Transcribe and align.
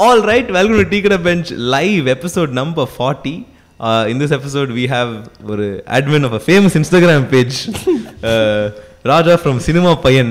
All 0.00 0.22
right, 0.22 0.50
welcome 0.50 0.76
to 0.78 0.84
Tea 0.84 1.02
Kada 1.02 1.18
Bench 1.18 1.50
live 1.74 2.06
episode 2.08 2.50
number 2.58 2.86
40. 2.86 3.46
Uh, 3.80 4.06
in 4.08 4.16
this 4.18 4.32
episode, 4.36 4.70
we 4.78 4.84
have 4.94 5.10
ஒரு 5.52 5.66
admin 5.96 6.24
of 6.28 6.32
a 6.38 6.40
famous 6.48 6.74
Instagram 6.80 7.22
page, 7.32 7.56
uh, 8.30 8.62
Raja 9.10 9.34
from 9.42 9.56
Cinema 9.66 9.92
Payan. 10.04 10.30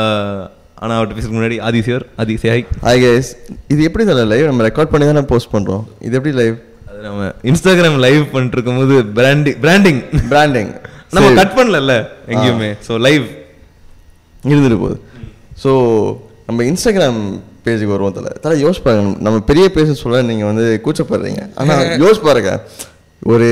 Uh, 0.00 0.40
ஆனா 0.82 0.92
அவர்கிட்ட 0.96 1.16
பேசுறதுக்கு 1.16 1.38
முன்னாடி 1.38 1.56
Aadhi 1.68 1.80
sir 1.86 2.04
Aadhi 2.22 2.34
say 2.42 2.48
hi 2.52 2.60
hi 2.84 3.00
guys 3.04 3.30
இது 3.72 3.80
எப்படி 3.88 4.04
தர 4.10 4.22
live 4.30 4.44
நம்ம 4.50 4.62
record 4.68 4.92
பண்ணி 4.92 5.06
தானே 5.08 5.22
போஸ்ட் 5.32 5.50
பண்றோம். 5.54 5.82
இது 6.06 6.14
எப்படி 6.18 6.32
லைவ் 6.40 6.54
அது 6.88 7.00
நம்ம 7.08 7.26
இன்ஸ்டாகிராம் 7.50 7.98
லைவ் 8.06 8.22
பண்ணிட்டு 8.32 8.56
இருக்கும்போது 8.58 8.96
பிராண்டிங் 9.18 9.58
பிராண்டிங் 9.64 10.00
பிராண்டிங் 10.32 10.70
நம்ம 11.16 11.34
கட் 11.40 11.54
பண்ணல 11.58 11.96
எங்கேயுமே. 12.32 12.70
ஸோ 12.86 12.94
லைவ் 13.08 13.26
இருந்துட்டு 14.50 14.80
போகுது. 14.84 14.98
ஸோ 15.64 15.72
நம்ம 16.48 16.62
இன்ஸ்டாகிராம் 16.70 17.20
பேஜுக்கு 17.64 17.84
வருவோம் 17.84 18.12
தலை. 18.12 18.28
தலை 18.40 18.64
யோசிச்சு 18.64 18.82
பாருங்க. 18.84 19.16
நம்ம 19.20 19.40
பெரிய 19.40 19.70
பேஜ் 19.70 20.00
சொல்ல 20.00 20.22
நீங்க 20.22 20.44
வந்து 20.44 20.80
கூச்சப்படுறீங்க. 20.84 21.50
ஆனா 21.54 21.74
யோசிச்சு 22.04 22.22
பாருங்க. 22.22 22.62
ஒரு 23.22 23.48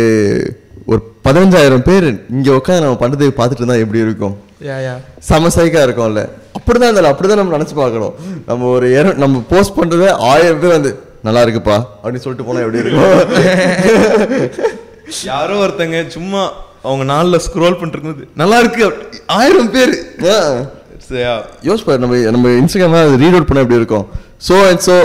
ஒரு 0.86 1.00
பதினஞ்சாயிரம் 1.24 1.82
பேர் 1.82 2.24
இங்க 2.30 2.50
உட்காந்து 2.50 2.80
நம்ம 2.80 2.96
பண்றதை 3.00 3.30
பார்த்துட்டு 3.30 3.54
இருந்தா 3.54 3.74
எப்படி 3.74 3.98
இருக்கும்? 3.98 4.36
யா 4.62 4.66
யா. 4.66 4.96
செம 5.18 5.48
சைக்கா 5.48 5.82
இருக்கும்ல. 5.86 6.28
அப்படிதான் 6.58 6.96
இல்லை 6.96 7.10
அப்படிதான் 7.10 7.36
நம்ம 7.36 7.56
நினைச்சு 7.56 7.74
பார்க்கணும். 7.74 8.14
நம்ம 8.46 8.66
ஒரு 8.66 8.88
இர- 8.88 9.14
நம்ம 9.14 9.42
போஸ்ட் 9.48 9.76
பண்றதே 9.78 10.08
ஆயிரம் 10.10 10.60
பேர் 10.60 10.70
வந்து 10.70 10.98
நல்லா 11.22 11.42
இருக்குப்பா 11.42 11.82
அப்படின்னு 12.04 12.16
சொல்லிட்டு 12.16 12.44
போனா 12.44 12.58
எப்படி 12.58 12.78
இருக்கும்? 12.78 14.58
யாரோ 15.24 15.66
ஒருத்தங்க 15.66 16.06
சும்மா 16.06 16.52
அவங்க 16.82 17.04
நாளில் 17.04 17.38
ஸ்க்ரோல் 17.38 17.60
பண்ணிட்டு 17.60 17.88
இருக்கும்போது 17.88 18.28
நல்லா 18.34 18.58
இருக்கு 18.58 18.92
ஆயிரம் 19.26 19.70
பேர். 19.70 19.94
ஆ. 21.24 21.34
யோசிச்சு 21.62 21.84
பாரு 21.84 21.98
நம்ம 21.98 22.16
நம்ம 22.30 22.48
இன்ஸ்டாகிராம் 22.48 23.16
ரீட் 23.16 23.32
அவுட் 23.32 23.46
பண்ண 23.46 23.60
எப்படி 23.60 23.76
இருக்கும்? 23.76 24.06
சோ 24.48 24.68
அண்ட் 24.68 24.82
சோ 24.88 24.96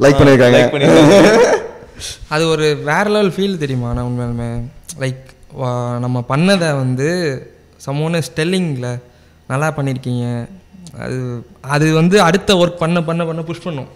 லைக் 0.00 0.20
பண்ணிருக்காங்க. 0.20 0.60
அது 2.28 2.48
ஒரு 2.48 2.76
வேற 2.84 3.08
லெவல் 3.08 3.30
ஃபீல் 3.30 3.58
தெரியுமா 3.58 3.92
நான் 3.92 4.04
உண்மையாலுமே? 4.04 4.50
லைக் 4.98 5.22
நம்ம 5.98 6.24
பண்ணதை 6.28 6.76
வந்து 6.76 7.08
சமோன 7.86 8.20
ஸ்டெல்லிங்கில் 8.28 8.90
நல்லா 9.48 9.74
பண்ணியிருக்கீங்க 9.76 10.24
அது 10.98 11.16
அது 11.60 11.92
வந்து 11.92 12.22
அடுத்த 12.22 12.54
ஒர்க் 12.54 12.78
பண்ண 12.78 13.02
பண்ண 13.02 13.24
பண்ண 13.24 13.42
புஷ் 13.42 13.62
பண்ணும். 13.62 13.90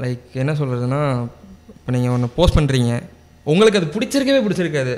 லைக் 0.00 0.24
என்ன 0.34 0.52
சொல்கிறதுனா 0.52 1.00
இப்போ 1.68 1.92
நீங்கள் 1.92 2.10
ஒன்று 2.10 2.28
போஸ்ட் 2.36 2.58
பண்ணுறீங்க 2.58 2.92
உங்களுக்கு 3.46 3.78
அது 3.78 3.94
பிடிச்சிருக்கவே 3.94 4.40
பிடிச்சிருக்காது. 4.44 4.94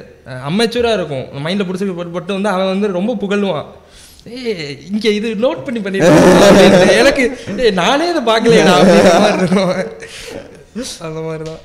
அமெச்சூராக 0.48 0.92
இருக்கும். 0.92 1.44
மைண்டில் 1.44 1.66
பிடிச்சிருக்க 1.68 1.94
பட் 1.94 2.12
பட் 2.12 2.26
வந்து 2.26 2.48
அவன் 2.48 2.66
வந்து 2.66 2.86
ரொம்ப 2.92 3.14
புகழுவான். 3.14 3.66
இங்கே 4.90 5.10
இது 5.18 5.28
நோட் 5.44 5.64
பண்ணி 5.66 5.80
பண்ணிருக்கேன் 5.84 6.94
எனக்கு 7.00 7.24
நானே 7.80 8.06
இதை 8.12 8.22
இருக்கும். 8.36 8.72
அந்த 11.06 11.20
மாதிரி 11.26 11.44
தான் 11.50 11.62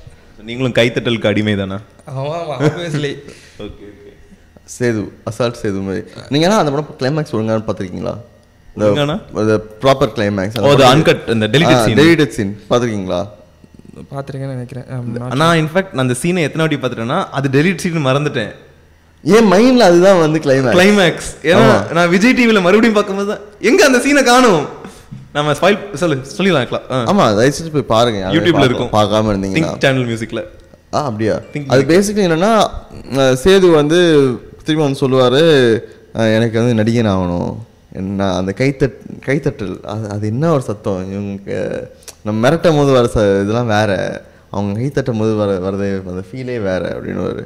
நீங்களும் 0.50 0.76
கைத்தட்டலுக்கு 0.78 1.30
அடிமை 1.32 1.54
தானா 1.62 1.78
ஆமாம் 2.12 2.52
obviously 2.58 3.12
okay 3.66 3.86
okay. 3.92 4.12
Sethu 4.76 5.02
assault 5.30 5.60
Sethu 5.64 5.82
மாதிரி. 5.88 6.02
நீங்க 6.34 6.46
என்ன 6.48 6.62
அந்த 6.64 6.72
படம் 6.76 6.98
கிளைமேக்ஸ் 7.02 7.36
ஒழுங்கான 7.38 7.66
பாத்திருக்கீங்களா 7.70 8.16
ஒழுங்கானா? 8.86 9.18
இந்த 9.44 9.56
ப்ராப்பர் 9.84 10.14
கிளைமேக்ஸ் 10.18 10.58
அது 10.72 10.86
அன்கட் 10.94 11.24
இந்த 11.36 11.48
டெலிட்டட் 11.56 11.84
சீன் 11.86 12.00
டெலிட்டட் 12.02 12.36
சீன் 12.38 12.54
பாத்திருக்கீங்களா 12.72 13.22
பார்த்துருக்கேன்னு 14.12 14.56
நினைக்கிறேன். 14.58 14.86
நான் 15.42 15.58
இன்ஃபேக்ட் 15.62 15.94
நான் 15.96 16.06
அந்த 16.08 16.16
சீனை 16.22 16.44
எத்தனை 16.48 16.62
வாட்டி 16.64 16.78
பார்த்துட்டேன்னா 16.84 17.20
அது 17.38 17.48
டெலிட் 17.58 17.84
சீன் 17.84 18.08
மறந்துட்டேன். 18.10 18.54
ஏன் 19.24 19.48
மைண்ட்ல 19.54 19.88
அதுதான் 19.90 20.22
வந்து 20.26 20.40
கிளைமேக்ஸ் 20.46 20.76
கிளைமேக்ஸ் 20.78 21.32
ஏன்னா 21.50 21.66
நான் 21.98 22.12
விஜய் 22.14 22.36
டிவில 22.38 22.62
மறுபடியும் 22.68 22.98
பார்க்கும்போது 22.98 23.30
தான், 23.32 23.44
எங்க 23.70 23.82
அந்த 23.88 24.00
சீனை 24.06 24.24
காணும் 24.30 24.64
நம்ம 25.36 25.54
ஸ்பாயில் 25.58 25.82
சொல்லு 26.02 26.16
சொல்லிடலாம். 26.38 26.88
ஆமா 27.12 27.26
தயவு 27.38 27.56
செஞ்சு 27.58 27.74
போய் 27.76 27.92
பாருங்க 27.94 28.20
யூடியூப்ல 28.36 28.66
இருக்கும். 28.70 28.90
பார்க்காம 28.98 29.30
இருந்தீங்கன்னா. 29.34 29.70
திங்க் 29.70 29.84
சேனல் 29.86 30.08
மியூசிக்ல 30.10 30.42
ஆ 30.96 31.02
அப்படியா? 31.10 31.36
அது 31.74 31.84
பேசிக்கலி 31.92 32.26
என்னன்னா 32.28 32.54
சேது 33.44 33.68
வந்து 33.80 34.00
திரும்பி 34.66 34.84
வந்து 34.86 35.02
சொல்லுவாரு 35.04 35.44
எனக்கு 36.38 36.58
வந்து 36.62 36.74
நடிகன் 36.80 37.12
ஆகணும். 37.14 37.52
என்ன 38.00 38.28
அந்த 38.40 38.52
கைத்தட் 38.60 38.98
கைத்தட்டல் 39.28 39.74
அது 39.94 40.06
அது 40.16 40.26
என்ன 40.34 40.52
ஒரு 40.56 40.64
சத்தம்? 40.68 41.00
இவங்க 41.14 41.56
நம்ம 42.26 42.38
மிரட்டும் 42.46 42.80
போது 42.80 42.92
வர 42.98 43.08
ச 43.16 43.20
இதெல்லாம் 43.44 43.74
வேற. 43.78 43.92
அவங்க 44.54 44.72
கைத்தட்டும் 44.82 45.22
போது 45.22 45.34
வர 45.42 45.52
வரது 45.66 45.88
அந்த 46.14 46.24
ஃபீலே 46.30 46.58
வேற 46.70 46.84
அப்படின்னு 46.96 47.24
ஒரு 47.30 47.44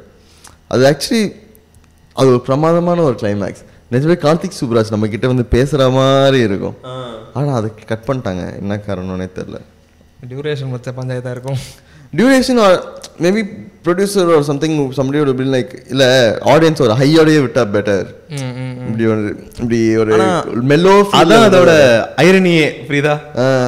அது 0.74 0.84
ஆக்சுவலி 0.90 1.24
அது 2.18 2.28
ஒரு 2.34 2.40
பிரமாதமான 2.48 3.02
ஒரு 3.08 3.16
கிளைமேக்ஸ் 3.22 3.64
நிஜமே 3.94 4.16
கார்த்திக் 4.26 4.58
சுப்ராஜ் 4.60 4.92
நம்ம 4.94 5.08
கிட்ட 5.14 5.26
வந்து 5.32 5.44
பேசுற 5.56 5.82
மாதிரி 5.96 6.38
இருக்கும். 6.48 6.76
ஆனா 7.38 7.50
அதை 7.58 7.68
கட் 7.90 8.06
பண்ணிட்டாங்க. 8.08 8.44
என்ன 8.60 8.78
காரணம்னே 8.86 9.28
தெரியல. 9.38 9.58
டியூரேஷன் 10.30 10.74
வச்ச 10.74 10.90
பஞ்சாயத்தாக 10.98 11.34
இருக்கும். 11.36 11.60
டியூரேஷன் 12.18 12.60
மேபி 13.24 13.42
ப்ரொடியூசர் 13.84 14.30
ஒரு 14.36 14.44
சம்திங் 14.48 14.76
சம்டி 14.98 15.18
ஒரு 15.24 15.32
பில் 15.38 15.52
லைக் 15.54 15.72
இல்ல 15.92 16.04
ஆடியன்ஸ் 16.52 16.82
ஒரு 16.86 16.94
ஹையோடயே 17.00 17.40
விட்டா 17.44 17.62
பெட்டர் 17.74 18.08
இப்படி 18.88 19.04
ஒரு 19.12 19.22
இப்படி 19.60 19.78
ஒரு 20.02 20.12
மெல்லோ 20.72 20.94
அதான் 21.20 21.46
அதோட 21.48 21.72
ஐரனியே 22.24 22.66
புரியுதா? 22.88 23.14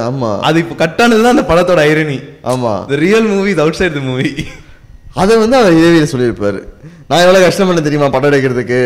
ஆமா. 0.08 0.30
அது 0.48 0.62
இப்போ 0.62 0.76
கட்டானது 0.84 1.22
தான் 1.24 1.36
அந்த 1.36 1.46
படத்தோட 1.52 1.82
ஐரனி 1.92 2.18
ஆமா. 2.54 2.72
The 2.92 2.98
real 3.06 3.28
movie 3.34 3.52
is 3.54 3.62
outside 3.80 3.98
the 3.98 4.02
movie 4.10 4.32
அதை 5.22 5.36
வந்து 5.42 5.56
அவர் 5.60 5.76
இதேவியில் 5.78 6.10
சொல்லியிருப்பாரு. 6.12 6.58
நான் 7.10 7.22
எவ்வளவு 7.24 7.44
கஷ்டப்பட 7.44 7.80
தெரியுமா 7.80 8.08
படம் 8.08 8.30
எடுக்கிறதுக்கு? 8.30 8.78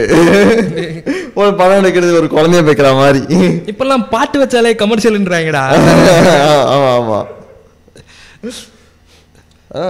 ஒரு 1.35 1.53
படம் 1.61 1.81
எடுக்கிறது 1.81 2.19
ஒரு 2.19 2.29
குழந்தைய 2.29 2.63
வைக்கிற 2.67 2.89
மாதிரி. 2.97 3.21
இப்பெல்லாம் 3.73 4.05
பாட்டு 4.09 4.37
வச்சாலே 4.43 4.73
கமர்ஷியல்ன்றாங்கடா 4.83 5.63
ஆமா 6.75 6.91
ஆமா. 6.99 7.19
ஆ, 9.75 9.83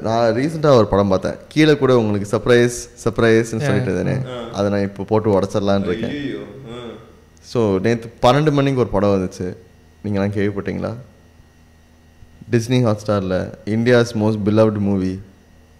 நான் 0.00 0.32
ரீசெண்டாக 0.36 0.78
ஒரு 0.78 0.86
படம் 0.88 1.10
பார்த்தேன். 1.12 1.36
கீழே 1.48 1.74
கூட 1.74 1.92
உங்களுக்கு 1.98 2.30
சர்ப்ரைஸ் 2.32 2.76
சர்ப்ரைஸ்னு 3.04 3.66
சொல்லிட்டு 3.66 3.92
தானே 3.98 4.14
அதை 4.54 4.66
நான் 4.72 4.86
இப்போ 4.88 5.04
போட்டு 5.04 5.34
உடச்சிடலான்னு 5.36 5.88
இருக்கேன். 5.90 6.14
ஸோ 7.46 7.60
நேற்று 7.80 8.10
பன்னெண்டு 8.24 8.52
மணிக்கு 8.52 8.82
ஒரு 8.84 8.90
படம் 8.90 9.14
வந்துச்சு. 9.14 9.46
நீங்களாம் 10.04 10.34
கேள்விப்பட்டீங்களா? 10.36 10.92
Disney 12.50 12.78
ஹாட்ஸ்டாரில் 12.84 13.38
India's 13.74 14.12
most 14.22 14.42
beloved 14.46 14.80
movie 14.80 15.12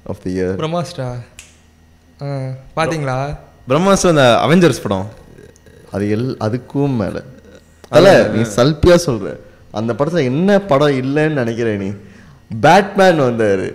of 0.06 0.22
the 0.25 0.32
year 0.37 0.55
Brahmastra. 0.62 1.09
பார்த்தீங்களா 2.20 3.36
பிரம்மாஸ்டர் 3.69 4.12
அந்த 4.12 4.38
அவெஞ்சர்ஸ் 4.47 4.82
படம். 4.82 5.08
அது 5.92 6.04
எல் 6.16 6.42
அதுக்கும் 6.42 6.97
மேலே. 6.97 7.20
அல்ல 7.88 8.22
நீ 8.22 8.41
சல்பியா 8.56 8.98
சொல்ற. 9.06 9.36
அந்த 9.70 9.92
படத்துல 9.92 10.22
என்ன 10.22 10.58
படம் 10.60 10.88
இல்லைன்னு 10.88 11.31
நினைக்கிற 11.31 11.70
நீ? 11.70 11.91
பேட்மேன் 12.60 13.20
வந்தாரு. 13.20 13.75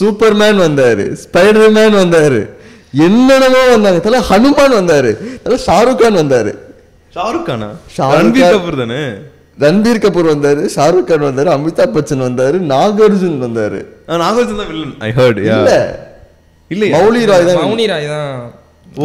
சூப்பர்மேன் 0.00 0.60
வந்தாரு. 0.64 1.16
ஸ்பைடர்மேன் 1.24 1.96
வந்தாரு. 2.02 2.50
என்னென்னமோ 2.92 3.68
வந்தாங்க. 3.70 3.98
தல 3.98 4.18
ஹனுமான் 4.18 4.76
வந்தாரு. 4.80 5.38
தல 5.42 5.56
ஷாருக் 5.66 5.96
கான் 5.96 6.16
வந்தாரு. 6.16 6.58
ஷாருக் 7.14 7.42
கானா 7.42 7.70
ரன்பீர். 7.96 8.56
கபூர் 8.56 8.76
தானே? 8.76 9.02
ரன்பீர் 9.58 10.02
கபூர் 10.04 10.30
வந்தாரு. 10.34 10.68
ஷாருக் 10.76 11.04
கான் 11.04 11.22
வந்தாரு. 11.22 11.50
அமிதாப் 11.56 11.94
பச்சன் 11.96 12.26
வந்தாரு. 12.26 12.58
நாகார்ஜுன் 12.72 13.38
வந்தாரு. 13.46 13.86
நாகார்ஜுன் 14.08 14.56
தான் 14.56 14.70
வில்லன் 14.72 14.94
ஐ 14.98 15.10
ஹர்ட் 15.10 15.40
யா 15.48 16.05
இல்ல 16.70 16.84
மௌலி 16.96 17.22
ராய் 17.30 17.46
தான் 17.48 17.60
மௌனி 17.64 17.84
ராய் 17.92 18.08
தான் 18.14 18.32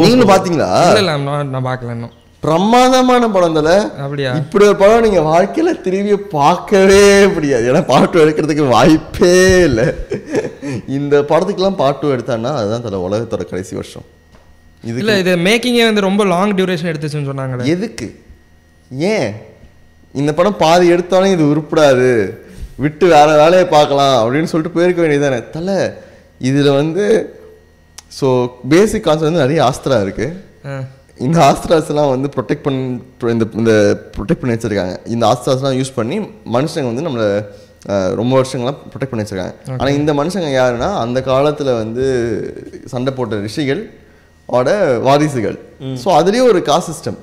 நீங்களும் 0.01 0.31
பாத்தீங்களா? 0.33 0.69
இல்லை 0.89 1.13
நான் 1.53 1.67
பார்க்கல 1.69 1.93
இன்னும். 1.97 2.15
பிரமாதமான 2.43 3.23
படம் 3.33 3.57
தல 3.57 3.71
அப்படியா? 4.03 4.29
இப்படி 4.41 4.63
ஒரு 4.67 4.77
படம் 4.81 5.03
நீங்க 5.05 5.21
வாழ்க்கையில 5.31 5.71
திரும்பி 5.85 6.15
பார்க்கவே 6.37 7.03
முடியாது. 7.33 7.65
ஏன்னா 7.71 7.81
பாட்டு 7.91 8.21
எடுக்கிறதுக்கு 8.23 8.65
வாய்ப்பே 8.75 9.33
இல்லை. 9.67 9.85
இந்த 10.97 11.13
படத்துக்கெல்லாம் 11.31 11.77
பாட்டு 11.83 12.13
எடுத்தான்னா 12.15 12.51
அதுதான் 12.59 12.85
தல 12.85 13.01
உலகத்தோட 13.07 13.45
கடைசி 13.51 13.75
வருஷம். 13.79 14.05
இது 14.83 14.97
இல்லை 15.01 15.15
இது 15.23 15.33
மேக்கிங்கே 15.47 15.83
வந்து 15.89 16.07
ரொம்ப 16.07 16.25
லாங் 16.33 16.55
டியூரேஷன் 16.59 16.91
எடுத்துச்சுன்னு 16.91 17.29
சொன்னாங்களே. 17.31 17.67
எதுக்கு? 17.75 18.07
ஏன்? 19.13 19.29
இந்த 20.21 20.31
படம் 20.39 20.61
பாதி 20.63 20.87
எடுத்தாலும் 20.95 21.35
இது 21.35 21.43
உருப்படாது. 21.51 22.09
விட்டு 22.85 23.05
வேற 23.15 23.27
வேலையை 23.43 23.67
பார்க்கலாம் 23.75 24.17
அப்படின்னு 24.23 24.51
சொல்லிட்டு 24.51 24.75
போயிருக்க 24.77 24.99
வேண்டியதானே 25.03 25.39
தல 25.57 25.69
இதுல 26.49 26.69
வந்து 26.81 27.05
ஸோ 28.19 28.27
பேசிக் 28.73 29.05
கான்செப்ட் 29.05 29.29
வந்து 29.29 29.43
நிறைய 29.45 29.59
ஆஸ்திரா 29.69 29.97
இருக்கு. 30.05 30.27
இந்த 31.25 31.37
ஆஸ்திராஸ்லாம் 31.49 32.11
வந்து 32.13 32.27
ப்ரொடெக்ட் 32.35 32.63
பண்ணி 32.65 32.83
இந்த 33.35 33.45
இந்த 33.61 33.73
ப்ரொடெக்ட் 34.15 34.41
பண்ணி 34.41 34.55
வச்சிருக்காங்க. 34.55 34.95
இந்த 35.15 35.23
ஆஸ்திராஸ்லாம் 35.31 35.77
யூஸ் 35.79 35.97
பண்ணி 35.99 36.17
மனுஷங்க 36.55 36.87
வந்து 36.91 37.05
நம்மளை 37.07 37.27
ரொம்ப 38.19 38.33
வருஷங்களாம் 38.39 38.79
ப்ரொடெக்ட் 38.91 39.11
பண்ணி 39.11 39.23
வச்சிருக்காங்க. 39.23 39.55
ஆனால் 39.79 39.97
இந்த 39.99 40.11
மனுஷங்க 40.19 40.49
யாருன்னா 40.59 40.89
அந்த 41.03 41.19
காலத்தில் 41.31 41.71
வந்து 41.81 42.05
சண்டை 42.93 43.11
போட்ட 43.17 43.39
ரிஷிகள் 43.47 43.81
ஓட 44.49 44.69
வாரிசுகள். 45.07 45.57
ஸோ 46.03 46.07
அதுலேயே 46.19 46.43
ஒரு 46.51 46.61
காசு 46.69 46.87
சிஸ்டம் 46.91 47.19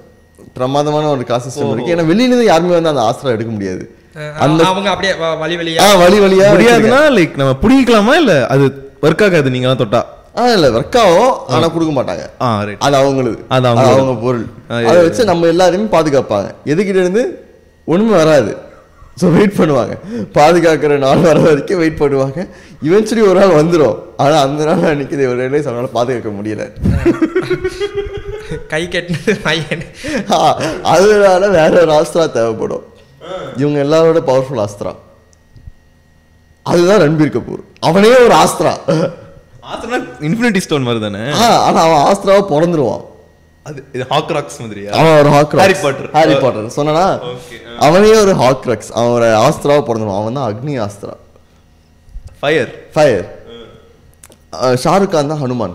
பிரமாதமான 0.57 1.09
ஒரு 1.17 1.25
காசு 1.31 1.47
சிஸ்டம் 1.49 1.73
இருக்கு. 1.75 1.95
ஏன்னா 1.95 2.07
வெளியிலேருந்து 2.11 2.51
யாருமே 2.53 2.75
வந்து 2.79 2.93
அந்த 2.93 3.05
ஆஸ்திரா 3.09 3.35
எடுக்க 3.37 3.53
முடியாது. 3.57 3.83
அந்த 4.45 4.61
அவங்க 4.71 4.89
அப்படியே 4.95 5.13
வழி 5.43 5.57
வழியா 5.63 5.89
வழி 6.05 6.19
வழியா 6.25 6.47
முடியாதுன்னா 6.55 7.03
லைக் 7.17 7.35
நம்ம 7.41 7.53
பிடிக்கலாமா 7.65 8.15
இல்ல 8.23 8.35
அது 8.55 8.65
ஒர்க் 9.07 9.25
ஆகாது 9.27 9.53
நீங்க 9.57 9.75
தொட்டா? 9.83 10.01
இல்லை 10.55 10.69
ஒர்க் 10.79 10.99
ஆகும் 11.03 11.35
ஆனால் 11.55 11.73
கொடுக்க 11.75 11.93
மாட்டாங்க. 11.99 12.25
அது 12.87 12.97
அவங்களுது 13.01 13.39
அது. 13.57 13.69
அவங்க 13.73 14.15
பொருள். 14.25 14.47
அதை 14.89 14.99
வச்சு 15.07 15.31
நம்ம 15.33 15.47
எல்லாரையுமே 15.55 15.89
பாதுகாப்பாங்க. 15.97 16.49
எதுக்கிட்ட 16.73 17.05
இருந்து? 17.05 17.25
ஒண்ணுமே 17.93 18.15
வராது. 18.23 18.53
ஸோ 19.21 19.29
வெயிட் 19.37 19.57
பண்ணுவாங்க. 19.61 19.95
பாதுகாக்கிற 20.37 20.97
நாள் 21.05 21.25
வர 21.29 21.39
வரைக்கும் 21.47 21.81
வெயிட் 21.83 22.01
பண்ணுவாங்க. 22.03 22.41
இவென்ச்சுவலி 22.87 23.23
ஒரு 23.31 23.39
நாள் 23.41 23.59
வந்துடும் 23.61 23.97
ஆனால் 24.23 24.43
அந்த 24.47 24.61
நாள் 24.69 24.91
அன்னைக்கு 24.91 25.31
ஒரு 25.33 25.41
ரிலைஸ் 25.47 25.69
அவனால் 25.71 25.97
பாதுகாக்க 25.99 26.31
முடியல. 26.39 26.65
கை 28.73 28.83
கட்டினது 28.93 29.35
பையன். 29.49 29.85
அதனால 30.95 31.49
வேற 31.59 31.73
ஒரு 31.85 31.93
ஆஸ்திரா 31.99 32.27
தேவைப்படும். 32.39 32.85
இவங்க 33.63 33.79
எல்லாரோட 33.87 34.21
பவர்ஃபுல் 34.31 34.63
ஆஸ்திரா. 34.67 34.93
அதுதான் 36.71 37.03
ரன்பீர் 37.05 37.35
கபூர். 37.35 37.63
அவனே 37.89 38.13
ஒரு 38.27 38.35
ஆஸ்திரா. 38.43 38.73
ஆசனா 39.73 39.97
இன்ஃபினிட்டி 40.29 40.61
ஸ்டோன் 40.65 40.87
மாதிரி 40.89 41.01
தானே 41.07 41.23
ஆனா 41.45 41.79
அவன் 41.87 42.03
ஆஸ்திராவை 42.09 42.43
பிறந்துருவான் 42.53 43.05
அது 43.67 43.81
இது 43.97 44.05
ஹாக்ராக்ஸ் 44.13 44.59
மாதிரியா? 44.63 44.91
அவன் 44.99 45.17
ஒரு 45.23 45.31
horcrux 45.37 45.63
Harry 45.65 45.75
Potter. 45.85 46.07
Harry 46.17 46.35
Potter 46.43 46.69
சொன்னா 46.77 47.07
Okay, 47.31 47.59
அவனே 47.87 48.13
ஒரு 48.25 48.35
ஹாக்ரக்ஸ் 48.43 48.91
அவன் 48.99 49.15
ஒரு 49.17 49.27
ஆஸ்திராவை 49.47 49.83
பிறந்துருவான். 49.89 50.21
அவன் 50.23 50.37
தான் 50.39 50.47
Agni 50.51 50.75
Austro. 50.85 51.15
Fire 52.41 52.71
fire 52.95 53.27
Shahrukh 54.85 55.13
Khan 55.15 55.33
தான் 55.33 55.43
ஹனுமான். 55.43 55.75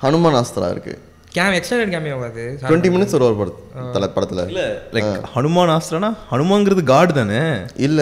ஹனுமான் 0.00 0.36
ஆஸ்திரா 0.42 0.68
இருக்கு. 0.74 0.94
கேம் 1.36 1.56
எக்ஸ்டெண்டட் 1.58 1.92
கேமியோ 1.94 2.18
அது? 2.28 2.44
டுவெண்ட்டி 2.68 2.92
மினிட்ஸ் 2.94 3.16
ஒரு 3.18 3.26
ஒரு 3.30 3.36
படத்துல 3.40 4.06
படத்துல. 4.16 4.44
இல்ல 4.52 4.62
லைக் 4.96 5.10
ஹனுமான் 5.34 5.72
ஆஸ்திரனா? 5.78 6.10
ஹனுமாங்கிறது 6.32 6.84
காட் 6.92 7.14
தானே? 7.18 7.42
இல்ல 7.88 8.00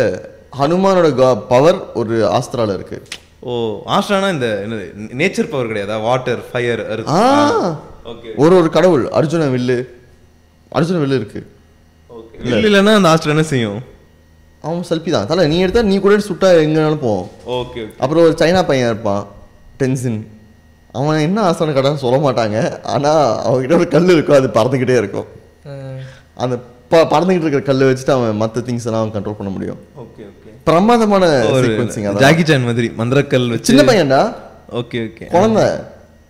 ஹனுமானோட 0.61 1.09
பவர் 1.55 1.81
ஒரு 2.03 2.15
ஆஸ்திரால 2.39 2.77
இருக்கு. 2.81 2.99
ஓ 3.47 3.53
ஆஸ்ட்ரானா 3.97 4.29
இந்த 4.37 4.47
என்னது 4.65 4.87
நேச்சர் 5.21 5.51
பவர் 5.51 5.69
கிடையாதா? 5.71 5.97
வாட்டர் 6.07 6.41
ஃபயர் 6.49 6.81
ஒரு 8.43 8.55
ஒரு 8.61 8.69
கடவுள் 8.77 9.05
அர்ஜுன 9.19 9.47
வில்லு. 9.55 9.77
அர்ஜுன 10.79 11.01
வில்லு 11.03 11.19
இருக்கு. 11.21 11.41
இல்லைன்னா 12.67 12.95
அந்த 12.99 13.11
ஆஸ்ட்ரா 13.13 13.35
என்ன 13.35 13.45
செய்யும்? 13.53 13.79
அவன் 14.65 14.89
செல்ஃபி 14.91 15.11
தான். 15.15 15.29
தலை 15.31 15.43
நீ 15.53 15.57
எடுத்தா 15.65 15.83
நீ 15.91 15.97
கூட 16.05 16.17
சுட்டா 16.31 16.49
எங்கனாலும் 16.65 17.05
போவோம். 17.05 17.29
ஓகே 17.59 17.83
அப்புறம் 18.03 18.25
ஒரு 18.29 18.35
சைனா 18.41 18.63
பையன் 18.71 18.91
இருப்பான் 18.93 19.23
டென்சின் 19.83 20.21
அவன் 20.99 21.25
என்ன 21.27 21.39
ஆசனம் 21.49 21.77
கடன் 21.79 22.03
சொல்ல 22.05 22.19
மாட்டாங்க. 22.27 22.59
ஆனா 22.95 23.13
அவன்கிட்ட 23.47 23.79
ஒரு 23.81 23.89
கல் 23.95 24.15
இருக்கும் 24.15 24.39
அது 24.41 24.49
பறந்துக்கிட்டே 24.59 24.97
இருக்கும். 25.03 25.29
அந்த 26.43 26.55
ப 26.93 27.03
பறந்துக்கிட்டு 27.13 27.47
இருக்கிற 27.47 27.65
கல்லை 27.71 27.87
வச்சுட்டு 27.89 28.17
அவன் 28.17 28.41
மற்ற 28.43 28.61
திங்ஸ் 28.69 28.87
எல்லாம் 28.89 29.03
அவன் 29.03 29.15
கண்ட்ரோல் 29.17 29.41
பண்ண 29.41 29.51
முடியும். 29.57 29.81
ஓகே 30.05 30.23
ஓகே 30.31 30.48
பிரமாதமான 30.69 31.27
ஒரு 31.51 31.77
ஜாக்கி 32.19 32.45
சான் 32.45 32.65
மாதிரி 32.65 32.93
மந்திரக்கல் 32.99 33.49
வச்சு. 33.49 33.77
சின்ன 33.77 33.83
பையன்டா? 33.83 34.35
Okay 34.75 35.09
okay. 35.09 35.27
குழந்தை. 35.27 35.65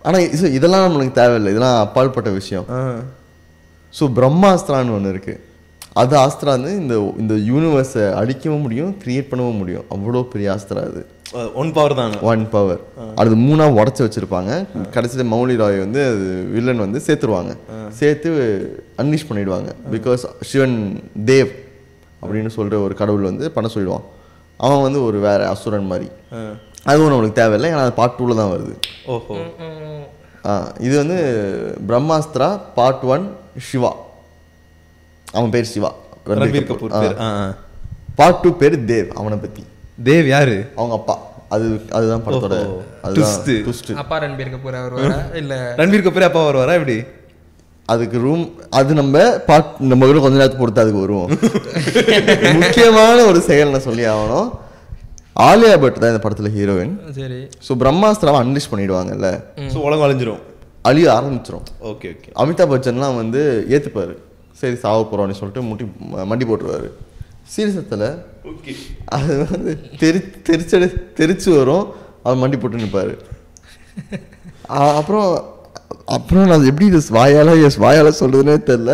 ஆனா 0.01 0.17
இது- 0.17 0.53
இதெல்லாம் 0.53 0.91
நம்மளுக்கு 0.91 1.11
தேவையில்லை. 1.11 1.51
இதெல்லாம் 1.51 1.81
அப்பாற்பட்ட 1.81 2.29
விஷயம். 2.29 2.65
ஸோ 3.99 4.03
பிரம்மாஸ்திரான்னு 4.03 4.93
ஒன்று 4.93 5.09
இருக்கு. 5.09 5.43
அது 5.93 6.17
ஆஸ்திரா 6.17 6.45
வந்து 6.45 6.75
இந்த 6.75 7.13
இந்த 7.17 7.33
யூனிவர்ஸை 7.33 8.13
அழிக்கவும் 8.13 8.61
முடியும் 8.61 8.97
கிரியேட் 9.05 9.27
பண்ணவும் 9.29 9.57
முடியும். 9.57 9.83
அவ்வளோ 9.89 10.23
பெரிய 10.23 10.51
ஆஸ்திரா 10.51 10.77
அது. 10.77 11.05
ஒன் 11.53 11.73
பவர் 11.73 11.95
தான்? 11.95 12.19
ஒன் 12.19 12.49
பவர் 12.49 12.79
அது 13.15 13.35
மூணா 13.35 13.85
உடச்சி 13.85 14.11
வச்சிருப்பாங்க. 14.11 14.65
கடைசியில் 14.91 15.31
மௌலி 15.31 15.57
ராய் 15.57 15.77
வந்து 15.77 16.05
அது 16.05 16.47
வில்லன் 16.51 16.77
வந்து 16.77 17.01
சேர்த்துருவாங்க. 17.05 17.55
சேர்த்து 17.89 18.29
அன்லீஷ் 18.97 19.25
பண்ணிடுவாங்க. 19.29 19.67
பிகாஸ் 19.91 20.25
சிவன் 20.41 21.03
தேவ் 21.25 21.47
அப்படின்னு 22.21 22.49
சொல்ற 22.55 22.83
ஒரு 22.83 22.93
கடவுள் 22.97 23.21
வந்து 23.21 23.51
பண்ண 23.51 23.69
சொல்லிடுவான். 23.73 24.03
அவன் 24.59 24.81
வந்து 24.81 25.03
ஒரு 25.03 25.19
வேற 25.19 25.49
அசுரன் 25.49 25.85
மாதிரி. 25.85 26.07
அதுவும் 26.83 27.11
நம்மளுக்கு 27.11 27.31
தேவையில்லை 27.31 27.71
ஏன்னா 27.71 27.83
அது 27.83 27.93
பார்ட் 27.93 28.19
டூவில் 28.19 28.35
தான் 28.35 28.51
வருது. 28.51 28.73
ஓஹோ. 29.05 29.35
ஆ, 30.45 30.71
இது 30.79 30.97
வந்து 30.97 31.17
பிரம்மாஸ்திரா 31.87 32.59
பார்ட் 32.75 33.03
ஒன் 33.03 33.25
சிவா. 33.57 33.91
அவன் 35.31 35.49
பேர் 35.49 35.63
சிவா. 35.63 35.91
ரன்பீர் 36.27 36.67
கபூர் 36.67 36.99
பேர். 36.99 37.17
ஆ. 37.19 37.29
ஆ. 37.37 37.53
பார்ட் 38.15 38.41
டூ 38.41 38.57
பேர் 38.57 38.85
தேவ் 38.85 39.07
அவனை 39.13 39.37
பத்தி. 39.37 39.63
தேவ் 40.03 40.27
யாரு? 40.27 40.71
அவங்க 40.75 40.95
அப்பா. 40.95 41.15
அது 41.49 41.81
அதுதான் 41.91 42.23
படத்தோட. 42.25 42.55
அதுதான் 43.01 43.97
அப்பா 43.97 44.19
ரன்பீர் 44.19 44.51
கபூர் 44.55 44.77
அவர் 44.79 44.93
வர 44.93 45.29
இல்ல 45.33 45.73
ரன்பீர் 45.77 46.05
கபூர் 46.05 46.21
அப்பா 46.21 46.49
வருவாரா? 46.49 46.73
எப்படி? 46.73 46.97
அதுக்கு 47.93 48.17
ரூம் 48.25 48.43
அது 48.79 48.91
நம்ம 48.99 49.17
பாட் 49.47 49.69
நம்ம 49.91 50.07
கூட 50.09 50.19
கொஞ்ச 50.23 50.37
நேரத்துக்கு 50.39 50.63
பொறுத்து 50.63 50.83
அதுக்கு 50.83 51.03
வருவோம் 51.03 51.29
முக்கியமான 52.61 53.17
ஒரு 53.29 53.39
செயல் 53.49 53.73
நான் 53.73 53.87
சொல்லி 53.89 54.03
ஆகணும். 54.13 54.49
ஆலியா 55.47 55.75
பட் 55.83 55.99
தான் 56.01 56.11
இந்த 56.13 56.21
படத்துல 56.23 56.49
ஹீரோயின் 56.55 56.95
சரி. 57.17 57.39
ஸோ 57.65 57.71
பிரம்மாஸ்திராவை 57.81 58.39
அன்லிஷ் 58.43 58.71
பண்ணிடுவாங்கல்ல. 58.71 59.27
ஸோ 59.73 59.77
உலகம் 59.87 60.05
அழிஞ்சிரும். 60.07 60.41
அழிய 60.89 61.07
ஆரம்பிச்சிரும். 61.17 61.65
ஓகே 61.91 62.09
ஓகே 62.15 62.29
அமிதாப் 62.41 62.71
பச்சன்லாம் 62.73 63.19
வந்து 63.21 63.41
ஏத்துப்பாரு. 63.75 64.15
சரி 64.61 64.77
சாவ 64.83 65.05
போறோம்னு 65.11 65.37
சொல்லிட்டு 65.39 65.61
முட்டி 65.69 65.85
மண்டி 66.31 66.45
போட்டுருவாரு. 66.49 66.89
சீரியசத்தில் 67.53 68.07
ஓகே 68.51 68.73
அது 69.17 69.33
வந்து 69.53 69.71
தெரி 70.01 70.19
தெரிச்சடு 70.49 70.87
தெரிச்சு 71.19 71.49
வரும். 71.59 71.85
அவர் 72.25 72.41
மண்டி 72.43 72.59
போட்டு 72.63 72.83
நிற்பாரு 72.83 73.15
அப்புறம் 74.99 75.29
அப்புறம் 76.15 76.49
நான் 76.49 76.67
எப்படி 76.69 76.87
இது 76.89 76.99
வாயால 77.15 77.55
எஸ் 77.67 77.79
வாயால 77.83 78.09
சொல்றதுனே 78.19 78.55
தெரில 78.69 78.91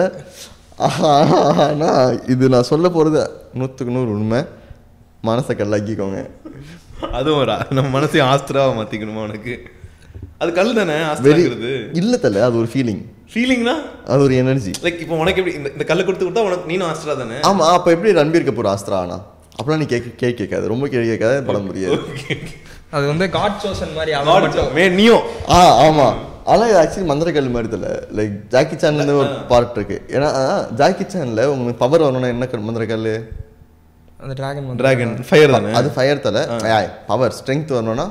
ஆனால் 1.79 2.01
இது 2.33 2.45
நான் 2.53 2.69
சொல்ல 2.69 2.87
போகிறது 2.89 3.21
நூற்றுக்கு 3.59 3.95
நூறு 3.95 4.11
உண்மை. 4.15 4.39
மனசை 5.23 5.53
கல்லாக்கிக்கோங்க. 5.53 6.19
அதுவும் 7.17 7.39
ஒரு 7.41 7.53
நம்ம 7.75 7.89
மனசையும் 7.95 8.29
ஆஸ்திராவை 8.31 8.73
மாத்திக்கணுமா 8.79 9.21
உனக்கு? 9.25 9.53
அது 10.41 10.49
கல் 10.53 10.77
தானே 10.77 10.95
ஆஸ்திராங்கிறது 11.09 11.71
இல்லை 11.99 12.17
தல 12.19 12.43
அது 12.47 12.55
ஒரு 12.61 12.69
ஃபீலிங் 12.73 13.01
ஃபீலிங்னா 13.31 13.75
அது 14.07 14.21
ஒரு 14.25 14.35
எனர்ஜி 14.41 14.71
லைக் 14.85 14.99
இப்போ 15.03 15.15
உனக்கு 15.23 15.39
எப்படி 15.41 15.55
இந்த 15.59 15.69
இந்த 15.75 15.85
கல்லை 15.89 16.03
கொடுத்து 16.03 16.25
கொடுத்தா 16.25 16.45
உனக்கு 16.49 16.69
நீனும் 16.71 16.89
ஆஸ்திரா 16.91 17.15
தானே? 17.21 17.37
ஆமா 17.49 17.65
அப்போ 17.75 17.89
எப்படி 17.95 18.11
ரன்பீர் 18.19 18.47
கபூர் 18.47 18.69
ஆஸ்திரா 18.73 18.99
ஆனா? 19.05 19.17
அப்பெல்லாம் 19.57 19.81
நீ 19.83 19.87
கேட்க 19.87 20.07
கேட்க 20.15 20.37
கேட்காது 20.41 20.71
ரொம்ப 20.73 20.85
கேள்வி 20.91 21.09
கேட்காத 21.11 21.41
படம் 21.49 21.67
புரியாது 21.69 21.99
அது 22.93 23.05
வந்து 23.11 23.25
காட் 23.35 23.59
சோசன் 23.63 23.95
மாதிரி 23.97 24.11
அவன் 24.17 24.29
God, 24.31 24.43
மட்டும் 24.45 24.73
மே 24.77 24.85
நீயோ 24.97 25.17
ஆ 25.51 25.59
ஆமா. 25.85 26.07
ஆனால் 26.51 26.69
இது 26.71 26.77
ஆக்சுவலி 26.81 27.07
மந்திரக்கல் 27.11 27.53
மாதிரி 27.55 27.69
தெரியல. 27.73 27.91
லைக் 28.17 28.33
ஜாக்கி 28.53 28.75
சான்ல 28.81 29.13
ஒரு 29.21 29.29
பார்ட் 29.51 29.77
இருக்கு. 29.77 29.97
ஏன்னா 30.15 30.29
ஜாக்கி 30.79 31.05
சான்ல 31.13 31.45
உங்களுக்கு 31.53 31.81
பவர் 31.83 32.05
வரணும்னா 32.05 32.29
என்ன 32.35 32.47
கல் 32.51 32.67
மந்திரக்கல் 32.67 33.07
அந்த 34.23 34.33
டிராகன் 34.39 34.67
டிராகன் 34.81 35.15
ஃபயர் 35.29 35.53
தானே? 35.55 35.71
அது 35.79 35.87
ஃபயர் 35.95 36.21
தலை. 36.25 36.43
பவர் 37.09 37.33
ஸ்ட்ரென்த் 37.37 37.73
வரணும்னா 37.77 38.05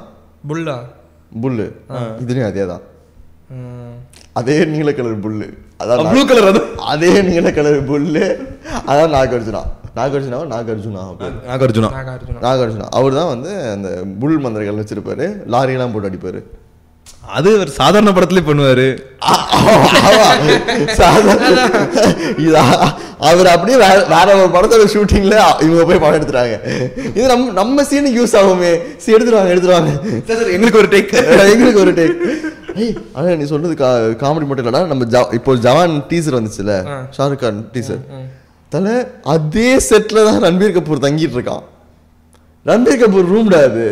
புல்லா? 0.50 0.75
புல்லு. 1.42 1.66
இதுலயும் 2.22 2.48
அதே 2.50 2.64
தான். 2.72 2.82
அதே 4.40 4.56
நீல 4.72 4.90
கலர் 4.98 5.22
புல்லு. 5.25 5.46
அதான் 5.82 6.10
ப்ளூ 6.10 6.22
கலர் 6.31 6.50
அது? 6.50 6.60
அதே 6.92 7.12
நீல 7.31 7.50
கலர் 7.58 7.81
புல்லு. 7.90 8.25
அதான் 8.90 9.14
நாகார்ஜுனா. 9.16 9.62
நாகார்ஜுனாவா 9.98 10.46
நாகார்ஜுனா 10.52 11.02
நாகார்ஜுனா. 11.50 11.90
நாகார்ஜுனா. 12.46 12.86
அவர் 12.98 13.19
தான் 13.20 13.32
வந்து 13.34 13.50
அந்த 13.75 13.88
புல் 14.22 14.38
மந்திரங்கள் 14.44 14.81
வச்சிருப்பாரு. 14.82 15.26
லாரியெல்லாம் 15.55 15.94
போட்டு 15.94 16.10
அடிப்பாரு. 16.10 16.43
அது 17.36 17.48
ஒரு 17.62 17.70
சாதாரண 17.78 18.10
படத்துலயே 18.16 18.44
பண்ணுவாரு. 18.48 18.86
அவர் 23.28 23.48
அப்படியே 23.52 23.76
வேற 23.82 23.98
வேற 24.14 24.28
ஒரு 24.40 24.50
படத்தோட 24.56 24.84
ஷூட்டிங்ல 24.94 25.36
இவங்க 25.66 25.84
போய் 25.88 26.02
படம் 26.04 26.19
எடுத்துறாங்க 26.19 26.56
இது 27.16 27.26
நம்ம 27.32 27.52
நம்ம 27.60 27.84
சீனுக்கு 27.90 28.19
யூஸ் 28.20 28.36
ஆகுமே. 28.40 28.72
சரி 29.02 29.14
எடுத்துருவாங்க 29.16 29.52
எடுத்துருவாங்க 29.54 29.90
எங்களுக்கு 30.56 30.81
ஒரு 30.82 30.90
டேக் 30.94 31.12
எங்களுக்கு 31.54 31.82
ஒரு 31.84 31.94
டேக் 32.00 32.16
ஆனா 33.16 33.34
நீ 33.40 33.46
சொல்றது 33.52 33.74
காமெடி 34.22 34.46
மட்டும் 34.48 34.64
இல்லடா. 34.66 34.82
நம்ம 34.93 35.04
இப்போ 35.38 35.52
ஜவான் 35.66 35.94
டீசர் 36.12 36.38
வந்துச்சுல. 36.38 36.72
ஷாருக் 37.19 37.43
கான் 37.44 37.60
டீசர் 37.74 38.02
தல 38.72 38.86
அதே 39.34 39.69
செட்ல 39.90 40.24
தான் 40.28 40.40
ரன்பீர் 40.46 40.74
கபூர் 40.76 41.04
தங்கிட்டு 41.06 41.36
இருக்கான். 41.38 41.64
ரன்பீர் 42.66 43.00
கபூர் 43.02 43.31
ரூம்டா 43.34 43.60
அது? 43.70 43.86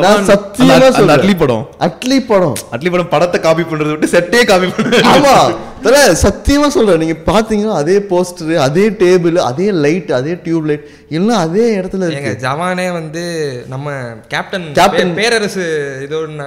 நான் 0.00 0.26
சத்தியமா 0.26 0.90
சொல்றேன். 0.90 1.18
அட்லி 1.18 1.38
படம். 1.38 1.64
அட்லி 1.80 2.26
படம். 2.26 2.56
அட்லி 2.72 2.90
படம் 2.90 3.08
படத்தை 3.08 3.40
காப்பி 3.40 3.62
பண்றதை 3.62 3.92
விட்டு 3.94 4.12
செட்டே 4.14 4.44
காப்பி 4.44 4.66
பண்றது 4.66 5.00
ஆமா. 5.12 5.56
தல 5.82 6.12
சத்தியமா 6.22 6.68
சொல்றேன். 6.68 6.98
நீங்க 6.98 7.16
பாத்தீங்கன்னா 7.26 7.72
அதே 7.72 7.98
போஸ்டர் 7.98 8.54
அதே 8.56 8.90
டேபிள் 8.90 9.34
அதே 9.34 9.70
லைட் 9.70 10.12
அதே 10.12 10.34
டியூப் 10.44 10.64
லைட் 10.64 10.86
எல்லாம் 11.08 11.38
அதே 11.38 11.78
இடத்துல 11.78 12.10
இருக்கு. 12.10 12.46
ஜவானே 12.46 12.92
வந்து 12.92 13.24
நம்ம 13.68 13.96
கேப்டன் 14.28 14.68
கேப்டன். 14.72 15.14
பேரரசு 15.14 15.66
இதோட 16.06 16.46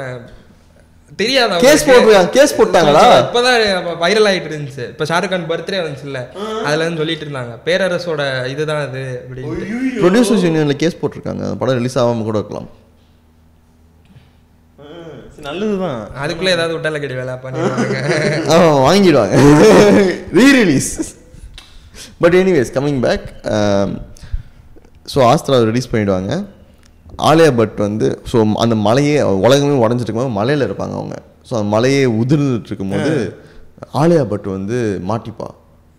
தெரியாத 1.15 1.57
கேஸ் 1.57 1.85
போட்டிருக்காங்க 1.89 2.29
கேஸ் 2.29 2.55
போட்டாங்களா? 2.61 3.03
இப்பதான் 3.25 3.59
வைரல் 4.03 4.29
ஆயிட்டு 4.29 4.49
இருந்துச்சு. 4.51 4.85
இப்ப 4.87 5.05
ஷாருக் 5.05 5.29
கான் 5.29 5.49
பர்த்டே 5.49 5.79
வந்துச்சுல்ல. 5.83 6.21
அதுல 6.63 6.83
இருந்து 6.83 7.01
சொல்லிட்டு 7.01 7.25
இருந்தாங்க. 7.25 7.53
பேரரசோட 7.65 8.47
இதுதான் 8.47 8.87
அது 8.87 9.27
அப்படின்னு. 9.27 10.01
ப்ரொடியூசர்ஸ் 10.01 10.45
யூனியன்ல 10.47 10.75
கேஸ் 10.75 10.97
போட்டிருக்காங்க. 11.01 11.43
அந்த 11.47 11.55
படம் 11.59 11.75
ரிலீஸ் 11.75 11.99
ஆகாம 11.99 12.23
கூட 12.23 12.37
இருக்கலாம். 12.37 12.67
நல்லதுதான். 15.47 15.99
அதுக்குள்ள 16.23 16.49
ஏதாவது 16.55 16.73
விட்டால 16.75 16.99
கடி 17.03 17.15
வேலை 17.19 17.33
பண்ணிடுவாங்க. 17.43 17.97
வாங்கிடுவாங்க. 18.87 19.35
Re 20.37 20.45
release 20.59 20.89
but 22.23 22.35
anyways 22.41 22.73
coming 22.75 23.01
back 23.05 23.25
so 25.13 25.19
Astra 25.31 25.57
release 25.71 25.91
பண்ணிடுவாங்க. 25.91 26.31
ஆலியா 27.29 27.51
பட் 27.59 27.77
வந்து 27.87 28.07
ஸோ 28.31 28.37
அந்த 28.63 28.75
மலையே 28.87 29.17
உலகமே 29.45 29.75
உடஞ்சிட்டு 29.83 30.09
இருக்கும்போது 30.09 30.37
மலையில் 30.39 30.65
இருப்பாங்க 30.67 30.95
அவங்க. 30.99 31.17
ஸோ 31.47 31.51
அந்த 31.57 31.67
மலையே 31.75 32.01
உதிர்ந்துட்டு 32.21 32.69
இருக்கும்போது 32.71 33.11
ஆலியா 34.01 34.23
பட் 34.33 34.47
வந்து 34.55 34.77
மாட்டிப்பா. 35.11 35.49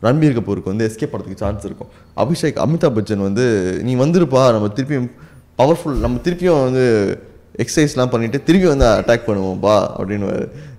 ரன்பீர் 0.02 0.36
கபூருக்கு 0.36 0.72
வந்து 0.72 0.86
எஸ்கேப் 0.88 1.12
பண்ணுறதுக்கு 1.12 1.42
சான்ஸ் 1.44 1.64
இருக்கும். 1.68 1.90
அபிஷேக் 2.22 2.58
அமிதாப் 2.64 2.96
பச்சன் 2.96 3.26
வந்து 3.28 3.44
நீ 3.86 3.92
வந்துருப்பா 4.02 4.42
நம்ம 4.56 4.68
திருப்பியும் 4.76 5.08
பவர்ஃபுல் 5.60 6.02
நம்ம 6.04 6.20
திருப்பியும் 6.26 6.64
வந்து 6.68 6.84
எக்ஸசைஸ்லாம் 7.58 8.12
பண்ணிட்டு 8.12 8.38
திருப்பி 8.42 8.68
வந்து 8.72 8.86
அட்டாக் 8.92 9.28
பண்ணுவோம்ப்பா 9.28 9.76
அப்படின்னு 9.96 10.28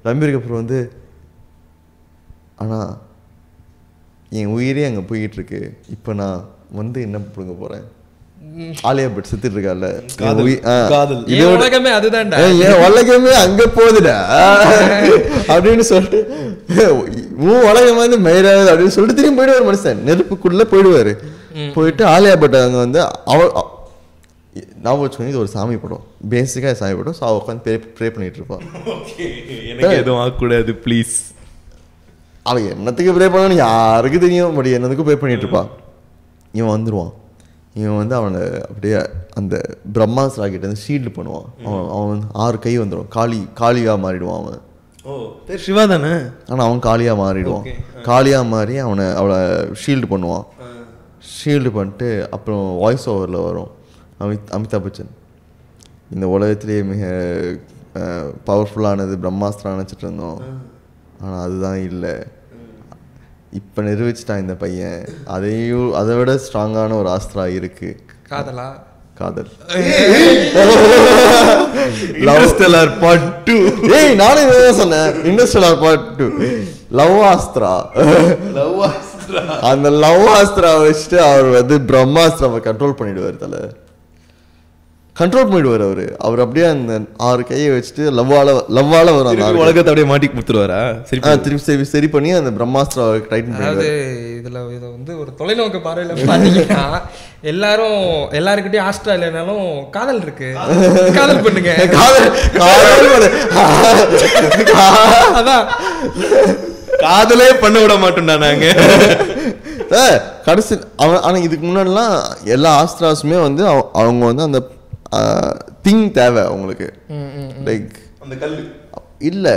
ரன்பீர் 0.07 0.33
கபூர் 0.33 0.61
வந்து 0.61 0.79
ஆனால் 2.63 2.91
என் 4.31 4.53
உயிரே 4.55 4.87
அங்கே 4.87 5.03
போயிட்டு 5.09 5.37
இருக்கு 5.39 5.61
இப்போ 5.95 6.13
நான் 6.21 6.39
வந்து 6.79 6.99
என்ன 7.07 7.17
பிடுங்க 7.27 7.53
போகிறேன் 7.61 7.85
ஆலியா 8.89 9.07
பட் 9.13 9.29
செத்துட்டு 9.29 9.57
இருக்கால 9.57 9.87
உலகமே 11.55 11.91
அதுதான்டா. 11.97 12.37
என் 12.65 12.81
உலகமே 12.85 13.33
அங்க 13.41 13.63
போகுதுடா. 13.77 14.15
அப்படின்னு 15.53 15.85
சொல்லிட்டு 15.89 16.19
உன் 17.43 17.65
உலகம் 17.69 18.01
வந்து 18.03 18.17
மயிராது 18.27 18.69
அப்படின்னு 18.71 18.95
சொல்லிட்டு 18.95 19.19
திரும்பி 19.19 19.39
போயிடுவார் 19.39 19.67
மனுஷன். 19.69 19.99
நெருப்புக்குள்ள 20.07 20.65
போயிடுவாரு. 20.73 21.13
போயிட்டு 21.75 22.03
ஆலியா 22.13 22.35
பட் 22.43 22.57
அங்க 22.61 22.79
வந்து 22.85 22.99
அவ 23.33 23.39
நான் 24.87 25.01
வச்சுக்கோங்க 25.03 25.31
இது 25.33 25.43
ஒரு 25.45 25.51
சாமி 25.55 25.77
படம். 25.85 26.03
பேசிக்கா 26.33 26.75
சாமி 26.81 26.97
படம். 26.99 27.17
ஸோ 27.19 27.23
அவ 27.29 27.39
உட்காந்து 27.41 27.63
ப்ரே 27.65 27.77
ப்ரே 27.97 28.09
பண்ணிட்டு 28.15 28.39
இருப்பான் 28.41 28.63
எனக்கு 29.71 29.97
எதுவும் 30.01 30.21
ஆகக்கூடாது 30.23 30.73
ப்ளீஸ் 30.87 31.15
அவன் 32.49 32.67
என்னத்துக்கு 32.73 33.13
ப்ரே 33.15 33.29
பண்ணணும் 33.31 33.63
யாருக்கு 33.65 34.19
தெரியும் 34.25 34.53
பட் 34.57 34.69
என்னதுக்கும் 34.75 35.07
ப்ரே 35.07 35.17
பண்ணிட்டு 35.21 35.45
இருப்பான் 35.45 35.71
இவன் 36.57 36.73
வந்துருவான். 36.75 37.13
இவன் 37.81 37.99
வந்து 38.01 38.15
அவனை 38.19 38.39
அப்படியே 38.67 38.99
அந்த 39.39 39.55
பிரம்மாஸ் 39.95 40.37
ராக்கெட் 40.41 40.65
வந்து 40.67 40.83
ஷீல்டு 40.85 41.11
பண்ணுவான். 41.17 41.49
அவன் 41.65 41.89
அவன் 41.95 42.11
வந்து 42.11 42.27
ஆறு 42.43 42.57
கை 42.63 42.73
வந்துடும் 42.83 43.09
காளி 43.15 43.39
காளியா 43.59 43.93
மாறிடுவான் 44.05 44.39
அவன். 44.41 44.61
ஓ 45.09 45.11
பேர் 45.47 45.63
சிவா 45.65 45.83
தானே? 45.91 46.13
ஆனால் 46.49 46.65
அவன் 46.67 46.81
காளியா 46.87 47.13
மாறிடுவான். 47.23 47.65
Okay. 47.65 47.75
காளியா 48.07 48.39
மாறி 48.53 48.77
அவனை 48.85 49.05
அவளை 49.19 49.37
ஷீல்டு 49.81 50.07
பண்ணுவான். 50.13 50.45
ஷீல்டு 51.35 51.69
பண்ணிட்டு 51.77 52.09
அப்புறம் 52.37 52.65
வாய்ஸ் 52.83 53.07
ஓவரில் 53.13 53.45
வரும். 53.47 53.71
அமித் 54.23 54.51
அமிதாப் 54.55 54.85
பச்சன். 54.85 55.11
இந்த 56.13 56.25
உலகத்திலேயே 56.35 56.81
மிக 56.91 57.03
பவர்ஃபுல்லானது 58.47 59.15
பிரம்மாஸ்திரம் 59.23 59.75
நினச்சிட்டு 59.75 60.05
இருந்தோம். 60.07 60.39
ஆனால் 61.23 61.43
அதுதான் 61.45 61.79
இல்லை. 61.89 62.15
இப்போ 63.59 63.79
நிரூபிச்சிட்டான் 63.89 64.43
இந்த 64.43 64.55
பையன். 64.63 64.99
அதையும் 65.35 65.89
அதை 65.99 66.15
விட 66.19 66.33
ஸ்ட்ராங்கான 66.45 66.97
ஒரு 67.01 67.09
ஆஸ்திரா 67.15 67.45
இருக்கு. 67.59 67.89
காதலா? 68.31 68.67
காதல். 69.19 69.51
இன்டர்ஸ்டெல்லார் 72.23 72.93
பார்ட் 73.03 73.29
டூ 73.47 73.57
ஏய் 73.99 74.13
நானும் 74.23 74.49
இதான் 74.51 74.79
சொன்னேன். 74.83 75.09
Industrial 75.31 75.79
part 75.85 76.07
two 76.19 76.27
love 77.01 77.17
Astra 77.33 77.73
love 78.59 78.77
அந்த 79.71 79.89
லவ் 80.05 80.23
ஆஸ்திரா 80.37 80.71
வச்சுட்டு 80.85 81.17
அவர் 81.29 81.49
வந்து 81.59 81.77
பிரம்மாஸ்திராவை 81.91 82.59
கண்ட்ரோல் 82.67 82.99
பண்ணிடுவார் 83.01 83.43
தல. 83.43 83.57
கண்ட்ரோல் 85.17 85.47
பண்ணிடுவார் 85.47 85.83
அவரு. 85.83 86.03
அவர் 86.19 86.39
அப்படியே 86.39 86.65
அந்த 86.67 86.95
ஆறு 87.25 87.43
கையை 87.43 87.69
வச்சுட்டு 87.69 88.03
லவ்வால 88.17 88.49
லவ்வால 88.75 89.07
வரும் 89.15 89.29
அந்த. 89.31 89.45
உலகத்தை 89.57 89.85
அப்படியே 89.85 90.07
மாட்டி 90.07 90.27
கொடுத்துருவாரா? 90.27 90.81
சரி 91.03 91.21
திருப்பி 91.39 91.63
சரி 91.63 91.85
சரி 91.85 92.07
பண்ணி 92.07 92.31
அந்த 92.33 92.51
பிரம்மாஸ்திராவை 92.51 93.21
டைட்டன் 93.29 93.57
அதாவது 93.59 93.87
இதுல 94.37 94.59
இதை 94.71 94.87
வந்து 94.89 95.13
ஒரு 95.19 95.31
தொலைநோக்கு 95.39 95.79
பார்வையில 95.81 96.17
பாத்தீங்கன்னா 96.23 96.83
எல்லாரும் 97.43 97.97
எல்லாருக்கிட்டையும் 98.31 98.87
ஆஸ்ட்ரா 98.87 99.13
இல்லைனாலும் 99.13 99.65
காதல் 99.89 100.21
இருக்கு. 100.21 100.49
காதல் 101.13 101.43
பண்ணுங்க. 101.43 101.73
காதல் 101.97 102.29
காதல் 102.59 103.11
பண்ணு. 103.13 103.29
அதான். 105.39 105.65
காதலே 106.99 107.49
பண்ண 107.55 107.79
விட 107.79 107.93
மாட்டோம்டா 107.95 108.37
நாங்க. 108.39 108.67
கடைசி 110.45 110.73
அவன் 110.95 111.21
ஆனா 111.21 111.37
இதுக்கு 111.39 111.65
முன்னாடிலாம் 111.67 112.13
எல்லா 112.47 112.71
ஆஸ்திராஸுமே 112.79 113.41
வந்து 113.41 113.67
அவ- 113.67 113.89
அவங்க 113.93 114.25
வந்து 114.25 114.43
அந்த 114.43 114.59
திங் 115.83 116.11
தேவை 116.11 116.43
அவங்களுக்கு 116.43 116.93
லைக் 117.65 117.91
அந்த 118.19 118.35
கல்லு. 118.35 118.63
இல்ல. 119.19 119.47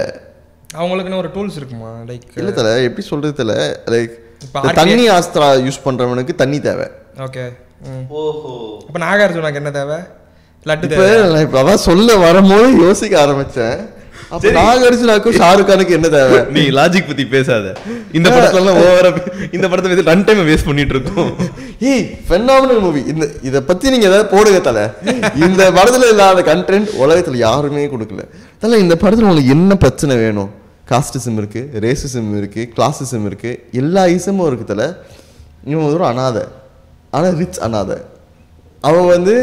அவங்களுக்குன்னு 0.75 1.17
ஒரு 1.17 1.29
டூல்ஸ் 1.29 1.57
இருக்குமா? 1.57 1.91
லைக் 2.07 2.27
இல்ல 2.37 2.51
தல 2.51 2.81
எப்படி 2.81 3.07
சொல்றது 3.07 3.35
தல? 3.35 3.55
லைக் 3.87 4.13
இப்ப 4.43 4.73
தண்ணி 4.73 5.09
ஆஸ்திரா 5.09 5.49
யூஸ் 5.67 5.85
பண்றவனுக்கு 5.85 6.35
தண்ணி 6.35 6.61
தேவை. 6.61 6.87
ஓகே 7.17 7.45
ஓஹோ. 8.09 8.53
அப்ப 8.87 8.99
நாகார்ஜுனாக்கு 8.99 9.55
என்ன 9.55 9.71
தேவை? 9.71 9.97
லட்டு 10.65 10.83
இப்ப 10.83 10.87
தேவை. 10.87 11.31
நான் 11.33 11.45
இப்ப 11.47 11.63
அதான் 11.63 11.85
சொல்ல 11.89 12.17
வரும்போது 12.17 12.79
யோசிக்க 12.87 13.27
ஆரம்பிச்சேன். 13.27 13.79
அப்ப 14.35 14.51
நாகார்ஜுனாக்கும் 14.57 15.37
ஷாருக் 15.43 15.69
கானுக்கு 15.69 15.95
என்ன 15.99 16.09
தேவை? 16.09 16.39
நீ 16.57 16.63
லாஜிக் 16.77 17.07
பத்தி 17.07 17.25
பேசாத. 17.27 17.73
இந்த 18.13 18.31
படத்துல 18.31 18.75
ஓவரா 18.83 19.11
இந்த 19.57 19.69
படத்தை 19.69 19.89
பேசி 19.93 20.07
ரன் 20.09 20.25
டைம் 20.25 20.49
வேஸ்ட் 20.49 20.65
பண்ணிட்டு 20.65 20.95
இருக்கோம் 20.95 21.31
ஏய் 21.79 22.05
ஃபெனாமினல் 22.29 22.81
மூவி 22.81 23.01
இந்த 23.13 23.29
இத 23.43 23.63
பத்தி 23.63 23.91
நீங்க 23.91 24.07
ஏதாவது 24.07 24.29
போடுங்க 24.37 24.61
தல. 24.61 24.95
இந்த 25.47 25.71
படத்துல 25.71 26.09
இல்லாத 26.09 26.55
கண்டென்ட் 26.55 26.91
உலகத்துல 27.03 27.37
யாருமே 27.37 27.87
கொடுக்கல. 27.87 28.25
தல 28.59 28.79
இந்த 28.79 28.97
படத்துல 29.01 29.27
உங்களுக்கு 29.29 29.55
என்ன 29.57 29.75
பிரச்சனை 29.75 30.17
வேணும்? 30.17 30.51
காஸ்டிசம் 30.91 31.37
இருக்கு 31.37 31.71
ரேசிசம் 31.81 32.37
இருக்கு 32.39 32.63
கிளாசிசம் 32.77 33.27
இருக்கு 33.27 33.69
எல்லா 33.73 34.07
இசமும் 34.07 34.47
இருக்கு 34.47 34.65
தல. 34.65 34.97
இவன் 35.65 35.85
ஒரு 35.85 36.05
அனாதை. 36.05 36.43
ஆனா 37.11 37.29
ரிச் 37.29 37.61
அனாதை. 37.61 37.97
அவன் 38.81 39.07
வந்து 39.07 39.37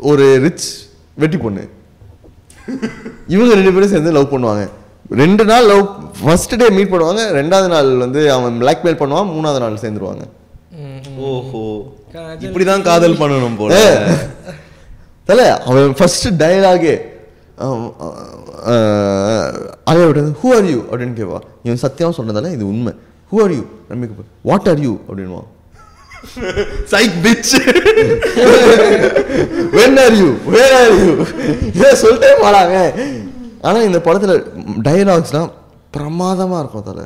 ஒரு 0.00 0.38
ரிச் 0.42 0.68
வெட்டி 1.14 1.36
பொண்ணு. 1.36 1.68
இவங்க 3.34 3.52
ரெண்டு 3.58 3.72
பேரும் 3.74 3.92
சேர்ந்து 3.94 4.16
லவ் 4.16 4.32
பண்ணுவாங்க. 4.34 4.64
ரெண்டு 5.22 5.44
நாள் 5.50 5.68
லவ் 5.70 5.84
ஃபர்ஸ்ட் 6.22 6.54
டே 6.60 6.66
மீட் 6.76 6.90
பண்ணுவாங்க 6.92 7.22
ரெண்டாவது 7.38 7.68
நாள் 7.74 7.90
வந்து 8.04 8.20
அவன் 8.36 8.58
பிளாக்மெயில் 8.62 9.00
பண்ணுவான் 9.00 9.30
மூணாவது 9.36 9.62
நாள் 9.64 9.82
சேர்ந்துருவாங்க. 9.84 10.24
ஓஹோ. 11.28 11.62
இப்படிதான் 12.46 12.86
காதல் 12.88 13.20
பண்ணணும் 13.22 13.58
போல. 13.60 13.78
தல 15.28 15.40
அவன் 15.68 15.96
ஃபர்ஸ்ட் 15.98 16.28
டயலாகே 16.42 16.94
அலைய 19.90 20.04
விட்டு 20.06 20.22
ஹூ 20.42 20.48
ஆர் 20.56 20.68
யூ 20.72 20.78
அப்படின்னு 20.90 21.16
கேட்பா 21.20 21.40
இவன் 21.66 21.82
சத்தியமா 21.84 22.12
சொன்னதால 22.18 22.52
இது 22.56 22.64
உண்மை. 22.72 22.92
ஹூ 23.32 23.38
ஆர் 23.44 23.54
யூ 23.56 23.64
ரம்மிக்கு 23.90 24.26
what 24.50 24.68
are 24.72 24.82
you 24.86 24.92
அப்படின்வான் 25.08 25.48
psych 26.92 27.14
bitch 27.24 27.52
when 29.76 29.98
are 30.04 30.16
you 30.20 30.28
where 30.54 30.74
are 30.80 30.94
you 31.00 31.12
இதை 31.70 31.90
சொல்லிட்டே 32.02 32.32
போறாங்க. 32.42 32.76
ஆனா 33.62 33.78
இந்த 33.82 33.98
படத்துல 33.98 34.34
டயலாக்ஸ்லாம் 34.82 35.50
பிரமாதமா 35.96 36.58
இருக்கும் 36.58 36.82
தல. 36.82 37.00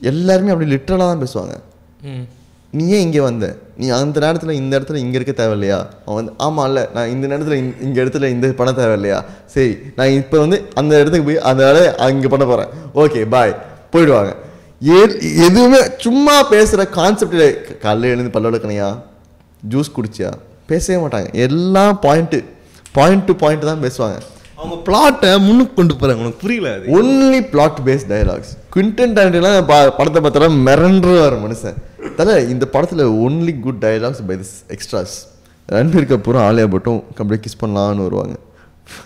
எல்லாருமே 0.00 0.50
அப்படி 0.50 0.70
லிட்டரலாக 0.70 1.08
தான் 1.10 1.22
பேசுவாங்க. 1.24 1.54
ம். 2.02 2.24
நீ 2.72 2.84
ஏன் 2.88 3.00
இங்கே 3.00 3.20
வந்த? 3.20 3.46
நீ 3.76 3.86
அந்த 3.96 4.20
நேரத்தில் 4.20 4.58
இந்த 4.60 4.72
இடத்துல 4.78 4.94
இங்கே 4.96 5.18
இருக்க 5.18 5.32
தேவையில்லையா? 5.32 5.78
அவன் 6.04 6.18
வந்து 6.18 6.32
ஆமாம் 6.38 6.66
இல்லை. 6.68 6.84
நான் 6.94 7.08
இந்த 7.08 7.26
நேரத்தில் 7.26 7.56
இங்கே 7.86 8.00
இடத்துல 8.04 8.28
இந்த 8.34 8.52
பணம் 8.60 8.78
தேவையில்லையா? 8.78 9.18
சரி 9.54 9.72
நான் 9.96 10.14
இப்போ 10.20 10.38
வந்து 10.38 10.58
அந்த 10.74 11.00
இடத்துக்கு 11.00 11.26
போய் 11.26 11.44
அந்த 11.50 11.62
வேலையை 11.64 11.90
அங்கே 12.06 12.28
பண்ண 12.28 12.44
போகிறேன் 12.44 12.70
ஓகே 12.94 13.22
பாய் 13.34 13.54
போயிடுவாங்க. 13.94 14.32
எதுவுமே 15.36 15.76
சும்மா 15.98 16.42
பேசுகிற 16.42 16.90
கான்செப்டில் 16.94 17.78
காலையில் 17.78 18.18
எழுந்து 18.18 18.40
பல்லோட 18.40 18.54
கணையா 18.54 19.02
ஜூஸ் 19.70 19.92
குடிச்சியா? 19.96 20.32
பேசவே 20.66 21.06
மாட்டாங்க. 21.06 21.32
எல்லாம் 21.32 21.98
பாயிண்ட்டு 22.02 22.44
பாயிண்ட் 22.92 23.24
டு 23.24 23.34
பாயிண்ட் 23.34 23.64
தான் 23.64 23.82
பேசுவாங்க. 23.82 24.20
அவங்க 24.56 24.76
பிளாட்டை 24.84 25.38
முன்னுக்கு 25.40 25.74
கொண்டு 25.74 25.94
போறாங்க. 25.94 26.14
உனக்கு 26.14 26.36
புரியல 26.40 26.76
only 26.76 27.50
plot 27.50 27.78
based 27.84 28.08
dialogues 28.08 28.52
Quentin 28.74 29.14
டாரண்டினோலாம் 29.14 29.66
ப- 29.66 29.90
படத்தை 29.90 30.22
பார்த்தா 30.22 30.50
மிரண்டுருவார் 30.50 31.38
மனுஷன். 31.38 31.74
தல 32.16 32.40
இந்த 32.40 32.66
படத்தில் 32.66 33.06
only 33.06 33.60
good 33.60 33.84
dialogues 33.84 34.26
by 34.26 34.36
this 34.36 34.62
extras 34.68 35.14
Ranbir 35.72 36.10
Kapoor 36.12 36.38
Alia 36.38 36.70
பட்டும் 36.70 37.04
அப்படியே 37.08 37.40
கிஸ் 37.40 37.64
பண்ணலான்னு 37.64 38.02
வருவாங்க. 38.02 38.34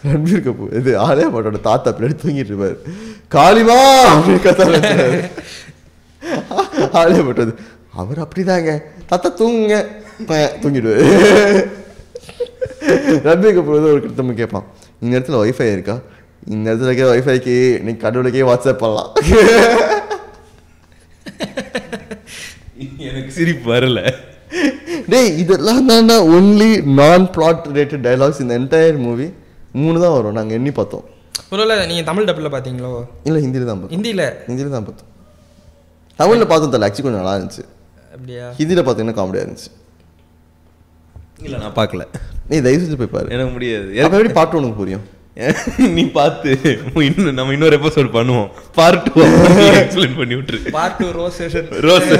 ரன்பீர் 0.07 0.45
கபூர் 0.47 0.75
இது 0.75 1.01
ஆலியா 1.01 1.35
பட்டோட 1.35 1.61
தாத்தா 1.61 1.91
பின்னாடி 1.91 2.17
தூங்கிட்டு 2.25 2.53
இருப்பாரு. 2.53 2.77
காளிமா! 3.31 3.79
அப்படின்னு 4.09 4.43
கத்த 4.43 5.31
ஆலியா 7.01 7.23
பட் 7.29 7.43
வந்து 7.43 7.57
அவர் 8.03 8.21
அப்படிதாங்க. 8.25 8.71
தாத்தா 9.11 9.29
தூங்குங்க. 9.41 9.77
தூங்கிடுவாரு 10.63 11.05
ரன்பீர் 13.27 13.57
கபூர் 13.57 13.89
ஒரு 13.93 14.01
கிட்டத்தட்ட 14.03 14.37
கேட்பான். 14.41 14.67
இந்த 15.03 15.13
இடத்துல 15.19 15.41
ஒய்ஃபை 15.45 15.67
இருக்கா? 15.77 15.97
இந்த 16.55 16.67
இடத்துல 16.73 16.91
இருக்க 16.91 17.15
ஒய்ஃபைக்கு 17.15 17.55
நீ 17.87 17.93
கடவுளுக்கே 18.05 18.47
வாட்ஸ்அப் 18.51 18.83
பண்ணலாம். 18.83 19.11
எனக்கு 23.09 23.31
சிரிப்பு 23.39 23.67
வரல. 23.75 24.01
டேய் 25.13 25.35
இதெல்லாம் 25.43 25.89
தான்டா 25.91 26.17
ஒன்லி 26.37 26.71
நான் 27.01 27.27
பிளாட் 27.35 27.67
ரிலேட்டட் 27.73 28.05
டயலாக்ஸ் 28.07 28.41
இந்த 28.45 28.55
என்டையர் 28.61 28.99
மூவி 29.07 29.27
மூணு 29.83 29.97
தான் 30.05 30.15
வரும். 30.17 30.37
நாங்கள் 30.39 30.57
எண்ணி 30.59 30.73
பார்த்தோம். 30.79 31.05
ஒருவேளை 31.55 31.75
நீங்க 31.91 32.03
தமிழ் 32.11 32.29
டப்பில் 32.29 32.55
பார்த்தீங்களோ? 32.55 32.93
இல்லை 33.29 33.41
ஹிந்தியில் 33.45 33.69
தான் 33.71 33.81
பார்த்தோம். 33.81 33.95
ஹிந்தியில? 33.97 34.25
ஹிந்தியில் 34.49 34.75
தான் 34.77 34.87
பார்த்தோம். 34.89 35.11
தமிழில் 36.19 36.47
பார்த்தோம் 36.47 36.71
தலை 36.71 36.89
ஆக்சுவலி 36.89 37.03
கொஞ்சம் 37.03 37.23
நல்லா 37.23 37.37
இருந்துச்சு. 37.37 37.65
அப்படியா? 38.15 38.45
ஹிந்தியில் 38.59 38.87
பார்த்தீங்கன்னா 38.87 39.17
காமெடியாக 39.19 39.47
இருந்துச்சு. 39.47 39.71
இல்ல 41.43 41.57
நான் 41.57 41.75
பார்க்கல. 41.75 42.05
நீ 42.49 42.61
தயவு 42.61 42.83
செஞ்சு 42.85 42.97
போய் 42.97 43.15
பாரு. 43.17 43.29
எனக்கு 43.31 43.53
முடியாது. 43.53 43.87
எனக்கு 43.95 44.17
எப்படி 44.17 44.33
பாட்டு 44.33 44.57
உனக்கு 44.57 44.75
புரியும்? 44.75 45.05
நீ 45.97 46.03
பார்த்து. 46.11 46.51
இன்னும் 46.95 47.35
நம்ம 47.35 47.53
இன்னொரு 47.53 47.77
எபிசோட் 47.79 48.09
பண்ணுவோம். 48.13 48.49
பார்ட் 48.75 49.11
டூ 49.15 49.21
எக்ஸ்பிளைன் 49.81 50.17
பண்ணி 50.17 50.35
விட்டுரு. 50.35 50.71
Part 50.71 50.97
two 50.97 51.11
rose 51.11 51.43
session 51.43 51.69
rose 51.81 52.13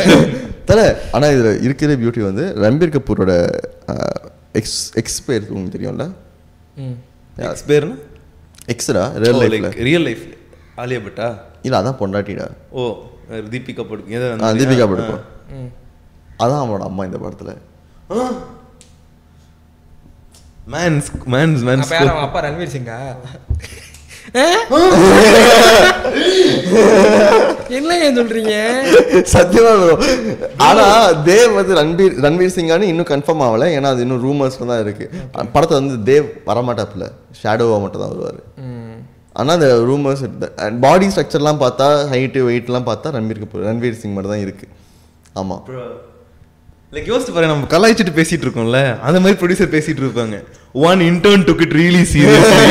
தல 0.65 0.81
ஆனா 1.13 1.27
இதுல 1.27 1.63
இருக்கிற 1.63 1.95
பியூட்டி 1.95 2.23
வந்து 2.23 2.45
ரன்பீர் 2.57 2.95
கபூரோட 2.97 3.33
எக்ஸ் 4.53 4.93
எக்ஸ் 4.95 5.25
பேர் 5.25 5.49
உங்களுக்கு 5.49 5.79
தெரியும்ல? 5.79 6.07
எக்ஸ் 7.37 7.67
பேர்னா? 7.69 7.97
எக்ஸ்ரா 8.75 9.05
ரியல் 9.25 9.41
லைஃப்ல 9.43 9.71
ரியல் 9.89 10.03
லைஃப் 10.03 10.25
ஆலியா 10.77 11.03
பட்டா? 11.03 11.29
இல்ல 11.63 11.83
அதான் 11.83 12.01
பொண்டாட்டிடா. 12.01 12.47
ஓ. 12.71 12.85
தீபிகா 13.53 13.83
படுக்கும் 13.91 14.59
தீபிகா 14.61 14.87
படுகோன் 14.91 15.23
ம். 15.57 15.71
அதான் 16.43 16.63
அவனோட 16.63 16.85
அம்மா 16.91 17.03
இந்த 17.09 17.19
படத்துல. 17.25 17.51
மேன்ஸ் 20.75 21.09
மேன்ஸ் 21.35 21.63
மேன்ஸ் 21.69 21.85
அப்ப 21.87 21.97
யார் 21.97 22.13
அவன் 22.13 22.27
அப்பா 22.27 22.41
ரன்வீர் 22.47 22.75
சிங்கா? 22.75 22.99
என்னங்க 27.77 28.07
சொல்றீங்க? 28.17 28.55
சத்தியமா. 29.33 29.73
ஆனா 30.67 30.85
தேவ் 31.29 31.53
வந்து 31.59 31.73
ரன்பீர் 31.81 32.17
ரன்வீர் 32.25 32.55
சிங்கானு 32.57 32.91
இன்னும் 32.93 33.11
கன்ஃபார்ம் 33.13 33.45
ஆகல. 33.47 33.69
ஏன்னா 33.77 33.91
அது 33.95 34.05
இன்னும் 34.07 34.25
ரூமர்ஸ்ல 34.27 34.69
தான் 34.73 34.83
இருக்கு. 34.85 35.07
படத்தை 35.55 35.75
வந்து 35.81 35.97
தேவ் 36.11 36.29
வரமாட்டாப்புல. 36.51 37.07
ஷேடோவா 37.41 37.79
மட்டும் 37.85 38.05
தான் 38.05 38.13
வருவாரு 38.15 38.43
ம் 39.37 39.39
ஆனா 39.39 39.53
அந்த 39.53 39.67
ரூமர்ஸ் 39.89 40.21
பாடி 40.81 41.07
ஸ்ட்ரக்சர்லாம் 41.07 41.59
பார்த்தா 41.63 41.87
ஹைட்டு 42.13 42.47
வெயிட்லாம் 42.47 42.87
பார்த்தா 42.87 43.11
ரன்பீர் 43.17 43.41
கபூர் 43.43 43.67
ரன்வீர் 43.67 44.01
சிங் 44.01 44.13
மட்டும் 44.13 44.33
தான் 44.33 44.41
இருக்கு. 44.41 44.67
ஆமா. 45.37 45.57
லைக் 46.93 47.11
யோசிச்சு 47.11 47.33
பாரு 47.33 47.47
நம்ம 47.47 47.67
கலாய்ச்சிட்டு 47.73 48.17
பேசிட்டு 48.17 48.47
இருக்கோம்ல 48.47 48.99
அந்த 49.03 49.21
மாதிரி 49.21 49.39
ப்ரொடியூசர் 49.41 49.75
பேசிட்டு 49.75 50.03
இருப்பாங்க 50.03 50.37
one 50.85 51.01
intern 51.09 51.45
took 51.49 51.63
it 51.65 51.75
really 51.79 52.05
seriously 52.13 52.65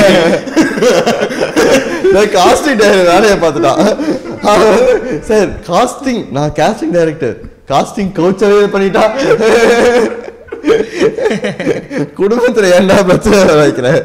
casting 2.36 2.80
director 2.80 3.12
வேலையை 3.12 3.38
பார்த்துட்டான். 3.38 3.80
சார் 5.30 5.50
காஸ்டிங் 5.68 6.32
நான் 6.32 6.52
காஸ்டிங் 6.60 6.92
டைரக்டர் 6.92 7.36
காஸ்டிங் 7.70 8.12
கோச்சவே 8.18 8.66
பண்ணிட்டான். 8.74 9.14
குடும்பத்துல 12.20 12.70
ஏன்டா 12.76 13.04
பிரச்சனை 13.04 13.56
வைக்கிறேன் 13.60 14.00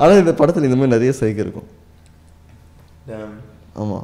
ஆனா 0.00 0.12
இந்த 0.22 0.32
படத்துல 0.40 0.68
இந்த 0.68 0.78
மாதிரி 0.78 0.94
நிறைய 0.96 1.12
சைக்கு 1.20 1.44
இருக்கும். 1.44 1.68
ஆமா. 3.82 3.98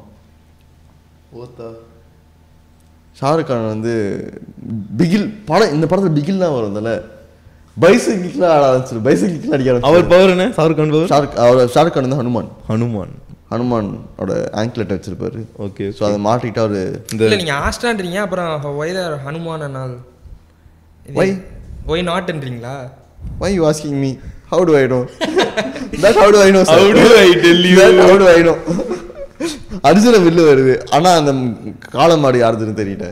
ஓத்தா 1.42 1.68
ஷாருக் 3.18 3.48
கான் 3.48 3.72
வந்து 3.74 3.92
பிகில் 5.00 5.26
படம் 5.50 5.74
இந்த 5.76 5.86
படத்துல 5.90 6.12
பிகில் 6.18 6.42
தான் 6.44 6.54
வரும் 6.56 6.78
தானே? 6.78 6.94
பைசைக்கிள் 7.76 8.46
ஆட 8.52 8.62
ஆரம்பிச்சிரு 8.68 9.02
பைசைக்கிள் 9.06 9.54
அடிக்க 9.56 9.70
அவர் 9.72 9.84
ஆரம்பிச்சிரு 9.88 10.10
பவர் 10.14 10.32
என்ன? 10.34 10.46
ஷாருக் 10.58 10.78
கான் 10.80 10.94
பவர் 10.94 11.10
ஷாருக் 11.12 11.36
அவர் 11.44 11.72
ஷாருக் 11.74 11.94
கான் 11.94 12.06
வந்து 12.06 12.20
ஹனுமான். 12.22 12.50
ஹனுமான். 12.70 13.12
ஹனுமானோட 13.52 14.32
ஆங்க்லெட் 14.60 14.92
வச்சிருப்பாரு. 14.94 15.40
ஓகே 15.66 15.86
ஸோ 15.96 16.02
அதை 16.08 16.18
மாட்டிக்கிட்டு 16.26 16.62
அவரு 16.64 16.82
இந்த 17.12 17.22
இல்ல 17.26 17.38
நீங்க 17.42 17.54
ஆஸ்டான்றீங்க 17.66 18.18
அப்புறம் 18.26 18.52
ஒய்தர் 18.82 19.16
ஹனுமான 19.26 19.68
நாள் 19.78 19.94
Why? 21.18 21.28
ஒய் 21.92 22.02
நாட்ன்றீங்களா 22.10 22.74
why 23.40 23.48
you 23.56 23.64
asking 23.70 23.96
me? 24.04 24.10
How 24.52 24.60
do 24.68 24.72
i 24.76 24.86
know? 24.92 25.02
That 26.02 26.14
how 26.22 26.30
do 26.34 26.40
i 26.46 26.50
know 26.54 26.62
sir? 26.70 26.78
How 26.78 26.88
do 26.98 27.04
I 27.24 27.28
tell 27.44 27.60
you? 27.68 27.76
that 27.80 28.00
how 28.08 28.16
do 28.22 28.26
i 28.36 28.42
know? 28.46 28.56
Arjuna 29.88 30.18
வில்லு 30.24 30.42
வருது. 30.48 30.74
ஆனா 30.96 31.10
அந்த 31.20 31.30
காளமாடு 31.94 32.36
யாருதுன்னு 32.42 32.74
தெரியல. 32.80 33.06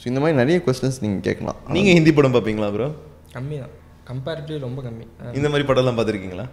ஸோ 0.00 0.04
இந்த 0.10 0.20
மாதிரி 0.22 0.36
நிறைய 0.40 0.56
கொஸ்டின்ஸ் 0.66 1.00
நீங்க 1.04 1.18
கேட்கலாம். 1.28 1.58
நீங்க 1.76 1.90
ஹிந்தி 1.96 2.12
படம் 2.18 2.34
பாப்பீங்களா 2.36 2.68
ப்ரோ 2.74 2.88
கம்மி 3.36 3.56
தான். 3.62 3.72
கம்பேரிட்டிவ் 4.10 4.58
ரொம்ப 4.66 4.80
கம்மி. 4.86 5.04
இந்த 5.38 5.48
மாதிரி 5.52 5.66
படம்லாம் 5.70 5.98
பார்த்துருக்கீங்களா? 5.98 6.46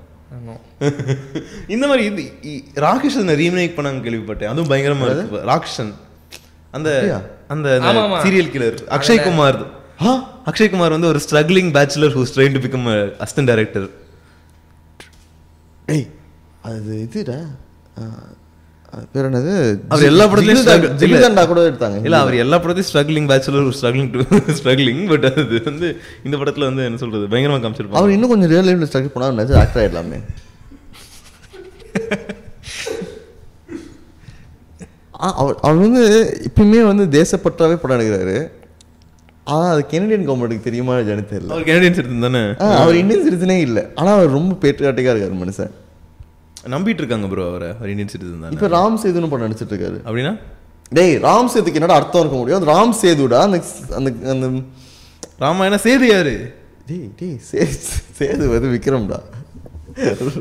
இந்த 1.76 1.86
மாதிரி 1.90 2.04
இது 2.10 2.24
ராட்சசன் 2.86 3.38
ரீமேக் 3.42 3.78
பண்ணாங்க 3.78 4.02
கேள்விப்பட்டேன். 4.08 4.52
அதுவும் 4.54 4.72
பயங்கரமா 4.72 5.06
இருக்கு. 5.10 5.44
ராட்சசன் 5.52 5.94
அந்த? 6.78 6.90
அந்த. 7.54 7.68
Serial 8.26 8.52
killer 8.56 8.80
Akshay 8.98 9.26
Kumar. 9.28 9.60
Akshay 10.48 10.70
Kumar 10.70 10.92
வந்து 10.92 11.08
ஒரு 11.08 11.20
struggling 11.24 11.72
bachelor 11.74 12.16
whose 12.16 12.34
trying 12.36 12.56
to 12.56 12.62
become 12.66 12.86
assistant 13.24 13.50
director 13.52 13.88
ஏய் 15.88 16.08
அது 16.64 16.94
இதுடா. 17.04 17.38
பேர் 19.14 19.28
என்னது? 19.28 19.54
அவர் 19.90 20.08
எல்லா 20.10 20.26
படத்துலயும் 20.26 20.68
ஜிகிர்தண்டா 21.02 21.44
கூட 21.46 21.62
எடுத்தாங்க. 21.70 21.98
இல்ல 22.04 22.18
அவர் 22.20 22.36
எல்லா 22.36 22.58
படத்தையும் 22.58 22.90
struggling 22.90 23.30
bachelor 23.30 23.68
struggling 23.78 24.12
to 24.14 24.22
struggling 24.60 25.02
but 25.10 25.26
அது 25.32 25.62
வந்து 25.66 25.88
இந்த 26.24 26.36
படத்துல 26.38 26.70
வந்து 26.70 26.86
என்ன 26.86 26.98
சொல்றது 26.98 27.26
பயங்கரமா 27.28 27.60
காமிச்சிருப்பாங்க. 27.64 28.02
அவர் 28.02 28.16
இன்னும் 28.16 28.34
கொஞ்சம் 28.34 28.52
ரியல் 28.54 28.70
லைஃப்ல 28.70 28.90
ஸ்ட்ரகிள் 28.90 29.14
பண்ணா 29.16 29.32
நிஜ 29.40 29.58
ஆக்டர் 29.60 29.84
ஆயிடலாமே. 29.84 30.20
ஆ, 35.18 35.28
அவர் 35.36 35.56
அவர் 35.62 35.80
வந்து 35.80 36.04
இப்பயுமே 36.48 36.82
வந்து 36.86 37.06
தேசப்பற்றாவே 37.16 37.76
படம் 37.76 37.98
எடுக்கிறாரு. 37.98 38.36
ஆனா 39.54 39.66
அது 39.74 39.82
கெனடியன் 39.92 40.26
கவர்மெண்ட்டுக்கு 40.28 40.68
தெரியுமா 40.68 40.94
எனக்கு 41.14 41.32
தெரியல. 41.34 41.52
அவர் 41.56 41.68
கனடியன் 41.70 41.96
சிட்டிசன் 41.98 42.26
தானே? 42.28 42.42
அவர் 42.82 43.00
இந்தியன் 43.02 43.26
சிட்டிசனே 43.28 43.58
இல்ல. 43.68 43.80
ஆனா 44.00 44.12
அவர் 44.18 44.36
ரொம்ப 44.38 44.54
பேட்ரியாட்டிக்கா 44.64 45.14
இருக்காரு 45.14 45.38
மனுஷன். 45.44 45.72
நம்பிட்டு 46.74 47.02
இருக்காங்க 47.04 47.28
ப்ரோ 47.32 47.46
அவரை. 47.52 47.70
அவர் 47.78 47.92
இந்தியன் 47.94 48.12
சிட்டிசன் 48.14 48.44
தானே. 48.46 48.54
இப்ப 48.58 48.70
ராம் 48.78 49.00
சேதுன்னு 49.04 49.32
படம் 49.34 49.46
நடிச்சிட்டு 49.46 49.74
இருக்காரு. 49.76 50.00
அப்படின்னா? 50.08 50.34
டேய் 50.98 51.16
ராம் 51.28 51.52
சேதுக்கு 51.54 51.80
என்னடா 51.80 52.00
அர்த்தம் 52.02 52.22
இருக்க 52.24 52.38
முடியும்? 52.38 52.60
அது 52.60 52.72
ராம் 52.74 52.94
சேதுடா 53.02 53.40
அந்த 53.48 53.60
அந்த 54.00 54.10
அந்த 54.34 54.48
ராமாயண 55.44 55.80
சேது 55.88 56.06
யாரு? 56.16 56.36
டேய் 56.90 57.08
டேய் 57.20 57.38
சே 57.50 57.62
சேது 58.20 58.46
வந்து 58.54 58.70
விக்ரம்டா. 58.76 59.20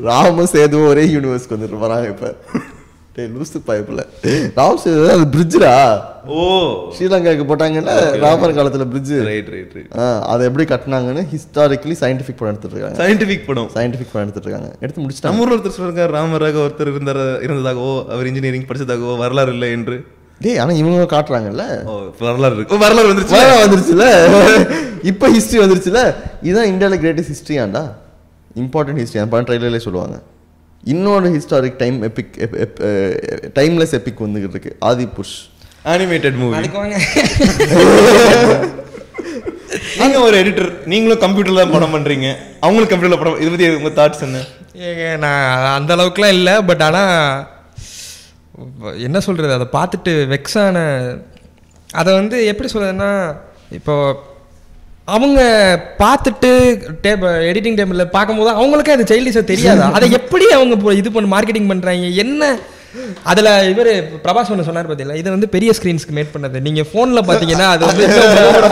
ராமும் 0.09 0.51
சேதுவும் 0.55 0.89
ஒரே 0.93 1.05
யூனிவர்ஸ்க்கு 1.13 1.57
வந்துட்டு 1.57 1.85
வராங்க 1.85 2.09
இப்ப. 2.15 2.27
டேய் 3.17 3.29
லூசு 3.35 3.59
பைப்பில் 3.69 4.01
ராம் 4.59 4.81
சேது 4.83 5.05
அது 5.13 5.27
பிரிட்ஜ்டா 5.35 5.73
ஓ. 6.29 6.39
ஸ்ரீலங்காவுக்கு 6.95 7.45
போட்டாங்கல்ல 7.51 7.93
ராமர் 8.25 8.55
காலத்துல 8.59 8.85
பிரிட்ஜ் 8.93 9.13
ரைட் 9.29 9.51
ரைட் 9.55 9.73
ரைட் 9.77 9.93
அதை 10.33 10.43
எப்படி 10.49 10.65
கட்டினாங்கன்னு 10.73 11.23
ஹிஸ்டாரிக்கலி 11.33 11.97
சயின்டிஃபிக் 12.03 12.39
படம் 12.41 12.53
எடுத்துட்டு 12.53 12.77
இருக்காங்க 12.77 12.99
சயின்டிபிக் 13.03 13.47
படம். 13.47 13.69
சயின்டிஃபிக் 13.77 14.13
படம் 14.13 14.25
எடுத்துட்டு 14.25 14.49
இருக்காங்க 14.49 14.71
எடுத்து 14.81 15.03
முடிச்சிட்டாங்க. 15.03 15.33
நம்ம 15.33 15.47
ஒருத்தர் 15.49 15.77
சொல்றாங்க 15.79 16.07
ராமராக 16.17 16.61
ஒருத்தர் 16.65 16.93
இருந்தார 16.93 17.19
இருந்ததாகவோ 17.47 17.95
அவர் 18.15 18.27
இன்ஜினியரிங் 18.27 18.69
படிச்சதாகவோ 18.71 19.17
வரலாறு 19.19 19.53
இல்லை 19.53 19.71
என்று. 19.71 19.97
டேய் 20.41 20.59
ஆனா 20.59 20.73
இவங்க 20.73 21.09
காட்டுறாங்கல்ல? 21.13 21.65
வரலாறு 22.21 22.57
இருக்கு. 22.57 22.79
வரலாறு 22.79 23.11
வந்துருச்சு. 23.13 23.37
வரலாறு 23.37 23.65
வந்துருச்சுல? 23.65 24.07
இப்போ 25.03 25.27
ஹிஸ்ட்ரி 25.29 25.59
வந்துருச்சுல? 25.59 26.01
இதுதான் 26.43 26.67
இந்தியாவில் 26.67 27.01
கிரேட்டஸ்ட் 27.01 27.35
ஹிஸ்ட்ரியாண்டா 27.35 27.85
இம்பார்ட்டன்ட் 28.57 29.01
ஹிஸ்ட்ரி 29.03 29.21
அந்த 29.21 29.33
படம் 29.33 29.49
ட்ரைலர்லேயே 29.49 29.85
சொல்லுவாங்க. 29.87 30.17
இன்னொரு 30.93 31.29
historic 31.35 31.79
time 31.83 31.97
epic 32.09 32.35
timeless 33.59 33.95
epic 33.99 34.23
வந்துகிட்டு 34.25 34.57
இருக்கு. 34.57 34.73
ஆதி 34.89 35.07
புஷ் 35.17 35.37
அனிமேட்டட் 35.93 36.37
மூவி 36.43 36.55
நீங்க 40.01 40.19
ஒரு 40.27 40.37
எடிட்டர் 40.43 40.71
நீங்களும் 40.93 41.23
கம்ப்யூட்டர்ல 41.25 41.63
தான் 41.63 41.75
படம் 41.75 41.95
பண்றீங்க. 41.95 42.29
அவங்களும் 42.65 42.91
கம்ப்யூட்டர்ல 42.91 43.19
படம் 43.23 43.41
இதை 43.43 43.49
பத்தி 43.53 43.67
உங்க 43.79 43.91
தாட்ஸ் 43.99 44.25
என்ன? 44.27 44.39
ஏங்க 44.87 45.05
நான் 45.25 45.67
அந்த 45.79 45.91
அளவுக்குலாம் 45.97 46.37
இல்லை 46.39 46.55
பட் 46.71 46.85
ஆனால் 46.89 47.13
என்ன 49.07 49.19
சொல்கிறது 49.27 49.57
அதை 49.59 49.67
பார்த்துட்டு 49.79 50.13
வெக்ஸான 50.35 50.77
அதை 52.01 52.11
வந்து 52.21 52.37
எப்படி 52.53 52.69
சொல்கிறதுன்னா 52.73 53.11
இப்போ 53.79 53.95
அவங்க 55.09 55.41
பார்த்துட்டு 55.99 56.49
டேப் 57.01 57.25
எடிட்டிங் 57.49 57.77
டேபிளில் 57.77 58.11
பார்க்கும்போது 58.11 58.51
அவங்களுக்கே 58.53 58.95
அது 58.97 59.05
சைல்டிஷாக 59.05 59.45
தெரியாது? 59.45 59.83
அதை 59.97 60.07
எப்படி 60.13 60.47
அவங்க 60.53 60.93
இது 60.93 61.13
பண்ண 61.13 61.29
மார்க்கெட்டிங் 61.35 61.71
பண்ணுறாங்க 61.71 62.09
என்ன 62.17 62.43
அதில் 63.23 63.51
இவர் 63.71 63.91
பிரபாஸ் 64.25 64.51
ஒன்று 64.51 64.65
சொன்னார் 64.65 64.89
பார்த்தீங்களா 64.89 65.15
இது 65.15 65.31
வந்து 65.31 65.49
பெரிய 65.49 65.73
ஸ்க்ரீன்ஸ்க்கு 65.79 66.15
மேட் 66.19 66.33
பண்ணது. 66.35 66.61
நீங்கள் 66.61 66.87
ஃபோனில் 66.91 67.23
பார்த்தீங்கன்னா 67.29 67.69
அது 67.75 67.87
வந்து 67.87 68.07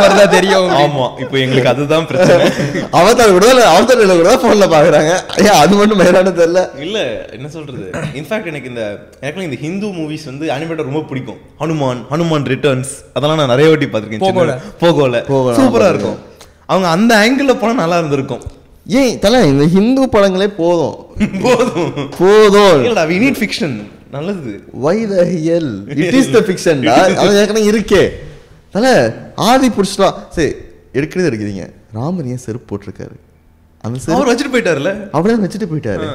மாதிரி 0.00 0.18
தான் 0.20 0.34
தெரியும். 0.36 0.68
ஆமா. 0.82 1.06
இப்போ 1.20 1.38
எங்களுக்கு 1.38 1.68
அதுதான் 1.68 2.06
பிரச்சனை. 2.06 2.44
அவதார் 2.98 3.32
கூட 3.32 3.46
அவதாரில் 3.74 4.16
கூட 4.22 4.34
ஃபோனில் 4.42 4.72
பார்க்குறாங்க 4.74 5.12
ஏன் 5.46 5.58
அது 5.62 5.74
மட்டும் 5.76 5.98
மேலான 5.98 6.30
தெரியல. 6.30 6.62
இல்ல 6.78 6.98
என்ன 7.32 7.48
சொல்றது? 7.48 7.86
இன்ஃபேக்ட் 8.14 8.46
எனக்கு 8.46 8.68
இந்த 8.68 8.84
எனக்கு 9.20 9.48
இந்த 9.50 9.60
ஹிந்து 9.60 9.86
மூவிஸ் 9.86 10.24
வந்து 10.24 10.46
அனிமேட்டட் 10.50 10.90
ரொம்ப 10.90 11.02
பிடிக்கும். 11.10 11.40
ஹனுமான் 11.60 12.02
ஹனுமான் 12.10 12.46
ரிட்டர்ன்ஸ் 12.54 12.92
அதெல்லாம் 13.14 13.38
நான் 13.38 13.52
நிறைய 13.54 13.68
வாட்டி 13.68 13.86
பார்த்திருக்கேன் 13.86 14.26
போகோல. 14.26 14.54
போகோல. 14.80 15.20
போகோல, 15.28 15.56
சூப்பரா 15.56 15.86
ஆமா. 15.86 15.88
இருக்கும். 15.88 16.18
அவங்க 16.66 16.88
அந்த 16.88 17.14
ஆங்கிள் 17.16 17.58
போனா 17.58 17.72
நல்லா 17.72 17.98
இருந்திருக்கும். 17.98 18.44
ஏன் 18.86 19.18
தல 19.18 19.44
இந்த 19.46 19.66
ஹிந்து 19.66 20.02
படங்களே 20.12 20.46
போதும். 20.56 20.96
போதும். 21.44 21.92
போதும். 22.18 22.80
இல்லடா 22.84 23.04
வி 23.10 23.16
நீட் 23.24 23.38
ஃபிக்ஷன் 23.40 23.76
நல்லது. 24.14 24.52
வை 24.84 24.96
த 25.12 25.16
ஹியல் 25.34 25.70
இட் 25.92 26.16
இஸ் 26.20 26.32
த 26.36 26.40
ஃபிக்ஷன்டா 26.46 26.96
அது 27.22 27.38
ஏற்கனவே 27.42 27.64
இருக்கே. 27.72 28.02
தல 28.74 28.86
ஆதி 29.48 29.68
புருஷா 29.76 30.08
சரி 30.36 30.50
எடுக்கிறது 30.98 31.28
எடுக்கிறீங்க. 31.30 31.64
ராமர் 31.98 32.28
ஏன் 32.32 32.42
செருப்பு 32.46 32.66
போட்டிருக்காரு? 32.70 33.16
அந்த 33.84 33.96
செருப்பு 34.02 34.16
அவர் 34.18 34.30
வச்சுட்டு 34.30 34.52
போயிட்டாருல? 34.54 34.90
அப்படியே 35.14 35.38
வச்சுட்டு 35.46 35.70
போயிட்டாரு. 35.72 36.06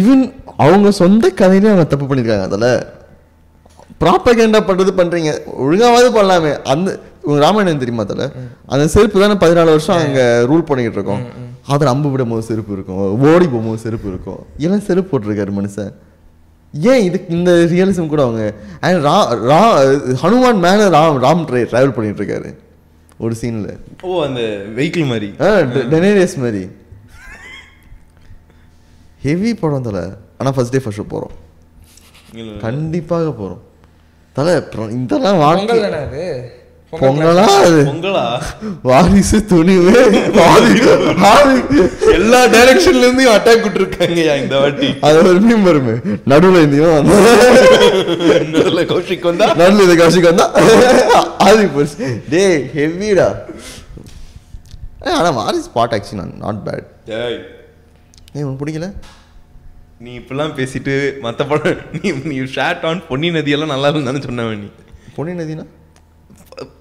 ஈவன் 0.00 0.24
அவங்க 0.64 0.90
சொந்த 1.02 1.26
கதையிலே 1.40 1.70
அவங்க 1.70 1.86
தப்பு 1.92 2.08
பண்ணியிருக்காங்க 2.08 2.48
அதில் 2.50 2.72
ப்ராப்பகேண்டா 4.02 4.60
பண்றது 4.68 4.92
பண்றீங்க. 4.98 5.30
ஒழுங்காவது 5.62 6.10
பண்ணலாமே. 6.16 6.52
அந்த 6.72 6.88
உங்க 7.26 7.38
ராமாயணம் 7.44 7.80
தெரியுமா 7.82 8.04
அதில் 8.08 8.26
அந்த 8.72 8.84
செருப்பு 8.92 9.22
தானே 9.22 9.34
பதினாலு 9.42 9.72
வருஷம் 9.74 9.98
அங்க 10.04 10.20
ரூல் 10.50 10.68
பண்ணிக்கிட்டு 10.68 10.98
இருக்கோம். 11.00 11.24
அவர் 11.72 11.90
அம்பு 11.92 12.08
விடும் 12.12 12.32
போது 12.32 12.44
செருப்பு 12.50 12.72
இருக்கும். 12.76 13.00
ஓடி 13.30 13.46
போகும்போது 13.54 13.82
செருப்பு 13.86 14.08
இருக்கும். 14.12 14.40
எல்லாம் 14.66 14.86
செருப்பு 14.86 15.10
போட்டிருக்காரு 15.10 15.52
மனுஷன். 15.58 15.90
ஏன் 16.72 17.02
இது 17.02 17.24
இந்த 17.28 17.50
ரியலிசம் 17.70 18.12
கூட 18.12 18.22
அவங்க? 18.22 18.54
அண்ட் 18.80 19.04
ரா 19.04 19.16
ரா 19.52 19.62
ஹனுமான் 20.22 20.60
மேலே 20.66 20.84
ராம் 20.96 21.18
ராம் 21.24 21.46
ட்ரை 21.48 21.62
ட்ராவல் 21.70 21.96
பண்ணிட்டு 21.96 22.22
இருக்காரு 22.22 22.50
ஒரு 23.18 23.34
சீனில் 23.40 23.78
ஓ 24.02 24.22
அந்த 24.24 24.42
வெஹிக்கிள் 24.76 25.06
மாதிரி. 25.06 25.28
ஆ 25.40 25.48
டெனேரியஸ் 25.94 26.36
மாதிரி. 26.44 26.62
ஹெவி 29.22 29.54
படம் 29.54 29.82
தலை. 29.82 30.04
ஆனால் 30.38 30.54
ஃபர்ஸ்ட் 30.54 30.74
டே 30.76 30.82
ஃபர்ஸ்ட் 30.84 31.00
ஷோ 31.00 31.08
போகிறோம். 31.08 31.34
கண்டிப்பாக 32.60 33.30
போகிறோம் 33.30 33.62
தலை 34.32 34.54
அப்புறம் 34.54 34.90
இதெல்லாம் 35.02 35.38
வாழ்க்கை. 35.38 36.59
பொங்கல் 36.90 37.38
அது? 37.42 37.80
பொங்கலா? 37.88 38.24
வாரிசு 38.88 39.38
துணிவு 39.50 39.92
எல்லா 42.16 42.40
டைரக்ஷன்ல 42.54 43.02
இருந்து 43.04 43.24
அட்டாக் 43.34 43.62
விட்டுருக்காங்கய்யா 43.64 44.34
இந்த 44.42 44.54
வாட்டி. 44.62 44.88
அது 45.06 45.18
ஒரு 45.30 45.40
மீம் 45.48 45.66
வருமே. 45.68 45.94
நடுவில் 46.32 46.58
இருந்தியும் 46.60 47.08
நடுவுல 48.32 48.82
கௌஷிக் 48.92 49.28
வந்தா? 49.30 49.48
நடுவில் 49.60 49.84
இது 49.86 49.96
கௌஷிக் 50.02 50.28
வந்தா. 50.30 50.46
ஆதி 51.46 51.66
போச்சு. 51.76 52.08
டே 52.34 52.44
ஹெவிடா. 52.76 53.28
ஆனால் 55.16 55.36
வாரிஸ் 55.40 55.72
பாட் 55.78 55.96
ஆக்சுவலி 55.98 56.26
நாட் 56.44 56.62
பேட் 56.68 56.88
டேய், 57.10 57.38
ஏன் 58.36 58.44
உனக்கு 58.46 58.62
பிடிக்கல? 58.62 58.88
நீ 60.04 60.10
இப்பெல்லாம் 60.20 60.56
பேசிட்டு 60.58 60.94
மத்த 61.26 61.46
படம் 61.50 61.80
நீ 61.96 62.10
நீ 62.30 62.36
ஷாட் 62.56 62.84
ஆன் 62.90 63.00
பொன்னி 63.10 63.30
நதியெல்லாம் 63.36 63.74
நல்லா 63.74 63.90
இருந்தான்னு 63.92 64.26
சொன்னவன் 64.28 64.62
நீ. 64.64 64.70
பொன்னி 65.16 65.32
நதினா? 65.40 65.64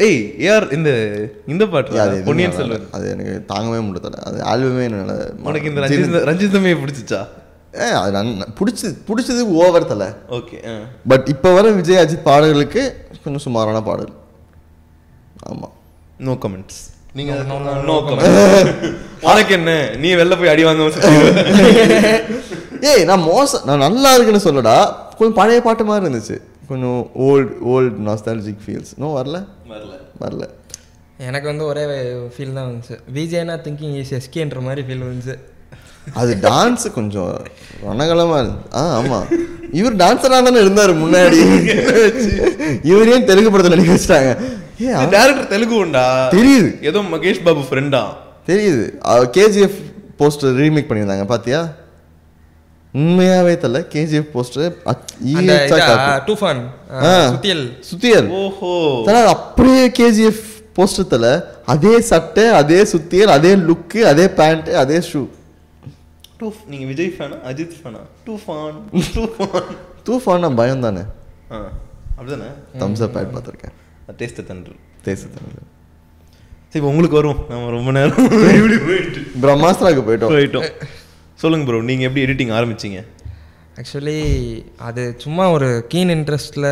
ஏய் 0.05 0.15
ஏஆர் 0.45 0.65
இந்த 0.77 0.89
இந்த 1.53 1.63
பாட்டு 1.73 1.99
அது 2.05 2.15
பொன்னியின் 2.27 2.55
செல்வன். 2.59 2.85
அது 2.95 3.05
எனக்கு 3.13 3.33
தாங்கவே 3.51 3.79
முடியல 3.87 4.19
அது 4.29 4.37
ஆல்பமே 4.51 4.83
என்னால 4.87 5.15
உனக்கு 5.49 5.69
இந்த 5.71 5.81
ரஞ்சித் 5.85 6.27
ரஞ்சிதமே 6.29 6.71
பிடிச்சிச்சா? 6.81 7.21
ஏ 7.81 7.87
அது 8.01 8.11
நான் 8.17 8.29
பிடிச்சது 8.59 8.93
பிடிச்சது 9.09 9.41
ஓவர் 9.63 9.89
தலை. 9.91 10.07
ஓகே 10.37 10.59
பட் 11.11 11.25
இப்போ 11.33 11.49
வர 11.57 11.71
விஜய் 11.79 12.01
அஜித் 12.03 12.27
பாடல்களுக்கு 12.29 12.83
கொஞ்சம் 13.23 13.45
சுமாரான 13.47 13.81
பாடல். 13.89 14.13
ஆமாம் 15.49 15.75
நோ 16.27 16.33
கமெண்ட்ஸ் 16.45 16.79
நீங்க 17.17 17.33
நோ 17.89 17.95
கமெண்ட் 18.07 18.81
உனக்கு 19.29 19.53
என்ன? 19.59 19.71
நீ 20.01 20.09
வெளில 20.19 20.35
போய் 20.39 20.51
அடி 20.53 20.63
வாங்க 20.67 20.89
ஏய் 22.91 23.05
நான் 23.09 23.25
மோசம் 23.31 23.63
நான் 23.69 23.83
நல்லா 23.85 24.09
இருக்குன்னு 24.15 24.45
சொல்லடா. 24.45 24.75
கொஞ்சம் 25.17 25.37
பழைய 25.39 25.59
பாட்டு 25.63 25.83
மாதிரி 25.87 26.05
இருந்துச்சு. 26.05 26.35
கொஞ்சம் 26.69 27.10
ஓல்ட் 27.13 27.53
ஓல்ட் 27.73 27.97
நாஸ்டாலஜிக் 28.08 28.63
ஃபீல்ஸ் 28.65 28.91
இன்னும் 28.97 29.15
வரல? 29.17 29.38
வரல. 29.69 29.95
வரல. 30.21 30.43
எனக்கு 31.27 31.47
வந்து 31.47 31.65
ஒரே 31.65 31.84
ஃபீல் 32.36 32.53
தான் 32.53 32.67
வந்துச்சு. 32.69 32.95
விஜய்னா 33.15 33.55
திங்கிங் 33.67 33.95
இஸ் 33.95 34.13
எஸ்கேன்ற 34.17 34.62
மாதிரி 34.62 34.82
ஃபீல் 34.88 35.03
வந்துச்சு. 35.05 35.36
அது 36.13 36.36
டான்ஸ் 36.41 36.86
கொஞ்சம் 36.93 37.45
ரணகலமா 37.88 38.38
இருந்து 38.38 38.51
ஆ 38.73 39.01
ஆமா. 39.01 39.19
இவர் 39.71 39.95
டான்ஸராக 39.95 40.38
தானே 40.38 40.60
இருந்தாரு 40.62 40.93
முன்னாடி. 41.01 41.39
இவர் 42.86 43.12
ஏன் 43.12 43.25
தெலுங்கு 43.25 43.51
படத்தில் 43.51 43.77
நடிக்க 43.77 43.91
வச்சிட்டாங்க. 43.95 44.32
ஏ 44.84 44.93
டேரக்டர் 44.93 45.47
தெலுங்கு 45.47 45.75
உண்டா? 45.75 46.29
தெரியுது. 46.29 46.82
ஏதோ 46.84 46.99
மகேஷ் 46.99 47.43
பாபு 47.43 47.60
ஃப்ரெண்டா 47.60 48.03
தெரியுது. 48.47 48.86
கேஜிஎஃப் 49.38 49.79
போஸ்டர் 50.19 50.55
ரீமேக் 50.62 50.89
பண்ணியிருந்தாங்க 50.89 51.25
பாத்தியா? 51.25 51.60
உண்மையாவே 52.93 53.54
தெரியல. 53.63 53.80
KGF 53.93 54.30
poster 54.34 54.71
Toofan. 56.28 56.62
சுத்தியல். 57.32 57.65
சுத்தியல். 57.89 58.30
ஓஹோ. 58.39 58.71
தல 59.06 59.17
அப்படியே 59.30 59.84
கேஜிஎஃப் 59.99 60.41
போஸ்டர் 60.78 61.08
தல 61.08 61.25
அதே 61.65 61.93
சட்டை 62.02 62.45
அதே 62.62 62.80
சுத்தியல் 62.93 63.32
அதே 63.38 63.52
லுக்கு 63.67 63.99
அதே 64.12 64.25
பேண்ட் 64.30 64.69
அதே 64.84 64.97
ஷூ 65.10 65.21
டூ 66.38 66.47
நீங்க 66.67 66.86
விஜய் 66.86 67.13
ஃபேனா 67.17 67.38
அஜித் 67.49 67.78
ஃபேனா 67.82 68.02
two 68.25 68.36
fan 68.45 68.78
two 69.15 69.23
fan 69.38 69.69
Toofan 70.10 70.56
பயம் 70.56 70.82
தானே 70.82 71.04
அப்படிதானே? 72.17 72.47
தம்ஸ் 72.80 73.02
அப் 73.06 73.17
ஆட் 73.17 73.34
பார்த்துருக்கேன். 73.34 73.75
டேஸ்ட் 74.19 74.45
தன்று 74.47 74.73
தேசத்தமிழ் 75.06 75.60
சரி 76.71 76.80
இப்போ 76.80 76.88
உங்களுக்கு 76.88 77.15
வரும். 77.15 77.39
நம்ம 77.49 77.69
ரொம்ப 77.69 77.91
நேரம். 77.91 78.17
இப்படி 78.58 78.78
போயிட்டு. 78.88 79.19
பிரம்மாஸ்திராக்கு 79.43 80.02
போயிட்டோம். 80.08 80.34
போயிட்டோம். 80.34 80.67
சொல்லுங்க 81.39 81.65
ப்ரோ 81.67 81.80
நீங்க 81.89 82.04
எப்படி 82.08 82.23
எடிட்டிங் 82.25 82.54
ஆரம்பிச்சீங்க? 82.58 82.99
ஆக்சுவலி 83.80 84.17
அது 84.88 85.04
சும்மா 85.23 85.43
ஒரு 85.52 85.69
கீன் 85.93 86.12
இன்ட்ரெஸ்ட்டில் 86.15 86.69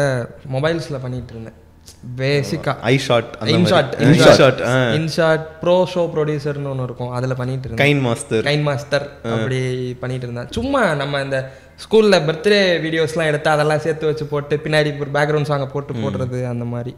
மொபைல்ஸில் 0.55 1.03
பண்ணிட்டு 1.05 1.33
இருந்தேன் 1.35 1.57
பேசிக்காக 2.19 2.79
I 2.91 2.95
shot 3.05 3.29
InShot 3.53 3.93
InShot 4.07 4.59
InShot 4.97 5.43
bro 5.61 5.75
show 5.93 6.01
ப்ரொடியூசர்னு 6.15 6.71
ஒன்று 6.71 6.83
இருக்கும் 6.83 7.13
அதில் 7.17 7.35
பண்ணிட்டு 7.35 7.65
இருந்தேன் 7.65 7.83
கைன் 7.83 8.01
மாஸ்டர் 8.07 8.43
கைன் 8.49 8.65
மாஸ்டர் 8.69 9.05
அப்படி 9.35 9.59
பண்ணிட்டு 10.01 10.25
இருந்தேன் 10.27 10.49
சும்மா 10.57 10.81
நம்ம 10.95 11.21
இந்த 11.21 11.39
ஸ்கூலில் 11.83 12.25
பர்த்டே 12.27 12.59
வீடியோஸ்லாம் 12.85 13.29
எடுத்து 13.31 13.49
அதெல்லாம் 13.49 13.83
சேர்த்து 13.85 14.09
வச்சு 14.09 14.25
போட்டு 14.25 14.57
பின்னாடி 14.65 14.91
ஒரு 14.99 15.11
பேக்ரவுண்ட் 15.17 15.51
சாங்கை 15.51 15.69
போட்டு 15.73 15.93
போடுறது 15.93 16.39
அந்த 16.45 16.65
மாதிரி. 16.65 16.93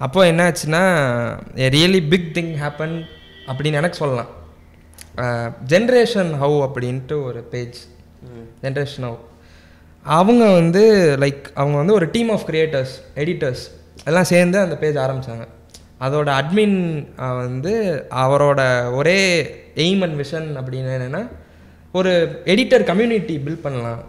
அப்போ 0.00 0.20
என்னாச்சுன்னா 0.32 0.82
ரியலி 1.76 2.00
பிக் 2.08 2.30
திங் 2.34 2.52
ஹேப்பன் 2.62 2.96
அப்படின்னு 3.48 3.80
எனக்கு 3.80 3.96
சொல்லலாம். 3.96 4.30
ஜென்ரேஷன் 5.66 6.30
ஹவு 6.42 6.58
அப்படின்ட்டு 6.66 7.24
ஒரு 7.24 7.42
பேஜ் 7.42 7.78
ஜென்ரேஷன் 8.62 9.06
ஹவு 9.06 9.16
அவங்க 10.02 10.52
வந்து 10.52 11.16
லைக் 11.18 11.44
அவங்க 11.54 11.76
வந்து 11.76 11.92
ஒரு 11.92 12.10
டீம் 12.10 12.30
ஆஃப் 12.30 12.48
கிரியேட்டர்ஸ் 12.50 12.94
எடிட்டர்ஸ் 13.14 13.62
எல்லாம் 14.04 14.24
சேர்ந்து 14.24 14.58
அந்த 14.58 14.76
பேஜ் 14.76 14.96
ஆரம்பித்தாங்க 14.96 15.46
அதோட 16.00 16.28
அட்மின் 16.40 17.08
வந்து 17.16 18.04
அவரோட 18.10 18.92
ஒரே 18.94 19.42
எய்ம் 19.74 20.02
அண்ட் 20.02 20.20
விஷன் 20.20 20.48
அப்படின்னு 20.58 20.92
என்னென்னா 20.96 21.28
ஒரு 21.92 22.42
எடிட்டர் 22.44 22.84
கம்யூனிட்டி 22.84 23.36
பில்ட் 23.36 23.62
பண்ணலாம். 23.62 24.02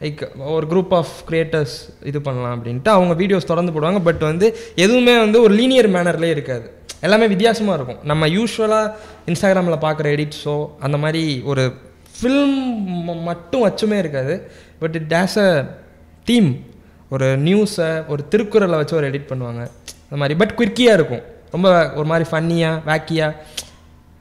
லைக் 0.00 0.44
ஒரு 0.44 0.66
குரூப் 0.66 0.92
ஆஃப் 0.94 1.10
கிரியேட்டர்ஸ் 1.28 1.74
இது 2.02 2.20
பண்ணலாம் 2.20 2.64
அப்படின்ட்டு 2.64 2.88
அவங்க 2.88 3.24
வீடியோஸ் 3.24 3.50
தொடர்ந்து 3.50 3.72
போடுவாங்க. 3.72 4.00
பட் 4.04 4.18
வந்து 4.18 4.56
எதுவுமே 4.74 5.18
வந்து 5.18 5.42
ஒரு 5.42 5.54
லீனியர் 5.54 5.90
மேனர்லேயே 5.90 6.34
இருக்காது. 6.36 6.72
எல்லாமே 7.00 7.26
வித்தியாசமாக 7.26 7.82
இருக்கும். 7.82 8.00
நம்ம 8.04 8.26
யூஸ்வலாக 8.28 8.94
இன்ஸ்டாகிராமில் 9.26 9.84
பார்க்குற 9.86 10.08
எடிட்ஸோ 10.14 10.68
அந்த 10.80 10.96
மாதிரி 10.96 11.42
ஒரு 11.44 11.72
ஃபில்ம் 12.16 13.22
மட்டும் 13.22 13.66
வச்சுமே 13.66 13.98
இருக்காது. 13.98 14.50
But 14.78 14.94
it 14.94 15.12
takes 15.12 15.38
a 15.38 15.78
theme 16.24 16.64
ஒரு 17.10 17.26
நியூஸை 17.38 18.06
ஒரு 18.06 18.28
திருக்குறளை 18.28 18.76
வச்சு 18.76 18.96
ஒரு 18.96 19.10
எடிட் 19.10 19.30
பண்ணுவாங்க. 19.32 19.62
அந்த 20.10 20.18
மாதிரி. 20.22 20.34
பட் 20.34 20.54
குவிக்கியாக 20.56 20.98
இருக்கும். 20.98 21.22
ரொம்ப 21.50 21.92
ஒரு 21.92 22.04
மாதிரி 22.04 22.30
ஃபன்னியாக 22.30 22.80
வேக்கியாக 22.86 23.36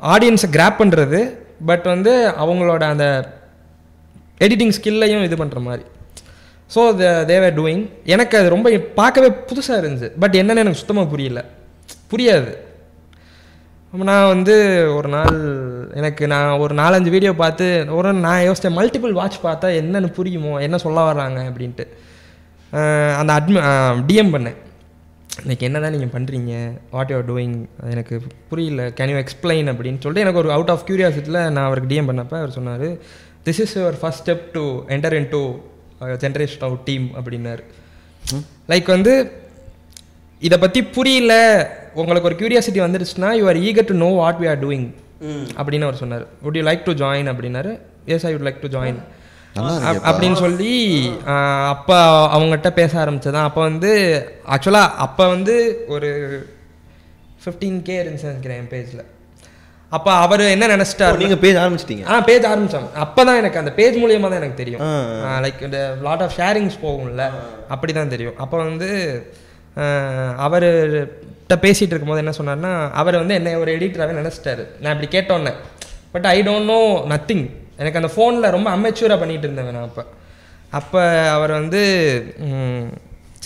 ஆடியன்ஸை 0.03 0.49
கிராப் 0.51 0.79
பண்ணுறது 0.79 1.37
பட் 1.65 1.83
வந்து 1.83 2.27
அவங்களோட 2.29 2.83
அந்த 2.83 3.05
எடிட்டிங் 4.45 4.75
ஸ்கில்லையும் 4.77 5.25
இது 5.27 5.37
பண்ணுற 5.41 5.61
மாதிரி. 5.67 5.85
ஸோ 6.73 6.81
தேவர் 7.31 7.55
டூயிங் 7.59 7.83
எனக்கு 8.15 8.35
அது 8.39 8.55
ரொம்ப 8.55 8.69
பார்க்கவே 8.99 9.29
புதுசாக 9.51 9.81
இருந்துச்சு. 9.81 10.09
பட் 10.23 10.35
என்னென்னு 10.41 10.63
எனக்கு 10.63 10.81
சுத்தமாக 10.81 11.11
புரியல. 11.13 11.41
புரியாது. 12.11 12.51
நான் 14.09 14.31
வந்து 14.33 14.55
ஒரு 14.95 15.09
நாள் 15.13 15.37
எனக்கு 15.99 16.23
நான் 16.33 16.59
ஒரு 16.63 16.73
நாலஞ்சு 16.79 17.09
வீடியோ 17.13 17.31
பார்த்து 17.43 17.67
ஒரு 17.99 18.09
நான் 18.25 18.45
யோசித்தேன் 18.47 18.75
மல்டிபிள் 18.79 19.13
வாட்ச் 19.19 19.37
பார்த்தா 19.45 19.67
என்னென்னு 19.81 20.09
புரியுமோ 20.17 20.51
என்ன 20.65 20.79
சொல்ல 20.83 21.05
வர்றாங்க 21.09 21.39
அப்படின்ட்டு. 21.49 21.85
அந்த 23.19 23.31
அட்மி 23.37 23.61
டிஎம் 24.09 24.33
பண்ணேன். 24.35 24.57
இன்றைக்கி 25.43 25.65
என்ன 25.67 25.79
தான் 25.83 25.93
நீங்கள் 25.95 26.13
பண்ணுறீங்க 26.15 26.53
வாட் 26.95 27.11
யூஆர் 27.13 27.27
டூயிங் 27.31 27.57
எனக்கு 27.93 28.15
புரியல. 28.51 28.83
கேன் 28.97 29.11
யூ 29.13 29.17
எக்ஸ்பிளைன் 29.23 29.71
அப்படின்னு 29.73 30.01
சொல்லிட்டு 30.03 30.25
எனக்கு 30.25 30.41
ஒரு 30.43 30.51
அவுட் 30.57 30.71
ஆஃப் 30.73 30.85
க்யூரியாசிட்டியில் 30.89 31.41
நான் 31.55 31.67
அவருக்கு 31.69 31.91
டிஎம் 31.91 32.09
பண்ணப்போ 32.11 32.37
அவர் 32.41 32.57
சொன்னார் 32.57 32.87
this 33.45 33.59
is 33.65 33.75
your 33.79 33.97
first 34.01 34.21
step 34.21 34.45
to 34.55 34.63
enter 34.95 35.15
into 35.35 35.41
generation 36.23 36.63
of 36.67 36.79
team 36.89 37.05
அப்படின்னாரு. 37.19 37.63
லைக் 38.71 38.89
வந்து 38.95 39.13
இதை 40.47 40.57
பற்றி 40.63 40.81
புரியல 40.95 41.33
உங்களுக்கு 41.99 42.29
ஒரு 42.29 42.37
க்யூரியாசிட்டி 42.41 42.81
வந்துடுச்சுன்னா 42.85 43.29
you 43.39 43.45
are 43.51 43.61
eager 43.67 43.89
to 43.91 43.95
know 44.03 44.09
what 44.21 44.41
we 44.41 44.49
are 44.51 44.61
doing 44.65 44.89
அப்படின்னு 45.59 45.87
அவர் 45.87 46.01
சொன்னார். 46.01 46.25
Would 46.43 46.57
you 46.59 46.63
like 46.67 46.85
to 46.89 46.93
join 47.01 47.29
அப்படின்னாரு. 47.31 47.71
Yes 48.13 48.25
I 48.27 48.31
would 48.35 48.45
like 48.47 48.61
to 48.65 48.69
join 48.75 48.99
அப்படின்னு 50.09 50.39
சொல்லி 50.45 50.75
அப்போ 51.73 51.97
அவங்ககிட்ட 52.35 52.69
பேச 52.79 52.91
ஆரம்பிச்சதான். 53.03 53.47
அப்போ 53.49 53.61
வந்து 53.61 53.91
ஆக்சுவலாக 54.55 54.95
அப்போ 55.05 55.27
வந்து 55.27 55.55
ஒரு 55.95 56.09
ஃபிஃப்டீன் 57.43 57.81
கே 57.87 57.95
இருந்துச்சு 58.03 58.29
நினைக்கிறேன் 58.31 58.59
என் 58.61 58.71
பேஜில் 58.73 59.03
அப்போ 59.97 60.11
அவர் 60.23 60.41
என்ன 60.55 60.65
நினச்சிட்டாரு? 60.73 61.15
நீங்க 61.21 61.37
பேஜ் 61.43 61.59
ஆரம்பிச்சிட்டீங்க. 61.61 62.03
ஆ 62.11 62.15
பேஜ் 62.29 62.45
ஆரம்பிச்சாங்க. 62.49 62.89
அப்போ 63.03 63.21
தான் 63.27 63.39
எனக்கு 63.41 63.61
அந்த 63.61 63.71
பேஜ் 63.79 63.95
மூலியமாக 64.01 64.29
தான் 64.31 64.41
எனக்கு 64.41 64.61
தெரியும். 64.61 64.83
லைக் 65.45 65.61
இந்த 65.67 65.79
லாட் 66.07 66.23
ஆஃப் 66.25 66.35
ஷேரிங்ஸ் 66.39 66.77
போகும்ல 66.83 67.25
அப்படி 67.75 67.93
தான் 67.99 68.13
தெரியும். 68.13 68.37
அப்போ 68.43 68.57
வந்து 68.69 68.89
அவர்கிட்ட 70.45 71.55
பேசிகிட்டு 71.65 71.93
இருக்கும்போது 71.93 72.23
என்ன 72.23 72.35
சொன்னார்னா 72.39 72.73
அவர் 73.01 73.21
வந்து 73.21 73.37
என்னை 73.39 73.51
ஒரு 73.63 73.69
எடிட்டராகவே 73.77 74.19
நினச்சிட்டாரு. 74.21 74.63
நான் 74.81 74.93
இப்படி 74.95 75.09
கேட்டோன்னே. 75.17 75.53
But 76.13 76.27
I 76.35 76.37
don't 76.47 76.71
know 76.73 76.79
nothing 77.13 77.45
எனக்கு 77.81 77.99
அந்த 78.01 78.11
ஃபோனில் 78.15 78.53
ரொம்ப 78.57 78.69
அமெச்சூராக 78.77 79.17
பண்ணிகிட்டு 79.21 79.47
இருந்தேன் 79.47 79.69
நான் 79.77 79.89
அப்போ. 79.89 80.03
அப்போ 80.79 81.01
அவர் 81.35 81.51
வந்து 81.59 81.81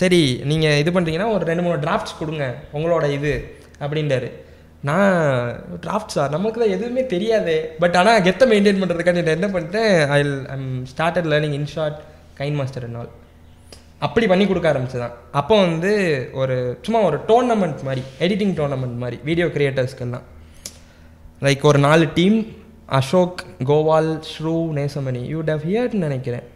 சரி 0.00 0.22
நீங்கள் 0.50 0.78
இது 0.82 0.90
பண்ணுறீங்கன்னா 0.94 1.28
ஒரு 1.34 1.44
ரெண்டு 1.50 1.64
மூணு 1.66 1.76
டிராஃப்ட்ஸ் 1.84 2.18
கொடுங்க. 2.20 2.46
உங்களோட 2.76 3.04
இது 3.18 3.32
அப்படின்றாரு. 3.84 4.28
நான் 4.88 5.12
டிராஃப்ட் 5.84 6.14
சார் 6.14 6.34
நமக்கு 6.36 6.60
தான் 6.60 6.74
எதுவுமே 6.76 7.02
தெரியாது. 7.12 7.54
பட் 7.82 7.96
ஆனால் 8.00 8.22
கெத்தை 8.26 8.46
மெயின்டைன் 8.52 8.80
பண்ணுறதுக்காக 8.80 9.20
நான் 9.26 9.36
என்ன 9.38 9.48
பண்ணிட்டேன் 9.54 9.92
I 10.16 10.18
I'm 10.56 10.70
started 10.92 11.28
learning 11.32 11.56
InShot 11.74 12.00
KineMaster 12.60 12.86
நாள் 12.96 13.10
அப்படி 14.06 14.26
பண்ணி 14.32 14.44
கொடுக்க 14.46 14.66
ஆரம்பிச்சதான். 14.72 15.14
அப்போ 15.40 15.54
வந்து 15.60 15.92
ஒரு 16.42 16.56
சும்மா 16.82 17.00
ஒரு 17.08 17.18
டோர்னமெண்ட் 17.28 17.82
மாதிரி 17.88 18.02
எடிட்டிங் 18.26 18.54
டோர்னமெண்ட் 18.58 18.98
மாதிரி 19.04 19.18
வீடியோ 19.28 19.46
கிரியேட்டர்ஸ்க்கெல்லாம் 19.56 20.26
லைக் 21.46 21.64
ஒரு 21.70 21.78
நாலு 21.86 22.06
டீம் 22.18 22.38
அசோக் 22.98 23.40
கோவால் 23.70 24.12
ஸ்ரூ 24.32 24.56
நேசமணி 24.80 25.22
யூ 25.32 25.40
டவ் 25.50 25.64
ஹியர்னு 25.68 26.04
நினைக்கிறேன். 26.06 26.46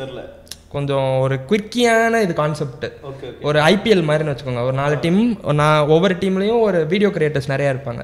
தெரில 0.00 0.22
கொஞ்சம் 0.76 1.08
ஒரு 1.24 1.36
குவிக்கியான 1.50 2.20
இது 2.24 2.32
கான்செப்ட் 2.40 2.86
ஒரு 3.48 3.58
ஐபிஎல் 3.72 4.04
மாதிரின்னு 4.08 4.32
வச்சுக்கோங்க. 4.34 4.62
ஒரு 4.68 4.76
நாலு 4.80 4.96
டீம் 5.04 5.20
நான் 5.60 5.88
ஒவ்வொரு 5.94 6.16
டீம்லேயும் 6.22 6.64
ஒரு 6.68 6.80
வீடியோ 6.92 7.10
கிரியேட்டர்ஸ் 7.16 7.52
நிறையா 7.54 7.70
இருப்பாங்க. 7.74 8.02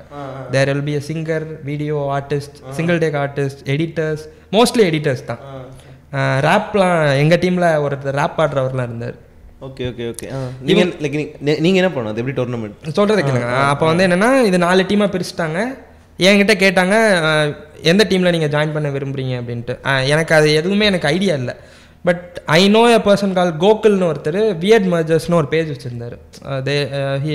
There 0.55 0.71
will 0.73 0.87
be 0.91 0.95
a 1.01 1.03
singer 1.11 1.47
video 1.71 1.99
artist 2.19 2.57
single 2.79 3.01
take 3.05 3.19
artist 3.25 3.63
editors 3.75 4.25
mostly 4.57 4.85
editors 4.91 5.29
தான். 5.33 5.43
ரேப்லாம் 6.47 6.97
எங்கள் 7.25 7.43
டீமில் 7.45 7.69
ஒருத்தர் 7.85 8.19
ரேப் 8.21 8.39
பாடுறவர்லாம் 8.41 8.89
இருந்தார். 8.91 9.19
ஓகே 9.67 9.85
ஓகே 9.91 10.05
ஓகே 10.13 10.27
நீங்க 10.69 10.85
லைக் 11.03 11.17
நீங்க 11.65 11.77
என்ன 11.81 11.91
பண்ணணும்? 11.93 12.13
அது 12.13 12.21
எப்படி 12.23 12.37
டோர்னமெண்ட் 12.39 12.97
சொல்கிறது 12.99 13.23
கேளுங்க. 13.27 13.51
அப்போ 13.73 13.85
வந்து 13.91 14.07
என்னென்னா 14.07 14.31
இது 14.49 14.59
நாலு 14.67 14.87
டீமாக 14.91 15.13
பிரிச்சுட்டாங்க. 15.15 15.61
என்கிட்ட 16.29 16.55
கேட்டாங்க 16.63 16.95
எந்த 17.91 18.03
டீமில் 18.11 18.35
நீங்கள் 18.35 18.53
ஜாயின் 18.55 18.75
பண்ண 18.75 18.89
விரும்புறீங்க 18.97 19.35
அப்படின்ட்டு. 19.41 19.75
எனக்கு 20.15 20.33
அது 20.39 20.49
எதுவுமே 20.61 20.89
எனக்கு 20.91 21.11
ஐடியா 21.15 21.35
இல்லை. 21.41 21.55
But 22.07 22.25
I 22.59 22.63
know 22.77 22.83
a 22.95 22.99
person 23.07 23.35
call 23.39 23.53
கோகுல்னு 23.65 24.09
ஒருத்தர் 24.13 24.41
வியட் 24.63 24.89
மர்ஜர்ஸ்னு 24.95 25.39
ஒரு 25.41 25.49
பேஜ் 25.53 25.71
வச்சுருந்தார். 25.75 26.17
தே 26.69 26.75
ஹி 27.25 27.35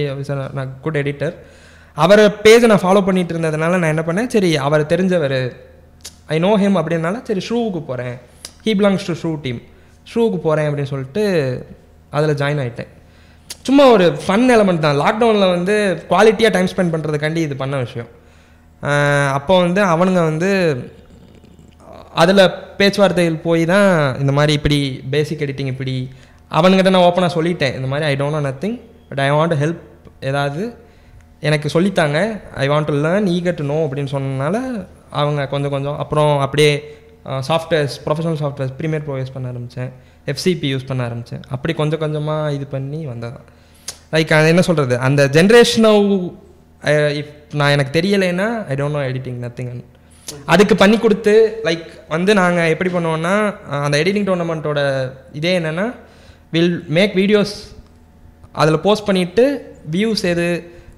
நான் 0.60 0.74
குட் 0.86 1.00
எடிட்டர் 1.02 1.36
அவர் 2.06 2.24
பேஜை 2.46 2.68
நான் 2.72 2.84
ஃபாலோ 2.86 3.02
பண்ணிட்டு 3.08 3.34
இருந்ததுனால 3.36 3.80
நான் 3.82 3.94
என்ன 3.94 4.04
பண்ணேன்? 4.10 4.30
சரி 4.36 4.52
அவர் 4.66 4.84
தெரிஞ்சவர் 4.94 5.38
ஐ 6.36 6.40
நோ 6.48 6.52
ஹிம் 6.64 6.78
அப்படின்னால 6.82 7.22
சரி 7.30 7.44
ஷூவுக்கு 7.50 7.82
போகிறேன் 7.90 8.16
he 8.66 8.74
belongs 8.82 9.08
to 9.10 9.16
shoe 9.24 9.32
team 9.46 9.62
ஷூவுக்கு 10.12 10.40
போகிறேன் 10.48 10.68
அப்படின்னு 10.70 10.92
சொல்லிட்டு 10.94 11.24
அதில் 12.18 12.40
ஜாயின் 12.42 12.62
ஆகிட்டேன் 12.66 12.92
சும்மா 13.68 13.86
ஒரு 13.94 14.06
ஃபன் 14.26 14.46
எலமெண்ட் 14.56 14.86
தான். 14.86 15.00
லாக்டவுனில் 15.04 15.54
வந்து 15.56 15.74
குவாலிட்டியாக 16.12 16.52
டைம் 16.56 16.70
ஸ்பெண்ட் 16.74 16.94
பண்ணுறதுக்காண்டி 16.94 17.42
இது 17.48 17.56
பண்ண 17.64 17.78
விஷயம். 17.88 18.10
Uh, 18.88 19.28
அப்போ 19.38 19.54
வந்து 19.64 19.82
அவனுங்க 19.94 20.22
வந்து 20.32 20.50
அதில் 22.22 22.42
பேச்சுவார்த்தைகள் 22.80 23.44
போய் 23.48 23.64
தான் 23.72 23.90
இந்த 24.22 24.32
மாதிரி 24.38 24.54
இப்படி 24.60 24.80
பேசிக் 25.14 25.44
எடிட்டிங் 25.46 25.72
இப்படி 25.74 25.96
அவனுங்கிட்ட 26.58 26.92
நான் 26.96 27.08
ஓப்பனாக 27.10 27.32
சொல்லிட்டேன். 27.38 27.74
இந்த 27.80 27.88
மாதிரி 27.92 28.06
I 28.10 28.14
don't 28.22 28.36
know 28.38 28.42
nothing 28.50 28.78
but 29.10 29.22
I 29.26 29.30
want 29.38 29.56
help 29.64 29.82
ஏதாவது 30.30 30.62
எனக்கு 31.48 31.68
சொல்லித்தாங்க. 31.74 32.20
I 32.64 32.66
want 32.72 32.90
to 32.90 32.96
learn 33.06 33.28
eager 33.36 33.58
to 33.60 33.66
know 33.72 33.78
அப்படின்னு 33.88 34.14
சொன்னனால 34.16 34.56
அவங்க 35.20 35.42
கொஞ்சம் 35.54 35.74
கொஞ்சம் 35.76 35.98
அப்புறம் 36.04 36.32
அப்படியே 36.46 36.72
softwares 37.50 37.96
professional 38.06 38.40
softwares 38.42 38.74
premier 38.80 39.06
pro 39.06 39.18
use 39.22 39.36
பண்ண 39.36 39.52
ஆரம்பித்தேன் 39.52 39.92
எஃப்சிபி 40.32 40.68
யூஸ் 40.74 40.88
பண்ண 40.90 41.02
ஆரம்பித்தேன் 41.08 41.44
அப்படி 41.56 41.74
கொஞ்சம் 41.82 42.02
கொஞ்சமாக 42.04 42.54
இது 42.58 42.66
பண்ணி 42.76 43.00
வந்ததான். 43.12 43.46
லைக் 44.14 44.34
அது 44.38 44.52
என்ன 44.54 44.64
சொல்கிறது 44.70 44.96
அந்த 45.08 45.22
ஜென்ரேஷனோ 45.38 45.94
இஃப் 47.20 47.34
நான் 47.60 47.74
எனக்கு 47.76 47.94
தெரியலைன்னா 48.00 48.48
I 48.72 48.76
don't 48.82 48.98
know 48.98 49.04
editing 49.10 49.40
nothing 49.46 49.72
அதுக்கு 50.48 50.76
பண்ணி 50.76 50.98
கொடுத்து 50.98 51.34
லைக் 51.66 51.84
வந்து 52.10 52.32
நாங்கள் 52.40 52.72
எப்படி 52.74 52.90
பண்ணுவோம்னா 52.92 53.34
அஹ், 53.68 53.84
அந்த 53.86 53.96
எடிட்டிங் 54.02 54.28
டோர்னமெண்ட்டோட 54.28 54.80
இதே 55.34 55.54
என்னென்னா 55.60 55.86
வில் 56.54 56.74
மேக் 56.90 57.14
வீடியோஸ் 57.16 57.56
அதில் 58.56 58.84
போஸ்ட் 58.84 59.08
பண்ணிவிட்டு 59.08 59.46
வியூஸ் 59.90 60.24
எது 60.28 60.48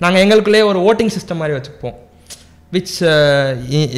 நாங்கள் 0.01 0.21
எங்களுக்குள்ளே 0.23 0.61
ஒரு 0.67 0.79
ஓட்டிங் 0.85 1.15
சிஸ்டம் 1.15 1.39
மாதிரி 1.39 1.55
வச்சுப்போம். 1.55 1.95
விச் 2.71 2.93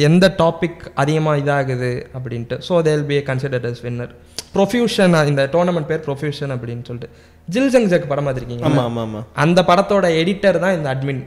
எந்த 0.06 0.26
டாபிக் 0.38 0.80
அதிகமாக 0.94 1.40
இதாகுது 1.40 1.90
அப்படின்ட்டு. 2.16 2.56
So 2.66 2.74
they'll 2.82 3.04
be 3.04 3.16
considered 3.26 3.66
as 3.70 3.82
winner 3.84 4.12
profusion 4.54 5.14
இந்த 5.28 5.42
டோர்னமெண்ட் 5.52 5.88
பேர் 5.90 6.02
ப்ரொஃப்யூஷன் 6.06 6.52
அப்படின்னு 6.54 6.84
சொல்லிட்டு. 6.88 7.10
ஜில் 7.48 7.70
ஜங் 7.74 7.88
ஜக் 7.92 8.08
படம் 8.08 8.26
பார்த்துருக்கீங்க 8.26 8.64
ஆமா 8.68 8.82
ஆமா 8.88 9.02
ஆமா. 9.06 9.20
அந்த 9.42 9.60
படத்தோட 9.68 10.06
எடிட்டர் 10.20 10.58
தான் 10.58 10.76
இந்த 10.78 10.88
அட்மின் 10.92 11.22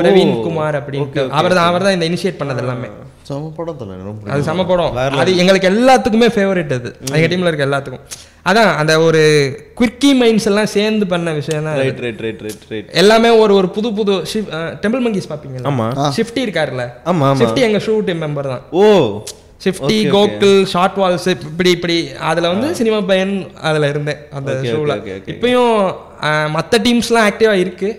பிரவீன் 0.00 0.34
குமார் 0.44 0.76
அப்படின்ட்டு. 0.80 1.22
அவர் 1.38 1.54
தான் 1.58 1.68
அவர் 1.70 1.84
தான் 1.86 1.96
இந்த 1.96 2.06
இனிஷியேட் 2.10 2.38
பண்ணது 2.40 2.62
எல்லாமே. 2.64 2.88
செம 3.28 3.48
படம் 3.56 3.90
அது 4.34 4.42
செம 4.46 4.64
படம். 4.70 4.94
அது 5.22 5.30
எங்களுக்கு 5.42 5.68
எல்லாத்துக்குமே 5.72 6.28
ஃபேவரட் 6.36 6.72
அது. 6.76 6.88
எங்க 7.16 7.26
டீம்ல 7.32 7.50
இருக்க 7.50 7.66
எல்லாத்துக்கும். 7.68 8.02
அதான் 8.50 8.70
அந்த 8.80 8.92
ஒரு 9.06 9.20
குவிக்கி 9.78 10.10
மைண்ட்ஸ் 10.20 10.48
எல்லாம் 10.50 10.70
சேர்ந்து 10.76 11.06
பண்ண 11.12 11.32
விஷயம் 11.40 11.66
தான் 11.68 11.76
right 11.82 12.00
right 12.04 12.22
right 12.26 12.42
right 12.46 12.64
right 12.72 12.88
எல்லாமே 13.02 13.30
ஒரு 13.42 13.54
ஒரு 13.58 13.68
புது 13.76 13.90
புது 13.98 14.14
டெம்பிள் 14.84 15.04
மங்கிஸ் 15.06 15.30
பாப்பீங்களா? 15.32 15.66
ஆமா. 15.70 15.86
ஷிஃப்டி 16.18 16.42
இருக்காருல்ல. 16.46 16.86
ஆமா 17.12 17.28
ஷிஃப்டி 17.42 17.64
எங்க 17.68 17.80
ஷூ 17.86 17.94
டீம் 18.08 18.22
மெம்பர் 18.26 18.52
தான். 18.54 18.64
Oh. 18.82 18.84
Shifty 19.64 19.96
Gokul 20.14 20.56
short 20.72 20.96
walls 21.00 21.28
இப்படி 21.34 21.70
இப்படி. 21.76 21.96
அதுல 22.30 22.48
வந்து 22.54 22.68
சினிமா 22.78 22.98
பையன் 23.10 23.34
அதுல 23.68 23.90
இருந்தேன் 23.92 24.22
அந்த 24.38 24.54
ஷோவில். 24.70 24.94
இப்பயும் 25.34 25.76
மற்ற 26.56 26.80
டீம்ஸ்லாம் 26.86 27.28
ஆக்டிவா 27.30 27.54
இருக்கு. 27.64 27.90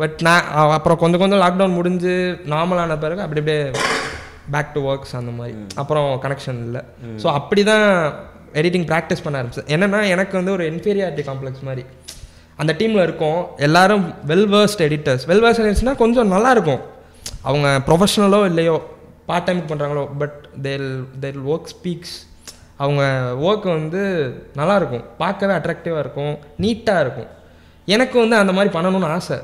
பட் 0.00 0.16
நான் 0.26 0.44
அப்புறம் 0.76 1.00
கொஞ்சம் 1.02 1.22
கொஞ்சம் 1.22 1.42
லாக்டவுன் 1.44 1.78
முடிஞ்சு 1.78 2.14
நார்மலான 2.52 2.98
பிறகு 3.04 3.20
அப்படி 3.24 3.40
அப்படியே 3.42 3.62
பேக் 4.54 4.70
டு 4.76 4.80
ஒர்க்ஸ் 4.90 5.14
அந்த 5.20 5.32
மாதிரி. 5.38 5.54
அப்புறம் 5.80 6.08
கனெக்ஷன் 6.24 6.60
இல்லை. 6.66 6.82
ஸோ 7.22 7.26
அப்படி 7.38 7.62
தான் 7.72 7.86
எடிட்டிங் 8.60 8.86
ப்ராக்டிஸ் 8.92 9.22
பண்ண 9.24 9.36
ஆரம்பிச்சேன். 9.40 9.68
என்னன்னா 9.74 10.00
எனக்கு 10.14 10.34
வந்து 10.40 10.54
ஒரு 10.56 10.64
இன்ஃபீரியாரிட்டி 10.72 11.24
காம்ப்ளெக்ஸ் 11.28 11.66
மாதிரி. 11.68 11.84
அந்த 12.62 12.72
டீமில் 12.80 13.04
இருக்கோம். 13.06 13.38
எல்லாரும் 13.66 14.04
well 14.30 14.48
versed 14.54 14.82
editors 14.88 15.24
well 15.30 15.44
versed 15.44 15.62
எடிட்டர்ஸ்னால் 15.62 16.02
கொஞ்சம் 16.02 16.32
நல்லா 16.34 16.50
இருக்கும். 16.56 16.82
அவங்க 17.48 17.68
ப்ரொஃபஷனலோ 17.86 18.40
இல்லையோ 18.50 18.76
பார்ட் 19.28 19.46
டைம் 19.48 19.62
பண்ணுறாங்களோ 19.70 20.04
பட் 20.20 20.36
தேல் 20.66 20.90
தேல் 21.22 21.40
ஒர்க் 21.52 21.72
ஸ்பீக்ஸ் 21.74 22.16
அவங்க 22.82 23.02
ஒர்க் 23.46 23.66
வந்து 23.76 24.02
நல்லா 24.60 24.74
இருக்கும். 24.80 25.04
பார்க்கவே 25.22 25.52
அட்ராக்டிவாக 25.58 26.02
இருக்கும். 26.04 26.34
நீட்டாக 26.62 27.02
இருக்கும். 27.04 27.30
எனக்கு 27.94 28.16
வந்து 28.22 28.36
அந்த 28.42 28.52
மாதிரி 28.56 28.70
பண்ணணும்னு 28.76 29.10
ஆசை. 29.16 29.38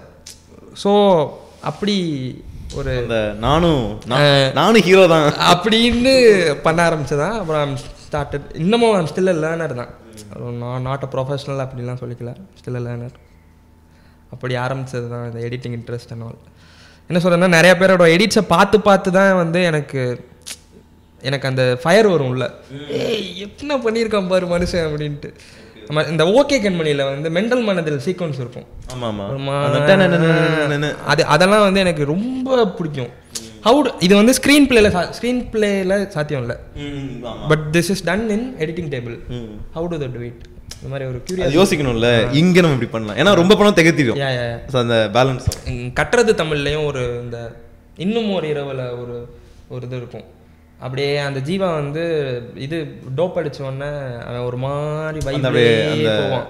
ஸோ 0.83 0.91
அப்படி 1.63 1.97
ஒரு 2.75 2.91
அந்த 2.97 3.17
நானும் 3.39 3.83
நான்- 4.07 4.53
நானும் 4.53 4.83
ஹீரோ 4.83 5.07
தான். 5.07 5.27
அப்படின்னு 5.53 6.13
பண்ண 6.63 6.89
ஆரம்பிச்சதான் 6.89 7.39
அப்புறம் 7.39 7.73
ஸ்டார்டட் 8.05 8.47
இன்னமும் 8.55 8.95
ஐம் 8.95 9.07
ஸ்டில் 9.07 9.33
லேர்னர் 9.43 9.75
தான். 9.75 9.93
நான் 10.59 10.83
நாட் 10.83 11.03
அ 11.03 11.11
ப்ரொஃபஷனல் 11.13 11.65
அப்படிலாம் 11.65 12.01
சொல்லிக்கல. 12.01 12.33
ஸ்டில் 12.59 12.85
லேர்னர் 12.87 13.17
அப்படி 14.31 14.55
ஆரம்பிச்சது 14.57 15.09
தான் 15.09 15.27
இந்த 15.27 15.41
எடிட்டிங் 15.49 15.77
இன்ட்ரெஸ்ட் 15.79 16.11
அண்ட் 16.11 16.23
ஆல் 16.23 16.39
என்ன 17.11 17.21
சொல்கிறேன்னா 17.23 17.49
நிறைய 17.49 17.75
பேரோட 17.79 18.07
எடிட்ஸை 18.15 18.43
பார்த்து 18.49 18.81
பார்த்து 18.81 19.13
தான் 19.13 19.35
வந்து 19.35 19.63
எனக்கு 19.63 20.01
எனக்கு 21.23 21.49
அந்த 21.49 21.79
ஃபயர் 21.83 22.07
வரும் 22.07 22.29
உள்ள. 22.29 22.45
ஏய் 22.99 23.25
என்ன 23.61 23.77
பண்ணியிருக்கான் 23.77 24.29
பாரு 24.29 24.47
மனுஷன் 24.47 24.87
அப்படின்ட்டு. 24.89 25.31
நம்ம 25.89 26.03
இந்த 26.13 26.25
ஓகே 26.39 26.57
கண்மணியில் 26.65 27.03
வந்து 27.11 27.29
மென்டல் 27.37 27.63
மனதில் 27.69 28.01
சீக்வன்ஸ் 28.07 28.41
இருக்கும். 28.43 28.67
ஆமாம். 28.95 29.21
ஆமாம் 29.37 30.91
அது 31.13 31.23
அதெல்லாம் 31.35 31.65
வந்து 31.67 31.83
எனக்கு 31.85 32.05
ரொம்ப 32.15 32.67
பிடிக்கும். 32.79 33.11
ஹவு 33.67 33.79
இது 34.07 34.15
வந்து 34.19 34.33
ஸ்க்ரீன் 34.39 34.67
பிளேல 34.71 34.89
ஸ்க்ரீன் 35.17 35.41
பிளேல 35.55 35.95
சாத்தியம் 36.15 36.43
இல்லை. 36.45 36.57
But 37.51 37.65
this 37.77 37.91
is 37.95 38.05
done 38.11 38.27
in 38.37 38.47
editing 38.65 38.91
table 38.95 39.17
how 39.77 39.87
to 39.93 39.99
that 40.05 40.19
wait 40.25 40.45
இந்த 40.79 40.89
மாதிரி 40.93 41.07
ஒரு 41.11 41.19
கியூரியா 41.27 41.47
யோசிக்கணும்ல. 41.59 42.09
இங்க 42.41 42.57
நம்ம 42.61 42.77
இப்படி 42.77 42.91
பண்ணலாம். 42.95 43.19
ஏன்னா 43.21 43.33
ரொம்ப 43.41 43.57
பணம் 43.61 43.79
திகத்திடும். 43.79 44.21
அந்த 44.83 44.99
பேலன்ஸ் 45.17 45.49
கட்டுறது 46.01 46.35
தமிழ்லையும் 46.43 46.87
ஒரு 46.91 47.03
இந்த 47.25 47.39
இன்னும் 48.07 48.31
ஒரு 48.39 48.47
இரவுல 48.55 48.83
ஒரு 49.03 49.17
ஒரு 49.75 49.83
இது 49.89 49.97
இருக்கும். 50.03 50.27
அப்படியே 50.85 51.11
அந்த 51.27 51.41
ஜீவா 51.49 51.69
வந்து 51.81 52.03
இது 52.67 52.77
டோப் 53.19 53.39
அடிச்ச 53.41 53.59
உடனே 53.69 53.89
அவன் 54.27 54.45
ஒரு 54.49 54.59
மாதிரி 54.65 55.21
போவான். 56.21 56.49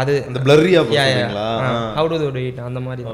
அது 0.00 0.12
அந்த 0.28 0.40
blurry-ஆ 0.46 0.82
போகும் 0.82 0.98
சொல்றீங்களா? 0.98 1.46
ஆ. 1.66 1.70
ஹவு 1.98 2.10
டு 2.12 2.18
டு 2.36 2.42
இட் 2.48 2.60
அந்த 2.68 2.82
மாதிரி 2.88 3.04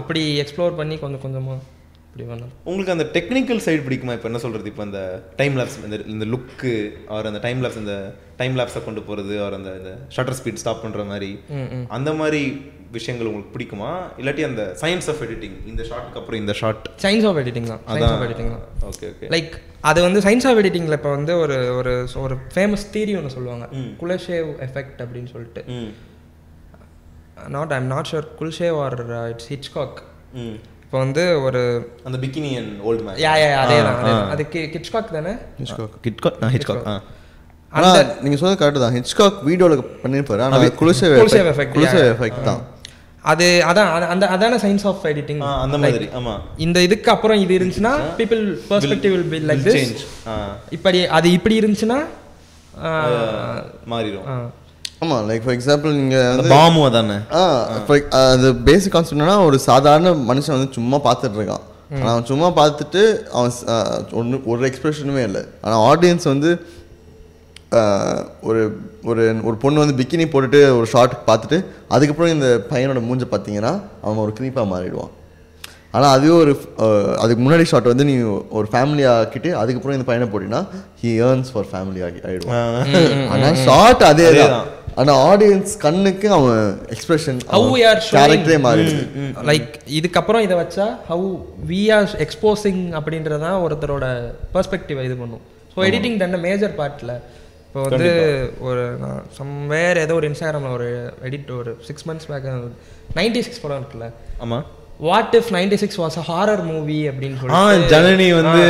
அப்படி 0.00 0.22
எக்ஸ்ப்ளோர் 0.44 0.78
பண்ணி 0.80 0.96
கொஞ்சம் 1.04 1.24
கொஞ்சமா 1.26 1.56
இப்படி 2.08 2.26
பண்ணலாம். 2.30 2.54
உங்களுக்கு 2.68 2.94
அந்த 2.94 3.06
டெக்னிக்கல் 3.16 3.64
சைடு 3.66 3.82
பிடிக்குமா? 3.86 4.14
இப்போ 4.16 4.28
என்ன 4.30 4.40
சொல்றது? 4.44 4.70
இப்போ 4.72 4.82
அந்த 4.88 5.00
டைம் 5.40 5.56
லேப்ஸ் 5.58 5.78
இந்த 5.88 5.98
இந்த 6.14 6.24
லுக்கு 6.32 6.72
அவர் 7.12 7.28
அந்த 7.30 7.40
டைம் 7.46 7.60
லேப்ஸ் 7.64 7.80
இந்த 7.84 7.96
டைம் 8.40 8.56
லேப்ஸை 8.58 8.82
கொண்டு 8.88 9.02
போறது 9.08 9.34
அவர் 9.42 9.56
அந்த 9.58 9.70
இந்த 9.80 9.92
ஷட்டர் 10.16 10.38
ஸ்பீட் 10.40 10.60
ஸ்டாப் 10.62 10.82
பண்ற 10.82 11.04
மாதிரி. 11.12 11.30
அந்த 11.98 12.12
மாதிரி 12.22 12.42
விஷயங்கள் 12.96 13.28
உங்களுக்கு 13.28 13.52
பிடிக்குமா? 13.54 13.90
இல்லாட்டி 14.20 14.42
அந்த 14.48 14.62
சயின்ஸ் 14.82 15.08
ஆஃப் 15.12 15.22
எடிட்டிங் 15.24 15.56
இந்த 15.70 15.82
ஷார்ட்க்கு 15.88 16.18
அப்புறம் 16.20 16.40
இந்த 16.42 16.52
ஷார்ட் 16.60 16.86
சயின்ஸ் 17.04 17.26
ஆஃப் 17.30 17.40
எடிட்டிங் 17.42 17.68
தான். 17.72 17.82
சயின்ஸ் 17.88 18.14
ஆஃப் 18.14 18.24
எடிட்டிங் 18.26 18.50
தான். 18.54 18.64
ஓகே 18.90 19.08
ஓகே 19.12 19.28
லைக் 19.34 19.52
அது 19.90 20.00
வந்து 20.06 20.20
சயின்ஸ் 20.26 20.46
ஆஃப் 20.50 20.60
எடிட்டிங்கில் 20.62 20.96
இப்போ 20.98 21.10
வந்து 21.16 21.34
ஒரு 21.42 21.58
ஒரு 21.78 21.92
ஒரு 22.24 22.36
ஃபேமஸ் 22.54 22.86
தியரி 22.94 23.14
ஒன்று 23.20 23.34
சொல்லுவாங்க. 23.36 23.66
குலஷேவ் 24.00 24.50
எஃபெக்ட் 24.66 25.00
அப்படின்னு 25.04 25.30
சொல்லிட்டு. 25.34 25.62
ம். 25.76 25.90
Not 27.56 27.72
I'm 27.76 27.90
not 27.92 28.10
sure 28.12 28.28
Kuleshov 28.40 28.78
or 28.84 28.98
it's 29.32 29.50
Hitchcock 29.52 29.98
hmm. 30.40 30.56
இப்போ 30.84 30.98
வந்து 31.04 31.22
ஒரு 31.46 31.60
அந்த 32.08 32.16
பிகினியன் 32.24 32.68
ஓல்டு 32.88 33.02
மேன் 33.06 33.18
யா 33.24 33.32
யா 33.40 33.48
அதே 33.64 33.78
தான் 33.86 34.30
அதே 34.34 34.44
கிட்ச்காக் 34.74 35.14
தானே? 35.16 35.34
நான் 36.42 36.54
ஹிட்காக் 36.56 36.86
ஆ. 36.92 36.96
ஆனா 37.72 37.88
நீங்க 38.22 38.36
சொல்றது 38.40 38.58
கரெக்ட் 38.60 38.82
தான். 38.84 38.94
ஹிச்காக் 38.98 39.38
வீடியோல 39.48 39.74
பண்ணிருப்பாரு 40.04 40.42
ஆனா 40.44 40.58
குலுசே 40.80 41.08
குலுசேவ் 41.18 41.48
effect, 41.52 41.70
குலுசே 41.76 41.98
yeah. 41.98 42.12
எஃபெக்ட் 42.14 42.42
தான். 42.48 42.60
அது 43.22 43.62
அதான் 43.66 43.88
அது- 43.96 44.08
அந்த 44.08 44.26
அதான 44.26 44.56
சயின்ஸ் 44.56 44.86
ஆஃப் 44.86 45.04
எடிட்டிங் 45.04 45.60
அந்த 45.60 45.78
மாதிரி 45.78 46.04
ஆமா. 46.16 46.34
இந்த 46.56 46.80
இதுக்கு 46.80 47.10
அப்புறம் 47.10 47.40
இது 47.40 47.58
இருந்துச்சுன்னா 47.58 47.92
people 48.18 48.42
perspective 48.70 49.10
will 49.14 49.30
be 49.32 49.38
like 49.38 49.64
this 49.66 49.76
change 49.76 50.04
இப்படி 50.70 51.06
அது 51.06 51.32
இப்படி 51.32 51.58
இருந்துச்சுன்னா 51.58 51.98
மாறிடும். 53.90 54.26
ஆமாம் 55.00 55.30
லைக் 55.30 55.42
ஃபார் 55.44 55.56
எக்ஸாம்பிள் 55.56 55.92
நீங்கள் 55.92 56.30
அந்த 56.30 56.48
பாமும் 56.48 56.84
அதானே? 56.84 57.16
ஆ 57.32 57.42
அது 58.10 58.54
பேசிக் 58.54 58.92
கான்செப்ட் 58.92 59.20
என்னன்னா 59.20 59.44
ஒரு 59.44 59.58
சாதாரண 59.58 60.10
மனுஷன் 60.12 60.56
வந்து 60.56 60.72
சும்மா 60.72 60.96
பார்த்துட்டு 60.98 61.38
இருக்கான். 61.38 61.64
ஆனால் 61.94 62.08
அவன் 62.08 62.24
சும்மா 62.24 62.48
பார்த்துட்டு 62.50 63.02
அவன் 63.32 63.52
ஒண்ணு 64.12 64.44
ஒரு 64.44 64.66
எக்ஸ்பிரஷனுமே 64.68 65.22
இல்லை. 65.22 65.42
ஆனால் 65.60 65.82
ஆடியன்ஸ் 65.88 66.24
வந்து 66.24 66.50
ஒரு 68.42 68.60
ஒரு 69.04 69.22
ஒரு 69.44 69.56
பொண்ணு 69.56 69.82
வந்து 69.82 69.96
பிக்கினி 69.98 70.26
போட்டுட்டு 70.32 70.78
ஒரு 70.78 70.86
ஷார்ட் 70.86 71.14
பார்த்துட்டு 71.26 71.58
அதுக்கப்புறம் 71.88 72.32
இந்த 72.34 72.48
பையனோட 72.70 73.00
மூஞ்ச 73.08 73.24
பார்த்தீங்கன்னா 73.32 73.72
அவன் 74.02 74.22
ஒரு 74.24 74.32
க்ரீப்பாக 74.38 74.66
மாறிடுவான். 74.72 75.12
ஆனால் 75.96 76.12
அதுவே 76.16 76.34
ஒரு 76.42 76.52
அதுக்கு 77.18 77.42
முன்னாடி 77.44 77.62
ஷாட் 77.62 77.90
வந்து 77.90 78.04
நீ 78.04 78.14
ஒரு 78.58 78.68
ஃபேமிலி 78.72 79.04
ஆக்கிட்டு 79.12 79.50
அதுக்கப்புறம் 79.60 79.96
இந்த 79.96 80.06
பையனை 80.08 80.26
போட்டினா 80.32 80.60
ஹி 81.02 81.10
ஏர்ன்ஸ் 81.26 81.52
ஃபார் 81.52 81.68
ஃபேமிலி 81.72 82.02
ஆகி 82.08 82.20
ஆயிடுவான். 82.28 82.66
ஆனால் 83.32 83.56
ஷார்ட் 83.66 84.04
அதே 84.10 84.26
தான் 84.40 84.56
ஆனால் 85.00 85.18
ஆடியன்ஸ் 85.30 85.72
கண்ணுக்கு 85.84 86.28
அவன் 86.36 86.62
expression 86.94 87.38
How 87.52 87.62
we 87.74 87.82
are 87.90 87.98
showing- 88.00 88.16
கேரக்டரே 88.18 88.58
மாறிடுது 88.66 89.04
லைக் 89.50 89.68
இதுக்கப்புறம் 89.98 90.44
இதை 90.46 90.56
வச்சா 90.62 90.86
ஹவு 91.10 91.28
வி 91.70 91.82
ஆர் 91.96 92.08
எக்ஸ்போசிங் 92.26 92.82
அப்படின்றதான் 93.00 93.58
ஒருத்தரோட 93.66 94.06
பெர்ஸ்பெக்டிவ் 94.56 95.04
இது 95.08 95.16
பண்ணும். 95.22 95.44
ஸோ 95.74 95.84
எடிட்டிங் 95.88 96.18
தண்ட 96.22 96.36
மேஜர் 96.46 96.74
பார்ட்டில் 96.80 97.14
இப்போ 97.68 97.80
வந்து 97.82 98.10
ஒரு 98.60 98.82
நான் 99.00 99.22
சம்வேர் 99.38 99.98
ஏதோ 99.98 100.14
ஒரு 100.14 100.28
இன்ஸ்டாகிராமில் 100.30 100.70
ஒரு 100.70 100.86
எடிட் 101.24 101.50
ஒரு 101.50 101.76
six 101.80 102.08
months 102.08 102.28
back 102.28 102.46
ninety 103.16 103.40
six 103.40 103.60
படம் 103.60 103.80
இருக்குல்ல. 103.80 104.06
ஆமா. 104.42 104.58
What 105.00 105.34
if 105.34 105.50
ninety 105.56 105.74
six 105.74 106.00
was 106.00 106.16
a 106.18 106.24
horror 106.28 106.62
movie 106.62 107.08
அப்படின்னு 107.08 107.36
ஆ 107.50 107.60
சொல்லி 107.64 107.88
ஜனனி 107.88 108.28
வந்து 108.32 108.62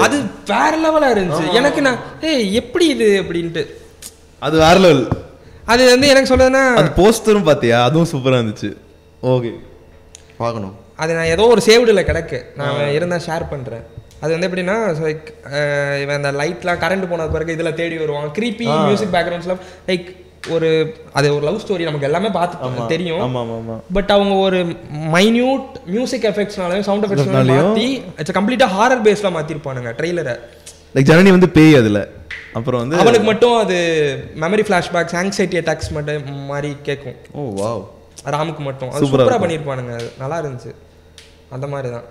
அது 0.00 0.16
வேற 0.46 0.72
லெவலாக 0.84 1.14
இருந்துச்சு. 1.14 1.46
எனக்கு 1.52 1.80
நான் 1.80 2.00
ஏய் 2.22 2.54
எப்படி 2.54 2.88
இது? 2.88 3.08
அப்படின்ட்டு. 3.22 3.62
அது 4.42 4.56
வேற 4.58 4.78
லெவல் 4.78 5.04
அது 5.66 5.90
வந்து 5.90 6.08
எனக்கு 6.08 6.30
சொல்லுதுன்னா 6.32 6.64
அது 6.74 6.90
போஸ்டரும் 7.00 7.48
பாத்தியா? 7.50 7.78
அதுவும் 7.84 8.10
சூப்பரா 8.12 8.38
இருந்துச்சு. 8.40 8.70
ஓகே 9.22 9.52
பார்க்கணும். 10.38 10.74
அது 10.96 11.14
நான் 11.14 11.32
ஏதோ 11.36 11.44
ஒரு 11.46 11.62
சேவ்டில் 11.66 12.08
கிடக்கு. 12.10 12.38
நான் 12.56 12.92
இருந்தால் 12.92 13.26
ஷேர் 13.28 13.50
பண்ணுறேன் 13.52 13.84
அது 14.22 14.30
வந்து 14.34 14.48
எப்படின்னா 14.48 14.76
லைக் 15.04 15.28
இவன் 16.02 16.18
அந்த 16.20 16.30
லைட்லாம் 16.40 16.80
கரண்ட் 16.84 17.10
போன 17.12 17.26
பிறகு 17.34 17.54
இதில் 17.56 17.76
தேடி 17.82 17.96
வருவான். 18.02 18.32
க்ரீப்பி 18.38 18.66
மியூசிக் 18.88 19.14
பேக்ரவுண்ட்ஸ்லாம் 19.16 19.62
லைக் 19.90 20.08
ஒரு 20.54 20.68
அது 21.18 21.26
ஒரு 21.36 21.44
லவ் 21.48 21.60
ஸ்டோரி 21.62 21.84
நமக்கு 21.88 22.08
எல்லாமே 22.08 22.28
பார்த்து 22.36 22.86
தெரியும். 22.92 23.22
பட் 23.96 24.10
அவங்க 24.16 24.34
ஒரு 24.46 24.60
மைன்யூட் 25.16 25.66
மியூசிக் 25.94 26.26
எஃபெக்ட்ஸ்னாலையும் 26.30 26.86
சவுண்ட் 26.88 27.06
எஃபெக்ட்ஸ்னாலையும் 27.06 27.50
னாலையும் 27.50 27.68
மாற்றி 27.68 27.88
இட்ஸ் 28.20 28.36
கம்ப்ளீட்டாக 28.38 28.76
ஹாரர் 28.76 29.04
பேஸில் 29.08 29.34
மாற்றிருப்பானுங்க 29.36 29.92
ட்ரெய்லரை 30.00 30.34
லைக் 30.94 31.08
ஜனனி 31.10 31.30
வந்து 31.36 31.50
பேய் 31.56 31.78
அதுல. 31.80 32.00
அப்புறம் 32.58 32.80
வந்து 32.82 32.96
அவனுக்கு 33.02 33.26
மட்டும் 33.30 33.56
அது 33.62 33.76
மெமரி 34.44 34.64
ஃப்ளாஷ்பேக்ஸ் 34.68 35.16
ஆங்ஸைட்டி 35.22 35.58
அட்டாக்ஸ் 35.60 35.90
மட்டும் 35.96 36.30
மாதிரி 36.52 36.70
கேட்கும் 36.88 37.18
ஓ 37.38 37.42
வாவ். 37.60 37.82
ராமுக்கு 38.34 38.62
மட்டும். 38.68 38.90
அது 38.94 39.02
சூப்பராக. 39.04 39.40
பண்ணியிருப்பானுங்க 39.44 39.92
அது 39.98 40.08
நல்லா 40.22 40.38
இருந்துச்சு. 40.42 40.72
அந்த 41.56 41.66
மாதிரி 41.74 41.90
தான். 41.96 42.08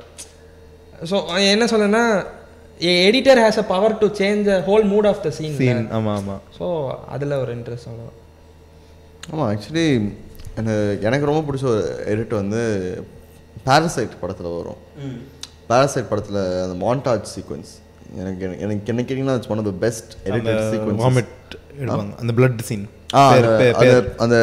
ஸோ 1.04 1.18
என்ன 1.48 1.66
சொல்லுன்னா 1.66 2.04
editor 3.02 3.40
has 3.40 3.60
a 3.60 3.68
power 3.68 3.98
to 3.98 4.08
change 4.20 4.48
a 4.50 4.60
whole 4.68 4.86
mood 4.92 5.08
of 5.08 5.22
the 5.22 5.32
scene 5.32 5.56
scene 5.58 5.82
ஆமா 5.98 6.12
ஆமா. 6.20 6.36
ஸோ 6.58 6.66
அதில் 7.08 7.36
ஒரு 7.36 7.52
இன்ட்ரெஸ்ட் 7.56 7.90
அவ்வளோ 7.90 8.10
ஆமாம் 9.30 9.48
ஆக்சுவலி 9.52 9.88
எனக்கு 10.56 10.78
எனக்கு 11.08 11.26
ரொம்ப 11.26 11.42
பிடிச்ச 11.48 11.66
ஒரு 11.72 11.84
எடிட் 12.08 12.34
வந்து 12.36 12.62
பாரசைட் 13.66 14.20
படத்தில் 14.22 14.54
வரும். 14.54 14.80
பாரசைட் 15.68 16.10
படத்தில் 16.10 16.40
அந்த 16.64 16.76
மாண்டாஜ் 16.86 17.30
சீக்வன்ஸ் 17.34 17.72
எனக்கு 18.16 18.44
எனக்கு- 18.58 18.88
என்ன 18.88 19.02
கேட்டிங்கன்னா 19.02 19.36
it's 19.36 19.52
one 19.52 19.60
of 19.60 19.70
the 19.70 19.76
best 19.80 20.12
edited 20.28 20.62
sequence 20.72 21.02
vomit 21.04 21.34
எடுப்பாங்க 21.80 22.16
அந்த 22.22 22.34
பிளட் 22.34 22.64
சீன் 22.70 22.86
ஆ 23.14 23.24
அந்த 23.34 23.50
அந்த- 23.82 24.14
அந்த 24.18 24.38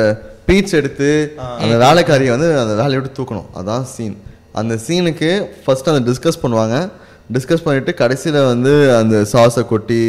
பீச் 0.49 0.75
எடுத்து 0.75 1.09
அந்த 1.59 1.75
வேலைக்காரியை 1.85 2.31
வந்து 2.31 2.49
அந்த 2.61 2.75
வேலையை 2.75 2.99
விட்டு 2.99 3.19
தூக்கணும். 3.19 3.49
அதான் 3.55 3.87
சீன் 3.95 4.17
அந்த 4.61 4.75
சீனுக்கு 4.87 5.31
ஃபர்ஸ்ட் 5.65 5.91
அந்த 5.93 6.03
டிஸ்கஸ் 6.11 6.43
பண்ணுவாங்க. 6.45 6.77
டிஸ்கஸ் 7.35 7.65
பண்ணிட்டு 7.67 7.93
கடைசியில் 8.03 8.39
வந்து 8.53 8.73
அந்த 9.01 9.17
சாஸை 9.33 9.63
கொட்டி 9.73 10.03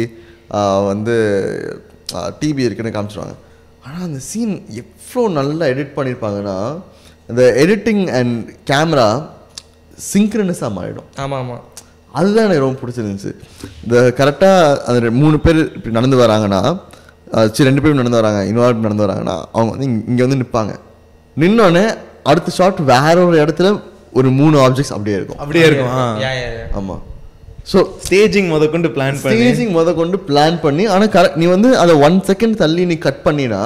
வந்து 0.90 1.16
டிபி 2.40 2.62
இருக்குன்னு 2.66 2.94
காமிச்சிருவாங்க. 2.96 3.34
ஆனால் 3.84 4.04
அந்த 4.08 4.20
சீன் 4.28 4.54
எவ்வளோ 4.82 5.24
நல்லா 5.38 5.64
எடிட் 5.72 5.96
பண்ணியிருப்பாங்கன்னா 5.96 6.56
அந்த 7.30 7.42
எடிட்டிங் 7.64 8.04
அண்ட் 8.18 8.36
கேமரா 8.70 9.08
சிங்க்ரனஸாக 10.12 10.70
மாறிடும். 10.78 11.08
ஆமாம். 11.24 11.40
ஆமாம் 11.44 11.64
அதுதான் 12.18 12.46
எனக்கு 12.46 12.64
ரொம்ப 12.64 12.78
பிடிச்சிருந்துச்சு. 12.82 13.32
இந்த 13.84 13.96
கரெக்டாக 14.20 14.78
அந்த 14.88 15.10
மூணு 15.22 15.36
பேர் 15.46 15.60
இப்படி 15.76 15.94
நடந்து 15.98 16.22
வராங்கன்னா 16.24 16.60
சரி 17.54 17.66
ரெண்டு 17.68 17.82
பேரும் 17.82 18.00
நடந்து 18.00 18.20
வராங்க 18.20 18.40
இன்னொரு 18.50 18.84
நடந்து 18.86 19.04
வராங்கன்னா 19.06 19.36
அவங்க 19.54 19.70
வந்து 19.74 19.88
இங்கே 20.10 20.22
வந்து 20.26 20.38
நிற்பாங்க 20.42 20.74
நின்னோடனே 21.36 21.84
அடுத்த 22.30 22.54
ஷாட் 22.58 22.80
வேற 22.92 23.16
ஒரு 23.28 23.36
இடத்துல 23.44 23.70
ஒரு 24.18 24.30
மூணு 24.40 24.56
ஆப்ஜெக்ட்ஸ் 24.66 24.94
அப்படியே 24.96 25.18
இருக்கும். 25.18 25.40
அப்படியே 25.44 25.66
இருக்கும் 25.68 25.92
ஆமாம் 26.80 27.02
ஸோ 27.72 27.78
ஸ்டேஜிங் 28.04 28.48
முத 28.54 28.66
கொண்டு 28.74 28.88
பிளான் 28.94 29.18
பண்ணி. 29.22 29.34
ஸ்டேஜிங் 29.34 29.74
முத 29.76 29.92
கொண்டு 29.98 30.16
பிளான் 30.30 30.56
பண்ணி 30.64 30.84
ஆனால் 30.94 31.10
கரெக்ட் 31.18 31.38
நீ 31.42 31.46
வந்து 31.56 31.70
அதை 31.82 31.94
ஒன் 32.06 32.16
செகண்ட் 32.30 32.56
தள்ளி 32.62 32.84
நீ 32.92 32.96
கட் 33.06 33.22
பண்ணினா 33.28 33.62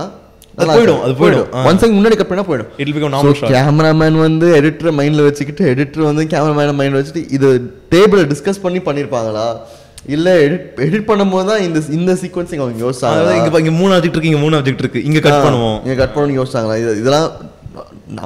அது 0.57 0.67
போயிடும், 0.77 0.99
அது 1.05 1.13
போயிடும். 1.21 1.47
ஒன் 1.69 1.79
செகண்ட் 1.81 1.97
முன்னாடி 1.99 2.17
கட் 2.21 2.31
பண்ணா 2.31 2.45
போயிடும். 2.49 2.73
It 2.83 2.91
become 2.95 3.13
normal 3.15 3.37
shot 3.39 3.53
cameraman 3.55 4.19
வந்து 4.25 4.47
எடிட்டரை 4.57 4.93
மைண்ட்ல 4.99 5.23
வச்சுக்கிட்டு 5.29 5.63
எடிட்டர் 5.73 6.09
வந்து 6.09 6.25
கேமராமேனை 6.33 6.75
மைண்ட்ல 6.81 7.01
வச்சுட்டு 7.01 7.23
இது 7.37 7.49
டேபிள 7.95 8.25
டிஸ்கஸ் 8.33 8.61
பண்ணி 8.65 8.83
பண்ணிருப்பாங்களா? 8.89 9.47
இல்ல 10.17 10.29
எடிட் 10.45 10.83
எடிட் 10.89 11.09
பண்ணும்போது 11.11 11.49
தான் 11.51 11.63
இந்த 11.69 11.79
இந்த 11.99 12.13
சீக்வன்சிங் 12.23 12.63
அவங்க 12.65 12.85
யோசிச்சாங்க 12.85 13.33
இங்க 13.39 13.63
இங்க 13.65 13.75
மூணு 13.81 13.95
ஆப்ஜெக்ட் 13.97 14.17
இருக்கு 14.17 14.33
இங்க 14.33 14.43
மூணு 14.45 14.57
ஆப்ஜெக்ட் 14.59 14.85
இருக்கு. 14.85 15.03
இங்க 15.09 15.21
கட் 15.27 15.45
பண்ணுவோம். 15.47 15.79
நீங்க 15.85 15.97
கட் 16.03 16.15
பண்ணி 16.17 16.39
யோசிச்சாங்களா? 16.41 16.77
இது 16.83 16.93
இதெல்லாம் 17.03 17.29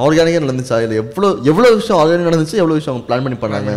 ஆர்கானிக்கா 0.05 0.41
நடந்துச்சா? 0.45 0.77
இல்ல 0.85 0.95
எவ்வளவு 1.03 1.33
எவ்வளவு 1.51 1.79
விஷயம் 1.81 1.99
ஆர்கானிக் 2.03 2.29
நடந்துச்சு 2.31 2.61
எவ்வளவு 2.63 2.79
விஷயம் 2.81 2.95
அவங்க 2.95 3.07
பிளான் 3.09 3.25
பண்ணி 3.27 3.39
பண்ணாங்க? 3.45 3.73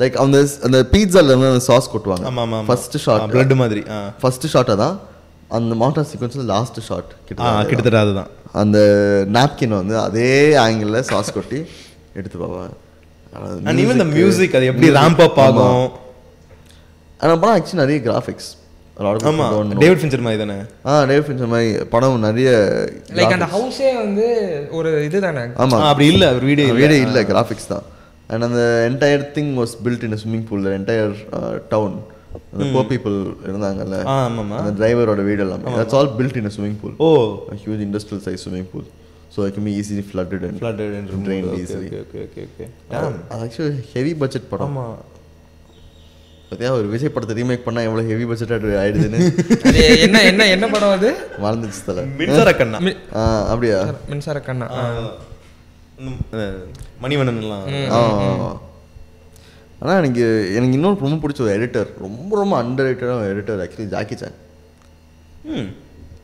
லைக் 0.00 0.16
அந்த 0.22 0.38
அந்த 0.66 0.78
பீட்சால 0.92 1.34
வந்து 1.34 1.50
அந்த 1.52 1.64
சாஸ் 1.70 1.90
கொட்டுவாங்க. 1.94 2.62
ஃபர்ஸ்ட் 2.70 2.96
ஷாட் 3.04 3.26
பிளட் 3.34 3.54
மாதிரி 3.62 3.82
ஃபர்ஸ்ட் 4.22 4.46
ஷாட்டை 4.54 4.76
தான் 4.84 4.96
அந்த 5.58 5.72
மவுண்டர் 5.82 6.08
சீக்வன்ஸ்ல 6.12 6.46
லாஸ்ட் 6.54 6.80
ஷாட் 6.88 7.10
கிட்ட 7.28 7.50
கிட்டத்தட்ட 7.70 8.00
அதுதான். 8.04 8.30
அந்த 8.62 8.78
நாப்கின் 9.36 9.76
வந்து 9.80 9.94
அதே 10.06 10.30
ஆங்கிள் 10.64 10.96
சாஸ் 11.10 11.34
கொட்டி 11.36 11.60
எடுத்து 12.18 12.36
பார்ப்பாங்க 12.42 12.72
அண்ட் 13.68 13.80
ஈவன் 13.84 14.02
த 14.02 14.06
மியூசிக் 14.16 14.56
அது 14.58 14.66
எப்படி 14.70 14.90
ரேம்ப் 14.98 15.22
அப் 15.26 15.40
ஆகும்? 15.44 15.86
ஆனால் 17.20 17.38
படம் 17.42 17.56
ஆக்சுவலி 17.56 17.82
நிறைய 17.84 17.98
கிராஃபிக்ஸ் 18.08 18.50
ஆமா 18.96 19.46
டேவிட் 19.80 20.00
ஃபின்ச்சர் 20.00 20.24
மாதிரி 20.24 20.40
தானே? 20.40 20.56
ஆ 20.86 20.92
டேவிட் 21.04 21.26
ஃபின்ச்சர் 21.26 21.50
மாதிரி 21.52 21.70
படம் 21.92 22.18
நிறைய 22.20 22.50
லைக் 23.16 23.34
அந்த 23.36 23.46
ஹவுஸே 23.54 23.90
வந்து 23.98 24.26
ஒரு 24.72 24.90
இதுதானே 25.06 25.44
ஆமா. 25.64 25.78
ஆ, 25.78 25.88
அப்படி 25.90 26.06
இல்ல 26.12 26.24
அவர் 26.32 26.46
வீடியோ 26.50 26.74
வீடே 26.78 26.98
இல்லை 27.06 27.22
கிராஃபிக்ஸ் 27.30 27.70
தான். 27.72 27.84
அண்ட் 28.30 28.46
அந்த 28.48 28.60
entire 28.88 29.24
thing 29.34 29.52
was 29.58 29.74
built 29.84 30.04
in 30.08 30.18
swimming 30.22 30.46
pool 30.48 30.68
entire 30.76 31.14
town 31.72 31.96
அந்த 32.52 32.64
போ 32.72 32.82
பீப்புள் 32.90 33.16
இருந்தாங்கல்ல 33.46 33.98
ஆமாமா 34.14 34.56
அந்த 34.60 34.72
டிரைவரோட 34.78 35.22
வீடு 35.28 35.42
எல்லாமே. 35.44 35.74
That's 35.78 35.96
all 35.98 36.12
built 36.18 36.38
in 36.40 36.52
swimming 36.54 36.78
pool 36.82 36.94
oh. 37.00 37.08
Huge 37.62 37.82
industrial 37.86 38.22
size 38.26 38.44
swimming 38.44 38.70
pool 38.72 38.86
so 39.34 39.44
it 39.46 39.52
can 39.54 39.64
be 39.64 39.72
easily 39.78 40.02
flooded 40.04 40.42
and 40.48 40.56
flooded 40.58 40.90
and 40.92 41.06
removed. 41.08 41.24
drained 41.28 41.46
Okay, 41.48 41.62
easily. 41.62 41.88
okay, 41.88 42.00
okay, 42.04 42.22
okay, 42.26 42.44
okay. 42.48 42.66
அது 42.92 43.08
actually 43.38 43.72
heavy 43.92 44.12
budget 44.20 44.46
படம். 44.50 44.76
பார்த்தியா 46.54 46.72
ஒரு 46.76 46.88
விஜய் 46.88 47.12
படத்தை 47.12 47.34
remake 47.36 47.64
பண்ணா 47.64 47.80
எவ்வளவு 47.82 48.10
heavy 48.10 48.24
budget 48.24 48.52
ஆயிடுதுன்னு. 48.80 49.20
என்ன 50.04 50.18
என்ன 50.24 50.42
என்ன 50.48 50.66
படம் 50.68 50.94
அது? 50.96 51.08
மறந்துச்சு 51.44 51.80
தலை. 51.86 52.02
மின்சார 52.20 52.50
கண்ணா. 52.54 52.78
அப்படியா? 53.52 53.78
மின்சார 54.10 54.40
கண்ணா. 54.40 54.66
மணிவண்ணன் 57.02 57.40
எல்லாம் 57.42 57.64
ஆனால் 59.80 59.98
எனக்கு 59.98 60.24
எனக்கு 60.54 60.76
இன்னொரு 60.76 61.02
ரொம்ப 61.02 61.16
பிடிச்ச 61.22 61.40
ஒரு 61.44 61.52
எடிட்டர் 61.54 61.88
ரொம்ப 62.00 62.30
ரொம்ப 62.36 62.54
under 62.60 62.86
ரேட்டடான 62.88 63.26
editor 63.32 63.62
actually 63.64 63.88
Jackie 63.90 64.16
Chan 64.16 64.36
hmm. 65.52 65.66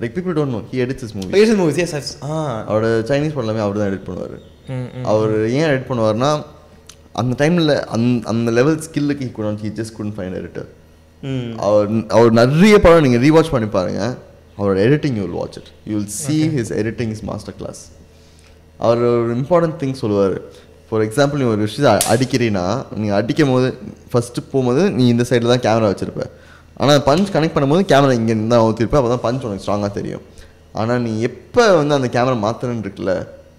Like 0.01 0.15
people 0.17 0.37
don't 0.39 0.55
know 0.55 0.61
he 0.71 0.79
edits 0.85 1.05
is 1.07 1.15
movie 1.17 1.31
Basel 1.35 1.59
movies 1.61 1.81
yes 1.85 1.95
yes 1.99 2.11
அவரோட 2.69 2.89
சைனீஸ் 3.11 3.35
படம் 3.35 3.47
எல்லாமே 3.47 3.65
அவர் 3.67 3.81
தான் 3.81 3.91
எடிட் 3.91 4.07
பண்ணுவார். 4.09 4.37
அவர் 5.13 5.35
ஏன் 5.53 5.69
எடிட் 5.69 5.89
பண்ணுவார்னா 5.91 6.31
அந்த 7.21 7.33
டைமில் 7.41 7.73
அந் 7.95 8.09
அந்த 8.33 8.51
level 8.59 8.79
ஸ்கில்லுக்கு 8.87 9.25
he 9.27 9.33
good 9.37 9.63
he 9.67 9.71
just 9.79 9.95
good 9.99 10.15
fine 10.17 10.35
editor 10.41 10.69
அவர் 11.67 11.89
அவர் 12.17 12.31
நிறைய 12.41 12.75
படம் 12.85 13.05
நீங்கள் 13.07 13.23
ரீவாட்ச் 13.27 13.53
பண்ணி 13.55 13.69
பாருங்க. 13.77 14.03
அவரோட 14.59 14.79
editing 14.87 15.17
you 15.19 15.23
will 15.27 15.39
watch 15.41 15.57
it 15.61 15.71
you 15.89 15.95
will 15.99 16.13
see 16.23 16.37
his 16.57 16.73
editing 16.81 17.13
is 17.15 17.25
master 17.31 17.57
class 17.61 17.81
அவர் 18.87 19.01
ஒரு 19.11 19.33
இம்பார்ட்டன்ட் 19.39 19.77
திங் 19.83 19.97
சொல்லுவார். 20.03 20.37
ஃபார் 20.89 21.03
எக்ஸாம்பிள் 21.07 21.41
நீ 21.41 21.47
ஒரு 21.55 21.63
விஷயத்தை 21.67 21.93
அடிக்கிறீன்னா 22.13 22.65
நீ 23.01 23.09
அடிக்கும் 23.19 23.53
போது 23.55 23.69
ஃபஸ்ட்டு 24.13 24.45
போகும்போது 24.53 24.85
நீ 24.97 25.05
இந்த 25.15 25.25
சைடில் 25.31 25.53
தான் 25.55 25.65
கேமரா 25.67 25.91
வச்சிருப்ப. 25.93 26.25
ஆனால் 26.81 27.03
பஞ்ச் 27.09 27.35
கனெக்ட் 27.35 27.57
பண்ணும்போது 27.57 27.85
கேமரா 27.93 28.15
இங்கே 28.21 28.37
தான் 28.55 28.65
ஊற்றிருப்ப 28.69 28.99
அப்போ 29.01 29.11
தான் 29.15 29.25
பஞ்ச் 29.27 29.45
உனக்கு 29.49 29.65
ஸ்ட்ராங்காக 29.65 29.93
தெரியும். 29.99 30.25
ஆனால் 30.81 31.01
நீ 31.07 31.13
எப்போ 31.29 31.65
வந்து 31.81 31.95
அந்த 31.99 32.09
கேமரா 32.17 32.39
மாற்றணுன்னு 32.47 32.85
இருக்குல்ல 32.87 33.15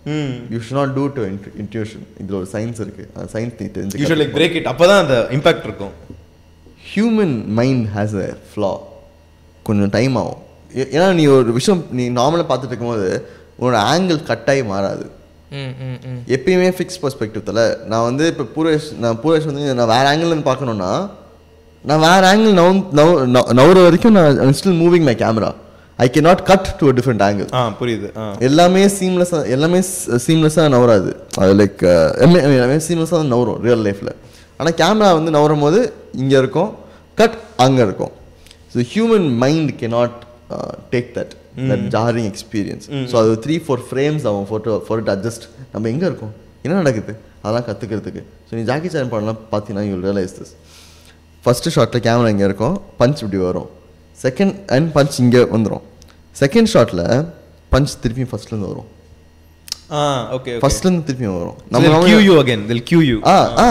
you 0.06 0.58
should 0.58 0.74
not 0.74 0.93
do 0.93 1.08
to 1.08 1.26
intuition 1.62 2.06
இதில் 2.20 2.36
ஒரு 2.36 2.47
சயின்ஸ் 2.52 2.80
இருக்கு. 2.80 3.10
அந்த 3.16 3.28
சயின்ஸ் 3.34 3.54
நீ 3.60 3.68
யூ 3.68 3.72
தெரிஞ்சு 3.76 4.10
ஷுட் 4.10 4.22
லைக் 4.22 4.36
பிரேக் 4.38 4.52
இட் 4.52 4.66
அப்பதான் 4.66 4.99
அந்த 4.99 5.28
இம்பாக்ட் 5.32 5.64
இருக்கும். 5.64 5.93
Human 6.95 7.45
mind 7.45 7.88
has 7.95 8.30
a 8.30 8.38
flaw 8.52 8.78
கொஞ்சம் 9.64 9.89
டைம் 9.89 10.16
ஆகும். 10.16 10.41
ஏன்னா 10.76 11.14
நீ 11.14 11.26
ஒரு 11.26 11.52
விஷயம் 11.54 11.86
நீ 11.91 12.10
நார்மலாக 12.10 12.45
பார்த்துட்டு 12.49 12.68
இருக்கும்போது 12.68 13.30
உன்னோட 13.62 13.80
ஆங்கிள் 13.93 14.20
கட்டாயி 14.28 14.66
மாறாது. 14.66 15.12
ம் 15.52 15.74
ம் 15.82 15.97
ம் 16.08 16.22
எப்பயுமே 16.28 16.70
ஃபிக்ஸ் 16.78 17.02
பர்ஸ்பெக்டிவ் 17.02 17.43
தல. 17.43 17.78
நான் 17.86 18.04
வந்து 18.04 18.36
இப்போ 18.38 18.45
பூரேஷ் 18.56 18.97
நான் 18.99 19.18
பூரேஷ் 19.24 19.45
வந்து 19.45 19.74
நான் 19.74 19.88
வேற 19.88 20.14
ஆங்கிள் 20.14 20.28
இருந்து 20.28 20.52
பார்க்கணுன்னா 20.52 21.10
நான் 21.86 21.99
வேற 21.99 22.36
ஆங்கிள் 22.36 22.56
நவு 22.60 22.72
நவு- 22.99 23.54
நவுற 23.60 23.84
வரைக்கும் 23.84 24.12
நான் 24.12 24.38
still 24.38 24.80
moving 24.82 25.04
my 25.04 25.16
camera 25.16 25.54
I 26.04 26.08
can 26.14 26.22
not 26.28 26.41
cut 26.49 26.68
to 26.80 26.86
a 26.91 26.93
different 26.97 27.24
angle 27.28 27.47
ஆ 27.60 27.62
புரியுது. 27.80 28.08
எல்லாமே 28.47 28.84
சீம்லெஸ்ஸாக 28.97 29.43
எல்லாமே 29.56 29.80
சீம்லெஸ்ஸாக 30.26 30.68
நவராது 30.76 31.12
அது 31.41 31.54
லைக் 31.62 31.82
எல்லாமே 32.26 32.78
சீம்லெஸ்ஸாக 32.88 33.20
தான் 33.22 33.32
நவரும் 33.34 33.60
ரியல் 33.68 33.84
லைஃப்பில் 33.88 34.14
ஆனால் 34.60 34.76
கேமரா 34.82 35.10
வந்து 35.20 35.32
நவரும் 35.38 35.64
போது 35.66 35.80
இங்கே 36.24 36.38
இருக்கும் 36.43 36.72
கட் 37.20 37.38
அங்கே 37.66 37.82
இருக்கும். 37.88 38.14
So 38.74 38.86
human 38.93 39.28
mind 39.43 39.72
can 39.80 39.88
not 39.97 40.18
take 40.93 41.10
that 41.18 41.34
that 41.72 41.86
jarring 41.95 42.30
experience 42.32 42.86
so 43.12 43.16
அது 43.22 43.36
த்ரீ 43.45 43.58
ஃபோர் 43.66 43.84
ஃப்ரேம்ஸ் 43.89 44.26
ஆகும் 44.32 44.47
ஃபோட்டோ 44.52 44.78
ஃபோர் 44.88 45.04
அட்ஜஸ்ட் 45.16 45.45
நம்ம 45.74 45.89
எங்கே 45.93 46.08
இருக்கோம்? 46.10 46.34
என்ன 46.66 46.74
நடக்குது? 46.82 47.14
அதெல்லாம் 47.43 47.68
கற்றுக்கிறதுக்கு 47.68 48.22
ஸோ 48.47 48.52
நீ 48.58 48.64
ஜாக்கி 48.72 48.89
சான் 48.95 49.12
படம்லாம் 49.14 49.39
பார்த்தீங்கன்னா 49.54 49.86
யூ 49.89 49.95
ரியலைஸ் 50.08 50.34
திஸ் 50.39 50.54
ஃபஸ்ட்டு 51.43 51.74
ஷாட்டில் 51.76 52.04
கேமரா 52.08 52.32
இங்கே 52.34 52.47
இருக்கும் 52.49 52.76
பஞ்ச் 52.99 53.22
இப்படி 53.24 53.39
வரும். 53.49 53.70
செகண்ட் 54.26 54.56
அண்ட் 54.76 54.89
பஞ்ச் 54.95 55.16
இங்கே 55.24 55.41
வந்துடும் 55.54 55.86
செகண்ட் 56.36 56.72
ஷாட்டில் 56.74 57.04
பஞ்ச் 57.72 57.94
திருப்பியும் 58.02 58.32
ஃபர்ஸ்ட்லேருந்து 58.32 58.70
வரும். 58.72 58.90
ஆ 59.92 60.02
ஓகே 60.36 60.52
ஃபர்ஸ்ட்லேருந்து 60.62 61.06
திருப்பியும் 61.08 61.38
வரும். 61.38 61.58
நம்ம 61.74 62.02
cue 62.06 62.20
you 62.28 62.34
again 62.42 62.64
they'll 62.68 62.84
cue 62.90 63.00
you 63.08 63.18
ஆ 63.28 63.38
ஆ. 63.64 63.70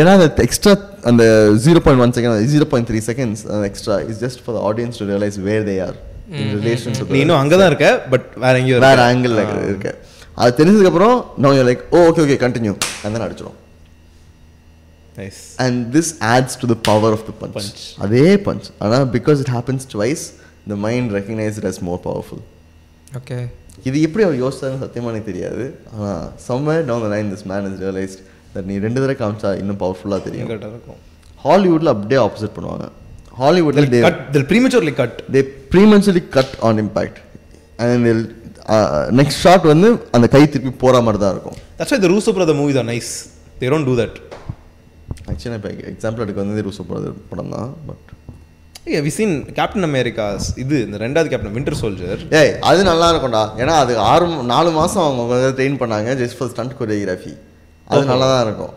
ஏன்னா 0.00 0.12
அந்த 0.18 0.28
எக்ஸ்ட்ரா 0.46 0.72
அந்த 1.10 1.24
zero 1.64 1.80
point 1.84 2.02
one 2.04 2.14
second 2.16 2.46
zero 2.52 2.66
point 2.72 2.88
three 2.90 3.00
seconds 3.08 3.42
extra 3.68 3.96
is 4.10 4.20
just 4.24 4.40
for 4.44 4.58
audience 4.68 4.98
to 5.00 5.06
realise 5.10 5.38
where 5.48 5.64
they 5.68 5.76
are 5.86 5.96
in 6.40 6.50
relation 6.58 6.96
to 6.98 7.06
நீ 7.10 7.20
இன்னும் 7.24 7.40
அங்கதான் 7.42 7.70
இருக்க 7.72 7.88
பட் 8.12 8.26
வேற 8.44 8.52
எங்கேயோ 8.60 8.80
வேற. 8.86 8.98
ஆங்கிள் 9.08 9.36
இருக்கு 9.64 9.92
அது 10.38 10.52
தெரிஞ்சதுக்கப்புறம் 10.58 11.16
know 11.44 11.52
you 11.56 11.64
like 11.68 11.82
oh 11.90 12.00
okay 12.10 12.22
okay 12.26 12.38
continue 12.44 12.74
அந்த 13.04 13.14
தான் 13.14 13.26
அடிச்சிடும் 13.28 13.56
and 15.64 15.80
this 15.94 16.12
adds 16.30 16.58
to 16.60 16.66
the 16.66 16.78
power 16.88 17.14
of 17.16 17.24
the 17.28 17.32
punch. 17.40 17.80
அதே 17.98 18.26
பஞ்ச் 18.46 18.66
ஆனால் 18.78 19.06
because 19.16 19.40
it 19.44 19.52
happens 19.56 19.86
twice 19.94 20.22
the 20.72 20.76
mind 20.86 21.10
recognise 21.16 21.58
it 21.60 21.68
as 21.70 21.80
more 21.88 22.00
powerful 22.08 22.42
okay 23.20 23.38
இது 23.88 23.96
எப்படி 24.06 24.22
அவர் 24.26 24.38
யோசிச்சாருன்னு 24.44 24.82
சத்தியமா 24.84 25.10
எனக்கு 25.12 25.30
தெரியாது. 25.30 25.64
ஆனால் 25.94 26.24
somewhere 26.48 26.82
down 26.88 27.04
the 27.06 27.10
line 27.14 27.28
this 27.34 27.46
man 27.52 27.66
is 27.70 27.78
realised 27.84 28.20
that 28.54 28.68
நீ 28.70 28.74
ரெண்டு 28.86 28.98
தடவை 29.02 29.16
காமிச்சா 29.22 29.50
இன்னும் 29.60 29.80
பவர்ஃபுல்லாக 29.84 30.22
தெரியும். 30.26 30.50
இருக்கும். 30.74 31.00
ஹாலிவுட்ல 31.44 31.92
அப்படியே 31.94 32.20
ஆப்போசிட் 32.26 32.54
பண்ணுவாங்க. 32.56 32.86
ஹாலிவுட்ல 33.40 33.86
they 33.94 34.00
they'll 34.32 34.48
prematurely 34.52 34.92
cut 35.00 35.18
they 35.34 35.40
prematurely 35.74 36.22
cut 36.36 36.54
on 36.68 36.80
impact 36.84 37.18
and 37.84 38.08
next 39.20 39.40
shot 39.44 39.66
வந்து 39.72 39.88
அந்த 40.16 40.26
கை 40.34 40.42
திருப்பி 40.54 40.72
போகிற 40.82 41.00
மாதிரி 41.06 41.20
தான் 41.22 41.32
இருக்கும். 41.34 41.58
That's 41.78 41.94
why 41.94 42.00
the 42.04 42.10
Russo 42.14 42.32
brother 42.38 42.58
movies 42.60 42.78
are 42.82 42.88
nice 42.92 43.12
they 43.60 43.70
don't 43.72 43.88
do 43.90 43.94
that 44.02 44.18
ஆக்சுவலாக 45.30 45.58
இப்போ 45.60 45.70
எக்ஸாம்பிள் 45.94 46.24
எடுக்க 46.24 46.38
வந்து 46.44 46.66
ரூசோ 46.68 46.84
படம் 47.30 47.52
தான் 47.56 47.70
but 47.88 48.09
we 49.06 49.12
seen 49.16 49.34
Captain 49.58 49.86
Americas 49.88 50.46
இது 50.62 50.76
இந்த 50.86 50.96
ரெண்டாவது 51.04 51.30
கேப்டன் 51.32 51.54
வின்டர் 51.56 51.78
சோல்ஜர் 51.82 52.20
ஏய் 52.40 52.52
அது 52.70 52.80
நல்லா 52.90 53.08
இருக்கும்டா 53.12 53.44
ஏன்னா 53.62 53.76
அது 53.84 53.92
ஆறு 54.10 54.26
நாலு 54.52 54.70
மாதம் 54.78 55.04
அவங்க 55.06 55.52
ட்ரெயின் 55.58 55.80
பண்ணாங்க 55.82 56.16
ஜஸ்ட் 56.20 56.38
ஃபார் 56.38 56.50
ஸ்டண்ட் 56.52 56.76
கொரியோகிராஃபி 56.80 57.32
அது 57.86 58.10
நல்லா 58.12 58.26
தான் 58.32 58.44
இருக்கும் 58.46 58.74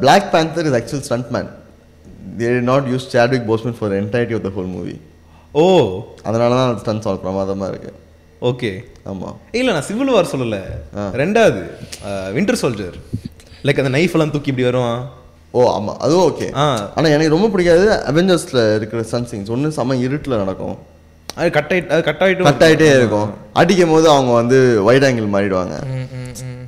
Black 0.00 0.30
Panther 0.34 0.68
is 0.70 0.78
actual 0.80 1.04
stunt 1.08 1.30
man 1.36 1.50
they 2.40 2.48
not 2.70 2.88
use 2.92 3.06
Chadwick 3.14 3.46
Boseman 3.50 3.76
for 3.80 3.94
entirety 4.00 4.36
of 4.38 4.46
the 4.46 4.52
whole 4.56 4.72
movie 4.76 4.96
oh. 5.54 5.62
அதனால 6.28 6.50
தான் 6.60 6.80
ஸ்டன்ஸ் 6.80 7.06
அவ்வளோ 7.06 7.20
பிரமாதமாக 7.22 7.68
இருக்கு. 7.72 7.92
ஓகே. 8.48 8.70
ஆமாம் 9.10 9.36
இல்ல 9.58 9.72
நான் 9.72 9.86
சிவில் 9.88 10.12
வார் 10.14 10.32
சொல்லல. 10.32 10.56
ரெண்டாவது 11.20 11.60
வின்டர் 12.36 12.58
சோல்ஜர் 12.62 12.96
லைக் 13.66 13.80
அந்த 13.82 13.92
நைஃப் 13.96 14.14
எல்லாம் 14.16 14.32
தூக்கி 14.34 14.50
இப்படி 14.52 14.66
வருவான். 14.68 15.00
ஓ 15.56 15.62
ஆமாம் 15.76 15.98
அதுவும் 16.04 16.26
ஓகே 16.30 16.48
ஆனால் 16.96 17.12
எனக்கு 17.14 17.34
ரொம்ப 17.36 17.48
பிடிக்காது 17.54 17.86
அவெஞ்சர்ஸில் 18.10 18.60
இருக்கிற 18.78 19.00
ஸ்டன் 19.10 19.28
சீன்ஸ் 19.30 19.52
ஒன்று 19.56 19.76
செம்ம 19.78 19.98
இருட்டில் 20.06 20.40
நடக்கும். 20.42 20.76
அது 21.38 21.48
கட் 21.56 21.72
ஆயிட்டு 21.74 21.92
அது 21.94 22.02
கட் 22.08 22.22
ஆயிட்டு 22.24 22.46
கட் 22.48 22.64
ஆகிட்டே 22.66 22.88
இருக்கும். 22.98 23.30
அடிக்கும் 23.60 23.92
போது 23.94 24.06
அவங்க 24.14 24.32
வந்து 24.40 24.58
வைட் 24.88 25.06
ஆங்கிள் 25.08 25.28
மாறிடுவாங்க. 25.34 25.76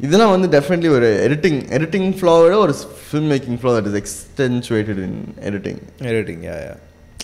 இதெல்லாம் 0.07 0.33
வந்து 0.35 0.49
டெஃபினெட்லி 0.57 0.91
ஒரு 0.97 1.09
எடிட்டிங் 1.27 1.59
எடிட்டிங் 1.77 2.09
ஃப்ளோவோட 2.19 2.57
ஒரு 2.65 2.75
film 3.07 3.31
making 3.33 3.59
flow 3.61 3.73
that 3.77 3.89
is 3.91 3.99
எக்ஸ்டென்சுவேட்டட் 4.03 5.01
in 5.07 5.19
editing 5.49 5.81
editing 6.13 6.43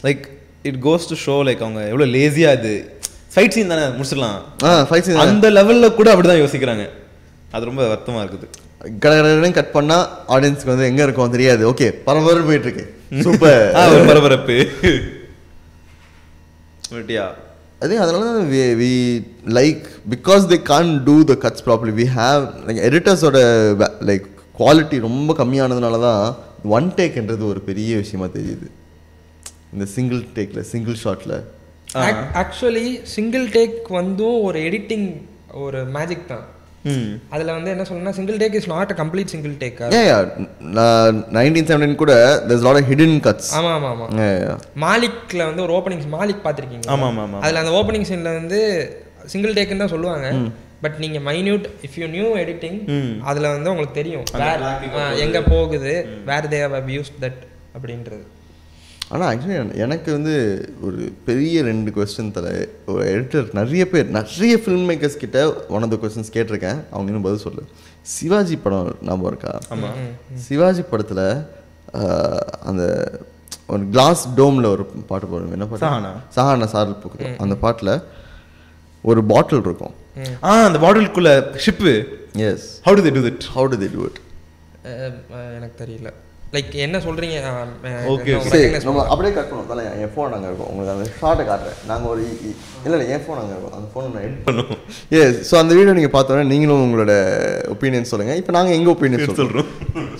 like 0.06 0.24
it 0.70 0.80
goes 0.88 1.08
to 1.12 1.18
show 1.26 1.36
like 1.48 1.62
அவங்க 1.66 1.82
எவ்வளோ 1.92 2.08
லேசியா 2.16 2.50
அது 2.58 2.72
ஃபைட் 3.34 3.54
சீன் 3.56 3.72
தானே 3.74 3.84
முடிச்சிடலாம். 3.98 4.38
ஃபைட் 4.90 5.06
சீன் 5.06 5.22
அந்த 5.26 5.46
லெவல்ல 5.58 5.88
கூட 6.00 6.08
அப்படிதான் 6.14 6.42
யோசிக்கிறாங்க. 6.44 6.86
அது 7.54 7.68
ரொம்ப 7.70 7.82
வருத்தமா 7.92 8.20
இருக்குது. 8.24 8.46
கடற்கரையும் 9.02 9.56
கட் 9.58 9.74
பண்ணா 9.76 9.98
ஆடியன்ஸ்க்கு 10.34 10.72
வந்து 10.72 10.88
எங்க 10.90 11.02
இருக்கோம் 11.06 11.34
தெரியாது. 11.36 11.62
ஓகே 11.72 11.86
பரபரப்பு 12.06 12.48
போயிட்டு 12.50 12.68
இருக்கு 12.68 12.84
சூப்பர் 13.24 13.62
பரபரப்பு. 14.10 14.56
But 16.94 17.10
yeah. 17.16 17.30
அதே 17.84 17.96
அதனால 18.02 18.26
தான் 18.26 18.46
we 18.52 18.60
we 18.80 18.90
like 19.56 19.82
because 20.12 20.44
they 20.52 20.58
can 20.70 20.90
do 21.06 21.16
the 21.30 21.34
cuts 21.44 21.64
properly 21.66 21.94
we 22.00 22.06
have 22.18 22.42
like 22.66 22.80
எடிட்டர்ஸோட 22.88 23.38
like 24.10 24.26
quality 24.60 24.98
ரொம்ப 25.06 25.30
கம்மியானதுனால 25.40 25.98
தான் 26.06 26.22
ஒன் 26.76 26.88
டேக்ன்றது 26.98 27.44
ஒரு 27.52 27.60
பெரிய 27.68 27.90
விஷயமா 28.02 28.26
தெரியுது. 28.36 28.66
இந்த 29.74 29.86
சிங்கிள் 29.96 30.20
டேக்ல 30.36 30.60
சிங்கிள் 30.72 30.96
ஷாட்ல 31.04 31.34
ஆக்சுவலி 32.42 32.86
சிங்கிள் 33.14 33.46
டேக் 33.56 33.78
வந்தும் 33.98 34.38
ஒரு 34.48 34.58
எடிட்டிங் 34.68 35.08
ஒரு 35.64 35.80
மேஜிக் 35.96 36.28
தான். 36.32 36.46
அதில் 37.34 37.52
வந்து 37.56 37.70
என்ன 37.74 37.84
சொல்லணும்னா 37.88 38.14
single 38.18 38.40
take 38.42 38.56
is 38.60 38.68
not 38.74 38.92
a 38.94 38.96
complete 39.02 39.32
single 39.34 39.54
take 39.62 39.78
nineteen 41.38 41.68
seventeen 41.70 42.00
கூட 42.02 42.12
lot 42.66 42.76
of 42.80 42.86
hidden 42.90 43.12
cuts. 43.26 43.46
ஆமாம் 43.58 43.74
ஆமாம் 43.76 43.94
ஆமாம். 43.94 44.60
மாலிக்ல 44.84 45.40
வந்து 45.50 45.64
ஒரு 45.66 45.72
ஓப்பனிங்ஸ் 45.78 46.10
மாலிக் 46.16 46.44
பார்த்துருக்கீங்க 46.44 46.88
ஆமா 46.94 47.06
ஆமா 47.12 47.22
ஆமா 47.26 47.40
அதில் 47.44 47.60
அந்த 47.62 47.72
ஓப்பனிங் 47.80 48.06
சீனில் 48.10 48.38
வந்து 48.40 48.60
சிங்கிள் 49.32 49.56
டேக்குன்னு 49.58 49.84
தான் 49.84 49.94
சொல்லுவாங்க. 49.94 50.28
பட் 50.84 50.96
நீங்கள் 51.02 51.24
minute 51.28 51.66
if 51.86 51.98
you 52.00 52.06
knew 52.14 52.28
editing 52.42 52.78
அதில் 53.30 53.52
வந்து 53.54 53.70
உங்களுக்கு 53.72 53.98
தெரியும். 54.00 54.24
வேர் 54.42 54.64
எங்கே 55.26 55.42
போகுது 55.52 55.92
where 56.30 56.48
they 56.54 56.60
have 56.76 56.90
use 56.96 57.12
that 57.24 57.40
அப்படின்றது. 57.76 58.24
ஆனால் 59.08 59.28
ஆக்சுவலி 59.30 59.56
எனக்கு 59.76 60.12
வந்து 60.12 60.34
ஒரு 60.82 60.98
பெரிய 61.24 61.62
ரெண்டு 61.62 61.90
கொஸ்டின் 61.90 62.30
தர 62.30 62.46
ஒரு 62.86 63.02
எடிட்டர் 63.12 63.48
நிறைய 63.52 63.88
பேர் 63.88 64.08
நிறைய 64.10 64.56
ஃபில்ம் 64.56 64.86
மேக்கர்ஸ் 64.90 65.16
கிட்ட 65.16 65.38
ஒன் 65.68 65.82
ஆஃப் 65.82 65.90
த 65.90 65.98
கொஸ்டின்ஸ் 66.02 66.32
கேட்டிருக்கேன். 66.32 66.78
அவங்க 66.90 67.08
இன்னும் 67.10 67.22
பதில் 67.22 67.38
சொல்லு 67.38 67.62
சிவாஜி 68.14 68.56
படம் 68.56 68.88
ஞாபகம் 69.02 69.26
இருக்கா? 69.26 69.52
ஆமாம் 69.68 69.98
சிவாஜி 70.40 70.82
படத்தில் 70.82 71.24
அந்த 72.62 72.82
ஒரு 73.66 73.88
கிளாஸ் 73.88 74.28
டோமில் 74.36 74.66
ஒரு 74.66 74.84
பாட்டு 75.06 75.26
போடுவோம். 75.26 75.52
என்ன 75.52 75.66
பாட்டு? 75.66 75.86
சஹானா. 75.86 76.12
சஹானா 76.36 76.66
சாரல் 76.66 77.00
பூக்குது 77.02 77.30
அந்த 77.38 77.54
பாட்டில் 77.56 77.94
ஒரு 79.04 79.24
பாட்டில் 79.24 79.60
இருக்கும். 79.60 79.94
ஆ 80.44 80.64
அந்த 80.64 80.78
பாட்டிலுக்குள்ள 80.78 81.30
ship 81.64 81.92
is 82.48 82.66
how 82.86 82.94
do 82.94 83.02
they 83.02 83.12
do 83.12 83.26
that 83.28 83.46
how 83.54 83.68
do 83.68 83.76
they 83.76 83.90
do 83.96 84.02
it? 84.08 84.16
Ah, 84.84 85.00
ah, 85.32 85.54
எனக்கு 85.56 85.84
தெரியல. 85.84 86.08
லைக் 86.54 86.74
என்ன 86.86 86.96
சொல்கிறீங்க 87.06 87.36
Okay, 88.14 88.34
சரி 88.50 88.66
நம்ம 88.86 89.04
அப்படியே 89.12 89.32
கட் 89.36 89.48
பண்ணுவோம். 89.50 89.68
தலை 89.70 89.84
என் 90.04 90.12
ஃபோன் 90.14 90.34
அங்கே 90.36 90.48
இருக்கும். 90.50 90.70
உங்களுக்கு 90.72 90.94
அந்த 90.94 91.06
ஷார்ட்டை 91.20 91.44
காட்டுறேன். 91.50 91.78
நாங்கள் 91.90 92.10
ஒரு 92.12 92.22
இல்லை 92.84 92.94
இல்லை 92.96 93.06
என் 93.14 93.24
ஃபோன் 93.24 93.40
அங்கே 93.42 93.54
இருக்கும். 93.56 93.74
அந்த 93.78 93.86
ஃபோனை 93.92 94.08
நான் 94.14 94.24
எடிட் 94.26 94.44
பண்ணுவோம். 94.48 94.80
எஸ் 95.20 95.40
ஸோ 95.50 95.56
அந்த 95.62 95.72
வீடியோ 95.78 95.94
நீங்கள் 95.98 96.14
பார்த்தோன்னே 96.16 96.44
நீங்களும் 96.52 96.84
உங்களோட 96.86 97.14
ஒப்பீனியன் 97.74 98.10
சொல்லுங்கள் 98.12 98.40
இப்போ 98.42 98.54
நாங்கள் 98.58 98.76
எங்கள் 98.78 98.94
ஒப்பீனியன் 98.94 99.40
சொல்கிறோம் 99.42 99.70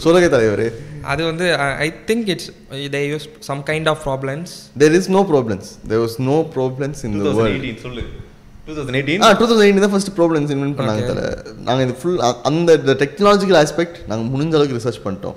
சொல்லுங்க 0.07 0.29
தலைவர். 0.37 0.67
அது 1.13 1.23
வந்து 1.31 1.47
I 1.87 1.89
think 2.11 2.29
it's 2.35 2.51
they 2.97 3.03
use 3.13 3.27
some 3.51 3.65
kind 3.71 3.91
of 3.95 4.03
problems 4.09 4.53
there 4.85 4.97
is 5.01 5.11
no 5.17 5.23
problems 5.33 5.71
there 5.91 6.05
was 6.05 6.21
no 6.33 6.39
problems 6.59 7.03
in 7.09 7.19
the 7.27 7.35
world 7.41 8.24
2018 8.67 8.77
சொல்லு 8.79 8.93
2018 8.93 9.25
ஆ 9.25 9.39
டூ 9.41 9.47
தௌசண்ட் 9.51 9.83
தான் 9.85 9.93
ஃபர்ஸ்ட் 9.95 10.13
ப்ராப்ளம்ஸ் 10.19 10.53
இன்வென்ட் 10.55 10.77
பண்ணாங்க 10.79 11.03
தலை. 11.09 11.25
நாங்கள் 11.67 11.85
இது 11.87 11.95
ஃபுல் 12.01 12.19
அந்த 12.51 12.95
டெக்னாலஜிக்கல் 13.03 13.59
ஆஸ்பெக்ட் 13.63 13.97
நாங்கள் 14.11 14.29
முடிஞ்ச 14.33 14.53
அளவுக்கு 14.59 14.79
ரிசர்ச் 14.79 15.01
பண்ணிட்டோம். 15.05 15.37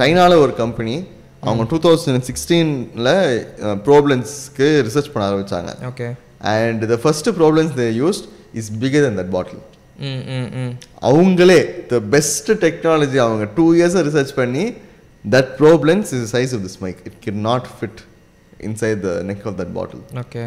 சைனால 0.00 0.38
ஒரு 0.44 0.52
கம்பெனி 0.62 0.94
அவங்க 1.42 1.64
டூ 1.72 1.78
தௌசண்ட் 1.84 2.26
சிக்ஸ்டீனில் 2.30 3.10
ப்ராப்ளம்ஸ்க்கு 3.88 4.68
ரிசர்ச் 4.88 5.10
பண்ண 5.12 5.24
ஆரம்பிச்சாங்க. 5.28 5.72
Okay 5.90 6.08
and 6.54 6.82
the 6.92 6.98
first 7.02 7.30
problems 7.40 7.74
they 7.80 7.88
used 8.02 8.26
is 8.60 8.70
bigger 8.82 9.04
than 9.06 9.16
that 9.20 9.32
bottle 9.36 9.62
hmm 10.06 10.22
hmm 10.36 10.48
hmm. 10.60 10.72
அவங்களே 11.10 11.60
த 11.90 12.00
பெஸ்ட் 12.14 12.50
டெக்னாலஜி 12.64 13.18
அவங்க 13.26 13.44
டூ 13.58 13.66
இயர்ஸை 13.78 14.02
ரிசர்ச் 14.08 14.32
பண்ணி 14.40 14.64
that 15.24 15.52
problems 15.60 16.10
is 16.16 16.26
size 16.34 16.52
of 16.56 16.64
this 16.66 16.78
mic 16.84 17.00
it 17.08 17.18
can 17.24 17.40
not 17.48 17.68
fit 17.74 18.00
inside 18.68 19.00
the 19.06 19.12
neck 19.30 19.44
of 19.50 19.58
that 19.60 19.74
bottle 19.78 20.02
okay 20.22 20.44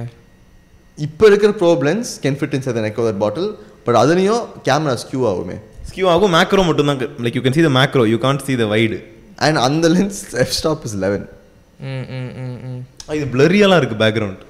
இப்போ 1.00 1.24
இருக்கிற 1.30 1.52
problems 1.62 2.10
can 2.24 2.38
fit 2.40 2.56
inside 2.58 2.78
the 2.78 2.84
neck 2.86 3.00
that 3.02 3.22
bottle 3.24 3.50
but 3.86 3.98
அதுலேயும் 4.02 4.44
camera 4.68 4.96
skew 5.04 5.22
ஆகுமே. 5.30 5.56
Skew 5.90 6.08
ஆகும் 6.14 6.34
macro 6.36 6.64
மட்டும் 6.70 6.90
தான் 6.90 7.00
like 7.26 7.38
you 7.38 7.44
can 7.44 7.58
see 7.58 7.66
the 7.68 7.74
macro 7.78 8.04
you 8.06 8.20
can't 8.26 8.42
see 8.48 8.58
the 8.62 8.68
wide. 8.74 8.96
And 9.46 9.60
அந்த 9.66 9.86
lens 9.94 10.20
F 10.44 10.56
stop 10.58 10.82
is 10.88 10.96
eleven 11.04 11.26
hmm 11.90 12.06
hmm 12.16 12.32
hmm 12.42 12.58
ம். 12.70 12.80
ஆ, 13.08 13.14
இது 13.18 13.28
பிளரியாலாம் 13.34 13.80
இருக்கு 13.82 13.98
background 14.02 14.42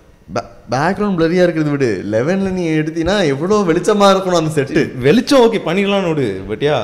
background 0.73 1.17
பிளரியாக 1.19 1.45
இருக்கிறது 1.45 1.71
விடு. 1.75 1.89
லெவனில் 2.13 2.55
நீ 2.57 2.63
எடுத்தீங்கன்னா 2.79 3.17
எவ்வளோ 3.33 3.55
வெளிச்சமாக 3.69 4.13
இருக்கணும் 4.13 4.39
அந்த 4.41 4.51
செட்டு 4.57 4.81
வெளிச்சம் 5.05 5.43
ஓகே 5.45 5.59
பண்ணிடலாம் 5.67 6.05
நோடு 6.07 6.25
பட் 6.49 6.65
யா 6.67 6.77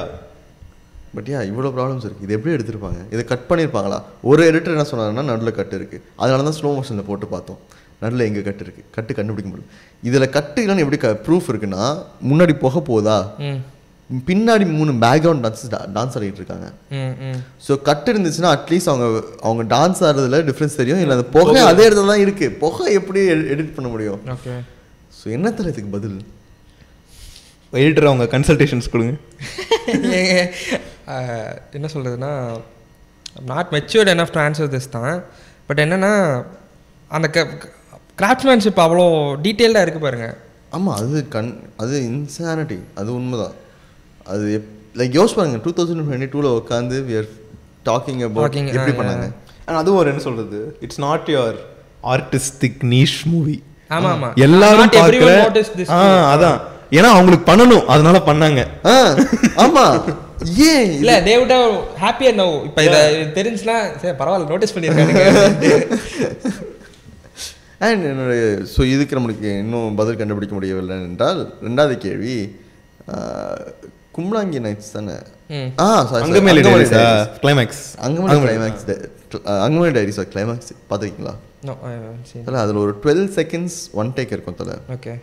பட் 1.15 1.29
யா 1.31 1.39
இவ்வளோ 1.49 1.69
ப்ராப்ளம்ஸ் 1.75 2.05
இருக்குது 2.05 2.25
இது 2.25 2.35
எப்படி 2.37 2.53
எடுத்திருப்பாங்க? 2.55 3.01
இதை 3.13 3.23
கட் 3.27 3.45
பண்ணியிருப்பாங்களா? 3.49 3.97
ஒரு 4.29 4.41
எடிட்டர் 4.49 4.75
என்ன 4.75 4.85
சொன்னாருன்னா 4.89 5.23
நடுவில் 5.29 5.57
கட் 5.59 5.75
இருக்குது 5.77 6.03
அதனால 6.21 6.45
தான் 6.47 6.57
ஸ்லோ 6.57 6.71
மோஷனில் 6.77 7.07
போட்டு 7.09 7.27
பார்த்தோம். 7.33 7.59
நடுவில் 8.01 8.27
எங்கே 8.29 8.41
கட் 8.47 8.61
இருக்குது 8.65 8.89
கட்டு 8.95 9.11
கண்டுபிடிக்க 9.17 9.49
முடியல 9.51 9.71
இதில் 10.07 10.33
கட்டு 10.35 10.59
இல்லைன்னு 10.63 10.83
எப்படி 10.85 10.99
க 11.03 11.11
ப்ரூஃப் 11.27 11.47
இருக்குன்னா 11.51 11.83
முன்னாடி 12.29 12.53
புகை 12.63 12.81
போதா? 12.91 13.17
பின்னாடி 14.27 14.65
மூணு 14.77 14.91
பேக்ரவுண்ட் 15.03 15.43
டான்ஸ் 15.45 15.63
டான்ஸ் 15.95 16.15
ஆடிட்டு 16.17 16.41
இருக்காங்க. 16.41 16.67
ஸோ 17.65 17.73
கட் 17.87 18.09
இருந்துச்சுன்னா 18.11 18.51
அட்லீஸ்ட் 18.55 18.91
அவங்க 18.91 19.05
அவங்க 19.47 19.63
டான்ஸ் 19.75 20.01
ஆடுறதுல 20.07 20.39
டிஃப்ரென்ஸ் 20.49 20.79
தெரியும். 20.81 21.01
இல்லை 21.03 21.15
அந்த 21.17 21.27
புகை 21.35 21.61
அதே 21.71 21.85
இடத்துல 21.87 22.11
தான் 22.11 22.23
இருக்குது 22.25 22.57
புகை 22.63 22.91
எப்படி 22.99 23.21
எடிட் 23.53 23.75
பண்ண 23.77 23.89
முடியும்? 23.93 24.19
ஓகே. 24.35 24.55
ஸோ 25.19 25.25
என்ன 25.37 25.53
தர 25.59 25.71
இதுக்கு 25.73 25.91
பதில்? 25.97 26.19
எடிட்டர் 27.83 28.09
அவங்க 28.09 28.25
கன்சல்டேஷன்ஸ் 28.35 28.91
கொடுங்க. 28.93 29.13
என்ன 31.77 31.87
சொல்கிறதுனா 31.95 32.33
not 33.51 33.71
matured 33.75 34.11
enough 34.13 34.31
to 34.35 34.41
answer 34.43 34.69
this 34.75 34.93
தான். 34.97 35.15
பட் 35.69 35.81
என்னென்னா 35.85 36.13
அந்த 37.15 37.27
க 37.35 37.39
கிராஃப்ட்மேன்ஷிப் 38.17 38.81
அவ்வளோ 38.83 39.05
டீட்டெயில்டாக 39.45 39.85
இருக்குது 39.85 40.05
பாருங்க. 40.05 40.27
ஆமாம் 40.71 40.95
அது 40.99 41.17
கண் 41.29 41.51
அது 41.79 41.95
இன்சானிட்டி 42.09 42.77
அது 42.97 43.09
உண்மைதான். 43.13 43.55
அது 44.25 44.45
லைக் 44.95 45.15
யோசிச்சு 45.17 45.37
பாருங்க 45.39 45.59
டூ 45.65 45.73
தௌசண்ட் 45.77 46.03
டுவெண்ட்டி 46.03 46.29
டூவில் 46.33 46.51
உட்காந்து 46.59 46.97
we 47.07 47.15
are 47.19 47.29
talking 47.85 48.21
about 48.23 48.45
Talking, 48.47 48.67
எப்படி 48.71 48.93
ஆ, 48.93 48.99
பண்ணாங்க. 48.99 49.25
அண்ட் 49.67 49.79
அதுவும் 49.81 49.99
ஒரு 50.01 50.09
என்ன 50.11 50.23
சொல்றது? 50.25 50.59
It's 50.85 51.01
not 51.05 51.29
your 51.33 51.57
artistic 52.13 52.81
niche 52.91 53.19
movie 53.27 53.57
ஆமா 53.91 54.09
ஆமா. 54.13 54.29
எல்லாரும் 54.45 54.91
பார்க்குற 54.95 55.31
ஆ. 55.95 55.99
அதான். 56.33 56.59
ஏன்னா 56.91 57.09
அவங்களுக்கு 57.13 57.45
பண்ணணும். 57.49 57.85
அதனால 57.93 58.17
பண்ணாங்க. 58.27 58.61
ஆ 58.85 58.93
ஆமாம் 59.63 59.97
ஏன் 60.67 60.87
இல்ல 60.95 61.11
they 61.27 61.33
would 61.39 61.53
have 61.55 61.73
happier 62.01 62.37
no 62.39 62.47
இப்போ 62.67 62.81
இதை 62.87 62.99
தெரிஞ்சுனா 63.37 63.75
சரி 64.01 64.15
பரவாயில்ல 64.19 64.49
நோட்டீஸ் 64.51 64.75
பண்ணியிருக்கானுங்க 64.75 65.25
அண்ட் 67.85 68.03
என்னுடைய 68.11 68.43
ஸோ 68.73 68.81
இதுக்கு 68.93 69.17
நம்மளுக்கு 69.17 69.49
இன்னும் 69.63 69.97
பதில் 69.99 70.19
கண்டுபிடிக்க 70.21 70.53
முடியவில்லை 70.57 70.97
என்றால் 71.09 71.41
ரெண்டாவது 71.67 71.95
கேள்வி 72.05 72.37
கும்பலாங்கி 74.17 74.59
நைட்ஸ் 74.65 74.93
தானே. 74.97 75.15
ஆ 75.83 75.87
sorry 76.09 76.23
Angamaly 76.25 76.61
climax 77.43 77.83
Angamaly 78.05 78.37
climax 78.45 78.85
Angamaly 79.65 79.91
Diaries 79.97 80.19
climax 80.35 80.71
பார்த்துருக்கீங்களா? 80.89 81.33
நோ 81.67 81.73
சரி 82.29 82.43
தலை 82.47 82.59
அதில் 82.63 82.79
ஒரு 82.83 82.93
டுவெல் 83.03 83.25
செகண்ட்ஸ் 83.37 83.79
ஒன் 84.01 84.11
டேக் 84.17 84.33
இருக்கும் 84.35 84.57
தலை. 84.61 84.77
Okay 84.95 85.13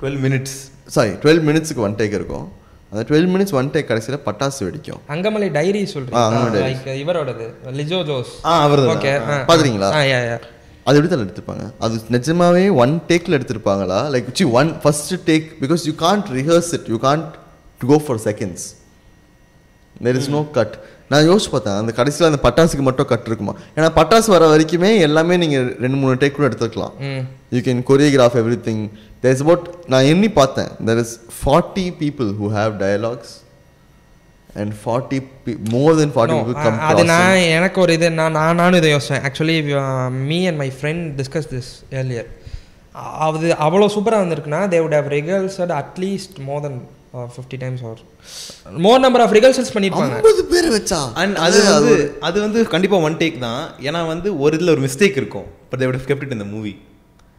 twelve 0.00 0.20
minutes 0.26 0.56
sorry 0.96 1.12
twelve 1.24 1.42
மினிட்ஸுக்கு 1.48 1.84
one 1.88 1.98
take 2.00 2.16
இருக்கும். 2.20 2.46
அந்த 2.92 3.02
டுவெல் 3.10 3.30
மினிட்ஸ் 3.34 3.54
ஒன் 3.58 3.70
டேக் 3.74 3.90
கடைசியில் 3.90 4.24
பட்டாசு 4.26 4.60
வெடிக்கும். 4.66 5.00
அங்கமலை 5.14 5.48
டைரி 5.58 5.84
அங்கமலை. 6.24 6.60
லைக் 6.66 6.90
இவரோடது 7.04 7.46
லிஜோ 7.80 8.00
ஜோஸ். 8.10 8.34
ஆ 8.48 8.52
அவரது 8.66 8.90
ஓகே 8.96 9.14
பார்த்துறீங்களா? 9.48 9.90
அது 10.86 10.96
எப்படி 10.96 11.10
தலை 11.10 11.24
எடுத்திருப்பாங்க 11.26 11.64
அது 11.80 12.00
நிஜமாவே 12.14 12.64
ஒன் 12.82 12.94
டேக்கில் 13.10 13.36
எடுத்திருப்பாங்களா? 13.36 13.98
Like 14.12 14.26
see 14.38 14.46
one 14.60 14.70
first 14.82 15.14
take 15.28 15.46
because 15.62 15.84
you 15.88 15.94
can't 16.02 16.26
rehearse 16.36 16.72
it 16.78 16.88
you 16.92 16.98
can't 17.04 17.30
go 17.80 17.96
for 18.04 18.20
seconds 18.26 18.66
there 19.96 20.18
is 20.20 20.30
no 20.30 20.42
cut 20.56 20.74
நான் 21.10 21.26
யோசிச்சு 21.28 21.50
பார்த்தேன் 21.52 21.78
அந்த 21.80 21.92
கடைசியில் 21.96 22.28
அந்த 22.28 22.40
பட்டாசுக்கு 22.44 22.84
மட்டும் 22.86 23.08
கட் 23.10 23.26
இருக்குமா? 23.30 23.54
ஏன்னா 23.76 23.88
பட்டாசு 23.98 24.28
வர 24.34 24.44
வரைக்குமே 24.52 24.90
எல்லாமே 25.06 25.34
நீங்கள் 25.42 25.66
ரெண்டு 25.84 25.98
மூணு 26.02 26.14
டேக் 26.22 26.36
கூட 26.36 26.46
எடுத்துக்கலாம் 26.50 26.94
you 27.54 27.62
can 27.66 27.82
choreograph 27.90 28.38
everything 28.68 28.82
there 29.22 29.34
is 29.36 29.44
about 29.44 29.64
நான் 29.92 30.08
எண்ணி 30.12 30.30
பார்த்தேன் 30.38 30.70
there 30.88 31.00
is 31.04 31.14
forty 31.38 31.86
people 32.00 32.30
who 32.40 32.48
have 32.56 32.72
dialogues 32.82 33.34
and 34.62 34.72
forty 34.80 35.18
more 35.74 35.92
then 36.00 36.14
forty 36.16 36.36
people 36.38 36.56
come 36.64 36.80
அது 36.90 37.04
நான் 37.12 37.36
எனக்கு 37.58 37.78
ஒரு 37.84 37.92
இது 37.98 38.10
நான் 38.20 38.36
நான் 38.38 38.58
நானும் 38.62 38.80
இதை 38.80 38.90
யோசிச்சேன். 38.94 39.22
Actually 39.28 39.58
me 40.30 40.40
and 40.50 40.60
my 40.62 40.70
friend 40.80 41.04
discuss 41.20 41.48
this 41.54 41.70
earlier 42.00 42.28
அது 43.26 43.48
அவ்வளோ 43.66 43.86
சூப்பராக 43.94 44.22
வந்திருக்குன்னா 44.24 44.62
they 44.74 44.80
would 44.84 44.96
have 44.98 45.08
rehearsed 45.18 45.72
at least 45.82 46.36
more 46.48 46.62
then 46.66 46.78
fifty 47.34 47.56
times 47.64 47.82
or 47.90 48.00
more 48.86 49.02
number 49.04 49.22
of 49.24 49.34
rehearsals 49.36 49.72
பண்ணியிருப்பாங்க 49.74 50.16
ஐம்பது 50.20 50.42
பேர் 50.52 50.68
வச்சா? 50.76 51.00
அண்ட் 51.22 51.36
அது 51.46 51.58
வந்து 51.72 51.96
அது 52.28 52.38
வந்து 52.44 52.60
கண்டிப்பா 52.74 52.96
ஒன் 53.08 53.18
டேக் 53.22 53.38
தான். 53.46 53.62
ஏன்னா 53.88 54.00
வந்து 54.12 54.28
ஒரு 54.44 54.56
இதுல 54.56 54.72
ஒரு 54.76 54.82
மிஸ்டேக் 54.86 55.18
இருக்கும். 55.20 55.46
But 55.70 55.80
they 55.80 55.88
would 55.90 56.06
kept 56.10 56.24
it 56.26 56.32
in 56.36 56.40
the 56.44 56.48
movie 56.54 56.72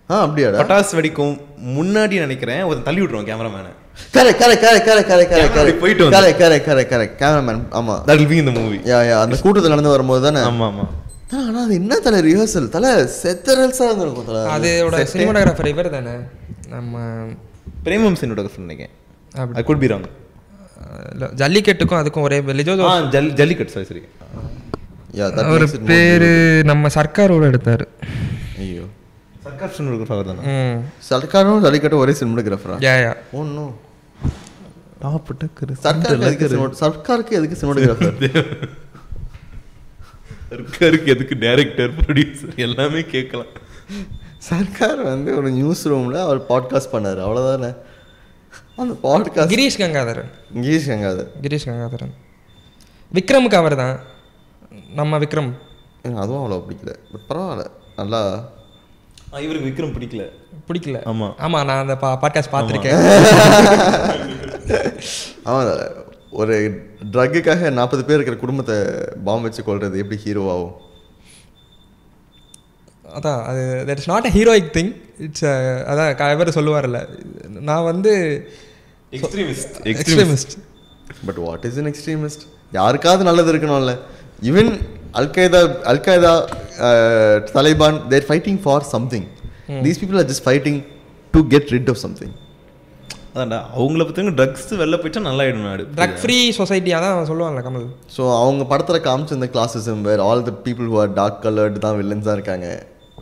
ஆ 0.09 0.15
அப்படியாடா? 0.25 0.59
பட்டாசு 0.61 0.93
வெடிக்கும் 0.99 1.35
முன்னாடி 1.77 2.15
நினைக்கிறேன் 2.25 2.63
ஒரு 2.71 2.79
தள்ளி 2.87 3.01
விட்டுருவோம் 3.01 3.29
கேமராமேனை 3.29 3.71
correct 4.15 4.41
correct 4.41 4.63
correct 4.65 4.87
correct 4.89 5.09
correct 5.11 5.31
correct 5.33 5.55
correct 5.57 5.79
போயிட்டு 5.83 6.03
வந்து. 6.03 6.17
Correct 6.17 6.41
correct 6.43 6.67
correct 6.69 6.91
correct 6.93 7.15
cameraman 7.21 7.61
ஆமா. 7.79 7.95
தட் 8.07 8.17
வில் 8.17 8.27
பி 8.27 8.35
இந்த 8.35 8.51
மூவி 8.59 8.77
யா 8.91 8.99
யா 9.09 9.17
அந்த 9.21 9.37
கூட்டத்தில் 9.37 9.73
நடந்து 9.73 9.93
வரும்போது 9.95 10.21
தானே? 10.27 10.41
ஆமா 10.49 10.67
ஆமா. 10.71 10.85
ஆனா 11.33 11.63
அது 11.63 11.73
என்ன 11.73 11.99
தலை 11.99 12.19
ரிஹர்சல் 12.27 12.69
தலை 12.69 12.91
செத்தரல்ஸாக 13.21 13.87
இருந்திருக்கும் 13.89 14.25
தலை. 14.25 14.41
அதோட. 14.55 15.05
சினிமாட்டோகிராஃபர் 15.13 15.67
இவர் 15.67 15.89
தானே? 15.89 16.13
நம்ம 16.69 16.99
பிரேமம் 17.85 18.19
சின்னோட 18.21 18.45
நினைக்கிறேன். 18.57 18.93
ஐ 19.53 19.63
குட் 19.63 19.79
பி 19.79 19.87
ராங் 19.87 20.05
ஜல்லிக்கட்டுக்கும் 21.41 21.99
அதுக்கும் 22.01 22.25
ஒரே 22.27 22.39
லிஜோ 22.59 22.73
ஆ 22.85 22.99
ஜல் 23.15 23.33
ஜல்லிக்கட் 23.33 23.73
சாரி 23.73 23.85
சரி 23.85 24.03
more 25.49 25.67
பேரு 25.85 26.29
நம்ம 26.65 26.87
சர்க்காரோட 26.87 27.43
எடுத்தார். 27.51 27.87
சர்க்கார் 29.55 29.75
சினிமோகிராஃபர் 29.75 30.29
தானே 30.29 30.53
சர்க்காரும் 31.07 31.61
ஜல்லிக்கட்டும் 31.65 32.01
ஒரே 32.03 32.13
சினிமாட்டோகிராஃபரா 32.19 32.75
யா 32.83 32.93
யா 32.99 33.11
ஒன்றும் 33.33 33.73
சர்க்காருக்கு 35.83 36.15
எதுக்கு 36.23 36.47
cinema- 36.47 36.75
சர்க்காருக்கு 36.81 37.33
எதுக்கு 37.39 37.57
சினிமாட்டோகிராஃபர் 37.59 38.17
சர்க்காருக்கு 40.49 41.09
எதுக்கு 41.13 41.35
டைரக்டர் 41.43 41.93
ப்ரொடியூசர் 41.99 42.57
எல்லாமே 42.65 43.01
கேட்கலாம் 43.13 43.53
சர்க்கார் 44.49 45.01
வந்து 45.07 45.31
ஒரு 45.39 45.49
நியூஸ் 45.55 45.83
ரூமில் 45.91 46.19
அவர் 46.25 46.41
பாட்காஸ்ட் 46.49 46.93
பண்ணார் 46.93 47.21
அவ்வளோதானே 47.25 47.71
அந்த 48.77 48.93
பாட்காஸ்ட் 49.05 49.53
கிரீஷ் 49.53 49.79
கங்காதர் 49.81 50.21
கிரீஷ் 50.59 50.89
கங்காதர் 50.91 51.29
கிரீஷ் 51.45 51.67
கங்காதரன் 51.69 52.13
விக்ரமுக்கு 53.11 53.59
அவர் 53.61 53.77
தான் 53.81 53.95
நம்ம 54.95 55.19
விக்ரம் 55.23 55.51
எனக்கு 56.01 56.21
அதுவும் 56.23 56.41
அவ்வளோ 56.41 56.59
பிடிக்கல 56.65 56.93
பட் 57.11 57.25
பரவாயில்ல 57.29 57.65
நல்லா 57.99 58.21
இவருக்கு 59.41 59.69
விக்ரம் 59.69 59.93
பிடிக்கல. 59.95 60.23
பிடிக்கல. 60.67 60.97
ஆமா. 61.05 61.27
ஆமா 61.37 61.65
நான் 61.65 61.87
அந்த 61.87 61.97
பாட்காஸ்ட் 62.01 62.53
பார்த்துருக்கேன். 62.53 62.99
ஆமாம் 65.43 65.79
ஒரு 66.31 66.55
ட்ரக்குக்காக 67.11 67.71
நாற்பது 67.71 68.05
பேர் 68.05 68.15
இருக்கிற 68.15 68.37
குடும்பத்தை 68.37 68.75
பாம்பு 69.23 69.41
வச்சு 69.41 69.61
கொள்றது 69.63 69.97
எப்படி 69.97 70.17
ஹீரோ 70.17 70.51
ஆகும்? 70.51 70.73
அதான் 73.15 73.43
அது 73.43 73.83
that 73.87 73.97
is 73.97 74.07
not 74.07 74.25
a 74.25 74.29
heroic 74.29 74.71
thing 74.73 74.91
it's 75.17 75.45
அதான் 75.89 76.31
இவர் 76.31 76.49
சொல்லுவார்ல 76.49 77.07
நான் 77.61 77.83
வந்து 77.83 78.13
extremist 79.11 79.75
extremist 79.83 80.53
but 81.25 81.35
what 81.35 81.65
is 81.65 81.77
in 81.77 81.93
extremist 81.93 82.43
யாருக்காவது 82.71 83.23
நல்லது 83.23 83.53
இருக்கணும்ல. 83.53 83.97
Even 84.41 84.71
Al Qaeda 85.19 85.61
Al Qaeda 85.91 86.33
Taliban 87.57 87.99
they're 88.13 88.25
fighting 88.29 88.59
for 88.63 88.85
something 88.95 89.27
these 89.85 89.99
people 90.01 90.19
are 90.21 90.27
just 90.31 90.45
fighting 90.47 90.79
to 91.33 91.41
get 91.53 91.69
rid 91.75 91.91
of 91.93 92.01
something 92.05 92.33
அதான்டா 93.35 93.59
அவங்கள 93.77 94.03
பத்தி 94.07 94.33
ட்ரக்ஸ் 94.39 94.69
வெளில 94.81 94.97
போயிட்டா 95.03 95.21
நல்லா 95.27 95.43
ஆயிடும் 95.45 95.65
நாடு 95.69 95.85
ட்ரக் 95.97 96.19
ஃப்ரீ 96.21 96.37
சொசைட்டி 96.59 96.91
அதான் 96.97 97.29
சொல்லுவாங்கல்ல 97.29 97.63
கமல். 97.67 97.87
ஸோ 98.15 98.21
அவங்க 98.41 98.63
படத்தில் 98.71 99.05
காமிச்ச 99.07 99.37
இந்த 99.39 99.47
classism 99.55 100.03
where 100.07 100.23
all 100.27 100.43
the 100.49 100.51
people 100.67 100.87
who 100.91 100.99
are 101.03 101.15
dark 101.19 101.41
coloured 101.45 101.81
தான் 101.85 101.97
வில்லன்ஸாக 102.01 102.35
இருக்காங்க. 102.37 102.67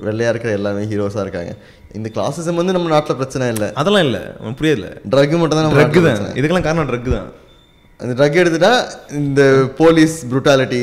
வெள்ளையாக 0.07 0.33
இருக்கிற 0.33 0.51
எல்லாமே 0.59 0.83
ஹீரோஸாக 0.91 1.23
இருக்காங்க. 1.25 1.51
இந்த 1.97 2.07
கிளாஸிசம் 2.17 2.59
வந்து 2.61 2.75
நம்ம 2.75 2.91
நாட்டில் 2.93 3.19
பிரச்சனை 3.21 3.47
இல்லை. 3.55 3.69
அதெல்லாம் 3.81 4.05
இல்ல 4.07 4.19
உனக்கு 4.41 4.59
புரியல. 4.61 4.87
ட்ரக் 5.13 5.35
மட்டும் 5.41 5.57
தான் 5.59 5.67
நம்ம 5.67 5.79
ட்ரக் 5.81 5.99
தான். 6.07 6.37
இதுக்கெல்லாம் 6.39 6.67
காரணம் 6.67 6.89
ட்ரக் 6.91 7.09
தான். 7.17 7.29
அந்த 8.01 8.13
ட்ரக் 8.19 8.39
எடுத்துட்டா 8.41 8.73
இந்த 9.21 9.41
போலீஸ் 9.79 10.15
ப்ரூட்டாலிட்டி 10.31 10.81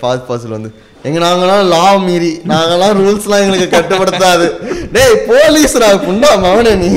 ஃபாஸ்ட் 0.00 0.26
ஃபாஸ்டில் 0.26 0.56
வந்து. 0.56 0.70
எங்க 1.08 1.18
நாங்களாம் 1.24 1.64
லா 1.72 1.86
மீறி 2.04 2.30
நாங்களாம் 2.52 2.94
ரூல்ஸ்லாம் 3.00 3.42
எங்களுக்கு 3.44 3.74
கட்டுப்படுத்தாது. 3.74 4.46
டேய் 4.94 5.16
போலீஸ்ரா 5.30 5.88
புண்டா 6.06 6.30
மவனே 6.44 6.72
நீ? 6.82 6.90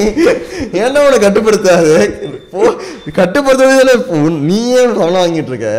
என்ன 0.86 1.04
உனக்கு 1.08 1.26
கட்டுப்படுத்தாது? 1.26 1.96
போ 2.54 2.62
கட்டுப்படுத்துறதுல 3.20 3.96
நீயே 4.50 4.82
பணம் 5.00 5.22
வாங்கிட்டு 5.22 5.54
இருக்க? 5.54 5.72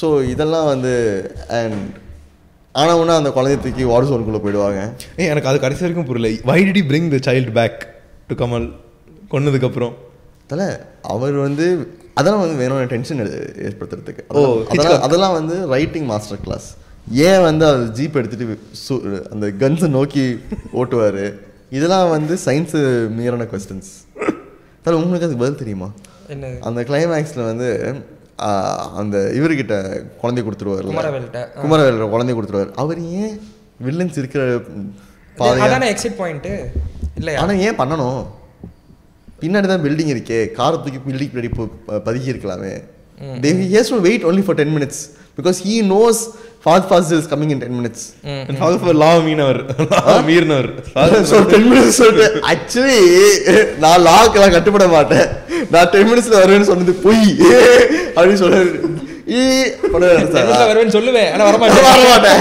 ஸோ 0.00 0.08
இதெல்லாம் 0.32 0.70
வந்து 0.72 0.94
அண்ட் 1.58 1.82
ஆனால் 2.74 2.98
ஒன்று 3.00 3.18
அந்த 3.18 3.30
குழந்தைய 3.36 3.58
தூக்கி 3.64 3.84
வாட்டர் 3.90 4.10
சோனுக்குள்ளே 4.10 4.40
போயிடுவாங்க. 4.44 4.80
ஏய் 5.18 5.30
எனக்கு 5.32 5.50
அது 5.50 5.58
கடைசி 5.66 5.84
வரைக்கும் 5.84 6.08
புரியல. 6.10 6.30
Why 6.50 6.58
you 6.64 6.82
bring 6.90 7.12
the 7.14 7.20
child 7.28 7.54
back 7.60 7.80
to 8.30 8.34
Kamal 8.42 8.66
கொன்னதுக்கு 9.34 9.68
அப்புறம். 9.70 9.94
தல 10.50 10.64
அவர் 11.14 11.36
வந்து 11.46 11.66
அதெல்லாம் 12.18 12.42
வந்து 12.44 12.58
வேணும் 12.62 12.90
டென்ஷன் 12.92 13.20
ஏற்படுத்துறதுக்கு. 13.68 14.22
ஓ, 14.38 14.42
அதெல்லாம் 14.72 15.02
அதெல்லாம் 15.06 15.34
வந்து 15.38 15.56
ரைட்டிங் 15.74 16.06
மாஸ்டர் 16.10 16.42
கிளாஸ் 16.46 16.68
ஏன் 17.28 17.42
வந்து 17.48 17.64
அவர் 17.70 17.82
ஜீப் 17.98 18.18
எடுத்துட்டு 18.20 19.24
அந்த 19.34 19.46
கன்ஸை 19.62 19.88
நோக்கி 19.98 20.24
ஓட்டுவார்? 20.80 21.24
இதெல்லாம் 21.76 22.10
வந்து 22.16 22.34
சயின்ஸு 22.46 22.80
மீறான 23.18 23.46
கொஸ்டின்ஸ் 23.52 23.90
தல 24.84 24.96
உங்களுக்கு 25.02 25.26
அதுக்கு 25.26 25.42
பதில் 25.44 25.60
தெரியுமா? 25.62 25.88
என்ன 26.34 26.52
அந்த 26.68 26.80
கிளைமேக்ஸில் 26.90 27.48
வந்து 27.50 27.68
அந்த 29.00 29.16
இவர்கிட்ட 29.38 29.74
குழந்தை 30.22 30.40
கொடுத்துருவார்ல 30.46 30.90
குமரவேல்கிட்ட, 30.94 31.42
குமரவேல் 31.62 32.00
குழந்தை 32.14 32.32
கொடுத்துருவார். 32.38 32.72
அவர் 32.82 32.98
ஏன் 33.20 33.36
வில்லன்ஸ் 33.86 34.18
இருக்கிற 34.22 34.42
பாதையா 35.38 35.68
அதானே 35.68 35.86
எக்ஸிட் 35.92 36.18
பாயிண்ட் 36.22 36.48
இல்லையா? 37.20 37.38
ஆனா 37.42 37.52
ஏன் 37.66 37.78
பண்ணணும்? 37.80 38.20
பின்னாடி 39.42 39.66
தான் 39.72 39.84
பில்டிங் 39.86 40.12
இருக்கே. 40.14 40.38
காரை 40.58 40.76
தூக்கி 40.84 41.00
பில்டிங் 41.06 41.32
பின்னாடி 41.32 41.50
பதுக்கி 42.08 42.30
இருக்கலாமே 42.34 42.74
they 43.42 43.50
he 43.58 43.74
has 43.74 43.88
to 43.88 43.98
wait 44.06 44.22
only 44.30 44.42
for 44.46 44.54
10 44.56 44.72
minutes 44.74 44.96
because 45.36 45.58
he 45.66 45.74
knows 45.90 46.16
fast 46.64 46.84
fast 46.90 47.12
is 47.16 47.26
coming 47.30 47.50
in 47.54 47.58
10 47.60 47.76
minutes. 47.78 48.00
Law 49.02 49.10
மீனவர். 49.26 49.60
மீறினவர். 50.28 50.68
So 51.30 51.38
10 51.52 51.60
minutes 51.70 51.96
சொல்லிட்டு 52.00 52.26
ஆக்சுவலி 52.50 52.98
நான் 53.84 54.04
லாக்கெல்லாம் 54.08 54.54
கட்டுப்பட 54.56 54.88
மாட்டேன். 54.96 55.26
நான் 55.74 55.90
10 55.94 56.04
மினிட்ஸ்ல 56.10 56.36
வருவேன்னு 56.42 56.68
சொன்னது 56.72 56.94
பொய். 57.06 57.24
அப்படின்னு 58.16 58.42
நினைச்சாரா? 60.12 60.58
வருவேன்னு 60.70 60.96
சொல்லுவேன். 60.98 61.30
ஆனா 61.34 61.44
வர 61.48 61.56
வரமாட்டேன். 61.56 62.04
மாட்டேன் 62.12 62.38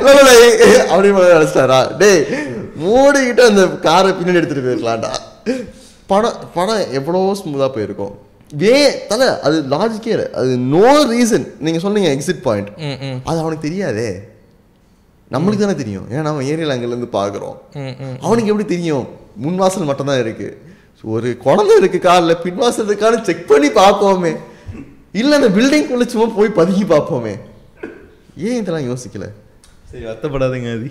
இல்ல, 0.00 0.10
இல்ல, 0.14 0.32
இல்ல, 0.66 0.84
அப்படின்னு 0.92 1.32
நினைச்சிட்டாரா 1.34 1.80
டேய் 2.02 2.22
மூடிக்கிட்டு 2.84 3.44
அந்த 3.50 3.64
காரை 3.88 4.12
பின்னாடி 4.18 4.40
எடுத்துட்டு 4.42 4.66
போயிருக்கலாம்டா. 4.66 5.12
படம் 6.10 6.38
படம் 6.56 6.82
எவ்வளவோ 6.98 7.32
ஸ்மூதா 7.40 7.66
போயிருக்கும். 7.74 8.14
வே 8.62 8.74
தல 9.10 9.22
அது 9.46 9.56
லாஜிக்கே 9.72 10.12
இல்லை. 10.14 10.26
அது 10.40 10.52
நோ 10.74 10.84
ரீசன் 11.12 11.46
நீங்க 11.64 11.80
சொன்னீங்க 11.84 12.10
எக்ஸிட் 12.16 12.44
பாயிண்ட் 12.46 12.70
அது 13.28 13.38
அவனுக்கு 13.42 13.66
தெரியாதே. 13.66 14.10
நம்மளுக்கு 15.34 15.62
தானே 15.64 15.76
தெரியும். 15.80 16.06
ஏன்னா 16.12 16.22
நம்ம 16.26 16.44
ஏரியால 16.52 16.74
அங்கல 16.76 16.94
இருந்து 16.94 17.10
பாக்குறோம் 17.18 17.56
ம் 17.82 17.96
ம் 18.04 18.16
அவனுக்கு 18.26 18.50
எப்படி 18.52 18.66
தெரியும்? 18.74 19.04
முன் 19.44 19.58
வாசல் 19.62 19.88
மட்டும்தான் 19.90 20.22
இருக்கு. 20.24 20.48
ஒரு 21.14 21.28
குழந்தை 21.44 21.74
இருக்கு 21.80 21.98
கார்ல 22.06 22.34
பின் 22.44 22.60
வாசல் 22.62 22.88
இருக்கான்னு 22.90 23.26
செக் 23.28 23.44
பண்ணி 23.50 23.68
பார்ப்போமே. 23.80 24.32
இல்ல 25.20 25.36
அந்த 25.40 25.50
பில்டிங் 25.58 25.86
குள்ள 25.90 26.06
சும்மா 26.14 26.28
போய் 26.38 26.56
பதுக்கி 26.60 26.86
பார்ப்போமே. 26.94 27.34
ஏன் 28.46 28.58
இதெல்லாம் 28.60 28.88
யோசிக்கல? 28.90 29.26
சரி 29.90 30.04
வருத்தப்படாதீங்க 30.08 30.72
அது 30.78 30.88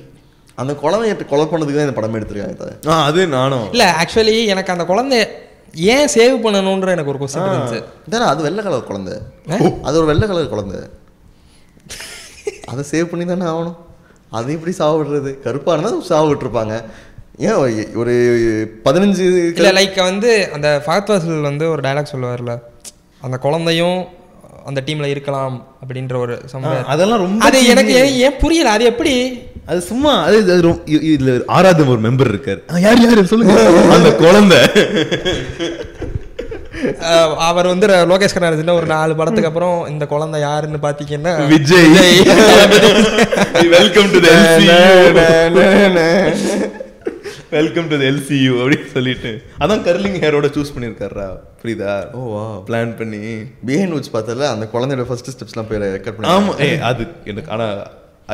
அந்த 0.57 0.73
குழந்தைய 0.73 1.25
கொலை 1.25 1.45
பண்ணதுக்கு 1.45 1.75
தான் 1.75 1.87
இந்த 1.87 1.91
படம் 1.91 2.15
எடுத்திருக்காங்க. 2.15 2.87
ஆ 2.87 3.03
அது 3.03 3.27
நானும். 3.27 3.69
இல்ல 3.71 3.95
ஆக்சுவலி 4.01 4.45
எனக்கு 4.45 4.71
அந்த 4.71 4.85
குழந்தை 4.85 5.27
ஏன் 5.75 6.07
சேவ் 6.07 6.45
பண்ணணும்ன்ற 6.45 6.87
எனக்கு 6.87 7.05
ஒரு 7.05 7.19
கொஸ்டின் 7.19 7.37
இருந்துச்சு. 7.37 7.83
இதானே 8.09 8.25
அது 8.25 8.43
வெள்ளை 8.43 8.63
கலர் 8.63 8.83
குழந்தை. 8.83 9.17
அது 9.83 9.97
ஒரு 9.97 10.05
வெள்ளை 10.05 10.27
கலர் 10.27 10.49
குழந்தை. 10.49 10.79
அதை 12.65 12.83
சேவ் 12.91 13.05
பண்ணி 13.05 13.25
தானே 13.25 13.43
ஆகணும். 13.43 13.75
அது 14.29 14.53
எப்படி 14.53 14.71
சாவ 14.71 15.03
விடுறது 15.03 15.39
கருப்பா 15.39 15.73
இருந்தா 15.73 15.99
சாவ 16.01 16.31
விட்டுருப்பாங்க 16.31 16.83
ஏன் 17.37 17.51
ஒரு- 17.51 18.67
பதினஞ்சு 18.85 19.53
இல்ல 19.55 19.71
லைக் 19.71 20.03
வந்து 20.03 20.49
அந்த 20.53 20.81
ஃபகத் 20.85 21.05
வாசல் 21.05 21.41
வந்து 21.41 21.69
ஒரு 21.69 21.81
டயலாக் 21.81 22.05
சொல்லுவார்ல 22.11 22.59
அந்த 23.21 23.37
குழந்தையும் 23.37 24.05
அந்த 24.65 24.83
டீம்ல 24.85 25.05
இருக்கலாம் 25.05 25.67
அப்படின்ற 25.87 26.17
ஒரு 26.17 26.41
சம்பவம். 26.45 26.85
அதெல்லாம் 26.85 27.19
ரொம்ப 27.19 27.45
அது 27.45 27.65
எனக்கு 27.65 27.93
ஏன் 27.93 28.13
ஏன் 28.13 28.37
புரியல? 28.39 28.69
அது 28.71 28.85
எப்படி 28.85 29.41
அது 29.71 29.79
சும்மா 29.89 30.11
அது 30.25 30.37
இதுல 31.13 31.31
ஆறாவது 31.55 31.89
ஒரு 31.93 32.01
மெம்பர் 32.05 32.29
இருக்காரு. 32.33 32.59
யார் 32.83 33.01
யாரு? 33.05 33.23
சொல்லுங்க. 33.31 33.55
அந்த 33.95 34.09
குழந்தை. 34.21 34.59
அவர் 37.47 37.69
வந்து 37.71 37.87
லோகேஷ் 38.11 38.35
கனகராஜன் 38.35 38.77
ஒரு 38.79 38.87
நாலு 38.93 39.13
படத்துக்கு 39.19 39.49
அப்புறம் 39.49 39.77
இந்த 39.93 40.05
குழந்தை 40.13 40.37
யாருன்னு 40.47 40.79
பாத்தீங்கன்னா 40.85 41.33
Vijay. 41.53 41.89
Welcome 43.75 44.11
to 44.13 44.19
welcome 47.57 47.89
to 47.91 47.97
LCU 48.11 48.53
அப்படின்னு 48.61 48.87
சொல்லிட்டு. 48.95 49.31
அதான் 49.63 49.83
கர்லிங் 49.87 50.17
ஹேரோட 50.23 50.47
சூஸ் 50.55 50.73
பண்ணிருக்காரா 50.75 51.27
புரியுதா? 51.61 51.93
ஓ 52.19 52.21
வா. 52.35 52.45
பிளான் 52.69 52.93
பண்ணி. 53.01 53.21
பிஹைண்ட் 53.69 53.95
வச்சு 53.97 54.13
பார்த்தல 54.15 54.47
அந்த 54.55 54.67
குழந்தையோட 54.75 55.05
ஃபர்ஸ்ட் 55.09 55.33
ஸ்டெப்ஸ்லாம் 55.35 55.69
போய் 55.71 55.83
ரெக்கார்ட் 55.85 56.17
பண்ணி 56.19 56.31
ஆமா 56.35 56.53
ஏ 56.67 56.69
அது 56.91 57.05
எனக்கு 57.33 57.51
ஆனா 57.57 57.67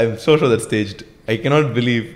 I 0.02 0.04
am 0.08 0.16
so 0.28 0.32
sure 0.42 0.54
that 0.56 0.66
stage 0.68 0.94
I 1.28 1.36
cannot 1.44 1.72
believe 1.76 2.08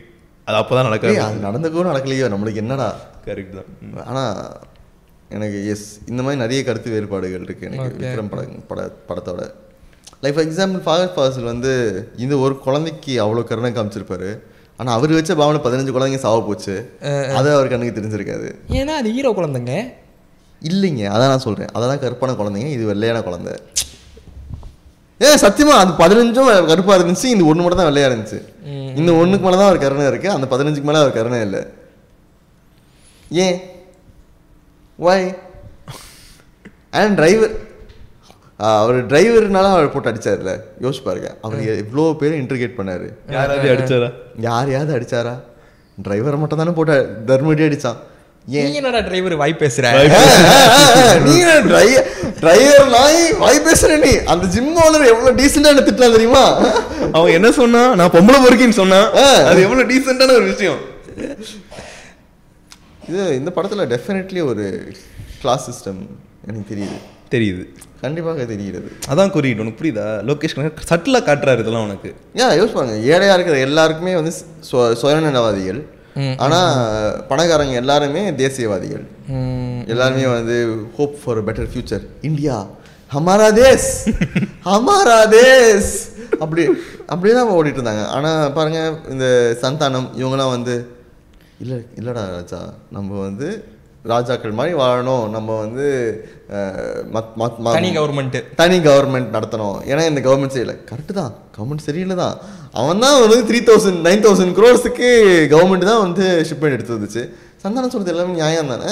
அது 0.48 0.58
அப்பதான் 0.62 0.82
ஏய், 0.82 0.90
நடக்காது 0.90 1.20
அது 1.26 1.46
நடந்துக்கோ 1.46 1.84
நடக்கலையோ 1.90 2.28
நம்மளுக்கு 2.34 2.56
என்னடா? 2.56 2.88
கரெக்ட் 3.26 3.56
தான். 3.56 3.70
ம். 3.86 3.96
ஆனா 4.06 4.24
எனக்கு 5.30 5.58
எஸ் 5.68 5.88
இந்த 6.08 6.22
மாதிரி 6.24 6.42
நிறைய 6.42 6.64
கருத்து 6.64 6.90
வேறுபாடுகள் 6.92 7.42
இருக்கு. 7.42 7.66
எனக்கு 7.70 7.98
விக்ரம் 8.04 8.30
படம் 8.30 8.64
பட 8.68 8.82
படத்தோட. 9.10 9.42
Like 10.24 10.36
for 10.36 10.46
example 10.48 10.84
Fahadh 10.86 11.16
Faasil 11.16 11.44
வந்து 11.44 11.72
இந்த 12.18 12.38
ஒரு 12.38 12.60
குழந்தைக்கு 12.60 13.14
அவ்வளோ 13.24 13.44
கருணை 13.44 13.72
காமிச்சிருப்பாரு. 13.72 14.30
ஆனா 14.80 14.92
அவர் 14.94 15.14
வச்ச 15.14 15.36
பாவனை 15.36 15.60
பதினஞ்சு 15.62 15.92
குழந்தைங்க 15.92 16.20
சாவ 16.20 16.42
போச்சு. 16.42 16.76
அது 17.36 17.50
அவர் 17.54 17.68
கண்ணுக்கு 17.68 17.98
தெரிஞ்சிருக்காது. 18.00 18.50
ஏன்னா 18.72 18.96
அது 19.02 19.12
ஹீரோ 19.12 19.32
குழந்தைங்க. 19.32 19.76
இல்லைங்க 20.62 21.04
அதான் 21.14 21.32
நான் 21.34 21.46
சொல்றேன். 21.48 21.72
அதெல்லாம் 21.74 22.00
கருப்பான 22.00 22.32
குழந்தைங்க 22.34 22.70
இது 22.70 22.86
வெள்ளையான 22.86 23.22
குழந்தை. 23.22 23.54
ஏன் 25.26 25.42
சத்தியமா 25.44 25.76
அது 25.82 25.92
பதினஞ்சும் 26.02 26.50
கருப்பா 26.72 26.96
இருந்துச்சு 26.98 27.28
இந்த 27.36 27.44
ஒண்ணு 27.50 27.64
மட்டும் 27.64 27.82
தான் 27.82 27.90
வெள்ளையா 27.90 28.10
இருந்துச்சு. 28.10 28.40
இந்த 29.00 29.12
ஒண்ணுக்கு 29.22 29.46
மேல 29.46 29.58
தான் 29.60 29.70
அவர் 29.70 29.84
கருணை 29.84 30.06
இருக்கு 30.12 30.30
அந்த 30.36 30.48
பதினஞ்சுக்கு 30.54 30.90
மேல 30.90 31.02
அவர் 31.04 31.18
கருணை 31.18 31.40
இல்லை. 31.48 31.62
ஏன்? 33.46 33.58
வை 35.06 35.22
அண்ட் 37.00 37.18
டிரைவர் 37.20 37.56
அவர் 38.76 39.00
டிரைவர்னால 39.12 39.72
அவர் 39.74 39.92
போட்டு 39.94 40.12
அடிச்சாருல 40.12 40.54
யோசிச்சு 40.84 41.08
பாருங்க. 41.08 41.30
அவர் 41.46 41.60
எவ்வளோ 41.84 42.06
பேர் 42.22 42.40
இன்டர்கேட் 42.42 42.78
பண்ணாரு. 42.78 43.08
யாராவது 43.36 43.68
அடிச்சாரா? 43.74 44.10
யாரையாவது 44.48 44.94
அடிச்சாரா? 44.98 45.34
டிரைவரை 46.06 46.38
மட்டும் 46.44 46.62
தானே 46.62 46.74
போட்டு 46.80 46.96
தர்மடி 47.30 47.66
அடிச்சான். 47.68 48.00
ஏன் 48.00 48.17
நீ 48.48 48.74
என்னடா 48.74 49.00
டிரைவர் 49.00 49.36
வாய் 49.36 49.56
பேசுற? 49.60 49.92
நீங்க 51.22 51.64
டிரைவர் 52.40 52.90
நாய் 52.90 53.34
வாய் 53.34 53.60
பேசுற 53.60 54.00
நீ? 54.00 54.24
அந்த 54.26 54.46
ஜிம் 54.46 54.78
ஓனர் 54.78 55.08
எவ்வளவு 55.08 55.34
டீசெண்டா 55.34 55.94
தெரியுமா? 55.94 56.68
அவன் 57.12 57.32
என்ன 57.32 57.52
சொன்னா? 57.52 57.96
நான் 57.96 58.12
பொம்பளை 58.12 58.36
பொறுக்கின்னு 58.42 58.70
சொன்னா. 58.70 59.16
ஆ. 59.16 59.34
அது 59.34 59.62
எவ்வளவு 59.62 59.94
டீசென்டான 59.94 60.36
ஒரு 60.36 60.46
விஷயம். 60.46 60.78
இது 63.10 63.36
இந்த 63.36 63.52
படத்துல 63.56 63.98
டெஃபினெட்லி 63.98 64.46
ஒரு 64.46 64.92
கிளாஸ் 65.42 65.70
சிஸ்டம் 65.70 66.08
எனக்கு 66.48 66.76
தெரியுது. 66.76 67.34
தெரியுது. 67.36 67.66
கண்டிப்பாக 68.02 68.46
தெரிகிறது. 68.46 68.92
அதான் 69.10 69.30
குறியீடு. 69.30 69.62
உனக்கு 69.62 69.84
புரியுதா? 69.84 70.24
லோகேஷ் 70.24 70.72
சட்டிலா 70.90 71.22
காட்டுறாரு 71.22 71.60
இதெல்லாம் 71.60 71.84
உனக்கு. 71.84 72.16
ஏன் 72.34 72.62
யோசிப்பாங்க. 72.62 72.92
ஏழையா 73.04 73.34
இருக்கிற 73.34 73.58
எல்லாருக்குமே 73.58 74.16
வந்து 74.16 74.32
சுய- 74.60 74.98
சுயநலவாதிகள் 75.02 75.96
ஆனா 76.46 76.60
பணக்காரங்க 77.30 77.76
எல்லாருமே 77.84 78.24
தேசியவாதிகள். 78.44 79.06
எல்லாருமே 79.94 80.26
வந்து 80.38 80.58
hope 80.98 81.16
for 81.22 81.42
better 81.48 81.70
future 81.72 82.06
India 82.30 82.58
ஹமாரா 83.16 83.50
தேஸ் 83.62 83.90
ஹமாரா 84.70 85.20
தேஸ். 85.36 85.92
அப்படி 86.44 86.64
அப்படியே 87.12 87.34
தான் 87.38 87.54
ஓடிட்டு 87.58 87.80
இருந்தாங்க. 87.80 88.04
ஆனா 88.16 88.32
பாருங்க 88.58 88.80
இந்த 89.14 89.26
சந்தானம் 89.64 90.08
இவங்கெல்லாம் 90.22 90.56
வந்து 90.56 90.76
இல்ல 91.64 91.76
இல்லடா 92.00 92.24
ராஜா 92.38 92.62
நம்ம 92.96 93.20
வந்து 93.28 93.48
ராஜாக்கள் 94.12 94.58
மாதிரி 94.60 94.74
வாழணும். 94.82 95.26
நம்ம 95.36 95.50
வந்து 95.64 95.86
தனி 97.78 97.90
கவர்மெண்ட் 97.98 98.38
தனி 98.62 98.78
கவர்மெண்ட் 98.86 99.34
நடத்தணும். 99.36 99.78
ஏன்னா 99.90 100.04
இந்த 100.12 100.22
கவர்மெண்ட் 100.28 100.56
சரியில்லை 100.56 100.76
கரெக்டு 100.92 101.14
தான். 101.20 101.34
கவர்மெண்ட் 101.58 101.86
சரியில்லை 101.88 102.18
தான். 102.22 102.36
அவன் 102.82 103.04
தான் 103.04 103.18
வந்து 103.24 103.40
த்ரீ 103.50 103.60
தௌசண்ட் 103.70 104.02
நைன் 104.08 104.24
தௌசண்ட் 104.26 104.56
க்ரோர்ஸுக்கு 104.58 105.10
கவர்மெண்ட் 105.54 105.90
தான் 105.92 106.04
வந்து 106.06 106.26
ஷிப்மெண்ட் 106.50 106.78
எடுத்து 106.78 106.98
வந்துச்சு. 106.98 107.24
சந்தானம் 107.64 107.94
சொல்றது 107.94 108.14
எல்லாமே 108.14 108.38
நியாயம் 108.38 108.72
தானே? 108.74 108.92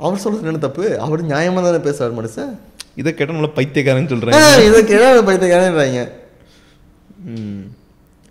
அவர் 0.00 0.22
சொல்றது 0.24 0.50
என்ன 0.50 0.62
தப்பு? 0.64 0.84
அவர் 1.04 1.28
நியாயமா 1.32 1.62
தானே 1.66 1.80
பேசுறாரு 1.86 2.14
மனுஷன்? 2.18 2.52
இதை 3.00 3.10
கேட்ட 3.12 3.32
நம்மள 3.32 3.50
பைத்தியக்காரன்னு 3.56 4.08
ஆ, 4.08 4.12
சொல்றேன் 4.12 4.64
இதை 4.68 4.80
கிழமை 4.84 5.22
பைத்தியக்காரன்றாங்க. 5.28 6.00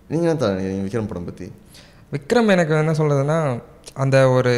நீங்க 0.10 0.26
என்ன 0.26 0.38
தர 0.42 0.52
விக்ரம் 0.86 1.10
படம் 1.10 1.28
பத்தி? 1.30 1.46
விக்ரம் 2.14 2.52
எனக்கு 2.54 2.74
என்ன 2.82 2.96
சொல்றதுன்னா 3.00 3.38
அந்த 4.04 4.18
ஒரு 4.30 4.52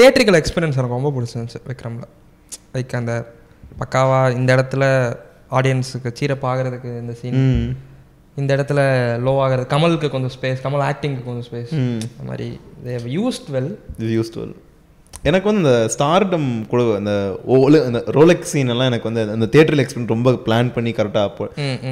தேட்ரிக்கல் 0.00 0.38
எக்ஸ்பீரியன்ஸ் 0.38 0.78
எனக்கு 0.80 0.96
ரொம்ப 0.98 1.10
பிடிச்சிருந்துச்சு 1.16 1.60
விக்ரமில். 1.70 2.08
லைக் 2.74 2.94
அந்த 3.00 3.12
பக்காவா 3.80 4.18
இந்த 4.38 4.50
இடத்துல 4.56 4.84
ஆடியன்ஸுக்கு 5.58 6.10
சீரப் 6.18 6.46
ஆகிறதுக்கு 6.50 6.90
இந்த 7.02 7.14
சீன். 7.20 7.38
இந்த 8.40 8.50
இடத்துல 8.56 8.80
லோ 9.26 9.32
ஆகிறது 9.44 9.66
கமலுக்கு 9.74 10.08
கொஞ்சம் 10.14 10.34
ஸ்பேஸ் 10.36 10.62
கமல் 10.64 10.84
ஆக்டிங்க்கு 10.90 11.24
கொஞ்சம் 11.28 11.46
ஸ்பேஸ். 11.50 11.72
அந்த 12.18 12.26
மாதிரி 12.30 12.48
யூஸ்ட் 13.18 13.48
வெல் 13.56 13.70
இது 13.98 14.10
யூஸ்டுவல் 14.18 14.54
எனக்கு 15.28 15.48
வந்து 15.48 15.62
இந்த 15.62 15.74
ஸ்டார்டம் 15.94 16.48
கூட 16.70 16.80
அந்த 16.98 17.12
ஓல 17.54 17.78
அந்த 17.88 18.00
ரோலெக்ஸ் 18.16 18.52
சீன் 18.54 18.72
எல்லாம் 18.74 18.90
எனக்கு 18.90 19.08
வந்து 19.08 19.22
அந்த 19.36 19.46
தியேட்டரில் 19.52 19.82
எக்ஸ்பீரியன்ஸ் 19.82 20.14
ரொம்ப 20.14 20.32
பிளான் 20.46 20.72
பண்ணி 20.74 20.90
கரெக்டாக 20.98 21.28
அப்போ 21.30 21.44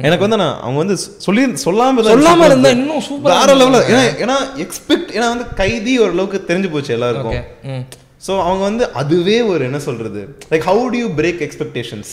எனக்கு 0.07 0.25
வந்து 0.25 0.39
நான் 0.43 0.59
அவங்க 0.65 0.77
வந்து 0.83 0.97
சொல்லி 1.25 1.43
சொல்லாம 1.65 2.03
சொல்லாம 2.11 2.45
இருந்தா. 2.49 2.71
இன்னும் 2.77 3.01
ஆ 3.25 3.33
வேற 3.33 3.55
லெவலில். 3.61 3.87
ஏன்னா 3.91 4.03
ஏன்னா 4.25 4.37
எக்ஸ்பெக்ட் 4.65 5.11
ஏன்னா 5.17 5.27
வந்து 5.33 5.47
கைதி 5.61 5.95
ஓரளவுக்கு 6.05 6.41
தெரிஞ்சு 6.51 6.71
போச்சு 6.75 6.95
எல்லாருக்கும் 6.97 7.83
ஸோ 8.27 8.33
அவங்க 8.47 8.63
வந்து 8.69 8.83
அதுவே 8.99 9.37
ஒரு 9.53 9.63
என்ன 9.69 9.79
சொல்றது 9.87 10.21
like 10.51 10.65
how 10.69 10.83
do 10.93 10.99
you 11.01 11.07
break 11.17 11.41
expectations. 11.47 12.11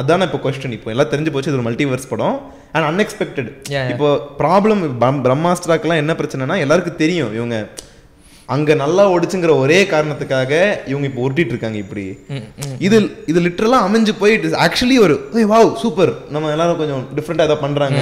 அதான 0.00 0.26
இப்போ 0.28 0.40
கொஸ்டின் 0.44 0.76
இப்போ 0.76 0.90
எல்லாம் 0.94 1.12
தெரிஞ்சு 1.14 1.32
போச்சு 1.34 1.50
இது 1.50 1.58
ஒரு 1.60 1.68
மல்டிவர்ஸ் 1.70 2.08
படம் 2.12 2.36
அண்ட் 2.74 2.86
அன்எக்ஸ்பெக்டட். 2.90 3.50
இப்போ 3.94 4.08
ப்ராப்ளம் 4.42 4.82
பிரம்மாஸ்திராக்கெல்லாம் 5.26 6.02
என்ன 6.04 6.14
பிரச்சனைனா 6.20 6.58
எல்லாருக்கும் 6.66 7.02
தெரியும் 7.04 7.34
இவங்க 7.38 7.56
அங்க 8.48 8.74
நல்லா 8.82 9.02
ஓடிச்சுங்கிற 9.14 9.52
ஒரே 9.62 9.78
காரணத்துக்காக 9.92 10.52
இவங்க 10.90 11.06
இப்போ 11.08 11.20
உருட்டிட்டு 11.24 11.52
இருக்காங்க 11.54 11.78
இப்படி 11.84 12.04
இது 12.86 12.98
இது 13.30 13.38
லிட்டரலா 13.46 13.78
அமைஞ்சு 13.86 14.12
போய் 14.20 14.34
இட் 14.36 14.46
இஸ் 14.48 14.56
ஆக்சுவலி 14.66 14.96
ஒரு 15.06 15.14
வாவ் 15.52 15.70
சூப்பர் 15.82 16.12
நம்ம 16.34 16.52
எல்லாரும் 16.54 16.80
கொஞ்சம் 16.80 17.02
டிஃப்ரெண்டா 17.18 17.46
ஏதாவது 17.48 17.64
பண்றாங்க. 17.64 18.00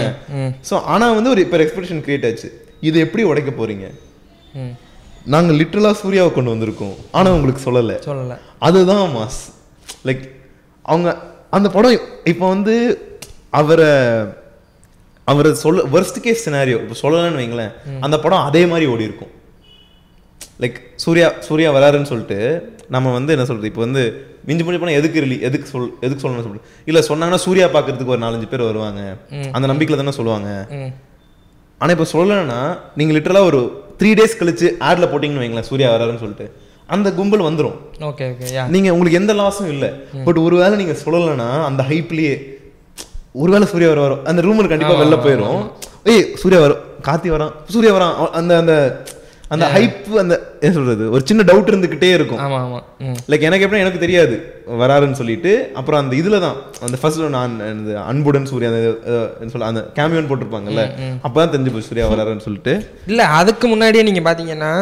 ஸோ 0.68 0.74
ஆனா 0.94 1.06
வந்து 1.18 1.32
ஒரு 1.34 1.42
இப்போ 1.46 1.58
எக்ஸ்பெக்டேஷன் 1.64 2.04
கிரியேட் 2.06 2.26
ஆச்சு. 2.30 2.48
இது 2.88 2.96
எப்படி 3.06 3.22
உடைக்க 3.30 3.52
போறீங்க? 3.60 3.86
ம். 4.54 4.72
நாங்க 5.34 5.52
லிட்டரலா 5.60 5.92
சூர்யாவை 6.02 6.30
கொண்டு 6.32 6.54
வந்திருக்கோம். 6.54 6.96
ஆனா 7.18 7.28
உங்களுக்கு 7.36 7.62
சொல்லல. 7.68 7.94
சொல்லலை. 8.08 8.36
அதுதான் 8.68 9.04
மாஸ். 9.16 9.40
லைக் 10.08 10.24
அவங்க 10.84 11.08
அந்த 11.58 11.68
படம் 11.76 11.96
இப்போ 12.32 12.44
வந்து 12.54 12.74
அவரை 13.60 13.90
அவரை 15.28 15.50
சொல்ல 15.64 15.84
worst 15.94 16.16
கேஸ் 16.24 16.44
சினாரியோ 16.46 16.78
இப்போ 16.84 16.96
சொல்லலன்னு 17.02 17.40
வைங்களேன். 17.42 17.72
அந்த 18.06 18.16
படம் 18.24 18.46
அதே 18.50 18.62
மாதிரி 18.72 18.86
ஓடி 18.92 19.08
இருக்கும் 19.10 19.32
லைக் 20.60 20.76
சூர்யா 21.04 21.28
சூர்யா 21.46 21.68
வராருன்னு 21.76 22.10
சொல்லிட்டு 22.10 22.38
நம்ம 22.94 23.12
வந்து 23.12 23.32
என்ன 23.34 23.44
சொல்றது? 23.48 23.70
இப்போ 23.70 23.82
வந்து 23.84 24.02
மிஞ்சி 24.48 24.62
மிஞ்சி 24.64 24.80
போனால் 24.80 24.98
எதுக்கு 24.98 25.22
ரிலி 25.24 25.36
எதுக்கு 25.46 25.66
சொல் 25.70 25.88
எதுக்கு 26.00 26.22
சொல்லணும்னு 26.22 26.46
சொல்லிட்டு 26.46 26.68
இல்லை 26.88 27.00
சொன்னாங்கன்னா 27.08 27.40
சூர்யா 27.44 27.66
பார்க்கறதுக்கு 27.74 28.14
ஒரு 28.14 28.22
நாலஞ்சு 28.24 28.46
பேர் 28.46 28.68
வருவாங்க. 28.68 29.00
அந்த 29.56 29.66
நம்பிக்கையில் 29.66 30.02
தானே 30.02 30.14
சொல்லுவாங்க. 30.18 30.50
ம். 30.76 30.92
ஆனா 31.80 31.90
இப்போ 31.96 32.06
சொல்லலைன்னா 32.12 32.60
நீங்க 32.96 33.12
லிட்டரலா 33.16 33.42
ஒரு 33.48 33.60
த்ரீ 34.00 34.10
டேஸ் 34.18 34.38
கழிச்சு 34.40 34.68
ஆட்ல 34.88 35.06
போட்டிங்கன்னு 35.10 35.44
வைங்களேன் 35.44 35.68
சூர்யா 35.70 35.88
வராருன்னு 35.94 36.22
சொல்லிட்டு. 36.22 36.46
அந்த 36.88 37.08
கும்பல் 37.16 37.46
வந்துரும். 37.46 37.76
ஓகே 38.08 38.24
ஓகே 38.32 38.48
யா 38.52 38.64
நீங்க 38.74 38.88
உங்களுக்கு 38.94 39.20
எந்த 39.20 39.32
லாஸும் 39.40 39.70
இல்ல. 39.74 39.86
பட் 40.26 40.38
ஒருவேளை 40.44 40.76
நீங்க 40.76 40.94
சொல்லலைன்னா 41.02 41.48
அந்த 41.68 41.82
ஹைப்லயே 41.90 42.34
ஒருவேளை 43.34 43.66
சூர்யா 43.72 43.88
வர 43.90 44.00
வரும் 44.04 44.22
அந்த 44.28 44.40
ரூமர் 44.44 44.70
கண்டிப்பா 44.70 44.94
வெளில 45.00 45.16
போயிடும் 45.24 45.58
ஏய் 46.12 46.24
சூர்யா 46.42 46.60
வரும் 46.62 46.82
கார்த்தி 47.06 47.28
வரான் 47.32 47.52
சூர்யா 47.74 47.92
வரான் 47.96 48.14
அந்த 48.38 48.52
அந்த 48.62 48.74
அந்த 49.54 49.66
ஹைப் 49.74 50.06
அந்த 50.22 50.34
என்ன 50.62 50.74
சொல்றது 50.76 51.04
ஒரு 51.14 51.22
சின்ன 51.28 51.42
டவுட் 51.48 51.70
இருந்துகிட்டே 51.72 52.08
இருக்கும். 52.16 52.40
ஆமா 52.44 52.58
ஆமா. 52.64 52.78
லைக் 53.30 53.44
எனக்கு 53.48 53.64
எப்படி 53.66 53.82
எனக்கு 53.84 54.00
தெரியாது 54.04 54.36
வராருன்னு 54.82 55.18
சொல்லிட்டு. 55.20 55.52
அப்புறம் 55.78 56.00
அந்த 56.02 56.14
இதுல 56.20 56.40
தான் 56.44 56.56
அந்த 56.86 56.96
ஃபர்ஸ்ட் 57.00 57.22
நான் 57.36 57.54
இந்த 57.74 57.92
அன்புடன் 58.10 58.48
சூர்யா 58.50 58.70
அந்த 58.72 59.50
சொல்ல 59.52 59.70
அந்த 59.72 59.82
கேமியோன் 59.98 60.28
போட்டிருப்பாங்கல்ல. 60.30 60.84
அப்பதான் 61.26 61.52
தெரிஞ்சு 61.54 61.74
போய் 61.76 61.86
சூர்யா 61.88 62.06
வராருன்னு 62.12 62.46
சொல்லிட்டு. 62.48 62.74
இல்லை 63.12 63.26
அதுக்கு 63.38 63.66
முன்னாடியே 63.74 64.04
நீங்கள் 64.10 64.26
பார்த்தீங்கன்னா 64.28 64.72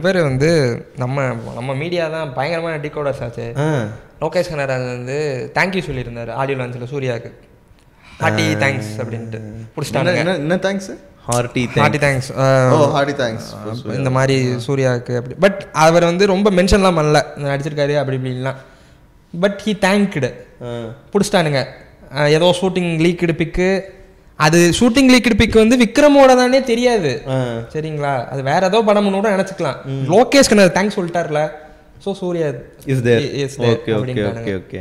இவர் 0.00 0.20
வந்து 0.30 0.50
நம்ம 1.04 1.26
நம்ம 1.58 1.74
மீடியா 1.84 2.06
தான் 2.16 2.34
பயங்கரமான 2.38 2.80
டிகோடர்ஸ் 2.86 3.22
ஆச்சு. 3.26 3.46
லோகேஷ் 4.24 4.52
கனராஜ் 4.52 4.90
வந்து 4.96 5.16
தேங்க்யூ 5.56 5.82
சொல்லியிருந்தாரு 5.88 6.32
ஆடியோ 6.42 6.58
லான்ச்சில் 6.58 6.92
சூர்யாவுக்கு. 6.94 7.32
ஹார்ட்டி 8.24 8.44
தேங்க்ஸ் 8.64 8.92
அப்படின்ட்டு. 9.02 9.40
பிடிச்சிட்டாங்க 9.76 10.20
என்ன 10.42 10.58
thanks 10.66 10.92
hearty 11.28 11.62
hearty 11.82 12.00
thanks 12.04 12.28
oh 12.74 12.76
hearty 12.96 13.14
thanks 13.22 13.48
இந்த 14.00 14.10
மாதிரி 14.16 14.36
சூர்யாவுக்கு 14.66 15.14
அப்படி 15.20 15.34
பட் 15.44 15.60
அவர் 15.86 16.04
வந்து 16.10 16.24
ரொம்ப 16.34 16.50
மென்ஷன்லாம் 16.58 16.98
பண்ணல. 16.98 17.20
நடிச்சிருக்காரு 17.48 17.96
அப்படி 18.02 18.18
இப்படின்லாம் 18.20 18.60
பட் 19.34 19.58
ஹி 19.66 19.74
தேங்க்டு 19.86 20.30
பிடிச்சிட்டானுங்க. 21.12 21.60
ஏதோ 22.36 22.48
ஷூட்டிங் 22.60 22.90
லீக்டு 23.04 23.36
பிக்கு 23.42 23.68
அது 24.38 24.58
ஷூட்டிங் 24.78 25.10
லீக்டு 25.12 25.36
பிக் 25.40 25.62
வந்து 25.62 25.76
விக்ரமோட 25.82 26.32
தானே 26.40 26.60
தெரியாது. 26.70 27.12
சரிங்களா? 27.74 28.14
அது 28.32 28.40
வேற 28.50 28.62
ஏதோ 28.70 28.78
படம் 28.88 29.10
கூட 29.18 29.30
நினைச்சுக்கலாம். 29.36 29.78
லோகேஷ் 30.14 30.50
கண்ணர் 30.52 30.74
thanks 30.78 30.98
சொல்லிட்டார்ல. 30.98 31.42
So 32.04 32.12
Suriya 32.20 32.46
is 32.92 33.02
there 33.08 33.24
is 33.44 33.52
there 33.62 33.72
okay 33.72 33.92
okay. 34.00 34.22
Okay 34.30 34.54
okay 34.60 34.80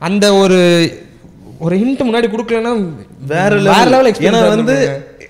அந்த 0.00 0.26
ஒரு 0.42 0.58
ஒரு 1.66 1.76
ஹிண்ட் 1.82 2.06
முன்னாடி 2.08 2.28
கொடுக்கலன்னா 2.32 2.72
வேற 3.32 3.52
வேற 3.54 3.54
லெவல் 3.68 3.92
லெவல் 3.94 4.10
ஏன்னா 4.28 4.42
வந்து 4.54 4.76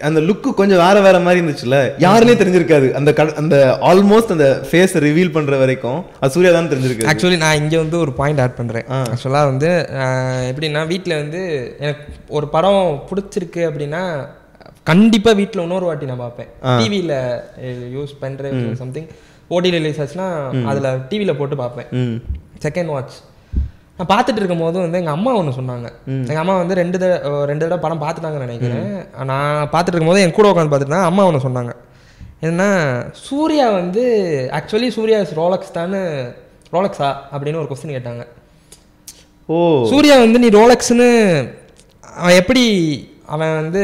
அந்த 0.07 0.20
லுக்கு 0.26 0.51
கொஞ்சம் 0.59 0.80
வேற 0.84 0.96
வேற 1.07 1.16
மாதிரி 1.26 1.38
இருந்துச்சுல? 1.40 1.76
யாருனே 2.05 2.34
தெரிஞ்சிருக்காது. 2.40 2.88
அந்த 2.99 3.11
அந்த 3.40 3.57
ஆல்மோஸ்ட் 3.90 4.32
அந்த 4.34 4.46
ஃபேஸ் 4.68 4.94
ரிவீல் 5.07 5.32
பண்ற 5.36 5.57
வரைக்கும் 5.62 6.01
அது 6.20 6.34
சூர்யா 6.34 6.53
தான் 6.57 6.70
தெரிஞ்சிருக்கு. 6.72 7.07
ஆக்சுவலி 7.12 7.38
நான் 7.44 7.59
இங்கே 7.62 7.78
வந்து 7.82 7.96
ஒரு 8.05 8.12
பாயிண்ட் 8.20 8.42
ஆட் 8.44 8.59
பண்ணுறேன் 8.59 8.86
ஆக்சுவலாக 9.12 9.51
வந்து 9.53 9.70
எப்படின்னா 10.51 10.82
வீட்டில் 10.92 11.20
வந்து 11.22 11.40
எனக்கு 11.84 12.05
ஒரு 12.38 12.49
படம் 12.57 12.82
பிடிச்சிருக்கு 13.11 13.64
அப்படின்னா 13.70 14.03
கண்டிப்பாக 14.90 15.38
வீட்டில் 15.40 15.64
இன்னொரு 15.64 15.88
வாட்டி 15.88 16.11
நான் 16.11 16.24
பார்ப்பேன். 16.26 16.51
டிவியில் 16.80 17.16
யூஸ் 17.96 18.14
பண்ணுறேன் 18.22 18.61
சம்திங் 18.82 19.09
ஓடி 19.57 19.70
ரிலீஸ் 19.78 20.01
ஆச்சுன்னா 20.05 20.28
அதில் 20.70 20.88
டிவியில் 21.11 21.38
போட்டு 21.40 21.59
பார்ப்பேன். 21.64 21.90
செகண்ட் 22.66 22.92
வாட்ச் 22.94 23.16
நான் 23.99 24.11
பார்த்துட்டு 24.11 24.40
இருக்கும் 24.40 24.62
போது 24.64 24.78
வந்து 24.78 24.99
எங்கள் 24.99 25.16
அம்மா 25.18 25.30
ஒன்று 25.34 25.59
சொன்னாங்க. 25.59 25.88
எங்கள் 26.28 26.42
அம்மா 26.42 26.57
வந்து 26.57 26.74
ரெண்டு 26.80 26.99
தடவை 26.99 27.44
ரெண்டு 27.51 27.64
தடவை 27.64 27.80
படம் 27.84 28.03
பார்த்துட்டாங்கன்னு 28.03 28.46
நினைக்கிறேன். 28.46 28.90
நான் 29.30 29.70
பார்த்துட்டு 29.72 29.96
இருக்கும்போது 29.96 30.22
என் 30.24 30.36
கூட 30.38 30.49
உட்காந்து 30.51 30.72
பார்த்துட்டு 30.74 31.01
அம்மா 31.11 31.24
ஒன்று 31.24 31.46
சொன்னாங்க. 31.49 31.72
என்னன்னா 32.42 32.68
சூர்யா 33.26 33.70
வந்து 33.70 34.05
ஆக்சுவலி 34.59 34.88
சூர்யா 34.96 35.18
ரோலக்ஸ் 35.40 35.76
தானே 35.78 36.03
ரோலக்ஸா 36.74 37.09
அப்படின்னு 37.32 37.61
ஒரு 37.62 37.70
கொஸ்டின் 37.70 37.94
கேட்டாங்க. 37.96 38.24
ஓ. 39.49 39.57
சூர்யா 39.90 40.18
வந்து 40.18 40.38
நீ 40.38 40.49
ரோலக்ஸ்னு 40.49 41.09
அவன் 42.05 42.38
எப்படி 42.42 42.64
அவன் 43.26 43.55
வந்து 43.55 43.82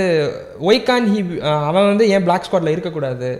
ஒய் 0.68 0.82
கான் 0.82 1.08
ஹி 1.14 1.20
அவன் 1.68 1.90
வந்து 1.90 2.08
ஏன் 2.08 2.22
பிளாக் 2.22 2.46
ஸ்குவாட்ல 2.46 2.74
இருக்கக்கூடாது? 2.74 3.30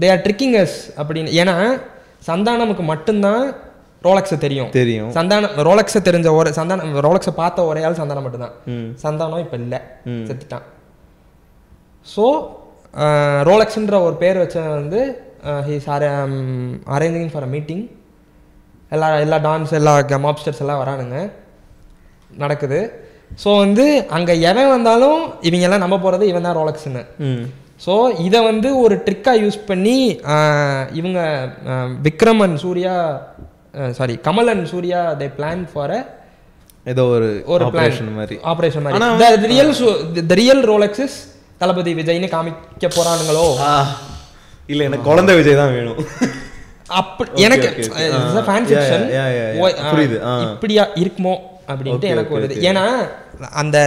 தே 0.00 0.10
ஆர் 0.10 0.24
ட்ரிக்கிங் 0.26 0.56
அஸ் 0.62 0.76
அப்படின்னு. 1.02 1.30
ஏன்னா 1.42 1.56
சந்தானமுக்கு 2.26 2.84
மட்டும்தான் 2.92 3.44
ரோலக்ஸை 4.04 4.36
தெரியும். 4.38 4.70
தெரியும். 4.72 5.10
சந்தானம் 5.12 5.54
ரோலக்ஸை 5.66 6.00
தெரிஞ்ச 6.02 6.28
ஒரு 6.34 6.50
சந்தானம் 6.56 6.96
ரோலக்ஸை 7.06 7.32
பார்த்த 7.36 7.66
ஒரே 7.66 7.82
ஆள் 7.84 7.98
சந்தானம் 7.98 8.24
மட்டும்தான். 8.26 8.54
சந்தானம் 9.02 9.42
இப்போ 9.44 9.56
இல்லை. 9.60 9.80
செத்துட்டான். 10.28 10.64
ஸோ 12.06 12.24
ரோலக்ஸ்ன்ற 13.48 13.98
ஒரு 14.06 14.16
பேர் 14.18 14.40
வச்சவன் 14.40 14.78
வந்து 14.78 15.00
he's 15.68 15.86
arranging 16.92 17.30
for 17.32 17.46
a 17.46 17.52
meeting 17.52 17.84
எல்லா 18.92 19.08
எல்லா 19.20 19.38
டான்ஸ் 19.44 19.72
எல்லா 19.78 19.92
மாப்ஸ்டர்ஸ் 20.24 20.60
எல்லாம் 20.60 20.82
வரானுங்க. 20.82 21.18
நடக்குது. 22.38 22.80
ஸோ 23.38 23.50
வந்து 23.58 23.84
அங்கே 24.10 24.34
எவன் 24.42 24.70
வந்தாலும் 24.70 25.18
இவங்க 25.42 25.66
எல்லாம் 25.66 25.84
நம்ப 25.84 25.98
போகிறது 25.98 26.24
இவன் 26.28 26.46
தான் 26.46 26.58
ரோலக்ஸ்னு 26.58 27.02
ம். 27.26 27.44
ஸோ 27.80 27.94
இதை 28.24 28.40
வந்து 28.44 28.68
ஒரு 28.82 28.94
ட்ரிக்காக 29.06 29.42
யூஸ் 29.42 29.58
பண்ணி 29.66 29.94
இவங்க 30.94 31.18
ஆஹ், 31.70 31.92
Vikram 32.04 32.42
and 32.44 32.60
Suriya 32.62 32.94
sorry 33.98 34.14
Kamal 34.26 34.50
and 34.52 34.66
Suriya 34.72 35.00
they 35.20 35.28
plan 35.38 35.62
for 35.72 35.92
a 35.98 36.00
ஏதோ 36.92 37.02
ஒரு 37.16 37.28
ஒரு 37.54 37.62
ஆபரேஷன் 37.66 38.06
பிளான் 38.06 38.18
மாதிரி. 38.20 38.36
ஆபரேஷன் 38.50 38.84
மாதிரி. 38.84 39.00
த 39.42 39.48
ரியல் 39.52 39.72
த 40.30 40.36
ரியல் 40.42 40.62
ரோலக்ஸஸ் 40.72 41.16
தளபதி 41.60 41.92
விஜய்னு 41.98 42.28
காமிக்க 42.34 42.86
போறானுங்களோ? 42.96 43.44
இல்ல 44.72 44.80
எனக்கு 44.88 45.08
குழந்தை 45.10 45.32
விஜய் 45.38 45.60
தான் 45.60 45.74
வேணும். 45.76 46.00
அப்படி 47.00 47.44
எனக்கு. 47.46 47.68
Fan 48.48 48.66
Yeah, 48.66 48.80
fiction. 48.80 49.04
புரியுது. 49.92 50.16
இப்படியா 50.46 50.84
இருக்குமோ 51.02 51.34
அப்படின்ட்டு 51.72 52.12
எனக்கு 52.14 52.34
ஒரு 52.36 52.46
இது. 52.48 52.56
ஏன்னா 52.70 52.84
அந்த 53.62 53.78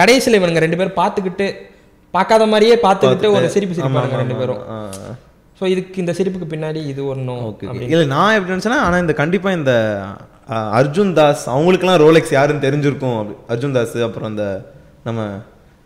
கடைசியில் 0.00 0.38
இவனுங்க 0.40 0.62
ரெண்டு 0.64 0.78
பேரும் 0.80 0.98
பார்த்துக்கிட்டு 1.02 1.46
பார்க்காத 2.14 2.44
மாதிரியே 2.52 2.76
பார்த்துக்கிட்டு 2.86 3.28
ஒரு 3.36 3.46
சிரிப்பு 3.54 3.76
சிரிப்பானுங்க 3.78 4.20
ரெண்டு 4.22 4.38
பேரும். 4.40 4.62
ஸோ 5.58 5.66
இதுக்கு 5.66 6.00
இந்த 6.00 6.12
சிரிப்புக்கு 6.16 6.48
பின்னாடி 6.50 6.80
இது 6.90 7.02
ஒன்றும் 7.08 7.42
ஓகே 7.46 7.68
இல்ல 7.86 8.04
நான் 8.12 8.34
எப்படி 8.34 8.52
நினைச்சேன்னா 8.52 8.80
ஆனா 8.84 8.96
இந்த 8.98 9.14
கண்டிப்பா 9.20 9.50
இந்த 9.52 9.72
அர்ஜுன் 10.76 11.12
தாஸ் 11.16 11.42
அவங்களுக்குலாம் 11.52 12.02
ரோலெக்ஸ் 12.02 12.34
யாருன்னு 12.34 12.64
தெரிஞ்சிருக்கும். 12.66 13.16
அர்ஜுன் 13.52 13.74
தாஸ் 13.74 13.96
அப்புறம் 14.06 14.28
அந்த 14.30 14.44
நம்ம 15.04 15.22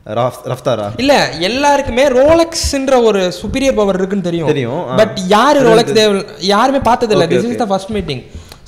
ராஃப்- 0.07 0.45
ரஃப்தாரா? 0.51 0.87
இல்ல 1.03 1.14
எல்லாருக்குமே 1.49 2.05
ரோலக்ஸ்ன்ற 2.14 2.95
ஒரு 3.09 3.20
சுப்பீரியர் 3.37 3.77
பவர் 3.77 3.99
இருக்குன்னு 3.99 4.29
தெரியும். 4.29 4.49
தெரியும். 4.49 4.81
பட் 5.01 5.16
யாரு 5.35 5.59
ரோலக்ஸ் 5.66 5.97
தேவ் 5.99 6.14
யாருமே 6.49 6.81
பார்த்தது 6.89 7.14
இல்ல 7.16 7.27
this 7.33 7.47
is 7.49 7.61
the 7.61 7.68
first 7.70 7.93
meeting 7.97 8.23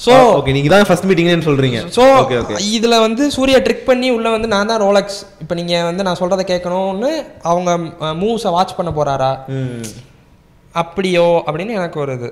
so 0.05 0.13
okay 0.33 0.53
நீங்க 0.57 0.71
தான் 0.71 0.87
ஃபர்ஸ்ட் 0.87 1.07
மீட்டிங்னு 1.09 1.47
சொல்றீங்க. 1.49 1.81
ஸோ 1.97 2.05
ஓகே 2.21 2.37
ஓகே 2.41 2.57
இதுல 2.73 2.95
வந்து 3.03 3.25
சூர்யா 3.35 3.59
ட்ரிக் 3.67 3.85
பண்ணி 3.85 4.09
உள்ள 4.11 4.29
வந்து 4.31 4.49
நான் 4.49 4.71
தான் 4.71 4.83
ரோலக்ஸ் 4.83 5.19
இப்போ 5.43 5.55
நீங்க 5.55 5.75
வந்து 5.85 6.07
நான் 6.07 6.21
சொல்றதை 6.21 6.47
கேட்கணும்னு 6.49 7.13
அவங்க 7.51 7.71
மூவ்ஸை 8.23 8.53
வாட்ச் 8.57 8.77
பண்ண 8.77 8.93
போறாரா? 8.93 9.33
அப்படியோ 10.75 11.27
அப்படின்னு 11.47 11.77
எனக்கு 11.77 11.99
ஒரு 12.01 12.13
இது. 12.13 12.29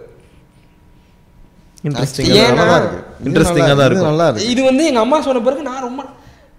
இன்ட்ரெஸ்டிங் 1.84 2.26
ஏன்னா- 2.38 2.56
நல்லா 2.56 2.76
இருக்கு. 2.76 2.98
நல்லா- 2.98 3.28
தான் 3.68 3.78
இது 3.78 3.86
இருக்கும். 3.88 4.08
நல்லா 4.08 4.26
இருக்கு. 4.28 4.50
இது 4.50 4.62
வந்து 4.62 4.82
எங்க 4.86 5.00
அம்மா 5.00 5.18
சொன்ன 5.20 5.42
பிறகு 5.42 5.62
நான் 5.62 5.80
ரொம்ப 5.80 6.02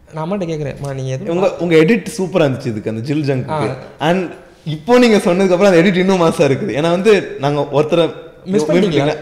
நான் 0.10 0.24
அம்மாட்ட 0.24 0.46
கேட்குறேன் 0.48 0.98
நீ 0.98 1.04
எது 1.10 1.32
உங்க 1.34 1.48
உங்க 1.60 1.76
எடிட் 1.78 2.10
சூப்பரா 2.18 2.46
இருந்துச்சு 2.46 2.72
இதுக்கு 2.72 2.92
அந்த 2.92 3.04
ஜில் 3.04 3.24
ஜங்க்கு 3.28 3.70
அண்ட் 4.02 4.26
இப்போ 4.68 4.98
நீங்க 5.00 5.18
சொன்னதுக்கு 5.20 5.56
அப்புறம் 5.56 5.72
அந்த 5.72 5.82
எடிட் 5.82 6.02
இன்னும் 6.02 6.22
மாசா 6.22 6.44
இருக்குது. 6.48 6.74
ஏன்னா 6.78 6.90
வந்து 6.92 7.14
நாங்க 7.40 7.62
ஒருத்தரை? 7.72 8.06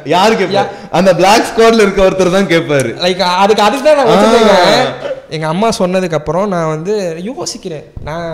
யாரு 0.07 0.33
கேட்பா 0.35 0.61
அந்த 0.91 1.09
பிளாக் 1.13 1.47
ஸ்குவாட்ல 1.49 1.83
இருக்க 1.83 2.01
ஒருத்தர் 2.05 2.35
தான் 2.35 2.49
கேட்பாரு 2.49 2.91
லைக் 3.01 3.21
அதுக்கு 3.35 3.63
அதுக்கு 3.63 3.85
தான் 3.87 3.99
நான் 3.99 5.11
எங்க 5.29 5.47
அம்மா 5.47 5.67
சொன்னதுக்கு 5.79 6.13
அப்புறம் 6.13 6.49
நான் 6.49 6.67
வந்து 6.67 6.93
யோசிக்கிறேன். 7.27 7.85
நான் 8.01 8.31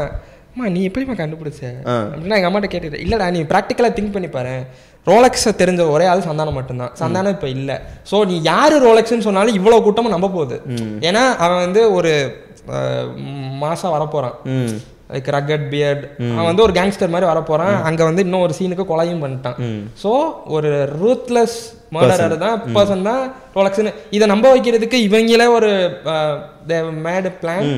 அம்மா 0.58 0.70
நீ 0.76 0.84
எப்படிம்மா 0.88 1.16
கண்டுபிடிச்ச? 1.18 1.64
அப்படின்னா 2.12 2.38
எங்கள் 2.38 2.50
அம்மாட்ட 2.50 2.68
கேட்டுட்டு 2.70 3.02
இல்லைடா 3.04 3.26
நீ 3.36 3.42
ப்ராக்டிக்கலாக 3.52 3.96
திங்க் 3.98 4.14
பண்ணி 4.16 4.30
பாரு. 4.36 4.54
ரோலக்ஸை 5.10 5.52
தெரிஞ்ச 5.60 5.82
ஒரே 5.96 6.06
ஆள் 6.12 6.24
சந்தானம் 6.28 6.58
மட்டும்தான். 6.60 6.94
சந்தானம் 7.02 7.34
இப்போ 7.36 7.48
இல்லை. 7.58 7.76
ஸோ 8.12 8.16
நீ 8.30 8.36
யார் 8.52 8.76
ரோலக்ஸ்னு 8.86 9.26
சொன்னாலும் 9.28 9.58
இவ்வளோ 9.60 9.78
கூட்டமும் 9.88 10.16
நம்ப 10.16 10.30
போகுது. 10.38 10.58
ஏன்னா 11.08 11.24
அவன் 11.46 11.62
வந்து 11.66 11.82
ஒரு 11.98 12.14
மாசம் 13.66 13.94
வரப்போகிறான் 13.96 14.38
லைக் 15.12 15.30
ரக்கட் 15.36 15.68
பியர்ட் 15.74 16.04
அவன் 16.38 16.50
வந்து 16.50 16.66
ஒரு 16.66 16.76
கேங்ஸ்டர் 16.80 17.14
மாதிரி 17.14 17.30
வரப்போறான். 17.32 17.78
அங்க 17.90 18.02
வந்து 18.10 18.26
இன்னும் 18.28 18.46
ஒரு 18.48 18.56
சீனுக்கு 18.60 18.86
கொலையும் 18.94 19.24
பண்ணிட்டான். 19.26 19.60
ஸோ 20.04 20.14
ஒரு 20.58 20.72
ரூத்லெஸ் 21.04 21.60
மர்டரர் 21.98 22.38
தான் 22.48 22.58
பர்சன் 22.78 23.08
தான் 23.12 23.24
ரோலக்ஸ்னு 23.60 23.96
இதை 24.18 24.26
நம்ப 24.34 24.48
வைக்கிறதுக்கு 24.56 25.00
இவங்களே 25.08 25.48
ஒரு 25.60 25.72
மேட் 27.08 27.32
பிளான் 27.44 27.72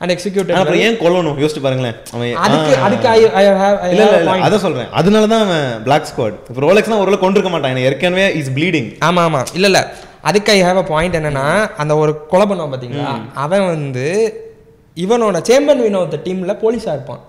அண்ட் 0.00 0.12
எக்ஸிக்யூட்டிவ் 0.14 0.54
ஆனா 0.54 0.62
அப்புறம் 0.64 0.82
ஏன் 0.86 0.96
கொல்லணும்? 1.02 1.36
யோசிச்சு 1.42 1.62
பாருங்களேன். 1.66 1.96
அவன் 2.14 2.32
அதுக்கு. 2.46 2.72
அதுக்கு 2.86 3.06
ஐ 3.12 3.20
ஐ 3.40 3.44
ஹேவ் 3.60 3.76
இல்ல 3.92 4.02
இல்ல 4.22 4.34
அதான் 4.46 4.64
சொல்றேன். 4.64 4.88
அதனால 5.00 5.28
தான் 5.32 5.44
அவன் 5.46 5.68
பிளாக் 5.86 6.08
ஸ்குவாட் 6.10 6.34
இப்போ 6.48 6.62
ரோலெக்ஸ்னா 6.66 6.98
ஓரளவு 7.02 7.22
கொண்டிருக்க 7.22 7.50
மாட்டான். 7.54 7.84
ஏற்கனவே 7.90 8.26
இஸ் 8.40 8.50
ப்ளீடிங் 8.56 8.88
ஆமா 9.08 9.22
ஆமா. 9.28 9.40
இல்ல 9.58 9.66
இல்ல. 9.70 9.80
அதுக்கு 10.30 10.50
ஐ 10.56 10.58
ஹேவ் 10.66 10.80
அ 10.82 10.86
பாயிண்ட் 10.92 11.16
என்னன்னா 11.20 11.46
அந்த 11.82 11.92
ஒரு 12.02 12.12
கொலை 12.32 12.46
பண்ணுவான் 12.50 12.74
பாத்தீங்களா? 12.74 13.12
அவன் 13.44 13.64
வந்து 13.74 14.06
இவனோட 15.04 15.38
சேம்பன் 15.48 15.82
வினோத் 15.86 16.16
டீம்ல 16.26 16.52
போலீஸா 16.64 16.92
இருப்பான். 16.96 17.22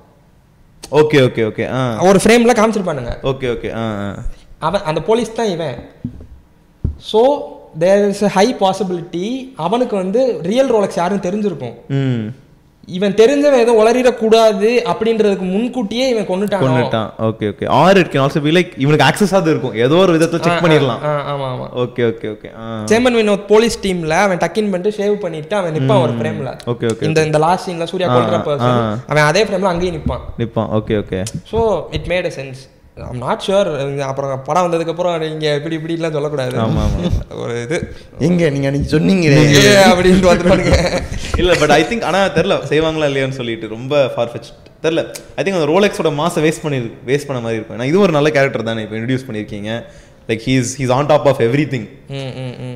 Okay 1.02 1.18
okay 1.28 1.44
okay. 1.50 1.66
ஒரு 2.10 2.20
ஃப்ரேம்ல 2.24 2.54
காமிச்சிருப்பானுங்க. 2.60 3.14
Okay 3.32 3.48
okay. 3.56 3.70
அவன் 4.68 4.86
அந்த 4.90 5.00
போலீஸ் 5.10 5.38
தான் 5.40 5.52
இவன். 5.56 5.78
So 7.12 7.22
there 7.84 8.04
is 8.12 8.24
high 8.36 8.46
possibility 8.62 9.26
அவனுக்கு 9.66 9.96
வந்து 10.04 10.22
ரியல் 10.52 10.72
ரோலக்ஸ் 10.76 11.00
யாரும் 11.02 11.26
தெரிஞ்சிருக்கும். 11.28 11.76
இவன் 12.88 13.16
தெரிஞ்சவன் 13.20 13.62
எதுவும் 13.62 13.80
உளறிடக்கூடாது 13.82 14.70
அப்படின்றதுக்கு 14.92 15.46
முன்கூட்டியே 15.54 16.06
இவன் 16.12 16.28
கொண்டுட்டான். 16.30 16.62
கொண்டுட்டான். 16.64 17.10
Okay 17.28 17.48
okay 17.52 17.66
or 17.78 17.98
it 18.02 18.12
can 18.12 18.24
also 18.26 18.42
be 18.46 18.54
like 18.58 18.72
இவனுக்கு 18.84 19.06
ஆக்சஸ் 19.08 19.34
ஆகுது 19.38 19.52
இருக்கும். 19.54 19.76
ஏதோ 19.86 19.96
ஒரு 20.04 20.14
விதத்துல 20.16 20.42
செக் 20.46 20.64
பண்ணிடலாம். 20.66 21.02
ஆமா 21.32 21.48
ஆமா. 21.50 21.68
ஓகே 21.84 22.06
ஓகே 22.12 22.30
ஓகே 22.36 22.52
சேமன் 22.92 23.18
வினோத் 23.20 23.46
போலீஸ் 23.52 23.78
டீம்ல 23.86 24.16
அவன் 24.28 24.42
டக்கின் 24.46 24.72
பண்ணிட்டு 24.72 24.96
ஷேவ் 25.00 25.18
பண்ணிட்டு 25.26 25.58
அவன் 25.60 25.76
நிப்பான் 25.78 26.04
ஒரு 26.06 26.16
ஃப்ரேம்ல 26.20 26.54
ஓகே 26.74 26.88
ஓகே 26.94 27.06
இந்த 27.10 27.26
இந்த 27.30 27.42
லாஸ்ட் 27.46 27.68
சீன்ல 27.70 27.88
சூர்யா 27.92 28.10
பர்சன் 28.48 28.80
அவன் 29.12 29.28
அதே 29.30 29.44
ஃப்ரேம்ல 29.48 29.72
அங்கேயும் 29.74 29.98
நிப்பான். 30.00 30.24
நிப்பான். 30.42 30.72
Okay 30.80 30.98
okay 31.04 31.22
so 31.54 31.62
it 32.00 32.10
made 32.14 32.30
a 32.32 32.36
sense 32.40 32.64
I'm 33.02 33.18
not 33.18 33.44
sure 33.48 33.98
அப்புறம் 33.98 34.42
படம் 34.44 34.72
வந்ததுக்கு 34.72 34.90
அப்புறம் 34.90 35.20
நீங்க 35.20 35.56
இப்படி 35.56 35.78
இப்படிலாம் 35.78 36.12
சொல்லக்கூடாது. 36.12 36.58
ஆமா, 36.58 36.62
ஆமா. 36.62 37.36
ஒரு 37.36 37.62
இது. 37.62 37.96
எங்க 38.20 38.50
நீங்க 38.50 38.68
அன்னைக்கு 38.68 39.00
சொன்னீங்களே? 39.00 39.54
ஏ, 39.54 39.84
அப்படின்ட்டு 39.84 40.32
வந்துருவானுங்க 40.32 41.02
இல்ல 41.38 41.54
பட் 41.54 41.72
ஐ 41.72 41.84
திங்க் 41.84 42.04
ஆனா 42.04 42.26
தெரியல. 42.26 42.58
செய்வாங்களா 42.70 43.10
இல்லையான்னு 43.10 43.30
சொல்லிட்டு 43.30 43.68
ரொம்ப 43.68 44.08
ஃபார் 44.08 44.28
ஃபெச் 44.28 44.86
தெரியல. 44.86 45.14
ஐ 45.36 45.44
திங்க் 45.44 45.62
அந்த 45.62 45.66
ரோலெக்ஸோட 45.66 46.14
மாசை 46.14 46.44
வேஸ்ட் 46.44 46.62
பண்ணி 46.62 46.92
வேஸ்ட் 47.08 47.26
பண்ண 47.28 47.42
மாதிரி 47.42 47.54
இருக்கும். 47.54 47.80
ஏன்னா 47.80 47.84
இது 47.84 48.00
ஒரு 48.00 48.12
நல்ல 48.12 48.30
கேரக்டர் 48.30 48.64
தானே 48.64 48.82
இப்போ 48.82 48.96
இன்ட்ரடியூஸ் 48.96 49.32
பண்ணியிருக்கீங்க. 49.32 49.84
Like 50.28 50.40
he's 50.46 50.66
he's 50.78 50.92
on 50.92 51.06
top 51.06 51.28
of 51.28 51.40
everything. 51.66 51.90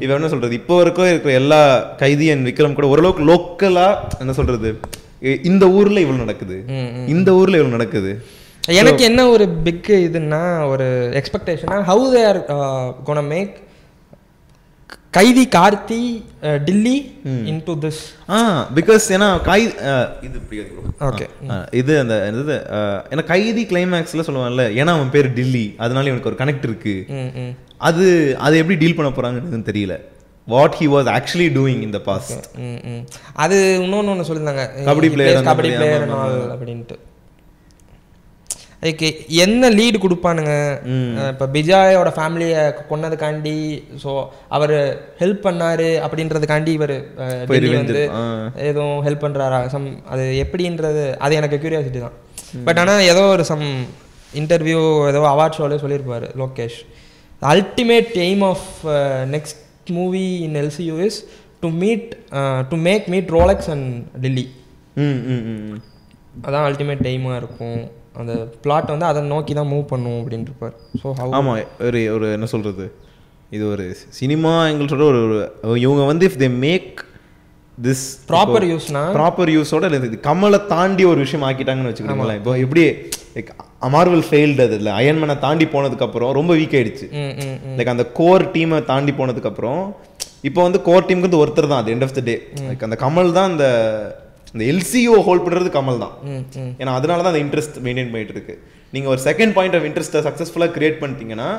இவன் 0.01 0.15
என்ன 0.15 0.27
சொல்றது? 0.27 0.55
இப்போ 0.55 0.75
வரைக்கும் 0.75 1.07
இருக்கிற 1.07 1.33
எல்லா 1.33 1.79
கைதி 1.79 2.29
அண்ட் 2.29 2.47
விக்ரம் 2.47 2.73
கூட 2.73 2.87
ஓரளவுக்கு 2.87 3.23
லோக்கலா 3.23 3.95
என்ன 4.19 4.33
சொல்றது? 4.33 4.79
இ- 5.21 5.45
இந்த 5.45 5.67
ஊர்ல 5.67 5.99
இவ்வளவு 5.99 6.25
நடக்குது. 6.25 6.63
இந்த 7.07 7.31
ஊர்ல 7.31 7.57
இவ்வளவு 7.57 7.77
நடக்குது. 7.77 8.25
எனக்கு 8.67 9.03
என்ன 9.03 9.21
ஒரு 9.29 9.45
பிக் 9.65 9.91
இதுன்னா 10.07 10.41
ஒரு 10.71 10.87
எக்ஸ்பெக்டேஷனா 11.19 11.77
how 11.89 12.05
they 12.13 12.21
are 12.31 12.39
gonna 13.07 13.21
make 13.33 13.55
Kaithi 15.17 15.43
Karthi 15.55 16.01
Dilli 16.67 16.97
into 17.51 17.73
this 17.85 18.01
ah 18.35 18.37
because 18.77 19.05
ஏன்னா 19.15 19.29
கை 19.49 19.61
இது. 20.27 20.37
ஓகே 21.09 21.25
இது 21.81 21.93
அந்த 22.03 22.15
இது 22.43 22.55
ஏன்னா 23.11 23.25
கைதி 23.33 23.65
கிளைமேக்ஸ்ல 23.71 24.25
சொல்லுவாங்கல்ல 24.27 24.67
ஏன்னா 24.79 24.93
அவன் 24.97 25.13
பேர் 25.17 25.33
டில்லி 25.39 25.65
அதனால 25.77 26.09
இவனுக்கு 26.11 26.31
ஒரு 26.33 26.41
கனெக்ட் 26.43 26.67
இருக்கு. 26.69 26.95
அது 27.89 28.07
அதை 28.45 28.55
எப்படி 28.63 28.77
டீல் 28.81 28.97
பண்ண 28.97 29.11
போறாங்கன்னு 29.17 29.69
தெரியல. 29.69 29.95
What 30.47 30.75
he 30.79 30.87
was 30.95 31.09
actually 31.17 31.49
doing 31.57 31.81
இந்த 31.87 31.99
பாஸ்ட். 32.09 32.45
அது 33.43 33.57
இன்னொன்று 33.83 34.11
ஒன்று 34.13 34.27
சொல்லியிருந்தாங்க. 34.29 34.65
கபடி 34.89 35.09
அந்த 35.13 35.47
கபடி 35.51 35.71
பிளேயர். 35.77 36.11
அப்படின்ட்டு. 36.55 36.97
அதுக்கு 38.81 39.07
என்ன 39.43 39.69
லீடு 39.79 39.97
கொடுப்பானுங்க? 40.03 40.53
இப்போ 41.31 41.45
பிஜாயோட 41.55 42.09
ஃபேமிலியை 42.17 42.61
கொன்னதுக்காண்டி 42.91 43.57
ஸோ 44.03 44.11
அவர் 44.57 44.75
ஹெல்ப் 45.21 45.43
பண்ணாரு 45.47 45.89
அப்படின்றதுக்காண்டி 46.05 46.71
இவர் 46.79 46.95
வந்து. 47.79 48.01
எதுவும் 48.69 49.03
ஹெல்ப் 49.07 49.25
பண்ணுறாரா 49.25 49.59
சம் 49.73 49.85
அது 50.13 50.25
எப்படின்றது 50.45 51.03
அது 51.25 51.39
எனக்கு 51.41 51.61
கியூரியாசிட்டி 51.63 52.01
தான். 52.05 52.17
பட் 52.69 52.81
ஆனால் 52.83 53.05
ஏதோ 53.11 53.25
ஒரு 53.35 53.45
சம் 53.51 53.67
இன்டர்வியூ 54.41 54.81
ஏதோ 55.11 55.21
அவார்ட் 55.33 55.59
ஷோவில் 55.59 55.83
சொல்லியிருப்பாரு 55.85 56.27
Lokesh. 56.43 56.79
Ultimate 57.53 58.11
aim 58.25 58.43
of 58.51 58.67
next 59.35 59.91
movie 59.99 60.25
in 60.47 60.57
LCU 60.63 60.97
is 61.07 61.21
to 61.63 61.69
meet 61.85 62.09
to 62.73 62.77
make 62.89 63.07
meet 63.13 63.31
Rolex 63.39 63.71
and 63.73 63.89
Dilli. 64.25 64.45
அதான் 66.45 66.65
அல்டிமேட் 66.67 67.09
எய்மாக 67.13 67.41
இருக்கும். 67.41 67.81
அந்த 68.15 68.33
பிளாட் 68.63 68.91
வந்து 68.93 69.05
அதை 69.05 69.21
நோக்கி 69.29 69.53
தான் 69.53 69.69
மூவ் 69.71 69.85
பண்ணும் 69.91 70.17
அப்படின்ட்டு 70.19 70.51
இருப்பார் 70.51 70.75
ஸோ 71.01 71.07
ஹவு 71.19 71.31
ஆமா 71.37 71.53
ஒரு 71.87 72.01
ஒரு 72.15 72.27
என்ன 72.37 72.49
சொல்றது? 72.53 72.85
இது 73.51 73.63
ஒரு 73.73 73.85
சினிமா 74.19 74.51
எங்கள் 74.67 74.91
சொல்ற 74.91 75.05
ஒரு 75.11 75.39
இவங்க 75.85 76.03
வந்து 76.05 76.27
if 76.29 76.39
they 76.39 76.49
make 76.61 76.91
this 77.77 78.03
proper 78.29 78.65
யூஸ்னா 78.71 79.01
proper 79.17 79.51
யூஸோட 79.55 79.89
இது 80.01 80.19
கமலை 80.27 80.59
தாண்டி 80.73 81.03
ஒரு 81.11 81.19
விஷயம் 81.25 81.45
ஆக்கிட்டாங்கன்னு 81.47 81.91
வச்சுக்கிட்டீங்களா 81.91 82.37
இப்போ 82.39 82.53
எப்படி 82.63 82.83
லைக் 83.35 83.51
மார்வல் 83.93 84.25
ஃபெயில்டு 84.27 84.63
அது 84.65 84.75
இல்லை. 84.79 84.91
அயன்மனை 84.99 85.35
தாண்டி 85.45 85.65
போனதுக்கு 85.67 86.05
அப்புறம் 86.07 86.31
ரொம்ப 86.39 86.51
வீக் 86.53 86.75
ஆயிடுச்சு. 86.77 87.05
லைக் 87.77 87.93
அந்த 87.93 88.05
கோர் 88.19 88.43
டீமை 88.53 88.79
தாண்டி 88.89 89.13
போனதுக்கு 89.19 89.51
அப்புறம் 89.51 89.81
இப்போ 90.49 90.59
வந்து 90.67 90.79
கோர் 90.87 91.07
டீமுக்கு 91.07 91.27
வந்து 91.27 91.41
ஒருத்தர் 91.43 91.71
தான் 91.71 91.81
அது 91.81 91.91
end 91.93 92.05
of 92.07 92.15
the 92.17 92.23
day 92.27 92.35
like 92.67 92.85
அந்த 92.87 92.97
கமல் 93.03 93.35
தான் 93.37 93.49
அந்த 93.51 93.65
இந்த 94.53 94.63
எல்சிஓ 94.71 95.17
ஹோல்ட் 95.27 95.43
பண்றது 95.45 95.69
கமல் 95.75 96.01
தான். 96.03 96.13
ம் 96.29 96.41
ம். 96.61 96.71
ஏன்னா 96.81 96.93
அதனால 96.99 97.19
தான் 97.23 97.33
அந்த 97.33 97.43
இன்ட்ரெஸ்ட் 97.45 97.77
மெயின்டைன் 97.85 98.11
பண்ணிட்டு 98.13 98.33
இருக்கு 98.35 98.55
நீங்க 98.93 99.07
ஒரு 99.13 99.21
செகண்ட் 99.27 99.53
பாயிண்ட் 99.57 99.77
ஆஃப் 99.77 99.85
இன்ட்ரெஸ்ட்டை 99.89 100.21
சக்ஸஸ்ஃபுல்லாக 100.27 100.73
கிரியேட் 100.77 100.99
பண்ணிட்டீங்கன்னா 101.03 101.49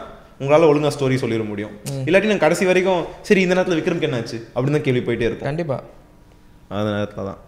உங்களால 0.40 0.68
ஒழுங்கா 0.70 0.90
ஸ்டோரி 0.94 1.16
சொல்லிட 1.22 1.44
முடியும். 1.50 1.72
இல்லாட்டி 2.06 2.30
நான் 2.30 2.44
கடைசி 2.44 2.64
வரைக்கும் 2.70 3.02
சரி 3.28 3.40
இந்த 3.44 3.54
நேரத்துல 3.56 3.78
விக்ரம்க்கு 3.78 4.08
என்னாச்சு 4.08 4.38
அப்படின்னு 4.54 4.76
தான் 4.76 4.86
கேள்வி 4.86 5.02
போயிட்டே 5.06 5.26
இருக்கும். 5.28 5.48
கண்டிப்பா. 5.50 5.76
அந்த 6.78 6.90
நேரத்துல 6.96 7.24
தான். 7.30 7.40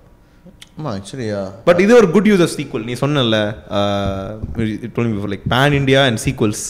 ஆமா 0.79 0.91
ஆக்சுவலியா 0.97 1.41
பட் 1.67 1.81
இது 1.85 1.93
ஒரு 2.01 2.09
குட் 2.15 2.29
யூஸ் 2.31 2.45
ஆஃப் 2.47 2.55
சீக்வல் 2.57 2.85
நீ 2.89 2.95
சொன்னல 3.03 3.37
like 5.33 5.45
pan 5.55 5.77
India 5.81 6.01
and 6.09 6.21
sequels 6.25 6.65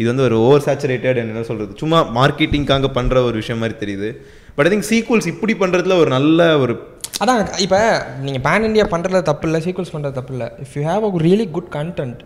இது 0.00 0.08
வந்து 0.10 0.24
ஒரு 0.28 0.36
ஓவர் 0.44 0.64
சேச்சுரேட்டட் 0.66 1.18
என்ன 1.22 1.42
சொல்றது? 1.48 1.72
சும்மா 1.82 1.98
மார்க்கெட்டிங்காக 2.18 2.88
பண்ற 2.98 3.16
ஒரு 3.28 3.36
விஷயம் 3.42 3.60
மாதிரி 3.62 3.76
தெரியுது. 3.82 4.08
பட் 4.56 4.66
ஐ 4.66 4.72
திங்க் 4.72 4.88
சீக்வல்ஸ் 4.92 5.28
இப்படி 5.32 5.54
பண்றதுல 5.62 5.96
ஒரு 6.02 6.10
நல்ல 6.16 6.40
ஒரு 6.62 6.74
அதான் 7.20 7.40
இப்போ 7.64 7.78
நீங்கள் 8.26 8.44
பேன் 8.46 8.66
இண்டியா 8.68 8.86
பண்ணுறது 8.92 9.22
தப்பு 9.30 9.46
இல்லை 9.48 9.60
சீக்வல்ஸ் 9.66 9.94
பண்ணுறது 9.94 10.18
தப்பு 10.18 10.32
இல்லை 10.36 10.48
if 10.64 10.74
you 10.78 10.82
have 10.90 11.04
a 11.08 11.10
really 11.26 11.46
good 11.56 11.70
content 11.78 12.20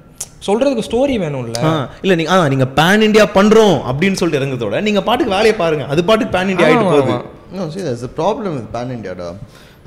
சொல்கிறதுக்கு 0.47 0.87
ஸ்டோரி 0.89 1.15
வேணும்ல 1.25 1.61
இல்ல 2.05 2.15
நீங்க 2.21 2.33
ஆ 2.35 2.49
நீங்க 2.55 2.67
பேன் 2.79 3.05
இண்டியா 3.07 3.27
பண்றோம் 3.39 3.77
அப்படின்னு 3.91 4.19
சொல்லிட்டு 4.21 4.41
இறங்குறதோட 4.41 4.81
நீங்க 4.89 5.03
பாட்டுக்கு 5.09 5.35
வேலையை 5.37 5.55
பாருங்க. 5.63 5.85
அது 5.93 6.05
பாட்டுக்கு 6.05 6.35
பேன் 6.37 6.51
இண்டியா 6.53 6.69
ஆயிட்டு 6.69 6.87
ஆமா, 6.87 6.95
போகுது. 6.97 7.73
see, 7.75 7.83
there's 7.83 8.03
a 8.03 8.13
problem 8.21 8.53
with 8.59 8.69
pan 8.77 8.89
Indiaடா 8.97 9.29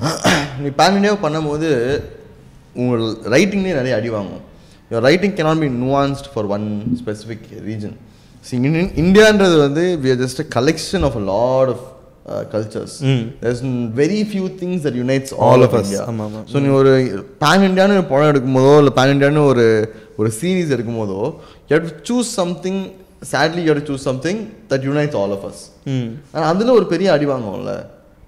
நீ 0.62 0.68
pan 0.80 0.92
India 0.98 1.12
பண்ணும்போது 1.24 1.68
உங்கள் 2.76 3.04
ரைட்டிங்லேயே 3.34 3.74
நிறைய 3.74 3.94
அடி 3.96 4.08
வாங்கும். 4.08 4.42
Your 4.90 5.00
writing 5.08 5.36
cannot 5.38 5.60
be 5.60 5.68
nuanced 5.82 6.26
for 6.34 6.44
one 6.46 6.66
specific 7.00 7.40
region. 7.70 7.92
See 8.44 8.58
in 8.68 8.76
இந்தியான்றது 9.02 9.56
வந்து 9.66 9.84
we 10.02 10.10
are 10.10 10.20
just 10.24 10.38
a 10.38 10.48
collection 10.56 11.02
of 11.04 11.16
a 11.16 11.24
lot 11.32 11.68
of 11.74 11.80
uh, 12.28 12.42
cultures 12.54 12.92
ம். 13.10 13.22
there's 13.42 13.60
very 13.94 14.20
few 14.26 14.46
things 14.60 14.78
that 14.86 14.94
unites 14.96 15.30
all, 15.34 15.44
All 15.48 15.62
of 15.62 15.70
of 15.70 15.80
us. 15.80 15.86
India 15.86 16.02
ஆமா, 16.10 16.24
ஆமா. 16.28 16.40
So 16.52 16.62
நீ 16.64 16.70
ஒரு 16.80 16.92
pan 17.42 17.66
இண்டியான்னு 17.68 17.98
படம் 18.10 18.30
எடுக்கும்போதோ 18.32 18.72
இல்லை 18.82 18.94
pan 18.98 19.12
இண்டியான்னு 19.14 19.44
ஒரு 19.52 19.66
ஒரு 20.20 20.30
சீரீஸ் 20.38 20.72
எடுக்கும்போதோ 20.76 21.20
you 21.66 21.74
have 21.76 21.86
to 21.90 21.96
choose 22.02 22.28
something 22.40 22.78
sadly 23.24 23.60
you 23.62 23.70
have 23.70 23.80
to 23.80 23.88
choose 23.88 24.02
something 24.02 24.36
that 24.70 24.82
unites 24.92 25.16
all 25.20 25.32
of 25.32 25.44
us 25.50 25.58
ம். 25.94 26.08
ஆனா 26.34 26.44
அதுல 26.52 26.72
ஒரு 26.78 26.88
பெரிய 26.92 27.10
அடி 27.16 27.28
வாங்குவோம்ல 27.32 27.74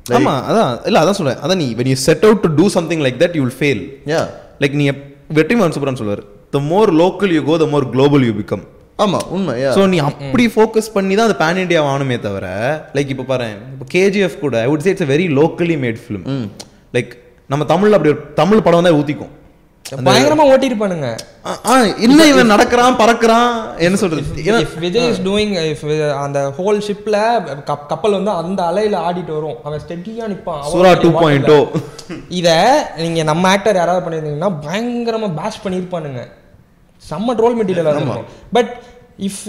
ஆமா 0.06 0.34
அதான் 0.48 0.70
இல்ல 0.88 0.98
அதான் 1.02 1.18
சொல்றேன் 1.18 1.40
அதான் 1.44 1.60
நீ 1.60 1.68
when 1.78 1.88
you 1.88 1.98
set 2.04 2.22
out 2.28 2.38
to 2.44 2.50
do 2.60 2.68
something 2.76 3.00
like 3.00 3.18
that 3.18 3.32
you 3.36 3.44
will 3.44 3.56
fail 3.60 3.80
yeah 4.12 4.22
like 4.62 4.76
நீ 4.80 4.86
வெற்றிமாறன் 5.38 5.76
சுப்ரான் 5.76 6.00
சொல்லுவார் 6.00 6.22
the 6.54 6.60
more 6.70 6.90
local 7.02 7.32
you 7.36 7.42
go 7.44 7.56
the 7.62 7.68
more 7.74 7.86
global 7.92 8.24
you 8.28 8.32
become 8.38 8.64
ஆமா 9.04 9.20
உண்மை 9.36 9.54
ஸோ 9.76 9.82
நீ 9.92 9.98
அப்படி 10.10 10.44
ஃபோக்கஸ் 10.54 10.94
பண்ணி 10.96 11.14
தான் 11.18 11.28
அது 11.30 11.36
பேன் 11.42 11.60
இண்டியா 11.64 11.82
ஆகணுமே 11.90 12.18
தவிர 12.26 12.46
லைக் 12.96 13.12
இப்போ 13.14 13.26
பாரு 13.32 13.48
இப்போ 13.74 13.88
கேஜிஎஃப் 13.96 14.38
கூட 14.44 14.56
I 14.64 14.68
would 14.70 14.86
say 14.86 14.92
it's 14.94 15.10
very 15.14 15.26
locally 15.40 15.76
made 15.84 16.00
film 16.06 16.24
like 16.96 17.12
நம்ம 17.52 17.64
தமிழ்ல 17.74 17.96
அப்படி 17.98 18.14
ஒரு 18.14 18.22
தமிழ் 18.40 18.66
படம் 18.66 18.86
தான் 18.86 18.96
ஊத்திக்கும். 19.00 19.34
பயங்கரமா 20.06 20.44
ஓட்டிருப்பானுங்க 20.50 21.08
என்ன 22.06 22.26
இவன் 22.32 22.52
நடக்கிறான் 22.52 22.98
பறக்கிறான் 23.00 23.48
என்ன 23.86 23.96
சொல்றது? 24.02 24.22
விஜய் 24.84 25.06
இஸ் 25.12 25.22
டூயிங் 25.28 25.54
அந்த 26.24 26.40
ஹோல் 26.58 26.78
ஷிப்ல 26.88 27.16
கப்பல் 27.90 28.16
வந்து 28.18 28.32
அந்த 28.40 28.60
அலையில 28.70 28.98
ஆடிட்டு 29.06 29.32
வரும். 29.38 29.56
அவன் 29.66 29.82
ஸ்டெடியா 29.84 30.26
நிப்பான். 30.32 30.62
சூரா 30.74 30.92
2.0. 31.04 31.16
waterல. 31.16 31.56
இத 32.40 32.48
நீங்க 33.04 33.24
நம்ம 33.30 33.50
ஆக்டர் 33.54 33.80
யாராவது 33.82 34.04
பண்ணியிருந்தீங்கன்னா 34.04 34.52
பயங்கரமா 34.66 35.30
பேஷ் 35.40 35.62
பண்ணியிருப்பானுங்க. 35.64 36.22
செம்ம 37.02 37.34
ட்ரோல் 37.40 37.58
மெட்டீரியல் 37.58 37.90
இருக்கும். 37.92 38.30
பட் 38.58 38.70
இஃப் 39.28 39.44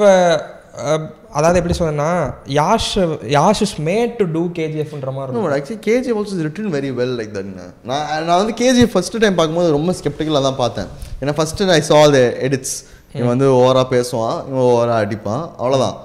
அதாவது 1.37 1.59
எப்படி 1.59 1.75
சொல்றேன்னா 1.79 2.11
Yash 2.59 2.91
Yash 3.35 3.61
is 3.65 3.75
made 3.87 4.13
to 4.19 4.25
do 4.35 4.43
கேஜிஎஃப்ன்ற 4.59 5.11
மாதிரி 5.15 5.27
இருக்கும். 5.27 5.55
actually 5.57 5.81
KGF 5.87 6.15
also 6.21 6.33
is 6.37 6.41
written 6.45 6.67
very 6.77 6.91
well 6.99 7.11
like 7.19 7.31
that. 7.35 7.47
நான் 7.89 8.05
நான் 8.27 8.39
வந்து 8.41 8.55
கேஜிஎஃப் 8.61 8.93
ஃபர்ஸ்ட் 8.93 9.17
டைம் 9.23 9.37
பார்க்கும்போது 9.39 9.75
ரொம்ப 9.77 9.95
ஸ்கெப்டிக்கலாக 9.99 10.43
தான் 10.49 10.59
பார்த்தேன். 10.63 10.89
ஏன்னா 11.21 11.33
first 11.39 11.63
I 11.79 11.81
saw 11.89 12.03
the 12.17 12.23
edits. 12.47 12.71
இவன் 13.17 13.31
வந்து 13.33 13.47
ஓவரா 13.59 13.83
பேசுவான் 13.93 14.37
இவன் 14.49 14.65
ஓவரா 14.71 14.95
அடிப்பான் 15.03 15.43
அவ்வளோதான் 15.61 15.97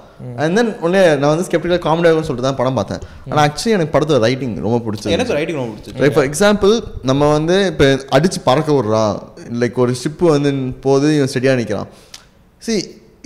அண்ட் 0.43 0.55
தென் 0.57 0.71
உடனே 0.83 1.01
நான் 1.21 1.31
வந்து 1.33 1.45
ஸ்கெப்டிக்கல் 1.47 1.81
காமெடியாகும் 1.85 2.27
சொல்லிட்டு 2.27 2.47
தான் 2.47 2.59
படம் 2.59 2.77
பார்த்தேன். 2.79 3.01
ஆனால் 3.29 3.43
ஆக்சுவலி 3.47 3.75
எனக்கு 3.77 3.93
படத்தோட 3.95 4.19
ரைட்டிங் 4.27 4.55
ரொம்ப 4.65 4.79
பிடிச்சது 4.85 5.13
எனக்கு 5.17 5.35
ரைட்டிங் 5.39 5.59
ரொம்ப 5.61 5.71
பிடிச்சது 5.73 6.01
லைக் 6.03 6.15
ஃபார் 6.17 6.27
எக்ஸாம்பிள் 6.29 6.73
நம்ம 7.11 7.29
வந்து 7.37 7.57
இப்போ 7.71 7.87
அடிச்சு 8.17 8.39
பறக்க 8.49 8.69
விடுறான். 8.77 9.15
லைக் 9.63 9.77
ஒரு 9.85 9.93
ஷிப்பு 10.03 10.25
வந்து 10.35 10.51
போது 10.85 11.09
இவன் 11.17 11.31
ஸ்டெடியாக 11.33 11.59
நிற்கிறான் 11.61 11.91
see 12.67 12.75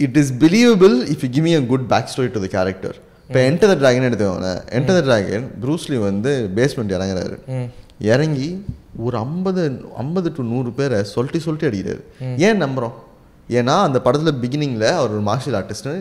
it 0.06 0.18
is 0.22 0.34
believable 0.44 0.96
if 1.14 1.24
you 1.26 1.32
give 1.36 1.48
me 1.50 1.54
a 1.62 1.64
good 1.74 1.88
back 1.94 2.10
story 2.14 2.32
to 2.36 2.42
the 2.46 2.50
character 2.58 2.98
இப்போ 3.30 3.42
என்டர் 3.50 3.70
த 3.72 3.76
ட்ராகன் 3.82 4.06
எடுத்துக்கோங்க 4.08 4.50
enter 4.78 4.98
the 4.98 5.02
dragon 5.08 5.44
Bruce Lee 5.64 5.98
வந்து 6.08 6.32
பேஸ்மெண்ட் 6.58 6.94
இறங்குறாரு. 6.96 7.36
இறங்கி 8.14 8.48
ஒரு 9.06 9.16
ஐம்பது 9.26 9.62
ஐம்பது 10.02 10.28
டு 10.38 10.42
நூறு 10.54 10.70
பேரை 10.80 11.00
சொல்லிட்டு 11.14 11.40
சொல்லிட்டு 11.46 11.68
அடிக்கிறாரு. 11.70 12.02
ஏன் 12.48 12.60
நம்புகிறோம் 12.64 12.96
ஏன்னா 13.50 13.76
அந்த 13.88 13.98
படத்தில் 14.06 14.40
பிகினிங்கில் 14.42 14.88
அவர் 14.98 15.14
ஒரு 15.16 15.24
மார்ஷியல் 15.30 15.58
ஆர்டிஸ்ட்னு 15.60 15.94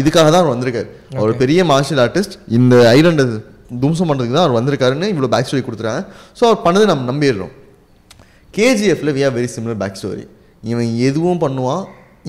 இதுக்காக 0.00 0.26
தான் 0.32 0.42
அவர் 0.42 0.54
வந்திருக்காரு. 0.54 0.88
அவர் 1.20 1.32
பெரிய 1.42 1.60
மார்ஷியல் 1.72 2.02
ஆர்டிஸ்ட் 2.04 2.34
இந்த 2.58 2.74
ஐலண்டை 2.96 3.26
தும்சம் 3.84 4.08
பண்ணுறதுக்கு 4.10 4.36
தான் 4.38 4.46
அவர் 4.46 4.58
வந்திருக்காருன்னு 4.58 5.12
இவ்வளோ 5.14 5.30
பேக் 5.34 5.48
ஸ்டோரி 5.48 5.64
கொடுத்துருக்காங்க 5.66 6.04
ஸோ 6.38 6.42
அவர் 6.48 6.60
பண்ணதை 6.66 6.84
நம்ம 6.92 7.06
நம்பிடுறோம். 7.12 7.54
கேஜிஎஃப்ல 8.54 9.12
we 9.18 9.24
are 9.28 9.36
very 9.38 9.50
similar 9.54 9.80
back 9.84 9.98
story 10.00 10.26
இவன் 10.72 10.90
எதுவும் 11.08 11.42
பண்ணுவான் 11.44 11.82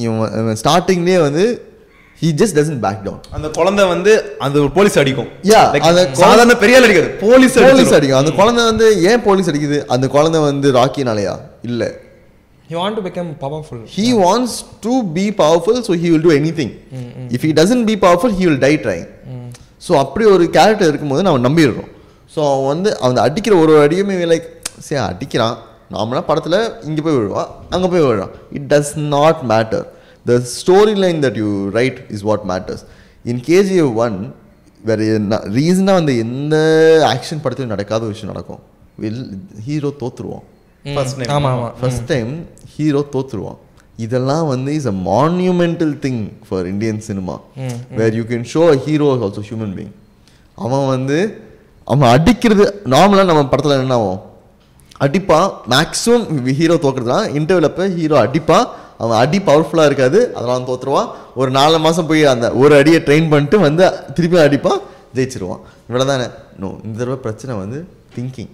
இவன் 0.03 0.33
இவன் 0.41 0.59
ஸ்டார்டிங்லேயே 0.61 1.19
வந்து 1.27 1.43
he 2.21 2.29
just 2.39 2.55
doesn't 2.57 2.81
back 2.85 3.01
down 3.05 3.21
அந்த 3.37 3.47
குழந்தை 3.57 3.83
வந்து 3.93 4.13
அந்த 4.45 4.55
ஒரு 4.63 4.71
போலீஸ் 4.77 4.97
அடிக்கும். 5.01 5.29
Yeah, 5.51 5.65
Like, 5.75 5.85
அந்த 5.89 6.01
சாதாரண 6.21 6.55
பெரிய 6.63 6.77
ஆள் 6.79 6.87
அடிக்காது 6.87 7.09
போலீஸ் 7.25 7.55
போலீஸ் 7.67 7.93
அடிக்கும். 7.97 8.19
அந்த 8.21 8.31
குழந்தை 8.39 8.63
வந்து 8.71 8.87
ஏன் 9.11 9.23
போலீஸ் 9.27 9.49
அடிக்குது? 9.51 9.79
அந்த 9.95 10.07
குழந்தை 10.15 10.41
வந்து 10.41 10.69
ராக்கினாலயா? 10.79 11.35
இல்லை. 11.69 11.89
You 12.71 12.77
want 12.81 12.97
to 12.99 13.03
become 13.07 13.29
powerful 13.45 13.83
he 13.97 14.07
wants 14.25 14.55
to 14.85 14.93
be 15.17 15.25
powerful 15.41 15.77
so 15.87 15.93
he 16.01 16.09
will 16.13 16.25
do 16.27 16.33
anything. 16.41 16.71
if 17.37 17.41
he 17.47 17.53
doesn't 17.61 17.85
be 17.91 17.95
powerful 18.05 18.31
he 18.39 18.45
will 18.49 18.59
die 18.67 18.75
trying. 18.85 19.07
So 19.87 19.91
அப்படி 20.03 20.25
ஒரு 20.35 20.45
கேரக்டர் 20.57 20.89
இருக்கும்போது 20.91 21.23
நம்ம 21.27 21.41
நம்பிடுறோம். 21.49 21.89
ஸோ 22.35 22.39
அவன் 22.53 22.69
வந்து 22.73 22.89
அவன் 23.03 23.23
அடிக்கிற 23.27 23.53
ஒரு 23.55 23.71
ஒரு 23.75 23.81
அடியுமே 23.87 24.15
லைக் 24.33 24.47
சரி 24.87 25.01
அடிக்கிறான். 25.01 25.55
நாமளா 25.95 26.21
படத்தில் 26.29 26.59
இங்கே 26.87 27.01
போய் 27.05 27.17
விழுவான் 27.19 27.49
அங்கே 27.75 27.87
போய் 27.93 28.03
விழுவான் 28.05 28.33
it 28.57 28.67
does 28.73 28.91
not 29.15 29.41
matter 29.53 29.85
the 30.25 30.35
story 30.57 30.95
line 31.05 31.19
that 31.25 31.39
you 31.43 31.49
write 31.79 31.99
is 32.15 32.25
what 32.29 32.45
matters 32.51 32.83
in 33.25 33.41
KGF 33.49 33.95
one 34.05 34.17
வேறு 34.81 35.05
ரீசனாக 35.57 35.99
வந்து 35.99 36.13
எந்த 36.25 36.55
ஆக்ஷன் 37.13 37.41
படத்திலும் 37.43 37.73
நடக்காத 37.73 38.03
விஷயம் 38.11 38.31
நடக்கும். 38.33 38.61
வில் 39.03 39.23
ஹீரோ 39.65 39.89
ஆமா 41.37 41.69
ஃபர்ஸ்ட் 41.79 42.05
டைம் 42.11 42.31
ஹீரோ 42.75 43.01
தோத்துருவான். 43.15 43.59
இதெல்லாம் 44.05 44.45
வந்து 44.53 44.71
is 44.79 44.89
a 44.93 44.95
monumental 45.09 45.93
thing 46.05 46.21
for 46.47 46.67
Indian 46.73 47.01
cinema 47.07 47.35
where 47.99 48.15
you 48.19 48.23
can 48.31 48.47
show 48.53 48.61
a 48.75 48.77
hero 48.85 49.07
also 49.13 49.43
human 49.49 49.73
being 49.77 49.93
அவன் 50.65 50.85
வந்து 50.93 51.17
அவன் 51.87 52.09
அடிக்கிறது 52.15 52.65
நார்மலாக 52.93 53.29
நம்ம 53.31 53.43
படத்தில் 53.53 53.81
என்ன 53.83 53.95
ஆகும்? 53.99 54.19
அடிப்பான் 55.05 55.49
மேக்ஸிமம் 55.73 56.25
ஹீரோ 56.59 56.77
தோக்குறதுனா 56.85 57.19
இன்டர்வியூல 57.39 57.69
போய் 57.79 57.95
ஹீரோ 57.99 58.17
அடிப்பான் 58.25 58.67
அவன் 59.03 59.19
அடி 59.23 59.39
பவர்ஃபுல்லாக 59.49 59.89
இருக்காது 59.89 60.19
அதெல்லாம் 60.37 60.65
தோத்துருவான். 60.69 61.09
ஒரு 61.39 61.49
நாலு 61.57 61.77
மாதம் 61.85 62.09
போய் 62.09 62.23
அந்த 62.33 62.45
ஒரு 62.61 62.73
அடியை 62.79 62.99
ட்ரெயின் 63.07 63.29
பண்ணிட்டு 63.33 63.57
வந்து 63.67 63.83
திருப்பி 64.17 64.39
அடிப்பான் 64.45 64.79
ஜெயிச்சிருவான். 65.17 65.61
இவ்வளோ 65.87 66.05
தானே 66.11 66.25
நோ 66.61 66.69
இந்த 66.85 66.95
தடவை 67.01 67.17
பிரச்சனை 67.25 67.53
வந்து 67.63 67.79
திங்கிங் 68.15 68.51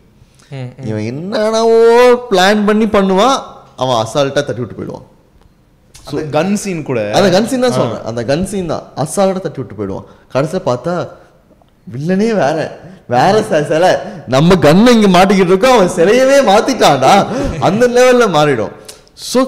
இவன் 0.89 1.05
என்னென்னவோ 1.11 1.79
பிளான் 2.29 2.61
பண்ணி 2.69 2.87
பண்ணுவான் 2.95 3.37
அவன் 3.81 3.97
அசால்ட்டா 4.03 4.41
தட்டி 4.47 4.61
விட்டு 4.63 4.77
போயிடுவான். 4.79 5.07
அந்த 6.09 6.23
கன் 6.37 6.55
சீன் 6.63 6.87
கூட. 6.89 6.99
அந்த 7.17 7.29
கன் 7.35 7.47
சீன் 7.51 7.65
தான் 7.65 7.77
சொல்றேன். 7.79 8.03
அந்த 8.09 8.21
கன் 8.31 8.47
சீன் 8.51 8.71
தான். 8.73 8.83
அசால்ட்டா 9.03 9.41
தட்டி 9.45 9.59
விட்டு 9.61 9.77
போயிடுவான். 9.79 10.05
கடைசியில் 10.33 10.67
பார்த்தா 10.69 10.93
வில்லனே 11.93 12.35
வேற. 12.35 12.57
வேற 13.07 13.41
ச- 13.41 13.67
சிலை 13.67 13.89
நம்ம 14.27 14.55
கண்ணை 14.55 14.93
இங்க 14.93 15.07
மாட்டிக்கிட்டு 15.07 15.53
இருக்கோம் 15.53 15.71
அவன் 15.71 15.87
சிலையவே 15.87 16.37
மாத்திட்டான்டா. 16.47 17.13
அந்த 17.59 17.87
லெவல்ல 17.87 18.31
மாறிடும். 18.31 18.73
ஸோ 19.33 19.39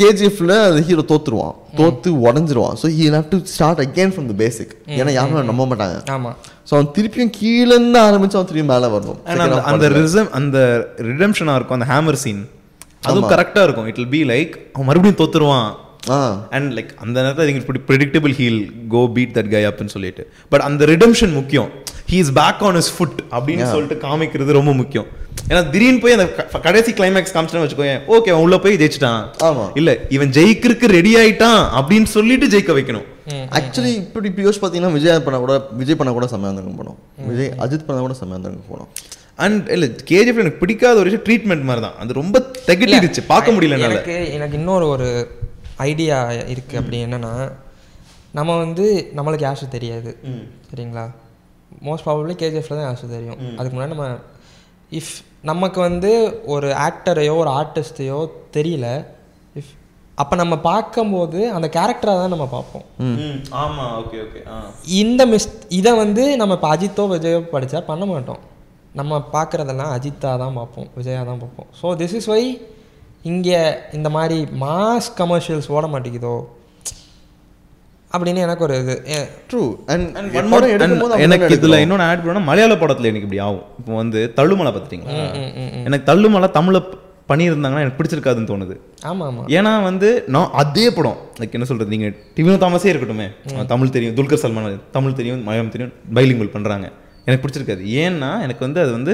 கேஜிஎஃப்ல 0.00 0.64
அந்த 0.66 0.80
ஹீரோ 0.80 1.04
தோத்துருவான். 1.08 1.54
தோத்து 1.76 2.08
உடஞ்சிருவான். 2.26 2.76
So 2.82 2.86
he 2.88 3.10
have 3.10 3.28
to 3.28 3.40
start 3.44 3.80
again 3.80 4.12
from 4.12 4.26
the 4.26 4.32
basic 4.32 4.76
ஏன்னா 4.86 5.10
யாரும் 5.10 5.44
நம்ப 5.44 5.66
மாட்டாங்க. 5.66 5.96
ஆமா. 6.10 6.30
ஸோ 6.70 6.74
அவன் 6.74 6.90
திருப்பியும் 6.94 7.30
கீழே 7.30 7.68
இருந்து 7.68 7.98
ஆரம்பிச்சு 7.98 8.36
அவன் 8.36 8.44
திரும்பி 8.44 8.72
மேலே 8.72 8.86
வரணும். 8.86 9.18
And 9.24 9.40
அந்த 9.62 9.88
ரிசம் 9.88 10.30
அந்த 10.30 10.58
ரிடம்ஷனா 10.98 11.54
இருக்கும் 11.54 11.80
அந்த 11.80 11.94
ஹேமர் 11.94 12.12
சீன் 12.12 12.48
அதுவும் 13.02 13.30
கரெக்டா 13.30 13.62
இருக்கும். 13.62 13.86
இட் 13.86 13.94
வில் 13.94 14.08
பி 14.08 14.24
லைக் 14.24 14.54
அவன் 14.72 14.86
மறுபடியும் 14.86 15.18
தோத்துருவான். 15.18 15.68
அண்ட் 16.56 16.70
லைக் 16.78 16.92
அந்த 17.04 17.16
நேரத்தில் 17.22 17.48
think 17.48 17.84
predictable 17.90 18.34
he'll 18.40 18.60
go 18.94 19.02
beat 19.16 19.34
that 19.36 19.50
guy 19.54 19.62
அப்னு 19.66 19.94
சொல்லிட்டு. 19.96 20.24
பட் 20.48 20.64
அந்த 20.68 20.86
ரிடம்ஷன் 20.92 21.32
முக்கியம். 21.40 21.70
He 22.10 22.18
is 22.24 22.32
back 22.40 22.62
on 22.68 22.78
his 22.80 22.90
foot 22.96 23.20
அப்படின்னு 23.36 23.70
சொல்லிட்டு 23.74 23.98
காமிக்கிறது 24.08 24.58
ரொம்ப 24.58 24.72
முக்கியம். 24.80 25.08
ஏன்னா 25.48 25.62
திடீர்னு 25.72 26.00
போய் 26.02 26.14
அந்த 26.16 26.26
கடைசி 26.66 26.92
கிளைமேக்ஸ் 26.92 27.34
காமிச்சுன்னு 27.34 27.64
வச்சுக்கோயேன் 27.64 28.00
ஓகே 28.14 28.30
அவன் 28.32 28.44
உள்ள 28.46 28.58
போய் 28.58 28.78
ஜெயிச்சிட்டான். 28.82 29.20
ஆமா. 29.48 29.64
இல்ல 29.80 29.90
இவன் 30.16 30.30
ஜெயிக்கிறதுக்கு 30.38 30.88
ரெடி 30.98 31.12
ஆயிட்டான் 31.22 31.60
அப்படின்னு 31.78 32.08
சொல்லிட்டு 32.14 32.46
ஜெயிக்க 32.54 32.74
வைக்கணும். 32.78 33.06
ஆக்சுவலி 33.58 33.92
இப்படி 34.02 34.28
இப்படி 34.30 34.46
யோசிச்சு 34.46 34.62
பார்த்தீங்கன்னா 34.62 34.92
விஜய் 34.96 35.22
பண்ண 35.26 35.38
கூட 35.44 35.54
விஜய் 35.80 35.98
பண்ண 36.00 36.12
கூட 36.16 36.26
செம்மையாக 36.32 36.74
போனோம். 36.80 36.98
விஜய் 37.30 37.52
அஜித் 37.64 37.86
பண்ண 37.86 38.00
கூட 38.06 38.14
செம்மையாக 38.20 38.52
போனோம். 38.72 38.90
அண்ட் 39.44 39.64
இல்ல 39.74 39.86
கேஜிஎஃப் 40.10 40.40
எனக்கு 40.42 40.60
பிடிக்காத 40.60 41.00
ஒரு 41.00 41.10
விஷயம் 41.10 41.26
ட்ரீட்மெண்ட் 41.26 41.66
மாதிரி 41.68 41.84
தான் 41.86 41.96
அது 42.02 42.20
ரொம்ப 42.20 42.38
தகட்டிடுச்சு. 42.68 43.22
பார்க்க 43.32 43.54
முடியல 43.56 43.76
என்னால 43.78 43.96
எனக்கு 43.96 44.18
எனக்கு 44.36 44.56
இன்னொரு 44.60 44.88
ஒரு 44.88 45.08
ஐடியா 45.84 46.18
இருக்கு 46.52 46.74
அப்படி 46.80 46.98
என்னன்னா 47.06 47.32
நம்ம 48.38 48.56
வந்து 48.62 48.84
நம்மளுக்கு 49.16 49.46
யாஷு 49.46 49.66
தெரியாது. 49.74 50.10
சரிங்களா? 50.70 51.04
மோஸ்ட் 51.86 52.04
ப்ராபப்ளி 52.06 52.34
கேஜிஎஃப்ல 52.42 52.76
தான் 52.78 52.88
யாஷு 52.88 53.06
தெரியும். 53.16 53.38
அதுக்கு 53.58 53.74
முன்னாடி 53.76 53.94
நம்ம 53.94 54.08
இஃப் 54.92 55.14
நமக்கு 55.50 55.78
வந்து 55.88 56.10
ஒரு 56.54 56.68
ஆக்டரையோ 56.86 57.34
ஒரு 57.42 57.50
ஆர்டிஸ்டையோ 57.60 58.18
தெரியல 58.56 58.86
இஃப் 59.60 59.72
அப்போ 60.18 60.34
நம்ம 60.40 60.54
பார்க்கும்போது 60.68 61.40
அந்த 61.56 61.66
கேரக்டராக 61.76 62.20
தான் 62.20 62.34
நம்ம 62.34 62.46
பார்ப்போம். 62.54 62.84
ம், 63.06 63.40
ஆமா 63.62 63.86
ஓகே 64.00 64.18
ஓகே 64.26 64.40
இந்த 65.00 65.22
மிஸ் 65.32 65.48
இதை 65.78 65.92
வந்து 66.02 66.24
நம்ம 66.40 66.54
இப்போ 66.58 66.68
அஜித்தோ 66.74 67.04
விஜயோ 67.14 67.40
படித்தா 67.54 67.82
பண்ண 67.90 68.04
மாட்டோம். 68.12 68.40
நம்ம 69.00 69.18
பார்க்குறதெல்லாம் 69.34 69.92
அஜித்தா 69.96 70.30
தான் 70.42 70.56
பார்ப்போம் 70.60 70.88
விஜயா 70.98 71.22
தான் 71.30 71.42
பார்ப்போம். 71.42 71.68
ஸோ 71.80 71.86
திஸ் 72.02 72.16
இஸ் 72.20 72.30
வை 72.32 72.42
இங்கே 73.26 73.72
இந்த 73.92 74.10
மாதிரி 74.10 74.46
மாஸ் 74.60 75.08
கமர்ஷியல்ஸ் 75.18 75.68
ஓட 75.68 75.86
மாட்டேங்குதோ? 75.86 76.40
அப்படின்னு 78.12 78.36
எனக்கு 78.36 78.64
ஒரு 78.64 78.78
இது. 78.78 79.02
True 79.50 79.76
And 79.86 80.16
and 80.16 80.34
one 80.34 80.52
more- 80.52 80.70
and 80.70 81.18
எனக்கு 81.18 81.54
இதுல 81.54 81.72
இன்னொன்னு 81.72 82.02
ஆட் 82.02 82.24
பண்ணா 82.24 82.40
மலையாள 82.40 82.74
படத்துல 82.74 83.04
எனக்கு 83.04 83.20
இப்படி 83.20 83.38
ஆகும். 83.38 83.62
இப்போ 83.78 83.94
வந்து 83.94 84.32
தள்ளுமலை 84.36 84.72
பார்த்துட்டீங்களா 84.72 85.84
எனக்கு 85.84 86.12
தள்ளுமலை 86.12 86.50
தமிழ்ல 86.50 86.80
ப- 86.80 87.04
பண்ணியிருந்தாங்கன்னா 87.28 87.80
எனக்கு 87.80 88.02
பிடிச்சிருக்காதுன்னு 88.02 88.48
தோணுது. 88.52 88.76
ஆமாம். 89.02 89.28
ஆமாம் 89.28 89.48
ஏன்னா 89.48 89.82
வந்து 89.82 90.24
நான் 90.26 90.50
அதே 90.52 90.90
படம் 90.90 91.16
லைக் 91.40 91.52
என்ன 91.52 91.66
சொல்றது 91.66 91.90
நீங்க 91.90 92.06
டிவினோ 92.06 92.58
தாமஸே 92.58 92.90
இருக்கட்டுமே. 92.94 93.64
தமிழ் 93.64 93.88
தெரியும் 93.88 94.14
துல்கர் 94.14 94.44
சல்மான் 94.44 94.80
தமிழ் 94.92 95.12
தெரியும் 95.12 95.42
மலையாளம் 95.42 95.70
தெரியும் 95.70 95.92
பைலிங்குவல் 96.14 96.50
பண்றாங்க. 96.50 96.92
எனக்கு 97.24 97.48
பிடிச்சிருக்காது. 97.48 97.84
ஏன்னா 97.84 98.30
எனக்கு 98.42 98.56
வந்து 98.58 98.80
அது 98.80 98.92
வந்து 98.92 99.12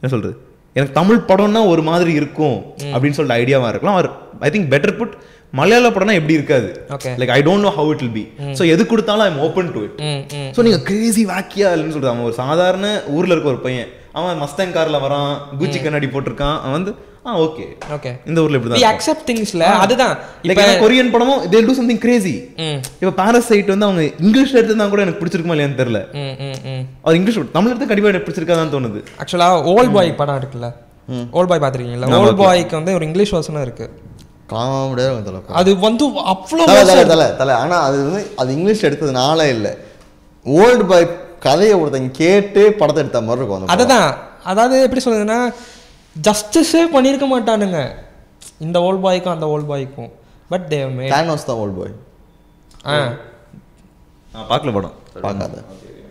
என்ன 0.00 0.06
சொல்றது 0.06 0.36
எனக்கு 0.78 0.94
தமிழ் 1.00 1.26
படம்னா 1.30 1.62
ஒரு 1.72 1.82
மாதிரி 1.90 2.12
இருக்கும் 2.20 2.58
அப்படின்னு 2.92 3.16
சொல்லிட்டு 3.18 3.40
ஐடியாவா 3.42 3.70
இருக்கலாம். 3.72 3.96
அவர் 3.98 4.10
ஐ 4.46 4.50
திங்க் 4.54 4.70
பெட்டர் 4.74 4.96
புட் 5.00 5.14
மலையாள 5.58 5.90
படம்னா 5.92 6.14
எப்படி 6.20 6.36
இருக்காது. 6.38 6.70
Like 7.20 7.32
I 7.36 7.40
don't 7.46 7.66
know 7.66 7.70
how 7.78 7.90
it 7.94 8.02
will 8.04 8.16
be 8.18 8.24
so 8.58 8.64
எது 8.74 8.82
கொடுத்தாலும் 8.90 9.26
I'm 9.28 9.38
open 9.46 9.70
to 9.76 9.82
it 9.86 10.00
so 10.56 10.62
நீங்க 10.66 10.80
கிரேசி 10.88 11.22
வாக்கியா 11.34 11.68
இல்லைன்னு 11.74 11.94
சொல்றது. 11.96 12.12
அவன் 12.14 12.26
ஒரு 12.30 12.36
சாதாரண 12.42 12.86
ஊர்ல 13.16 13.34
இருக்க 13.34 13.54
ஒரு 13.54 13.62
பையன். 13.66 13.88
அவன் 14.18 14.40
மஸ்தங் 14.42 14.74
கார்ல 14.76 14.98
வரான். 15.06 15.32
குச்சி 15.60 15.78
கண்ணாடி 15.80 16.08
போட்டிருக்கான். 16.12 16.58
அவன் 16.64 16.76
வந்து 16.78 16.92
ஆ 17.26 17.30
ஓகே. 17.44 17.64
ஓகே. 17.94 18.10
இந்த 18.28 18.38
ஊர்ல 18.42 18.58
இப்படி 18.58 18.72
வி 18.72 18.80
தான் 18.82 18.92
அக்செப்ட் 18.94 19.24
திங்ஸ்ல 19.28 19.64
அதுதான். 19.84 20.14
இப்போ 20.48 20.64
கொரியன் 20.82 21.12
படமும் 21.14 21.40
தே 21.52 21.60
டூ 21.68 21.74
சம்திங் 21.78 22.00
கிரேசி 22.04 22.34
இப்போ 23.00 23.12
பாரசைட் 23.20 23.72
வந்து 23.74 23.86
அவங்க 23.88 24.02
இங்கிலீஷ்ல 24.24 24.58
எடுத்திருந்தா 24.60 24.86
கூட 24.92 25.02
எனக்கு 25.06 25.20
பிடிச்சிருக்குமா 25.20 25.54
இல்லையான்னு 25.56 25.80
தெரியல. 25.80 26.00
அவர் 27.04 27.18
இங்கிலீஷ் 27.20 27.38
தமிழ் 27.56 27.72
எடுத்து 27.72 27.90
கண்டிப்பா 27.90 28.12
எனக்கு 28.12 28.26
பிடிச்சிருக்காதான்னு 28.28 28.74
தோணுது. 28.76 29.02
ஆக்சுவலாக 29.22 29.74
ஓல்ட் 29.74 29.94
பாய் 29.96 30.12
படம் 30.20 30.38
இருக்குல்ல. 30.40 30.70
ஓல்ட் 31.38 31.50
பாய் 31.52 31.62
பார்த்துருக்கீங்களா 31.64 32.20
ஓல்ட் 32.22 32.40
பாய்க்கு 32.42 32.78
வந்து 32.80 32.94
ஒரு 32.98 33.06
இங்கிலீஷ் 33.08 33.34
வருஷனும் 33.36 33.64
இருக்கு. 33.66 33.88
காமெடியாக 34.52 35.54
அது 35.60 35.70
வந்து 35.86 36.04
அவ்வளோ 36.32 36.66
தலை 36.68 37.04
தலை 37.14 37.26
தலை 37.40 37.54
ஆனால் 37.62 37.82
அது 37.88 37.96
வந்து 38.06 38.22
அது 38.40 38.50
இங்கிலீஷ் 38.58 38.84
எடுத்ததுனால 38.88 39.48
இல்லை. 39.54 39.72
ஓல்டு 40.46 40.84
பாய் 40.92 41.06
கதையை 41.46 41.74
ஒருத்தங்க 41.80 42.12
கேட்டு 42.22 42.62
படத்தை 42.78 43.00
எடுத்த 43.02 43.20
மாதிரி 43.26 43.42
இருக்கும். 43.42 43.72
அதுதான். 43.74 44.08
அதாவது 44.50 44.76
எப்படி 44.86 45.02
சொல்றதுன்னா 45.04 45.40
ஜஸ்டிஸே 46.20 46.82
பண்ணியிருக்க 46.94 47.26
மாட்டானுங்க. 47.32 47.78
இந்த 48.58 48.80
ஓல்ட் 48.80 49.04
பாய்க்கும் 49.04 49.34
அந்த 49.34 49.46
ஓல்ட் 49.46 49.70
பாய்க்கும் 49.70 50.10
பட் 50.50 50.66
தே 50.68 50.94
மேட் 50.98 51.12
தேனோஸ் 51.14 51.44
தான் 51.44 51.56
ஓல்டு 51.56 51.78
பாய் 51.80 51.94
ஆ. 52.84 52.96
பார்க்கல 54.50 54.72
படம். 54.72 54.94
பார்க்காத. 55.22 55.64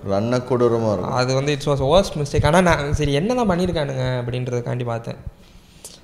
ரன்ன 0.10 0.43
கொடூரமாக 0.43 0.93
இருக்கும். 0.93 1.16
அது 1.16 1.34
வந்து 1.34 1.51
இட்ஸ் 1.51 1.70
வாஸ் 1.70 1.82
worst 1.93 2.14
மிஸ்டேக் 2.22 2.45
ஆனால் 2.45 2.64
நான் 2.64 2.93
சரி 2.93 3.14
என்ன 3.14 3.36
தான் 3.36 3.49
பண்ணியிருக்கானுங்க 3.49 4.03
அப்படின்றதுக்காண்டி 4.22 4.86
பார்த்தேன். 4.86 5.20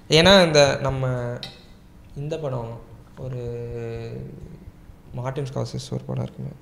ஏன்னா 0.10 0.46
இந்த 0.46 0.80
நம்ம 0.82 1.04
இந்த 2.16 2.38
படம் 2.38 2.72
ஒரு 3.18 3.42
மார்டின் 5.16 5.50
ஸ்காசஸ் 5.54 5.94
ஒரு 5.94 6.04
படம் 6.08 6.24
இருக்குமே. 6.24 6.54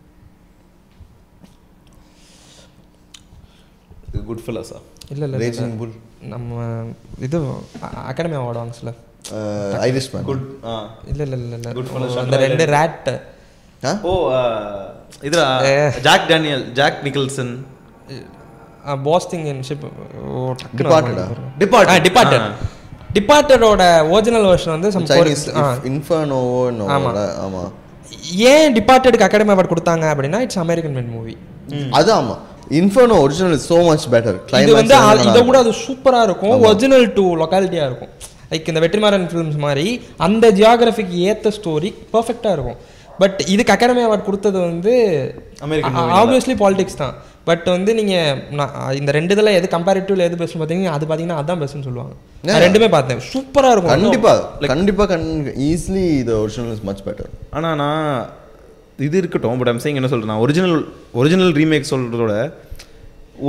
குட் 4.27 4.43
ஃபெல்லஸா 4.45 4.79
இல்லை 5.09 5.25
இல்லை 5.27 5.37
ரேசிங் 5.43 5.75
புல் 5.79 5.93
நம்ம 6.31 6.57
இது 7.19 7.37
அகாடமி 8.09 8.37
அவார்டு 8.39 8.61
வாங்கஸ்ல 8.61 8.91
ஐரிஷ் 9.85 10.09
மேன் 10.13 10.25
குட் 10.29 10.45
ஆ 10.65 10.75
இல்லை 11.11 11.23
இல்லை 11.27 11.37
இல்லை 11.39 11.71
Goodfellas, 11.77 12.07
இல்லை 12.07 12.23
அந்த 12.23 12.37
ரெண்டு 12.37 12.65
ரேட் 12.73 13.09
ஓ 14.03 14.13
இதுரா 15.23 15.45
ஜாக் 16.07 16.27
டேனியல் 16.29 16.65
ஜாக் 16.73 16.99
நிக்கல்சன் 17.07 17.53
பாஸ்டிங் 19.05 19.47
ஷிப் 19.67 19.85
Departed. 20.75 21.17
Ah? 21.19 21.27
Departed. 21.59 21.99
Departed 22.07 22.45
ah. 22.45 22.51
டிபார்ட்டடோட 23.13 23.83
ஒரிஜினல் 24.11 24.45
வெர்ஷன் 24.49 24.73
வந்து 24.75 24.89
some 24.91 25.05
சைனீஸ். 25.09 25.43
இன்ஃபர்னோவோ 25.89 26.61
ஆமா. 27.45 27.63
ஏன் 28.51 28.71
டிபார்ட்டடுக்கு 28.77 29.27
அகாடமி 29.27 29.53
அவார்ட் 29.55 29.73
கொடுத்தாங்க 29.73 30.05
அப்படின்னா 30.13 30.39
இட்ஸ் 30.45 30.61
அமெரிக்கன் 30.63 30.95
மேட் 30.97 31.11
மூவி 31.15 31.33
அது 31.93 32.09
ஆமா. 32.13 32.35
Inferno 32.79 33.17
original 33.25 33.55
is 33.59 33.67
so 33.73 33.79
much 33.89 34.07
better 34.13 34.37
இது 34.63 34.73
வந்து 34.79 34.95
இதை 35.29 35.41
விட 35.49 35.57
அது 35.63 35.73
சூப்பரா 35.85 36.21
இருக்கும். 36.29 36.55
ஒரிஜினல் 36.69 37.07
டு 37.17 37.25
லொக்காலிட்டியா 37.41 37.85
இருக்கும். 37.89 38.13
லைக் 38.51 38.69
இந்த 38.71 38.81
வெற்றிமாறன் 38.85 39.27
ஃபிலிம்ஸ் 39.33 39.59
மாதிரி 39.65 39.85
அந்த 40.27 40.45
ஜியாகிரபிக்கு 40.59 41.17
ஏத்த 41.31 41.53
ஸ்டோரி 41.59 41.91
பர்ஃபெக்டா 42.15 42.53
இருக்கும். 42.57 42.79
பட் 43.21 43.39
இதுக்கு 43.53 43.73
அகாடமி 43.73 44.03
அவார்ட் 44.05 44.27
கொடுத்தது 44.27 44.57
வந்து 44.69 44.93
American 45.65 45.97
ஆப்வியஸ்லி 46.19 46.55
பாலிடிக்ஸ் 46.61 46.99
தான். 47.01 47.15
பட் 47.49 47.65
வந்து 47.73 47.91
நீங்க 47.99 48.15
நான் 48.57 48.73
இந்த 48.99 49.11
ரெண்டு 49.17 49.33
இதில் 49.35 49.55
எது 49.59 49.67
கம்பேரிட்டிவ்ல 49.75 50.25
எது 50.29 50.39
பெஸ்ட் 50.41 50.57
பார்த்தீங்கன்னா 50.61 50.95
அது 50.97 51.05
பார்த்தீங்கன்னா 51.09 51.39
அதான் 51.41 51.61
பெஸ்ட்னு 51.61 51.87
சொல்லுவாங்க. 51.87 52.13
நான் 52.47 52.63
ரெண்டுமே 52.65 52.89
பார்த்தேன். 52.95 53.21
சூப்பரா 53.31 53.71
இருக்கும். 53.73 53.93
கண்டிப்பா. 53.95 54.33
கண்டிப்பா 54.73 55.05
can 55.13 55.27
easily 55.69 56.05
the 56.29 56.33
original 56.43 56.73
is 56.77 56.85
much 56.89 57.03
better 57.07 57.31
ஆனால் 57.59 57.77
நான் 57.83 58.05
இது 59.07 59.15
இருக்கட்டும் 59.21 59.59
பட் 59.59 59.71
ஐம் 59.71 59.81
சேயிங் 59.83 59.99
என்ன 59.99 60.09
சொல்கிறேன் 60.13 60.41
ஒரிஜினல் 60.45 60.77
ஒரிஜினல் 61.19 61.53
ரீமேக் 61.59 61.91
சொல்கிறதோட 61.93 62.33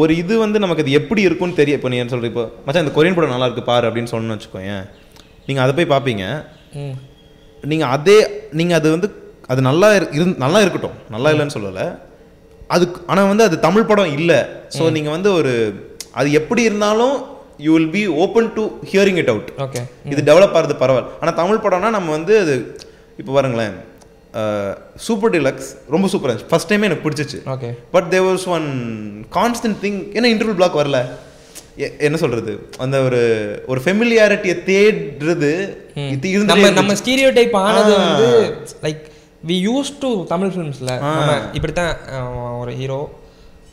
ஒரு 0.00 0.12
இது 0.22 0.34
வந்து 0.42 0.58
நமக்கு 0.64 0.82
அது 0.84 0.92
எப்படி 1.00 1.22
இருக்கும்னு 1.28 1.58
தெரிய 1.60 1.78
இப்போ 1.78 1.88
நீ 1.92 1.96
என்ன 2.02 2.12
சொல்கிற 2.12 2.28
இப்போ 2.32 2.44
மச்சான் 2.66 2.84
இந்த 2.84 2.94
கொரியன் 2.96 3.16
படம் 3.16 3.34
நல்லா 3.34 3.48
இருக்கு 3.48 3.64
பாரு 3.70 3.88
அப்படின்னு 3.88 4.10
சொன்னு 4.12 4.34
வச்சுக்கோயேன். 4.36 4.84
நீங்கள் 5.46 5.64
அதை 5.64 5.72
போய் 5.78 5.92
பார்ப்பீங்க. 5.94 6.24
நீங்கள் 7.70 7.90
அதே 7.96 8.16
நீங்கள் 8.58 8.78
அது 8.80 8.88
வந்து 8.94 9.08
அது 9.52 9.60
நல்லா 9.68 9.88
இரு 9.96 10.26
நல்லா 10.44 10.60
இருக்கட்டும் 10.64 10.96
நல்லா 11.14 11.30
இல்லைன்னு 11.32 11.56
சொல்லலை. 11.56 11.86
அது 12.74 12.84
ஆனால் 13.12 13.30
வந்து 13.32 13.44
அது 13.48 13.56
தமிழ் 13.66 13.88
படம் 13.90 14.14
இல்லை. 14.18 14.40
ஸோ 14.76 14.82
நீங்கள் 14.96 15.14
வந்து 15.16 15.30
ஒரு 15.38 15.52
அது 16.20 16.28
எப்படி 16.40 16.62
இருந்தாலும் 16.68 17.16
you 17.64 17.72
will 17.76 17.92
be 17.96 18.02
open 18.24 18.50
to 18.56 18.62
hearing 18.90 19.18
it 19.22 19.32
out 19.32 19.50
okay 19.64 19.80
இது 20.12 20.20
டெவலப் 20.30 20.56
ஆகிறது 20.58 20.76
பரவாயில்ல. 20.84 21.10
ஆனால் 21.22 21.36
தமிழ் 21.40 21.64
படம்னா 21.64 21.90
நம்ம 21.96 22.10
வந்து 22.18 22.34
அது 22.44 22.54
இப்போ 23.20 23.32
பாருங்களேன். 23.36 23.76
சூப்பர் 25.06 25.32
டிலக்ஸ் 25.34 25.68
ரொம்ப 25.94 26.06
சூப்பராக 26.12 26.32
இருந்துச்சு. 26.32 26.50
ஃபர்ஸ்ட் 26.52 26.70
டைமே 26.72 26.88
எனக்கு 26.88 27.06
பிடிச்சிச்சு. 27.06 27.38
Okay 27.54 27.70
but 27.94 28.08
there 28.14 28.26
was 28.30 28.46
one 28.56 28.66
constant 29.38 29.78
thing 29.84 29.98
ஏன்னா 30.16 30.30
இன்டர்வல் 30.32 30.58
பிளாக் 30.60 30.80
வரல. 30.80 31.00
என்ன 32.06 32.16
சொல்றது? 32.22 32.52
அந்த 32.84 32.96
ஒரு 33.06 33.20
ஒரு 33.72 33.80
ஃபெமிலியாரிட்டியை 33.84 34.56
தேடுறது 34.70 35.52
இது 36.14 36.44
நம்ம 36.50 36.70
நம்ம 36.80 36.96
ஸ்டீரியோ 37.00 37.30
டைப் 37.38 37.56
ஆனது 37.66 37.92
வந்து 38.00 38.28
like 38.84 39.02
we 39.50 39.56
use 39.68 39.90
to 40.02 40.10
Tamil 40.32 40.52
ஃபிலிம்ஸ்ல 40.54 40.92
இப்படித்தான் 41.58 41.92
ஒரு 42.62 42.74
ஹீரோ 42.80 43.00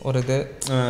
ஒரு 0.02 0.20
இது. 0.20 0.38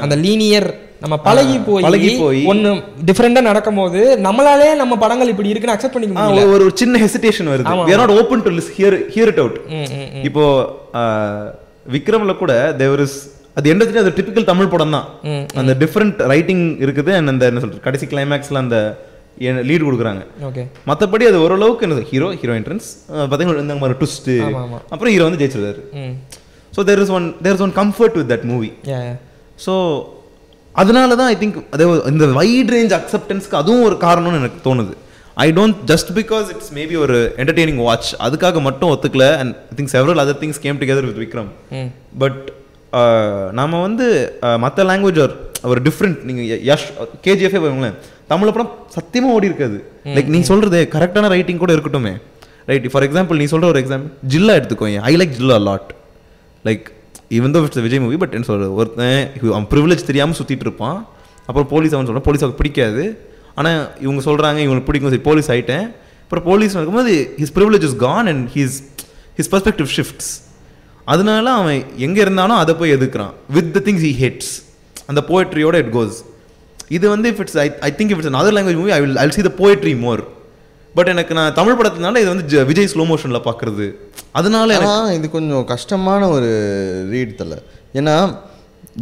அந்த 0.01 0.15
லீனியர் 0.17 0.67
நம்ம 1.01 1.15
பழகி 1.19 1.57
போய் 1.59 1.83
பழகி 1.83 2.09
போய். 2.17 2.39
ஒன்னு 2.45 2.69
டிஃப்ரெண்டா 3.05 3.41
நடக்கும்போது 3.41 3.99
நம்மளாலே 4.25 4.75
நம்ம 4.75 4.97
படங்கள் 4.97 5.27
இப்படி 5.27 5.49
இருக்குன்னு 5.49 5.75
அக்செப்ட் 5.75 5.95
பண்ணிக்க 5.95 6.15
முடியல. 6.19 6.43
ஒரு 6.53 6.65
சின்ன 6.75 6.99
ஹெசிடேஷன் 6.99 7.51
வருது. 7.51 7.75
we 7.87 7.95
are 7.95 8.01
not 8.03 8.13
open 8.17 8.39
to 8.41 8.51
lis- 8.51 8.71
hear 8.77 8.93
hear 9.15 9.27
it 9.33 9.39
out. 9.39 9.55
ம், 9.73 9.87
ம், 9.97 10.23
இப்போ 10.23 10.43
விக்ரம்ல 11.87 12.33
கூட 12.37 12.53
தேவர் 12.77 13.01
இஸ் 13.01 13.17
அது 13.57 13.71
எண்ட் 13.73 14.01
அது 14.01 14.11
டிபிக்கல் 14.17 14.49
தமிழ் 14.49 14.67
படம் 14.67 14.95
தான். 14.95 15.07
அந்த 15.55 15.73
டிஃப்ரெண்ட் 15.79 16.19
ரைட்டிங் 16.27 16.65
இருக்குது 16.79 17.13
and 17.15 17.29
அந்த 17.29 17.45
என்ன 17.45 17.59
சொல்றது 17.59 17.81
கடைசி 17.81 18.05
கிளைமேக்ஸ்ல 18.05 18.57
அந்த 18.57 18.77
லீட் 19.67 19.87
கொடுக்குறாங்க. 19.87 20.21
ஓகே 20.47 20.63
மற்றபடி 20.87 21.25
அது 21.27 21.37
ஓரளவுக்கு 21.41 21.85
என்ன 21.85 22.03
ஹீரோ 22.09 22.27
ஹீரோ 22.41 22.53
என்ட்ரன்ஸ் 22.55 22.87
பார்த்தீங்கன்னா 23.21 23.65
இந்த 23.65 23.75
மாதிரி 23.75 23.97
ட்விஸ்ட் 23.99 24.29
ஆமா, 24.47 24.61
ஆமா. 24.63 24.79
அப்புறம் 24.89 25.13
ஹீரோ 25.13 25.23
வந்து 25.23 25.41
ஜெயிச்சிருந்தாரு 25.41 25.81
so 26.75 26.83
there 26.89 27.01
is 27.03 27.13
one 27.17 27.27
there 27.45 27.55
is 27.57 27.65
one 27.67 27.75
comfort 27.81 28.15
with 28.19 28.31
that 28.33 28.47
movie 28.53 28.71
so 29.65 29.73
அதனால 30.75 31.15
தான் 31.19 31.29
ஐ 31.33 31.37
திங்க் 31.43 31.57
அதே 31.75 31.85
இந்த 32.13 32.25
வைட் 32.39 32.71
ரேஞ்ச் 32.75 32.93
அக்செப்டன்ஸ்க்கு 32.99 33.57
அதுவும் 33.61 33.85
ஒரு 33.89 33.95
காரணம்னு 34.05 34.39
எனக்கு 34.41 34.59
தோணுது. 34.67 34.93
I 35.37 35.47
don't 35.57 35.77
just 35.91 36.09
because 36.19 36.47
it's 36.53 36.71
maybe 36.77 36.95
ஒரு 37.05 37.17
என்டர்டெய்னிங் 37.41 37.81
வாட்ச் 37.87 38.09
அதுக்காக 38.25 38.61
மட்டும் 38.67 38.91
ஒத்துக்கல 38.93 39.25
and 39.41 39.53
I 39.71 39.75
think 39.77 39.91
several 39.95 40.21
other 40.23 40.39
things 40.41 40.61
came 40.65 40.79
together 40.81 41.07
with 41.09 41.21
Vikram 41.23 41.49
but 42.23 42.41
நாம 43.59 43.79
வந்து 43.87 44.05
மற்ற 44.65 44.85
லாங்குவேஜ் 44.91 45.19
ஒரு 45.71 45.79
டிஃப்ரெண்ட் 45.87 46.19
நீங்கள் 46.27 46.47
யஷ் 46.69 46.87
கேஜிஎஃபே 47.25 47.59
பாருங்களேன் 47.63 47.97
தமிழ் 48.31 48.53
படம் 48.55 48.71
சத்தியமாக 48.95 49.35
ஓடி 49.37 49.49
இருக்காது. 49.51 49.77
லைக் 50.15 50.33
நீ 50.35 50.39
சொல்கிறது 50.51 50.79
கரெக்டான 50.95 51.29
ரைட்டிங் 51.35 51.61
கூட 51.63 51.71
இருக்கட்டுமே. 51.75 52.13
ரைட் 52.69 52.87
ஃபார் 52.93 53.05
எக்ஸாம்பிள் 53.07 53.39
நீ 53.41 53.47
சொல்கிற 53.53 53.69
ஒரு 53.73 53.81
எக்ஸாம்பிள் 53.83 54.11
ஜில்லா 54.33 54.55
எடுத்துக்கோங்க 54.59 55.01
I 55.11 55.13
like 55.21 55.35
Jilla 55.39 55.57
lot 55.69 55.89
like 56.67 56.85
இவன் 57.37 57.53
though 57.55 57.59
it's 57.65 57.83
Vijay 57.85 58.01
movie 58.03 58.17
but 58.23 58.35
என்ன 58.37 58.47
சொல்கிறது 58.49 58.73
ஒருத்தன் 58.81 59.17
அவன் 59.55 59.67
ப்ரிவிலேஜ் 59.73 60.03
தெரியாமல் 60.09 60.37
சுற்றிட்டு 60.39 60.65
இருப்பான். 60.67 60.99
அப்புறம் 61.47 61.69
போலீஸ் 61.73 61.93
அவன் 61.95 62.07
சொல்கிறான் 62.07 62.27
போலீஸ் 62.27 62.43
அவனுக்கு 62.43 62.61
பிடிக்காது. 62.63 63.03
ஆனால் 63.59 63.79
இவங்க 64.05 64.21
சொல்கிறாங்க 64.29 64.59
இவங்களுக்கு 64.65 64.89
பிடிக்கும். 64.89 65.11
சரி 65.13 65.25
போலீஸ் 65.29 65.49
ஆகிட்டேன் 65.53 65.85
அப்புறம் 66.23 66.45
போலீஸ் 66.49 66.75
இருக்கும்போது 66.77 67.13
his 67.41 67.53
privilege 67.57 67.85
is 67.89 67.97
gone 68.05 68.27
and 68.31 68.43
his 68.55 68.77
his 69.37 69.51
perspective 69.53 69.89
shifts 69.97 70.31
அதனால 71.13 71.45
அவன் 71.59 71.79
எங்கே 72.07 72.21
இருந்தாலும் 72.25 72.59
அதை 72.63 72.73
போய் 72.79 72.95
எதுக்குறான்? 72.95 73.31
With 73.55 73.71
the 73.77 73.79
things 73.85 74.03
he 74.07 74.11
heads 74.23 74.51
அந்த 75.11 75.21
போயட்ரியோட 75.29 75.75
இட் 75.83 75.93
கோஸ் 75.95 76.17
இது 76.97 77.05
வந்து 77.13 77.27
if 77.31 77.41
it's 77.43 77.57
I 77.63 77.67
I 77.87 77.89
think 77.99 78.11
if 78.13 78.19
it's 78.21 78.37
other 78.41 78.55
language 78.57 78.79
movie 78.81 78.93
I 78.97 78.99
will 79.03 79.17
I 79.23 79.25
see 79.37 79.45
the 79.47 79.51
poetry 79.61 79.93
more 80.05 80.21
but 80.99 81.07
எனக்கு 81.07 81.33
நான் 81.33 81.53
தமிழ் 81.53 81.77
படத்தினால 81.79 82.17
இது 82.17 82.27
வந்து 82.27 82.65
விஜய் 82.65 82.89
ஸ்லோ 82.93 83.03
மோஷனில் 83.11 83.45
பார்க்குறது 83.47 83.85
அதனால 84.31 84.77
இது 85.13 85.29
கொஞ்சம் 85.29 85.65
கஷ்டமான 85.65 86.29
ஒரு 86.29 86.49
ரீட் 87.09 87.37
தல. 87.37 87.55
ஏன்னா 87.93 88.15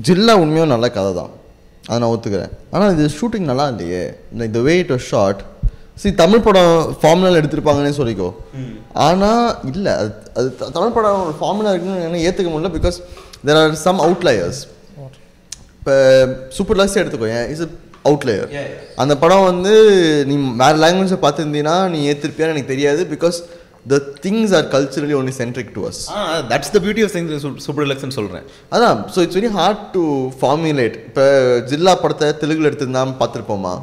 ஜில்லா 0.07 0.33
உண்மையும் 0.35 0.67
நல்ல 0.67 0.89
கதை 0.89 1.13
தான். 1.13 1.31
அதை 1.85 1.97
நான் 1.99 2.11
ஒத்துக்கிறேன். 2.13 2.51
ஆனால் 2.71 2.91
இது 2.91 3.09
ஷூட்டிங் 3.17 3.49
நல்லா 3.49 3.67
இல்லையே. 3.67 4.03
Like 4.37 4.51
the 4.51 4.59
way 4.59 4.77
it 4.77 4.91
was 4.91 5.07
shot 5.11 5.41
see 5.95 6.13
Tamil 6.13 6.39
படம் 6.39 6.97
ஃபார்முலாவில் 7.01 7.39
எடுத்திருப்பாங்கன்னே 7.39 7.93
சொல்லிக்கோ. 7.99 8.29
ஆனால் 9.05 9.57
இல்லை. 9.71 9.91
அது 9.93 10.11
அது 10.35 10.55
த- 10.55 10.69
தமிழ் 10.69 10.95
படம் 10.97 11.23
ஒரு 11.23 11.35
ஃபார்முலா 11.39 11.69
இருக்குன்னு 11.73 12.03
என்ன 12.03 12.19
ஏற்றுக்க 12.27 12.51
முடியல 12.53 12.71
because 12.77 12.99
there 13.45 13.63
are 13.63 13.75
some 13.75 13.99
outliers 13.99 14.61
இப்போ 15.79 15.95
சூப்பர் 16.49 16.77
லக்ஸ் 16.77 16.99
எடுத்துக்கோ. 17.01 17.27
ஏன் 17.37 17.49
இஸ் 17.49 17.63
அவுட்லேயர் 18.07 18.51
அந்த 18.97 19.13
படம் 19.17 19.45
வந்து 19.45 19.73
நீ 20.27 20.35
வேற 20.61 20.73
லாங்குவேஜை 20.83 21.19
பார்த்துருந்தீங்கன்னா 21.23 21.77
நீ 21.89 22.01
ஏற்றிருப்பியான்னு 22.11 22.55
எனக்கு 22.55 22.73
தெரியாது 22.73 23.03
because 23.13 23.37
the 23.85 23.97
things 24.23 24.53
are 24.57 24.65
culturally 24.71 25.15
only 25.17 25.33
centric 25.37 25.73
to 25.75 25.83
us 25.89 25.99
that's 26.49 26.73
the 26.73 26.79
beauty 26.83 27.03
of 27.03 27.13
science 27.13 27.35
super 27.65 27.85
டிலக்ஸ்னு 27.85 28.17
சொல்கிறேன் 28.17 28.45
அதான் 28.71 28.97
so 29.13 29.21
it's 29.25 29.39
very 29.39 29.51
hard 29.53 29.83
to 29.93 30.03
formulate 30.39 30.97
இப்போ 31.03 31.25
ஜில்லா 31.69 31.93
படத்தை 32.01 32.27
தெலுங்குல 32.41 32.69
எடுத்திருந்தா 32.71 33.03
பார்த்துருப்போமா? 33.21 33.73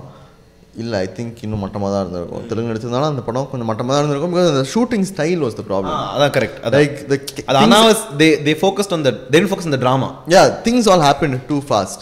இல்லை 0.82 0.98
ஐ 1.04 1.08
திங்க் 1.16 1.40
இன்னும் 1.46 1.62
மட்டமாக 1.64 1.88
தான் 1.94 2.02
இருந்திருக்கும். 2.04 2.44
தெலுங்கு 2.50 2.70
எடுத்திருந்தாலும் 2.72 3.10
அந்த 3.12 3.22
படம் 3.26 3.48
கொஞ்சம் 3.50 3.68
மட்டமாக 3.70 3.94
தான் 3.94 4.02
இருந்திருக்கும். 4.02 4.32
பிகாஸ் 4.34 4.50
அந்த 4.52 4.64
shooting 4.74 5.06
style 5.10 5.42
was 5.44 5.56
the 5.58 5.64
problem 5.70 5.96
அதான் 6.14 6.32
கரெக்ட் 6.36 6.56
லைக் 6.76 6.96
த 7.10 7.18
அது 7.48 7.58
அனாவஸ் 7.64 8.02
they 8.22 8.28
they 8.46 8.54
focused 8.62 8.94
on 8.96 9.04
the 9.08 9.12
they 9.34 9.42
focus 9.50 9.68
on 9.70 9.76
the 9.76 9.80
drama 9.84 10.08
yeah 10.34 10.46
things 10.68 10.86
all 10.92 11.04
happened 11.08 11.36
too 11.50 11.60
fast. 11.72 12.00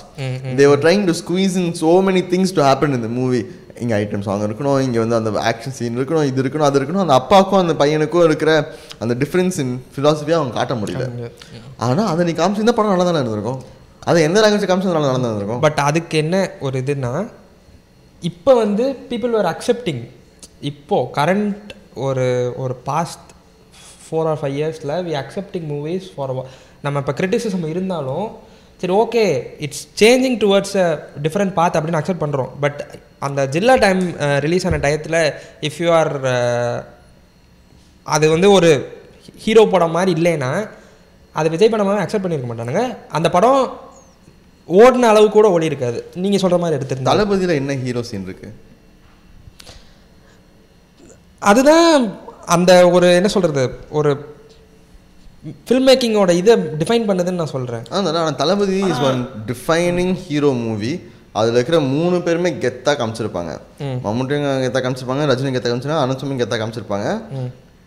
They 0.61 0.69
were 0.73 0.81
trying 0.87 1.05
to 1.11 1.17
squeeze 1.23 1.57
in 1.63 1.69
so 1.83 1.93
many 2.09 2.23
things 2.33 2.51
to 2.59 2.63
happen 2.71 2.95
in 2.99 3.03
the 3.09 3.13
movie. 3.19 3.45
இங்கே 3.83 3.95
item 4.01 4.25
song 4.27 4.43
இருக்கணும் 4.47 4.81
இங்கே 4.87 4.99
வந்து 5.03 5.17
அந்த 5.19 5.31
action 5.51 5.75
scene 5.77 5.97
இருக்கணும் 5.99 6.27
இது 6.31 6.41
இருக்கணும் 6.43 6.67
அது 6.69 6.77
இருக்கணும் 6.81 7.03
அந்த 7.05 7.15
அப்பாவுக்கும் 7.21 7.61
அந்த 7.63 7.75
பையனுக்கும் 7.81 8.27
இருக்கிற 8.29 8.51
அந்த 9.03 9.13
டிஃப்ரென்ஸ் 9.23 9.57
இன் 9.63 9.73
ஃபிலாசபியாக 9.95 10.41
அவங்க 10.41 10.55
காட்ட 10.59 10.75
முடியல. 10.81 11.07
ஆனால் 11.87 12.09
அதை 12.13 12.27
நீ 12.29 12.35
காமிச்சிருந்தா 12.41 12.77
படம் 12.79 12.93
நல்லா 12.95 13.07
தானே 13.09 13.23
இருந்திருக்கும்? 13.23 13.61
அதை 14.11 14.21
எந்த 14.29 14.39
லாங்குவேஜ் 14.43 14.69
காமிச்சு 14.71 14.91
நல்லா 14.91 15.11
நடந்து 15.11 15.29
இருந்திருக்கும் 15.31 15.63
பட் 15.65 15.81
அதுக்கு 15.89 16.17
என்ன 16.25 16.37
ஒரு 16.67 16.77
இதுன்னா 16.83 17.13
இப்போ 18.23 18.55
வந்து 18.55 18.85
பீப்புள் 19.11 19.33
ஆர் 19.35 19.49
அக்செப்டிங் 19.53 20.03
இப்போது 20.61 21.11
கரண்ட் 21.19 21.71
ஒரு 21.97 22.27
ஒரு 22.57 22.75
பாஸ்ட் 22.85 23.29
ஃபோர் 24.05 24.29
ஆர் 24.29 24.41
ஃபைவ் 24.41 24.57
இயர்ஸில் 24.57 24.95
வி 25.03 25.15
அக்செப்டிங் 25.15 25.67
மூவிஸ் 25.67 26.07
ஃபார் 26.15 26.33
நம்ம 26.81 26.99
இப்போ 26.99 27.13
கிரிட்டிசிசம் 27.13 27.67
இருந்தாலும் 27.69 28.27
சரி 28.77 28.95
okay 28.95 29.25
it's 29.59 29.83
changing 30.01 30.39
towards 30.39 30.77
a 30.77 30.87
different 31.23 31.55
path 31.55 31.77
அப்படின்னு 31.77 32.01
அக்செப்ட் 32.01 32.25
பண்ணுறோம் 32.25 32.53
பட் 32.61 32.81
அந்த 33.19 33.41
ஜில்லா 33.47 33.75
டைம் 33.79 34.01
ரிலீஸ் 34.39 34.67
ஆன 34.67 34.81
டயத்தில் 34.87 35.21
இஃப் 35.61 35.81
யூ 35.81 35.91
ஆர் 35.93 36.13
அது 38.07 38.29
வந்து 38.29 38.51
ஒரு 38.53 38.71
ஹீரோ 39.39 39.63
படம் 39.67 39.91
மாதிரி 39.91 40.13
இல்லைன்னா 40.21 40.51
அது 41.35 41.51
விஜய் 41.51 41.69
படமாக 41.69 42.03
அக்செப்ட் 42.05 42.25
பண்ணியிருக்க 42.25 42.49
மாட்டானுங்க. 42.51 42.83
அந்த 43.09 43.29
படம் 43.31 43.61
ஓடின 44.69 45.09
அளவு 45.13 45.27
கூட 45.37 45.47
ஓடி 45.55 45.71
இருக்காது. 45.71 45.99
நீங்கள் 46.25 46.43
சொல்கிற 46.43 46.59
மாதிரி 46.63 46.77
எடுத்திருந்தா. 46.79 47.13
தளபதியில 47.13 47.55
என்ன 47.61 47.77
ஹீரோ 47.85 48.03
சீன் 48.11 48.27
இருக்கு? 48.29 48.51
அதுதான் 51.51 51.87
அந்த 52.57 52.73
ஒரு 52.97 53.07
என்ன 53.21 53.29
சொல்கிறது 53.37 53.63
ஒரு 53.99 54.11
ஃபில்ம் 55.69 55.89
மேக்கிங்கோட 55.89 56.33
இதை 56.41 56.55
டிஃபைன் 56.81 57.07
பண்ணுதுன்னு 57.09 57.41
நான் 57.43 57.55
சொல்கிறேன் 57.55 57.85
அதான் 57.99 58.21
ஆனால் 58.21 58.39
Thalapathi 58.43 58.77
is 58.91 59.03
one 59.09 59.21
defining 59.49 60.15
hero 60.27 60.51
movie 60.67 60.93
அதில் 61.39 61.57
இருக்கிற 61.57 61.79
மூணு 61.95 62.17
பேருமே 62.27 62.51
கெத்தாக 62.65 62.95
காமிச்சிருப்பாங்க. 63.01 63.53
மம்முட்டியும் 64.07 64.65
கெத்தாக 64.65 64.83
காமிச்சிருப்பாங்க 64.85 65.27
ரஜினி 65.31 65.53
கெத்தாக 65.55 65.73
காமிச்சிருப்பாங்க 65.73 66.05
அனந்தசுமியும் 66.07 66.43
கெத்தாக 66.43 66.61
காமிச்சிருப்பாங்க. 66.63 67.09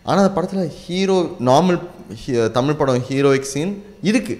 ஆனால் 0.08 0.22
அந்த 0.22 0.32
படத்தில் 0.38 0.72
ஹீரோ 0.82 1.18
நார்மல் 1.50 1.78
தமிழ் 2.58 2.78
படம் 2.80 3.06
ஹீரோயிக் 3.10 3.52
சீன் 3.52 3.72
இருக்கு. 4.10 4.36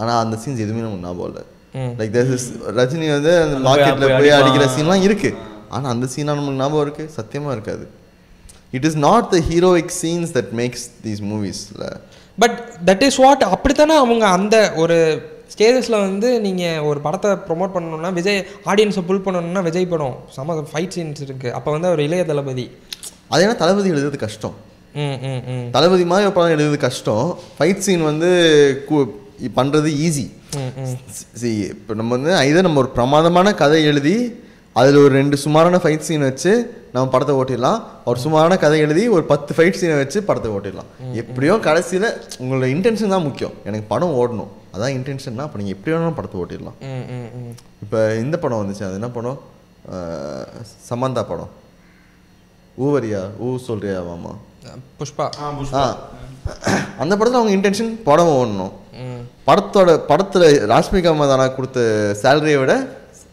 ஆனால் 0.00 0.20
அந்த 0.24 0.36
சீன்ஸ் 0.44 0.64
எதுவுமே 0.64 0.84
நமக்கு 0.84 1.06
ஞாபகம் 1.08 1.30
இல்லை 1.32 1.44
லைக் 1.98 2.14
திஸ் 2.16 2.46
ரஜினி 2.78 3.08
வந்து 3.16 3.32
அந்த 3.44 3.56
மார்க்கெட்டில் 3.66 4.14
போய். 4.20 4.32
அடிக்கிற 4.38 4.64
சீன்லாம் 4.76 5.04
இருக்கு. 5.08 5.30
ஆனால் 5.74 5.92
அந்த 5.94 6.06
சீனாக 6.14 6.38
நமக்கு 6.38 6.60
ஞாபகம் 6.62 6.84
இருக்கு? 6.86 7.04
சத்தியமாக 7.18 7.54
இருக்காது. 7.56 7.84
It 8.76 8.86
is 8.88 8.98
not 9.08 9.28
the 9.34 9.38
heroic 9.50 9.92
scenes 10.02 10.32
that 10.36 10.52
makes 10.60 10.84
these 11.04 11.22
மூவிஸில் 11.30 11.86
but 12.38 12.56
that 12.88 13.02
is 13.08 13.18
what 13.24 13.42
அப்படித்தானே 13.54 13.96
அவங்க 14.04 14.24
அந்த 14.38 14.56
ஒரு 14.82 14.96
ஸ்டேஜஸில் 15.54 15.96
வந்து 16.06 16.28
நீங்கள் 16.46 16.84
ஒரு 16.88 16.98
படத்தை 17.06 17.30
ப்ரொமோட் 17.48 17.74
பண்ணணும்னா 17.74 18.10
விஜய் 18.18 18.40
ஆடியன்ஸை 18.70 19.02
புல் 19.08 19.24
பண்ணணும்னா 19.26 19.62
விஜய் 19.68 19.90
படம் 19.92 20.16
சம 20.36 20.56
ஃபைட் 20.70 20.94
சீன்ஸ் 20.96 21.22
இருக்குது 21.26 21.54
அப்போ 21.58 21.70
வந்து 21.74 21.88
அவர் 21.90 22.02
இளைய 22.06 22.22
தளபதி. 22.30 22.64
அது 23.32 23.42
ஏன்னா 23.44 23.56
தளபதி 23.62 23.88
எழுதுறது 23.94 24.18
கஷ்டம். 24.24 24.54
ம் 25.04 25.18
ம் 25.30 25.42
ம். 25.52 25.68
தளபதி 25.76 26.04
மாதிரி 26.10 26.26
ஒரு 26.28 26.36
படம் 26.38 26.54
எழுதுறது 26.56 26.78
கஷ்டம். 26.86 27.26
ஃபைட் 27.58 27.84
சீன் 27.86 28.04
வந்து 28.10 28.30
பண்றது 29.60 29.88
ஈஸி 30.06 30.26
சி 31.40 31.50
இப்போ 31.74 31.92
நம்ம 32.00 32.10
வந்து 32.16 32.32
ஐதர் 32.46 32.66
நம்ம 32.68 32.80
ஒரு 32.84 32.90
பிரமாதமான 32.96 33.54
கதை 33.62 33.80
எழுதி 33.90 34.16
அதில் 34.80 34.98
ஒரு 35.02 35.12
ரெண்டு 35.20 35.36
சுமாரான 35.42 35.78
ஃபைட் 35.82 36.06
சீன் 36.06 36.26
வச்சு 36.28 36.52
நம்ம 36.94 37.04
படத்தை 37.12 37.34
ஓட்டிடலாம். 37.40 37.78
ஒரு 38.08 38.18
சுமாரான 38.22 38.54
கதை 38.64 38.78
எழுதி 38.84 39.02
ஒரு 39.16 39.24
பத்து 39.30 39.52
ஃபைட் 39.56 39.78
சீனை 39.80 39.96
வச்சு 40.00 40.18
படத்தை 40.28 40.48
ஓட்டிடலாம். 40.56 40.88
எப்படியோ 41.20 41.54
கடைசியில் 41.66 42.08
உங்களோட 42.40 42.66
இன்டென்ஷன் 42.74 43.14
தான் 43.14 43.24
முக்கியம். 43.26 43.54
எனக்கு 43.68 43.86
படம் 43.92 44.14
ஓடணும். 44.20 44.50
அதான் 44.74 44.94
இன்டென்ஷன்னா 44.98 45.46
அப்போ 45.46 45.58
நீங்கள் 45.60 45.76
எப்படி 45.76 45.92
வேணாலும் 45.94 46.18
படத்தை 46.18 46.38
ஓட்டிடலாம். 46.42 46.76
ம் 46.92 47.04
ம் 47.16 47.28
ம். 47.40 47.54
இப்போ 47.84 48.00
இந்த 48.24 48.36
படம் 48.44 48.60
வந்துச்சு. 48.62 48.84
அது 48.88 48.98
என்ன 49.00 49.10
படம்? 49.18 49.38
சமந்தா 50.88 51.24
படம். 51.32 51.52
ஊவரியா 52.84 53.22
ஊ 53.44 53.48
சொல்றியா 53.68 53.98
வாமா 54.10 54.32
புஷ்பா. 55.00 55.26
ஆ 55.80 55.82
அந்த 57.02 57.12
படத்தில் 57.16 57.40
அவங்க 57.40 57.54
இன்டென்ஷன் 57.58 57.92
படம் 58.08 58.32
ஓடணும். 58.38 58.72
படத்தோட 59.48 59.90
படத்தில் 60.10 60.46
ராஷ்மிகா 60.72 61.12
மதானா 61.20 61.46
கொடுத்த 61.56 61.78
சேலரியை 62.22 62.58
விட 62.62 62.74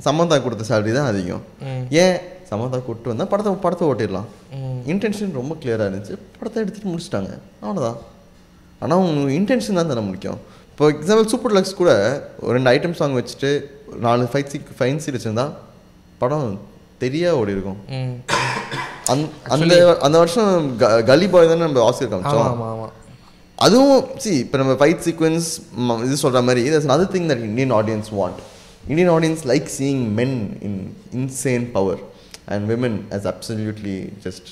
சமந்தா 0.05 0.37
கொடுத்த 0.45 0.63
சேலரி 0.69 0.91
தான் 0.97 1.09
அதிகம். 1.11 1.43
ஏன்? 2.03 2.17
சமந்தா 2.49 2.77
கூப்பிட்டு 2.85 3.11
வந்தால் 3.11 3.29
படத்தை 3.33 3.51
படத்தை 3.65 3.85
ஓட்டிடலாம். 3.89 4.29
இன்டென்ஷன் 4.91 5.37
ரொம்ப 5.39 5.53
கிளியராக 5.61 5.87
இருந்துச்சு. 5.89 6.15
படத்தை 6.37 6.57
எடுத்துகிட்டு 6.63 6.91
முடிச்சிட்டாங்க. 6.93 7.31
அவ்வளோதான் 7.63 7.99
ஆனால் 8.83 9.01
உங்க 9.05 9.31
இன்டென்ஷன் 9.39 9.79
தான் 9.79 9.91
தர 9.91 10.01
முக்கியம். 10.09 10.39
இப்போ 10.71 10.85
எக்ஸாம்பிள் 10.93 11.31
சூப்பர் 11.33 11.55
லக்ஸ் 11.57 11.79
கூட 11.81 11.91
ஒரு 12.43 12.53
ரெண்டு 12.57 12.71
ஐட்டம் 12.73 12.97
சாங் 12.99 13.17
வச்சுட்டு 13.19 13.51
நாலு 14.05 14.23
ஃபைட் 14.31 14.51
சீக் 14.53 14.71
ஃபைன் 14.79 15.01
சீட் 15.03 15.17
வச்சுருந்தா 15.17 15.47
படம் 16.21 16.49
தெரியா 17.03 17.29
ஓடி 17.41 17.55
இருக்கும் 17.57 17.79
அந்த 19.11 19.75
அந்த 20.07 20.15
வருஷம் 20.23 20.49
கலி 21.11 21.27
பாய் 21.33 21.51
தானே 21.51 21.63
நம்ம 21.67 21.85
ஆஸ்கர் 21.89 22.11
காமிச்சோம். 22.11 22.91
அதுவும் 23.57 24.05
சி 24.23 24.31
இப்போ 24.43 24.57
நம்ம 24.61 24.73
ஃபைட் 24.81 25.03
சீக்வன்ஸ் 25.07 25.49
இது 26.07 26.15
சொல்கிற 26.23 26.41
மாதிரி 26.47 26.63
there's 26.73 26.87
another 26.89 27.09
thing 27.15 27.25
that 27.31 27.41
Indian 27.49 27.73
audience 27.79 28.09
want 28.19 28.39
Indian 28.91 29.11
audience 29.15 29.43
like 29.51 29.67
seeing 29.79 30.03
men 30.19 30.37
in 30.67 30.79
insane 31.19 31.67
power 31.75 32.01
and 32.53 32.65
women 32.71 32.97
as 33.17 33.25
absolutely 33.33 33.97
just 34.25 34.49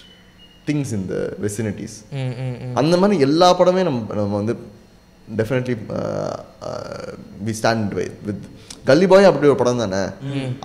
things 0.67 0.91
in 0.97 1.03
the 1.11 1.21
vicinities. 1.45 1.93
ம் 2.23 2.33
ம் 2.43 2.57
ம் 2.65 2.75
அந்த 2.79 2.97
மாதிரி 3.01 3.25
எல்லா 3.27 3.47
படமே 3.59 3.83
நம்ம 3.87 4.15
நம்ம 4.19 4.35
வந்து 4.41 4.55
definitely 5.39 5.75
we 7.47 7.53
stand 7.59 7.95
with 8.27 8.43
Gully 8.89 9.07
Boy 9.11 9.29
அப்படி 9.29 9.49
ஒரு 9.51 9.59
படம் 9.61 9.81
தானே? 9.83 10.03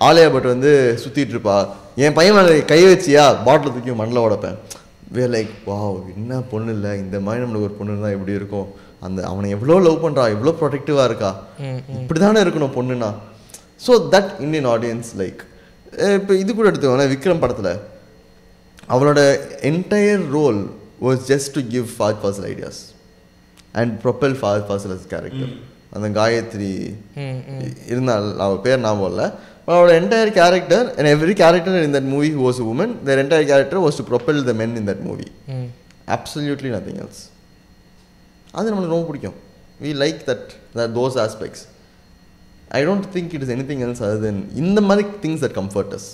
ஆலயா 0.07 0.27
பட் 0.35 0.47
வந்து 0.51 0.71
சுத்திட்டு 1.01 1.33
இருப்பா. 1.35 1.57
என் 2.03 2.15
பையன் 2.17 2.39
கை 2.71 2.79
வச்சியா? 2.91 3.25
பாட்டில் 3.47 3.73
தூக்கி 3.75 3.97
மண்ணில் 4.01 4.23
உடைப்பேன். 4.25 4.57
வே 5.17 5.25
லைக் 5.35 5.53
வாவ் 5.69 5.97
என்ன 6.15 6.39
பொண்ணு 6.51 6.71
இல்லை? 6.77 6.91
இந்த 7.03 7.17
மாதிரி 7.25 7.41
நம்மளுக்கு 7.43 7.67
ஒரு 7.69 7.77
பொண்ணு 7.79 7.93
இருந்தால் 7.93 8.15
எப்படி 8.17 8.33
இருக்கும்? 8.39 8.67
அந்த 9.05 9.19
அவனை 9.31 9.49
எவ்வளோ 9.55 9.77
லவ் 9.87 10.03
பண்ணுறா 10.05 10.23
எவ்வளோ 10.35 10.53
ப்ரொடெக்டிவாக 10.61 11.07
இருக்கா? 11.09 11.31
இப்படி 12.01 12.19
தானே 12.25 12.39
இருக்கணும் 12.45 12.75
பொண்ணுனா 12.77 13.09
so 13.85 13.93
that 14.13 14.31
Indian 14.45 14.69
audience 14.73 15.11
like 15.21 15.41
இப்போ 16.17 16.33
இது 16.41 16.49
கூட 16.51 16.65
எடுத்துக்கோங்களேன் 16.69 17.13
விக்ரம் 17.13 17.43
படத்தில். 17.43 17.73
அவளோட 18.93 19.19
entire 19.69 20.25
role 20.37 20.59
was 21.05 21.21
just 21.31 21.51
to 21.57 21.61
give 21.73 21.87
Fahadh 21.95 22.19
Faasil 22.23 22.47
ideas 22.51 22.81
and 23.81 23.93
propel 24.03 24.35
Fahadh 24.41 24.67
Faasil 24.69 24.93
character 25.13 25.53
அந்த 25.95 26.07
காயத்ரி 26.19 26.71
இருந்தால் 27.91 28.27
அவள் 28.45 28.63
பேர் 28.65 28.83
ஞாபகம் 28.85 29.11
இல்லை. 29.11 29.27
அவளோட 29.67 29.91
entire 29.99 30.31
character 30.39 30.87
and 30.97 31.09
every 31.13 31.35
character 31.41 31.77
in 31.85 31.95
that 31.97 32.09
movie 32.13 32.29
was 32.41 32.59
woman 32.71 32.93
their 33.07 33.19
entire 33.23 33.47
character 33.51 33.81
was 33.85 33.97
to 33.99 34.05
propel 34.11 34.41
the 34.49 34.53
men 34.61 34.73
in 34.81 34.85
that 34.89 34.99
movie 35.07 35.27
absolutely 36.15 36.69
nothing 36.75 36.97
else. 37.03 37.19
அது 38.57 38.67
நம்மளுக்கு 38.71 38.95
ரொம்ப 38.95 39.07
பிடிக்கும். 39.09 39.37
We 39.83 39.91
like 40.03 40.19
that 40.27 40.45
that 40.75 40.93
those 40.97 41.15
aspects 41.23 41.63
I 42.77 42.81
don't 42.87 43.07
think 43.15 43.33
it 43.35 43.43
is 43.45 43.53
any 43.55 43.65
thing 43.71 43.81
else 43.87 44.03
other 44.07 44.21
then 44.27 44.41
இந்த 44.63 44.79
மாதிரி 44.89 45.05
things 45.23 45.41
that 45.45 45.57
comfort 45.59 45.93
us 45.97 46.07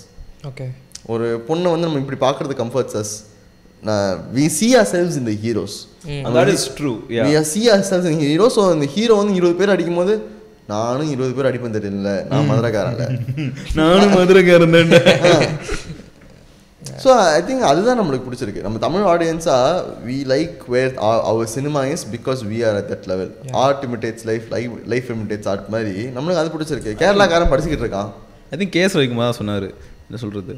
okay 0.50 0.66
ஒரு 1.12 1.26
பொண்ணை 1.48 1.68
வந்து 1.74 1.86
நம்ம 1.88 2.00
இப்படி 2.04 2.18
பார்க்கறது 2.26 2.56
comforts 2.62 2.96
us 3.02 3.12
we 4.36 4.46
see 4.58 4.68
ourselves 4.94 5.16
இந்த 5.22 5.34
heroes 5.44 5.76
that 6.36 6.50
is 6.56 6.62
true 6.78 6.96
yeah. 7.16 7.24
We 7.26 7.32
are 7.40 7.48
see 7.52 7.62
ourselves 7.90 8.08
இந்த 8.12 8.26
ஹீரோ 8.30 8.46
ஸோ 8.56 8.62
அந்த 8.74 8.86
ஹீரோ 8.94 9.16
வந்து 9.20 9.34
இருபது 9.40 9.56
பேர் 9.60 9.72
அடிக்கும் 9.74 10.00
போது 10.00 10.14
நானும் 10.70 11.10
இருபது 11.12 11.32
பேர் 11.36 11.48
அடிப்பேன் 11.48 11.76
தெரியல 11.76 12.10
நான் 12.30 12.48
மதுரைக்காரன்ல. 12.50 13.04
நானும் 13.80 14.12
மதுரைக்காரன் 14.18 14.74
தான் 14.76 14.92
ஸோ 17.02 17.10
ஐ 17.36 17.40
திங்க் 17.48 17.64
அதுதான் 17.70 17.98
நம்மளுக்கு 18.00 18.26
பிடிச்சிருக்கு. 18.26 18.62
நம்ம 18.64 18.78
Tamil 18.84 19.06
ஆடியன்ஸாக 19.12 19.82
we 20.08 20.16
like 20.32 20.60
where 20.74 20.92
our 21.30 21.50
cinema 21.54 21.80
is 21.94 22.04
because 22.14 22.40
we 22.50 22.58
are 22.68 22.76
at 22.80 22.90
that 22.92 23.06
level 23.12 23.30
art 23.64 23.84
imitates 23.88 24.26
life 24.30 24.46
life 24.54 24.74
life 24.92 25.08
imitates 25.14 25.48
art 25.52 25.66
மாதிரி 25.74 25.94
நம்மளுக்கு 26.16 26.42
அது 26.42 26.52
பிடிச்சிருக்கு. 26.54 26.92
கேரளாக்காரன் 27.02 27.50
படிச்சுக்கிட்டு 27.52 27.86
இருக்கான். 27.86 28.10
ஐ 28.52 28.58
திங்க் 28.62 28.74
கேஸ் 28.78 28.96
வைக்குமா 29.00 29.24
தான் 29.28 29.38
சொன்னார். 29.40 29.68
என்ன 30.06 30.20
சொல்கிறது 30.24 30.56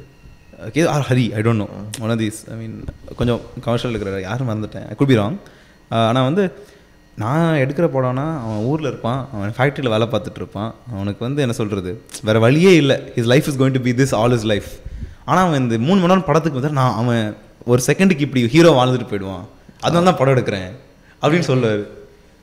K 0.74 0.82
R 0.94 1.06
Hari 1.10 1.26
I 1.38 1.42
don't 1.46 1.62
know 1.64 1.68
one 2.04 2.12
of 2.14 2.20
these 2.24 2.40
I 2.52 2.56
mean 2.60 2.76
கொஞ்சம் 3.20 3.40
கமர்ஷியல் 3.66 3.94
இருக்கிற 3.94 4.20
யாரும் 4.28 4.50
மறந்துட்டேன். 4.50 4.86
ஐ 4.92 4.96
குட் 5.00 5.12
பி 5.12 5.18
ராங் 5.22 5.38
ஆனால் 6.08 6.26
வந்து 6.28 6.44
நான் 7.22 7.58
எடுக்கிற 7.62 7.86
படம்னா 7.94 8.24
அவன் 8.44 8.62
ஊரில் 8.70 8.88
இருப்பான் 8.90 9.20
அவன் 9.34 9.52
ஃபேக்ட்ரியில் 9.56 9.92
வேலை 9.94 10.06
பார்த்துட்டு 10.12 10.40
இருப்பான். 10.42 10.70
அவனுக்கு 10.94 11.20
வந்து 11.26 11.42
என்ன 11.44 11.54
சொல்கிறது 11.58 11.90
வேறு 12.26 12.40
வழியே 12.44 12.72
இல்லை. 12.82 12.96
His 13.16 13.30
life 13.32 13.48
is 13.50 13.58
going 13.60 13.76
to 13.76 13.82
be 13.88 13.92
this 14.00 14.14
all 14.20 14.34
is 14.38 14.46
life 14.52 14.70
ஆனால் 15.28 15.42
அவன் 15.44 15.62
இந்த 15.64 15.76
மூணு 15.86 15.98
மணி 16.00 16.12
நேரம் 16.12 16.28
படத்துக்கு 16.30 16.60
வந்து 16.60 16.72
நான் 16.80 16.96
அவன் 17.02 17.22
ஒரு 17.72 17.80
செகண்டுக்கு 17.88 18.26
இப்படி 18.26 18.42
ஹீரோ 18.54 18.72
வாழ்ந்துட்டு 18.78 19.10
போயிடுவான். 19.10 19.44
அதனால 19.84 20.06
தான் 20.08 20.18
படம் 20.20 20.34
எடுக்கிறேன் 20.36 20.70
அப்படின்னு 21.22 21.48
சொல்லுவார். 21.50 21.84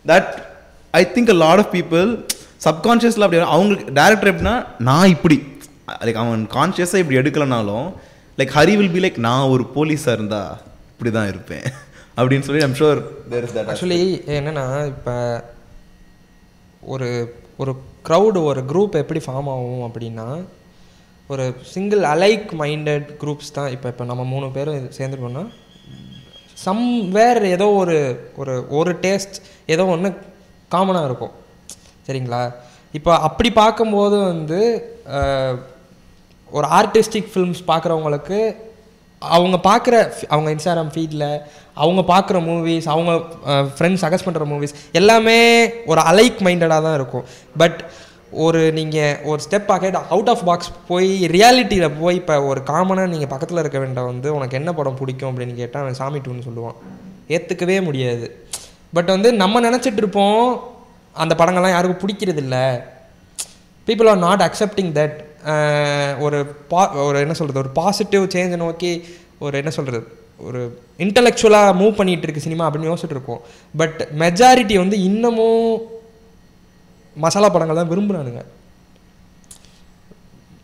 That 0.06 0.31
I 0.93 1.02
think 1.15 1.34
a 1.35 1.38
lot 1.43 1.61
of 1.64 1.73
people 1.77 2.10
சப்கான்ஷியஸில் 2.68 3.26
அப்படி 3.26 3.41
அவங்களுக்கு 3.56 3.93
டேரக்டர் 3.99 4.31
எப்படின்னா 4.31 4.56
நான் 4.89 5.11
இப்படி 5.15 5.38
லைக் 6.07 6.19
அவன் 6.23 6.43
கான்ஷியஸாக 6.57 7.03
இப்படி 7.03 7.19
எடுக்கலனாலும் 7.22 7.88
like 8.39 8.57
Hari 8.57 8.76
will 8.80 8.93
be 8.98 9.03
like 9.06 9.18
நான் 9.27 9.52
ஒரு 9.53 9.64
போலீஸாக 9.76 10.18
இருந்தால் 10.18 10.52
இப்படி 10.93 11.11
தான் 11.19 11.31
இருப்பேன். 11.34 11.65
அப்படின்னு 12.18 12.40
சொல்லி 12.40 12.64
I'm 12.64 12.74
sure 12.74 13.30
there 13.30 13.44
is 13.44 13.54
that 13.54 13.68
actually 13.68 14.24
என்னன்னா 14.28 14.88
இப்போ 14.88 15.44
ஒரு 16.82 17.34
ஒரு 17.58 17.76
க்ரௌடு 18.08 18.44
ஒரு 18.44 18.62
குரூப் 18.66 18.96
எப்படி 18.96 19.20
ஃபார்ம் 19.20 19.50
ஆகும் 19.50 19.90
அப்படின்னா 19.90 20.42
ஒரு 21.30 21.56
சிங்கிள் 21.64 22.04
அலைக் 22.04 22.54
மைண்டட் 22.54 23.18
குரூப்ஸ் 23.18 23.52
தான் 23.52 23.72
இப்போ 23.72 23.90
இப்போ 23.90 24.04
நம்ம 24.04 24.24
மூணு 24.24 24.52
பேரும் 24.52 24.90
சேர்ந்துருக்கோம்னா 24.98 25.46
சம்வேர் 26.66 27.44
ஏதோ 27.46 27.66
ஒரு 27.74 28.28
ஒரு 28.36 28.68
ஒரு 28.70 28.92
டேஸ்ட் 29.02 29.38
ஏதோ 29.66 29.86
ஒன்று 29.86 30.10
காமனாக 30.72 31.06
இருக்கும். 31.06 31.32
சரிங்களா? 32.08 32.52
இப்போ 32.94 33.18
அப்படி 33.18 33.52
பார்க்கும்போது 33.52 34.18
வந்து 34.20 34.60
ஒரு 36.52 36.68
ஆர்டிஸ்டிக் 36.68 37.32
ஃபிலிம்ஸ் 37.34 37.62
பார்க்குறவங்களுக்கு 37.68 38.56
அவங்க 39.22 39.58
பார்க்குற 39.58 40.14
அவங்க 40.30 40.52
இன்ஸ்டாகிராம் 40.52 40.94
ஃபீடில் 40.94 41.42
அவங்க 41.73 42.02
பார்க்குற 42.14 42.38
மூவிஸ் 42.48 42.88
அவங்க 42.93 43.11
ஃப்ரெண்ட்ஸ் 43.76 44.03
சஜஸ்ட் 44.03 44.27
பண்ணுற 44.27 44.45
மூவிஸ் 44.52 44.73
எல்லாமே 44.99 45.38
ஒரு 45.91 46.02
அலைக் 46.11 46.39
மைண்டடாக 46.48 46.81
தான் 46.88 46.98
இருக்கும். 46.99 47.26
பட் 47.61 47.80
ஒரு 48.43 48.60
நீங்கள் 48.77 49.18
ஒரு 49.30 49.39
step 49.45 49.72
ahead 49.76 49.98
out 50.14 50.30
of 50.34 50.43
box 50.49 50.72
போய் 50.89 51.10
ரியாலிட்டியில் 51.35 51.98
போய் 52.02 52.19
இப்போ 52.22 52.35
ஒரு 52.49 52.61
காமனாக 52.69 53.11
நீங்கள் 53.14 53.31
பக்கத்தில் 53.34 53.61
இருக்க 53.64 53.80
வேண்டாம் 53.84 54.10
வந்து 54.11 54.27
உனக்கு 54.35 54.57
என்ன 54.60 54.73
படம் 54.77 54.99
பிடிக்கும் 54.99 55.30
அப்படின்னு 55.31 55.56
கேட்டால் 55.61 55.84
அவன் 55.84 55.99
சாமி 56.02 56.22
டூன்னு 56.26 56.48
சொல்லுவான். 56.48 56.77
ஏற்றுக்கவே 57.35 57.77
முடியாது. 57.88 58.27
பட் 58.98 59.11
வந்து 59.15 59.31
நம்ம 59.41 59.61
நினச்சிட்டு 59.68 60.02
இருப்போம் 60.03 60.45
அந்த 61.15 61.34
படங்கள்லாம் 61.41 61.76
யாருக்கும் 61.76 62.02
பிடிக்கிறதில்ல. 62.03 62.57
People 63.88 64.10
are 64.11 64.23
not 64.27 64.45
accepting 64.48 64.91
that 64.99 65.18
ஒரு 66.26 66.39
பா 66.72 66.81
ஒரு 67.07 67.18
என்ன 67.26 67.35
சொல்கிறது 67.38 67.64
ஒரு 67.65 67.72
பாசிட்டிவ் 67.80 68.26
சேஞ்சை 68.35 68.60
நோக்கி 68.65 68.91
ஒரு 69.45 69.56
என்ன 69.61 69.72
சொல்கிறது 69.77 70.06
ஒரு 70.41 70.61
இன்டலெக்சுவலாக 70.99 71.77
மூவ் 71.77 71.97
பண்ணிகிட்டு 71.97 72.22
இருக்கு 72.22 72.41
சினிமா 72.41 72.65
அப்படின்னு 72.68 72.89
யோசிச்சுட்டு 72.89 73.18
இருக்கோம் 73.18 73.41
பட் 73.77 73.99
மெஜாரிட்டி 74.19 74.76
வந்து 74.77 74.97
இன்னமும் 75.01 75.81
மசாலா 77.15 77.49
படங்கள் 77.49 77.80
தான் 77.80 77.91
விரும்புகிறானுங்க 77.91 78.43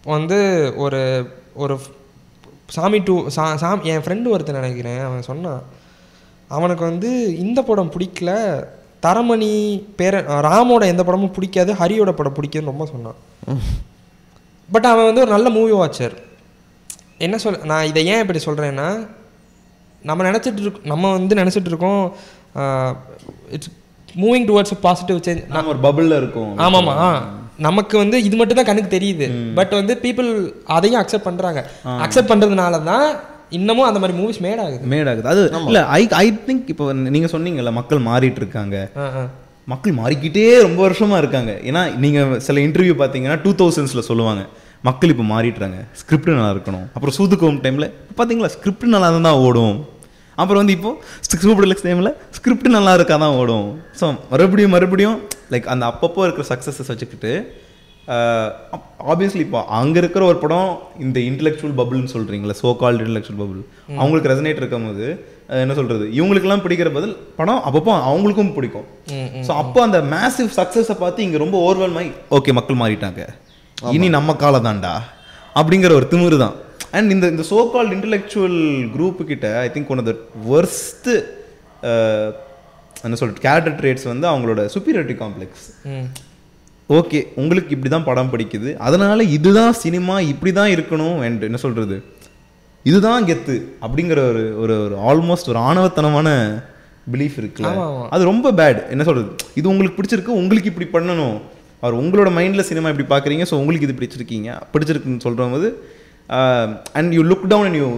வந்து 0.05 0.37
ஒரு 0.75 1.01
ஒரு 1.53 1.75
சாமி 2.69 2.99
டூ 2.99 3.15
சா 3.27 3.43
சாமி 3.55 3.89
என் 3.89 4.03
ஃப்ரெண்டு 4.05 4.27
ஒருத்தன் 4.27 4.59
நினைக்கிறேன் 4.59 4.99
அவன் 4.99 5.21
சொன்னான். 5.21 5.61
அவனுக்கு 6.47 6.83
வந்து 6.83 7.09
இந்த 7.37 7.59
படம் 7.61 7.91
பிடிக்கல 7.91 8.31
தரமணி 9.03 9.51
பேர 9.97 10.21
ராமோட 10.47 10.83
எந்த 10.85 11.03
படமும் 11.03 11.31
பிடிக்காது 11.31 11.73
ஹரியோட 11.73 12.11
படம் 12.11 12.33
பிடிக்குதுன்னு 12.33 12.73
ரொம்ப 12.73 12.85
சொன்னான். 12.85 13.17
பட் 14.69 14.85
அவன் 14.85 15.05
வந்து 15.05 15.21
ஒரு 15.21 15.31
நல்ல 15.31 15.49
மூவி 15.49 15.71
வாட்சர் 15.71 16.15
என்ன 17.17 17.35
சொல் 17.37 17.61
நான் 17.61 17.85
இதை 17.85 18.01
ஏன் 18.05 18.21
இப்படி 18.21 18.39
சொல்கிறேன்னா 18.45 18.87
நம்ம 20.09 20.23
நினச்சிட்டு 20.29 20.61
இருக்கோம் 20.65 20.88
நம்ம 20.91 21.11
வந்து 21.17 21.39
நினச்சிட்டு 21.41 21.71
இருக்கோம் 21.71 22.03
it's 23.55 23.71
moving 24.23 24.45
towards 24.49 24.75
positive 24.85 25.19
change 25.27 25.41
நம்ம 25.55 25.71
ஒரு 25.73 25.81
பபிள்ல 25.88 26.17
இருக்கோம். 26.21 26.51
ஆமாமா 26.65 26.93
நமக்கு 27.65 27.95
வந்து 28.03 28.17
இது 28.27 28.35
மட்டும் 28.39 28.59
தான் 28.59 28.67
கண்ணுக்கு 28.69 28.91
தெரியுது. 28.97 29.27
பட் 29.57 29.73
வந்து 29.79 29.93
பீப்புள் 30.03 30.29
அதையும் 30.75 30.99
அக்செப்ட் 31.01 31.27
பண்றாங்க. 31.29 31.61
அக்செப்ட் 32.05 32.31
பண்றதுனால 32.31 32.84
தான் 32.91 33.07
இன்னமும் 33.57 33.88
அந்த 33.88 33.99
மாதிரி 34.01 34.15
மூவிஸ் 34.19 34.39
மேட் 34.45 34.61
ஆகுது. 34.65 34.85
மேட் 34.93 35.09
ஆகுது 35.11 35.29
அது 35.34 35.43
இல்ல 35.69 35.81
ஐ 35.97 36.01
ஐ 36.21 36.27
திங்க் 36.47 36.69
இப்போ 36.73 36.85
நீங்க 37.15 37.29
சொன்னீங்கல்ல 37.34 37.71
மக்கள் 37.79 38.01
மாறிட்டு 38.09 38.41
இருக்காங்க. 38.43 38.77
மக்கள் 39.73 39.97
மாறிக்கிட்டே 40.01 40.45
ரொம்ப 40.65 40.79
வருஷமா 40.88 41.17
இருக்காங்க. 41.21 41.51
ஏன்னா 41.69 41.81
நீங்க 42.03 42.19
சில 42.47 42.59
இன்டர்வியூ 42.67 42.95
பார்த்தீங்கன்னா 43.01 43.38
டூ 43.45 43.51
தௌசண்ட்ஸ்ல 43.61 44.03
சொல்லுவாங்க. 44.09 44.43
மக்கள் 44.88 45.11
இப்போ 45.13 45.25
மாறிட்டுறாங்க. 45.34 45.79
ஸ்கிரிப்ட் 45.99 46.31
நல்லா 46.38 46.53
இருக்கணும். 46.55 46.85
அப்புறம் 46.95 47.15
சூதுக்கும் 47.19 47.61
டைம்ல 47.65 47.88
பார்த்தீங்களா? 48.17 48.51
ஸ்கிரிப்ட் 48.55 48.93
நல்லா 48.95 49.09
தான் 49.29 49.41
ஓடும். 49.47 49.77
அப்புறம் 50.38 50.61
வந்து 50.61 50.76
இப்போ 50.76 50.89
சூப்பர் 51.43 51.69
லக்ஸ் 51.69 51.85
டைம்ல 51.85 52.09
ஸ்கிரிப்ட் 52.38 52.76
நல்லா 52.76 52.91
இருக்கா 52.97 53.15
தான் 53.19 53.38
ஓடும். 53.39 53.68
ஸோ 53.99 54.05
மறுபடியும் 54.31 54.73
மறுபடியும் 54.76 55.18
லைக் 55.53 55.72
அந்த 55.73 55.84
அப்பப்போ 55.91 56.22
இருக்கிற 56.26 56.45
சக்ஸஸஸ் 56.49 56.91
வச்சுக்கிட்டு 56.91 57.31
ஆப்வியஸ்லி 59.05 59.41
இப்போ 59.45 59.61
அங்கே 59.77 59.99
இருக்கிற 60.01 60.23
ஒரு 60.27 60.38
படம் 60.43 60.69
இந்த 61.03 61.18
இன்டெலெக்சுவல் 61.30 61.73
பபுள்னு 61.80 62.11
சொல்கிறீங்களா 62.14 62.55
சோ 62.59 62.69
கால்டு 62.80 63.01
இன்டெலெக்சுவல் 63.01 63.39
பபுள் 63.41 63.59
அவங்களுக்கு 63.95 64.31
ரெசனேட் 64.31 64.61
இருக்கும்போது 64.61 65.07
அஹ், 65.49 65.61
என்ன 65.64 65.73
சொல்கிறது 65.76 66.05
இவங்களுக்கெல்லாம் 66.15 66.64
பிடிக்கிற 66.64 66.89
பதில் 66.95 67.11
படம் 67.38 67.61
அப்பப்போ 67.68 67.91
அவங்களுக்கும் 68.07 68.53
பிடிக்கும். 68.55 68.88
ஸோ 69.41 69.53
அப்போ 69.61 69.80
அந்த 69.85 69.99
மேசிவ் 70.14 70.49
சக்ஸஸை 70.57 70.95
பார்த்து 70.97 71.26
இங்கே 71.27 71.41
ரொம்ப 71.43 71.57
ஓவர்வெல்ம் 71.64 71.99
ஆகி 72.01 72.11
ஓகே 72.38 72.53
மக்கள் 72.57 72.81
மாறிட்டாங்க. 72.81 73.22
இனி 73.77 74.07
நம்ம 74.15 74.35
காலம் 74.38 74.68
தான்டா 74.68 74.93
அப்படிங்கிற 75.55 75.91
ஒரு 75.95 76.07
திமிரு 76.09 76.38
தான் 76.39 76.55
அண்ட் 76.98 77.11
இந்த 77.15 77.26
இந்த 77.34 77.45
சோ 77.52 77.60
கால்டு 77.74 77.95
இன்டெலெக்சுவல் 77.98 78.60
குரூப்பு 78.95 79.24
கிட்ட 79.32 79.48
I 79.65 79.68
think 79.76 79.91
one 79.94 80.02
of 80.03 80.10
the 80.11 80.15
worst 80.53 81.10
என்ன 83.06 83.18
சொல்றது 83.22 83.44
கேரக்டர் 83.48 83.76
ட்ரேட்ஸ் 83.82 84.07
வந்து 84.11 84.28
அவங்களோட 84.32 84.61
சுப்பீரியாரிட்டி 84.76 85.18
காம்ப்ளெக்ஸ் 85.24 85.65
ஓகே 86.90 87.19
உங்களுக்கு 87.41 87.74
இப்படி 87.76 87.90
தான் 87.94 88.06
படம் 88.07 88.30
பிடிக்குது. 88.34 88.69
அதனால 88.88 89.24
இதுதான் 89.38 89.74
சினிமா 89.82 90.15
இப்படி 90.32 90.52
தான் 90.60 90.72
இருக்கணும் 90.76 91.18
and 91.28 91.41
என்ன 91.48 91.60
சொல்றது 91.64 91.95
இதுதான் 92.90 93.26
கெத்து 93.30 93.56
அப்படிங்கிற 93.86 94.19
ஒரு 94.32 94.44
ஒரு 94.64 94.76
ஒரு 94.86 94.95
ஆல்மோஸ்ட் 95.10 95.49
ஒரு 95.53 95.60
ஆணவத்தனமான 95.69 96.30
பிலீஃப் 97.14 97.38
இருக்குல்ல. 97.41 97.72
அது 98.14 98.30
ரொம்ப 98.32 98.52
பேட் 98.60 98.80
என்ன 98.94 99.06
சொல்றது 99.10 99.30
இது 99.60 99.72
உங்களுக்கு 99.74 99.98
பிடிச்சிருக்கு 99.98 100.40
உங்களுக்கு 100.41 100.72
இப்படி 100.72 100.88
பண்ணணும். 100.95 101.38
அவர் 101.84 101.99
உங்களோட 102.02 102.30
மைண்ட்ல 102.38 102.65
சினிமா 102.69 102.91
இப்படி 102.94 103.07
பார்க்குறீங்க 103.14 103.45
ஸோ 103.49 103.57
உங்களுக்கு 103.61 103.88
இது 103.88 103.98
பிடிச்சிருக்கீங்க. 103.99 104.49
பிடிச்சிருக்குன்னு 104.74 105.26
சொல்கிற 105.26 105.49
போது 105.56 105.69
and 106.97 107.11
you 107.17 107.23
look 107.31 107.47
down 107.53 107.67
and 107.69 107.79
you 107.83 107.89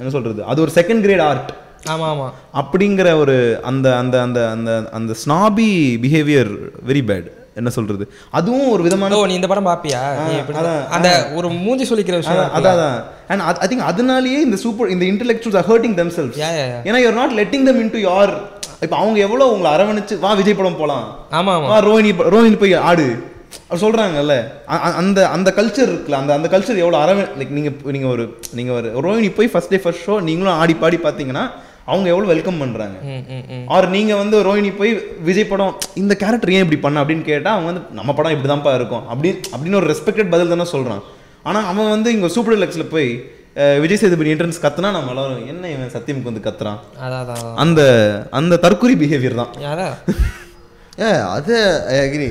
என்ன 0.00 0.12
சொல்றது? 0.16 0.40
அது 0.50 0.58
ஒரு 0.64 0.72
செகண்ட் 0.78 1.04
கிரேட் 1.06 1.24
ஆர்ட் 1.28 1.50
ஆமா 1.92 2.06
ஆமா 2.14 2.26
அப்படிங்கிற 2.60 3.08
ஒரு 3.22 3.36
அந்த 3.70 3.86
அந்த 4.00 4.16
அந்த 4.26 4.40
அந்த 4.54 4.70
அந்த 4.98 5.12
ஸ்னாபி 5.22 5.70
பிஹேவியர் 6.04 6.50
வெரி 6.90 7.02
பேட் 7.08 7.28
என்ன 7.60 7.70
சொல்றது? 7.76 8.04
அதுவும் 8.38 8.68
ஒரு 8.74 8.82
விதமான 8.86 9.16
நீ 9.30 9.34
இந்த 9.38 9.48
படம் 9.50 9.66
பாப்பியா? 9.70 9.98
அந்த 10.96 11.08
ஒரு 11.38 11.48
மூஞ்சி 11.64 11.86
சொல்லிக்கிற 11.90 12.18
விஷயம் 12.20 12.54
அதான் 12.58 12.94
அண்ட் 13.30 13.42
ஐ 13.64 13.68
திங்க் 13.72 13.88
அதனாலேயே 13.90 14.40
இந்த 14.46 14.58
சூப்பர் 14.64 14.92
இந்த 14.94 15.04
intellectuals 15.12 15.58
are 15.60 15.68
hurting 15.72 15.96
them 16.00 16.14
cells. 16.18 16.38
ஏன்னா 16.88 17.00
you're 17.04 17.18
not 17.20 17.34
letting 17.40 17.66
them 17.68 17.80
into 17.84 18.00
யார் 18.10 18.32
இப்போ 18.84 18.96
அவங்க 19.00 19.18
எவ்வளோ 19.26 19.44
உங்களை 19.54 19.68
அரவணைச்சு 19.74 20.14
வா 20.22 20.30
விஜய் 20.38 20.58
படம் 20.60 20.80
போலாம். 20.80 21.04
ஆமா 21.40 21.52
ஆமா 21.58 21.68
வா 21.72 21.80
ரோஹினி 21.88 22.12
ரோஹினி 22.34 22.58
போய் 22.62 22.74
ஆடு. 22.90 23.08
அ- 24.74 24.94
அந்த 25.00 25.20
அந்த 25.28 25.48
கல்ச்சர் 25.56 25.88
இருக்குல்ல 25.88 26.20
அந்த 26.20 26.32
அந்த 26.34 26.48
கல்ச்சர் 26.48 26.82
எவ்வளோ 26.82 26.98
அரவ 26.98 27.26
லைக் 27.38 27.52
நீங்க 27.52 27.70
நீங்க 27.90 28.08
ஒரு 28.08 28.24
நீங்க 28.52 28.72
ஒரு 28.78 28.88
ரோஹினி 29.04 29.30
போய் 29.32 29.50
ஃபர்ஸ்ட் 29.52 29.70
டே 29.70 29.80
ஃபர்ஸ்ட் 29.80 30.06
ஷோ 30.06 30.16
நீங்களும் 30.22 30.58
ஆடி 30.58 30.74
பாடி 30.76 30.98
பார்த்தீங்கன்னா 30.98 31.44
அவங்க 31.86 32.08
எவ்வளோ 32.08 32.26
வெல்கம் 32.26 32.58
ம் 32.62 33.64
ஆர் 33.68 33.88
நீங்க 33.90 34.12
வந்து 34.16 34.36
ரோஹினி 34.42 34.70
போய் 34.76 34.92
விஜய் 35.20 35.48
படம் 35.48 35.72
இந்த 35.96 36.14
கேரக்டர் 36.16 36.52
ஏன் 36.52 36.64
இப்படி 36.64 36.80
பண்ண 36.80 37.02
அப்படின்னு 37.02 37.24
கேட்டா 37.24 37.50
அவங்க 37.52 37.68
வந்து 37.70 37.82
நம்ம 37.92 38.14
படம் 38.14 38.32
இப்படி 38.32 38.50
தான்ப்பா 38.52 38.74
இருக்கும். 38.74 39.04
அப்படி 39.08 39.30
அப்படின்னு 39.52 39.78
ஒரு 39.80 39.88
ரெஸ்பெக்டட் 39.90 40.30
பதில் 40.30 40.48
தானே 40.48 40.66
சொல்றான். 40.72 41.02
ஆனா 41.44 41.60
அவன் 41.66 41.90
வந்து 41.90 42.12
இங்க 42.12 42.28
சூப்பர் 42.28 42.56
டெலக்ஸ்ல 42.56 42.84
போய் 42.88 43.08
விஜய் 43.80 43.98
சேதுபதி 43.98 44.32
என்ட்ரன்ஸ் 44.32 44.62
கத்துனா 44.62 44.90
நம்ம 44.92 45.10
எல்லாரும் 45.10 45.48
என்ன 45.48 45.70
இவன் 45.70 45.92
சத்தியமுக்கு 45.94 46.30
வந்து 46.30 46.46
கத்துறான். 46.46 46.78
அந்த 47.56 47.80
அந்த 48.32 48.60
தற்குறி 48.62 48.94
பிஹேவியர் 49.00 49.40
தான். 49.40 49.50
ஏ 51.02 51.08
அது 51.34 51.54
I 51.90 51.98
agree 51.98 52.26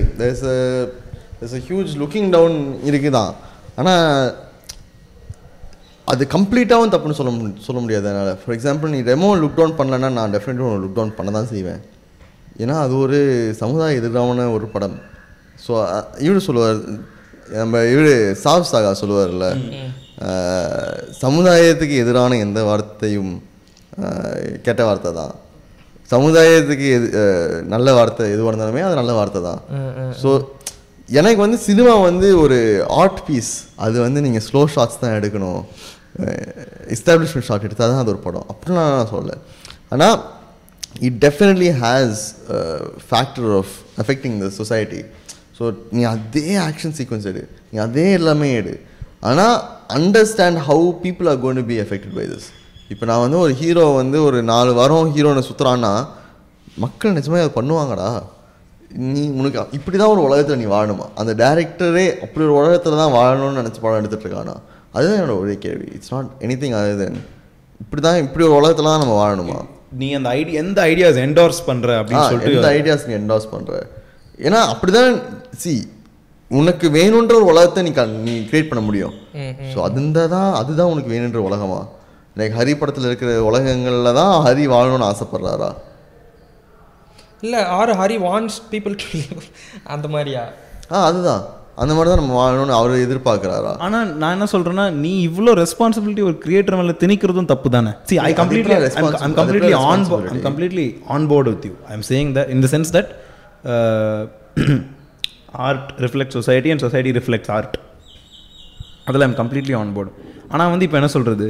there's 1.42 1.56
a 1.60 1.62
huge 1.68 1.92
looking 2.02 2.28
down 2.34 2.58
இருக்குதான். 2.88 3.32
ஆனால் 3.80 4.04
அது 6.12 6.24
கம்ப்ளீட்டாகவும் 6.34 6.92
தப்புன்னு 6.94 7.18
சொல்ல 7.20 7.32
சொல்ல 7.68 7.80
முடியாது 7.84 8.06
அதனால். 8.10 8.38
ஃபார் 8.42 8.56
எக்ஸாம்பிள் 8.56 8.94
நீ 8.96 9.00
ரெமோ 9.12 9.30
லுக் 9.42 9.58
டவுன் 9.60 9.76
பண்ணலன்னா 9.80 10.10
நான் 10.18 10.34
டெஃபினெட்லி 10.36 10.68
லுக் 10.84 10.98
டவுன் 11.00 11.16
பண்ண 11.18 11.32
தான் 11.38 11.50
செய்வேன். 11.54 11.82
ஏன்னா 12.62 12.76
அது 12.84 12.94
ஒரு 13.06 13.20
சமுதாய 13.62 14.00
எதிரான 14.02 14.48
ஒரு 14.58 14.68
படம். 14.76 14.96
ஸோ 15.66 15.72
இவரு 16.28 16.46
சொல்லுவார் 16.48 16.80
நம்ம 17.60 17.84
இவரு 17.94 18.14
சாப் 18.44 18.70
சாகா 18.72 18.94
சொல்லுவார்ல 19.04 19.48
சமுதாயத்துக்கு 21.24 21.96
எதிரான 22.06 22.38
எந்த 22.46 22.60
வார்த்தையும் 22.70 23.34
கெட்ட 24.66 24.82
வார்த்தை 24.88 25.12
தான். 25.22 25.34
சமுதாயத்துக்கு 26.14 26.88
எது 26.98 27.08
நல்ல 27.76 27.88
வார்த்தை 27.98 28.26
எதுவாக 28.36 28.52
இருந்தாலுமே 28.52 28.88
அது 28.88 29.02
நல்ல 29.04 29.14
வார்த்தை 29.20 29.42
தான். 29.50 29.62
ஸோ 30.24 30.30
எனக்கு 31.20 31.40
வந்து 31.46 31.58
சினிமா 31.68 31.94
வந்து 32.10 32.28
ஒரு 32.44 32.58
ஆர்ட் 33.02 33.22
பீஸ் 33.28 33.54
அது 33.86 33.98
வந்து 34.06 34.20
நீங்கள் 34.26 34.44
ஸ்லோ 34.48 34.62
ஷாட்ஸ் 34.74 35.02
தான் 35.02 35.16
எடுக்கணும். 35.20 35.62
எஸ்டாப்ளிஷ்மெண்ட் 36.96 37.48
ஷாட் 37.50 37.66
எடுத்தால் 37.68 37.92
தான் 37.94 38.04
அது 38.04 38.14
ஒரு 38.14 38.22
படம். 38.28 38.46
அப்படிலாம் 38.52 38.92
நான் 38.98 39.12
சொல்லலை. 39.16 39.36
ஆனால் 39.94 40.16
it 41.08 41.20
definitely 41.26 41.72
has 41.84 42.22
factor 43.10 43.50
of 43.60 43.74
affecting 44.04 44.38
the 44.44 44.50
society 44.62 45.02
so 45.58 45.64
நீ 45.96 46.02
அதே 46.16 46.48
ஆக்ஷன் 46.70 46.96
சீக்வன்ஸ் 47.00 47.28
எடு. 47.32 47.44
நீ 47.72 47.78
அதே 47.88 48.08
எல்லாமே 48.20 48.50
எடு. 48.62 48.76
ஆனால் 49.30 49.56
understand 50.00 50.60
how 50.70 50.90
people 51.06 51.30
are 51.32 51.40
gonna 51.46 51.60
to 51.62 51.66
be 51.72 51.78
affected 51.86 52.14
by 52.20 52.26
this 52.34 52.50
இப்போ 52.94 53.06
நான் 53.10 53.24
வந்து 53.26 53.38
ஒரு 53.46 53.54
ஹீரோ 53.62 53.84
வந்து 54.02 54.18
ஒரு 54.28 54.40
நாலு 54.54 54.72
வாரம் 54.80 55.12
ஹீரோனை 55.16 55.44
சுற்றுறான்னா 55.50 55.92
மக்கள் 56.84 57.16
நிஜமே 57.18 57.42
அதை 57.44 57.52
பண்ணுவாங்கடா. 57.58 58.10
நீ 59.10 59.22
உனக்கு 59.36 59.60
இப்படி 59.72 59.98
தான் 59.98 60.12
ஒரு 60.14 60.22
உலகத்தில் 60.24 60.58
நீ 60.58 60.68
வாழணுமா? 60.70 61.06
அந்த 61.16 61.32
டேரக்டரே 61.42 62.06
அப்படி 62.24 62.44
ஒரு 62.48 62.56
உலகத்தில் 62.60 63.02
தான் 63.02 63.14
வாழணும்னு 63.14 63.60
நினச்சி 63.60 63.80
படம் 63.82 64.00
எடுத்துட்டு 64.00 64.26
இருக்கானா? 64.26 64.56
அதுதான் 64.96 65.18
என்னோட 65.18 65.36
ஒரே 65.40 65.56
கேள்வி. 65.60 65.88
It's 65.96 66.14
not 66.14 66.32
any 66.42 66.56
thing 66.62 66.76
other 66.78 67.00
then 67.02 67.20
இப்படி 67.80 68.02
தான் 68.02 68.20
இப்படி 68.24 68.44
ஒரு 68.48 68.56
உலகத்தில் 68.58 68.90
தான் 68.90 69.04
நம்ம 69.04 69.16
வாழணுமா? 69.22 69.58
நீ 70.00 70.08
அந்த 70.18 70.30
ஐடியா 70.34 70.58
எந்த 70.62 70.80
ஐடியாஸ் 70.90 71.20
என்டோர்ஸ் 71.24 71.62
பண்ற 71.66 71.88
ஆ, 71.94 72.02
அப்படின்னு 72.02 72.52
எந்த 72.52 72.68
ஐடியாஸ் 72.76 73.08
நீ 73.08 73.16
என்டாஸ் 73.20 73.48
பண்ற? 73.52 73.72
ஏன்னா 74.40 74.60
அப்படிதான் 74.72 75.14
சி 75.58 75.74
உனக்கு 76.52 76.88
வேணுன்ற 76.90 77.34
ஒரு 77.36 77.48
உலகத்தை 77.52 77.82
நீ 77.84 77.92
க- 77.94 78.14
நீ 78.26 78.34
கிரியேட் 78.48 78.70
பண்ண 78.70 78.84
முடியும். 78.86 79.14
ஸோ 79.72 79.80
அது 79.88 80.02
தான் 80.30 80.52
அதுதான் 80.60 80.92
உனக்கு 80.94 81.10
வேணுன்ற 81.14 81.42
உலகமா? 81.48 81.80
லைக் 82.36 82.54
ஹரி 82.58 82.74
படத்தில் 82.76 83.06
இருக்கிற 83.06 83.32
உலகங்களில் 83.46 84.18
தான் 84.18 84.34
ஹரி 84.46 84.66
வாழணும்னு 84.68 85.08
ஆசைப்படுறாரா? 85.10 85.70
இல்ல 87.46 87.56
or 87.78 87.92
Hari 88.02 88.18
wants 88.28 88.60
people 88.74 88.96
to 89.02 89.08
அந்த 89.94 90.08
மாதிரியா? 90.14 90.44
ஆ 90.94 91.00
அதுதான். 91.10 91.42
அந்த 91.82 91.92
மாதிரி 91.96 92.10
தான் 92.12 92.20
நம்ம 92.22 92.34
வாழணும்னு 92.40 92.74
அவர் 92.78 93.04
எதிர்பார்க்குறாரா? 93.06 93.72
ஆனா 93.86 94.00
நான் 94.22 94.34
என்ன 94.36 94.48
சொல்றேன்னா 94.54 94.86
நீ 95.04 95.12
இவ்ளோ 95.28 95.52
ரெஸ்பான்சிபிலிட்டி 95.62 96.24
ஒரு 96.30 96.36
கிரியேட்டர் 96.46 96.78
மேல 96.80 96.94
திணிக்கிறதும் 97.04 97.50
தப்பு 97.52 97.70
தானே 97.76 97.92
see 98.10 98.18
I 98.28 98.32
completely 98.42 98.76
I'm 98.78 99.38
completely 99.40 99.74
on 99.90 100.04
responsibility? 100.04 100.34
I'm 100.36 100.46
completely 100.48 100.88
on 101.16 101.28
board 101.32 101.52
with 101.54 101.68
you 101.70 101.74
I'm 101.96 102.06
saying 102.12 102.32
that 102.38 102.52
in 102.56 102.64
the 102.66 102.70
sense 102.76 102.92
that 102.98 103.12
art 105.68 105.88
reflect 106.06 106.36
society 106.40 106.72
and 106.74 106.84
society 106.86 107.14
reflects 107.20 107.52
art 107.58 107.78
அதில் 109.10 109.26
ஐம் 109.28 109.38
கம்ப்ளீட்லி 109.42 109.76
ஆன் 109.82 109.94
போர்டு 109.98 110.12
ஆனால் 110.54 110.72
வந்து 110.74 110.86
இப்போ 110.88 110.98
என்ன 111.02 111.12
சொல்கிறது 111.16 111.48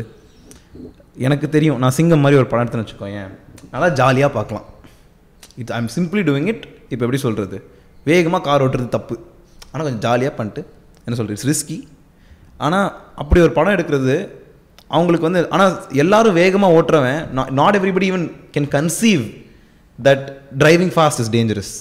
எனக்கு 1.28 1.48
தெரியும் 1.56 1.80
நான் 1.84 1.96
சிங்கம் 1.98 2.24
மாதிரி 2.26 2.40
ஒரு 2.42 2.48
படம் 2.52 2.64
எடுத்துன்னு 2.64 2.86
வச்சுக்கோயேன். 2.86 3.32
நல்லா 3.74 3.88
ஜாலியாக 4.00 4.32
பார்க்கலாம். 4.38 4.68
It 5.58 5.72
I'm 5.72 5.90
simply 5.96 6.24
doing 6.24 6.48
it 6.48 6.64
இப்போ 6.90 7.04
எப்படி 7.06 7.20
சொல்கிறது 7.20 7.58
வேகமாக 8.06 8.42
கார் 8.44 8.64
ஓட்டுறது 8.66 8.90
தப்பு. 8.90 9.16
ஆனால் 9.72 9.86
கொஞ்சம் 9.86 10.02
ஜாலியாக 10.02 10.34
பண்ணிட்டு 10.36 10.62
என்ன 11.06 11.16
சொல்கிறது 11.16 11.36
இட்ஸ் 11.38 11.50
ரிஸ்கி 11.52 11.78
ஆனால் 12.60 12.88
அப்படி 13.16 13.40
ஒரு 13.42 13.54
படம் 13.54 13.76
எடுக்கிறது 13.76 14.16
அவங்களுக்கு 14.92 15.28
வந்து 15.28 15.42
ஆனால் 15.50 15.74
எல்லாரும் 15.96 16.34
வேகமாக 16.34 16.76
ஓட்டுறவன் 16.78 17.22
not 17.60 17.78
everybody 17.80 18.08
even 18.12 18.26
can 18.52 18.70
conceive 18.70 19.24
that 20.00 20.26
driving 20.58 20.94
fast 20.96 21.20
is 21.20 21.32
dangerous 21.32 21.74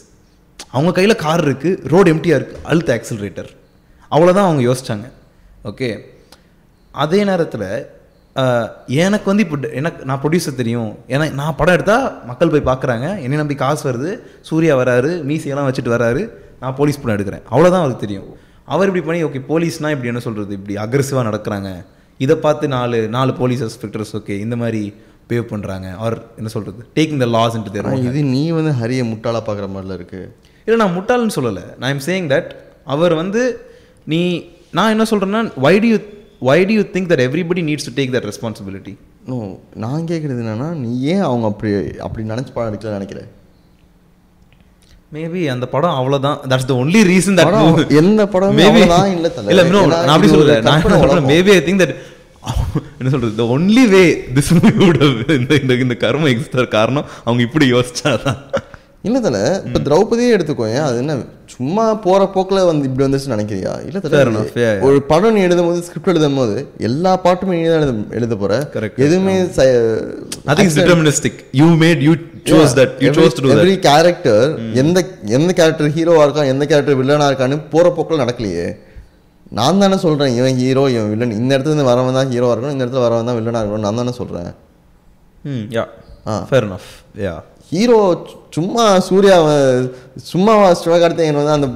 அவங்க 0.72 0.90
கையில் 0.92 1.16
கார் 1.16 1.44
இருக்குது 1.46 1.88
ரோடு 1.88 2.10
எம்டியாக 2.14 2.38
இருக்குது 2.40 2.62
அழுத்த 2.64 2.90
ஆக்சிலரேட்டர் 2.96 3.50
அவ்வளோதான் 4.12 4.48
அவங்க 4.48 4.62
யோசித்தாங்க 4.62 5.06
ஓகே 5.64 5.88
அதே 6.94 7.24
நேரத்தில் 7.24 7.66
எனக்கு 9.04 9.26
வந்து 9.30 9.44
இப்போ 9.46 9.56
எனக்கு 9.80 10.06
நான் 10.08 10.20
ப்ரொடியூசர் 10.22 10.58
தெரியும். 10.60 10.90
ஏன்னா 11.14 11.26
நான் 11.40 11.56
படம் 11.58 11.76
எடுத்தால் 11.76 12.06
மக்கள் 12.30 12.52
போய் 12.54 12.68
பார்க்குறாங்க 12.70 13.06
என்னை 13.24 13.38
நம்பி 13.40 13.56
காசு 13.62 13.82
வருது. 13.88 14.10
சூர்யா 14.48 14.74
வராரு. 14.80 15.10
மீசையெல்லாம் 15.30 15.68
வச்சுட்டு 15.68 15.94
வராரு. 15.96 16.22
நான் 16.62 16.76
போலீஸ் 16.80 17.00
படம் 17.02 17.16
எடுக்கிறேன். 17.16 17.44
அவ்வளோதான் 17.52 17.82
அவருக்கு 17.84 18.04
தெரியும். 18.06 18.28
அவர் 18.74 18.88
இப்படி 18.90 19.04
பண்ணி 19.06 19.20
ஓகே 19.28 19.42
போலீஸ்னால் 19.52 19.94
இப்படி 19.94 20.10
என்ன 20.12 20.22
சொல்கிறது 20.26 20.52
இப்படி 20.58 20.74
அக்ரெசிவாக 20.84 21.24
நடக்கிறாங்க. 21.30 21.70
இதை 22.24 22.34
பார்த்து 22.44 22.64
நாலு 22.76 22.98
நாலு 23.16 23.32
போலீஸ் 23.40 23.62
இன்ஸ்பெக்டர்ஸ் 23.66 24.14
ஓகே 24.18 24.34
இந்த 24.44 24.56
மாதிரி 24.62 24.82
பிஹேவ் 25.28 25.50
பண்ணுறாங்க 25.52 25.88
ஆர் 26.04 26.16
என்ன 26.40 26.48
சொல்கிறது 26.54 26.80
டேக்கிங் 26.98 27.22
த 27.24 27.26
லாஸ் 27.36 27.56
இன்ட்டு 27.58 27.82
ஆனா 27.82 27.94
தேர் 27.96 28.08
இது 28.10 28.22
நீ 28.34 28.42
வந்து 28.58 28.72
ஹரியை 28.80 29.04
முட்டாளா 29.12 29.40
பார்க்குற 29.46 29.66
மாதிரில 29.74 29.96
இருக்கு. 29.98 30.20
இல்லை 30.64 30.78
நான் 30.82 30.96
முட்டாள்னு 30.96 31.36
சொல்லலை. 31.38 31.64
நான் 31.80 31.92
எம் 31.94 32.06
சேயிங் 32.08 32.28
தட் 32.32 32.50
அவர் 32.94 33.14
வந்து 33.22 33.42
நீ 34.12 34.22
நான் 34.78 34.92
என்ன 34.94 35.04
சொல்கிறேன்னா 35.10 35.42
why 35.66 35.74
do 35.84 35.88
you 35.92 35.98
why 36.42 36.58
do 36.64 36.72
you 36.72 36.84
think 36.94 37.10
that 37.10 37.22
everybody 37.26 37.62
needs 37.68 37.86
to 37.88 37.94
take 37.96 38.12
that 38.14 38.28
responsibility 38.30 38.92
no 39.26 39.38
நான் 39.84 40.06
கேட்குறது 40.10 40.40
என்னன்னா 40.44 40.68
நீ 40.82 40.90
ஏன் 41.12 41.24
அவங்க 41.28 41.46
அப்படி 41.50 41.70
அப்படி 42.06 42.22
நினச்சி 42.30 42.52
படம் 42.54 42.70
எடுக்கல 42.70 42.96
நினைக்கிறேன் 42.98 43.28
மேபி 45.14 45.40
அந்த 45.52 45.66
படம் 45.66 45.96
அவ்வளவுதான். 46.00 46.36
That's 46.50 46.68
the 46.68 46.74
only 46.82 47.00
reason 47.08 47.36
that 47.38 47.48
படம் 47.48 47.78
எந்த 48.00 48.22
படமுமே 48.34 48.64
அவ்வளவுதான் 48.68 49.12
இல்ல. 49.14 49.28
இல்ல 49.52 49.62
நான் 50.00 50.14
அப்படி 50.14 50.28
சொல்லல. 50.34 50.56
நான் 50.66 50.84
என்ன. 51.06 51.22
மேபி 51.30 51.52
ஐ 51.56 51.62
திங்க் 51.68 51.82
தட் 51.82 51.94
என்ன 53.00 53.10
சொல்றது? 53.14 53.32
த 53.40 53.46
ஒன்லி 53.54 53.84
வே 53.94 54.02
திஸ் 54.36 54.50
இந்த 55.38 55.54
இந்த 55.62 55.74
இந்த 55.84 55.94
கர்ம 56.04 56.28
எக்ஸ்டர் 56.34 56.68
காரணம் 56.76 57.08
அவங்க 57.24 57.42
இப்படி 57.48 57.66
யோசிச்சாதான். 57.72 58.38
இல்ல 59.08 59.18
தல 59.26 59.38
இப்ப 59.66 59.80
திரௌபதியே 59.86 60.30
எடுத்துக்கோயேன் 60.36 60.86
அது 60.86 60.96
என்ன? 61.02 61.16
சும்மா 61.60 61.84
போற 62.04 62.20
போக்குல 62.34 62.58
வந்து 62.66 62.84
இப்படி 62.88 63.04
வந்துச்சு 63.04 63.30
நினைக்கிறியா? 63.32 63.72
இல்ல. 63.82 63.98
ஒரு 64.86 64.98
படம் 65.08 65.34
நீ 65.34 65.40
எழுதும் 65.46 65.68
போது 65.68 65.80
ஸ்கிரிப்ட் 65.86 66.12
எழுதும் 66.12 66.38
போது 66.38 66.54
எல்லா 66.86 67.12
பாட்டுமே 67.24 67.54
நீ 67.54 67.64
தான் 67.64 67.80
எழுத 67.80 67.92
எழுத 68.18 68.36
எதுவுமே 69.04 69.34
you 71.60 71.66
made 71.80 72.02
you 72.06 72.12
chose 72.50 72.74
that 72.78 72.94
you 72.98 73.10
chose 73.18 73.36
to 73.38 73.52
every 73.56 73.74
character 73.86 74.46
எந்த 74.82 74.98
எந்த 75.38 75.50
கேரக்டர் 75.58 75.94
ஹீரோவா 75.96 76.22
இருக்கான் 76.26 76.50
எந்த 76.52 76.66
கேரக்டர் 76.66 76.98
வில்லனா 77.00 77.28
இருக்கான்னு 77.30 77.58
போற 77.72 77.86
போக்குல 77.92 78.22
நடக்கலையே. 78.22 78.66
நான் 79.52 79.80
தானே 79.80 79.96
சொல்றேன் 80.02 80.34
இவன் 80.36 80.58
ஹீரோ 80.58 80.82
இவன் 80.90 81.10
வில்லன் 81.12 81.38
இந்த 81.38 81.50
இடத்துல 81.54 81.72
இருந்து 81.72 81.88
வரவன் 81.88 82.18
தான் 82.18 82.32
ஹீரோவா 82.32 82.52
இருக்கணும் 82.54 82.76
இந்த 82.76 82.84
இடத்துல 82.84 83.04
வரவன் 83.06 83.28
தான் 83.28 83.38
வில்லனா 83.38 83.62
இருக்கணும் 83.62 83.86
நான் 83.86 84.00
தானே 84.00 84.14
சொல்றேன். 84.18 84.50
ம் 85.44 85.64
yeah 85.74 85.84
ah. 85.84 86.09
Fair 86.48 86.66
enough 86.68 86.88
yeah 87.24 87.34
hero 87.72 87.98
சும்மா 88.54 88.84
சூர்யாவை 89.08 89.54
சும்மா 90.30 90.54
சிவகார்த்திகேயன் 90.80 91.40
வந்து 91.40 91.56
அந்த 91.58 91.68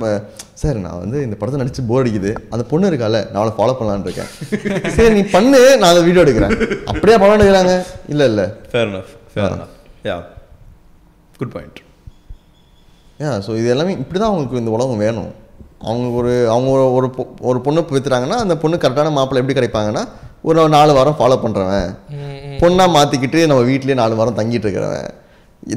சார் 0.62 0.78
நான் 0.84 1.00
வந்து 1.02 1.18
இந்த 1.22 1.36
படத்தை 1.38 1.58
நடிச்சு 1.60 1.82
போர் 1.88 2.02
அடிக்குது. 2.02 2.30
அந்த 2.52 2.64
பொண்ணு 2.70 2.90
இருக்கால 2.90 3.16
நான் 3.30 3.40
அவளை 3.40 3.52
ஃபாலோ 3.56 3.74
பண்ணலான்னு 3.78 4.06
இருக்கேன். 4.08 4.30
சரி 4.96 5.12
நீ 5.14 5.22
பண்ணு 5.34 5.60
நான் 5.80 5.90
அதை 5.92 6.02
வீடியோ 6.06 6.24
எடுக்கிறேன். 6.24 6.54
அப்படியே 6.90 7.16
படம் 7.22 7.36
எடுக்கிறாங்க. 7.38 7.72
இல்ல 8.08 8.22
இல்ல. 8.30 8.42
Fair 8.72 8.88
enough 8.90 9.12
fair 9.32 9.54
enough 9.56 9.74
yeah 10.08 10.16
good 11.40 11.54
point 11.54 11.80
ஏ 13.20 13.32
ஸோ 13.46 13.52
இது 13.60 13.68
எல்லாமே 13.74 13.92
இப்படி 14.02 14.18
தான் 14.18 14.30
அவங்களுக்கு 14.30 14.62
இந்த 14.62 14.72
உலகம் 14.76 15.02
வேணும். 15.04 15.30
அவங்க 15.82 16.06
ஒரு 16.20 16.32
அவங்க 16.48 16.70
ஒரு 16.98 17.08
ஒரு 17.42 17.58
பொண்ணு 17.60 17.86
வித்துறாங்கன்னா 17.88 18.38
அந்த 18.44 18.54
பொண்ணு 18.62 18.82
கரெக்டான 18.84 19.12
மாப்பிள்ளை 19.16 19.40
எப்படி 19.42 19.56
கிடைப்பாங்கன்னா 19.58 20.02
ஒரு 20.44 20.68
நாலு 20.68 20.92
வாரம் 20.92 21.18
ஃபாலோ 21.18 21.36
பண்ணுறவன் 21.44 21.88
பொண்ணா 22.62 22.84
மாற்றிக்கிட்டு 22.96 23.40
நம்ம 23.50 23.62
வீட்லயே 23.70 23.96
நாலு 24.00 24.14
வாரம் 24.20 24.38
தங்கிட்டு 24.40 24.66
இருக்கிறவன். 24.66 25.10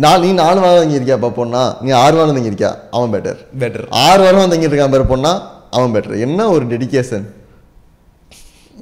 நான் 0.03 0.23
நீ 0.23 0.29
நாலு 0.41 0.59
வாரம் 0.63 0.81
தங்கி 0.81 0.97
இருக்கியாப்பா 0.99 1.29
பொண்ணா? 1.39 1.61
நீ 1.85 1.89
ஆறு 2.03 2.15
வாரம் 2.19 2.37
தங்கி 2.37 2.51
இருக்கியா 2.51 2.71
அவன் 2.95 3.11
பெட்டர் 3.13 3.39
பெட்டர் 3.61 3.85
ஆறு 4.05 4.21
வாரம் 4.25 4.51
தங்கிட்டு 4.53 4.73
இருக்கான் 4.73 4.95
பேர் 4.95 5.11
பொண்ணா 5.13 5.31
அவன் 5.77 5.93
பெட்டர் 5.95 6.23
என்ன 6.25 6.49
ஒரு 6.55 6.65
டெடிகேஷன் 6.73 7.27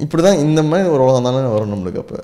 இப்படி 0.06 0.22
தான் 0.28 0.42
இந்த 0.46 0.62
மாதிரி 0.70 0.88
ஒரு 0.94 1.04
உலகம் 1.06 1.28
தானே 1.28 1.52
வரும் 1.56 1.74
நம்மளுக்கு 1.74 2.02
அப்போ. 2.04 2.18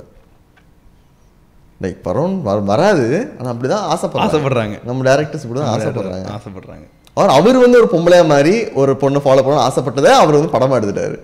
லைக் 1.84 2.00
படம் 2.08 2.34
வர 2.48 2.58
வராது. 2.72 3.06
ஆனால் 3.38 3.52
அப்படி 3.54 3.70
தான் 3.74 3.86
ஆசைப்படுறாங்க. 3.94 4.32
ஆசைப்படுறாங்க. 4.32 4.76
நம்ம 4.88 5.06
டேரக்டர்ஸ் 5.10 5.46
இப்படி 5.46 5.60
தான் 5.62 5.72
ஆசைப்படுறாங்க. 5.76 6.28
ஆசைப்படுறாங்க. 6.38 6.86
அவர் 7.18 7.32
அவர் 7.38 7.58
வந்து 7.64 7.80
ஒரு 7.82 7.88
பொம்பளையா 7.94 8.26
மாதிரி 8.34 8.54
ஒரு 8.82 8.92
பொண்ணை 9.04 9.22
ஃபாலோ 9.24 9.44
பண்ண 9.46 9.64
ஆசைப்பட்டதை 9.70 10.12
அவர் 10.24 10.38
வந்து 10.40 10.54
படமா 10.58 10.78
எடுத்துட்டாரு. 10.80 11.18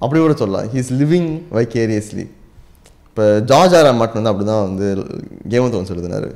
அப்படி 0.00 0.20
கூட 0.20 0.34
சொல்லலாம். 0.42 0.68
ஹீஸ் 0.74 0.92
லிவிங் 1.00 1.30
வைக்கேரியஸ்லி 1.56 2.26
இப்போ 3.20 3.32
ஜார்ஜ் 3.48 3.74
ஆர் 3.76 3.86
மார்ட் 3.96 4.14
வந்து 4.18 4.30
அப்படி 4.30 4.44
தான் 4.50 4.62
வந்து 4.66 4.86
கேம் 5.52 5.64
ஆஃப் 5.64 5.72
த்ரோன்ஸ் 5.72 5.90
எழுதினாரு. 5.94 6.28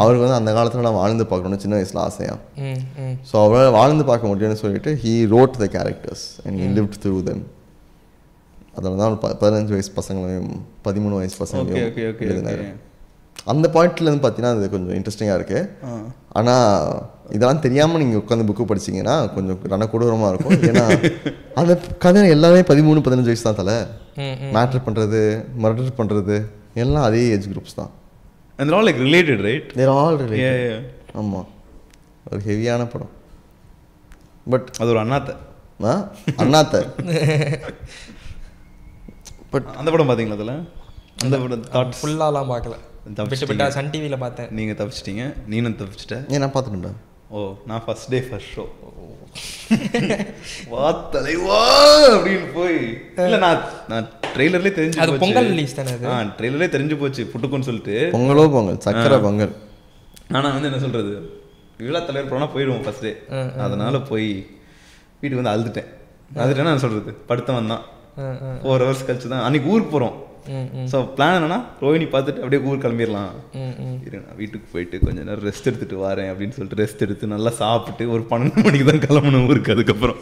அவருக்கு 0.00 0.24
வந்து 0.24 0.36
அந்த 0.38 0.50
காலத்தில் 0.56 0.84
நான் 0.86 0.96
வாழ்ந்து 1.02 1.24
பார்க்கணும்னு 1.30 1.62
சின்ன 1.64 1.74
வயசில் 1.78 2.00
ஆசையா? 2.04 2.34
ஸோ 3.28 3.34
அவரால் 3.44 3.72
வாழ்ந்து 3.76 4.04
பார்க்க 4.10 4.30
முடியும்னு 4.30 4.58
சொல்லிட்டு 4.62 4.92
he 5.04 5.12
wrote 5.34 5.54
the 5.62 5.68
characters 5.76 6.24
and 6.44 6.58
he 6.62 6.66
lived 6.78 6.98
through 7.04 7.14
them 7.28 7.42
அதில் 8.76 9.00
தான் 9.02 9.16
பதினஞ்சு 9.42 9.74
வயசு 9.76 9.92
பசங்களையும் 10.00 10.52
பதிமூணு 10.88 11.16
வயசு 11.20 11.38
பசங்களையும் 11.44 11.96
எழுதினாரு. 12.28 12.66
அந்த 13.46 13.66
பாயிண்ட்ல 13.74 14.08
இருந்து 14.08 14.22
பார்த்தீங்கன்னா 14.24 14.56
அது 14.56 14.66
கொஞ்சம் 14.70 14.96
இன்ட்ரெஸ்டிங்காக 14.98 15.36
இருக்கு. 15.38 15.60
ஆனா 16.38 16.54
இதெல்லாம் 17.36 17.60
தெரியாம 17.60 17.98
நீங்க 17.98 18.16
உட்காந்து 18.22 18.46
புக்கு 18.48 18.64
படிச்சீங்கன்னா 18.70 19.14
கொஞ்சம் 19.34 19.60
ரண 19.72 19.84
கொடூரமா 19.92 20.28
இருக்கும். 20.32 20.58
ஏன்னா 20.70 20.84
அந்த 21.60 21.72
கதை 22.04 22.22
எல்லாமே 22.34 22.60
பதிமூணு 22.70 23.04
பதினஞ்சு 23.06 23.30
வயசு 23.30 23.46
தான் 23.48 23.58
தலை. 23.60 23.76
மேட்ரு 24.56 24.80
பண்றது 24.86 25.20
மர்டர் 25.64 25.98
பண்றது 26.00 26.36
எல்லாம் 26.84 27.06
அதே 27.08 27.22
ஏஜ் 27.34 27.48
குரூப்ஸ் 27.52 27.78
தான். 27.80 27.90
And 28.58 28.74
all 28.76 28.86
like 28.88 29.00
related 29.06 29.42
right 29.48 29.68
there 29.80 29.92
all 29.96 30.18
Yeah, 30.18 30.28
related 30.32 30.68
yeah. 30.68 31.18
ஆமா. 31.22 31.40
ஒரு 32.30 32.40
ஹெவியான 32.48 32.82
படம். 32.92 33.12
பட் 34.52 34.68
அது 34.80 34.90
ஒரு 34.94 35.00
அண்ணாத்த. 35.04 35.32
அண்ணாத்த. 36.44 36.76
பட் 39.52 39.66
அந்த 39.80 39.88
படம் 39.90 40.10
பாத்தீங்களா 40.10 40.38
அதுல? 40.38 40.54
அந்த 41.24 41.36
படம் 41.42 41.64
தாட்ஸ் 41.74 42.00
ஃபுல்லாலாம் 42.02 42.50
பார்க்கல. 42.52 42.76
விட்டு 43.06 43.46
விட்டா 43.50 43.66
சன் 43.76 43.90
டிவியில் 43.92 44.22
பார்த்தேன். 44.24 44.50
நீங்க 44.58 44.72
தப்பிச்சிட்டீங்க 44.80 45.24
நீனும் 45.52 45.78
தப்பிச்சிட்ட 45.80 46.16
ஏன் 46.34 46.42
நான் 46.44 46.54
பார்த்துட்டேன்டா. 46.54 46.92
ஓ 47.36 47.40
நான் 47.68 47.82
ஃபர்ஸ்ட் 47.84 48.08
டே 48.12 48.18
ஃபர்ஸ்ட் 48.28 48.50
ஷோ 48.56 48.64
வா 50.72 50.86
தலைவா 51.14 51.60
அப்படின்னு 52.14 52.48
போய். 52.56 52.78
இல்ல 53.26 53.36
நான் 53.44 53.60
நான் 53.92 54.08
ட்ரெய்லர்லயே 54.34 54.72
தெரிஞ்சு 54.78 55.00
அது. 55.04 55.20
பொங்கல் 55.24 55.48
release 55.52 55.74
தானே 55.78 55.92
அது? 55.96 56.06
ஆ 56.14 56.16
ட்ரெய்லர்லயே 56.38 56.70
தெரிஞ்சு 56.74 56.96
போச்சு 57.02 57.22
புட்டுக்குன்னு 57.32 57.68
சொல்லிட்டு. 57.68 57.96
பொங்கலோ 58.16 58.44
பொங்கல் 58.56 58.80
சக்கரை 58.86 59.18
பொங்கல். 59.26 59.54
ஆனா 60.36 60.48
வந்து 60.56 60.68
என்ன 60.70 60.80
சொல்றது? 60.86 61.14
விழா 61.86 62.00
தலைவர் 62.08 62.32
போனா 62.32 62.48
போயிடுவோம் 62.54 62.84
ஃபர்ஸ்ட் 62.86 63.06
டே 63.06 63.12
அதனால 63.66 63.94
போய் 64.10 64.28
வீட்டுக்கு 65.20 65.40
வந்து 65.40 65.54
அழுதுட்டேன். 65.54 65.88
அழுதுட்டேன்னா 66.40 66.72
என்ன 66.74 66.84
சொல்றது? 66.86 67.12
படுத்தவன் 67.30 67.72
தான். 67.74 67.84
ஃபோர் 68.62 68.82
ஹவர்ஸ் 68.84 69.06
கழிச்சு 69.08 69.32
தான் 69.34 69.44
அன்னைக்கு 69.46 69.70
ஊருக்கு 69.72 69.92
போறோம். 69.94 70.16
ம் 70.18 70.31
ஸோ 70.92 70.98
பிளான் 71.14 71.34
என்னன்னா 71.36 71.58
ரோஹினி 71.82 72.06
பார்த்துட்டு 72.12 72.42
அப்படியே 72.42 72.62
ஊர் 72.68 72.80
கிளம்பிடலாம் 72.84 73.34
ம் 73.58 73.74
ம். 73.82 73.98
இரு 74.06 74.16
நான் 74.18 74.38
வீட்டுக்கு 74.40 74.66
போயிட்டு 74.72 74.96
கொஞ்ச 75.02 75.18
நேரம் 75.20 75.46
ரெஸ்ட் 75.48 75.68
எடுத்துட்டு 75.70 75.98
வரேன் 76.04 76.30
அப்படின்னு 76.32 76.56
சொல்லிட்டு 76.56 76.80
ரெஸ்ட் 76.80 77.04
எடுத்து 77.06 77.32
நல்லா 77.32 77.52
சாப்பிட்டு 77.60 78.06
ஒரு 78.14 78.24
பன்னெண்டு 78.30 78.64
மணிக்கு 78.66 78.86
தான் 78.88 79.04
கிளம்பணும் 79.04 79.46
ஊருக்கு 79.48 79.74
அதுக்கப்புறம். 79.74 80.18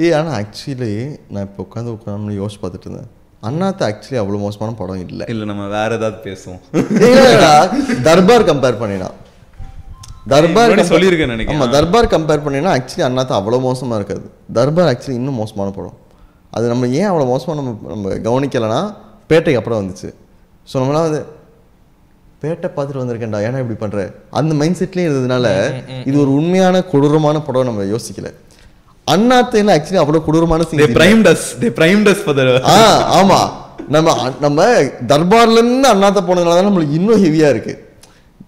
ஏ 0.00 0.12
ஆனால் 0.18 0.36
ஆக்சுவலி 0.38 0.92
நான் 1.32 1.46
இப்போ 1.48 1.62
உட்காந்து 1.66 1.94
உட்காந்து 1.96 2.38
யோசிச்சு 2.38 2.62
பார்த்துட்டு 2.62 2.88
இருந்தேன். 2.88 3.10
அண்ணாத்த 3.42 3.82
ஆக்சுவலி 3.88 4.20
அவ்வளோ 4.20 4.40
மோசமான 4.42 4.76
படம் 4.80 5.02
இல்லை. 5.06 5.24
இல்ல 5.32 5.44
நம்ம 5.44 5.64
வேற 5.70 5.90
ஏதாவது 5.98 6.18
பேசுவோம். 6.26 6.60
இல்லடா, 7.08 7.52
தர்பார் 8.04 8.48
கம்பேர் 8.50 8.80
பண்ணினா. 8.82 9.08
தர்பார் 10.32 10.72
சொல்லியிருக்கேன் 10.90 11.32
நினைக்கிறேன். 11.32 11.60
ஆமா 11.60 11.72
தர்பார் 11.72 12.12
கம்பேர் 12.12 12.44
பண்ணினா 12.44 12.72
ஆக்சுவலி 12.76 13.06
அண்ணாத்த 13.06 13.34
அவ்வளோ 13.38 13.58
மோசமா 13.64 13.96
இருக்காது. 14.00 14.26
தர்பார் 14.52 14.90
ஆக்சுவலி 14.90 15.18
இன்னும் 15.20 15.40
மோசமான 15.40 15.70
படம். 15.78 15.96
அது 16.56 16.64
நம்ம 16.72 16.88
ஏன் 17.00 17.08
அவ்வளோ 17.10 17.26
மோசமாக 17.32 17.56
நம்ம 17.60 17.72
நம்ம 17.92 18.14
கவனிக்கலைன்னா 18.26 18.80
பேட்டைக்கு 19.30 19.60
அப்புறம் 19.60 19.80
வந்துச்சு. 19.80 20.08
ஸோ 20.70 20.74
நம்மளாம் 20.80 21.06
வந்து 21.08 21.20
பேட்டை 22.42 22.68
பார்த்துட்டு 22.74 23.02
வந்திருக்கேன்டா 23.02 23.40
ஏன்னா 23.46 23.60
இப்படி 23.62 23.76
பண்ற? 23.82 23.98
அந்த 24.38 24.52
மைண்ட் 24.60 24.78
செட்லேயே 24.80 25.06
இருந்ததுனால 25.08 25.46
இது 26.08 26.16
ஒரு 26.24 26.30
உண்மையான 26.38 26.82
கொடூரமான 26.92 27.42
படம் 27.48 27.68
நம்ம 27.70 27.84
யோசிக்கல. 27.94 28.30
அண்ணாத்தையில 29.06 29.74
ஆக்சுவலி 29.76 30.00
அவ்வளவு 30.02 30.24
கொடூரமான 30.26 30.64
they 30.70 30.78
seen 30.80 30.96
primed 30.98 31.26
us. 31.32 31.42
They 31.62 31.70
primed 31.80 32.08
us 32.12 32.18
for 32.26 32.34
the 32.38 32.44
ah 32.74 32.76
ஆமா. 33.20 33.38
நம்ம 33.94 34.08
நம்ம 34.44 34.66
தர்பார்ல 35.12 35.60
இருந்து 35.62 35.88
அண்ணாத்த 35.94 36.20
போனதுனால 36.28 36.56
தான் 36.58 36.68
நம்மளுக்கு 36.70 36.98
இன்னும் 36.98 37.22
ஹெவியா 37.24 37.48
இருக்கு. 37.54 37.74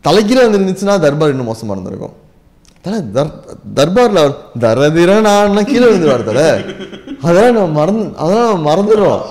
தலைகீழ 0.07 0.39
வந்து 0.45 0.59
இருந்துச்சுன்னா 0.61 0.95
தர்பார் 1.07 1.33
இன்னும் 1.35 1.51
மோசமா 1.53 1.75
இருந்திருக்கும். 1.77 2.15
தல 2.85 2.97
தர் 3.15 3.31
தர்பார்ல 3.77 4.23
அவர் 4.23 5.20
நான் 5.20 5.65
கீழே 5.65 5.86
விழுந்துருவார் 5.86 6.24
தல. 6.24 6.40
அதெல்லாம் 7.23 7.55
நம்ம 7.55 7.66
மறந்து 7.66 8.16
அதெல்லாம் 8.16 8.48
நம்ம 8.48 8.65
மறந்துடுறோம். 8.69 9.23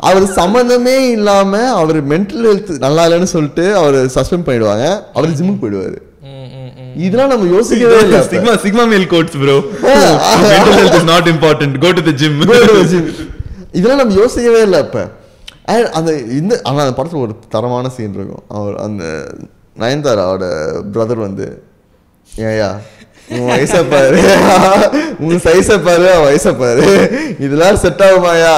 அவர் 0.00 0.22
சம்மந்தமே 0.22 0.96
இல்லாம 1.10 1.72
அவர் 1.72 2.08
மென்டல் 2.08 2.44
ஹெல்த் 2.50 2.78
நல்லா 2.78 3.06
இல்லைன்னு 3.06 3.32
சொல்லிட்டு 3.34 3.64
அவர் 3.76 3.94
சஸ்பெண்ட் 3.94 4.46
பண்ணிடுவாங்க. 4.46 5.02
அவர் 5.14 5.30
ஜிம்முக்கு 5.30 5.62
போயிடுவாரு. 5.62 5.98
இதெல்லாம் 6.96 7.28
நம்ம 7.28 7.54
யோசிக்கவே 7.54 7.98
இல்லை 8.00 8.18
sigma 8.18 8.54
sigma 8.64 8.84
male 8.92 9.06
quotes 9.12 9.34
bro. 9.42 9.56
mental 10.52 10.76
health 10.78 10.96
is 11.00 11.08
not 11.12 11.26
important. 11.34 11.72
Go 11.84 11.90
to 11.92 12.02
the 12.06 12.12
gym. 12.12 12.34
இதெல்லாம் 13.72 13.98
நம்ம 13.98 14.20
யோசிக்கவே 14.20 14.62
இல்லை 14.62 14.78
அப்ப. 14.80 15.08
அந்த 15.92 16.18
இந்த 16.18 16.60
ஆனா 16.62 16.84
அந்த 16.84 17.02
படத்துல 17.02 17.20
ஒரு 17.20 17.34
தரமான 17.48 17.88
சீன் 17.88 18.14
இருக்கும். 18.14 18.42
அவர் 18.48 18.76
அந்த 18.76 19.04
நயன்தாராவோட 19.78 20.44
பிரதர் 20.92 21.26
வந்து 21.26 21.62
ஏயா 22.36 22.70
உன் 23.30 23.40
வயசை 23.40 23.84
பாரு. 23.90 24.20
உன் 25.18 25.36
சைஸை 25.36 25.84
பாரு 25.84 26.12
அவன் 26.12 26.34
வயசை 26.34 26.58
பாரு. 26.58 27.10
இதெல்லாம் 27.40 27.76
செட் 27.76 27.98
ஆகுமாயா? 27.98 28.54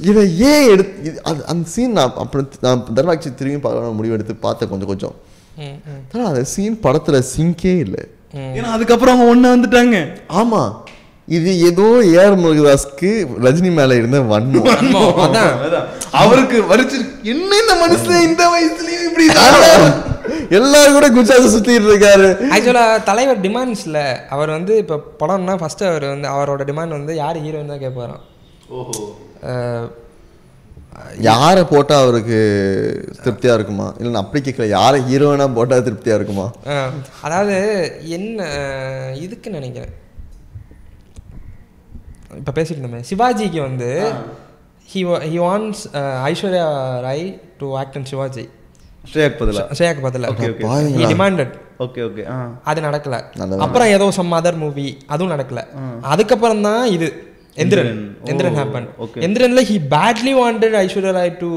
இதை 0.00 0.38
ஏன் 0.38 0.70
எடுத்து 0.70 1.20
அது- 1.24 1.42
அந்த 1.42 1.68
சீன் 1.68 1.92
நான் 1.92 2.12
அப்புறம் 2.16 2.48
நான் 2.60 2.86
தர்மாட்சி 2.94 3.34
திரும்பி 3.34 3.58
பார்க்கணும் 3.58 3.94
முடிவு 3.94 4.14
எடுத்து 4.14 4.34
பார்த்தேன் 4.34 4.68
கொஞ்சம் 4.68 4.88
கொஞ்சம். 4.88 5.14
ம், 5.56 5.62
ம், 5.62 6.16
ஆனா 6.16 6.26
அந்த 6.26 6.44
சீன் 6.44 6.78
படத்துல 6.82 7.22
சிங்கே 7.36 7.78
இல்லை. 7.78 8.04
ஏன்னா 8.36 8.70
அதுக்கப்புறம் 8.70 9.20
அவங்க 9.20 9.34
ஒண்ணு 9.34 9.58
வந்துட்டாங்க. 9.58 10.06
ஆமா. 10.28 10.74
இது 11.26 11.60
ஏதோ 11.60 11.82
ஏஆர் 11.82 12.38
முருகதாஸ்க்கு 12.38 13.26
ரஜினி 13.40 13.72
மேல 13.72 13.94
இருந்த 13.94 14.20
வன்மம். 14.20 14.66
அவருக்கு 16.10 16.62
வரிச்சு 16.62 17.22
என்ன 17.22 17.56
இந்த 17.56 17.88
மனுஷன் 17.88 18.22
இந்த 18.22 18.44
வயசுலயும் 18.46 19.08
இப்படி 19.08 19.26
எல்லாரும் 20.58 20.96
கூட 20.96 21.08
குஜராத் 21.16 21.52
சுத்திட்டு 21.54 21.90
இருக்காரு. 21.92 22.28
ஆக்சுவலாக 22.54 23.02
தலைவர் 23.10 23.42
டிமாண்ட்ஸில் 23.46 24.00
அவர் 24.36 24.56
வந்து 24.56 24.74
இப்போ 24.84 24.96
படம்னா 25.20 25.56
ஃபஸ்ட்டு 25.62 25.90
அவர் 25.90 26.06
வந்து 26.14 26.28
அவரோட 26.36 26.62
டிமாண்ட் 26.70 26.98
வந்து 26.98 27.14
யார் 27.24 27.44
ஹீரோயின் 27.46 27.74
தான் 27.74 27.84
கேட்பாராம் 27.84 28.22
யாரை 31.26 31.62
போட்டா 31.70 31.94
அவருக்கு 32.02 32.38
திருப்தியா 33.24 33.54
இருக்குமா? 33.56 33.86
இல்ல 33.98 34.12
நான் 34.12 34.24
அப்படி 34.24 34.40
கேட்கல 34.44 34.66
யாரை 34.74 34.98
ஹீரோயினா 35.08 35.46
போட்டா 35.56 35.76
திருப்தியா 35.88 36.16
இருக்குமா? 36.18 36.46
அதாவது 37.26 37.56
என்ன 38.16 38.46
இதுக்கு 39.24 39.48
நினைக்கிறேன். 39.56 39.92
இப்போ 42.40 42.52
பேசிட்டு 42.58 42.78
இருந்தோமே. 42.78 43.02
சிவாஜிக்கு 43.10 43.60
வந்து 43.68 43.90
he 44.92 45.02
he 45.32 45.38
wants 45.46 45.82
Aishwarya 46.30 46.66
Rai 47.06 47.26
to 47.60 47.68
act 47.80 47.98
in 48.00 48.08
Sivaji. 48.12 48.44
ஸ்ரேயாக் 49.04 49.38
பதிலா 49.40 49.62
ஸ்ரேயாக்கு 49.70 50.02
பதில் 50.02 50.26
ஓகே 50.30 50.46
ஓகே 50.46 50.60
ஹி 50.60 50.66
பாருங்களா 50.66 51.08
டிமாண்டட் 51.12 51.54
ஓகே 51.84 52.00
ஓகே 52.06 52.22
ஆ. 52.28 52.36
அது 52.64 52.80
நடக்கல. 52.80 53.16
அப்புறம் 53.64 53.88
ஏதோ 53.94 54.06
சம் 54.18 54.36
அதர் 54.38 54.58
மூவி 54.58 54.84
அதுவும் 55.06 55.32
நடக்கல. 55.34 55.60
அதுக்கப்புறம் 56.12 56.62
தான் 56.62 56.84
இது. 56.94 57.08
Enthiran. 57.56 57.90
Enthiran. 58.30 58.56
Happen 58.58 58.86
okay. 58.98 59.20
எந்திரன்ல 59.26 59.62
he 59.68 59.76
badly 59.92 60.32
wanted 60.38 60.76
Aishwarya 60.80 61.12
Rai 61.12 61.32
to 61.38 61.50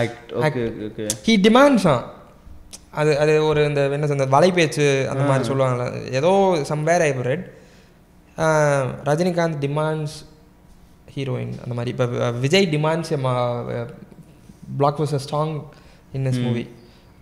act 0.00 0.32
okay 0.40 0.62
okay 0.68 0.82
okay 0.88 1.06
he 1.26 1.34
demands 1.46 1.86
அது 3.00 3.10
அது 3.22 3.32
ஒரு 3.44 3.60
இந்த 3.66 3.80
என்ன 3.96 4.06
சொல்றது 4.06 4.34
வலைபேச்சு 4.36 4.86
அந்த 5.10 5.22
மாதிரி 5.24 5.48
சொல்லுவாங்கல்ல. 5.50 5.86
ஏதோ 6.18 6.32
somewhere 6.70 7.02
I 7.02 7.12
read 7.28 7.46
Rajinikanth 9.08 9.58
demands 9.64 10.16
heroine 11.14 11.54
அந்த 11.62 11.74
மாதிரி. 11.74 11.92
இப்போ 11.94 12.06
Vijay 12.44 12.68
demands 12.74 13.12
black 14.78 15.00
was 15.00 15.14
strong 15.24 15.54
in 16.18 16.28
his 16.30 16.40
movie 16.46 16.64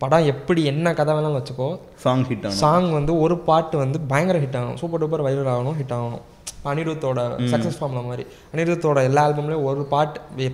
படம் 0.02 0.26
எப்படி 0.32 0.60
என்ன 0.70 0.92
கதை 0.98 1.12
வேணாலும் 1.16 1.38
வச்சுக்கோ 1.38 1.68
சாங் 2.02 2.24
ஹிட் 2.28 2.44
ஆனா 2.48 2.58
சாங் 2.62 2.88
வந்து 2.96 3.12
ஒரு 3.24 3.36
பாட்டு 3.48 3.76
வந்து 3.82 3.98
பயங்கர 4.10 4.38
ஹிட் 4.44 4.58
ஆகணும். 4.60 4.78
சூப்பர் 4.82 5.00
டூப்பர் 5.02 5.24
வைரல் 5.26 5.50
ஆகணும் 5.54 5.76
ஹிட் 5.80 5.94
ஆகணும். 5.96 6.24
அனிருத்தோட 6.70 7.20
சக்ஸஸ் 7.52 7.78
ஃபார்ம்ல 7.78 8.02
மாதிரி. 8.08 8.24
அனிருத்தோட 8.52 9.02
எல்லா 9.08 9.22
ஆல்பம்லேயும் 9.28 9.66
ஒரு 9.70 9.82
பாட்டு 9.92 10.48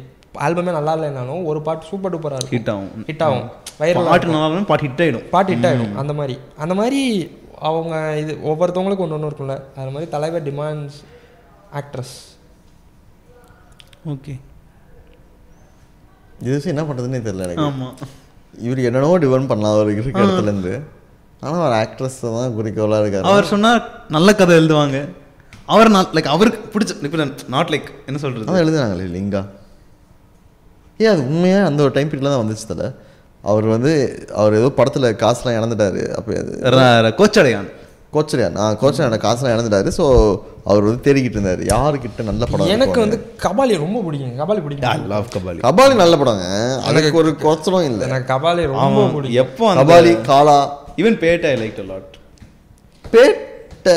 ஆல்பமே 0.46 0.72
நல்லா 0.76 0.92
இல்லைனாலும் 0.96 1.42
ஒரு 1.50 1.60
பாட்டு 1.66 1.84
சூப்பர் 1.90 2.12
டூப்பராக 2.14 2.38
இருக்கும். 2.40 2.54
ஹிட் 2.54 2.70
ஆகும். 2.74 3.04
ஹிட் 3.10 3.24
ஆகும். 3.26 3.46
வைரல் 3.82 4.08
பாட்டு 4.10 4.32
நல்லா 4.34 4.62
பாட்டு 4.70 4.86
ஹிட் 4.86 5.02
ஆயிடும். 5.04 5.26
பாட்டு 5.34 5.52
ஹிட் 5.54 5.68
ஆகிடும் 5.70 5.94
அந்த 6.02 6.14
மாதிரி. 6.20 6.36
அந்த 6.64 6.76
மாதிரி 6.80 7.02
அவங்க 7.70 7.94
இது 8.22 8.32
ஒவ்வொருத்தவங்களுக்கும் 8.50 9.06
ஒன்று 9.06 9.18
ஒன்று 9.18 9.30
இருக்கும்ல. 9.30 9.56
அது 9.80 9.92
மாதிரி 9.94 10.10
தலைவர் 10.16 10.46
டிமாண்ட்ஸ் 10.48 10.98
ஆக்ட்ரஸ் 11.80 12.16
ஓகே 14.14 14.34
இது 16.48 16.56
என்ன 16.72 16.82
பண்றதுன்னே 16.88 17.20
தெரியல 17.26 17.46
எனக்கு. 17.48 17.66
ஆமா. 17.68 17.88
இவர் 18.66 18.80
என்னென்னவோ 18.88 19.18
டிவன் 19.24 19.50
பண்ணலாம் 19.50 19.74
அவர் 19.76 19.90
இருக்க 19.92 20.24
இடத்துல 20.24 20.50
இருந்து 20.50 20.74
ஆனா 21.42 21.54
அவர் 21.62 21.76
ஆக்ட்ரஸ் 21.82 22.18
தான் 22.24 22.54
குறிக்கோளா 22.58 22.98
இருக்காரு. 23.02 23.28
அவர் 23.30 23.50
சொன்னா 23.52 23.70
நல்ல 24.16 24.28
கதை 24.40 24.52
எழுதுவாங்க. 24.60 24.98
அவர் 25.74 25.90
லைக் 26.16 26.32
அவருக்கு 26.34 26.60
பிடிச்ச 26.74 26.92
இப்போ 27.08 27.26
நாட் 27.54 27.72
லைக் 27.74 27.88
என்ன 28.08 28.18
சொல்றது? 28.24 28.46
அதான் 28.48 28.62
எழுதுனாங்களே 28.64 29.08
லிங்கா. 29.16 29.42
ஏன் 31.00 31.12
அது 31.12 31.22
உண்மையா? 31.30 31.60
அந்த 31.68 31.82
ஒரு 31.86 31.92
டைம் 31.96 32.10
பீரியட்ல 32.10 32.32
தான் 32.34 32.44
வந்துச்சு 32.44 32.66
தல. 32.72 32.88
அவர் 33.52 33.66
வந்து 33.74 33.92
அவர் 34.40 34.58
ஏதோ 34.60 34.68
படத்துல 34.76 35.10
காசுலாம் 35.22 35.56
இழந்துட்டாரு. 35.58 36.02
அப்போ 36.18 37.12
கோச்சடையான். 37.20 37.70
கோச்சரியா? 38.14 38.48
நான் 38.58 38.78
கோச்சரியா 38.82 39.18
காசுலாம் 39.26 39.54
இழந்துட்டாரு. 39.54 39.90
ஸோ 39.98 40.06
அவர் 40.70 40.86
வந்து 40.86 41.04
தேடிக்கிட்டு 41.06 41.38
இருந்தாரு. 41.38 41.62
யாருக்கிட்ட 41.72 42.26
நல்ல 42.30 42.46
படம் 42.50 42.72
எனக்கு. 42.74 42.98
வந்து 43.04 43.18
கபாலி 43.44 43.74
ரொம்ப 43.84 43.98
பிடிக்கும். 44.06 44.32
கபாலி 44.40 44.60
ஐ 44.60 44.64
பிடிக்கும் 44.66 45.06
லவ் 45.14 45.28
கபாலி. 45.36 45.60
கபாலி 45.66 45.94
நல்ல 46.02 46.16
படங்க 46.22 46.46
அதுக்கு 46.90 47.20
ஒரு 47.22 47.32
குறைச்சலும் 47.44 47.86
இல்லை. 47.90 48.02
எனக்கு 48.08 48.28
கபாலி 48.34 48.64
ரொம்ப 48.72 49.04
பிடிக்கும். 49.14 49.38
எப்போ 49.44 49.74
Kabali 49.82 50.14
Kaala. 50.32 50.58
Even 51.02 51.20
Petta 51.24 51.46
I 51.52 51.54
like 51.62 51.80
lot 51.92 52.18
Petta 53.14 53.96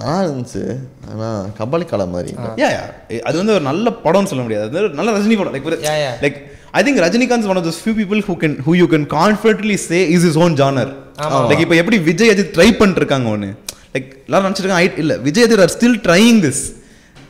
நல்லா 0.00 0.18
இருந்துச்சு. 0.24 0.62
ஆனா 1.10 1.28
கபாலி 1.58 1.84
காலா 1.90 2.06
மாதிரி 2.14 2.32
யா 2.62 2.68
யா 2.76 2.82
அது 3.28 3.36
வந்து 3.40 3.54
ஒரு 3.56 3.64
நல்ல 3.70 3.92
படம்னு 4.04 4.30
சொல்ல 4.32 4.44
முடியாது. 4.46 4.66
அது 4.68 4.96
நல்ல 5.00 5.10
ரஜினி 5.16 5.36
படம். 5.40 5.54
Like. 5.56 5.82
Like 6.24 6.38
I 6.78 6.80
think 6.86 7.02
Rajinikanth 7.06 7.48
one 7.52 7.58
of 7.60 7.66
those 7.68 7.80
few 7.86 7.94
people 8.00 8.20
who 8.26 8.34
can 8.42 8.54
who 8.66 8.72
you 8.80 8.88
can 8.94 9.04
confidently 9.18 9.76
say 9.88 10.00
is 10.16 10.24
his 10.28 10.36
own 10.44 10.54
genre. 10.62 10.86
ஆமா. 10.86 11.04
லைக் 11.50 11.62
இப்போ 11.64 11.76
எப்படி 11.76 11.98
விஜய் 12.08 12.30
அஜித் 12.32 12.52
ட்ரை 12.56 12.68
பண்ணிட்டு 12.78 13.00
இருக்காங்க 13.02 13.28
ஒன்று 13.28 13.50
லைக் 13.94 14.08
எல்லாரும் 14.26 14.46
நினச்சிருக்காங்க 14.48 14.98
இல்லை 15.02 15.16
Vijay 15.26 15.46
Ajith 15.46 15.62
are 15.66 15.74
still 15.76 15.98
trying 16.06 16.40
this 16.46 16.62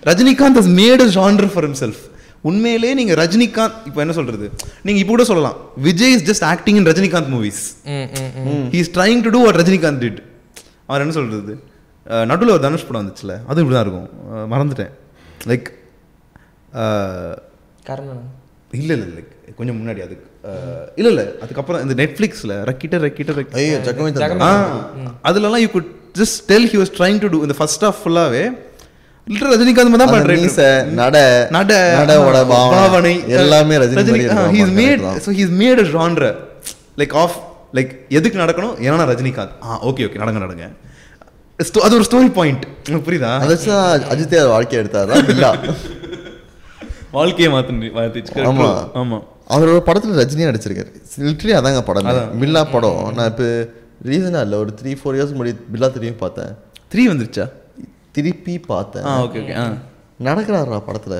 Rajinikanth 0.02 0.58
has 0.60 0.68
made 0.80 1.02
a 1.02 1.08
genre 1.16 1.48
for 1.54 1.62
himself. 1.68 1.96
உண்மையிலே 2.44 2.90
நீங்க 2.94 3.12
ரஜினிகாந்த் 3.14 3.78
இப்போ 3.88 4.00
என்ன 4.02 4.14
சொல்றது? 4.18 4.46
நீங்க 4.82 4.98
இப்போ 5.02 5.12
கூட 5.14 5.24
சொல்லலாம். 5.24 5.56
Vijay 5.86 6.12
is 6.16 6.24
just 6.28 6.44
acting 6.50 6.76
in 6.80 6.86
Rajinikanth 6.90 7.30
movies 7.34 7.62
hmm 7.94 8.06
hmm 8.20 8.28
hmm. 8.50 8.66
He 8.74 8.78
is 8.82 8.92
trying 8.96 9.22
to 9.24 9.30
do 9.34 9.40
what 9.44 9.58
Rajinikanth 9.62 10.02
did 10.04 10.20
அவர் 10.88 11.02
என்ன 11.04 11.14
சொல்றது? 11.18 11.54
நடுவில் 12.26 12.52
ஒரு 12.52 12.62
தனுஷ் 12.62 12.86
படம் 12.88 13.02
வந்துச்சுல 13.02 13.32
அது 13.48 13.62
இப்படி 13.62 13.76
தான் 13.76 13.84
இருக்கும் 13.86 14.08
மறந்துட்டேன். 14.52 14.92
லைக் 15.50 15.68
இல்லை 18.78 18.94
இல்லை 18.96 19.08
லைக் 19.16 19.32
கொஞ்சம் 19.58 19.78
முன்னாடி 19.80 20.00
அதுக்கு. 20.06 20.26
இல்ல 21.00 21.08
இல்ல. 21.12 21.22
அதுக்கப்புறம் 21.44 21.80
இந்த 21.84 21.94
நெட்ஃப்ளிக்ஸில் 22.00 22.54
ரக்கிட்ட 22.68 22.96
ரக்கிட்ட 23.04 23.32
ரக்கிட்ட. 23.38 23.58
அதுலலாம் 25.28 25.62
you 25.64 25.70
could 25.74 25.88
just 26.20 26.38
tell 26.50 26.68
he 26.72 26.78
was 26.82 26.92
trying 26.98 27.18
to 27.24 27.30
do 27.34 27.40
இந்த 27.46 27.56
ஃபர்ஸ்ட் 27.60 27.84
ஆஃப் 27.88 27.98
ஃபுல்லாவே 28.02 28.44
லிட்டர் 29.26 29.50
ரஜினிகாந்த் 29.52 30.00
தான் 30.02 30.12
பண்றேன் 30.14 30.44
நட, 30.98 31.16
நட 31.56 31.72
நடோட 32.00 32.40
பாவனை, 32.52 33.14
எல்லாமே 33.40 33.76
Rajini. 33.82 34.20
He's 34.56 34.72
made. 34.80 35.02
So 35.24 35.30
he's 35.38 35.54
made 35.62 35.80
a 35.84 35.86
genre 35.94 36.28
like 37.02 37.14
of 37.22 37.36
like 37.78 37.90
எதுக்கு 38.18 38.36
நடக்கணும்? 38.42 38.74
ஏன்னா 38.84 39.06
ரஜினிகாந்த். 39.12 39.54
ஆ 39.64 39.78
ஓகே 39.90 40.04
ஓகே 40.08 40.20
நடங்க 40.22 40.40
நடங்க. 40.44 40.66
அது 41.86 41.94
ஒரு 41.98 42.04
ஸ்டோரி 42.08 42.30
பாயிண்ட் 42.38 42.64
புரியுதா? 43.06 43.32
அதை 43.42 43.50
வச்சு 43.54 43.68
தான் 43.72 44.04
அஜித் 44.12 44.34
யார் 44.38 44.52
வாழ்க்கை 44.54 44.76
எடுத்தாரா? 44.82 45.16
பில்லா 45.30 45.50
வாழ்க்கையை 47.16 47.48
மாத்தி 47.52 47.90
மாத்திச்சு. 47.98 48.32
ஆமா. 48.50 48.68
ஆமா. 49.02 49.18
அவரோட 49.54 49.80
படத்துல 49.88 50.18
ரஜினியா 50.20 50.48
நடிச்சிருக்காரு. 50.50 50.90
லிட்டரலி 51.26 51.54
அதாங்க 51.58 51.82
படம். 51.88 52.06
பில்லா 52.42 52.62
படம். 52.72 53.00
நான் 53.16 53.30
இப்போ 53.32 53.48
ரீசனா 54.08 54.40
இல்லை. 54.46 54.58
ஒரு 54.62 54.72
த்ரீ 54.80 54.92
ஃபோர் 55.00 55.16
இயர்ஸ் 55.18 55.34
முன்னாடி 55.36 55.52
பில்லா 55.72 55.88
திரும்பி 55.94 56.16
பார்த்தேன். 56.24 56.52
த்ரீ 56.92 57.04
வந்துருச்சா? 57.12 57.46
திருப்பி 58.16 58.54
பார்த்தேன். 58.72 59.04
ஆ 59.04 59.14
ஓகே 59.24 59.40
ஓகே 59.44 59.54
நடக்கிறாரா 60.26 60.82
படத்துல. 60.90 61.16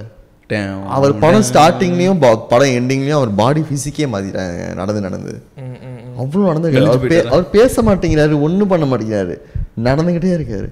அவர் 0.96 1.14
படம் 1.22 1.44
ஸ்டார்டிங்லயும் 1.48 2.20
படம் 2.50 2.74
எண்டிங்லயும் 2.78 3.18
அவர் 3.20 3.32
பாடி 3.40 3.62
பிசிக்கே 3.70 4.06
மாத்திட்டாங்க. 4.12 4.74
நடந்து 4.80 5.00
நடந்து. 5.06 5.32
அவ்வளவு 6.22 6.48
நடந்து 6.50 6.88
அவர்? 6.90 7.26
அவர் 7.32 7.50
பேச 7.56 7.82
மாட்டேங்கிறாரு. 7.82 8.40
ஒண்ணும் 8.46 8.70
பண்ண 8.72 8.84
மாட்டேங்கிறாரு. 8.90 9.36
நடந்துகிட்டே 9.86 10.30
இருக்காரு. 10.38 10.68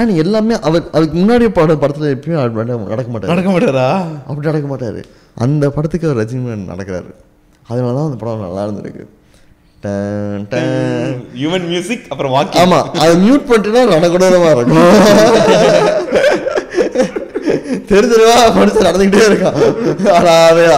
அண்ட் 0.00 0.12
எல்லாமே 0.24 0.54
அவர் 0.68 0.84
அதுக்கு 0.92 1.16
முன்னாடி 1.20 1.46
பட 1.56 1.74
படத்துல 1.82 2.12
எப்பயும் 2.16 2.86
நடக்க 2.90 3.10
மாட்டாரு. 3.14 3.32
நடக்க 3.32 3.50
மாட்டாரா? 3.54 3.88
அப்படி 4.30 4.46
நடக்க 4.50 4.68
மாட்டாரு. 4.72 5.02
அந்த 5.44 5.64
படத்துக்கு 5.76 6.08
அவர் 6.08 6.20
ரஜினி 6.20 6.58
நடக்கிறாரு. 6.72 7.10
அதனால 7.70 7.94
தான் 7.96 8.08
அந்த 8.10 8.18
படம் 8.22 8.44
நல்லா 8.46 8.62
இருந்திருக்கு. 8.66 9.06
ஹியூமன் 11.40 11.66
மியூசிக் 11.70 12.02
அப்புறம் 12.12 12.32
வாக்கிங் 12.34 12.60
ஆமா 12.62 12.80
அதை 13.02 13.12
மியூட் 13.26 13.46
பண்ணிட்டுனா 13.50 13.82
ரணகுடமா 13.92 14.50
இருக்கும். 14.56 14.88
தெரு 17.90 18.06
தெருவா 18.10 18.34
மனுஷன் 18.58 18.86
நடந்துக்கிட்டே 18.88 19.22
இருக்கான். 19.30 19.56
அடாதையா. 20.16 20.76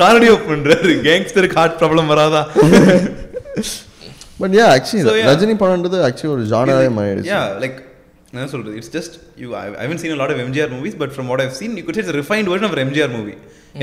கார்டியோ 0.00 0.34
பண்றாரு. 0.48 0.92
கேங்ஸ்டருக்கு 1.06 1.58
ஹார்ட் 1.60 1.78
ப்ராப்ளம் 1.82 2.10
வராதா? 2.12 2.42
But 4.40 4.54
yeah 4.58 4.66
actually. 4.74 5.14
ரஜினி 5.30 5.54
படம்ன்றது 5.62 5.98
ஆக்சுவலி 6.08 6.34
ஒரு 6.36 6.44
ஜானராகவே 6.52 6.90
மாறிடுச்சு. 6.98 7.38
like 7.64 7.80
என்ன 8.34 8.46
சொல்றது? 8.52 8.74
It's 8.80 8.92
just 8.96 9.14
you 9.42 9.48
I 9.62 9.64
haven't 9.84 9.98
seen 10.02 10.20
lot 10.20 10.32
of 10.34 10.42
MGR 10.44 10.70
movies 10.76 10.96
but 11.02 11.12
from 11.14 11.28
what 11.32 11.42
I've 11.44 11.52
seen 11.58 11.74
you 11.78 11.82
could 11.88 11.98
it's 12.00 12.14
refined 12.20 12.48
version 12.52 12.68
of 12.68 12.78
MGR 12.84 13.12
movie 13.16 13.34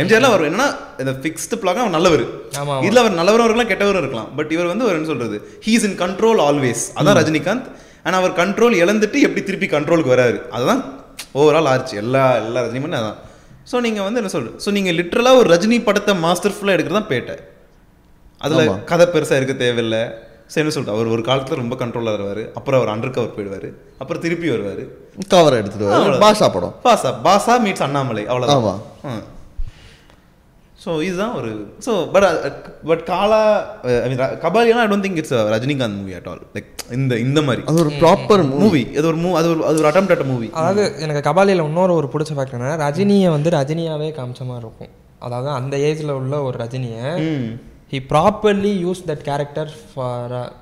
எம்ஜிஆர்ல 0.01 0.27
அவர் 0.31 0.43
என்னன்னா 0.47 0.67
இந்த 1.01 1.11
ஃபிக்ஸ்டு 1.21 1.57
பிளாக் 1.61 1.79
அவர் 1.83 1.93
நல்லவர். 1.97 2.23
இதுல 2.87 3.01
அவர் 3.03 3.15
நல்லவரும் 3.19 3.47
இருக்கலாம் 3.47 3.69
கெட்டவரும் 3.71 4.01
இருக்கலாம். 4.03 4.29
பட் 4.37 4.51
இவர் 4.55 4.69
வந்து 4.71 4.85
ஒரு 4.87 4.95
என்ன 4.97 5.09
சொல்றது? 5.11 5.37
He 5.65 5.73
is 5.77 5.85
in 5.89 5.97
control 6.03 6.41
always 6.47 6.83
அதான் 6.99 7.17
ரஜினிகாந்த். 7.19 7.67
ஆனா 8.05 8.15
அவர் 8.21 8.33
கண்ட்ரோல் 8.41 8.75
இழந்துட்டு 8.83 9.19
எப்படி 9.27 9.43
திருப்பி 9.49 9.69
கண்ட்ரோலுக்கு 9.75 10.13
வராரு. 10.15 10.37
அதுதான் 10.55 10.81
ஓவரால் 11.39 11.69
ஆச்சு 11.73 11.95
எல்லா 12.03 12.23
எல்லா 12.43 12.59
ரஜினி 12.65 12.81
பண்ணி 12.85 12.99
அதான். 13.01 13.17
ஸோ 13.71 13.79
நீங்க 13.85 14.01
வந்து 14.07 14.19
என்ன 14.21 14.31
சொல்றது? 14.35 14.55
ஸோ 14.65 14.69
நீங்க 14.77 14.91
லிட்ரலா 14.99 15.31
ஒரு 15.41 15.49
ரஜினி 15.55 15.77
படத்தை 15.87 16.13
மாஸ்டர் 16.25 16.55
ஃபுல்லா 16.57 16.75
எடுக்கிறது 16.75 16.99
தான் 16.99 17.11
பேட்டை. 17.13 17.35
அதுல. 18.41 18.61
கதை 18.91 19.05
பெருசா 19.13 19.37
இருக்க 19.39 19.55
தேவையில்லை. 19.65 20.03
சரி 20.51 20.61
என்ன 20.63 20.73
சொல்லிட்டு 20.75 20.95
அவர் 20.97 21.13
ஒரு 21.15 21.23
காலத்துல 21.29 21.61
ரொம்ப 21.61 21.75
கண்ட்ரோலா 21.81 22.13
வருவாரு. 22.15 22.43
அப்புறம் 22.57 22.79
அவர் 22.79 22.91
அண்டர் 22.93 23.15
கவர் 23.15 23.35
போயிடுவாரு. 23.35 23.67
அப்புறம் 24.01 24.23
திருப்பி 24.23 24.47
வருவாரு. 24.53 24.83
கவர் 25.33 25.59
எடுத்துட்டு. 25.59 25.89
பாஷா 26.23 26.47
படம். 26.55 26.73
பாசா 26.87 27.09
பாசா 27.27 27.55
மீட்ஸ் 27.65 27.85
அண்ணாமலை. 27.87 28.23
அவ்வளோதான் 28.31 28.81
ஸோ 30.83 30.91
இதுதான் 31.05 31.33
ஒரு 31.37 31.49
so 31.85 31.93
but 32.11 32.25
but 32.89 33.01
Kaala 33.09 33.39
I 34.03 34.07
mean 34.11 34.21
கபாலியெல்லாம் 34.43 34.85
I 34.85 34.89
don't 34.91 35.05
think 35.05 35.19
it's 35.21 35.33
Rajinikanth 35.53 35.97
movie 35.99 36.13
at 36.19 36.29
all 36.31 36.43
like 36.55 36.69
இந்த 36.97 37.13
இந்த 37.23 37.39
மாதிரி. 37.47 37.63
அது 37.69 37.81
ஒரு 37.83 37.91
ப்ராப்பர் 38.03 38.43
மூவி 38.53 38.83
அது 38.97 39.05
ஒரு 39.11 39.19
மூ 39.23 39.31
அது 39.39 39.49
ஒரு 39.53 39.65
அது 39.69 39.81
ஒரு 39.81 39.89
அட்டம் 39.89 40.07
அட் 40.15 40.23
மூவி 40.31 40.47
அதாவது 40.59 40.85
எனக்கு 41.05 41.23
கபாலியில் 41.27 41.65
இன்னொரு 41.69 41.95
ஒரு 41.99 42.09
பிடிச்ச 42.13 42.37
ஃபேக்ட் 42.37 42.55
என்ன 42.59 42.77
ரஜினியை 42.85 43.31
வந்து 43.35 43.51
ரஜினியாவே 43.57 44.07
காமிச்ச 44.19 44.47
மாதிரி 44.51 44.65
இருக்கும். 44.65 44.93
அதாவது 45.27 45.51
அந்த 45.59 45.75
ஏஜ்ல 45.89 46.15
உள்ள 46.21 46.35
ஒரு 46.49 46.57
ரஜினியை 46.63 47.03
he 47.91 48.05
properly 48.09 48.71
use 48.85 49.01
that 49.07 49.21
character 49.21 49.71
for 49.93 50.53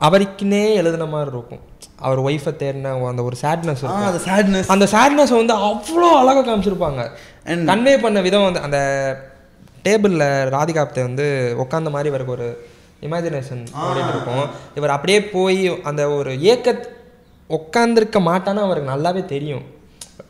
அவருக்குன்னே 0.00 0.74
எழுதின 0.74 1.04
மாதிரி 1.04 1.30
இருக்கும். 1.30 1.60
அவர் 1.96 2.20
ஒய்ஃபை 2.20 2.56
தேடின 2.58 3.08
அந்த 3.08 3.22
ஒரு 3.22 3.36
சேட்னஸ் 3.42 3.86
அது 3.86 4.18
சேட்னஸ் 4.18 4.66
அந்த 4.66 4.84
சேட்னஸ் 4.84 5.36
வந்து 5.36 5.56
அவ்வளோ 5.56 6.10
அழகாக 6.14 6.50
காமிச்சிருப்பாங்க. 6.50 7.10
And- 7.44 7.68
கன்வே 7.68 8.00
பண்ண 8.00 8.20
விதம் 8.20 8.42
வந்து 8.42 8.60
அந்த 8.60 8.78
டேபிளில் 9.84 10.54
ராதிகாப்தே 10.56 11.00
வந்து 11.00 11.56
உட்காந்த 11.58 11.90
மாதிரி 11.90 12.08
இவருக்கு 12.08 12.32
ஒரு 12.32 12.66
இமேஜினேஷன் 13.02 13.66
ஓடிட்டு 13.80 14.08
இருக்கும். 14.08 14.48
இவர் 14.74 14.90
அப்படியே 14.90 15.24
போய் 15.24 15.82
அந்த 15.82 16.08
ஒரு 16.08 16.32
ஏக்கத் 16.32 16.84
உட்காந்துருக்க 17.48 18.18
மாட்டான்னு 18.18 18.56
அவருக்கு 18.56 18.92
நல்லாவே 18.92 19.24
தெரியும். 19.24 19.62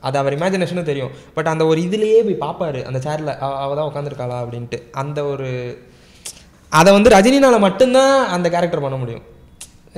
அது 0.01 0.19
அவர் 0.19 0.39
இமேஜினேஷனும் 0.39 0.83
தெரியும். 0.83 1.11
பட் 1.35 1.47
அந்த 1.47 1.67
ஒரு 1.67 1.81
இதுலேயே 1.81 2.37
போய் 2.37 2.51
பார்ப்பாரு 2.51 2.85
அந்த 2.85 2.99
சேரில் 2.99 3.39
அவ 3.39 3.75
தான் 3.75 3.93
உட்காந்துருக்காளா 3.93 4.45
அப்படின்ட்டு. 4.45 4.91
அந்த 4.91 5.25
ஒரு 5.25 5.79
அதை 6.79 6.91
வந்து 6.97 7.11
ரஜினினால 7.17 7.57
மட்டும்தான் 7.67 8.15
அந்த 8.35 8.47
கேரக்டர் 8.55 8.85
பண்ண 8.87 8.97
முடியும். 9.03 9.25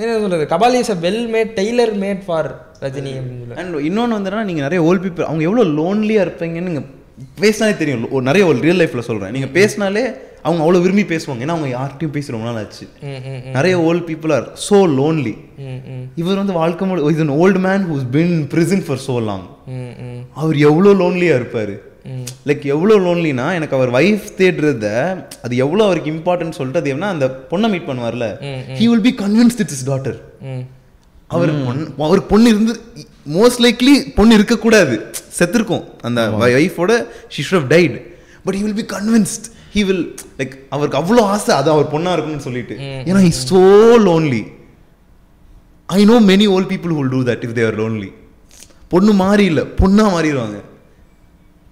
என்ன 0.01 0.19
சொல்றது? 0.23 0.45
Kabali 0.53 0.77
is 0.83 0.93
a 0.93 0.97
well 1.07 1.23
made 1.33 1.51
tailor 1.59 1.93
made 2.03 2.21
for 2.27 2.49
Rajini 2.85 3.13
and 3.61 3.79
இன்னொன்று 3.89 4.15
வந்து 4.15 4.29
என்னன்னா 4.29 4.49
நீங்கள் 4.49 4.67
நிறைய 4.67 4.81
ஓல்ட் 4.87 5.03
பீப்பிள் 5.05 5.27
அவங்க 5.29 5.43
எவ்வளோ 5.49 5.65
லோன்லியாக 5.79 6.25
இருப்பீங்கன்னு 6.27 6.69
நீங்கள் 6.69 6.87
பேசினாலே 7.43 7.75
தெரியும். 7.81 8.07
ஒரு 8.15 8.23
நிறைய 8.29 8.45
ஒரு 8.51 8.57
ரியல் 8.65 8.81
லைஃப்பில் 8.81 9.07
சொல்கிறேன் 9.09 9.35
நீங்கள் 9.35 9.53
பேசினாலே 9.57 10.03
அவங்க 10.47 10.61
அவ்வளோ 10.63 10.79
விரும்பி 10.85 11.05
பேசுவாங்க. 11.11 11.43
ஏன்னா 11.43 11.55
அவங்க 11.55 11.69
யார்கிட்டயும் 11.75 12.15
பேசி 12.15 12.33
ரொம்ப 12.33 12.47
நாள் 12.47 12.59
ஆச்சு. 12.63 12.85
நிறைய 13.57 13.75
old 13.87 14.05
people 14.09 14.33
are 14.37 14.47
so 14.67 14.79
lonely 14.99 15.35
இவர் 16.21 16.41
வந்து 16.41 16.55
வாழ்க்கை 16.61 16.89
an 17.25 17.31
old 17.43 17.61
man 17.67 17.85
who's 17.91 18.05
been 18.17 18.35
prison 18.53 18.81
for 18.87 19.01
so 19.07 19.17
long 19.29 19.47
அவர் 20.41 20.57
எவ்வளோ 20.69 20.91
லோன்லியாக 21.03 21.39
இருப்பார். 21.41 21.75
லைக் 22.49 22.63
எவ்வளோ 22.73 22.95
லோன்லினா 23.05 23.45
எனக்கு 23.57 23.75
அவர் 23.77 23.91
வைஃப் 23.95 24.27
தேடுறத 24.39 24.87
அது 25.43 25.55
எவ்வளோ 25.65 25.83
அவருக்கு 25.87 26.11
இம்பார்ட்டன்ட் 26.15 26.57
சொல்லிட்டு 26.57 26.81
அது 26.81 26.93
என்ன 26.95 27.09
அந்த 27.13 27.27
பொண்ணை 27.51 27.69
meet 27.73 27.87
பண்ணுவார்ல 27.89 28.27
he 28.79 28.87
will 28.87 29.05
be 29.07 29.13
convinced 29.21 29.61
it's 29.63 29.77
his 29.77 29.87
daughter 29.89 30.17
ம். 30.49 30.63
அவர் 31.29 31.51
பொண்ணு 31.67 31.85
அவருக்கு 32.07 32.29
பொண்ணு 32.33 32.49
இருந்து 32.49 32.73
மோஸ்ட் 33.35 33.61
லைக்லி 33.65 33.93
பொண்ணு 34.17 34.33
இருக்கக்கூடாது. 34.37 34.95
செத்துருக்கும். 35.37 35.83
அந்த 36.03 36.19
ஒய்ஃபோட 36.57 36.91
she 37.33 37.41
should 37.41 37.57
have 37.59 37.69
died 37.69 37.95
but 38.45 38.57
he 38.57 38.63
will 38.65 38.77
be 38.77 38.87
convinced 38.93 39.45
he 39.75 39.83
will 39.83 40.03
like 40.39 40.53
அவருக்கு 40.69 40.99
அவ்வளோ 41.01 41.23
ஆசை 41.31 41.51
அது 41.55 41.69
அவர் 41.73 41.87
பொண்ணா 41.93 42.11
இருக்கணும்னு 42.15 42.45
சொல்லிட்டு. 42.47 42.75
ஏன்னா 43.09 43.21
he 43.25 43.33
so 43.43 43.61
lonely 44.05 44.43
I 45.89 46.05
know 46.05 46.17
many 46.29 46.47
old 46.53 46.71
people 46.71 46.93
will 46.99 47.11
do 47.11 47.23
that 47.23 47.43
if 47.47 47.57
they're 47.57 47.79
lonely 47.81 48.11
பொண்ணு 48.91 49.13
மாறி 49.21 49.45
இல்லை 49.51 49.63
பொண்ணா 49.79 50.05
மாறிடுவாங்க. 50.13 50.57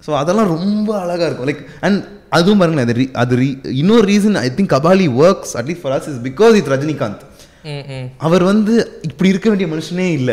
ஸோ 0.04 0.16
அதெல்லாம் 0.16 0.48
ரொம்ப 0.48 1.00
அழகா 1.00 1.26
இருக்கும். 1.26 1.48
லைக் 1.48 1.64
அண்ட் 1.82 2.00
அதுவும் 2.30 2.58
பாருங்களேன் 2.58 2.88
அது 2.88 3.02
re- 3.02 3.14
அது 3.16 3.36
re- 3.38 3.52
இன்னொரு 3.74 4.08
reason 4.08 4.38
I 4.38 4.50
think 4.50 4.74
Kabali 4.74 5.08
works 5.22 5.54
at least 5.56 5.82
for 5.82 5.94
us 5.94 6.10
is 6.10 6.22
because 6.24 6.56
it 6.56 6.72
Rajinikanth 6.72 7.22
hmm 7.66 7.84
hmm 7.92 8.08
அவர் 8.20 8.44
வந்து 8.44 8.74
இப்படி 9.02 9.30
இருக்க 9.30 9.50
வேண்டிய 9.50 9.70
மனுஷனே 9.74 10.08
இல்ல. 10.14 10.32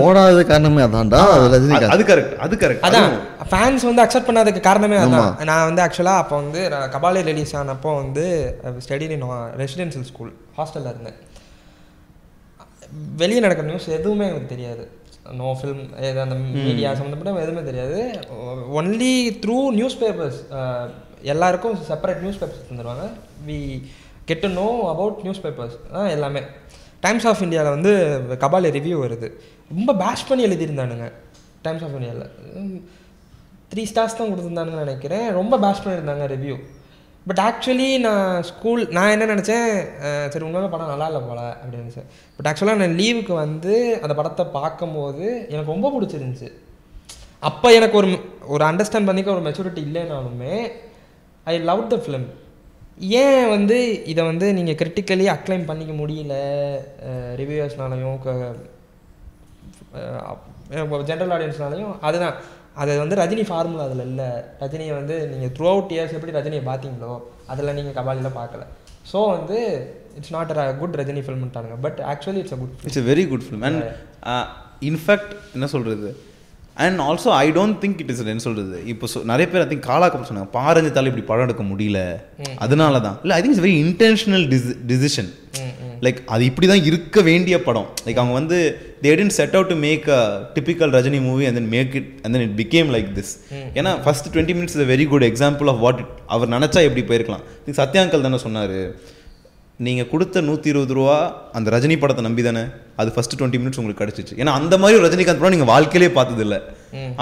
ஓடாத 0.00 0.44
காரணமே 0.44 0.82
அதான்டா 0.82 1.20
அது 1.26 1.46
அது- 1.46 1.52
ரஜினிகாந்த். 1.54 1.88
அது 1.88 2.04
கரெக்ட் 2.04 2.36
அது 2.36 2.56
கரெக்ட் 2.56 2.84
அதான் 2.88 3.08
ஃபேன்ஸ் 3.50 3.84
வந்து 3.84 4.02
அக்செப்ட் 4.02 4.28
பண்ணாததுக்கு 4.28 4.60
காரணமே 4.60 4.96
அதான். 4.96 5.44
நான் 5.44 5.64
வந்து 5.64 5.82
ஆக்சுவலாக 5.82 6.16
அப்போ 6.16 6.36
வந்து 6.36 6.68
நான் 6.68 6.90
கபாலி 6.90 7.22
ரிலீஸ் 7.22 7.56
ஆனப்போ 7.56 7.96
வந்து 7.96 8.24
ஸ்டடி 8.84 9.10
இன் 9.10 9.26
ரெசிடென்ஷியல் 9.58 10.02
ஸ்கூல் 10.02 10.32
ஹாஸ்டலில் 10.58 10.90
இருந்தேன். 10.90 11.18
வெளியே 13.16 13.40
நடக்கிற 13.40 13.68
நியூஸ் 13.68 13.88
எதுவுமே 13.88 14.26
எனக்கு 14.26 14.46
தெரியாது. 14.46 14.84
நோ 15.38 15.48
ஃபில்ம் 15.58 15.82
எது 16.08 16.20
அந்த 16.24 16.36
மீடியா 16.66 16.90
சம்மந்தப்பட்ட 16.98 17.44
எதுவுமே 17.44 17.62
தெரியாது. 17.70 17.98
ஒன்லி 18.78 19.14
த்ரூ 19.42 19.56
நியூஸ் 19.78 19.96
பேப்பர்ஸ் 20.02 20.38
எல்லாருக்கும் 21.32 21.76
செப்பரேட் 21.88 22.22
நியூஸ் 22.24 22.40
பேப்பர்ஸ் 22.40 22.68
தந்துடுவாங்க 22.70 23.06
we 23.48 23.58
get 24.28 24.42
to 24.44 24.50
know 24.60 24.66
about 24.92 25.20
newspapers 25.44 25.76
தான் 25.94 26.12
எல்லாமே 26.16 26.42
டைம்ஸ் 27.04 27.26
ஆஃப் 27.30 27.42
இந்தியாவில் 27.46 27.74
வந்து 27.76 27.92
கபாலி 28.44 28.70
ரிவ்யூ 28.78 28.96
வருது. 29.04 29.28
ரொம்ப 29.74 29.90
பேஷ் 30.02 30.26
பண்ணி 30.30 30.42
எழுதியிருந்தானுங்க. 30.48 31.06
டைம்ஸ் 31.66 31.84
ஆஃப் 31.86 31.96
இந்தியாவில் 31.98 32.82
த்ரீ 33.72 33.82
ஸ்டார்ஸ் 33.92 34.18
தான் 34.18 34.30
கொடுத்துருந்தானுங்கன்னு 34.30 34.84
நினைக்கிறேன். 34.86 35.26
ரொம்ப 35.40 35.54
பேஷ் 35.64 35.82
பண்ணியிருந்தாங்க 35.84 36.26
ரிவ்யூ 36.34 36.56
பட் 37.28 37.40
ஆக்சுவலி 37.46 37.88
நான் 38.06 38.42
ஸ்கூல் 38.50 38.82
நான் 38.96 39.12
என்ன 39.14 39.24
நினச்சேன்? 39.32 39.70
சரி 40.32 40.44
உண்மையாக 40.46 40.70
படம் 40.72 40.92
நல்லா 40.92 41.06
இல்லை 41.10 41.20
போல 41.28 41.40
அப்படின்னு 41.60 41.84
நினச்சேன். 41.84 42.08
பட் 42.36 42.48
ஆக்சுவலாக 42.50 42.80
நான் 42.82 42.98
லீவுக்கு 43.00 43.32
வந்து 43.44 43.74
அந்த 44.04 44.14
படத்தை 44.20 44.44
பார்க்கும்போது 44.58 45.26
எனக்கு 45.52 45.72
ரொம்ப 45.74 45.90
பிடிச்சிருந்துச்சு. 45.96 46.50
அப்போ 47.50 47.68
எனக்கு 47.78 47.96
ஒரு 48.00 48.08
ஒரு 48.54 48.64
அண்டர்ஸ்டாண்ட் 48.70 49.08
பண்ணிக்க 49.10 49.36
ஒரு 49.36 49.44
மெச்சூரிட்டி 49.48 49.82
இல்லைனாலுமே 49.88 50.54
ஐ 51.52 51.54
லவ் 51.70 51.82
த 51.92 51.98
ஃபிலிம் 52.04 52.28
ஏன் 53.22 53.44
வந்து 53.54 53.76
இதை 54.12 54.22
வந்து 54.30 54.46
நீங்கள் 54.56 54.78
கிரிட்டிக்கலி 54.80 55.26
அக்ளைம் 55.34 55.68
பண்ணிக்க 55.68 55.92
முடியல? 56.00 56.34
ரிவ்யூவர்ஸ்னாலையும் 57.40 58.18
ஜென்ரல் 61.10 61.32
ஆடியன்ஸ்னாலையும் 61.36 61.94
அதுதான். 62.08 62.36
அது 62.74 62.98
வந்து 62.98 63.16
ரஜினி 63.16 63.44
ஃபார்முலா 63.44 63.84
அதில் 63.84 64.00
இல்லை. 64.00 64.28
ரஜினியை 64.60 64.94
வந்து 64.94 65.28
நீங்கள் 65.28 65.48
த்ரூ 65.48 65.68
அவுட் 65.68 65.92
இயர்ஸ் 65.92 66.12
எப்படி 66.12 66.32
ரஜினியை 66.32 66.64
பார்த்தீங்களோ 66.64 67.12
அதில் 67.46 67.74
நீங்கள் 67.74 67.94
கபாலியில் 67.94 68.36
பார்க்கல. 68.36 68.62
ஸோ 69.12 69.30
வந்து 69.30 69.58
it's 70.16 70.32
not 70.32 70.58
a 70.58 70.74
good 70.74 70.96
Rajini 70.96 71.22
ஃபில்ம்ட்டானுங்க 71.26 71.76
but 71.80 72.00
actually 72.12 72.36
it's 72.36 72.52
a 72.52 72.56
good 72.56 72.74
it's 72.84 72.98
a 72.98 73.02
very 73.02 73.28
good 73.28 73.42
film 73.42 73.64
and 73.64 73.82
in fact 74.82 75.32
என்ன 75.54 75.66
சொல்றது? 75.66 76.10
And 76.74 77.00
also 77.00 77.30
I 77.36 77.50
don't 77.50 77.78
think 77.80 78.00
it 78.00 78.10
is 78.10 78.20
என்ன 78.24 78.38
சொல்றது? 78.38 78.86
இப்போ 78.86 79.06
சொ- 79.14 79.24
நிறைய 79.24 79.50
பேர் 79.50 79.60
ஐ 79.60 79.68
திங்க் 79.70 79.88
காலாக்க 79.90 80.28
சொன்னாங்க 80.30 80.50
பாரஞ்சத்தால 80.52 81.06
இப்படி 81.06 81.22
படம் 81.22 81.44
எடுக்க 81.44 81.62
முடியல. 81.62 82.00
அதனால 82.56 83.00
தான் 83.00 83.18
இல்லை 83.22 83.36
I 83.36 83.42
think 83.42 83.54
it's 83.54 83.64
very 83.66 83.74
intentional 83.86 84.46
decision 84.86 85.30
like 86.04 86.18
அது 86.34 86.42
இப்படி 86.50 86.66
தான் 86.72 86.84
இருக்க 86.90 87.22
வேண்டிய 87.28 87.56
படம். 87.68 87.88
லைக் 88.06 88.20
அவங்க 88.22 88.34
வந்து 88.40 88.58
they 89.04 89.12
tend 89.20 89.36
set 89.38 89.54
out 89.58 89.70
to 89.72 89.76
make 89.86 90.08
a 90.18 90.22
typical 90.56 90.92
Rajini 90.96 91.20
movie 91.28 91.46
and 91.50 91.58
then 91.60 91.70
make 91.76 91.94
it 92.00 92.10
and 92.24 92.32
then 92.36 92.44
it 92.48 92.56
became 92.62 92.90
like 92.96 93.08
this 93.20 93.32
ஏன்னா 93.78 93.92
first 94.06 94.28
twenty 94.34 94.56
minutes 94.58 94.76
is 94.78 94.88
very 94.94 95.06
good 95.12 95.28
example 95.30 95.70
of 95.74 95.80
what 95.86 96.02
அவர் 96.34 96.52
நினச்சா 96.56 96.82
எப்படி 96.88 97.04
போயிருக்கலாம். 97.12 97.46
திங்க் 97.64 97.80
சத்யாங்கல் 97.82 98.26
தானே 98.26 98.40
சொன்னார். 98.46 98.76
நீங்கள் 99.86 100.08
கொடுத்த 100.12 100.40
நூற்றி 100.46 100.68
இருபது 100.72 100.94
ரூபா 100.96 101.18
அந்த 101.58 101.68
ரஜினி 101.74 101.96
படத்தை 102.00 102.22
நம்பி 102.26 102.42
தானே 102.46 102.62
அது 103.00 103.12
ஃபர்ஸ்ட் 103.14 103.36
டுவெண்ட்டி 103.38 103.60
மினிட்ஸ் 103.60 103.78
உங்களுக்கு 103.80 104.02
கிடைச்சிச்சு. 104.02 104.34
ஏன்னா 104.40 104.52
அந்த 104.60 104.74
மாதிரி 104.80 104.96
ஒரு 104.98 105.04
ரஜினிகாந்த் 105.06 105.40
படம் 105.42 105.54
நீங்கள் 105.54 105.70
வாழ்க்கையிலே 105.74 106.10
பார்த்தது 106.16 106.42
இல்ல 106.46 106.56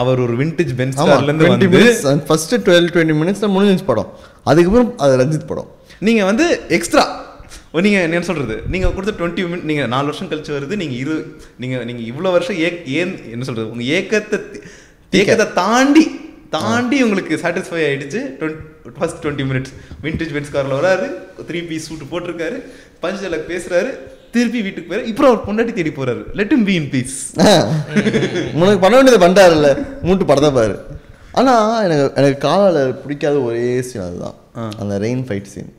அவர் 0.01 0.23
ஒரு 0.25 0.35
விண்டேஜ் 0.41 0.73
பென்ஸ் 0.81 0.99
டுவெண்ட்டி 1.03 1.69
வந்து 1.75 2.27
ஃபர்ஸ்ட் 2.31 2.55
டுவெல் 2.69 2.89
டுவெண்ட்டி 2.95 3.17
மினிட்ஸ் 3.21 3.45
முடிஞ்சிச்சு 3.57 3.87
படம். 3.91 4.11
அதுக்கப்புறம் 4.51 4.91
அது 5.05 5.21
ரஞ்சித் 5.23 5.49
படம். 5.53 5.69
நீங்கள் 6.09 6.29
வந்து 6.31 6.47
எக்ஸ்ட்ரா 6.79 7.05
நீங்கள் 7.86 8.05
என்ன 8.07 8.27
சொல்கிறது 8.28 8.57
நீங்கள் 8.73 8.95
கொடுத்த 8.97 9.15
டுவெண்ட்டி 9.19 9.43
மினிட் 9.49 9.69
நீங்கள் 9.70 9.90
நாலு 9.95 10.09
வருஷம் 10.11 10.31
கழிச்சு 10.31 10.53
வருது 10.57 10.74
நீங்கள் 10.82 11.01
இரு 11.03 11.16
நீங்கள் 11.62 11.85
நீங்கள் 11.89 12.09
இவ்வளோ 12.11 12.31
வருஷம் 12.36 12.59
ஏ 12.66 12.69
ஏன் 13.01 13.15
என்ன 13.35 13.47
சொல்கிறது 13.49 13.73
உங்கள் 13.73 13.90
ஏக்கத்தை 13.97 14.39
ஏக்கத்தை 15.20 15.47
தாண்டி 15.62 16.05
தாண்டி 16.57 16.99
உங்களுக்கு 17.07 17.35
சாட்டிஸ்ஃபை 17.43 17.81
ஆயிடுச்சு. 17.86 18.20
First 18.99 19.19
twenty 19.23 19.45
minutes 19.49 19.73
vintage 20.05 20.31
Benz 20.36 20.53
காரில் 20.55 20.77
வராரு 20.78 21.09
த்ரீ 21.49 21.61
பீஸ் 21.70 21.89
சூட் 21.89 22.05
போட்டிருக்காரு 22.12 22.59
பஞ்ச் 23.03 23.20
டயலாக் 23.23 23.51
பேசுறாரு 23.53 23.90
திருப்பி 24.35 24.61
வீட்டுக்கு 24.65 24.89
போயிரு. 24.90 25.09
இப்போ 25.11 25.24
அவர் 25.28 25.45
பொண்டாட்டி 25.47 25.73
தேடி 25.78 25.93
போறாரு. 25.99 26.23
Let 26.39 26.55
him 26.55 26.62
be 26.69 26.74
in 26.81 26.89
peace 26.95 27.16
உனக்கு 28.61 28.81
பண்ண 28.85 28.95
வேண்டியது 28.97 29.20
பண்ணிட்டாருல்ல 29.24 29.70
மூட்டு 30.07 30.31
படத்தை 30.31 30.51
பாரு. 30.59 30.77
ஆனா 31.40 31.55
எனக்கு 31.86 32.05
எனக்கு 32.20 32.39
காலால 32.47 32.78
பிடிக்காத 33.03 33.36
ஒரே 33.49 33.66
சீன் 33.89 34.07
அதுதான். 34.07 34.36
அந்த 34.82 34.95
ரெயின் 35.07 35.23
ஃபைட் 35.28 35.51
சீன் 35.55 35.70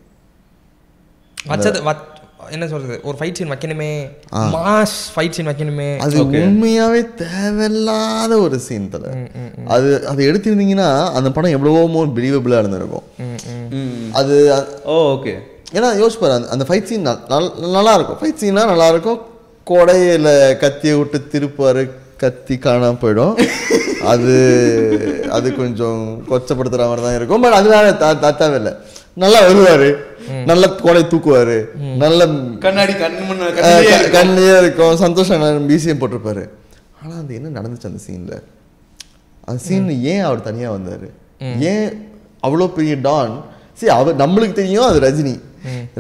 வச்சது 1.48 1.84
வச் 1.84 2.08
என்ன 2.50 2.68
சொல்றது? 2.68 3.00
ஒரு 3.04 3.18
ஃபைட் 3.20 3.34
சீன் 3.34 3.52
வைக்கணுமே. 3.52 4.18
மாஸ் 4.34 5.10
ஃபைட் 5.16 5.30
சீன் 5.30 5.48
வைக்கணுமே. 5.48 5.98
அது 5.98 6.24
உண்மையாவே 6.24 7.16
தேவையில்லாத 7.16 8.38
ஒரு 8.38 8.60
சீன் 8.60 8.90
தல. 8.90 9.08
அது 9.68 10.08
அதை 10.08 10.28
எடுத்திருந்தீங்கன்னா 10.28 11.12
அந்த 11.12 11.32
படம் 11.32 11.52
எவ்வளவோ 11.52 11.88
மோர் 11.88 12.14
பிலீவபிளா 12.14 12.60
இருந்திருக்கும். 12.60 13.02
அது 14.12 14.64
ஓ 14.84 14.94
ஓகே 14.94 15.34
ஏன்னா 15.72 16.06
யோசிச்சு 16.06 16.20
பாரு 16.20 16.50
அந்த- 16.50 16.66
ஃபைட் 16.68 16.84
சீன் 16.84 17.08
நல்லா 17.60 17.94
இருக்கும். 17.94 18.18
ஃபைட் 18.18 18.38
சீனா 18.38 18.66
நல்லா 18.66 18.88
இருக்கும். 18.88 19.22
கொடையில 19.68 20.58
கத்தியை 20.58 20.98
விட்டு 20.98 21.28
திருப்பாரு 21.32 21.90
கத்தி 22.18 22.56
காணாம 22.56 22.96
போயிடும். 23.02 23.48
அது 24.04 25.28
அது 25.30 25.56
கொஞ்சம் 25.56 26.24
கொச்சப்படுத்துற 26.30 26.78
மாதிரி 26.78 27.02
தான் 27.02 27.16
இருக்கும். 27.16 27.42
பட் 27.42 27.54
அது 27.54 27.70
வேற 27.70 27.94
த- 27.94 28.16
த- 28.16 28.32
தேவையில்லை. 28.32 28.74
நல்லா 29.14 29.42
வருவாரு. 29.42 30.08
நல்ல 30.50 30.64
கொடை 30.86 31.02
தூக்குவாரு. 31.12 31.58
நல்ல 32.04 32.28
கண்ணாடி 32.66 32.94
கண்ணிலே 34.18 34.56
இருக்கும். 34.64 34.96
சந்தோஷம் 35.04 35.68
பிசிஎம் 35.72 36.02
போட்டிருப்பாரு. 36.02 36.46
ஆனா 37.02 37.14
அது 37.22 37.38
என்ன 37.40 37.54
நடந்துச்சு 37.58 37.90
அந்த 37.92 38.02
சீன்ல 38.08 38.34
அந்த 39.48 39.60
சீன் 39.68 39.92
ஏன் 40.14 40.26
அவர் 40.30 40.48
தனியா 40.48 40.70
வந்தாரு? 40.78 41.08
ஏன் 41.72 41.88
அவ்வளோ 42.48 42.68
பெரிய 42.80 42.96
டான்? 43.08 43.36
சரி 43.80 43.92
அவர் 44.00 44.20
நம்மளுக்கு 44.24 44.60
தெரியும் 44.60 44.88
அது 44.90 45.00
ரஜினி. 45.08 45.36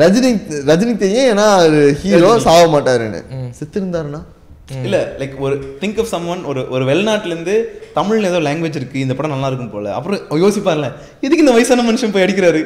ரஜினி 0.01 0.29
ரஜினிக்கு 0.71 1.03
தெரியும் 1.05 1.29
ஏன்னா 1.31 1.45
அவர் 1.59 1.79
ஹீரோ 2.01 2.31
சாக 2.47 2.65
மாட்டாருன்னு. 2.73 3.21
செத்து 3.59 3.79
இருந்தாருன்னா 3.81 4.21
இல்ல 4.85 4.97
லைக் 5.19 5.35
ஒரு 5.45 5.55
திங்க் 5.81 5.99
ஆஃப் 6.01 6.11
சம்ஒன் 6.11 6.41
ஒரு 6.49 6.61
ஒரு 6.75 6.83
வெளிநாட்டுல 6.89 7.33
இருந்து 7.33 7.55
தமிழ்ல 7.95 8.29
ஏதோ 8.31 8.39
லாங்குவேஜ் 8.47 8.77
இருக்கு 8.79 9.03
இந்த 9.05 9.13
படம் 9.17 9.33
நல்லா 9.33 9.49
இருக்கும் 9.51 9.73
போல. 9.75 9.93
அப்புறம் 9.97 10.19
யோசிப்பார்ல 10.43 10.87
எதுக்கு 11.25 11.43
இந்த 11.45 11.55
வயசான 11.55 11.85
மனுஷன் 11.89 12.13
போய் 12.15 12.25
அடிக்கிறாரு? 12.25 12.61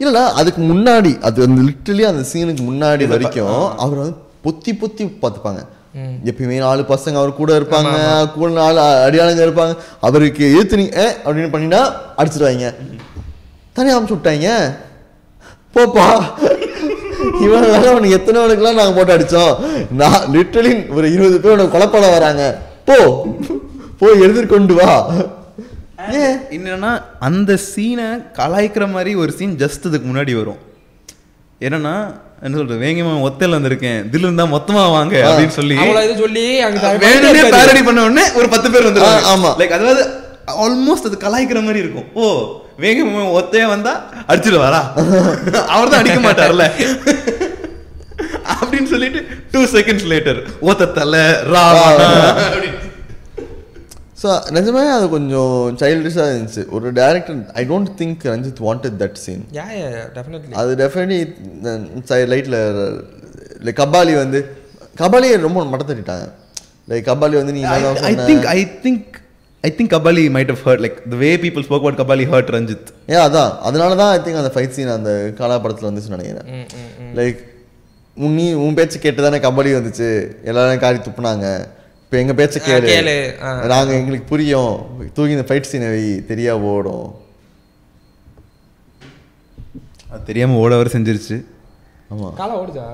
ஆ 0.00 0.04
இல்லடா 0.04 0.22
அதுக்கு 0.40 0.60
முன்னாடி 0.72 1.10
அது 1.20 1.42
அந்த 1.46 1.60
லிட்டரலி 1.68 2.04
அந்த 2.10 2.22
சீனுக்கு 2.32 2.62
முன்னாடி 2.68 3.06
வரைக்கும் 3.06 3.72
அவர் 3.84 3.98
வந்து 4.02 4.16
பொத்தி 4.44 4.72
பொத்தி 4.82 5.04
பார்த்துப்பாங்க. 5.22 5.62
எப்பயுமே 6.30 6.58
நாலு 6.58 6.82
பசங்க 6.90 7.16
அவர் 7.20 7.32
கூட 7.40 7.50
இருப்பாங்க 7.58 7.94
கூட 8.34 8.50
நாலு 8.50 8.80
அடியாளுங்க 9.06 9.42
இருப்பாங்க. 9.46 9.74
அவருக்கு 10.00 10.44
ஏத்து 10.58 10.84
அப்படின்னு 11.24 11.52
பண்ணினா 11.54 11.80
அடிச்சிருவாங்க. 12.20 12.68
தனியாக 13.72 13.98
அமுச்சு 13.98 14.16
விட்டாங்க. 14.16 14.48
போப்பா 15.74 16.06
இவன் 17.44 17.66
உனக்கு 17.94 18.14
எத்தனைவனுக்குலாம் 18.18 18.78
நாங்கள் 18.78 18.96
போட்டு 18.96 19.14
அடித்தோம் 19.16 19.54
நான் 20.00 20.24
லிட்டரலி 20.34 20.72
ஒரு 20.96 21.12
இருபது 21.14 21.40
பேர் 21.40 21.54
உனக்கு 21.56 21.74
கொலைப்பட 21.76 22.08
வராங்க. 22.16 22.58
போ 22.88 22.96
போய் 24.00 24.22
எழுதிட்டு 24.24 24.76
வா. 24.80 24.94
ஏன் 26.20 26.36
என்னன்னா 26.56 26.90
அந்த 27.20 27.52
சீனை 27.70 28.08
கலாய்க்கிற 28.38 28.90
மாதிரி 28.90 29.14
ஒரு 29.16 29.32
சீன் 29.32 29.56
ஜஸ்ட் 29.58 29.86
இதுக்கு 29.86 30.08
முன்னாடி 30.10 30.32
வரும். 30.38 30.60
என்னன்னா 31.60 31.94
என்ன 32.42 32.56
சொல்றது 32.56 32.82
வேங்கமா 32.84 33.12
ஒத்தையில 33.26 33.56
வந்திருக்கேன் 33.56 34.00
தில் 34.10 34.26
இருந்தா 34.26 34.44
மொத்தமா 34.46 34.84
வாங்க 34.92 35.14
அப்படின்னு 35.26 35.56
சொல்லி 35.58 35.76
சொல்லி 36.20 36.44
அங்க 36.60 36.92
வேணும்னே 37.04 37.42
பேரடி 37.56 37.82
பண்ண 37.82 38.04
உடனே 38.04 38.24
ஒரு 38.38 38.48
பத்து 38.48 38.70
பேர் 38.70 38.88
வந்துருவாங்க. 38.88 39.26
ஆமா. 39.34 39.50
லைக் 39.60 39.76
அதாவது 39.78 40.02
ஆல்மோஸ்ட் 40.64 41.08
அது 41.10 41.18
கலாய்க்கிற 41.26 41.60
மாதிரி 41.62 41.82
இருக்கும். 41.84 42.08
ஓ 42.14 42.24
வேகமா 42.78 43.22
ஒத்தையா 43.38 43.66
வந்தா 43.66 43.92
அடிச்சிடுவாரா? 44.28 44.80
அவர் 45.74 45.92
தான் 45.92 46.00
அடிக்க 46.00 46.20
மாட்டார்ல. 46.20 46.66
அப்படின்னு 48.54 48.88
சொல்லிட்டு 48.94 49.20
டூ 49.52 49.60
செகண்ட்ஸ் 49.74 50.08
லேட்டர் 50.12 50.40
ஓத்த 50.62 50.92
தலை 50.92 51.22
ரா 51.52 51.64
அப்படின்னு. 51.80 52.70
ஸோ 54.22 54.28
நிஜமே 54.56 54.82
அது 54.94 55.06
கொஞ்சம் 55.14 55.52
சைல்டிஷாக 55.82 56.30
இருந்துச்சு. 56.32 56.62
ஒரு 56.76 56.86
director 57.00 57.38
I 57.60 57.62
don't 57.70 57.92
think 58.00 58.24
Ranjith 58.32 58.60
wanted 58.66 58.98
that 59.02 59.18
scene 59.24 59.44
yeah 59.58 59.66
yeah 59.78 59.86
definitely 60.16 60.56
அது 60.62 60.72
டெஃபினெட்லி 60.82 61.20
லைட்டில் 62.32 62.58
லைக் 63.66 63.80
கபாலி 63.82 64.16
வந்து 64.24 64.40
கபாலியை 65.02 65.38
ரொம்ப 65.46 65.64
மட்ட 65.72 65.84
தட்டிட்டாங்க. 65.90 66.26
லைக் 66.90 67.08
கபாலி 67.10 67.36
வந்து 67.40 67.54
நீ 67.56 67.62
சொன்ன? 67.70 68.26
think 68.28 68.44
I 68.58 68.62
think 68.84 69.00
I 69.68 69.70
think 69.76 69.88
Kabali 69.94 70.22
might 70.34 70.50
have 70.52 70.60
hurt 70.66 70.80
like 70.84 70.98
the 71.12 71.18
way 71.22 71.32
people 71.42 71.62
spoke 71.66 71.82
about 71.84 71.96
Kabali 72.02 72.24
hurt 72.30 72.48
Ranjit. 72.54 72.84
ஏன் 73.12 73.22
அதான். 73.24 73.50
அதனால 73.68 73.96
தான் 74.00 74.12
ஐ 74.14 74.20
திங்க் 74.26 74.38
அந்த 74.42 74.52
ஃபைட் 74.54 74.76
சீன் 74.76 74.92
அந்த 74.98 75.10
காலா 75.40 75.56
படத்தில் 75.64 75.88
வந்துச்சுன்னு 75.88 76.16
நினைக்கிறேன். 76.18 76.46
லைக் 77.18 77.40
நீ 78.38 78.46
உன் 78.64 78.78
பேச்சு 78.78 78.98
கேட்டு 79.04 79.20
தானே 79.26 79.38
கபடி 79.46 79.70
வந்துச்சு. 79.78 80.08
எல்லாரும் 80.50 80.82
காரி 80.84 80.98
துப்புனாங்க. 81.08 81.46
இப்போ 82.10 82.18
எங்கள் 82.20 82.36
பேச்சை 82.38 82.58
கேளு. 82.62 83.12
நாங்கள் 83.72 83.96
எங்களுக்கு 83.98 84.24
புரியும். 84.30 84.72
தூக்கி 85.16 85.34
இந்த 85.34 85.44
ஃபைட் 85.48 85.68
சீனை 85.70 85.88
வை 85.92 86.00
தெரியா 86.30 86.52
ஓடும். 86.70 87.04
அது 90.12 90.22
தெரியாம 90.30 90.56
ஓட 90.62 90.72
வர 90.80 90.90
செஞ்சிருச்சு. 90.94 91.36
ஆமாம் 92.12 92.34
காலம் 92.40 92.58
ஓடுதா 92.62 92.86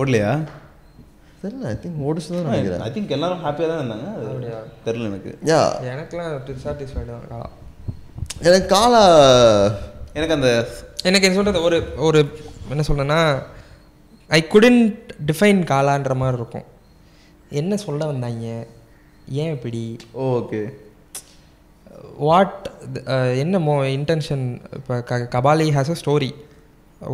ஓடலையா? 0.00 0.32
தெரியல 1.44 1.70
ஐ 1.72 1.74
திங்க் 1.84 2.04
ஓடிச்சு 2.08 2.28
தான் 2.34 2.46
நினைக்கிறேன். 2.50 2.84
ஐ 2.88 2.90
திங்க் 2.96 3.14
எல்லாரும் 3.18 3.42
ஹாப்பியாக 3.46 3.70
தான் 3.72 3.80
இருந்தாங்க. 3.82 4.06
அது? 4.18 4.60
தெரியல 4.88 5.08
எனக்கு. 5.12 5.32
யா. 5.52 5.62
எனக்குலாம் 5.94 6.30
சாட்டிஸ்ஃபைடு 6.66 7.10
தான் 7.14 7.26
காலம் 7.32 7.56
எனக்கு 8.48 8.68
காலா 8.76 9.02
எனக்கு 10.18 10.38
அந்த 10.38 10.50
எனக்கு 11.08 11.26
என்ன 11.28 11.38
சொல்கிறது 11.40 11.66
ஒரு 11.70 11.78
ஒரு 12.08 12.20
என்ன 12.74 12.84
சொல்றேன்னா 12.90 13.20
ஐ 14.30 14.44
குடன்ட் 14.54 14.96
டிஃபைன் 15.30 15.68
காலான்ற 15.74 16.14
மாதிரி 16.22 16.40
இருக்கும். 16.42 16.68
என்ன 17.50 17.76
சொல்ல 17.76 18.06
வந்தாங்க? 18.06 18.46
ஏன் 19.42 19.52
இப்படி? 19.56 19.82
ஓகே. 20.14 20.60
வாட் 22.18 22.66
என்ன 23.42 23.58
மோ 23.58 23.74
இன்டென்ஷன் 23.96 24.44
இப்போ 24.78 24.94
க 25.10 25.18
கபாலி 25.34 25.66
ஹாஸ் 25.76 25.92
அ 25.94 25.96
ஸ்டோரி 26.02 26.30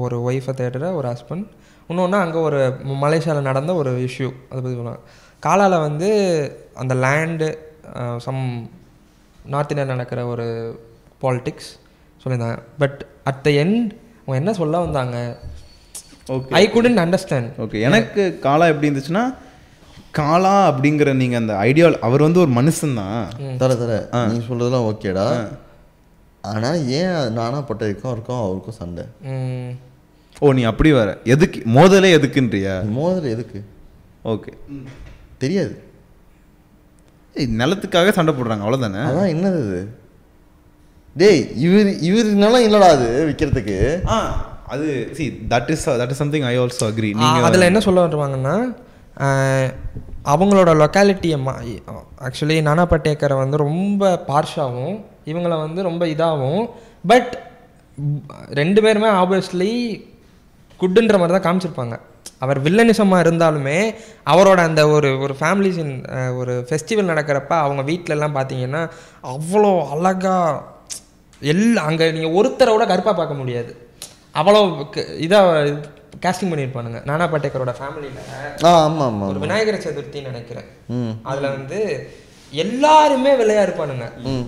ஒரு 0.02 0.16
ஒய்ஃபை 0.28 0.52
தேடுற 0.60 0.94
ஒரு 0.94 1.06
ஹஸ்பண்ட் 1.12 1.46
இன்னொன்று 1.88 2.18
அங்கே 2.24 2.38
ஒரு 2.38 2.58
மலேசியாவில் 3.04 3.48
நடந்த 3.50 3.74
ஒரு 3.74 3.92
இஷ்யூ 4.08 4.28
அதை 4.48 4.58
பற்றி 4.60 4.76
சொல்லுவாங்க 4.78 5.02
காலால 5.46 5.80
வந்து 5.86 6.10
அந்த 6.74 6.94
லேண்டு 7.04 7.48
சம் 8.26 8.42
நார்த் 9.54 9.72
இந்தியா 9.72 9.88
நடக்கிற 9.92 10.26
ஒரு 10.26 10.46
பாலிட்டிக்ஸ் 11.22 11.70
சொல்லியிருந்தாங்க. 12.22 12.58
பட் 12.78 13.06
அட் 13.24 13.42
த 13.46 13.50
எண்ட் 13.64 13.88
அவங்க 14.24 14.36
என்ன 14.42 14.52
சொல்ல 14.52 14.78
வந்தாங்க? 14.78 15.16
Okay 16.28 16.52
I 16.60 16.64
couldn't 16.74 17.02
understand 17.04 17.50
okay 17.58 17.80
எனக்கு 17.80 18.38
காலா 18.38 18.66
எப்படி 18.66 18.90
இருந்துச்சுன்னா 18.90 19.24
காலா 20.18 20.54
அப்படிங்கிற 20.70 21.10
நீங்க 21.20 21.36
அந்த 21.40 21.52
ஐடியா 21.68 21.86
அவர் 22.06 22.24
வந்து 22.26 22.42
ஒரு 22.44 22.52
மனுஷன் 22.58 22.98
தான் 23.00 23.56
தர 23.60 23.70
தர. 23.82 23.92
நீ 24.32 24.36
சொல்றதெல்லாம் 24.48 24.88
ஓகேடா. 24.90 25.26
ஆனா 26.52 26.70
ஏன் 26.98 27.16
நானா 27.38 27.58
பட்டதுக்கும் 27.68 28.12
இருக்கும் 28.14 28.42
அவருக்கும் 28.44 28.78
சண்டை? 28.80 29.04
ஓ 30.42 30.52
நீ 30.58 30.62
அப்படி 30.70 30.90
வர 30.98 31.10
எதுக்கு? 31.34 31.58
மோதலே 31.76 32.10
எதுக்குன்றியா? 32.18 32.74
மோதல் 32.98 33.32
எதுக்கு? 33.34 33.58
ஓகே. 34.34 34.52
தெரியாது. 35.42 35.74
நிலத்துக்காக 37.60 38.12
சண்டை 38.18 38.32
போடுறாங்க 38.36 38.64
அவ்வளவுதானே? 38.66 39.02
அதான் 39.10 39.32
என்னது 39.34 39.60
இது? 39.66 39.82
டேய் 41.16 41.42
இவர் 41.64 41.88
இவர் 42.08 42.28
நிலம் 42.42 42.66
இல்லடா 42.66 42.88
அது 42.96 43.08
விற்கிறதுக்கு 43.28 43.78
ஆ 44.14 44.18
அது 44.74 44.86
see 45.16 45.24
that 45.52 45.70
is 45.74 45.82
that 46.00 46.12
is 46.14 46.22
something 46.22 46.46
I 46.50 46.54
also 46.60 46.84
agree 46.90 47.10
நீங்க 47.22 47.40
அதில் 47.48 47.68
என்ன 47.70 47.80
சொல்ல 47.86 48.04
வருவாங்கன்னா 48.06 48.54
அவங்களோட 50.32 50.70
லொக்காலிட்டியை 50.82 51.38
மா 51.46 51.54
ஆக்சுவலி 52.26 52.56
நானா 52.68 52.84
பட்டேக்கரை 52.92 53.36
வந்து 53.42 53.56
ரொம்ப 53.66 54.12
பார்ஷாகவும் 54.28 54.96
இவங்கள 55.30 55.54
வந்து 55.64 55.80
ரொம்ப 55.88 56.06
இதாகவும் 56.06 56.64
பட் 57.10 57.32
ரெண்டு 58.60 58.80
பேருமே 58.84 59.10
ஆப்வியஸ்லி 59.22 59.72
குட்டுன்ற 60.80 61.16
மாதிரி 61.18 61.34
தான் 61.34 61.46
காமிச்சிருப்பாங்க. 61.46 61.96
அவர் 62.44 62.58
வில்லனிசமாக 62.64 63.24
இருந்தாலுமே 63.24 63.76
அவரோட 64.32 64.60
அந்த 64.68 64.82
ஒரு 64.94 65.08
ஒரு 65.24 65.34
ஃபேமிலிஸின் 65.40 65.92
ஒரு 66.40 66.54
ஃபெஸ்டிவல் 66.68 67.10
நடக்கிறப்ப 67.12 67.52
அவங்க 67.64 67.82
வீட்டிலலாம் 67.90 68.36
பார்த்தீங்கன்னா 68.38 68.82
அவ்வளோ 69.34 69.72
அழகாக 69.94 70.62
எல்லா 71.52 71.82
அங்கே 71.88 72.06
நீங்கள் 72.16 72.36
ஒருத்தரை 72.38 72.72
விட 72.74 72.84
கருப்பாக 72.92 73.16
பார்க்க 73.20 73.40
முடியாது. 73.40 73.72
அவ்வளோ 74.40 74.60
இதாக 75.26 75.78
கேஸ்டிங் 76.22 76.50
பண்ணியிருப்பானுங்க. 76.52 76.98
நானா 77.04 77.24
பட்டேக்கரோட 77.28 77.72
ஃபேமிலியில் 77.78 78.18
ஆ 78.64 78.72
ஆமா 78.84 79.04
ஆமா 79.04 79.28
ஒரு 79.28 79.38
விநாயகர் 79.38 79.84
சதுர்த்தின்னு 79.84 80.32
நினைக்கிறேன். 80.32 80.68
அதுல 81.22 81.48
வந்து 81.50 81.78
எல்லாருமே 82.52 83.30
வெள்ளையா 83.34 83.62
இருப்பானுங்க. 83.62 84.06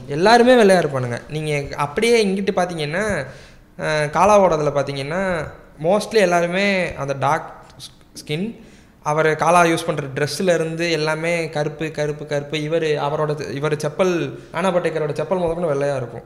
எல்லாருமே 0.08 0.54
வெள்ளையா 0.54 0.82
இருப்பானுங்க. 0.82 1.18
நீங்க 1.28 1.52
அப்படியே 1.76 2.16
இங்கிட்டு 2.26 2.54
பாத்தீங்கன்னா 2.56 3.04
அஹ், 3.78 4.08
காலாவோடதுல 4.10 4.70
பாத்தீங்கன்னா 4.70 5.22
மோஸ்ட்லி 5.82 6.20
எல்லாருமே 6.20 6.66
அந்த 6.94 7.14
டார்க் 7.14 7.48
ஸ்கின் 8.14 8.46
அவர் 9.06 9.36
காலா 9.36 9.62
யூஸ் 9.64 9.86
பண்ற 9.86 10.04
ட்ரெஸ்ல 10.14 10.54
இருந்து 10.54 10.90
எல்லாமே 10.90 11.32
கருப்பு 11.48 11.90
கருப்பு 11.90 12.26
கருப்பு. 12.26 12.62
இவர் 12.62 12.86
அவரோட 13.06 13.32
இவர் 13.50 13.74
செப்பல் 13.76 14.14
ஆனா 14.52 14.68
பட்டேக்கரோட 14.74 15.12
செப்பல் 15.12 15.42
முதல்ல 15.42 15.72
வெள்ளையா 15.72 15.96
இருக்கும். 15.96 16.24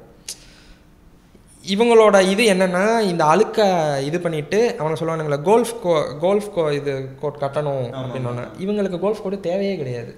இவங்களோட 1.64 2.28
இது 2.28 2.54
என்னன்னா 2.54 2.82
இந்த 3.02 3.24
அழுக்க 3.24 3.58
இது 4.04 4.20
பண்ணிட்டு 4.20 4.76
அவங்க 4.78 4.96
சொல்லுவானுங்களே 5.00 5.42
கோல்ஃப் 5.42 5.80
கோ 5.82 5.92
கோல்ஃப் 6.20 6.54
கோ 6.54 6.72
இது 6.72 6.92
கோட் 7.20 7.40
கட்டணும் 7.40 7.86
அப்படின்னு 7.94 8.44
இவங்களுக்கு 8.58 8.98
கோல்ஃப் 8.98 9.22
கோட் 9.22 9.40
தேவையே 9.40 9.76
கிடையாது. 9.76 10.12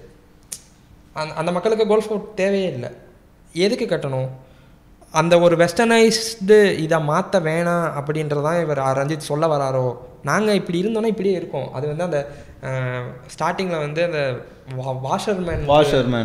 அந்த 1.13 1.33
அந்த 1.33 1.51
மக்களுக்கு 1.51 1.87
கோல்ஃப் 1.87 2.09
கோட் 2.09 2.35
தேவையே 2.35 2.71
இல்லை. 2.71 2.89
எதுக்கு 3.55 3.85
கட்டணும்? 3.85 4.29
அந்த 5.13 5.39
ஒரு 5.39 5.55
வெஸ்டர்னைஸ்டு 5.57 6.57
இதை 6.77 6.99
மாற்ற 7.03 7.39
வேணாம் 7.39 7.87
அப்படின்றதான் 7.99 8.61
இவர் 8.61 8.81
ரஞ்சித் 8.99 9.29
சொல்ல 9.29 9.47
வராரோ? 9.47 9.85
நாங்கள் 10.23 10.55
இப்படி 10.55 10.81
இருந்தோன்னா 10.83 11.05
இப்படியே 11.05 11.35
இருக்கோம். 11.35 11.73
அது 11.73 11.87
வந்து 11.87 12.03
அந்த 12.03 12.19
ஸ்டார்டிங்கில் 13.33 13.79
வந்து 13.79 14.01
அந்த 14.03 14.21
வாஷர்மேன் 15.07 15.63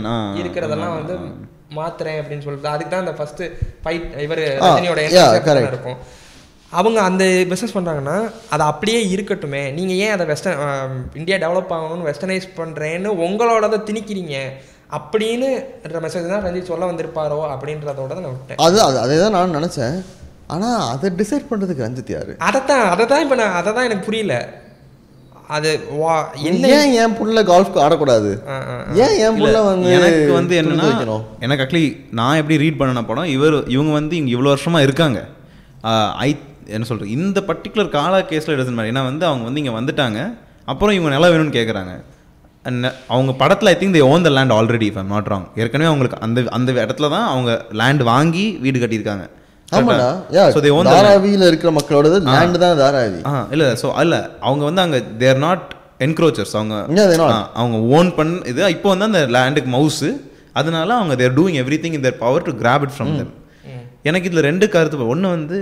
ஆ, 0.06 0.16
இருக்கிறதெல்லாம் 0.36 0.97
வந்து 0.98 1.14
மாத்துறேன் 1.78 2.18
அப்படின்னு 2.20 2.44
சொல்லிட்டு 2.47 2.72
அதுக்கு 2.74 2.93
தான் 2.93 3.05
அந்த 3.05 3.14
ஃபர்ஸ்ட் 3.18 3.43
ஃபைட் 3.82 4.06
இவர் 4.26 4.43
ரஜினியோட. 4.62 5.02
தான் 5.48 5.68
இருக்கும் 5.72 5.98
அவங்க 6.78 6.98
அந்த 7.09 7.24
பிஸ்னஸ் 7.51 7.74
பண்ணுறாங்கன்னா 7.74 8.16
அது 8.55 8.62
அப்படியே 8.70 9.01
இருக்கட்டுமே. 9.14 9.62
நீங்கள் 9.76 9.98
ஏன் 10.05 10.14
அதை 10.14 10.24
வெஸ்டர்ன் 10.30 10.60
இந்தியா 11.20 11.36
டெவலப் 11.44 11.72
ஆகணும்னு 11.76 12.09
வெஸ்டர்னைஸ் 12.09 12.48
பண்ணுறேன்னு 12.60 13.10
உங்களோடதை 13.26 13.78
திணிக்கிறீங்க. 13.88 14.36
அப்படின்னு 14.97 15.48
மெசேஜ் 16.06 16.32
தான் 16.32 16.44
ரஞ்சித் 16.47 16.70
சொல்ல 16.72 16.90
வந்திருப்பாரோ 16.90 17.40
அப்படின்றதோட 17.55 18.10
தான் 18.14 18.26
நான் 18.26 18.36
விட்டேன். 18.36 18.60
அது 18.66 18.78
அது 18.88 18.98
அதே 19.05 19.16
தான் 19.22 19.36
நானும் 19.36 19.59
நினச்சேன். 19.59 19.97
ஆனால் 20.55 20.80
அதை 20.93 21.09
டிசைட் 21.20 21.48
பண்ணுறதுக்கு 21.51 21.86
ரஞ்சித் 21.86 22.14
யாரு? 22.16 22.34
அதைத்தான் 22.48 22.84
அதை 22.93 23.06
தான் 23.12 23.24
இப்போ 23.24 23.38
நான் 23.43 23.56
அதை 23.60 23.70
தான் 23.76 23.88
எனக்கு 23.88 24.09
புரியல. 24.09 24.36
அது 25.55 25.70
வா 25.98 26.14
என்ன? 26.51 26.68
ஏன் 26.77 26.93
என் 27.01 27.14
புள்ள 27.18 27.43
கால்ஃப் 27.51 27.77
ஆடக்கூடாது? 27.85 28.31
ஏன் 29.05 29.16
என் 29.27 29.36
புள்ள 29.40 29.59
வந்து 29.68 29.93
எனக்கு 29.98 30.32
வந்து 30.39 30.55
என்னன்னா? 30.60 30.89
எனக்கு 31.44 31.62
ஆக்சுவலி 31.64 31.86
நான் 32.20 32.39
எப்படி 32.40 32.56
ரீட் 32.64 32.81
பண்ணன 32.81 33.05
படம் 33.10 33.31
இவர் 33.36 33.56
இவங்க 33.74 33.93
வந்து 33.98 34.14
இங்கே 34.20 34.35
இவ்வளோ 34.36 34.52
வருஷமா 34.55 34.81
இருக்காங்க. 34.86 35.20
ஐ 36.27 36.28
என்ன 36.77 36.89
சொல்றது 36.90 37.14
இந்த 37.18 37.39
பர்டிகுலர் 37.51 37.94
காலா 37.97 38.20
கேஸில் 38.32 38.55
எடுத்து 38.56 38.77
மாதிரி 38.78 38.93
ஏன்னா 38.94 39.05
வந்து 39.10 39.24
அவங்க 39.31 39.44
வந்து 39.48 39.62
இங்கே 39.62 39.74
வந்துட்டாங்க. 39.78 40.20
அப்புறம் 40.73 40.97
இவங்க 40.98 41.12
நிலம் 41.14 41.32
வேணும்னு 41.35 41.59
கேட்குறாங்க 41.59 41.94
அவங்க 43.14 43.32
படத்தில் 43.40 43.70
I 43.73 43.74
think 43.81 43.97
they 43.97 44.01
own 44.12 44.24
the 44.27 44.31
land 44.36 44.55
already 44.59 44.86
if 44.93 44.97
I'm 45.01 45.10
not 45.16 45.27
wrong. 45.31 45.44
ஏற்கனவே 45.62 45.89
அவங்களுக்கு 45.90 46.18
அந்த 46.27 46.39
அந்த 46.56 46.70
இடத்துல 46.85 47.10
தான் 47.14 47.27
அவங்க 47.32 47.51
லேண்ட் 47.81 48.02
வாங்கி 48.09 48.47
வீடு 48.64 48.81
கட்டியிருக்காங்க. 48.82 49.27
ஆமாடா. 49.72 50.09
யா 50.34 50.43
ஸோ 50.55 50.60
தே 50.64 50.70
ஓன் 50.74 50.86
த 50.86 50.93
தாராவியில் 50.97 51.47
இருக்கிற 51.48 51.70
மக்களோடது 51.76 52.16
லேண்ட் 52.28 52.59
தான் 52.64 52.76
தாராவி. 52.82 53.20
ஆ 53.28 53.32
இல்லை 53.55 53.68
ஸோ 53.82 53.88
அல்ல 54.02 54.14
அவங்க 54.43 54.62
வந்து 54.64 54.82
அங்கே 54.84 55.01
தேர் 55.22 55.40
நாட் 55.44 55.64
என்க்ரோச்சர்ஸ் 56.06 56.55
அவங்க 56.56 56.74
அவங்க 57.60 57.78
ஓன் 57.97 58.10
பண்ண 58.16 58.51
இது 58.51 58.68
இப்போ 58.74 58.88
வந்து 58.93 59.09
அந்த 59.10 59.22
லேண்டுக்கு 59.36 59.72
மவுஸு 59.74 60.10
அதனால 60.56 60.88
அவங்க 60.98 61.14
they're 61.16 61.36
doing 61.38 61.59
everything 61.80 61.97
in 61.98 62.06
their 62.06 62.20
power 62.22 62.47
to 62.48 62.55
grab 62.60 62.84
it 62.86 62.94
from 62.97 63.12
them 63.18 63.32
எனக்கு 64.05 64.28
இதில் 64.30 64.47
ரெண்டு 64.48 64.66
கருத்து 64.68 65.09
ஒன்று 65.14 65.28
வந்து 65.30 65.59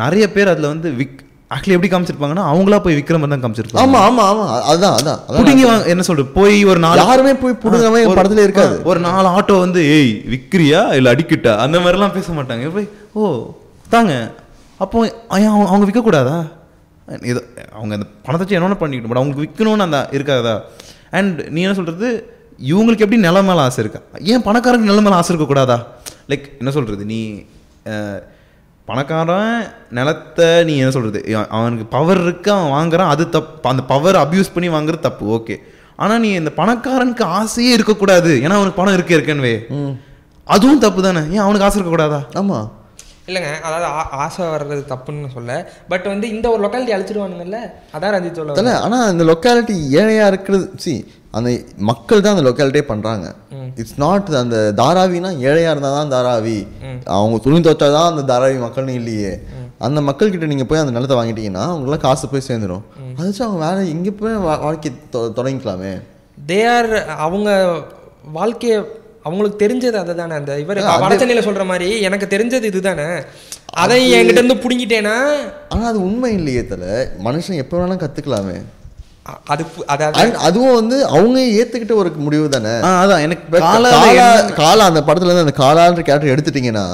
நிறைய 0.00 0.24
பேர் 0.32 0.52
அதில் 0.52 0.72
வந்து 0.72 0.88
விக் 1.00 1.20
ஆக்சுவலி 1.50 1.74
எப்படி 1.76 1.90
காமிச்சிருப்பாங்கன்னா 1.90 2.44
அவங்களா 2.46 2.78
போய் 2.78 2.94
விக்ர 2.94 3.18
மாதிரி 3.18 3.32
தான் 3.34 3.42
காமிச்சிருப்பாங்க. 3.44 3.82
ஆமா 3.82 3.98
ஆமா 4.06 4.22
ஆமா. 4.30 4.44
அதான் 4.70 4.94
அதான் 4.98 5.18
புடிங்கி 5.36 5.64
என்ன 5.86 6.02
சொல்றது? 6.02 6.28
போய் 6.28 6.64
ஒரு 6.64 6.78
நாலு 6.78 7.00
யாருமே 7.00 7.34
போய் 7.34 7.52
ஒரு- 7.52 8.16
படத்துல 8.16 8.42
இருக்காது. 8.42 8.76
ஒரு 8.84 9.00
நாலு 9.00 9.28
ஆட்டோ 9.28 9.58
வந்து 9.58 9.80
ஏய் 9.90 10.12
விக்கிரியா 10.28 10.92
இல்ல 10.92 11.14
அடிக்கிட்டா? 11.14 11.56
அந்த 11.56 11.78
மாதிரிலாம் 11.78 12.12
பேச 12.12 12.32
மாட்டாங்க. 12.32 12.72
போய் 12.72 12.88
ஓ 13.12 13.22
தாங்க. 13.88 14.14
அப்போ 14.76 14.98
அவங்க 15.28 15.86
விற்கக்கூடாதா 15.86 16.36
இது 17.22 17.40
அவங்க 17.72 17.92
அந்த 17.94 18.06
பணத்தை 18.22 18.38
வச்சு 18.38 18.54
என்ன 18.54 18.76
பண்ணிக்கிட்டு 18.76 19.08
பட் 19.08 19.22
அவங்களுக்கு 19.22 19.44
விற்கணும்னு 19.44 19.86
அந்த 19.88 19.98
இருக்காதா? 20.12 20.54
அண்ட் 21.10 21.48
நீ 21.48 21.60
என்ன 21.60 21.74
சொல்றது? 21.74 22.08
இவங்களுக்கு 22.66 23.04
எப்படி 23.06 23.20
நில 23.20 23.42
மேல 23.42 23.60
ஆசை 23.60 23.84
இருக்கா? 23.84 24.00
ஏன் 24.32 24.42
பணக்காரங்க 24.42 24.88
நில 24.90 25.00
மேல 25.00 25.14
ஆசை 25.14 25.30
இருக்கக்கூடாதா? 25.32 25.76
லைக் 26.28 26.58
என்ன 26.58 26.70
சொல்றது? 26.70 27.04
நீ 27.04 27.20
பணக்காரன் 28.88 29.54
நிலத்தை 29.90 30.64
நீ 30.64 30.76
என்ன 30.76 30.90
சொல்றது? 30.90 31.34
அவ- 31.34 31.46
அவனுக்கு 31.50 31.86
பவர் 31.86 32.22
இருக்கு 32.22 32.52
அவன் 32.52 32.72
வாங்குறான் 32.72 33.08
அது 33.08 33.28
தப்பு 33.28 33.68
அந்த 33.68 33.82
பவர் 33.84 34.16
அபியூஸ் 34.16 34.52
பண்ணி 34.54 34.68
வாங்குறது 34.68 35.00
தப்பு 35.00 35.26
ஓகே 35.36 35.56
ஆனா 35.98 36.18
நீ 36.18 36.28
இந்த 36.32 36.50
பணக்காரனுக்கு 36.56 37.22
ஆசையே 37.32 37.72
இருக்கக்கூடாது. 37.72 38.40
ஏன்னா 38.40 38.52
அவனுக்கு 38.52 38.72
பணம் 38.72 38.94
இருக்கு 38.94 39.16
இருக்கேன்னு 39.16 39.52
அதுவும் 40.46 40.78
தப்பு 40.78 41.02
தானே. 41.02 41.20
ஏன் 41.30 41.38
அவனுக்கு 41.38 41.64
ஆசை 41.64 41.78
இருக்கக்கூடாதா? 41.80 42.20
ஆமா. 42.34 42.58
இல்லைங்க 43.26 43.60
அதாவது 43.60 43.86
ஆ- 43.92 44.10
ஆசை 44.16 44.44
வர்றது 44.46 44.82
தப்புன்னு 44.88 45.32
சொல்ல. 45.32 45.52
பட் 45.88 46.04
வந்து 46.04 46.28
இந்த 46.28 46.50
ஒரு 46.50 46.64
லொக்காலிட்டி 46.64 46.94
அழிச்சிருவானுங்கல்ல 46.96 47.60
அதான் 47.92 48.12
ரஞ்சித் 48.14 48.34
சொல்ல 48.34 48.52
தல 48.52 48.74
ஆனா 48.80 49.04
அந்த 49.04 49.24
லொக்காலிட்டி 49.24 49.76
ஏழையா 49.92 50.26
இருக்கிறது 50.26 50.70
சி 50.76 50.92
அந்த 51.36 51.50
மக்கள் 51.82 52.20
தான் 52.20 52.36
அந்த 52.36 52.50
லொக்காலிட்டியே 52.50 52.82
பண்றாங்க. 52.82 53.26
இட்ஸ் 53.76 53.96
நாட் 53.96 54.28
அந்த 54.34 54.72
தாராவினா 54.76 55.30
ஏழையா 55.46 55.70
இருந்தா 55.70 55.90
தான் 55.96 56.12
தாராவி. 56.12 56.58
அவங்க 57.10 57.38
துணி 57.38 57.60
துவைச்சா 57.60 57.92
தான் 57.92 58.10
அந்த 58.10 58.22
தாராவி 58.32 58.58
மக்கள்னு 58.62 58.94
இல்லையே. 58.94 59.32
அந்த 59.78 60.00
மக்கள் 60.00 60.30
கிட்ட 60.30 60.46
நீங்க 60.46 60.64
போய் 60.64 60.78
அந்த 60.78 60.92
நிலத்தை 60.92 61.16
வாங்கிட்டீங்கன்னா 61.16 61.64
அவங்களாம் 61.72 61.98
காசு 61.98 62.28
போய் 62.28 62.46
சேர்ந்துடும் 62.48 62.84
அது 63.16 63.24
வச்சு 63.24 63.44
அவங்க 63.44 63.66
வேற 63.66 63.84
இங்க 63.86 64.10
போய் 64.10 64.34
வாழ்க்கை 64.34 64.92
தொ- 65.12 65.32
தொடங்கிக்கலாமே? 65.36 65.92
தே 66.46 66.68
ஆர் 66.68 66.90
அவங்க 67.16 67.50
வாழ்க்கைய 68.34 68.76
அவங்களுக்கு 69.22 69.58
தெரிஞ்சது 69.66 69.92
அதுதானே. 69.92 70.34
அந்த 70.34 70.60
இவர் 70.60 70.78
அது- 70.78 71.02
வடச்சென்னையில 71.02 71.42
சொல்ற 71.42 71.64
மாதிரி 71.64 72.00
எனக்கு 72.00 72.26
தெரிஞ்சது 72.26 72.62
இதுதானே. 72.62 73.06
அதை 73.74 73.98
என்கிட்ட 74.12 74.32
இருந்து 74.32 74.54
புடுங்கிட்டேன்னா 74.54 75.16
ஆனா 75.68 75.86
அது 75.86 76.02
உண்மை 76.02 76.32
இல்லையே 76.32 76.66
தல. 76.66 76.84
மனுஷன் 77.24 77.54
எப்போ 77.54 77.78
வேணாலும் 77.78 78.04
கத்துக்கலாமே. 78.04 78.56
அ- 78.56 78.85
அது 79.52 79.62
அதாவது 79.92 80.20
And 80.22 80.32
அதுவும் 80.46 80.76
வந்து 80.78 80.96
அவங்க 81.12 81.38
ஏத்துக்கிட்ட 81.60 81.94
ஒரு 82.00 82.10
முடிவு 82.26 82.46
தானே? 82.54 82.72
ஆ, 82.86 82.90
அதான். 83.02 83.22
எனக்கு 83.24 83.60
காலா 84.60 84.84
அந்த 84.90 85.00
படத்துல 85.08 85.30
இருந்து 85.30 85.44
அந்த 85.46 85.54
காலான்ற 85.60 86.02
கேரக்டர் 86.08 86.34
எடுத்துட்டீங்கன்னா 86.34 86.84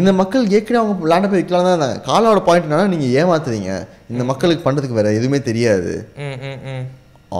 இந்த 0.00 0.12
மக்கள் 0.20 0.50
ஏற்கனவே 0.56 0.80
அவங்க 0.82 1.10
லேண்ட 1.12 1.28
போய் 1.30 1.40
விற்கலாம் 1.40 1.68
தான் 1.74 2.00
காலாவோட 2.08 2.42
பாயிண்ட் 2.48 2.66
என்னன்னா 2.68 2.92
நீங்க 2.94 3.06
ஏமாத்துறீங்க. 3.20 3.70
இந்த 4.12 4.24
மக்களுக்கு 4.30 4.66
பண்றதுக்கு 4.66 4.98
வேற 5.00 5.10
எதுவுமே 5.18 5.40
தெரியாது. 5.50 5.92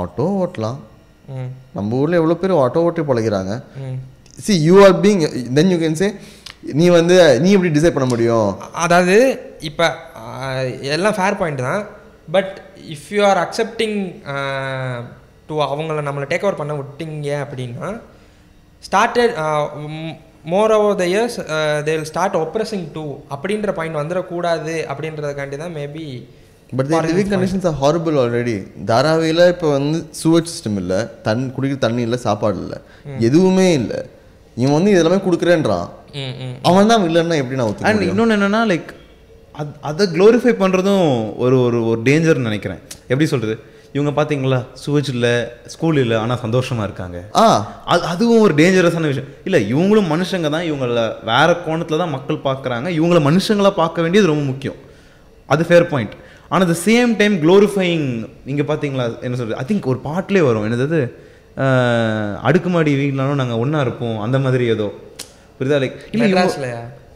ஆட்டோ 0.01 0.27
ஓட்டலாம். 0.43 0.79
நம்ம 1.77 1.97
ஊர்ல 2.01 2.21
எவ்வளவு 2.21 2.41
பேர் 2.41 2.61
ஆட்டோ 2.63 2.85
ஓட்டி 2.87 3.03
பழகிறாங்க? 3.09 3.53
See 4.39 4.55
you 4.69 4.77
are 4.85 4.97
being 5.05 5.23
then 5.59 5.73
you 5.73 5.79
can 5.83 5.99
say 6.01 6.09
நீ 6.79 6.87
வந்து 6.97 7.15
நீ 7.45 7.49
எப்படி 7.55 7.73
டிசைட் 7.77 7.97
பண்ண 7.97 8.09
முடியும்? 8.13 8.49
அதாவது 8.85 9.17
இப்போ 9.71 9.87
எல்லாம் 10.97 11.17
ஃபேர் 11.19 11.39
பாயிண்ட் 11.41 11.67
தான். 11.69 11.83
But 12.35 12.53
if 12.95 13.09
you 13.15 13.23
are 13.31 13.41
accepting 13.45 13.99
to 15.49 15.57
அவங்கள 15.69 16.03
நம்மளை 16.09 16.27
டேக் 16.33 16.47
ஓவர் 16.47 16.61
பண்ண 16.61 16.75
விட்டீங்க 16.81 17.31
அப்படின்னா 17.45 17.89
started 18.89 19.35
more 20.53 20.73
over 20.77 21.01
the 21.01 21.07
years 21.13 21.37
they 21.87 21.91
will 21.97 22.11
start 22.13 22.39
oppressing 22.45 22.87
too 22.95 23.05
அப்படின்ற 23.35 23.73
பாயிண்ட் 23.79 24.01
வந்துடக்கூடாது 24.03 24.77
அப்படின்றதுக்காண்டி 24.93 25.59
தான் 25.65 25.77
maybe 25.81 26.07
but 26.79 26.89
the 26.93 26.99
living 27.11 27.31
conditions 27.33 27.67
are 27.71 27.79
horrible 27.83 28.17
already 28.23 28.57
தாராவியில் 28.91 29.45
இப்போ 29.55 29.69
வந்து 29.79 29.99
சூவர்ட் 30.21 30.51
சிஸ்டம் 30.53 30.79
இல்லை 30.83 31.01
தன் 31.27 31.43
குடிக்கிற 31.57 31.81
தண்ணி 31.87 32.03
இல்லை 32.07 32.19
சாப்பாடு 32.27 32.59
இல்லை. 32.65 32.79
எதுவுமே 33.29 33.69
இல்லை. 33.81 34.01
இவன் 34.63 34.77
வந்து 34.77 34.93
இதெல்லாமே 34.95 35.21
கொடுக்குறேன்றான். 35.27 35.87
அவன் 36.71 36.91
தான் 36.93 37.05
இல்லைன்னா 37.09 37.37
எப்படி 37.43 37.59
நான் 37.61 37.87
அண்ட் 37.91 38.09
இன்னொன்று 38.09 38.37
என்னன்னா 38.37 38.63
லைக் 38.73 38.91
அது 39.53 39.71
அதை 39.81 40.07
க்ளோரிஃபை 40.07 40.53
பண்ணுறதும் 40.63 41.07
ஒரு 41.37 41.61
ஒரு 41.61 41.87
ஒரு 41.87 42.01
டேஞ்சர்னு 42.03 42.49
நினைக்கிறேன். 42.51 42.79
எப்படி 43.03 43.27
சொல்கிறது 43.27 43.55
இவங்க 43.93 44.11
பார்த்தீங்களா 44.19 44.59
சுவச் 44.85 45.09
இல்லை 45.09 45.33
ஸ்கூல் 45.67 45.97
இல்லை 45.97 46.17
ஆனால் 46.17 46.39
சந்தோஷமாக 46.39 46.87
இருக்காங்க. 46.89 47.19
ஆ. 47.37 47.45
அது 47.85 48.03
அதுவும் 48.05 48.41
ஒரு 48.41 48.55
டேஞ்சரஸான 48.55 49.11
விஷயம். 49.11 49.29
இல்லை 49.45 49.75
இவங்களும் 49.75 50.09
மனுஷங்க 50.13 50.51
தான் 50.51 50.63
இவங்கள 50.63 50.93
வேற 51.25 51.57
கோணத்தில் 51.67 51.99
தான் 51.99 52.11
மக்கள் 52.11 52.45
பார்க்குறாங்க 52.45 52.89
இவங்கள 52.99 53.21
மனுஷங்களா 53.29 53.71
பார்க்க 53.71 54.01
வேண்டியது 54.01 54.27
ரொம்ப 54.27 54.43
முக்கியம். 54.43 54.79
அது 55.47 55.65
ஃபேர் 55.65 55.89
பாயிண்ட் 55.89 56.15
ஆனால் 56.49 56.69
த 56.69 56.77
சேம் 56.85 57.17
டைம் 57.17 57.37
க்ளோரிஃபைங் 57.45 58.07
நீங்கள் 58.45 58.69
பார்த்தீங்களா 58.71 59.05
என்ன 59.21 59.37
சொல்கிறது 59.37 59.57
ஐ 59.57 59.65
திங்க் 59.69 59.85
ஒரு 59.85 60.01
பாட்டிலே 60.05 60.41
வரும். 60.41 60.67
என்னது 60.71 61.01
அடுக்குமாடி 62.43 62.95
வீட்லாலும் 62.95 63.41
நாங்கள் 63.43 63.57
ஒன்றா 63.57 63.81
இருப்போம். 63.81 64.19
அந்த 64.21 64.39
மாதிரி 64.39 64.67
ஏதோ. 64.67 64.87
புரியுதா? 65.59 65.79
லைக் 65.83 65.99
இல்லை 66.11 66.29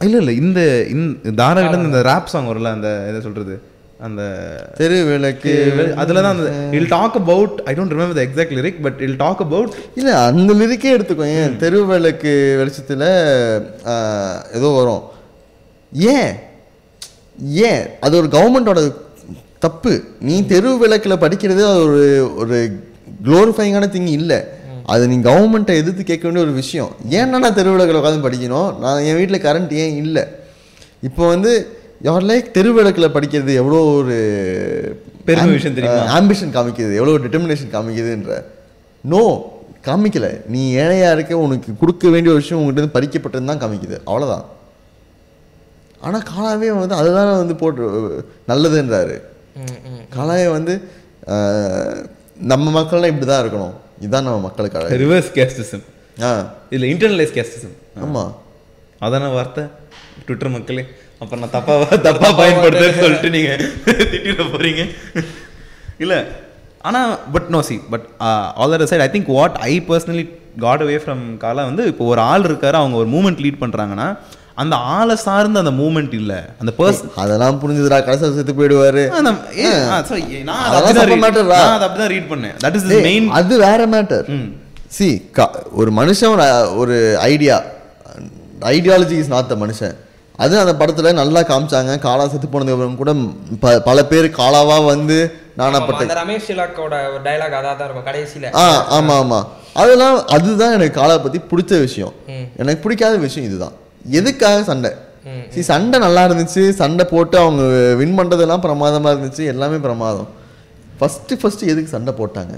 இல்ல 0.00 0.16
இல்ல 0.22 0.32
இந்த 0.42 0.60
இந்த 0.94 1.32
தாராவில 1.40 1.78
இந்த 1.84 2.02
ரேப் 2.08 2.32
சாங் 2.32 2.50
வரும்ல 2.50 2.72
அந்த 2.76 2.88
என்ன 3.08 3.20
சொல்றது? 3.26 3.54
அந்த 4.00 4.22
தெரு 4.78 4.96
விளக்கு 5.08 5.52
அதுல 6.02 6.22
தான் 6.22 6.34
அந்த 6.36 6.48
I'll 6.78 6.88
talk 6.88 7.16
about 7.20 7.54
I 7.70 7.74
don't 7.76 7.94
remember 7.94 8.18
the 8.18 8.24
exact 8.26 8.56
lyric 8.58 8.82
but 8.86 8.98
I'll 9.06 9.16
talk 9.22 9.40
about 9.44 9.70
இல்லை 9.96 10.14
அந்த 10.26 10.54
லிரிக்கே 10.60 10.90
எடுத்துக்கோ 10.96 11.26
ஏன்? 11.36 11.54
தெரு 11.62 11.80
விளக்கு 11.90 12.32
வெளிச்சத்தில் 12.60 13.06
ஏதோ 14.58 14.68
வரும். 14.78 15.02
ஏன்? 16.14 16.32
ஏன்? 17.68 17.82
அது 18.00 18.14
ஒரு 18.20 18.28
கவர்மெண்டோட 18.36 18.82
தப்பு. 19.58 19.92
நீ 20.20 20.34
தெரு 20.52 20.70
விளக்கில் 20.82 21.22
படிக்கிறது 21.24 21.62
அது 21.70 21.82
ஒரு 21.86 22.02
ஒரு 22.42 22.58
க்ளோரிஃபைங்கான 23.26 23.88
திங் 23.94 24.10
இல்லை. 24.18 24.38
அது 24.92 25.04
நீ 25.10 25.16
கவர்மெண்ட்டை 25.28 25.74
எதிர்த்து 25.80 26.02
கேட்க 26.10 26.24
வேண்டிய 26.26 26.44
ஒரு 26.46 26.54
விஷயம். 26.60 26.90
ஏன்னா 27.18 27.38
நான் 27.44 27.56
தெரு 27.58 27.70
விளக்கில் 27.74 27.98
உட்காந்து 28.00 28.26
படிக்கணும்? 28.26 28.70
நான் 28.82 29.04
என் 29.08 29.18
வீட்டில் 29.20 29.44
கரண்ட் 29.46 29.72
ஏன் 29.84 29.96
இல்லை? 30.02 30.24
இப்போ 31.08 31.22
வந்து 31.34 31.52
யார் 32.06 32.26
லைக் 32.30 32.48
தெரு 32.56 32.70
விளக்கில் 32.76 33.14
படிக்கிறது 33.16 33.52
எவ்வளோ 33.60 33.78
ஒரு 33.98 34.16
பெருமை 35.28 35.52
விஷயம் 35.56 35.76
தெரியுமா? 35.78 36.02
ஆம்பிஷன் 36.18 36.52
காமிக்குது. 36.56 36.92
எவ்வளோ 37.00 37.14
டிட்டர்மினேஷன் 37.24 37.72
காமிக்குதுன்ற. 37.74 38.34
நோ 39.12 39.22
காமிக்கல. 39.88 40.28
நீ 40.52 40.60
ஏழையா 40.82 41.08
இருக்க 41.16 41.38
உனக்கு 41.46 41.72
கொடுக்க 41.80 42.08
வேண்டிய 42.14 42.32
ஒரு 42.34 42.42
விஷயம் 42.42 42.60
உங்ககிட்ட 42.60 42.80
இருந்து 42.80 42.96
பறிக்கப்பட்டதுன்னு 42.98 43.52
தான் 43.52 43.62
காமிக்குது. 43.64 43.98
அவ்வளோதான் 44.08 44.44
ஆனா 46.06 46.18
காலாவே 46.30 46.70
வந்து 46.80 46.96
அதுதானே 47.00 47.34
வந்து 47.42 47.54
போட்டு 47.60 47.82
நல்லதுன்றாரு. 48.50 49.16
காலாவே 50.16 50.46
வந்து 50.56 50.74
நம்ம 52.52 52.66
மக்கள்லாம் 52.78 53.12
இப்படி 53.12 53.28
தான் 53.30 53.42
இருக்கணும். 53.44 53.74
இதுதான் 53.98 54.26
நம்ம 54.26 54.40
மக்களுக்கு 54.40 54.78
அழகு. 54.78 54.98
ரிவர்ஸ் 55.02 55.30
கேஸ்டிசம் 55.36 55.84
ஆ. 56.22 56.30
இல்ல 56.70 56.84
இன்டர்னலைஸ் 56.86 57.34
கேஸ்டிசம் 57.36 57.74
ஆமா. 58.02 58.22
அதான 59.00 59.32
வார்த்தை? 59.32 59.64
ட்விட்டர் 60.24 60.52
மக்களே 60.52 60.84
அப்புறம் 61.20 61.42
நான் 61.42 61.54
தப்பா 61.54 61.74
தப்பா 62.06 62.28
பயன்படுத்துன்னு 62.38 63.02
சொல்லிட்டு 63.02 63.30
நீங்க 63.30 63.50
திட்டிட 64.04 64.44
போறீங்க. 64.52 64.82
இல்ல 65.98 66.14
ஆனா 66.84 67.00
but 67.32 67.48
no 67.48 67.60
see 67.62 67.76
but 67.90 68.06
all 68.56 68.72
that 68.72 68.90
side 68.90 69.00
I 69.00 69.10
think 69.12 69.30
what 69.34 69.56
I 69.66 69.74
personally 69.88 70.24
got 70.58 70.82
away 70.82 70.98
from 71.02 71.24
Kaala 71.38 71.62
வந்து 71.64 71.84
இப்போ 71.86 72.04
ஒரு 72.06 72.20
ஆள் 72.26 72.44
இருக்காரு 72.44 72.76
அவங்க 72.80 72.96
ஒரு 72.96 73.08
மூமெண்ட் 73.08 73.42
லீட் 73.44 73.62
பண்றாங்கன்னா 73.62 74.08
அந்த 74.56 74.76
ஆளை 74.76 75.16
சார்ந்த 75.16 75.58
அந்த 75.58 75.70
மூமெண்ட் 75.70 76.14
இல்ல. 76.14 76.48
அந்த 76.60 76.72
பர்சன் 76.78 77.10
அதெல்லாம் 77.16 77.60
புரிஞ்சுதுடா 77.60 77.88
கடைசியில் 77.88 78.34
செத்து 78.34 78.52
போயிடுவாரு. 78.52 79.20
நான் 79.22 79.40
அதை 80.58 81.02
அதெல்லாம் 81.02 81.80
அப்படிதான் 81.80 82.06
ரீட் 82.06 82.30
பண்ணேன். 82.30 82.56
தட் 82.64 82.74
இஸ் 82.74 82.88
டேய், 82.88 83.00
மெயின் 83.00 83.28
அது 83.30 83.58
வேற 83.58 83.86
மேட்டர் 83.88 84.52
சி 84.88 85.30
ஒரு 85.72 85.92
மனுஷன் 85.92 86.50
ஒரு- 86.78 87.14
idea 87.14 87.62
ideology 88.60 89.10
is 89.10 89.28
not 89.28 89.46
the 89.46 89.54
மனுஷன். 89.54 89.96
அது 90.36 90.58
அந்த 90.58 90.86
படத்துல 90.86 91.12
நல்லா 91.12 91.40
காமிச்சாங்க. 91.40 91.98
காலா 91.98 92.28
செத்து 92.28 92.46
போனதுக்கு 92.46 92.72
அப்புறம் 92.72 92.96
கூட 92.96 93.14
ப- 93.60 93.80
பல 93.80 94.04
பேர் 94.04 94.30
காலாவா 94.30 94.84
வந்து 94.84 95.32
நானாப்பட்ட 95.58 95.94
அந்த 95.94 96.14
ரமேஷ் 96.14 96.50
திலக்கோட 96.50 96.84
ஒரு 96.84 97.20
டைலாக் 97.24 97.56
அதான் 97.58 97.76
தான் 97.76 97.90
இருக்கும். 97.90 98.14
கடைசியில. 98.14 98.54
ஆ 98.54 99.00
ஆமா 99.00 99.14
ஆமா. 99.24 99.44
அதெல்லாம் 99.72 100.26
அதுதான் 100.26 100.72
எனக்கு 100.72 101.00
காலா 101.00 101.18
பத்தி 101.18 101.38
பிடிச்ச 101.38 101.80
விஷயம். 101.80 102.12
எனக்கு 102.56 102.82
பிடிக்காத 102.82 103.16
விஷயம் 103.16 103.48
இதுதான். 103.48 103.72
எதுக்காக 104.18 104.62
சண்டை? 104.70 104.90
சி 105.54 105.60
சண்டை 105.70 105.96
நல்லா 106.04 106.22
இருந்துச்சு. 106.28 106.62
சண்டை 106.80 107.04
போட்டு 107.12 107.36
அவங்க 107.42 107.62
வின் 108.00 108.16
பண்றதெல்லாம் 108.18 108.64
பிரமாதமா 108.66 109.12
இருந்துச்சு. 109.14 109.44
எல்லாமே 109.52 109.78
பிரமாதம். 109.86 110.28
ஃபர்ஸ்ட் 110.98 111.32
ஃபர்ஸ்ட் 111.40 111.64
எதுக்கு 111.72 111.94
சண்டை 111.94 112.12
போட்டாங்க? 112.20 112.54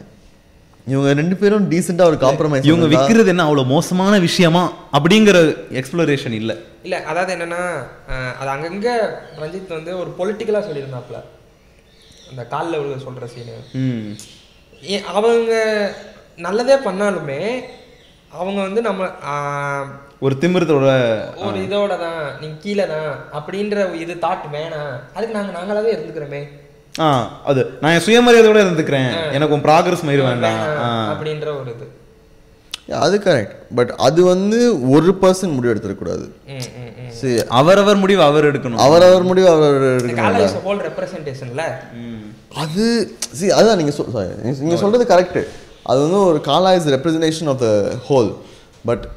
இவங்க 0.93 1.09
ரெண்டு 1.21 1.37
பேரும் 1.41 1.65
டீசெண்டா 1.71 2.05
ஒரு 2.11 2.19
காம்ப்ரமைஸ் 2.25 2.69
இவங்க 2.69 2.87
விக்கிறது 2.93 3.33
என்ன? 3.33 3.47
அவ்வளவு 3.49 3.73
மோசமான 3.73 4.19
விஷயமா? 4.27 4.63
அப்படிங்கிற 4.97 5.39
எக்ஸ்ப்ளோரேஷன் 5.81 6.37
இல்ல. 6.41 6.53
இல்ல 6.87 6.97
அதாவது 7.11 7.33
என்னன்னா 7.37 7.63
அது 8.41 8.51
அங்கங்க 8.55 8.91
ரஞ்சித் 9.43 9.77
வந்து 9.79 9.93
ஒரு 10.03 10.11
பொலிட்டிக்கலா 10.19 10.63
சொல்லியிருந்தாப்ல 10.69 11.21
அந்த 12.31 12.43
காலில் 12.53 12.81
விழுக 12.81 12.99
சொல்ற 13.07 13.27
சீனு 13.35 13.57
அவங்க 15.15 15.53
நல்லதே 16.47 16.77
பண்ணாலுமே 16.87 17.41
அவங்க 18.39 18.59
வந்து 18.67 18.81
நம்ம 18.89 19.03
ஒரு 20.21 20.37
திமிரத்தோட 20.41 20.87
ஒரு 21.37 21.59
இதோட 21.59 21.89
தான் 21.89 22.39
நீங்க 22.41 22.57
கீழே 22.61 22.87
தான் 22.87 23.11
அப்படின்ற 23.33 23.95
இது 23.95 24.15
தாட் 24.15 24.47
வேணாம். 24.53 24.95
அதுக்கு 25.15 25.35
நாங்க 25.37 25.53
நாங்களாவே 25.59 25.93
இருந்துக்கிறோமே. 25.97 26.43
ஆ 27.01 27.29
அது 27.45 27.71
நான் 27.81 27.93
என் 27.93 28.05
சுயமரியாதையோட 28.07 28.61
இருந்துக்கிறேன். 28.63 29.33
எனக்கு 29.33 29.55
உன் 29.55 29.63
ப்ராக்ரஸ் 29.63 30.03
மயிர் 30.03 30.23
வேண்டாம். 30.23 30.59
அப்படின்ற 31.15 31.47
ஒரு 31.61 31.75
இது. 31.75 31.87
அது 32.97 33.19
கரெக்ட் 33.19 33.75
பட் 33.75 33.91
அது 33.97 34.25
வந்து 34.25 34.89
ஒரு 34.91 35.19
பர்சன் 35.23 35.55
முடிவு 35.55 35.75
எடுத்துடக்கூடாது. 35.75 36.27
சரி 37.09 37.47
அவரவர் 37.49 37.97
முடிவு 37.97 38.23
அவர் 38.23 38.45
எடுக்கணும். 38.45 38.83
அவரவர் 38.87 39.23
முடிவு 39.23 39.49
அவர் 39.49 39.83
எடுக்கணும். 39.83 40.19
காலேஜ் 40.19 40.45
இஸ் 40.45 40.55
ஹோல் 40.67 40.81
ரெப்ரசன்டேஷன்ல 40.89 41.63
அது 42.55 43.17
சி 43.33 43.51
அதுதான் 43.51 43.77
நீங்கள் 43.77 43.95
சொல் 43.95 44.07
sorry, 44.07 44.43
நீங்க- 44.43 44.61
நீங்க 44.61 44.77
சொல்றது 44.77 45.05
கரெக்டு 45.15 45.47
அது 45.83 46.01
வந்து 46.01 46.19
ஒரு 46.19 46.41
Kaala 46.41 46.73
is 46.75 46.89
representation 46.89 47.49
of 47.49 47.59
the 47.59 47.67
whole 48.09 48.35
but 48.85 49.09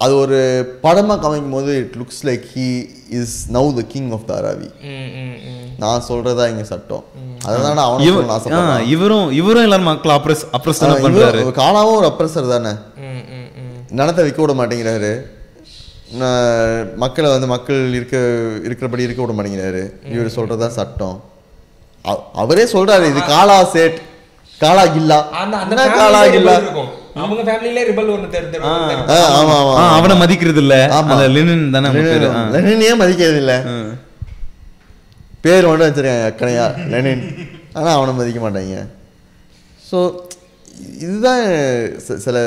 அது 0.00 0.16
ஒரு 0.16 0.68
படமாக 0.80 1.28
காமிக்கும் 1.28 1.50
போது 1.50 1.76
it 1.76 1.94
looks 1.96 2.26
like 2.26 2.58
he 2.58 2.88
is 3.10 3.46
now 3.52 3.74
the 3.74 3.82
king 3.88 4.10
of 4.10 4.26
the 4.26 4.56
hmm 4.82 5.78
நான் 5.78 6.02
சொல்றதா 6.08 6.48
இங்க 6.48 6.64
சட்டம். 6.64 7.04
அதுதான் 7.44 7.74
நான் 7.74 7.86
அவனை 7.86 8.88
இவரும் 8.88 9.30
இவரும் 9.30 9.62
எல்லாரும் 9.62 9.84
மக்கள் 9.84 10.16
அப்ரஸ் 10.16 10.54
அப்ரஸ் 10.58 10.78
தானே 10.78 10.92
பண்றாரு. 10.92 11.42
காலாவும் 11.52 11.96
ஒரு 11.96 12.06
அப்ரஸர் 12.06 12.48
தானே. 12.48 12.70
நிலத்தை 13.90 14.24
விற்க 14.24 14.44
விட 14.44 14.52
மாட்டேங்கிறாரு. 14.52 15.20
மக்களை 16.96 17.30
வந்து 17.30 17.46
மக்கள் 17.46 17.94
இருக்க 17.94 18.16
இருக்கிறபடி 18.62 18.98
இருக்க 18.98 19.24
விட 19.24 19.42
மாட்டேங்கிறாரு. 19.42 19.92
இவர் 20.12 20.26
சொல்றதா 20.26 20.68
சட்டம். 20.68 21.22
அவ- 22.02 22.30
அவரே 22.32 22.64
சொல்றாரு 22.64 23.10
இது 23.10 23.20
காலா 23.24 23.64
சேட். 23.64 24.00
காலா 24.60 24.84
கில்லா 24.88 25.18
அந்த 25.62 25.74
காலா 25.94 26.20
கில்லா 26.28 26.54
அவங்க 27.16 27.42
ஃபேமிலிலே 27.46 27.82
ரிபல் 27.88 28.10
ஒன்று 28.12 28.28
தெரிஞ்சு 28.34 28.58
ஆ, 29.12 29.16
ஆமா 29.38 29.54
ஆமா 29.56 29.72
ஆ, 29.78 29.84
அவனை 29.96 30.14
மதிக்கிறது 30.16 30.60
இல்ல. 30.62 30.74
அந்த 31.12 31.24
லினன் 31.34 31.64
தானே. 31.74 31.88
லெனினே 32.56 32.90
மதிக்கிறது 33.00 33.38
இல்ல. 33.40 33.54
பேர் 35.40 35.66
மட்டும் 35.66 35.86
வச்சிருக்காங்க 35.86 36.26
அக்கனையா 36.30 36.64
லெனின். 36.92 37.22
ஆனா 37.74 37.90
அவனை 37.92 38.12
மதிக்க 38.14 38.40
மாட்டாங்க. 38.40 38.78
ஸோ 39.84 39.98
இதுதான் 41.00 41.42
சி- 42.04 42.18
சில 42.18 42.38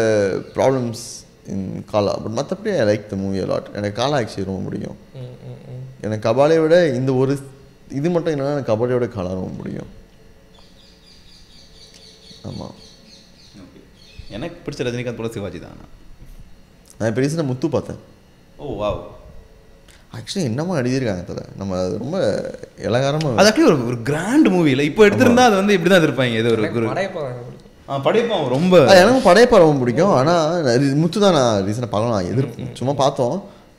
ப்ராப்ளம்ஸ் 0.56 1.04
இன் 1.48 1.64
காலா 1.92 2.14
பட் 2.22 2.36
மற்றபடி 2.38 2.72
I 2.76 2.86
like 2.90 3.10
the 3.10 3.18
movie 3.18 3.42
lot 3.46 3.68
எனக்கு 3.74 3.98
காலா 3.98 4.18
ஆக்சுவலி 4.20 4.50
ரொம்ப 4.50 4.64
பிடிக்கும். 4.68 5.00
எனக்கு 6.02 6.24
கபாலியை 6.28 6.62
விட 6.62 6.78
இந்த 6.94 7.12
ஒரு 7.16 7.34
இது 7.92 8.08
மட்டும் 8.10 8.34
என்னன்னா 8.34 8.56
எனக்கு 8.56 8.72
கபாலியை 8.72 8.98
விட 8.98 9.10
காலா 9.12 9.34
ரொம்ப 9.38 9.56
பிடிக்கும். 9.60 9.92
ஆமா. 12.44 12.68
எனக்கு 14.30 14.56
பிடிச்ச 14.64 14.86
ரஜினிகாந்த் 14.86 15.22
கூட 15.22 15.30
சிவாஜி 15.34 15.60
தான்? 15.60 15.78
நான் 16.98 17.10
இப்போ 17.10 17.22
ரீசெண்டாக 17.22 17.50
முத்து 17.50 17.68
பார்த்தேன். 17.70 18.00
ஓ 18.60 18.74
வாவ். 18.80 19.00
ஆக்சுவலி 20.18 20.46
என்னமா 20.50 20.74
எழுதியிருக்காங்க 20.80 21.24
தலை. 21.26 21.44
நம்ம 21.60 21.78
அது 21.80 21.94
ரொம்ப 22.02 22.18
இலகாரமாக 22.88 23.40
அது 23.40 23.50
ஆக்சுவலி 23.50 23.70
ஒரு 23.72 23.88
ஒரு 23.90 23.98
கிராண்ட் 24.10 24.50
மூவி 24.56 24.70
இல்லை. 24.74 24.86
இப்போ 24.90 25.04
எடுத்திருந்தா 25.08 25.46
அது 25.50 25.58
வந்து 25.62 25.76
இப்படி 25.78 25.92
தான் 25.92 26.06
இருப்பாங்க. 26.08 26.42
ஏதோ 26.42 26.52
ஒரு 26.54 26.64
படையப்பா 26.90 27.24
ஆ, 27.90 27.94
படைப்பான் 28.04 28.44
ரொம்ப 28.54 28.76
ஆ, 28.84 28.94
எனக்கும் 29.00 29.26
படையப்பா 29.26 29.58
ரொம்ப 29.62 29.80
பிடிக்கும். 29.82 30.14
ஆனால் 30.18 30.60
முத்து 31.02 31.18
தான் 31.20 31.36
நான் 31.38 31.64
ரீசெண்டாக 31.66 31.92
பார்க்கலாம் 31.94 32.28
எதிர் 32.30 32.48
சும்மா 32.80 32.94
பார்த்தோம். 33.02 33.36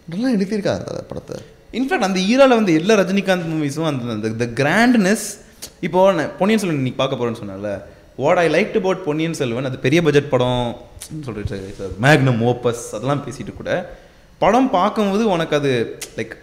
நல்லா 0.09 0.31
எழுதியிருக்காங்க 0.35 0.85
அந்த 0.91 1.05
படத்தை. 1.11 1.37
இன்ஃபேக்ட் 1.73 2.09
அந்த 2.09 2.21
ஈரால 2.31 2.57
வந்து 2.59 2.73
எல்லா 2.81 2.95
ரஜினிகாந்த் 3.01 3.49
மூவிஸும் 3.53 3.89
அந்த 3.91 4.13
அந்த 4.17 4.31
த 4.43 4.49
கிராண்ட்னஸ் 4.59 5.25
இப்போ 5.81 6.01
நான் 6.13 6.33
பொன்னியின் 6.39 6.61
செல்வன் 6.63 6.81
இன்னைக்கு 6.81 7.01
பார்க்க 7.01 7.17
போறேன்னு 7.17 7.41
சொன்னல 7.41 7.71
what 8.23 8.41
I 8.43 8.47
like 8.55 8.75
about 8.81 9.01
Ponniyin 9.07 9.37
Selvan 9.39 9.69
அது 9.69 9.79
பெரிய 9.85 10.01
பட்ஜெட் 10.07 10.33
படம் 10.35 10.67
சொல்லிட்டு 11.27 11.87
மேக்னம் 12.05 12.41
ஓப்பஸ் 12.51 12.83
அதெல்லாம் 12.97 13.23
பேசிட்டு 13.25 13.53
கூட 13.61 13.71
படம் 14.43 14.69
பார்க்கும்போது 14.77 15.25
உனக்கு 15.35 15.55
அது 15.61 15.73
லைக் 16.19 16.35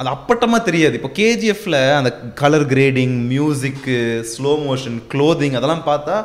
அது 0.00 0.08
அப்பட்டமாக 0.14 0.60
தெரியாது. 0.68 0.94
இப்போ 0.98 1.10
கேஜிஎஃப்ல 1.20 1.76
அந்த 1.98 2.10
colour 2.40 2.66
grading 2.72 3.14
music 3.32 3.96
slow 4.32 4.52
motion 4.66 4.98
clothing 5.12 5.56
அதெல்லாம் 5.60 5.86
பார்த்தா 5.90 6.16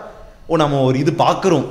ஓ 0.50 0.60
நம்ம 0.64 0.82
ஒரு 0.90 0.98
இது 1.04 1.12
பார்க்குறோம். 1.24 1.66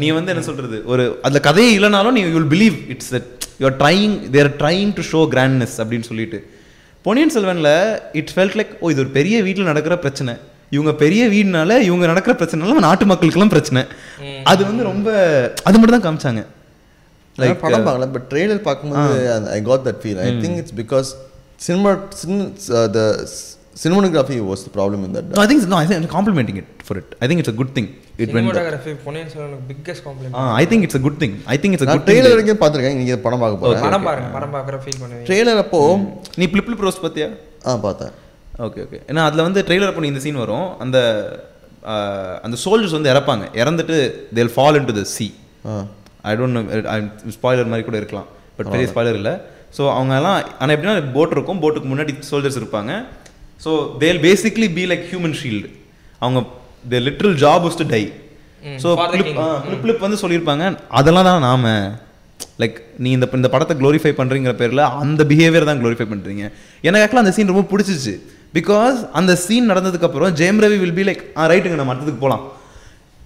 நீ 0.00 0.08
வந்து 0.16 0.32
என்ன 0.32 0.42
சொல்கிறது 0.48 0.78
ஒரு 0.92 1.04
அதில் 1.26 1.46
கதையே 1.48 1.70
இல்லைனாலும் 1.76 2.16
நீ 2.18 2.24
you'll 2.34 2.50
believe 2.56 2.76
it's 2.94 3.14
you're 3.62 3.78
trying 3.84 4.16
there 4.34 4.52
trying 4.60 4.90
to 4.98 5.04
show 5.12 5.22
grandness 5.34 5.78
அப்படின்னு 5.82 6.08
சொல்லிட்டு. 6.10 6.40
பொன்னியின் 7.06 7.34
செல்வனில் 7.38 7.74
இட் 8.20 8.34
ஃபெல்ட் 8.36 8.58
லைக் 8.60 8.74
ஓ 8.80 8.90
இது 8.94 9.02
ஒரு 9.06 9.12
பெரிய 9.18 9.36
வீட்டில் 9.48 9.70
நடக்கிற 9.72 9.96
பிரச்சனை. 10.04 10.34
இவங்க 10.74 10.92
பெரிய 11.02 11.22
வீடுனால 11.34 11.72
இவங்க 11.88 12.04
நடக்கிற 12.12 12.34
பிரச்சனைனால 12.38 12.84
நாட்டு 12.88 13.04
மக்களுக்கெல்லாம் 13.10 13.54
பிரச்சனை. 13.54 13.82
அது 14.50 14.62
வந்து 14.68 14.82
ரொம்ப 14.90 15.08
அது 15.68 15.76
மட்டும் 15.78 15.96
தான் 15.96 16.06
காமிச்சாங்க 16.06 16.42
லைக் 17.38 17.60
படம் 17.64 17.86
பார்க்கல 17.88 18.08
பட் 18.14 18.26
ட்ரெய்லர் 18.32 18.66
பார்க்கும்போது 18.68 19.18
I 19.58 19.60
got 19.68 19.86
that 19.88 20.00
feel 20.04 20.22
I 20.24 20.30
think 20.44 20.58
it's 20.62 20.78
because 20.82 21.10
cinema 21.68 21.92
the 22.98 23.02
cinematography 23.80 24.36
was 24.50 24.60
the 24.66 24.70
problem 24.76 25.00
in 25.06 25.10
that 25.14 25.24
I 25.42 25.46
think 25.48 25.64
no 25.72 25.78
I 25.80 25.86
think 25.88 26.12
complimenting 26.14 26.58
it 26.60 26.70
for 26.86 26.98
it 27.00 27.10
I 27.22 27.26
think 27.30 27.40
it's 27.42 27.52
a 27.52 27.56
good 27.58 27.72
thing 27.78 27.88
it 28.22 28.30
when 28.36 28.44
cinematography 28.44 28.92
Ponniyin 29.06 29.28
செல்வனுக்கு 29.32 29.66
biggest 29.72 30.04
compliment 30.06 30.38
I 30.60 30.64
think 30.70 30.84
it's 30.86 30.98
a 30.98 31.02
good 31.06 31.18
thing 31.22 31.34
I 31.54 31.56
think 31.62 31.74
it's 31.76 31.86
a 31.86 31.88
நான் 31.90 31.98
good 31.98 32.06
trailer 32.08 32.34
வரைக்கும் 32.34 32.60
பார்த்துருக்கேன். 32.62 32.94
இன்னைக்கு 32.96 33.16
படம் 33.26 33.42
பார்க்க 33.42 33.62
போகிறேன் 33.64 33.84
படம் 33.86 34.06
பாருங்க 34.08 34.30
படம் 34.36 34.54
பார்க்குற 34.56 34.78
ஃபீல் 34.84 34.98
பண்ணுவீங்க. 35.02 35.26
ட்ரெய்லர் 35.28 35.60
அப்போ 35.64 35.80
நீ 36.40 36.46
பிளிப் 36.54 36.66
பிளிப் 36.68 36.84
ரோஸ் 36.86 37.02
பார்த்தியா? 37.04 37.28
ஆ 37.68 37.76
பார்த்தேன். 37.86 38.14
ஓகே 38.64 38.80
ஓகே 38.86 38.98
ஏன்னா 39.10 39.22
அதில் 39.28 39.46
வந்து 39.46 39.60
ட்ரெய்லர் 39.68 39.90
அப்போ 39.90 40.06
இந்த 40.10 40.20
சீன் 40.24 40.42
வரும். 40.44 40.68
அந்த 40.84 40.98
அந்த 42.46 42.56
சோல்ஜர்ஸ் 42.64 42.96
வந்து 42.96 43.10
இறப்பாங்க. 43.12 43.44
இறந்துட்டு 43.62 43.96
they'll 44.36 44.52
fall 44.54 44.76
into 44.90 44.94
the 44.98 45.02
see 45.16 45.26
ah 45.70 45.74
I 46.30 46.32
don't 46.40 46.58
spoiler 47.36 47.70
மாதிரி 47.72 47.86
கூட 47.88 47.96
இருக்கலாம். 48.02 48.28
பட் 48.56 48.70
பெரிய 48.74 48.86
ஸ்பாய்லர் 48.92 49.18
இல்லை. 49.20 49.34
ஸோ 49.76 49.82
அவங்க 49.96 50.12
எல்லாம் 50.20 50.38
ஆனால் 50.60 50.74
எப்படின்னா 50.74 50.94
போட் 51.16 51.34
இருக்கும். 51.36 51.60
போட்டுக்கு 51.64 51.90
முன்னாடி 51.92 52.12
சோல்ஜர்ஸ் 52.30 52.58
இருப்பாங்க. 52.60 52.92
So 53.64 53.72
they'll 54.02 54.22
basically 54.28 54.68
be 54.78 54.84
like 54.92 55.04
human 55.10 55.36
shield 55.42 55.68
அவங்க 56.24 56.40
the 56.92 57.00
literal 57.08 57.36
job 57.44 57.64
was 57.68 57.76
to 57.82 57.86
die 57.94 58.02
so 58.82 58.88
for 59.00 59.06
the 59.12 59.18
blip 59.22 59.80
blip 59.82 60.04
வந்து 60.04 60.18
சொல்லியிருப்பாங்க. 60.22 60.64
அதெல்லாம் 61.00 61.28
தான் 61.28 61.44
நாம. 61.48 61.74
லைக் 62.62 62.76
நீ 63.04 63.08
இந்த 63.16 63.26
இந்த 63.38 63.48
படத்தை 63.52 63.74
க்ளோரிஃபை 63.80 64.12
பண்ணுறீங்கிற 64.20 64.52
பேரில் 64.60 64.82
அந்த 65.02 65.22
பிஹேவியர் 65.30 65.68
தான் 65.68 65.80
க்ளோரிஃபை 65.82 66.06
பண்ணுறீங்க 66.12 66.44
எனக்கு 66.86 67.02
ஆக்சுவலாக 67.04 67.24
அந்த 67.24 67.34
சீன் 67.36 67.52
ரொம்ப 67.52 67.64
பிடிச்சிச்சு 67.72 68.14
பிகாஸ் 68.54 68.98
அந்த 69.12 69.32
scene 69.36 69.70
நடந்ததுக்கப்புறம் 69.70 70.30
Jayam 70.40 70.60
Ravi 70.64 70.78
will 70.82 70.98
be 70.98 71.04
like 71.08 71.24
ah 71.38 71.46
ரைட்டுங்க 71.52 71.78
நம்ம 71.80 71.92
அடுத்ததுக்கு 71.94 72.24
போகலாம் 72.24 72.44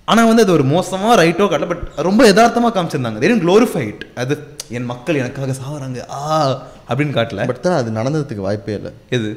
ஆனா 0.08 0.22
வந்து 0.26 0.42
அது 0.44 0.52
ஒரு 0.52 0.64
மோசமா 0.64 1.10
ரைட்டோ 1.22 1.44
காட்டல 1.50 1.66
பட் 1.72 1.84
ரொம்ப 2.06 2.22
யதார்த்தமா 2.30 2.68
காமிச்சிருந்தாங்க. 2.76 3.18
தேரும் 3.24 3.42
க்ளோரிஃபைட் 3.44 4.00
அது 4.22 4.34
என் 4.76 4.88
மக்கள் 4.92 5.20
எனக்காக 5.22 5.54
சாவறாங்க 5.60 6.00
ஆ 6.18 6.22
அப்படின்னு 6.88 7.14
காட்டல. 7.18 7.44
பட் 7.50 7.60
தான் 7.60 7.76
அது 7.80 7.90
நடந்ததுக்கு 7.98 8.46
வாய்ப்பே 8.46 8.74
இல்லை. 8.78 8.92
எது? 9.16 9.30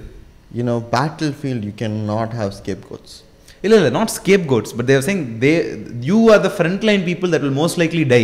You know 0.58 0.76
battlefield 1.42 1.66
you 1.68 1.74
can 1.82 1.98
not 2.14 2.34
have 2.40 2.52
scapegoats 2.90 3.16
இல்ல 3.64 3.76
இல்ல 3.80 3.90
not 3.98 4.14
scapegoats 4.52 4.74
but 4.78 4.88
they're 4.92 5.06
saying 5.08 5.24
they 5.44 5.52
you 6.10 6.18
are 6.34 6.42
the 6.48 6.52
front 6.58 6.84
line 6.90 7.04
people 7.10 7.32
that 7.34 7.46
will 7.46 7.58
most 7.62 7.80
likely 7.82 8.04
die 8.16 8.24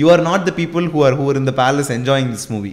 you 0.00 0.06
are 0.14 0.22
not 0.30 0.44
the 0.48 0.54
people 0.60 0.86
who 0.94 1.02
are 1.08 1.16
who 1.20 1.26
are 1.32 1.38
in 1.42 1.48
the 1.50 1.54
palace 1.62 1.92
enjoying 1.98 2.30
this 2.36 2.48
movie 2.54 2.72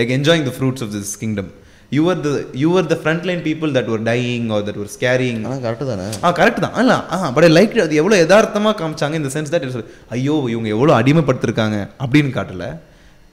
like 0.00 0.12
enjoying 0.18 0.46
the 0.50 0.54
fruits 0.58 0.84
of 0.86 0.92
this 0.96 1.14
kingdom 1.22 1.50
you 1.96 2.02
are 2.12 2.20
the 2.26 2.30
you 2.62 2.70
are 2.78 2.88
the 2.92 2.96
front 3.02 3.24
line 3.28 3.42
people 3.48 3.70
that 3.76 3.90
are 3.94 4.02
dying 4.10 4.48
are 4.56 4.64
that 4.68 4.80
are 4.82 4.90
scaring 4.96 5.40
correct 5.66 5.86
தானே? 5.92 6.08
ஆ 6.24 6.30
correct 6.40 6.62
தான். 6.64 6.76
இல்ல 6.82 6.94
ஆ 7.14 7.30
but 7.36 7.46
like 7.58 7.74
அது 7.86 8.00
எவ்வளோ 8.02 8.16
யதார்த்தமா 8.22 8.72
காமிச்சாங்க 8.82 9.16
இந்த 9.20 9.30
sense 9.36 9.52
that 9.54 9.66
ஐயோ 10.16 10.36
இவங்க 10.54 10.68
எவ்வளோ 10.76 10.94
அடிமைப்படுத்திருக்காங்க 11.00 11.78
அப்படின்னு 12.04 12.32
காட்டல. 12.38 12.66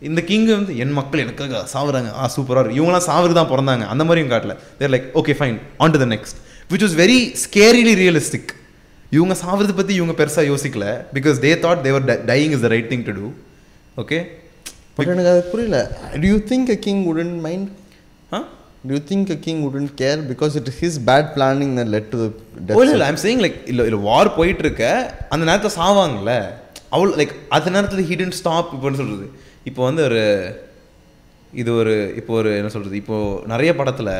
இந்த 0.09 0.21
கிங் 0.29 0.47
வந்து 0.57 0.73
என் 0.83 0.95
மக்கள் 0.99 1.21
எனக்காக 1.23 1.59
சாவுறாங்க. 1.73 2.09
ஆ 2.21 2.23
சூப்பராக 2.35 2.73
இவங்களாம் 2.77 3.05
சாவுக்கு 3.09 3.35
தான் 3.39 3.51
பிறந்தாங்க. 3.51 3.85
அந்த 3.93 4.03
மாதிரியும் 4.07 4.31
காட்டல. 4.33 4.55
They're 4.79 4.91
like 4.95 5.07
okay 5.19 5.35
fine 5.39 5.57
on 5.83 5.93
to 5.95 6.01
the 6.03 6.07
next 6.15 6.39
which 6.71 6.85
was 6.85 6.97
very 7.03 7.19
scarily 7.43 7.93
realistic 8.03 8.51
இவங்க 9.17 9.35
சாவறதை 9.43 9.73
பற்றி 9.79 9.93
இவங்க 9.99 10.13
பெருசாக 10.21 10.45
யோசிக்கல. 10.51 10.85
Because 11.17 11.37
they 11.45 11.51
thought 11.65 11.83
their 11.87 12.05
dying 12.31 12.55
is 12.57 12.65
the 12.65 12.71
right 12.75 12.89
thing 12.91 13.05
to 13.09 13.13
do 13.19 13.27
okay 14.03 14.19
but 14.97 15.11
எனக்கு 15.13 15.31
அது 15.35 15.43
புரியல. 15.53 15.77
Do 16.23 16.27
you 16.31 16.37
think 16.51 16.71
a 16.75 16.77
king 16.87 17.03
wouldn't 17.11 17.33
mind 17.45 17.69
you 18.91 18.97
think 19.09 19.29
a 19.35 19.37
king 19.45 19.61
wouldn't 19.67 19.89
care 20.01 20.19
because 20.31 20.53
it 20.59 20.69
his 20.79 20.97
bad 21.09 21.29
planning 21.35 21.73
that 21.79 21.89
led 21.93 22.05
to 22.13 22.17
the 22.23 22.29
இல்லை 22.85 23.05
I'm 23.09 23.21
saying 23.25 23.41
like 23.45 23.57
இல்லை 23.71 23.83
இல்லை 23.89 23.99
வார் 24.09 24.29
போயிட்டு 24.39 24.63
இருக்க 24.65 24.83
அந்த 25.33 25.43
நேரத்தில் 25.49 25.75
சாவாங்கல்ல 25.79 26.33
அவள் 26.95 27.13
லைக் 27.19 27.33
அந்த 27.57 27.69
நேரத்தில் 27.75 28.07
ஹிடன் 28.11 28.35
ஸ்டாப் 28.39 28.73
இப்போன்னு 28.77 28.99
சொல்கிறது 29.01 29.27
இப்போ 29.69 29.81
வந்து 29.89 30.03
ஒரு 30.09 30.23
இது 31.61 31.71
ஒரு 31.81 31.93
இப்போ 32.19 32.33
ஒரு 32.41 32.51
என்ன 32.59 32.71
சொல்கிறது 32.75 32.97
இப்போ 33.01 33.17
நிறைய 33.53 33.71
படத்தில் 33.79 34.13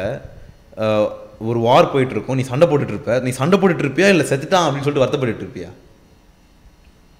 ஒரு 1.49 1.59
வார் 1.67 1.91
போயிட்டு 1.93 2.13
இருக்கும் 2.15 2.37
நீ 2.39 2.43
சண்டை 2.51 2.65
போட்டுட்டு 2.71 2.93
இருப்ப 2.95 3.15
நீ 3.27 3.31
சண்டை 3.39 3.55
போட்டுட்டு 3.59 3.85
இருப்பியா 3.85 4.09
இல்லை 4.13 4.25
செத்துட்டான் 4.31 4.65
அப்படின்னு 4.65 4.85
சொல்லிட்டு 4.85 5.05
வருத்தப்பட்டு 5.05 5.45
இருப்பியா 5.45 5.69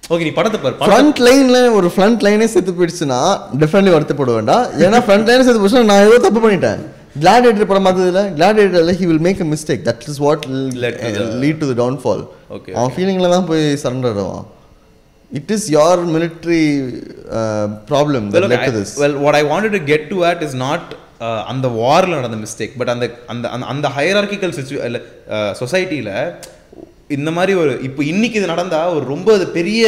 ஓகே 0.02 0.24
நீ 0.28 0.32
படத்தை 0.38 0.58
பாரு 0.62 0.88
ஃப்ரண்ட் 0.88 1.20
லைன்ல 1.26 1.58
ஒரு 1.78 1.88
ஃப்ரண்ட் 1.94 2.24
லைனே 2.26 2.46
செத்து 2.54 2.72
போயிடுச்சுன்னா 2.78 3.20
டெஃபினெட்லி 3.62 3.92
வருத்தப்பட 3.96 4.32
வேண்டாம். 4.38 4.64
ஏன்னா 4.86 4.98
ஃப்ரண்ட் 5.06 5.28
லைனே 5.30 5.44
செத்து 5.46 5.62
போச்சுன்னா 5.62 5.90
நான் 5.92 6.06
ஏதோ 6.08 6.18
தப்பு 6.26 6.40
பண்ணிட்டேன். 6.44 6.80
கிளாடியேட்டர் 7.14 7.68
படம் 7.70 7.86
பார்த்ததுல 7.86 8.22
கிளாடியேட்டர்ல 8.36 8.92
he 8.98 9.06
will 9.10 9.24
make 9.26 9.40
a 9.40 9.48
mistake 9.50 9.82
that 9.88 10.04
is 10.10 10.20
what 10.24 10.44
Led 10.84 10.96
to 10.98 11.10
the- 11.16 11.28
lead 11.42 11.60
to 11.60 11.68
the 11.70 11.76
downfall 11.80 12.22
Okay, 12.56 12.72
அவன் 12.76 12.92
ஃபீலிங்ல 12.94 13.28
தான் 13.34 13.46
போய் 13.48 13.64
சரண்டர் 13.82 14.18
ஆவான். 14.22 14.44
It 15.32 15.52
is 15.56 15.66
your 15.74 16.02
military 16.14 16.62
problem 17.88 18.26
Well, 18.28 18.42
look, 18.44 18.52
led 18.54 18.66
to 18.66 18.72
I- 18.72 18.76
this 18.78 18.92
well, 18.96 19.14
what 19.24 19.34
I 19.34 19.44
wanted 19.44 19.72
to 19.72 19.82
get 19.84 20.02
to 20.10 20.18
at 20.24 20.42
is 20.42 20.54
not 20.64 20.84
uh, 21.20 21.40
அந்த 21.52 21.66
வாரில் 21.78 22.16
நடந்த 22.18 22.38
mistake 22.42 22.74
but 22.80 22.92
அந்த 22.94 23.06
அந்த 23.32 23.44
அந்த- 23.72 23.92
ஹையரார்கிக்கல் 23.96 24.54
இல்லை 24.82 25.00
சொசைட்டியில் 25.60 26.12
இந்த 27.10 27.30
மாதிரி 27.30 27.54
ஒரு 27.54 27.72
இப்போ 27.82 28.02
இன்னைக்கு 28.04 28.38
இது 28.40 28.52
நடந்தா 28.52 28.80
ஒரு 28.94 29.04
ரொம்ப 29.06 29.28
அது 29.34 29.46
பெரிய 29.52 29.82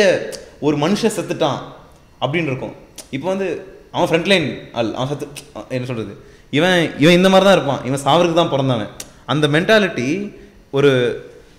ஒரு 0.60 0.76
மனுஷன் 0.76 1.14
செத்துட்டான் 1.16 1.60
அப்படின்னு 2.20 2.50
இருக்கும் 2.52 2.74
இப்போ 3.10 3.28
வந்து 3.28 3.48
அவன் 3.94 4.08
ஃப்ரண்ட் 4.10 4.30
லைன் 4.32 4.48
அல் 4.74 4.92
அவன் 4.94 5.10
செத்து 5.12 5.26
என்ன 5.70 5.86
சொல்றது? 5.86 6.14
இவன் 6.50 6.80
இவன் 7.02 7.14
இந்த 7.14 7.28
மாதிரி 7.28 7.46
தான் 7.48 7.56
இருப்பான். 7.58 7.84
இவன் 7.88 8.04
சாவருக்கு 8.06 8.40
தான் 8.40 8.52
பிறந்தவன். 8.54 8.90
அந்த 9.32 9.46
மென்டாலிட்டி 9.54 10.08
ஒரு 10.70 10.90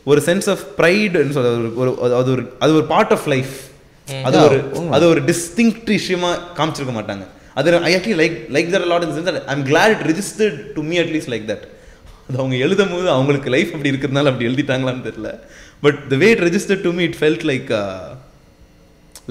ஒரு 0.03 0.21
சென்ஸ் 0.25 0.49
ஆஃப் 0.53 0.65
ப்ரைடுன்னு 0.77 1.35
சொல்ற 1.37 1.49
ஒரு 1.53 1.71
ஒரு 2.03 2.13
அது 2.19 2.31
ஒரு 2.35 2.43
அது 2.63 2.75
ஒரு 2.79 2.85
பார்ட் 2.93 3.13
ஆஃப் 3.15 3.27
லைஃப் 3.33 3.55
அது 4.27 4.37
ஒரு 4.47 4.59
அது 4.97 5.05
ஒரு 5.13 5.21
டிஸ்டிங்க்ட் 5.31 5.89
விஷயமா 5.97 6.31
காமிச்சிருக்க 6.59 6.93
மாட்டாங்க. 6.99 7.25
அது 7.59 7.79
I 7.89 7.91
actually 7.95 8.17
like 8.23 8.37
like 8.55 8.69
that 8.73 8.87
lot 8.91 9.05
in 9.07 9.13
sense 9.15 9.27
that 9.29 9.43
I'm 9.53 9.65
glad 9.71 9.93
it 9.95 10.05
registered 10.11 10.59
to 10.75 10.83
me 10.89 10.97
at least 11.03 11.31
like 11.33 11.45
that 11.51 11.65
அது 12.29 12.37
அவங்க 12.41 12.55
எழுதும் 12.65 12.93
போது 12.93 13.09
அவங்களுக்கு 13.09 13.49
லைஃப் 13.55 13.69
அப்படி 13.75 13.91
இருக்கிறதுனால 13.91 14.31
அப்படி 14.31 14.47
எழுதிட்டாங்களான்னு 14.49 15.05
தெரியல. 15.09 15.29
But 15.85 15.99
the 16.11 16.15
way 16.15 16.29
it 16.35 16.43
register 16.47 16.81
to 16.81 16.91
me 16.97 17.03
it 17.09 17.17
felt 17.19 17.45
like 17.51 17.69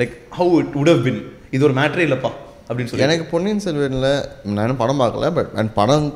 like 0.00 0.14
how 0.38 0.54
it 0.62 0.72
would 0.78 0.90
have 0.92 1.02
been. 1.08 1.20
இது 1.50 1.64
ஒரு 1.64 1.74
மேட்டரே 1.80 2.04
இல்லைப்பா. 2.08 2.32
அப்படின்னு 2.66 2.90
சொல்லி 2.90 3.04
எனக்கு 3.04 3.24
பொன்னியின் 3.26 3.62
செல்வனில் 3.64 4.08
நானும் 4.54 4.78
படம் 4.78 5.00
பார்க்கல 5.00 5.26
பட் 5.34 5.50
அண்ட் 5.54 5.72
படம் 5.74 6.06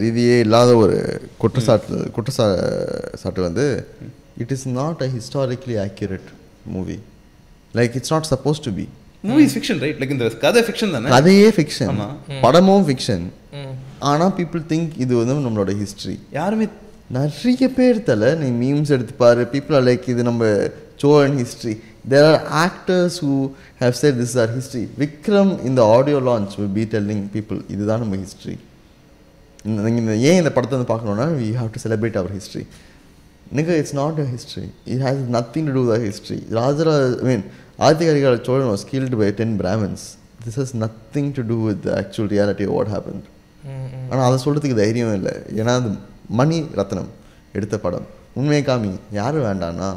ரீதியே 0.00 0.36
இல்லாத 0.40 0.70
ஒரு 0.76 0.96
குற்றச்சாட்டு 1.38 1.98
குற்றச்சா 2.16 2.46
சாட்டு 3.14 3.42
வந்து 3.42 3.66
it 4.36 4.54
is 4.56 4.66
not 4.74 5.02
a 5.02 5.10
historically 5.14 5.76
accurate 5.84 6.28
movie 6.68 6.96
like 7.74 7.94
it's 7.96 8.12
not 8.12 8.30
suppose 8.32 8.60
to 8.64 8.72
be 8.74 8.86
movie 9.24 9.46
fiction 9.52 9.80
right 9.84 10.00
like 10.00 10.12
இந்த 10.14 10.26
கதை 10.42 10.60
ஃபிக்ஷன் 10.66 10.92
தானே? 10.92 11.08
கதையே 11.10 11.48
ஃபிக்ஷன் 11.56 11.92
ஆமா. 11.94 12.08
படமும் 12.40 12.84
ஃபிக்ஷன் 12.88 13.24
ஆனால் 14.08 14.34
பீப்புள் 14.36 14.62
திங்க் 14.70 14.92
இது 14.96 15.12
வந்து 15.16 15.34
நம்மளோட 15.40 15.72
ஹிஸ்ட்ரி 15.78 16.16
யாருமே 16.32 16.66
நிறைய 17.10 17.68
பேர் 17.74 17.98
தல 18.02 18.34
நீ 18.36 18.48
மீம்ஸ் 18.62 18.92
எடுத்து 18.96 19.14
பாரு 19.18 19.42
பீப்புள் 19.52 19.84
லைக் 19.86 20.06
இது 20.08 20.22
நம்ம 20.22 20.42
and 21.24 21.38
history 21.42 21.74
there 22.12 22.26
are 22.30 22.40
actors 22.64 23.16
who 23.24 23.34
have 23.82 23.94
said 24.00 24.14
this 24.22 24.34
are 24.42 24.52
history 24.56 24.82
Vikram 25.02 25.52
இந்த 25.68 25.80
audio 25.96 26.18
launch 26.28 26.54
will 26.60 26.72
be 26.78 26.84
telling 26.94 27.20
people 27.36 27.60
இதுதான் 27.74 28.02
நம்ம 28.04 28.18
ஹிஸ்ட்ரி 28.24 28.56
நீங்கள் 29.64 30.02
இந்த 30.02 30.16
ஏன் 30.28 30.38
இந்த 30.42 30.50
படத்தை 30.56 30.74
வந்து 30.76 30.90
பார்க்கணுன்னா 30.92 31.26
we 31.42 31.48
have 31.60 31.70
to 31.74 31.80
celebrate 31.86 32.18
our 32.22 32.34
history 32.38 32.64
நிக 33.58 33.76
it's 33.80 33.96
not 34.02 34.20
a 34.24 34.28
history 34.34 34.66
it 34.92 35.02
has 35.06 35.22
nothing 35.38 35.66
to 35.68 35.74
do 35.78 35.84
the 35.92 35.98
history 36.06 36.38
Rajaraja 36.60 37.04
I 37.22 37.26
mean 37.30 37.44
Aditha Karikala 37.88 38.40
Cholan 38.48 38.70
was 38.72 38.86
killed 38.92 39.14
by 39.22 39.30
ten 39.40 39.56
Brahmins 39.62 40.04
this 40.44 40.58
has 40.62 40.74
nothing 40.84 41.30
to 41.38 41.44
do 41.50 41.58
with 41.68 41.86
actual 42.00 42.30
reality 42.34 42.66
what 42.74 42.92
happen 42.94 43.22
ஆனால் 44.10 44.26
அதை 44.28 44.36
சொல்கிறதுக்கு 44.44 44.76
தைரியம் 44.82 45.14
இல்லை. 45.18 45.32
ஏன்னா 45.60 45.72
அது 45.80 45.90
மணி 46.40 46.58
ரத்னம் 46.78 47.10
எடுத்த 47.56 47.76
படம். 47.84 48.06
உண்மையை 48.38 48.62
காமி 48.66 48.90
யாரும் 49.18 49.46
வேண்டாண்ணா 49.48 49.88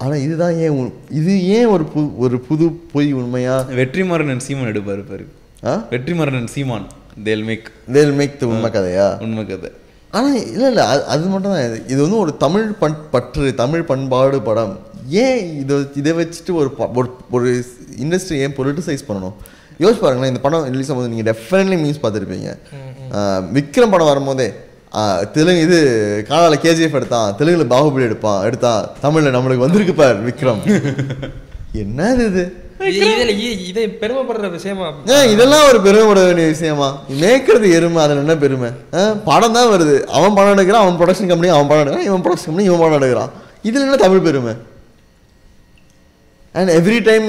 ஆனால் 0.00 0.18
இதுதான் 0.18 0.56
ஏன் 0.56 0.92
இது 1.10 1.46
ஏன் 1.46 1.66
ஒரு 1.66 1.84
பு 1.84 2.16
ஒரு 2.16 2.40
புது 2.40 2.70
பொய் 2.92 3.12
உண்மையா? 3.12 3.66
வெற்றிமாறன் 3.70 4.36
சீமான் 4.36 4.72
எடுப்பாரு 4.72 5.04
பாரு. 5.08 5.28
ஆ? 5.64 5.86
வெற்றிமாறன் 5.90 6.46
சீமான் 6.46 6.86
தேல் 7.24 7.42
மேக் 7.42 7.70
தேல் 7.92 8.12
மேக் 8.12 8.40
த 8.40 8.46
உண்மை 8.46 8.70
கதையா? 8.70 9.20
உண்மை 9.20 9.46
கதை. 9.46 9.70
ஆனால் 10.10 10.46
இல்லை 10.46 10.66
இல்லை 10.66 10.84
அது 10.84 11.04
அது 11.04 11.26
மட்டும் 11.26 11.50
தான். 11.50 11.64
இது 11.64 11.82
இது 11.88 12.02
வந்து 12.02 12.18
ஒரு 12.18 12.36
தமிழ் 12.36 12.72
பண் 12.72 12.94
பற்று 13.10 13.54
தமிழ் 13.54 13.82
பண்பாடு 13.82 14.42
படம். 14.42 14.78
ஏன் 15.08 15.60
இதை 15.60 15.88
இதை 15.94 16.12
வச்சுட்டு 16.12 16.52
ஒரு 16.52 16.70
ப- 16.70 17.08
ஒரு 17.30 17.64
இண்டஸ்ட்ரி 18.00 18.38
ஏன் 18.38 18.54
பொலிட்டிசைஸ் 18.56 19.04
பண்ணணும்? 19.08 19.34
யோசிச்சு 19.78 20.00
பாருங்களேன் 20.00 20.26
இந்த 20.26 20.40
படம் 20.40 20.70
ரிலீஸ் 20.70 20.92
ஆகும்போது 20.92 21.08
நீங்கள் 21.08 21.34
டெஃபினெட்லி 21.34 21.78
மீன்ஸ் 21.78 22.02
பார்த்துருப்பீங்க. 22.02 22.56
விக்ரம் 23.52 23.90
படம் 23.90 24.06
வரும்போதே 24.06 24.52
தெலுங்கு 25.34 25.64
இது 25.66 25.78
காணால 26.28 26.56
கேஜிஎஃப் 26.62 26.96
எடுத்தான். 26.98 27.28
தெலுங்குல 27.38 27.66
பாகுபலி 27.74 28.08
எடுப்பான். 28.08 28.40
எடுத்தான் 28.48 28.88
தமிழில் 29.04 29.34
நம்மளுக்கு 29.36 29.66
வந்திருக்கு 29.66 29.94
பார் 30.00 30.18
விக்ரம். 30.28 30.62
என்னது 31.82 32.24
இது? 32.30 32.44
இதை 33.70 33.82
பெருமைப்படுற 34.02 34.48
விஷயமா? 34.50 34.86
இதெல்லாம் 35.32 35.66
ஒரு 35.70 35.78
பெருமைப்பட 35.86 36.20
வேண்டிய 36.26 36.46
விஷயமா? 36.54 36.88
மேய்க்கிறது 37.22 37.66
எருமை 37.76 38.00
அதில் 38.04 38.22
என்ன 38.24 38.36
பெருமை? 38.44 38.70
படம் 39.28 39.56
தான் 39.56 39.70
வருது. 39.72 39.96
அவன் 40.18 40.36
படம் 40.38 40.54
எடுக்கிறான் 40.54 40.84
அவன் 40.84 40.98
ப்ரொடக்ஷன் 41.00 41.30
கம்பெனி 41.32 41.52
அவன் 41.56 41.70
படம் 41.70 41.82
எடுக்கிறான் 41.82 42.08
இவன் 42.08 42.24
ப்ரொடக்ஷன் 42.24 42.48
கம்பெனி 42.48 42.68
இவன் 42.70 42.82
படம் 42.84 42.98
எடுக்கிறான். 43.00 43.32
இதில் 43.68 43.86
என்ன 43.86 43.98
தமிழ் 44.04 44.26
பெருமை? 44.28 44.54
அண்ட் 46.58 46.72
எவ்ரி 46.78 46.98
டைம் 47.08 47.26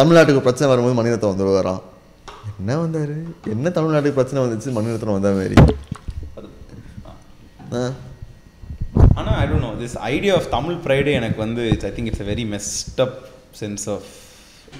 தமிழ்நாட்டுக்கு 0.00 0.46
பிரச்சனை 0.46 0.70
வரும்போது 0.72 0.96
மணிரத்னம் 1.00 1.34
வந்து 1.34 1.58
வரான் 1.60 1.82
என்ன 2.60 2.76
வந்தாரு? 2.84 3.16
என்ன 3.54 3.70
தமிழ்நாட்டுக்கு 3.78 4.18
பிரச்சனை 4.20 4.42
வந்துச்சு? 4.44 4.68
மணிரத்னம் 4.78 5.16
வந்த 5.18 5.32
மாதிரி. 5.40 5.56
ஆனால் 9.18 9.36
I 9.40 9.46
don't 9.50 9.66
know 9.66 9.72
this 9.82 9.96
idea 10.12 10.34
of 10.38 10.48
Tamil 10.56 10.78
Friday 10.86 11.12
எனக்கு 11.20 11.38
வந்து 11.44 11.62
I 11.88 11.92
think 11.96 12.08
it's 12.10 12.24
a 12.26 12.30
very 12.30 12.44
messed 12.54 13.00
up 13.04 13.12
sense 13.60 13.84
of 13.94 14.06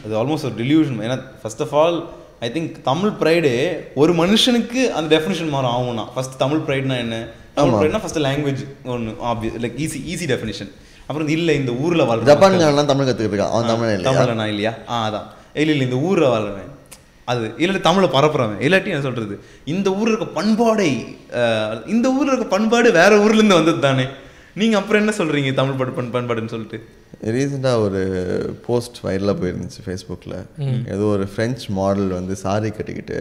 அது 0.04 0.14
ஆல்மோஸ்ட் 0.20 0.46
ஒரு 0.48 0.56
டிலியூஷன் 0.62 0.98
ஏன்னா 1.06 1.18
first 1.42 1.62
of 1.66 1.74
all 1.82 1.98
I 2.46 2.48
think 2.56 2.72
Tamil 2.90 3.14
Friday 3.22 3.54
ஒரு 4.02 4.12
மனுஷனுக்கு 4.14 4.80
அந்த 4.98 5.08
டெஃபினேஷன் 5.14 5.52
மாறும். 5.54 5.72
ஆகும்னா 5.76 6.04
ஃபர்ஸ்ட் 6.14 6.36
தமிழ் 6.42 6.62
ப்ரைட்னா 6.68 6.96
என்ன? 7.04 7.16
தமிழ். 7.54 7.78
ப்ரைட்னா 7.80 8.00
ஃபர்ஸ்ட் 8.02 8.20
லாங்குவேஜ் 8.26 8.62
ஒன்று 8.94 9.12
obvious 9.30 9.56
like 9.64 9.78
easy 9.84 10.00
easy 10.12 10.26
definition 10.32 10.70
அப்புறம் 11.08 11.28
இல்லை 11.28 11.56
இந்த 11.56 11.72
ஊரில் 11.84 12.06
வாழ்ற 12.08 12.28
ஜப்பான்காரன்லாம் 12.30 12.90
தமிழ் 12.92 13.08
கற்றுக்கிட்டு 13.08 13.46
அவன் 13.54 13.70
தமிழ் 13.72 14.06
தமிழ் 14.08 14.38
நான் 14.40 14.52
இல்லையா? 14.54 14.72
ஆ 14.88 14.96
அதான். 15.08 15.26
இல்லை 15.60 15.72
இல்லை 15.74 15.86
இந்த 15.88 15.98
ஊரில் 16.08 16.32
வாழ்றவன். 16.32 16.67
அது 17.30 17.46
இல்லாட்டி 17.62 17.82
தமிழை 17.88 18.08
பரப்புறவன். 18.14 18.60
இல்லாட்டி 18.66 18.90
என்ன 18.92 19.06
சொல்றது? 19.06 19.34
இந்த 19.72 19.88
ஊர்ல 19.98 20.14
இருக்க 20.14 20.28
பண்பாடை 20.38 20.90
இந்த 21.94 22.06
ஊர்ல 22.16 22.30
இருக்க 22.32 22.48
பண்பாடு 22.56 22.88
வேற 23.00 23.12
ஊர்ல 23.24 23.40
இருந்து 23.40 23.58
வந்தது 23.60 23.80
தானே. 23.86 24.06
நீங்க 24.60 24.76
அப்புறம் 24.78 25.02
என்ன 25.02 25.12
சொல்றீங்க 25.18 25.50
தமிழ் 25.58 25.78
படு 25.80 25.92
பண் 25.98 26.14
பண்பாடுன்னு 26.14 26.52
சொல்லிட்டு? 26.54 26.78
ரீசெண்டாக 27.34 27.82
ஒரு 27.86 28.00
போஸ்ட் 28.66 28.98
வைரலாக 29.06 29.36
போயிருந்துச்சு 29.42 29.84
ஃபேஸ்புக்கில் 29.84 30.36
ஏதோ 30.94 31.04
ஒரு 31.16 31.26
ஃப்ரெஞ்ச் 31.32 31.64
மாடல் 31.78 32.10
வந்து 32.18 32.34
சாரி 32.44 32.70
கட்டிக்கிட்டு 32.78 33.18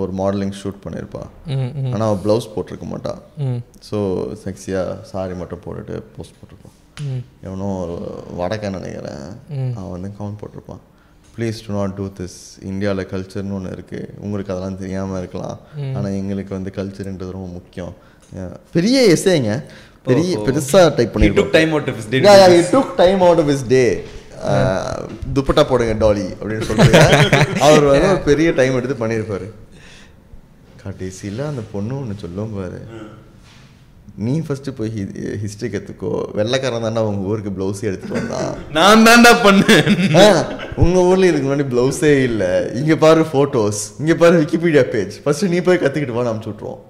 ஒரு 0.00 0.12
மாடலிங் 0.20 0.54
ஷூட் 0.60 0.82
பண்ணியிருப்பா. 0.84 1.22
ஆனால் 1.92 2.06
அவள் 2.08 2.22
ப்ளவுஸ் 2.24 2.52
போட்டிருக்க 2.54 2.86
மாட்டா. 2.92 3.12
ம். 3.46 3.60
ஸோ 3.88 3.98
செக்ஸியாக 4.44 4.98
சாரி 5.12 5.36
மட்டும் 5.42 5.64
போட்டுட்டு 5.66 5.96
போஸ்ட் 6.16 6.38
போட்டிருப்பான் 6.40 6.76
எவனோ 7.46 7.68
ஒரு 7.84 7.96
வடக்கன் 8.40 8.76
நினைக்கிறேன். 8.78 9.26
அவன் 9.78 9.92
வந்து 9.96 10.10
கவுண்ட் 10.20 10.40
போட்டிருப்பான். 10.42 10.82
Please 11.38 11.58
do 11.66 11.74
not 11.74 11.94
do 11.94 12.06
this 12.18 12.36
இந்தியாவில் 12.62 13.06
கல்ச்சர்னு 13.06 13.52
ஒன்று 13.52 13.70
இருக்குது 13.70 14.08
உங்களுக்கு 14.18 14.52
அதெல்லாம் 14.52 14.78
தெரியாமல் 14.78 15.18
இருக்கலாம். 15.18 15.58
ஆனால் 15.96 16.12
எங்களுக்கு 16.12 16.54
வந்து 16.54 16.72
கல்ச்சர்ன்றது 16.74 17.36
ரொம்ப 17.38 17.48
முக்கியம். 17.58 17.94
பெரிய 18.72 19.16
எஸ்ஏங்க 19.16 19.52
பெரிய 20.02 20.38
பெருசாக 20.38 20.94
type 20.96 21.16
took 22.74 22.94
time 22.96 23.22
out 23.28 23.38
of 23.42 23.48
his 23.52 23.62
day. 23.62 23.90
Uh, 24.48 24.98
dupatta 25.34 25.62
போடுங்க 25.68 25.92
டாலி 25.92 26.26
அப்படின்னு 26.40 26.66
சொல்லிட்டு. 26.68 27.00
அவர் 27.60 27.82
வந்து 27.82 28.18
பெரிய 28.28 28.52
டைம் 28.52 28.76
எடுத்து 28.76 29.06
பண்ணியிருப்பாரு. 29.06 29.48
கடைசியில் 30.82 31.40
அந்த 31.40 31.62
பொண்ணு 31.72 32.00
ஒன்று 32.00 32.14
சொல்லும் 32.18 32.54
பாரு. 32.56 32.80
நீ 34.18 34.32
ஃபர்ஸ்ட் 34.44 34.68
போய் 34.76 34.90
ஹிஸ்ட்ரி 35.42 35.68
கற்றுக்கோ 35.68 36.08
வெள்ளைக்காரன் 36.38 36.84
தாண்டா 36.86 37.02
உங்க 37.08 37.28
ஊருக்கு 37.30 37.50
ப்ளவுஸ் 37.56 37.82
எடுத்துட்டு 37.88 38.16
வந்தான். 38.18 38.48
நான் 38.76 39.04
தான்டா 39.06 39.32
பண்ணேன். 39.44 39.90
ஆ, 40.16 40.24
உங்க 40.76 40.98
ஊர்ல 41.08 41.28
இதுக்கு 41.28 41.46
முன்னாடி 41.46 41.66
ப்ளவுஸே 41.72 42.12
இல்ல. 42.28 42.44
இங்க 42.80 42.94
பாரு 42.96 43.22
போட்டோஸ் 43.34 43.82
இங்க 44.00 44.14
பாரு 44.14 44.40
விக்கிபீடியா 44.42 44.84
பேஜ் 44.94 45.14
ஃபர்ஸ்ட் 45.24 45.52
நீ 45.52 45.60
போய் 45.60 45.80
கத்துக்கிட்டு 45.82 46.16
வான்னு 46.16 46.32
அனுப்பிச்சு 46.32 46.52
விட்ருவோம் 46.52 46.82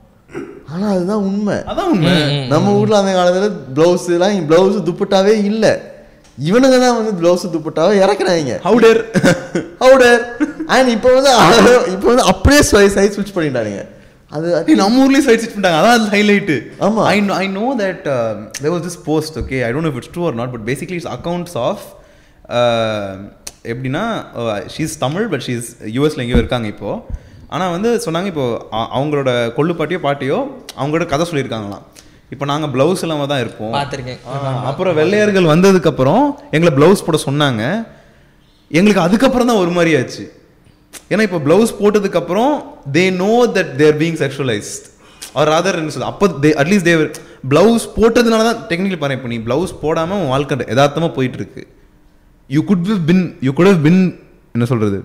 ஆனா 0.73 0.87
அதுதான் 0.95 1.23
உண்மை. 1.29 1.59
அதான் 1.71 1.91
உண்மை. 1.93 2.15
நம்ம 2.51 2.73
ஊர்ல 2.81 2.97
அந்த 3.03 3.13
காலத்துல 3.19 3.47
பிளவுஸ் 3.77 4.09
எல்லாம் 4.17 4.49
பிளவுஸ் 4.51 4.81
துப்பட்டாவே 4.89 5.35
இல்ல. 5.51 5.67
இவனுங்க 6.39 6.77
தான் 6.79 6.99
வந்து 6.99 7.13
பிளவுஸ் 7.21 7.47
துப்பட்டாவே 7.55 7.95
இறக்குறாங்க. 8.05 8.57
ஹவுடர் 8.67 9.01
ஹவுடர் 9.81 10.21
அண்ட் 10.75 10.91
இப்போ 10.97 11.09
வந்து 11.17 11.33
இப்போ 11.95 12.09
வந்து 12.13 12.27
அப்படியே 12.33 12.61
சைஸ் 12.73 13.15
ஸ்விட்ச் 13.15 13.37
பண்ணிட்டானுங்க. 13.37 13.81
அது 14.31 14.75
நம்ம 14.75 15.07
ஊர்லயே 15.07 15.21
சைட் 15.21 15.41
ஸ்டிச் 15.41 15.59
பண்ணிட்டாங்க. 15.59 15.79
அதான் 15.83 16.15
ஹைலைட் 16.15 16.63
ஆமா. 16.81 17.05
I 17.05 17.21
know 17.21 17.35
I 17.35 17.49
know 17.49 17.75
that 17.79 18.03
there 18.51 18.73
was 18.73 18.85
this 18.85 18.99
post 19.05 19.39
okay 19.39 19.65
I 19.65 19.73
don't 19.73 19.81
know 19.81 19.89
if 19.89 19.95
it's 19.95 20.11
true 20.15 20.27
or 20.27 20.35
not 20.35 20.51
but 20.51 20.71
basically 20.71 20.93
it's 20.93 21.07
accounts 21.07 21.57
of 21.57 21.81
எப்படின்னா 23.65 24.25
ஷீஸ் 24.77 24.99
தமிழ் 24.99 25.27
பட் 25.27 25.43
ஷீஸ் 25.47 25.65
யூஎஸ்ல 25.85 26.17
எங்கேயோ 26.17 26.37
இருக்காங்க 26.37 26.67
இப்போ. 26.67 27.07
ஆனால் 27.49 27.71
வந்து 27.71 27.97
சொன்னாங்க 28.05 28.27
இப்போ 28.27 28.67
அ- 28.73 28.89
அவங்களோட 28.95 29.53
கொள்ளு 29.53 29.73
பாட்டியோ 29.73 29.99
பாட்டியோ 30.03 30.51
அவங்களோட 30.81 31.07
கதை 31.07 31.27
சொல்லியிருக்காங்களாம். 31.31 31.83
இப்போ 32.31 32.45
நாங்கள் 32.45 32.71
ப்ளவுஸ் 32.71 33.03
இல்லாமல் 33.03 33.27
தான் 33.27 33.41
இருப்போம். 33.41 33.73
பார்த்துருக்கேன். 33.73 34.19
அப்புறம் 34.65 34.95
வெள்ளையர்கள் 34.95 35.45
வந்ததுக்கப்புறம் 35.45 36.35
எங்களை 36.51 36.77
ப்ளவுஸ் 36.77 37.05
போட 37.07 37.19
சொன்னாங்க. 37.25 37.87
எங்களுக்கு 38.69 39.01
அதுக்கப்புறம் 39.01 39.47
தான் 39.47 39.57
ஒரு 39.57 39.71
மாதிரி 39.71 39.97
ஆச்சு. 39.97 40.33
ஏன்னா 41.13 41.23
இப்போ 41.29 41.41
ப்ளவுஸ் 41.47 41.73
போட்டதுக்கப்புறம் 41.81 42.53
they 42.97 43.05
know 43.23 43.33
that 43.57 43.73
they're 43.81 43.99
being 44.03 44.19
sexualised 44.23 44.87
or 45.41 45.51
other 45.59 45.79
என்ன 45.81 45.93
சொல்றது 45.95 46.11
அப்போ 46.13 46.29
தே 46.45 46.51
அட்லீஸ்ட் 46.63 46.89
தேவர் 46.91 47.11
ப்ளவுஸ் 47.53 47.87
போட்டதுனால 47.97 48.45
தான் 48.49 48.61
டெக்னிக்கலி 48.71 49.01
பாருங்க 49.03 49.21
இப்போ 49.21 49.33
நீ 49.35 49.39
ப்ளவுஸ் 49.49 49.75
போடாமல் 49.85 50.21
உன் 50.23 50.33
வாழ்க்கை 50.35 50.65
யதார்த்தமாக 50.73 51.13
போயிட்டு 51.19 51.39
இருக்கு 51.41 51.63
you 52.51 52.61
could 52.71 52.87
have 52.93 53.03
been 53.11 53.25
you 53.47 53.53
could 53.59 53.71
have 53.71 53.83
been 53.89 54.01
என்ன 54.57 54.67
சொல்றது 54.73 54.99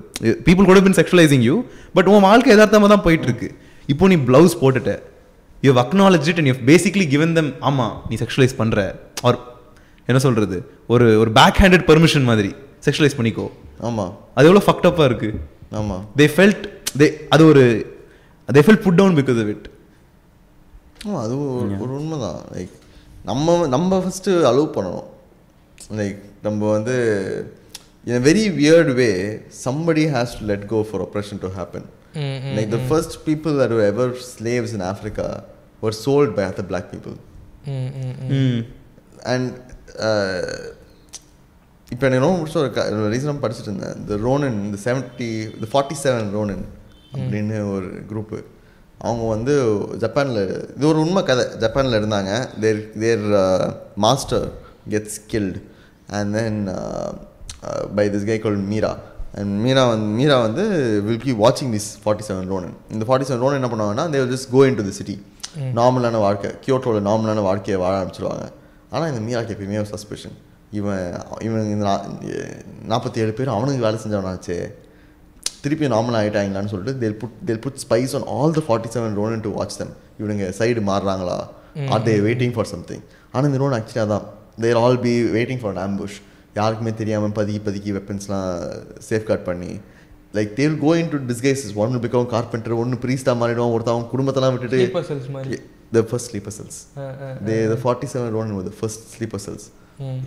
பீப்புள் 0.45 0.67
கூட 0.69 0.81
பின் 0.85 0.97
செக்ஷுவலைசிங் 0.99 1.43
யூ 1.47 1.55
பட் 1.97 2.07
உன் 2.11 2.23
வாழ்க்கை 2.27 2.51
யதார்த்தமாக 2.53 2.89
தான் 2.93 3.03
போயிட்டு 3.07 3.27
இருக்கு 3.29 3.47
இப்போ 3.91 4.07
நீ 4.11 4.15
blouse 4.27 4.55
போட்டுட்ட. 4.61 4.91
You 5.65 5.71
acknowledge 5.83 6.27
it 6.31 6.39
and 6.41 6.49
you 6.51 6.55
basically 6.69 7.05
given 7.13 7.33
them 7.37 7.49
ஆமா 7.69 7.87
நீ 8.09 8.15
செக்ஷுவலைஸ் 8.21 8.55
பண்ற. 8.61 8.77
ஆர் 9.27 9.37
என்ன 10.09 10.19
சொல்றது 10.25 10.57
ஒரு 10.93 11.05
ஒரு 11.21 11.31
பேக் 11.39 11.59
ஹேண்டட் 11.63 11.85
பெர்மிஷன் 11.89 12.25
மாதிரி. 12.29 12.51
செக்ஷுவலைஸ் 12.85 13.17
பண்ணிக்கோ. 13.19 13.45
ஆமா. 13.89 14.05
அது 14.37 14.47
எவ்வளோ 14.49 14.63
ஃபக்டப்பாக 14.67 15.09
இருக்கு. 15.09 15.29
ஆமா 15.73 15.97
தே 16.17 16.25
ஃபெல்ட் 16.35 16.65
தே 16.99 17.05
அது 17.29 17.43
ஒரு 17.45 17.63
they 18.49 18.63
felt 18.65 18.85
put 18.85 18.99
down 18.99 19.17
because 19.19 19.39
it 19.47 19.67
ஆமா, 21.05 21.17
அது 21.25 21.33
ஒரு 21.45 21.73
ஒரு 21.83 21.91
உண்மைதான் 21.99 22.39
லைக் 22.55 22.73
நம்ம 23.23 23.55
நம்ம 23.67 23.99
ஃபஸ்ட்டு 24.03 24.33
அலோவ் 24.49 24.75
பண்ணணும் 24.77 25.09
லைக் 25.99 26.17
நம்ம 26.41 26.71
வந்து 26.71 26.95
in 28.07 28.13
a 28.13 28.23
very 28.27 28.45
weird 28.51 28.89
way 28.95 29.13
somebody 29.65 30.05
has 30.07 30.29
to 30.37 30.43
let 30.43 30.61
go 30.67 30.79
for 30.83 30.97
oppression 31.01 31.37
to 31.39 31.49
happen 31.59 31.83
like 32.57 32.69
the 32.69 32.81
first 32.89 33.13
people 33.27 33.53
that 33.59 33.71
were 33.75 33.85
ever 33.91 34.07
slaves 34.27 34.71
in 34.77 34.81
africa 34.89 35.27
were 35.83 35.93
sold 35.97 36.29
by 36.37 36.43
other 36.49 36.65
black 36.71 36.87
people 36.91 37.15
ம் 37.75 37.91
hmm 38.01 38.15
ம் 38.39 38.59
and 39.33 39.51
இப்போ 41.93 42.05
எனக்கு 42.07 42.23
ரொம்ப 42.25 42.37
பிடிச்ச 42.41 42.57
ஒரு 42.99 43.11
ரீசனாக 43.13 43.41
படிச்சுட்டு 43.43 43.69
இருந்தேன். 43.71 43.95
இந்த 44.01 44.13
ரோனன் 44.25 44.57
இந்த 44.67 44.77
செவன்ட்டி 44.85 45.29
இந்த 45.57 45.67
ஃபார்ட்டி 45.71 45.95
செவன் 46.03 46.29
ரோனன் 46.37 46.65
அப்படின்னு 47.13 47.55
ஒரு 47.75 47.89
குரூப்பு 48.11 48.39
அவங்க 49.07 49.23
வந்து 49.35 49.53
ஜப்பானில் 50.03 50.41
இது 50.75 50.85
ஒரு 50.91 50.99
உண்மை 51.05 51.21
கதை. 51.29 51.45
ஜப்பானில் 51.63 51.97
இருந்தாங்க. 51.99 52.31
There 52.63 52.79
there 53.03 53.25
master 54.05 54.45
gets 54.93 55.19
killed 55.31 55.59
and 56.17 56.31
then 56.37 56.59
by 57.97 58.05
this 58.13 58.29
guy 58.29 58.37
called 58.45 58.57
Mira 58.71 58.91
and 59.41 59.53
Mira 59.65 59.83
வந்து 59.91 60.07
மீரா 60.19 60.37
வந்து 60.45 60.63
வில் 61.05 61.21
கி 61.25 61.33
வாட்சிங் 61.43 61.73
திஸ் 61.75 61.89
ஃபார்ட்டி 62.05 62.25
செவன் 62.29 62.49
ரோனன் 62.53 62.75
இந்த 62.95 63.03
ஃபார்ட்டி 63.09 63.27
செவன் 63.29 63.43
ரோனன் 63.45 63.59
என்ன 63.61 63.69
பண்ணுவாங்கன்னா 63.73 64.05
they 64.13 64.23
just 64.33 64.49
go 64.55 64.63
in 64.69 64.79
to 64.79 64.85
the 64.89 64.95
city 64.99 65.15
நார்மலான 65.79 66.19
வாழ்க்கை. 66.25 66.51
கியோட்டோவில் 66.65 67.05
நார்மலான 67.09 67.43
வாழ்க்கையை 67.49 67.77
வாழ 67.83 67.93
ஆரம்பிச்சிருவாங்க. 68.01 68.45
ஆனால் 68.93 69.09
இந்த 69.13 69.21
மீராக்கு 69.27 69.53
எப்பயுமே 69.55 69.79
ஒரு 69.83 69.91
சஸ்பெஷன் 69.95 70.35
இவன் 70.79 71.05
இவன் 71.47 71.71
இந்த 71.73 71.85
நாற்பத்தி 72.91 73.21
ஏழு 73.23 73.33
பேர் 73.39 73.55
அவனுக்கு 73.55 73.85
வேலை 73.85 73.97
செஞ்சவனாச்சே. 74.03 74.57
திருப்பி 75.63 75.85
நார்மல் 75.93 76.17
ஆகிட்டாங்களான்னு 76.19 76.71
சொல்லிட்டு 76.71 77.01
they'll 77.03 77.17
put 77.21 77.35
they'll 77.47 77.61
put 77.65 77.81
spies 77.83 78.13
on 78.19 78.25
all 78.37 78.55
the 78.57 78.61
forty 78.67 78.89
seven 78.95 79.17
ronin 79.19 79.43
to 79.45 79.51
watch 79.57 79.77
them 79.81 79.93
இவனுங்க 80.19 80.47
side 80.59 80.81
மாறுறாங்களா? 80.89 81.37
Are 81.93 82.05
they 82.07 82.15
waiting 82.27 82.53
for 82.55 82.69
something 82.73 83.03
ஆனால் 83.33 83.47
இந்த 83.49 83.59
ரோன் 83.63 83.75
ஆக்சுவலாக 83.77 84.07
தான் 84.13 84.25
they're 84.63 84.79
all 84.83 84.99
be 85.05 85.13
waiting 85.35 85.61
for 85.63 85.79
ambush 85.85 86.17
யாருக்குமே 86.59 86.91
தெரியாமல் 87.01 87.35
பதுக்கி 87.37 87.61
பதுக்கி 87.67 87.93
வெப்பன்ஸ்லாம் 87.97 88.49
சேஃப்கார்ட் 89.09 89.45
பண்ணி 89.49 89.71
லைக் 90.37 90.51
தேல் 90.59 90.77
கோ 90.83 90.91
இன் 91.01 91.11
டு 91.13 91.19
டிஸ்கைசஸ் 91.31 91.73
ஒன்று 91.83 92.01
பிகம் 92.05 92.27
கார்பெண்டர் 92.33 92.75
ஒன்று 92.81 92.99
ப்ரீஸ்டாக 93.05 93.35
மாறிடுவான் 93.41 93.73
ஒருத்தன் 93.77 93.95
அவன் 93.95 94.09
குடும்பத்தெல்லாம் 94.13 94.53
விட்டுட்டு. 94.55 94.81
The 95.95 96.03
first 96.11 96.29
sleeper 96.31 96.55
cells 96.57 96.79
they 97.49 97.57
the 97.73 97.77
forty 97.83 98.09
seven 98.15 98.31
ronin 98.37 98.53
the 98.69 98.73
first 98.81 99.05
sleeper 99.15 99.43
cells 99.47 99.65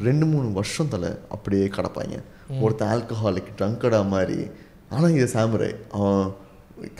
ரெண்டு 0.06 0.24
மூணு 0.32 0.48
வருஷம் 0.58 0.90
தலை 0.94 1.10
அப்படியே 1.34 1.66
கிடப்பாங்க. 1.76 2.16
ஒருத்தன் 2.64 2.90
ஆல்கஹாலிக் 2.94 3.50
ட்ரங்கடா 3.58 4.00
மாதிரி 4.14 4.38
ஆனால் 4.94 5.14
இது 5.16 5.26
சாமுரை 5.34 5.70
அவன் 5.96 6.26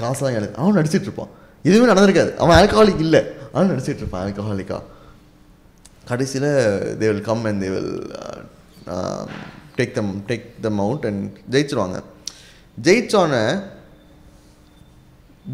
காசுலாம் 0.01 0.37
எனக்கு 0.39 0.59
அவன் 0.61 0.77
நடிச்சிட்டு 0.79 1.09
இருப்பான். 1.09 1.33
எதுவுமே 1.69 1.91
நடந்திருக்காது. 1.93 2.33
அவன் 2.43 2.57
ஆல்கஹாலிக் 2.59 3.05
இல்லை. 3.07 3.23
அவன் 3.53 3.71
நடிச்சிட்டு 3.73 4.03
இருப்பான் 4.03 4.25
ஆல்கஹாலிக்கா 4.27 4.79
கடைசியில் 6.11 6.51
they 6.99 7.07
will 7.11 7.25
come 7.29 7.45
and 7.51 7.63
they 7.65 7.71
will 7.77 7.95
take 9.79 9.97
them 9.99 10.13
take 10.29 10.45
them 10.67 10.83
out 10.87 11.07
and 11.09 11.25
ஜெயிச்சிருவாங்க. 11.55 11.99
ஜெயிச்சோன்னே 12.87 13.45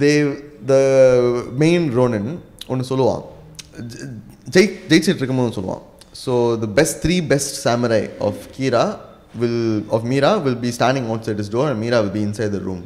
they 0.02 0.10
the 0.70 0.74
main 1.62 1.86
Ronan 1.98 2.30
ஒன்று 2.72 2.90
சொல்லுவான். 2.90 3.22
ஜெய் 4.54 4.70
ஜெயிச்சிட்டு 4.90 5.20
இருக்கும்போது 5.20 5.56
சொல்லுவான். 5.58 5.84
So 6.20 6.32
the 6.62 6.66
best 6.78 6.98
three 7.04 7.16
best 7.32 7.56
samurai 7.64 8.02
of 8.28 8.42
Kira 8.56 8.84
will 9.42 9.62
of 9.96 10.06
Mira 10.12 10.30
will 10.46 10.58
be 10.64 10.70
standing 10.78 11.08
outside 11.28 11.40
is 11.44 11.52
door 11.54 11.70
and 11.72 11.82
Mira 11.84 11.98
will 12.04 12.16
be 12.18 12.22
inside 12.28 12.52
the 12.56 12.60
room 12.68 12.82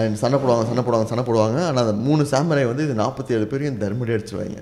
and 0.00 0.18
சண்டை 0.22 0.36
போடுவாங்க 0.42 0.64
சண்டை 0.70 0.82
போடுவாங்க 0.86 1.08
சண்டை 1.10 1.24
போடுவாங்க. 1.28 1.58
ஆனால் 1.68 1.82
அந்த 1.84 1.94
மூணு 2.06 2.22
சாமரை 2.32 2.64
வந்து 2.70 2.84
இது 2.86 2.94
நாற்பத்தி 3.02 3.34
ஏழு 3.36 3.46
பேரையும் 3.52 3.80
தர்மடி 3.82 4.14
அடிச்சிருவாங்க. 4.16 4.60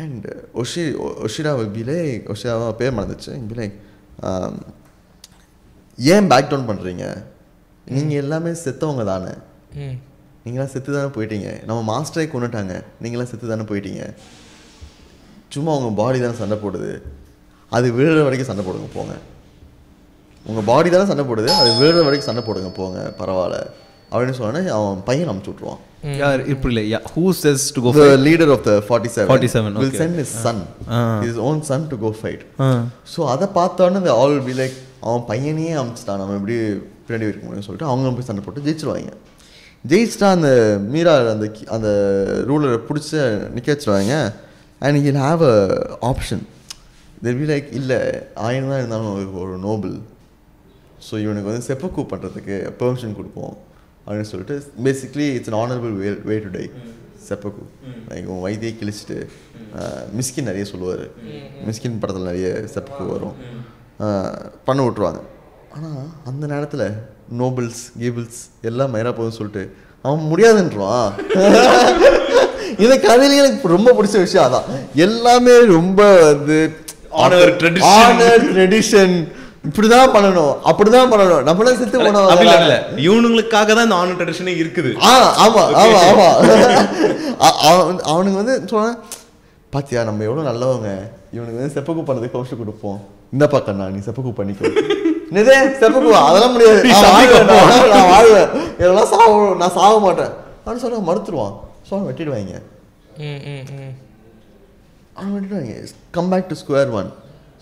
And 0.00 0.26
Oshi 0.62 0.82
Oshira 1.26 1.52
will 1.60 1.74
be 1.78 1.82
like 1.90 2.24
ஒஷிராவா 2.34 2.68
பேர் 2.80 2.96
மறந்துச்சு. 2.98 3.32
பி 3.50 3.56
லைக் 3.60 3.76
ஏன் 5.98 6.28
பேக் 6.32 6.50
டவுன் 6.52 6.68
பண்ணுறீங்க 6.70 7.04
நீங்கள் 7.96 8.20
எல்லாமே 8.22 8.52
செத்தவங்க 8.64 9.04
தானே. 9.12 9.34
நீங்களாம் 10.44 10.72
செத்து 10.72 10.90
தானே 10.96 11.10
போயிட்டீங்க. 11.16 11.50
நம்ம 11.68 11.80
மாஸ்டரே 11.92 12.26
கொண்டுட்டாங்க 12.32 12.74
நீங்களாம் 13.04 13.30
செத்து 13.30 13.52
தானே 13.52 13.64
போயிட்டீங்க. 13.70 14.02
சும்மா 15.48 15.74
உங்கள் 15.74 16.04
பாடி 16.04 16.20
தானே 16.20 16.34
சண்டை 16.34 16.58
போடுது? 16.64 17.02
அது 17.72 17.92
விழுற 17.92 18.22
வரைக்கும் 18.22 18.48
சண்டை 18.48 18.64
போடுங்க 18.64 18.88
போங்க. 18.94 19.14
உங்கள் 20.46 20.64
பாடி 20.64 20.90
தானே 20.90 21.04
சண்டை 21.04 21.24
போடுது 21.24 21.48
அது 21.52 21.70
விழுற 21.72 22.04
வரைக்கும் 22.04 22.20
சண்டை 22.20 22.44
போடுங்க 22.44 22.68
போங்க 22.68 23.14
பரவாயில்ல. 23.18 23.58
அப்படின்னு 24.12 24.34
சொன்னோன்னே 24.38 24.66
அவன் 24.68 25.02
பையன் 25.04 25.28
அமுச்சு 25.28 25.54
விட்ருவான் 25.54 26.16
யார்? 26.16 26.46
இப்படி 26.46 26.74
இல்லை. 26.74 26.84
Yeah 26.94 27.02
who 27.14 27.32
go 27.80 27.92
the 27.92 28.00
fight? 28.00 28.18
leader 28.18 28.48
of 28.50 28.64
the 28.66 28.80
47 28.80 29.26
47, 29.28 29.74
will 29.74 29.88
okay. 29.88 29.96
send 29.96 30.14
his 30.16 30.28
son. 30.42 30.58
Ah. 30.88 31.20
his 31.22 31.36
own 31.38 31.62
son 31.62 31.88
to 31.88 31.96
go 31.96 32.12
fight. 32.22 32.42
Ah 32.60 32.84
so 33.16 33.26
அதை 33.26 33.48
the 34.04 34.12
all 34.12 34.30
will 34.30 34.46
be 34.46 34.56
like 34.58 34.76
அவன் 35.00 35.24
பையனையே 35.28 35.72
அமிச்சிட்டான் 35.74 36.16
நம்ம 36.16 36.34
எப்படி 36.34 36.56
பின்னாடி 37.06 37.28
இருக்க 37.28 37.46
முடியும்னு 37.46 37.68
சொல்லிட்டு 37.68 37.84
அவங்க 37.84 38.10
போய் 38.10 38.22
சண்டை 38.22 38.44
போட்டு 38.44 38.60
ஜெயிச்சிருவாங்க. 38.60 39.12
ஜெயிச்சிட்டா 39.88 40.30
அந்த 40.30 40.48
மீரா 40.88 41.30
அந்த 41.30 41.46
கி- 41.46 41.66
அந்த 41.66 41.88
ரூலரை 42.48 42.80
பிடிச்சி 42.88 43.18
நிற்க 43.50 43.72
வச்சிருவாங்க. 43.72 44.14
And 44.82 44.98
he'll 45.06 45.20
have 45.26 45.42
a 45.50 45.54
option 46.10 46.42
there 47.24 47.38
be 47.40 47.46
like 47.52 47.68
இல்லை 47.80 47.98
ஆயிரம் 48.46 48.68
தான் 48.70 48.78
இருந்தாலும் 48.78 49.14
ஒரு- 49.40 49.58
நோபல் 49.68 49.96
ஸோ 51.06 51.14
இவனுக்கு 51.24 51.50
வந்து 51.50 51.66
செப்பக்கூ 51.68 52.02
பண்ணுறதுக்கு 52.12 52.54
பெர்மிஷன் 52.80 53.16
கொடுப்போம். 53.18 53.54
அப்படின்னு 54.06 54.28
சொல்லிட்டு 54.32 54.56
basically 54.84 55.26
it's 55.36 55.50
an 55.50 55.60
honourable 55.62 55.94
way 56.02 56.10
way 56.28 56.36
to 56.44 56.50
die 56.56 56.64
seppuku. 57.28 57.62
Like 58.08 58.30
உன் 58.32 58.42
வயதையே 58.44 58.72
கிழிச்சிட்டு 58.80 59.16
மிஸ்கின் 60.18 60.48
நிறைய 60.50 60.64
சொல்லுவார். 60.72 61.04
மிஸ்கின் 61.66 62.00
படத்தில் 62.02 62.28
நிறைய 62.30 62.48
செப்பக்கூ 62.74 63.06
வரும். 63.12 63.36
பண்ண 64.64 64.80
விட்ருவாங்க 64.86 65.20
ஆனால் 65.76 66.06
அந்த 66.30 66.44
நேரத்தில் 66.52 66.86
நோபல்ஸ் 67.40 67.82
கீபிள்ஸ் 68.00 68.40
எல்லாம் 68.70 68.94
மயிரா 68.94 69.12
போகுதுன்னு 69.16 69.38
சொல்லிட்டு 69.40 69.64
அவன் 70.02 70.28
முடியாதுன்றான். 70.32 71.10
இந்த 72.78 72.96
கதையில 72.96 73.36
எனக்கு 73.36 73.68
ரொம்ப 73.68 73.92
பிடிச்ச 73.92 74.18
விஷயம் 74.18 74.52
அதான். 74.52 74.62
எல்லாமே 74.94 75.60
ரொம்ப 75.64 76.22
வந்து 76.22 76.84
Honor, 77.16 77.54
tradition. 77.56 77.82
ஆனர் 77.82 78.42
ட்ரெடிஷன் 78.54 79.32
இப்படிதான் 79.70 80.10
பண்ணணும் 80.14 80.56
அப்படிதான் 80.64 81.10
பண்ணணும். 81.12 81.42
நம்மளாம் 81.46 81.78
செத்து 81.78 82.00
போனோம். 82.00 82.26
அப்படி 82.26 82.50
இல்ல, 82.50 82.88
இவனுங்களுக்காக 82.96 83.48
தான் 83.48 83.82
இந்த 83.82 83.94
ஆனர் 83.94 84.26
ட்ரெடிஷனே 84.26 84.62
இருக்குது. 84.62 85.02
ஆ 85.02 85.46
ஆமா 85.46 85.60
ஆமா 85.60 85.98
ஆமா. 86.10 86.28
அ- 87.42 87.58
அவன் 87.58 88.00
அவனுக்கு 88.00 88.44
வந்து 88.44 88.62
சொன்னான் 88.66 88.98
பாத்தியா 89.70 90.02
நம்ம 90.02 90.24
எவ்வளவு 90.24 90.48
நல்லவங்க. 90.48 90.88
இவனுக்கு 91.32 91.58
வந்து 91.58 91.80
செப்பக்கு 91.80 92.04
பண்ணதுக்கு 92.04 92.30
கௌஷம் 92.30 92.58
கொடுப்போம். 92.58 93.00
இந்த 93.32 93.46
பக்கம் 93.46 93.76
நான் 93.76 93.92
நீ 93.92 93.98
செப்பக்கு 93.98 94.40
பண்ணிக்கோ 94.40 94.66
நிதே 95.32 95.74
செப்பக்கு 95.80 96.10
அதெல்லாம் 96.10 96.52
முடியாது. 96.52 96.84
நான் 96.84 97.02
வாழ்வேன், 97.02 97.46
நான் 97.88 98.08
வாழ்வேன் 98.08 98.48
இதெல்லாம் 98.78 99.06
சாவ 99.06 99.54
நான் 99.58 99.72
சாக 99.72 99.98
மாட்டேன். 99.98 100.30
அப்படின்னு 100.66 100.76
சொல்ல 100.76 100.96
மறுத்துருவான். 100.96 101.65
ஸோ 101.88 101.94
வெட்டிடுவாங்க. 102.08 102.54
ம் 103.26 103.40
ம் 103.52 103.94
அவன் 105.18 105.32
வெட்டிடுவாங்க. 105.36 105.74
Come 106.16 106.30
back 106.32 106.48
to 106.50 106.56
square 106.62 106.90
one 107.00 107.10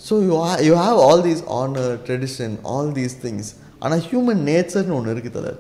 so 0.07 0.15
you 0.29 0.33
you 0.69 0.75
have 0.85 0.99
all 1.07 1.25
these 1.29 1.43
honour 1.61 1.93
tradition 2.07 2.55
all 2.75 2.93
these 2.99 3.17
things 3.25 3.51
ஆனால் 3.83 4.03
ஹியூமன் 4.09 4.43
நேச்சர்னு 4.51 4.97
ஒன்று 4.99 5.15
இருக்குது 5.15 5.37
தலை. 5.39 5.53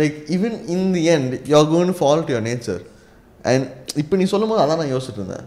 Like 0.00 0.16
even 0.36 0.56
in 0.74 0.86
the 0.96 1.02
end 1.14 1.34
you 1.50 1.54
are 1.60 1.70
going 1.74 1.94
fall 2.00 2.24
to 2.28 2.32
your 2.34 2.46
nature 2.50 2.82
and 3.52 3.66
இப்போ 4.02 4.14
நீ 4.20 4.26
சொல்லும் 4.34 4.52
போது 4.52 4.62
அதான் 4.64 4.80
நான் 4.82 4.92
யோசிச்சுட்டு 4.94 5.22
இருந்தேன். 5.22 5.46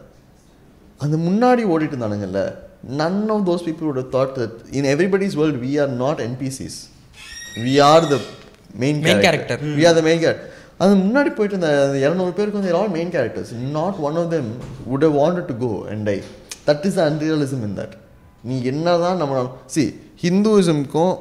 அந்த 1.03 1.15
முன்னாடி 1.27 1.63
ஓடிட்டு 1.73 1.95
இருந்தானுங்கல்ல 1.95 2.41
none 3.01 3.21
of 3.35 3.45
those 3.49 3.65
people 3.67 3.87
would 3.89 3.99
have 4.01 4.11
thought 4.15 4.31
that 4.41 4.53
in 4.77 4.83
everybody's 4.93 5.35
world 5.39 5.55
we 5.65 5.71
are 5.83 5.91
not 6.03 6.17
NPCs 6.31 6.75
we 7.65 7.73
are 7.89 8.01
the 8.13 8.19
main 8.81 8.97
Main 9.07 9.21
character. 9.25 9.55
character. 9.57 9.77
we 9.79 9.85
அது 10.83 10.93
முன்னாடி 11.03 11.29
போயிட்டு 11.37 11.55
இருந்த 11.55 11.69
அந்த 11.85 11.99
இரநூறு 12.05 12.33
பேருக்கு 12.37 12.59
வந்து 12.59 12.73
all 12.79 12.91
main 12.97 13.13
characters 13.15 13.53
not 13.77 13.99
one 14.07 14.17
of 14.21 14.29
them 14.33 14.49
would 14.89 15.03
have 15.05 15.15
wanted 15.21 15.45
to 15.51 15.55
go 15.63 15.71
and 15.91 16.01
die. 16.09 16.21
That 16.67 16.85
is 16.87 16.93
the 16.99 17.05
unrealism 17.11 17.61
in 17.67 17.73
that. 17.79 17.93
நீ 18.49 18.55
என்னதான் 18.71 19.17
நம்ம 19.21 19.41
சி 19.75 19.83
ஹிந்துவிசம்க்கும் 20.23 21.15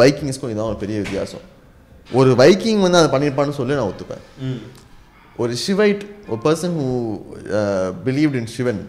வைக்கிங்ஸ்க்கும் 0.00 0.52
இதான் 0.52 0.68
ஒரு 0.70 0.78
பெரிய 0.82 0.98
வித்தியாசம். 1.04 1.44
ஒரு 2.18 2.30
வைக்கிங் 2.42 2.82
வந்து 2.84 2.98
அதை 3.00 3.08
பண்ணியிருப்பான்னு 3.14 3.56
சொல்லி 3.60 3.74
நான் 3.78 3.90
ஒத்துப்பேன். 3.92 4.24
ஒரு 5.42 5.54
சிவைட் 5.66 6.02
ஒரு 6.30 6.40
person 6.46 6.74
who 6.80 6.88
believed 8.06 8.38
in 8.40 8.50
Sivan 8.56 8.82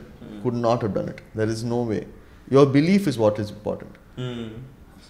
could 0.44 0.60
not 0.68 0.84
have 0.86 0.94
done 0.98 1.10
it. 1.14 1.22
There 1.38 1.52
is 1.56 1.64
no 1.76 1.80
way. 1.92 2.02
Your 2.56 2.66
belief 2.76 3.06
is 3.12 3.18
what 3.24 3.36
is 3.44 3.50
important. 3.58 3.94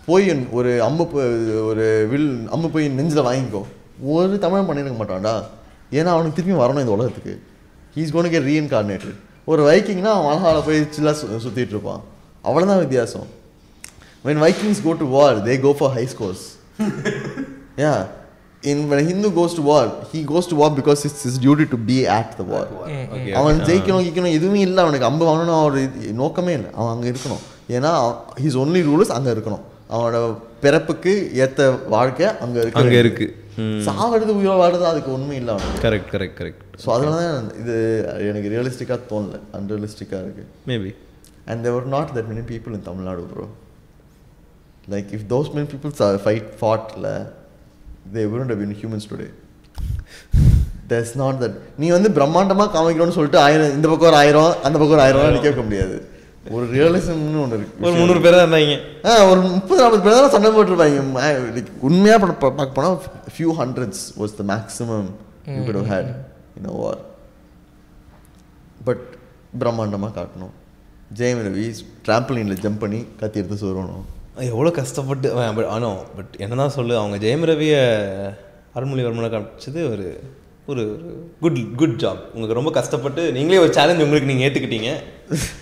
போய் 0.10 0.48
ஒரு 0.52 0.84
அம்பு 0.84 1.04
போ- 1.04 1.66
ஒரு 1.66 2.08
வில் 2.10 2.48
அம்பு 2.52 2.70
போய் 2.70 2.88
நெஞ்சில் 2.88 3.24
வாங்கிக்கோ. 3.24 3.64
ஒரு 4.04 4.40
தமிழன் 4.40 4.70
பண்ணியிருக்க 4.70 4.96
மாட்டான்டா. 4.96 5.44
ஏன்னா 5.92 6.04
அவனுக்கு 6.04 6.44
திரும்பி 6.44 6.64
வரணும் 6.64 6.80
இந்த 6.80 6.92
உலகத்துக்கு. 6.92 7.42
ஹீஸ் 7.96 8.12
கோன் 8.12 8.30
கே 8.30 8.40
ரீஇன்கார்னேட்டட் 8.40 9.16
ஒரு 9.46 9.64
வைக்கிங்னா 9.64 10.04
அவன் 10.04 10.38
அழகால 10.38 10.66
போய் 10.66 10.82
சில்லா 10.82 11.10
சு 11.10 11.26
சுற்றிட்டு 11.38 11.68
இருப்பான் 11.68 12.02
அவ்வளோதான் 12.44 12.78
வித்தியாசம். 12.78 13.26
When 14.26 14.28
vikings 14.28 14.82
go 14.86 14.98
to 14.98 15.06
war 15.06 15.48
they 15.48 15.60
go 15.60 15.74
for 15.74 15.92
high 15.92 16.08
scores. 16.18 16.58
Yeah. 17.78 18.06
In 18.64 18.92
when 18.92 18.96
a 18.96 19.04
hindu 19.04 19.28
goes 19.28 19.46
to 19.46 19.62
war 19.62 19.90
he 20.14 20.20
goes 20.20 20.38
to 20.38 20.56
war 20.56 20.72
because 20.72 21.10
it's 21.10 21.28
his 21.28 21.46
duty 21.46 21.68
to 21.68 21.78
be 21.88 22.02
at 22.02 22.28
the 22.40 22.58
war. 22.58 22.68
Okay, 22.90 23.30
அவன் 23.30 23.60
ஜெயிக்கணும் 23.60 24.04
கிக்கணும் 24.04 24.32
எதுவுமே 24.32 24.60
இல்லை. 24.60 24.84
அவனுக்கு 24.84 25.06
அம்பு 25.06 25.26
வாங்கணும் 25.26 25.62
அவர் 25.62 25.78
இது- 25.78 26.12
நோக்கமே 26.12 26.54
இல்லை. 26.54 26.70
அவன் 26.74 26.94
அங்கே 26.94 27.10
இருக்கணும். 27.10 27.72
ஏன்னா 27.72 28.16
ஹிஸ் 28.44 28.58
ஒன்லி 28.58 28.84
ரூல்ஸ் 28.84 29.12
அங்கே 29.12 29.32
இருக்கணும். 29.32 29.60
அவனோட 29.94 30.18
பிறப்புக்கு 30.64 31.14
ஏற்ற 31.44 31.62
வாழ்க்கை 31.96 32.28
அங்கே 32.46 32.60
இருக்கு. 32.64 32.80
அங்க 32.82 32.96
இருக்கு. 33.04 33.28
சாவடுது 33.88 34.32
உயிரோ 34.40 34.56
வாடுறது 34.62 34.86
அதுக்கு 34.90 35.10
உண்மை 35.18 35.36
இல்லை 35.40 35.52
அவனுக்கு. 35.56 35.82
கரெக்ட் 35.86 36.12
கரெக்ட் 36.14 36.38
கரெக்ட் 36.42 36.64
ஸோ 36.84 36.90
அதனால 36.96 37.16
தான் 37.22 37.48
இது 37.62 37.76
எனக்கு 38.32 38.52
ரியலிஸ்டிக்காக 38.54 39.00
தோணல. 39.12 39.40
அன்ரியலிஸ்டிக்காக 39.58 40.22
இருக்கு. 40.28 40.46
Maybe 40.72 40.92
and 41.50 41.64
there 41.66 41.90
not 41.96 42.14
that 42.18 42.30
many 42.34 42.44
people 42.52 42.76
in 42.78 42.86
Tamil Nadu 42.90 43.26
bro 43.34 43.48
like 44.94 45.10
if 45.18 45.26
those 45.34 45.52
many 45.58 45.68
peoples 45.74 46.22
fight 46.26 46.50
ஃபாட்ல 46.62 47.08
they 48.16 48.22
wouldn't 48.32 48.52
have 48.54 48.62
been 48.64 48.76
humans 48.84 49.06
today. 49.12 49.32
There's 50.92 51.12
not 51.22 51.36
that 51.42 51.56
நீ 51.82 51.88
வந்து 51.96 52.10
பிரம்மாண்டமா 52.16 52.66
காமிக்கணும்னு 52.76 53.18
சொல்லிட்டு 53.18 53.40
ஆயிரம் 53.48 53.74
இந்த 53.78 53.88
பக்கம் 53.92 54.10
ஒரு 54.12 54.18
ஆயிரம் 54.22 54.54
அந்த 54.68 54.76
பக்கம் 54.78 54.96
ஒரு 54.98 55.04
ஆயிரம் 55.08 55.36
நிற்க 55.38 55.64
முடியாது. 55.68 55.98
ஒரு 56.56 56.66
ரியலிசம்னு 56.76 57.42
ஒன்று 57.44 57.58
இருக்கு. 57.58 57.84
ஒரு 57.86 57.94
முந்நூறு 58.00 58.22
பேர் 58.26 58.38
தான் 58.38 58.46
இருந்தாங்க. 58.46 58.76
ஆ 59.08 59.12
ஒரு 59.32 59.40
முப்பது 59.56 59.80
நாற்பது 59.82 60.04
பேர் 60.06 60.18
தான் 60.18 60.34
சண்டை 60.36 60.50
போட்டிருப்பாங்க. 60.56 61.00
உண்மையாக 61.90 62.20
பார்க்க 62.44 62.78
போனால் 62.78 62.98
few 63.36 63.52
hundreds 63.62 64.06
was 64.22 64.38
the 64.40 64.46
maximum 64.54 65.10
you 65.58 65.62
could 65.70 65.82
had 65.94 66.10
in 66.60 66.70
a 66.72 66.76
war 66.80 67.02
but 68.90 69.06
பிரம்மாண்டமாக 69.62 70.14
காட்டணும். 70.20 70.56
ஜெயம் 71.20 71.44
ரவி 71.46 71.68
ட்ராம்பலினில் 72.08 72.60
ஜம்ப் 72.64 72.82
பண்ணி 72.82 73.00
கத்தி 73.20 73.40
எடுத்து 73.42 73.56
சொல்லணும் 73.62 74.04
எவ்வளோ 74.50 74.72
கஷ்டப்பட்டு 74.80 75.30
பட் 75.58 75.70
ஆனோ 75.76 75.90
பட் 76.18 76.34
என்னதான் 76.44 76.76
சொல்லு 76.76 76.94
அவங்க 77.00 77.18
ஜெயம் 77.24 77.46
ரவியை 77.50 77.80
அருள்மொழிவர்மனை 78.76 79.30
காமிச்சது 79.34 79.80
ஒரு 79.94 80.06
ஒரு 80.72 80.84
குட் 81.44 81.58
குட் 81.82 81.98
ஜாப் 82.04 82.22
உங்களுக்கு 82.34 82.60
ரொம்ப 82.60 82.72
கஷ்டப்பட்டு 82.78 83.22
நீங்களே 83.38 83.62
ஒரு 83.66 83.74
சேலஞ்ச் 83.78 84.06
உங்களுக்கு 84.06 84.32
நீங்கள் 84.32 84.48
ஏற்றுக்கிட்டீங்க 84.48 84.92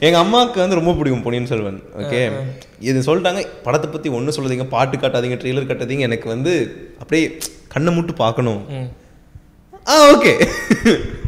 எங்கள் 0.00 0.20
அம்மாவுக்கு 0.20 0.58
வந்து 0.60 0.76
ரொம்ப 0.76 0.92
பிடிக்கும் 0.92 1.22
பொன்னியின் 1.22 1.46
செல்வன் 1.46 1.78
ஓகே 1.98 2.20
இது 2.80 2.98
சொல்லிட்டாங்க 3.00 3.40
படத்தை 3.62 3.88
பற்றி 3.90 4.08
ஒன்றும் 4.10 4.34
சொல்லாதீங்க 4.36 4.66
பாட்டு 4.68 4.96
காட்டாதீங்க 4.96 5.36
ட்ரெய்லர் 5.36 5.68
காட்டாதீங்க 5.68 6.06
எனக்கு 6.06 6.28
வந்து 6.28 6.52
அப்படியே 7.00 7.24
கண்ணை 7.68 7.90
மூட்டு 7.92 8.12
பார்க்கணும். 8.16 8.60
ஆ 9.86 9.96
ஓகே 10.10 10.32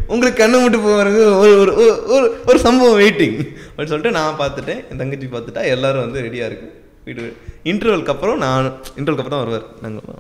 உங்களுக்கு 0.07 0.39
கண்ணு 0.41 0.63
மட்டும் 0.63 0.83
போகிறது 0.83 1.21
ஒரு 1.37 1.53
ஒரு 1.59 1.73
ஒரு- 2.15 2.31
ஒரு 2.47 2.59
சம்பவம் 2.59 2.99
வெயிட்டிங் 3.01 3.37
அப்படின்னு 3.67 3.93
சொல்லிட்டு 3.93 4.11
நான் 4.11 4.39
பார்த்துட்டேன் 4.39 4.81
என் 4.91 5.01
தங்கச்சி 5.01 5.29
பார்த்துட்டா 5.29 5.63
எல்லாரும் 5.67 6.05
வந்து 6.05 6.23
ரெடியாக 6.23 6.49
இருக்கு. 6.51 6.69
வீடு 7.05 7.23
இன்டர்வலுக்கு 7.65 8.09
அப்புறம் 8.09 8.39
நான் 8.39 8.67
இன்டர்வலுக்கு 8.97 9.23
அப்புறம் 9.23 9.37
தான் 9.37 9.45
வருவார். 9.45 9.67
நாங்கள் 9.81 10.19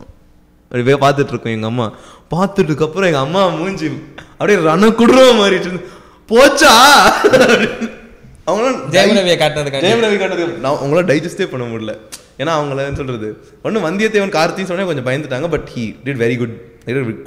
அப்படியே 0.73 0.99
பார்த்துட்டு 0.99 1.33
இருக்கோம் 1.33 1.55
எங்கள் 1.55 1.71
அம்மா. 1.71 1.87
பார்த்துட்டுக்கு 2.31 2.83
அப்புறம் 2.83 3.09
எங்கள் 3.11 3.27
அம்மா 3.27 3.43
மூஞ்சி 3.57 3.89
அப்படியே 4.33 4.59
ரண 4.65 4.87
குடுற 4.95 5.19
மாதிரி 5.37 5.59
இருந்து, 5.61 5.83
போச்சா? 6.31 6.75
அவங்களும் 8.47 8.79
ஜெயம் 8.95 9.17
ரவியை 9.19 9.37
காட்டுறதுக்காண்டி. 9.43 9.87
ஜெயம் 9.87 10.03
ரவி 10.05 10.17
காட்டுறதுக்கு 10.21 10.63
நான் 10.65 10.81
உங்களால் 10.85 11.09
டைஜஸ்டே 11.11 11.47
பண்ண 11.53 11.65
முடியல. 11.73 11.93
ஏன்னா 12.41 12.53
அவங்கள 12.59 12.79
என்ன 12.87 12.99
சொல்றது? 13.01 13.29
ஒன்று 13.67 13.85
வந்தியத்தேவன் 13.87 14.35
கார்த்தின்னு 14.37 14.71
சொன்னே 14.71 14.87
கொஞ்சம் 14.91 15.07
பயந்துட்டாங்க 15.09 15.49
but 15.55 15.69
he 15.75 15.85
did 16.07 16.21
very 16.23 16.37
good 16.43 16.55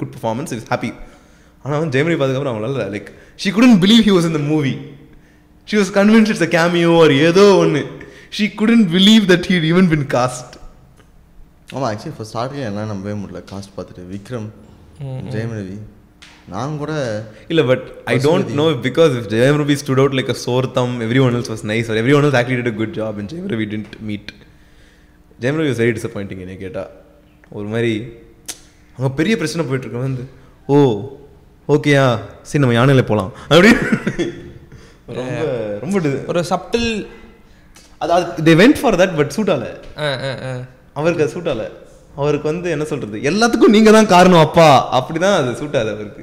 good 0.00 0.12
performance 0.16 0.52
is 0.56 0.66
happy 0.72 0.90
ஆனால் 1.64 1.78
வந்து 1.82 1.94
ஜெயம் 1.96 2.08
ரவி 2.10 2.18
பார்த்ததுக்கப்புறம் 2.20 2.54
அவங்களால 2.54 2.86
like 2.94 3.08
she 3.42 3.50
couldn't 3.56 3.76
believe 3.84 4.02
he 4.08 4.12
was 4.16 4.28
இந்த 4.30 4.42
movie 4.52 4.74
she 5.68 5.76
was 5.80 5.92
convince 5.98 6.30
it's 6.32 6.46
a 6.48 6.50
cameo 6.56 6.90
ஒரு 7.02 7.14
ஏதோ 7.28 7.44
ஒன்று 7.62 7.82
she 8.38 8.46
couldn't 8.60 8.84
believe 8.94 9.24
that 9.32 9.48
he'd 9.50 9.66
even 9.72 9.88
been 9.94 10.06
cast 10.16 10.54
ஆமாம் 11.74 11.88
ஆக்சுவலி 11.90 12.12
இப்போ 12.14 12.26
ஸ்டார்டிங் 12.32 12.66
எல்லாம் 12.70 12.90
நம்பவே 12.92 13.14
முடியல. 13.22 13.40
காஸ்ட் 13.52 13.72
பார்த்துட்டு 13.76 14.04
விக்ரம் 14.14 14.48
ஜெயம் 15.34 15.54
ரவி 15.58 15.76
நான் 16.48 16.76
கூட 16.78 16.92
இல்ல 17.48 17.62
but 17.70 17.84
I 18.06 18.16
don't 18.24 18.50
know 18.58 18.66
because 18.84 19.12
if 19.18 19.28
Jayam 19.32 19.58
Ravi 19.62 19.76
stood 19.80 20.00
out 20.02 20.16
like 20.18 20.30
a 20.34 20.38
sore 20.42 20.66
thumb 20.72 20.94
everyone 21.24 21.36
else 21.38 21.50
was 21.52 21.64
nice 21.70 21.88
or 21.90 21.98
everyone 22.18 22.26
else 22.26 22.38
actually 22.40 22.58
did 22.60 22.72
a 22.72 22.78
good 22.80 22.94
job 22.98 23.18
and 23.20 23.30
Jayam 23.32 23.48
Ravi 23.54 23.66
didn't 23.72 23.94
meet 24.02 24.30
Jayam 25.38 25.58
Ravi 25.60 25.70
was 25.70 25.82
very 25.82 25.94
disappointing 25.98 26.42
என்னை 26.44 26.56
கேட்டா. 26.56 26.84
ஒரு 27.50 27.66
மாதிரி 27.66 27.92
அங்கே 28.98 29.10
பெரிய 29.14 29.34
பிரச்சனை 29.36 29.64
போயிட்டு 29.66 29.86
இருக்க 29.86 30.00
வந்து 30.00 30.24
ஓ 30.68 30.76
ஓகேயா 31.68 32.04
சரி 32.42 32.62
நம்ம 32.62 32.76
யானையில 32.78 33.02
போகலாம் 33.02 33.32
அப்படி. 33.48 33.70
ரொம்ப 35.18 35.42
ரொம்ப 35.82 35.96
ஒரு 36.28 36.40
சப்டில் 36.52 36.88
அதாவது 38.00 38.44
they 38.48 38.54
went 38.62 38.80
for 38.80 38.98
that 39.00 39.16
but 39.16 39.34
suit 39.36 39.52
all. 39.54 39.66
Ah 39.98 40.08
ah 40.28 40.32
ஆ. 40.48 40.52
அவருக்கு 40.94 41.24
அது 41.24 41.34
சூட் 41.36 41.48
ஆல. 41.48 41.64
அவருக்கு 42.14 42.46
வந்து 42.50 42.68
என்ன 42.70 42.84
சொல்றது? 42.84 43.16
எல்லாத்துக்கும் 43.30 43.74
நீங்க 43.76 43.90
தான் 43.90 44.06
காரணம் 44.06 44.44
அப்பா. 44.46 44.68
அப்படிதான் 44.98 45.36
அது 45.40 45.50
சூட் 45.54 45.76
ஆகுது 45.76 45.94
அவருக்கு. 45.96 46.22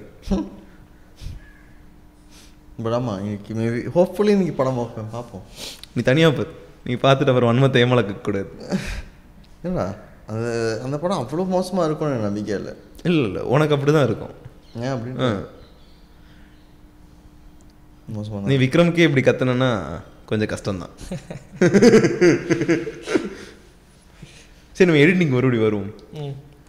பட் 2.83 2.95
ஆமாம் 2.97 3.19
இன்னைக்கு 3.23 3.53
மேபி 3.53 3.79
ஹோப்ஃபுல்லி 3.95 4.33
இன்னைக்கு 4.35 4.55
படம் 4.59 4.77
பார்ப்பேன் 4.79 5.09
பார்ப்போம். 5.11 5.43
நீ 5.95 6.01
தனியா 6.09 6.29
பாரு 6.29 6.51
நீ 6.87 6.93
பார்த்துட்டு 6.93 7.31
அப்புறம் 7.31 7.49
வன்மத்தை 7.49 7.81
ஏமாளக்க 7.83 8.13
கூடாது. 8.13 8.49
ஏன்னா 9.67 9.85
அது 10.27 10.47
அந்த 10.85 10.95
படம் 10.97 11.21
அவ்வளோ 11.21 11.45
மோசமாக 11.47 11.87
இருக்கும்னு 11.87 12.13
எனக்கு 12.13 12.29
நம்பிக்கை 12.29 12.55
இல்லை. 12.59 12.73
இல்ல 13.09 13.27
இல்ல 13.27 13.39
உனக்கு 13.53 13.75
அப்படிதான் 13.75 14.07
இருக்கும். 14.09 14.33
ஏன் 14.75 14.93
அப்படின்னு. 14.95 15.27
மோசமாக 18.15 18.47
நீ 18.49 18.55
விக்ரம்க்கே 18.65 19.07
இப்படி 19.07 19.23
கத்துனன்னா 19.29 19.71
கொஞ்சம் 20.25 20.51
கஷ்டம்தான். 20.53 20.93
சரி 24.75 24.89
நம்ம 24.89 25.01
எடிட்டிங் 25.05 25.33
மறுபடியும் 25.35 25.67
வருவோம். 25.67 25.91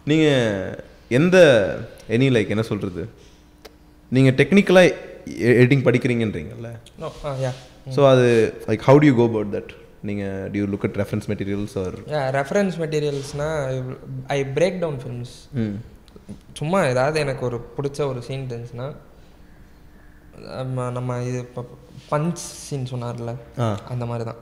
நீங்கள் 0.09 0.83
எந்த 1.19 1.37
எனி 2.15 2.27
லைக் 2.35 2.53
என்ன 2.55 2.63
சொல்கிறது 2.71 3.03
நீங்கள் 4.11 4.35
டெக்னிக்கலாக 4.39 4.91
எடிட்டிங் 5.53 5.85
படிக்கிறீங்கன்றீங்கல்ல? 5.85 6.69
நோ 7.01 7.07
ஆ 7.23 7.31
யா 7.43 7.51
ஸோ 7.95 8.01
அது 8.11 8.27
like 8.67 8.85
how 8.87 8.99
do 9.01 9.07
you 9.09 9.15
go 9.15 9.25
about 9.29 9.51
that 9.55 9.71
நீங்கள் 10.03 10.45
do 10.53 10.65
look 10.71 10.85
at 10.87 10.97
reference 11.01 11.27
materials 11.31 11.75
or 11.83 11.95
yeah 12.13 12.21
reference 12.37 12.77
மெட்டீரியல்ஸ்னால் 12.83 13.79
I 14.35 14.39
break 14.57 14.77
down 14.83 14.99
films 15.03 15.33
சும்மா 16.59 16.79
ஏதாவது 16.91 17.17
எனக்கு 17.25 17.43
ஒரு 17.45 17.57
பிடிச்ச 17.77 17.99
ஒரு 18.11 18.21
சீன் 18.27 18.47
இருந்துச்சுன்னா 18.47 18.87
நம்ம 20.91 21.17
இது 21.23 21.39
இப்போ 21.39 21.61
பஞ்ச் 22.09 22.41
சீன் 22.65 22.89
சொன்னார்ல 22.91 23.31
அந்த 23.89 24.03
மாதிரி 24.05 24.23
தான் 24.23 24.41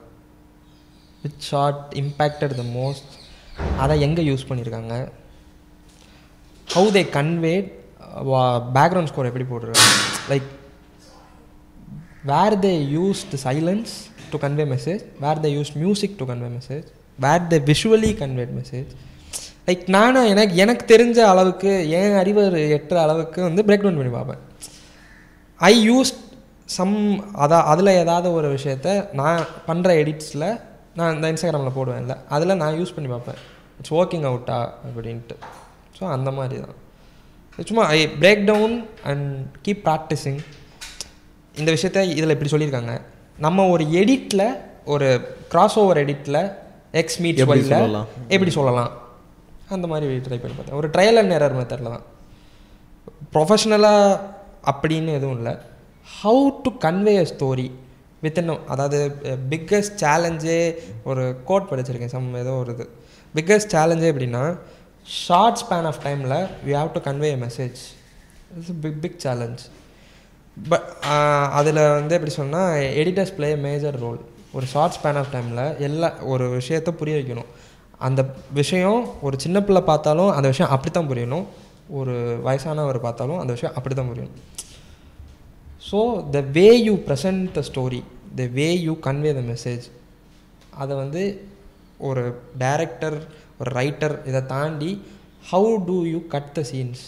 which 1.24 1.44
shot 1.50 1.82
impacted 2.00 2.54
the 2.60 2.64
most 2.76 3.12
அதை 3.78 3.94
எங்கே 4.00 4.22
யூஸ் 4.28 4.48
பண்ணியிருக்காங்க 4.48 4.94
how 6.68 6.90
they 6.96 7.02
conveyed 7.16 7.68
background 8.76 9.10
score 9.12 9.30
எப்படி 9.30 9.46
போடுறாங்க 9.52 9.84
like 10.32 10.48
where 12.32 12.56
they 12.66 12.74
used 12.96 13.34
silence 13.46 13.94
to 14.32 14.38
convey 14.44 14.66
message 14.74 15.02
where 15.24 15.42
they 15.46 15.50
use 15.56 15.72
music 15.82 16.14
to 16.20 16.26
convey 16.30 16.50
message 16.58 16.86
where 17.24 17.48
they 17.52 17.58
visually 17.70 18.12
conveyed 18.22 18.54
message 18.60 18.92
like 19.68 19.84
நானும் 19.96 20.28
எனக்கு 20.32 20.54
எனக்கு 20.64 20.84
தெரிஞ்ச 20.94 21.18
அளவுக்கு 21.32 21.72
என் 21.98 22.18
அறிவு 22.22 22.42
எட்டுற 22.76 22.96
அளவுக்கு 23.06 23.40
வந்து 23.48 23.64
பிரேக் 23.68 23.84
டவுன் 23.84 23.98
பண்ணி 24.00 24.12
பார்ப்பேன். 24.16 24.42
ஐ 25.60 25.72
யூஸ் 25.90 26.12
சம் 26.76 26.96
அதா 27.44 27.58
அதில் 27.72 27.98
ஏதாவது 28.02 28.28
ஒரு 28.38 28.48
விஷயத்த 28.56 28.88
நான் 29.20 29.40
பண்ணுற 29.68 29.90
எடிட்ஸில் 30.02 30.48
நான் 30.98 31.14
இந்த 31.14 31.32
இன்ஸ்டாகிராமில் 31.32 31.76
போடுவேன்ல 31.78 32.16
அதில் 32.36 32.60
நான் 32.62 32.78
யூஸ் 32.80 32.94
பண்ணி 32.96 33.10
பார்ப்பேன். 33.14 33.40
இட்ஸ் 33.78 33.94
ஒர்க்கிங் 34.00 34.26
அவுட்டா 34.30 34.58
அப்படின்ட்டு. 34.88 35.36
ஸோ 35.98 36.02
அந்த 36.16 36.30
மாதிரி 36.38 36.56
தான். 36.64 36.78
சும்மா 37.62 37.84
I 37.96 37.98
break 38.20 38.44
down 38.44 38.74
and 39.04 39.26
keep 39.66 39.82
practising 39.84 40.40
இந்த 41.56 41.72
விஷயத்த 41.72 42.00
இதில் 42.16 42.34
இப்படி 42.36 42.50
சொல்லியிருக்காங்க. 42.52 43.00
நம்ம 43.38 43.66
ஒரு 43.74 43.84
எடிட்டில் 43.84 44.46
ஒரு 44.84 45.08
கிராஸ் 45.48 45.76
ஓவர் 45.82 46.00
எடிட்டில் 46.06 46.40
எக்ஸ் 47.00 47.20
மீட் 47.20 47.36
சொல்லலாம்? 47.36 48.06
எப்படி 48.28 48.50
சொல்லலாம்? 48.50 48.90
அந்த 49.68 49.86
மாதிரி 49.86 50.16
ட்ரை 50.16 50.38
பண்ணி 50.42 50.56
பார்த்தேன். 50.56 50.78
ஒரு 50.80 50.88
ட்ரையல் 50.88 51.20
அண்ட் 51.20 51.34
எரர் 51.36 51.56
மெத்தடில் 51.60 51.94
தான். 51.94 52.04
ப்ரொஃபஷ்னலாக 53.34 54.20
அப்படின்னு 54.72 55.14
எதுவும் 55.18 55.36
இல்லை. 55.36 55.54
How 56.18 56.44
to 56.64 56.70
convey 56.86 57.14
a 57.22 57.26
story 57.32 57.70
within 58.22 58.58
அதாவது 58.74 58.98
பிக்கஸ்ட் 59.50 59.96
சேலஞ்சே 60.02 60.60
ஒரு 61.04 61.24
கோட் 61.44 61.68
படிச்சிருக்கேன். 61.70 62.14
சம் 62.14 62.34
ஏதோ 62.34 62.52
ஒரு 62.62 62.72
இது. 62.72 62.86
பிக்கஸ்ட் 63.36 63.74
சேலஞ்சே 63.74 64.10
எப்படின்னா 64.12 64.44
ஷார்ட் 65.06 65.60
ஸ்பேன் 65.62 65.88
ஆஃப் 65.90 66.02
டைமில் 66.06 66.36
we 66.66 66.74
have 66.80 66.92
to 66.96 67.00
convey 67.08 67.30
a 67.36 67.38
message 67.46 67.80
it's 68.56 68.74
big 68.84 69.00
big 69.04 69.18
challenge 69.24 69.62
but 70.70 70.88
அதில் 71.58 71.80
வந்து 71.98 72.16
எப்படி 72.16 72.32
சொன்னால் 72.40 72.72
எடிட்டர்ஸ் 73.00 73.34
ப்ளே 73.38 73.48
மேஜர் 73.66 73.98
ரோல் 74.04 74.20
ஒரு 74.56 74.66
ஷார்ட் 74.72 74.96
ஸ்பேன் 74.96 75.18
ஆஃப் 75.20 75.30
டைமில் 75.34 75.62
எல்லா 75.86 76.08
ஒரு 76.32 76.44
விஷயத்த 76.58 76.90
புரிய 76.98 77.14
வைக்கணும். 77.18 77.48
அந்த 78.06 78.20
விஷயம் 78.58 79.00
ஒரு 79.26 79.36
சின்ன 79.44 79.58
பிள்ளை 79.66 79.82
பார்த்தாலும் 79.90 80.30
அந்த 80.36 80.46
விஷயம் 80.52 80.72
அப்படி 80.74 80.90
தான் 80.92 81.10
புரியணும். 81.10 81.46
ஒரு 81.98 82.14
வயசானவர் 82.46 82.98
பார்த்தாலும் 83.06 83.40
அந்த 83.42 83.52
விஷயம் 83.56 83.74
அப்படி 83.78 83.94
தான் 83.94 84.10
புரியணும். 84.10 84.38
So 85.88 85.98
the 86.34 86.40
way 86.56 86.66
you 86.88 86.94
present 87.08 87.44
the 87.56 87.62
story 87.70 88.00
the 88.40 88.46
way 88.58 88.68
you 88.86 88.94
convey 89.06 89.32
the 89.38 89.42
message 89.52 89.86
அதை 90.82 90.92
வந்து 91.02 91.22
ஒரு 92.08 92.22
டைரக்டர் 92.62 93.16
ஒரு 93.64 93.72
ரைட்டர் 93.80 94.16
இதை 94.30 94.42
தாண்டி 94.54 94.90
how 95.52 95.70
do 95.90 95.98
you 96.14 96.20
cut 96.34 96.50
the 96.58 96.64
scenes 96.72 97.04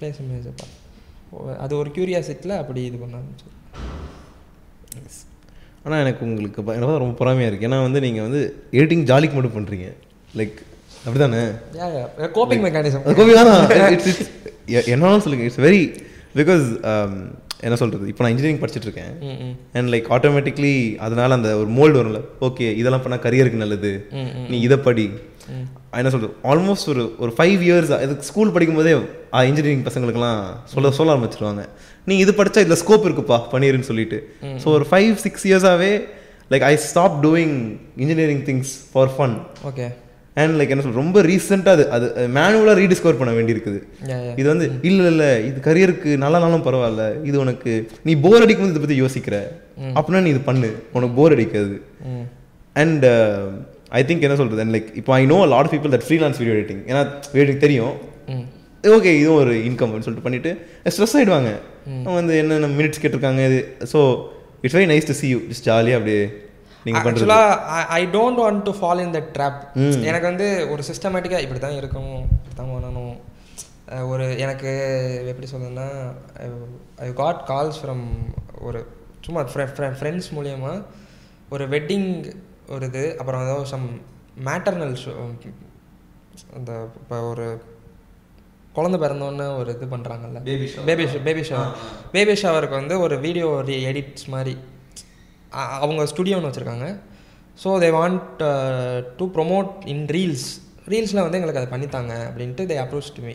plays 0.00 0.18
part 0.62 1.60
அது 1.64 1.72
ஒரு 1.82 1.90
க்யூரியாசிட்டியில் 1.94 2.56
அப்படி 2.62 2.80
இது 2.88 2.96
பண்ண 3.02 3.14
ஆரம்பிச்சு. 3.20 3.48
ஆனால் 5.84 6.00
எனக்கு 6.04 6.22
உங்களுக்கு 6.26 6.60
எனக்கு 6.76 7.00
ரொம்ப 7.02 7.16
பொறாமையாக 7.20 7.50
இருக்குது 7.50 7.68
ஏன்னா 7.68 7.78
வந்து 7.86 8.00
நீங்கள் 8.06 8.26
வந்து 8.26 8.40
எடிட்டிங் 8.78 9.04
ஜாலிக்கு 9.10 9.36
மட்டும் 9.38 9.56
பண்ணுறீங்க 9.56 9.88
லைக் 10.40 10.58
அப்படிதானே? 11.04 11.40
யா 11.78 11.86
யா 11.96 12.28
கோப்பிங் 12.36 12.62
மெக்கானிசம் 12.66 13.04
அது 13.06 13.16
கோபி 13.20 13.34
வேணாம் 13.38 13.64
இட்ஸ் 13.94 14.10
இட்ஸ் 14.12 14.92
என்னாலும் 14.94 15.44
இட்ஸ் 15.48 15.62
வெரி 15.66 15.82
பிகாஸ் 16.40 16.64
என்ன 17.66 17.76
சொல்கிறது 17.80 18.08
இப்போ 18.12 18.22
நான் 18.24 18.32
இன்ஜினியரிங் 18.32 18.62
படிச்சுட்டு 18.62 18.88
இருக்கேன். 18.88 19.12
அண்ட் 19.76 19.88
லைக் 19.92 20.08
ஆட்டோமேட்டிக்லி 20.14 20.72
அதனால 21.06 21.34
அந்த 21.38 21.50
ஒரு 21.60 21.68
மோல்டு 21.76 21.98
வரும்ல. 22.00 22.20
ஓகே 22.46 22.66
இதெல்லாம் 22.80 23.04
பண்ணால் 23.04 23.22
கரியருக்கு 23.26 23.62
நல்லது. 23.62 23.92
நீ 24.50 24.56
இதை 24.66 24.78
படி. 24.88 25.06
என்ன 26.00 26.10
சொல்கிறது 26.14 26.34
ஆல்மோஸ்ட் 26.52 26.90
ஒரு 26.92 27.02
ஒரு 27.24 27.32
ஃபைவ் 27.38 27.62
இயர்ஸ் 27.68 27.92
இதுக்கு 28.04 28.28
ஸ்கூல் 28.30 28.52
படிக்கும்போதே 28.54 28.92
இன்ஜினியரிங் 29.50 29.86
பசங்களுக்குலாம் 29.88 30.42
சொல்ல 30.74 30.92
சொல்ல 30.98 31.14
ஆரம்பிச்சிருவாங்க. 31.14 31.64
நீ 32.10 32.14
இது 32.24 32.32
படித்தா 32.38 32.62
இதில் 32.64 32.80
ஸ்கோப் 32.82 33.06
இருக்குப்பா 33.08 33.38
பண்ணிருன்னு 33.52 33.88
சொல்லிட்டு. 33.90 34.20
ஸோ 34.62 34.66
ஒரு 34.76 34.86
five 34.92 35.12
six 35.24 35.44
இயர்ஸாகவே 35.50 35.92
like 36.52 36.64
I 36.70 36.72
stop 36.90 37.18
doing 37.26 37.58
engineering 38.04 38.42
things 38.48 38.72
for 38.94 39.12
fun 39.16 39.36
okay 39.70 39.86
and 40.42 40.54
like 40.58 40.72
என்ன 40.74 40.84
சொல்ற 40.84 41.00
ரொம்ப 41.02 41.18
ரீசெண்டாக 41.30 41.74
அது 41.74 41.84
அது 41.96 42.06
மேனுவலாக 42.36 42.76
ரீடிஸ்கவர் 42.82 43.18
பண்ண 43.18 43.32
வேண்டியிருக்குது. 43.36 43.80
இது 44.40 44.46
வந்து 44.52 44.66
இல்லை 44.88 45.04
இல்லை 45.12 45.28
இது 45.48 45.58
கரியருக்கு 45.68 46.10
நல்லானாலும் 46.24 46.64
பரவாயில்ல. 46.68 47.04
இது 47.28 47.36
உனக்கு 47.44 47.72
நீ 48.08 48.14
போர் 48.24 48.44
அடிக்கும் 48.46 48.70
இதை 48.72 48.80
பற்றி 48.84 48.96
யோசிக்கிற. 49.02 49.36
அப்படின்னா 49.96 50.24
நீ 50.26 50.32
இது 50.34 50.42
பண்ணு. 50.50 50.70
உனக்கு 50.96 51.14
போர் 51.20 51.36
அடிக்காது. 51.36 51.76
அண்ட் 52.76 53.06
ஐ 53.98 54.02
திங்க் 54.08 54.26
என்ன 54.26 54.36
சொல்கிறது 54.40 54.66
லைக் 54.76 54.90
இப்போ 55.00 55.12
I 55.20 55.22
know 55.32 55.38
lot 55.54 55.70
people 55.72 55.92
that 55.94 56.06
freelance 56.08 56.38
video 56.40 56.54
editing 56.56 56.82
ஏன்னா 56.90 57.02
வீடியோ 57.36 57.56
தெரியும். 57.66 57.94
ஓகே 58.84 59.10
இதுவும் 59.20 59.40
ஒரு 59.42 59.52
இன்கம் 59.68 59.92
சொல்லிட்டு 60.06 60.26
பண்ணிட்டு 60.28 60.50
ஸ்ட்ரெஸ் 60.94 61.16
ஆயிடுவாங்க. 61.18 61.50
அவங்க 62.04 62.16
வந்து 62.20 62.34
என்னென்ன 62.40 62.70
மினிட்ஸ் 62.78 63.02
கேட்டிருக்காங்க 63.02 63.42
இது 63.50 63.60
so 63.92 64.00
it's 64.64 64.76
very 64.78 64.88
nice 64.92 65.08
to 65.10 65.16
see 65.20 65.30
you. 65.34 65.40
Just 65.50 65.66
ஜாலியாக 65.68 65.98
அப்படியே 65.98 66.22
நீங்கள் 66.86 67.08
ஆக்சுவலாக 67.10 67.84
I 67.98 68.02
don't 68.16 68.40
want 68.42 68.62
to 68.68 68.72
follow 68.80 69.02
in 69.06 69.14
the 69.16 69.20
trap 69.36 69.60
எனக்கு 70.10 70.26
வந்து 70.30 70.48
ஒரு 70.72 70.82
சிஸ்டமேட்டிக்காக 70.90 71.44
இப்படி 71.46 71.60
தான் 71.66 71.78
இருக்கணும் 71.80 72.24
இப்படி 72.38 72.56
தான் 72.60 72.72
பண்ணணும் 72.74 73.14
ஒரு 74.12 74.26
எனக்கு 74.44 74.70
எப்படி 75.32 75.48
சொல்றதுன்னா 75.52 75.88
ஐ 77.06 77.08
காட் 77.22 77.40
கால்ஸ் 77.52 77.80
ஃப்ரம் 77.82 78.04
ஒரு 78.68 78.80
சும்மா 79.26 79.42
ஃப்ரெண்ட்ஸ் 80.00 80.30
மூலியமா 80.38 80.72
ஒரு 81.54 81.64
வெட்டிங் 81.74 82.08
ஒரு 82.68 82.86
இது 82.86 83.16
அப்புறம் 83.18 83.42
ஏதோ 83.42 83.64
சம் 83.64 83.86
மேட்டர்னல் 84.44 84.96
ஷோ 85.00 85.12
அந்த 86.54 86.70
இப்போ 86.96 87.20
ஒரு 87.28 87.46
குழந்தை 88.72 89.00
பிறந்தோன்னே 89.00 89.56
ஒரு 89.56 89.70
இது 89.70 89.86
பண்ணுறாங்கல்ல 89.86 90.38
baby 90.44 90.66
baby 90.86 91.04
baby 91.24 91.42
shower 91.42 91.74
baby 92.12 92.32
ஷவருக்கு 92.42 92.70
வந்து 92.70 93.00
ஒரு 93.00 93.16
வீடியோ 93.18 93.48
எடிட்ஸ் 93.88 94.28
மாதிரி. 94.28 94.54
அவங்க 95.76 96.02
ஸ்டுடியோன்னு 96.04 96.48
வச்சுருக்காங்க. 96.48 96.86
So 97.58 97.68
they 97.78 97.90
want 97.94 98.40
to 99.16 99.24
promote 99.34 99.86
in 99.86 100.06
reels 100.08 100.48
ரீல்ஸில் 100.86 101.22
வந்து 101.22 101.38
எங்களுக்கு 101.38 101.60
அதை 101.60 101.70
பண்ணித்தாங்க 101.70 102.12
அப்படின்ட்டு 102.28 102.66
they 102.66 102.76
approach 102.80 103.14
to 103.14 103.22
me 103.22 103.34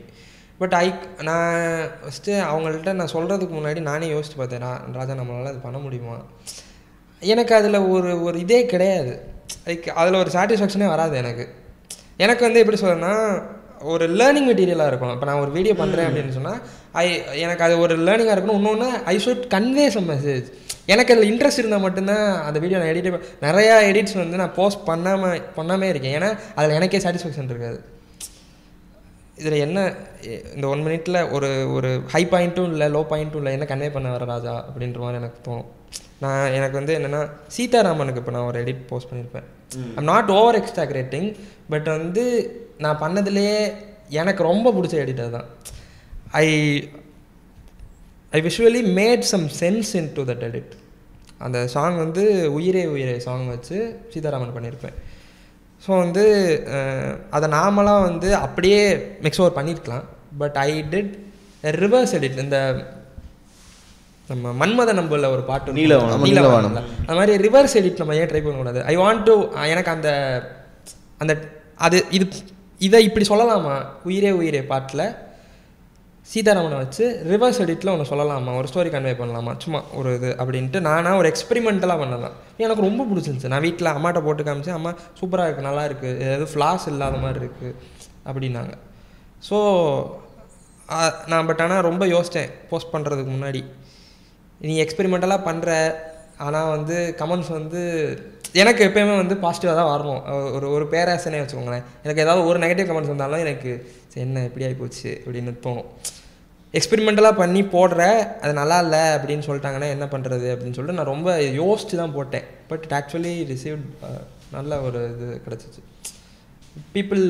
but 0.58 0.74
I 0.74 0.88
நான் 1.22 1.54
ஃபஸ்ட்டு 2.02 2.34
அவங்கள்ட்ட 2.48 2.94
நான் 2.94 3.14
சொல்கிறதுக்கு 3.14 3.56
முன்னாடி 3.56 3.82
நானே 3.82 4.10
யோசிச்சு 4.12 4.36
பார்த்தேன் 4.36 4.62
"ரா- 4.62 4.94
ராஜா 4.94 5.14
நம்மளால் 5.14 5.46
அது 5.46 5.60
பண்ண 5.60 5.78
முடியுமா? 5.78 6.18
எனக்கு 7.34 7.54
அதில் 7.60 7.86
ஒரு 7.94 8.12
ஒரு 8.28 8.38
இதே 8.46 8.60
கிடையாது. 8.74 9.14
லைக் 9.68 9.88
அதில் 10.02 10.22
ஒரு 10.24 10.32
சாட்டிஸ்ஃபேக்ஷனே 10.36 10.88
வராது 10.96 11.16
எனக்கு. 11.22 11.46
எனக்கு 12.26 12.46
வந்து 12.48 12.62
எப்படி 12.62 12.80
சொல்றேன்னா 12.82 13.14
ஒரு 13.92 14.06
லேர்னிங் 14.20 14.48
மெட்டீரியலாக 14.50 14.92
இருக்கும் 14.92 15.14
இப்போ 15.16 15.28
நான் 15.30 15.42
ஒரு 15.44 15.52
வீடியோ 15.58 15.74
பண்ணுறேன் 15.82 16.08
அப்படின்னு 16.08 16.36
சொன்னால் 16.38 16.60
ஐ 17.02 17.06
எனக்கு 17.44 17.64
அது 17.68 17.76
ஒரு 17.84 17.96
லேர்னிங்காக 18.08 18.36
இருக்கணும். 18.36 18.60
இன்னொன்று 18.62 18.90
I 19.12 19.16
should 19.26 19.46
convey 19.54 19.86
some 19.96 20.10
message 20.14 20.48
எனக்கு 20.94 21.14
அதில் 21.14 21.30
இன்ட்ரெஸ்ட் 21.32 21.62
இருந்தால் 21.62 21.86
மட்டும்தான் 21.86 22.26
அந்த 22.48 22.58
வீடியோ 22.64 22.78
நான் 22.82 22.92
எடிட் 22.94 23.10
நிறையா 23.48 23.76
எடிட்ஸ் 23.90 24.20
வந்து 24.22 24.42
நான் 24.42 24.56
போஸ்ட் 24.60 24.84
பண்ணாமல் 24.90 25.42
பண்ணாமே 25.58 25.90
இருக்கேன். 25.92 26.16
ஏன்னா 26.20 26.30
அதில் 26.58 26.78
எனக்கே 26.80 27.02
சாட்டிஸ்ஃபேக்ஷன் 27.06 27.52
இருக்காது. 27.54 27.80
இதில் 29.42 29.64
என்ன 29.66 29.80
இந்த 30.56 30.66
ஒன் 30.74 30.86
மினிட்ல 30.86 31.18
ஒரு 31.36 31.50
ஒரு 31.76 31.90
ஹை 32.14 32.24
பாயிண்ட்டும் 32.32 32.72
இல்லை 32.74 32.88
லோ 32.96 33.04
பாயிண்ட்டும் 33.12 33.42
இல்லை 33.42 33.54
என்ன 33.58 33.68
கன்வே 33.70 33.90
பண்ண 33.98 34.08
வர 34.16 34.26
ராஜா 34.34 34.56
அப்படின்ற 34.70 35.00
மாதிரி 35.04 35.22
எனக்கு 35.22 35.40
தோணும். 35.48 35.70
நான் 36.20 36.54
எனக்கு 36.54 36.76
வந்து 36.78 36.94
என்னென்னா 36.98 37.22
சீதாராமனுக்கு 37.48 38.20
இப்போ 38.20 38.32
நான் 38.32 38.48
ஒரு 38.48 38.60
எடிட் 38.64 38.82
போஸ்ட் 38.88 39.10
பண்ணியிருப்பேன் 39.10 39.48
I'm 39.96 40.04
not 40.04 40.32
over 40.32 40.56
exaggerating 40.56 41.28
but 41.70 41.88
வந்து 41.90 42.24
நான் 42.78 43.02
பண்ணதுலேயே 43.02 43.60
எனக்கு 44.12 44.44
ரொம்ப 44.44 44.74
பிடிச்ச 44.74 44.96
எடிட் 44.96 45.22
அதுதான். 45.22 45.48
I 46.34 46.48
I 48.34 48.42
visually 48.42 48.82
made 48.94 49.24
some 49.24 49.46
sense 49.60 49.92
into 50.14 50.24
that 50.24 50.44
edit 50.44 50.74
அந்த 51.40 51.68
சாங் 51.68 51.98
வந்து 51.98 52.24
உயிரே 52.50 52.84
உயிரே 52.86 53.16
சாங் 53.20 53.48
வச்சு 53.48 53.78
சீதாராமன் 54.14 54.56
பண்ணியிருப்பேன் 54.56 54.98
ஸோ 55.84 55.90
வந்து 55.98 56.24
அதை 57.30 57.50
நாமளாக 57.50 58.02
வந்து 58.02 58.36
அப்படியே 58.36 58.82
மிக்ஸ் 59.22 59.42
ஓவர் 59.42 59.58
பண்ணியிருக்கலாம் 59.58 60.06
but 60.38 60.58
I 60.62 60.72
did 60.92 61.14
reverse 61.78 62.14
edit 62.14 62.44
இந்த 62.44 62.58
நம்ம 64.32 64.52
மன்மத 64.62 64.94
நம்புல 65.00 65.30
ஒரு 65.36 65.44
பாட்டு. 65.50 65.78
நீலவானம். 65.80 66.26
நீலவானம்ல. 66.28 66.82
அது 67.08 67.18
மாதிரி 67.20 67.36
ரிவர்ஸ் 67.48 67.78
எடிட் 67.80 68.02
நம்ம 68.02 68.16
ஏன் 68.20 68.30
ட்ரை 68.32 68.42
பண்ணக்கூடாது? 68.44 68.82
ஐ 68.92 68.96
வாண்ட் 69.04 69.26
டு 69.30 69.36
எனக்கு 69.74 69.92
அந்த 69.96 70.10
அந்த 71.24 71.34
அது 71.86 71.98
இது 72.18 72.26
இதை 72.88 73.00
இப்படி 73.08 73.26
சொல்லலாமா? 73.32 73.74
உயிரே 74.10 74.32
உயிரே 74.42 74.62
பாட்டில் 74.72 75.06
சீதாராமனை 76.32 76.78
வச்சு 76.82 77.06
ரிவர்ஸ் 77.32 77.60
எடிட்டில் 77.64 77.92
ஒன்று 77.94 78.10
சொல்லலாமா? 78.12 78.52
ஒரு 78.60 78.68
ஸ்டோரி 78.72 78.90
கன்வே 78.96 79.14
பண்ணலாமா? 79.22 79.52
சும்மா 79.64 79.80
ஒரு 80.00 80.10
இது 80.18 80.30
அப்படின்ட்டு 80.42 80.80
நானாக 80.88 81.20
ஒரு 81.22 81.28
எக்ஸ்பெரிமெண்டலாக 81.32 82.02
பண்ணலாம் 82.04 82.36
எனக்கு 82.64 82.86
ரொம்ப 82.88 83.06
பிடிச்சிருந்துச்சு. 83.10 83.52
நான் 83.54 83.66
வீட்டில் 83.68 83.94
அம்மாட்ட 83.94 84.22
போட்டு 84.28 84.46
காமிச்சேன் 84.50 84.78
அம்மா 84.80 84.92
சூப்பராக 85.20 85.48
இருக்குது 85.48 85.70
நல்லா 85.70 85.84
இருக்குது 85.90 86.20
எதுவும் 86.36 86.54
ஃப்ளாஸ் 86.54 86.86
இல்லாத 86.94 87.18
மாதிரி 87.26 87.42
இருக்குது 87.44 87.74
அப்படின்னாங்க. 88.30 88.74
ஸோ 89.50 89.58
நான் 91.32 91.48
பட் 91.50 91.64
ஆனால் 91.66 91.86
ரொம்ப 91.90 92.04
யோசித்தேன் 92.16 92.52
போஸ்ட் 92.70 92.94
பண்ணுறதுக்கு 92.94 93.34
முன்னாடி. 93.36 93.64
நீ 94.68 94.74
எக்ஸ்பெரிமெண்டலாக 94.84 95.48
பண்ணுற 95.50 95.70
ஆனால் 96.46 96.74
வந்து 96.76 96.98
கமெண்ட்ஸ் 97.22 97.52
வந்து 97.58 97.82
எனக்கு 98.62 98.82
எப்பயுமே 98.88 99.16
வந்து 99.22 99.36
பாசிட்டிவாக 99.44 99.76
தான் 99.80 99.92
வரணும். 99.94 100.22
ஒரு 100.58 100.68
ஒரு 100.76 100.86
பேராசனே 100.94 101.42
வச்சுக்கோங்களேன். 101.42 101.84
எனக்கு 102.06 102.24
ஏதாவது 102.24 102.42
ஒரு 102.50 102.58
நெகட்டிவ் 102.64 102.88
கமெண்ட்ஸ் 102.90 103.14
வந்தாலும் 103.14 103.44
எனக்கு 103.46 103.72
சரி 104.12 104.24
என்ன 104.28 104.44
இப்படி 104.50 104.66
ஆகி 104.68 104.78
போச்சு 104.80 105.12
அப்படின்னு 105.24 105.54
தோணும். 105.66 105.90
எக்ஸ்பெரிமெண்டலாக 106.80 107.40
பண்ணி 107.42 107.62
போடுற 107.76 108.02
அது 108.44 108.54
நல்லா 108.62 108.78
இல்லை 108.86 109.04
அப்படின்னு 109.18 109.46
சொல்லிட்டாங்கன்னா 109.48 109.90
என்ன 109.96 110.06
பண்ணுறது 110.14 110.48
அப்படின்னு 110.54 110.78
சொல்லிட்டு 110.78 111.00
நான் 111.00 111.12
ரொம்ப 111.14 111.30
யோசிச்சு 111.62 111.96
தான் 112.02 112.16
போட்டேன். 112.18 112.48
பட் 112.72 112.84
இட் 112.88 112.98
ஆக்சுவலி 113.00 113.34
ரிசீவ்ட் 113.52 113.88
நல்ல 114.58 114.82
ஒரு 114.88 115.00
இது 115.14 115.28
கிடச்சிச்சு. 115.46 115.82
பீப்புள் 116.96 117.24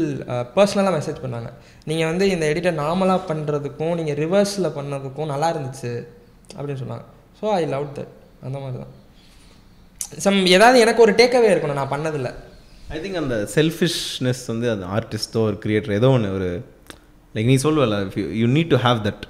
பர்சனலாக 0.57 0.95
மெசேஜ் 0.97 1.23
பண்ணாங்க. 1.25 1.51
நீங்கள் 1.89 2.09
வந்து 2.11 2.25
இந்த 2.33 2.45
எடிட்டை 2.51 2.73
நார்மலாக 2.83 3.27
பண்ணுறதுக்கும் 3.29 3.95
நீங்கள் 3.99 4.19
ரிவர்ஸில் 4.23 4.75
பண்ணதுக்கும் 4.79 5.31
நல்லா 5.33 5.47
இருந்துச்சு 5.53 5.93
அப்படின்னு 6.57 6.81
சொன்னாங்க. 6.83 7.05
ஸோ 7.39 7.45
ஐ 7.57 7.63
லவ் 7.75 7.87
தட் 7.97 8.13
அந்த 8.47 8.57
மாதிரி 8.63 8.77
தான் 8.83 8.93
சம் 10.25 10.39
ஏதாவது 10.55 10.77
எனக்கு 10.79 11.03
ஒரு 11.05 11.13
டேக்அவே 11.19 11.49
இருக்கணும் 11.53 11.79
நான் 11.81 11.93
பண்ணதில்லை. 11.95 12.31
ஐ 12.95 12.99
திங்க் 13.01 13.19
அந்த 13.21 13.35
செல்ஃபிஷ்னஸ் 13.55 14.43
வந்து 14.51 14.67
அந்த 14.75 14.85
ஆர்டிஸ்டோ 14.97 15.41
ஒரு 15.49 15.57
கிரியேட்டர் 15.65 15.97
ஏதோ 15.99 16.09
ஒன்று 16.15 16.29
ஒரு 16.37 16.49
லைக் 17.35 17.49
நீ 17.51 17.57
சொல்லுவல 17.65 17.97
you 18.41 18.47
need 18.55 18.71
to 18.73 18.79
have 18.85 18.99
that 19.07 19.23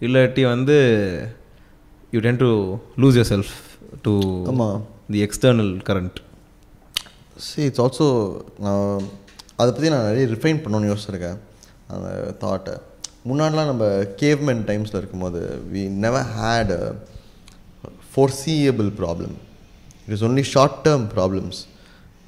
இல்லாட்டி 0.00 0.42
வந்து 0.54 0.76
you 2.12 2.20
tend 2.20 2.40
to 2.44 2.50
lose 3.02 3.18
yourself 3.34 3.54
to. 4.06 4.14
The 5.14 5.22
external 5.26 5.72
current 5.88 6.18
see 7.46 7.64
it's 7.68 7.82
also 7.84 8.06
நான் 8.64 9.06
அதை 9.60 9.68
பற்றி 9.70 9.88
நான் 9.94 10.06
நிறைய 10.08 10.26
ரிஃபைன் 10.34 10.60
பண்ணணும்னு 10.62 10.90
யோசிச்சிருக்கேன் 10.90 11.38
அந்த 11.94 12.08
தாட்டை 12.42 12.74
முன்னாடிலாம் 13.30 13.70
நம்ம 13.70 13.86
கேவ்மென் 14.22 14.62
டைம்ஸில் 14.68 15.00
இருக்கும்போது 15.00 15.40
we 15.72 15.82
never 16.04 16.28
had 16.36 16.74
foreseeable 18.14 18.90
problem 19.00 19.34
it 20.04 20.14
is 20.16 20.24
only 20.28 20.44
short 20.54 20.78
term 20.86 21.04
problems 21.14 21.60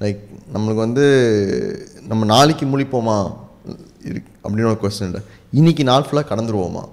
like 0.03 0.21
நம்மளுக்கு 0.53 0.81
வந்து 0.87 1.05
நம்ம 2.11 2.25
நாளைக்கு 2.35 2.65
முழிப்போமா? 2.71 3.17
இருக்கு 4.09 4.31
அப்படின்னு 4.43 4.71
ஒரு 4.71 4.79
கொஸ்டின் 4.83 5.09
இல்லை. 5.09 5.21
இன்னைக்கு 5.59 5.83
நாள் 5.89 6.05
ஃபுல்லாக 6.07 6.27
கடந்துருவோமா? 6.31 6.83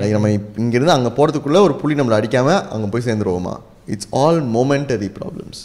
லைக் 0.00 0.14
நம்ம 0.16 0.30
இங்கிருந்து 0.62 0.94
அங்கே 0.96 1.10
போகிறதுக்குள்ளே 1.18 1.60
ஒரு 1.66 1.74
புள்ளி 1.80 1.96
நம்மளை 1.98 2.16
அடிக்காமல் 2.20 2.60
அங்கே 2.74 2.88
போய் 2.92 3.06
சேர்ந்துருவோமா? 3.08 3.54
It's 3.94 4.10
all 4.22 4.40
momentary 4.56 5.08
problems 5.18 5.60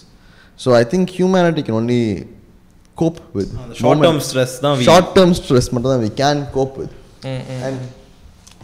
so 0.63 0.75
I 0.81 0.83
think 0.93 1.13
humanity 1.17 1.63
can 1.67 1.77
only 1.81 2.01
cope 2.97 3.21
with 3.37 3.53
short 3.81 4.03
term 4.05 4.21
stress 4.27 4.55
தான் 4.65 4.83
ஷார்ட் 4.89 5.13
டேர்ம் 5.17 5.35
ஸ்ட்ரெஸ் 5.39 5.69
மட்டும் 5.75 5.91
தான் 5.93 6.03
we 6.07 6.11
can 6.23 6.41
cope 6.57 6.75
with 6.81 6.95
and 7.67 7.81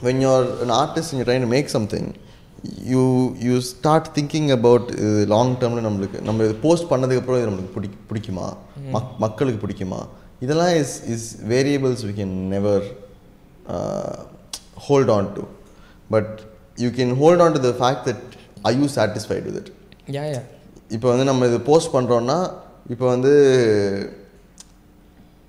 when 0.07 0.21
you're 0.25 0.47
an 0.65 0.73
artist 0.83 1.07
and 1.11 1.17
you're 1.19 1.29
trying 1.31 1.45
to 1.47 1.51
something 2.65 2.89
you 2.91 3.35
you 3.39 3.61
start 3.61 4.07
thinking 4.15 4.51
about 4.51 4.91
long 5.27 5.55
டேர்மில் 5.61 5.85
நம்மளுக்கு 5.87 6.21
நம்ம 6.21 6.43
இது 6.43 6.55
post 6.55 6.89
பண்ணதுக்கப்புறம் 6.89 7.37
இது 7.37 7.49
நம்மளுக்கு 7.49 7.73
பிடி 7.75 7.89
பிடிக்குமா? 8.09 8.53
மக் 8.91 9.19
மக்களுக்கு 9.19 9.67
பிடிக்குமா? 9.67 9.99
இதெல்லாம் 10.39 10.75
is 10.75 11.05
is 11.05 11.35
variables 11.45 12.05
we 12.05 12.13
can 12.13 12.49
never 12.49 12.83
hold 14.75 15.09
on 15.09 15.33
to 15.33 15.41
but 16.09 16.41
you 16.77 16.89
can 16.89 17.15
hold 17.15 17.41
on 17.41 17.51
to 17.51 17.59
the 17.59 17.73
fact 17.81 18.05
that 18.09 18.37
I 18.63 18.79
you 18.79 18.87
satisfied 18.87 19.43
with 19.43 19.57
it 19.57 19.71
yeah 20.15 20.23
yeah 20.23 20.41
இப்போ 20.89 21.07
வந்து 21.09 21.23
நம்ம 21.23 21.45
இது 21.45 21.61
போஸ்ட் 21.61 21.93
பண்ணுறோன்னா 21.93 22.51
இப்போ 22.89 23.07
வந்து 23.07 23.31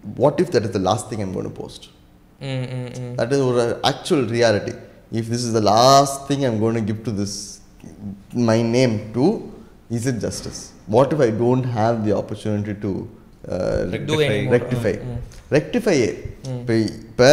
what 0.05 0.41
if 0.41 0.53
that 0.57 0.65
is 0.65 0.73
the 0.73 0.79
last 0.79 1.11
thing 1.13 1.21
I'm 1.21 1.35
gonna 1.35 1.53
post 1.53 1.87
that 3.17 3.33
is 3.33 3.39
ஒரு 3.39 3.77
actual 3.85 4.29
reality. 4.29 4.73
If 5.13 5.25
this 5.29 5.43
is 5.47 5.53
the 5.53 5.65
last 5.73 6.27
thing 6.29 6.41
i'm 6.47 6.59
going 6.59 6.75
to 6.75 6.85
give 6.91 7.01
to 7.05 7.13
this 7.13 7.35
my 8.49 8.59
name 8.77 8.95
to 9.17 9.25
is 9.91 10.07
it 10.07 10.19
justice 10.19 10.61
what 10.89 11.13
if 11.15 11.21
i 11.21 11.33
don't 11.43 11.67
have 11.79 11.97
the 12.07 12.15
opportunity 12.21 12.75
to 12.85 12.93
uh, 13.49 13.81
rectify 14.57 14.95
இப்போ 16.55 16.75
இப்போ 17.11 17.29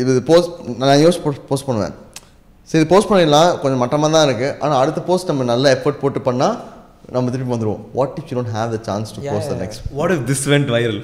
இது 0.00 0.20
post 0.30 0.52
நான் 0.82 1.00
யோசி 1.02 1.20
post 1.50 1.66
பண்ணுவேன் 1.68 1.94
சரி 2.68 2.78
இது 2.80 2.88
post 2.92 3.10
பண்ணிடலாம் 3.10 3.50
கொஞ்சம் 3.62 3.82
மட்டமாக 3.82 4.10
தான் 4.14 4.26
இருக்குது 4.28 4.54
ஆனால் 4.62 4.78
அடுத்த 4.82 5.00
போஸ்ட் 5.10 5.30
நம்ம 5.30 5.44
நல்ல 5.52 5.74
எஃபர்ட் 5.76 6.00
போட்டு 6.00 6.20
பண்ணால் 6.28 6.56
நம்ம 7.16 7.30
திருப்பி 7.34 7.52
வந்துடுவோம் 7.54 7.84
what 7.98 8.16
if 8.20 8.30
you 8.30 8.36
don't 8.38 8.54
have 8.56 8.72
the 8.76 8.80
chance 8.88 9.12
to 9.16 9.20
post 9.32 9.50
the. 9.52 9.56
Next 9.62 9.84
what 9.98 10.12
if 10.16 10.22
this 10.30 10.42
went 10.52 10.68
viral 10.76 10.98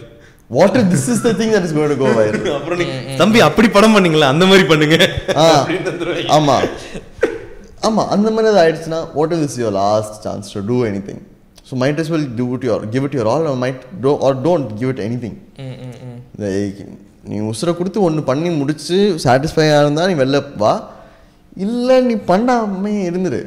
what 0.53 0.77
if 0.79 0.89
this 0.93 1.09
is 1.13 1.23
the 1.23 1.33
thing 1.39 1.53
that 1.55 1.67
is 1.67 1.75
going 1.77 1.93
to 1.93 1.99
go 2.01 2.09
viral 2.17 2.47
அப்புறம் 2.57 2.81
நீ 2.81 2.87
தம்பி 3.21 3.41
அப்படி 3.47 3.69
படம் 3.71 3.95
பண்ணீங்களா? 3.97 4.29
அந்த 4.33 4.47
மாதிரி 4.47 4.65
பண்ணுங்க. 4.71 4.97
ஆமா. 6.37 6.57
ஆமா 7.83 8.03
அந்த 8.15 8.29
மாதிரி 8.31 8.51
அது 8.51 8.61
ஆயிடுச்சுன்னா 8.63 9.01
what 9.15 9.33
is 9.39 9.57
your 9.61 9.77
last 9.79 10.17
chance 10.25 10.51
to 10.55 10.63
do 10.69 10.77
anything 11.07 11.23
so 11.69 11.79
might 11.81 12.01
is 12.03 12.11
well 12.13 12.29
do 12.37 12.47
it 12.57 12.67
your 12.69 12.85
give 12.93 13.07
it 13.07 13.17
your 13.19 13.31
all 13.33 13.49
might 13.63 13.83
do 14.05 14.13
or 14.27 14.37
don't 14.45 14.71
give 14.79 14.91
it 14.93 15.03
anything 15.23 15.39
hmm 15.63 15.77
hmm 15.85 15.97
hmm. 16.07 16.19
நீ 17.25 17.37
உசுரை 17.49 17.73
கொடுத்து 17.75 17.99
ஒன்று 18.03 18.23
பண்ணி 18.29 18.51
முடிச்சு 18.55 18.97
சாட்டிஸ்ஃபையாக 19.25 19.83
இருந்தால் 19.83 20.11
நீ 20.11 20.17
வெளில 20.21 20.39
வா. 20.57 20.73
இல்லை 21.57 21.97
நீ 22.07 22.15
பண்ணாமே 22.27 22.95
இருந்துரு. 23.09 23.41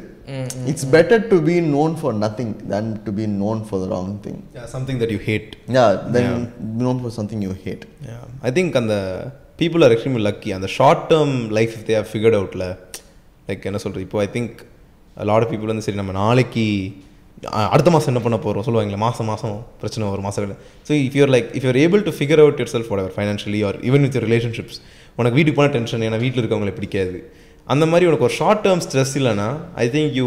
It's 0.70 0.86
better 0.92 1.22
to 1.28 1.36
be 1.44 1.56
known 1.70 1.94
for 2.00 2.14
nothing 2.22 2.52
than 2.72 2.90
to 3.04 3.12
be 3.18 3.26
known 3.36 3.60
for 3.66 3.82
the 3.82 3.88
wrong 3.92 4.12
thing 4.24 4.38
Yeah, 4.56 4.66
something 4.74 4.98
that 5.02 5.10
you 5.10 5.20
hate. 5.26 5.50
Yeah 5.76 5.84
then 6.16 6.32
known 6.82 7.00
for 7.02 7.14
something 7.18 7.42
you 7.46 7.54
hate 7.64 7.84
Yeah, 8.08 8.22
I 8.42 8.52
think 8.56 8.70
அந்த 8.82 8.94
people 9.58 9.82
are 9.82 9.92
extremely 9.94 10.24
lucky. 10.24 10.50
அந்த 10.56 10.70
short 10.76 11.04
term 11.12 11.36
life 11.58 11.74
if 11.76 11.84
they 11.88 11.96
have 11.98 12.08
figured 12.14 12.36
outல 12.40 12.64
like 13.48 13.66
என்ன 13.70 13.80
சொல்கிறது 13.82 14.04
இப்போ 14.06 14.20
I 14.22 14.28
think 14.34 14.54
lot 15.16 15.44
of 15.44 15.52
people 15.52 15.72
வந்து 15.72 15.84
சரி 15.86 16.00
நம்ம 16.00 16.14
நாளைக்கு 16.20 16.64
அடுத்த 17.72 17.88
மாதம் 17.94 18.10
என்ன 18.12 18.20
பண்ண 18.24 18.36
போகிறோம் 18.38 18.64
சொல்லுவாங்களே 18.66 18.98
மாதம் 19.02 19.28
மாதம் 19.30 19.56
பிரச்சனை 19.80 20.04
ஒரு 20.12 20.22
மாதம் 20.26 20.54
so 20.86 20.92
if 21.00 21.16
you're 21.18 21.32
like 21.34 21.48
if 21.58 21.66
you're 21.68 21.78
able 21.82 22.02
to 22.06 22.12
figure 22.18 22.40
out 22.44 22.60
yourself 22.74 22.90
whatever 22.92 23.12
financially 23.16 23.60
or 23.68 23.76
even 23.88 24.04
with 24.06 24.16
relationships 24.24 24.78
உனக்கு 25.18 25.36
வீட்டுக்கு 25.38 25.58
போன 25.60 25.70
டென்ஷன் 25.76 26.04
ஏன்னா 26.06 26.18
வீட்டில் 26.24 26.42
இருக்கவங்களை 26.42 26.72
பிடிக்காது. 26.74 27.18
அந்த 27.72 27.84
மாதிரி 27.90 28.08
உனக்கு 28.08 28.26
ஒரு 28.28 28.34
ஷார்ட் 28.40 28.62
டேர்ம் 28.64 28.82
ஸ்ட்ரெஸ் 28.84 29.14
இல்லைன்னா 29.20 29.48
I 29.82 29.86
think 29.94 30.12
you 30.18 30.26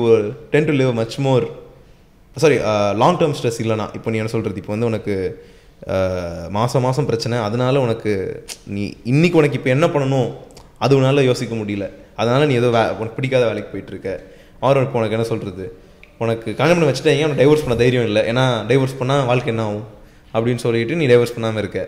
tend 0.54 0.68
to 0.70 0.74
live 0.80 0.92
much 1.02 1.16
more 1.28 1.46
sorry 2.38 2.58
long 3.02 3.20
term 3.20 3.36
stress 3.38 3.60
இல்லைனா 3.64 3.86
இப்போ 3.98 4.10
நீ 4.14 4.18
என்ன 4.22 4.32
சொல்கிறது 4.36 4.62
இப்போ 4.62 4.74
வந்து 4.76 4.90
உனக்கு 4.92 5.16
uh, 5.94 6.44
மாதம் 6.56 6.84
மாதம் 6.86 7.08
பிரச்சனை 7.10 7.38
அதனால் 7.48 7.84
உனக்கு 7.86 8.12
நீ 8.76 8.84
இன்னைக்கு 9.12 9.40
உனக்கு 9.42 9.58
இப்போ 9.60 9.72
என்ன 9.76 9.86
பண்ணணும்? 9.94 10.30
அது 10.84 10.94
உன்னால் 10.98 11.28
யோசிக்க 11.30 11.54
முடியல. 11.62 11.86
அதனால் 12.22 12.48
நீ 12.50 12.56
ஏதோ 12.62 12.70
வே 12.76 12.82
உனக்கு 13.00 13.18
பிடிக்காத 13.20 13.44
வேலைக்கு 13.50 13.72
போயிட்டுருக்க. 13.74 14.10
ஆர் 14.66 14.82
இப்போ 14.86 15.00
உனக்கு 15.02 15.18
என்ன 15.18 15.28
சொல்கிறது 15.32 15.66
உனக்கு 16.24 16.50
கல்யாணம் 16.60 16.78
பண்ணி 16.78 16.92
வச்சுட்டேன் 16.92 17.20
ஏன் 17.24 17.38
டைவர்ஸ் 17.42 17.64
பண்ண 17.66 17.76
தைரியம் 17.82 18.08
இல்லை? 18.10 18.22
ஏன்னா 18.32 18.46
டைவர்ஸ் 18.70 18.98
பண்ணால் 19.02 19.26
வாழ்க்கை 19.30 19.52
என்ன 19.54 19.66
ஆகும்? 19.70 19.86
அப்படின்னு 20.34 20.64
சொல்லிட்டு 20.66 20.98
நீ 21.02 21.06
டைவர்ஸ் 21.12 21.36
பண்ணாமல் 21.36 21.62
இருக்க. 21.64 21.82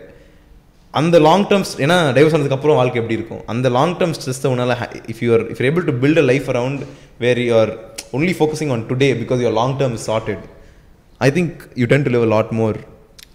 அந்த 0.93 1.15
லாங் 1.27 1.45
டேர்ம்ஸ் 1.49 1.73
ஏன்னா 1.85 1.97
டைவர்ஸ் 2.17 2.35
ஆனதுக்கப்புறம் 2.37 2.77
வாழ்க்கை 2.81 2.99
எப்படி 3.01 3.17
இருக்கும் 3.19 3.41
அந்த 3.53 3.67
லாங் 3.77 3.95
டேர்ம் 3.99 4.15
ஸ்ட்ரெஸ்ஸை 4.17 4.49
உன்னால் 4.53 4.75
if 5.13 5.21
you're 5.25 5.43
if 5.53 5.61
able 5.69 5.85
to 5.89 5.93
build 6.03 6.21
a 6.23 6.25
life 6.31 6.47
around 6.53 6.83
where 7.25 7.41
you 7.45 7.53
are 7.61 7.71
only 8.17 8.33
focusing 8.39 8.71
on 8.75 8.83
today 8.91 9.09
because 9.23 9.41
your 9.45 9.57
long 9.61 9.75
term 9.81 9.95
is 9.97 10.07
charted 10.11 10.45
I 11.21 11.29
think 11.37 11.57
you 11.81 11.87
tend 11.93 12.05
to 12.07 12.13
live 12.15 12.25
a 12.29 12.31
lot 12.35 12.53
more 12.61 12.79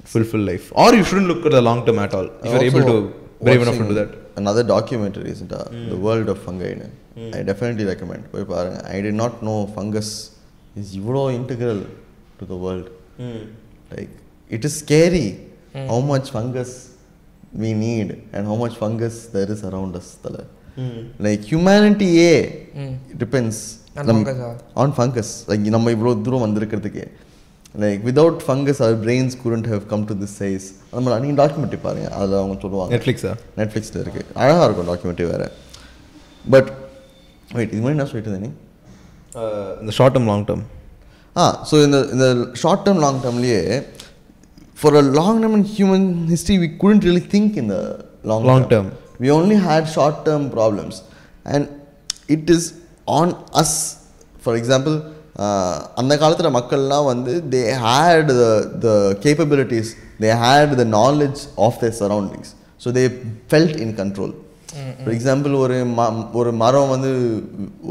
fulfill 0.05 0.43
life 0.51 0.65
or 0.75 0.89
you 0.95 1.05
shouldn't 1.09 1.29
look 1.29 1.45
at 1.49 1.53
the 1.53 1.63
long 1.63 1.81
term 1.87 1.99
at 2.05 2.15
all 2.19 2.29
if 2.45 2.49
you're 2.53 2.65
able 2.71 2.85
to 2.91 2.97
brave 3.47 3.63
enough 3.65 3.79
to 3.83 3.87
do 3.91 3.95
that 4.01 4.11
another 4.41 4.65
documentary 4.73 5.29
isn't 5.35 5.53
it? 5.59 5.69
the 5.93 6.01
world 6.07 6.29
of 6.33 6.39
fungi 6.47 6.71
னு. 6.81 6.89
i 7.37 7.43
definitely 7.51 7.87
recommend 7.93 8.23
போய் 8.33 8.47
பாருங்க 8.53 8.79
i 8.95 9.01
did 9.07 9.17
not 9.23 9.35
know 9.47 9.59
fungus 9.77 10.09
is 10.81 10.89
இவ்வளோ 11.01 11.23
integral 11.39 11.81
to 12.41 12.47
the 12.53 12.59
world 12.65 12.87
like 13.93 14.13
it 14.51 14.65
is 14.69 14.75
scary 14.85 15.27
how 15.91 16.01
much 16.13 16.29
fungus 16.37 16.73
we 17.62 17.70
need 17.86 18.10
and 18.34 18.42
how 18.50 18.56
much 18.64 18.76
fungus 18.82 19.16
there 19.36 19.50
is 19.56 19.62
around 19.70 19.94
us 20.00 20.08
தல 20.24 20.38
like 21.26 21.44
humanity 21.54 22.10
ஏ 22.22 22.32
depends 23.24 23.58
On 24.00 24.06
நம்- 24.10 24.18
fungus 24.18 24.42
ஆ? 24.48 24.50
on 24.82 24.90
fungus. 24.98 25.30
Like 25.52 25.64
நம்ம 25.76 25.92
இவ்வளோ 25.92 26.12
தூரம் 26.26 26.44
வந்திருக்கிறதுக்கு. 26.46 27.04
Like 27.80 28.02
without 28.08 28.40
fungus 28.48 28.82
our 28.86 29.00
brains 29.06 29.36
couldn't 29.44 29.68
have 29.74 29.84
come 29.92 30.04
to 30.10 30.16
this 30.22 30.34
size. 30.42 30.66
அந்த 30.92 31.04
மாதிரி 31.04 31.26
நீங்கள் 31.26 31.40
டாக்குமெண்ட்ரி 31.42 31.80
பாருங்க. 31.82 32.08
அதில் 32.20 32.38
அவங்க 32.42 32.56
சொல்லுவாங்க. 32.62 32.92
Netflix 32.96 33.18
ஆ? 33.30 33.34
நெட்ஃப்ளிக்ஸில் 33.58 34.00
இருக்குது 34.04 34.28
அழகாக 34.34 34.66
இருக்கும் 34.68 34.90
டாக்குமெண்ட்ரி 34.92 35.28
வேறு. 35.32 35.48
பட் 36.46 36.70
வெயிட் 37.54 37.74
இது 37.74 37.82
மாதிரி 37.82 37.96
என்ன 37.98 38.08
சொல்லிட்டு 38.12 38.32
இருந்தேன்? 38.34 38.56
இந்த 39.82 39.92
ஷார்ட் 39.92 40.18
டேர்ம் 40.18 40.26
லாங் 40.26 40.46
டேர்ம் 40.46 40.64
ஆ 41.36 41.44
ஸோ 41.72 41.84
இந்த 41.84 41.98
இந்த 42.16 42.28
ஷார்ட் 42.54 42.86
டேர்ம் 42.88 43.02
லாங் 43.06 43.20
டேர்ம்லேயே 43.26 43.60
for 44.82 44.92
a 44.96 45.06
long 45.20 45.36
time 45.42 45.54
in 45.56 45.64
human 45.78 46.04
history, 46.28 46.58
we 46.60 46.70
couldn't 46.80 47.04
really 47.08 47.26
think 47.34 47.58
in 47.58 47.68
the 47.68 47.82
long, 48.24 48.44
Long 48.44 48.64
term. 48.70 48.88
We 49.20 49.30
only 49.32 49.58
had 49.68 49.84
short 49.90 50.18
term 50.26 50.44
problems. 50.58 50.96
And 51.46 51.64
it 52.30 52.50
is 52.50 52.64
on 53.10 53.30
us. 53.54 53.72
For 54.46 54.54
example, 54.62 54.96
uh, 55.44 55.76
அந்த 56.00 56.14
காலத்தில் 56.22 56.56
மக்கள்லாம் 56.58 57.08
வந்து 57.12 57.34
they 57.54 57.62
had 57.86 58.30
the 58.34 58.46
the 58.86 58.90
capabilities 59.24 59.90
they 60.24 60.30
had 60.44 60.76
the 60.82 60.86
knowledge 61.00 61.42
of 61.66 61.80
their 61.82 61.96
surroundings 62.02 62.52
so 62.84 62.94
they 62.98 63.04
felt 63.52 63.76
in 63.86 63.94
control 64.02 64.34
for 65.02 65.14
example 65.18 65.54
ஒரு 65.64 65.78
ம 65.98 66.08
ஒரு 66.42 66.52
மரம் 66.64 66.92
வந்து 66.96 67.12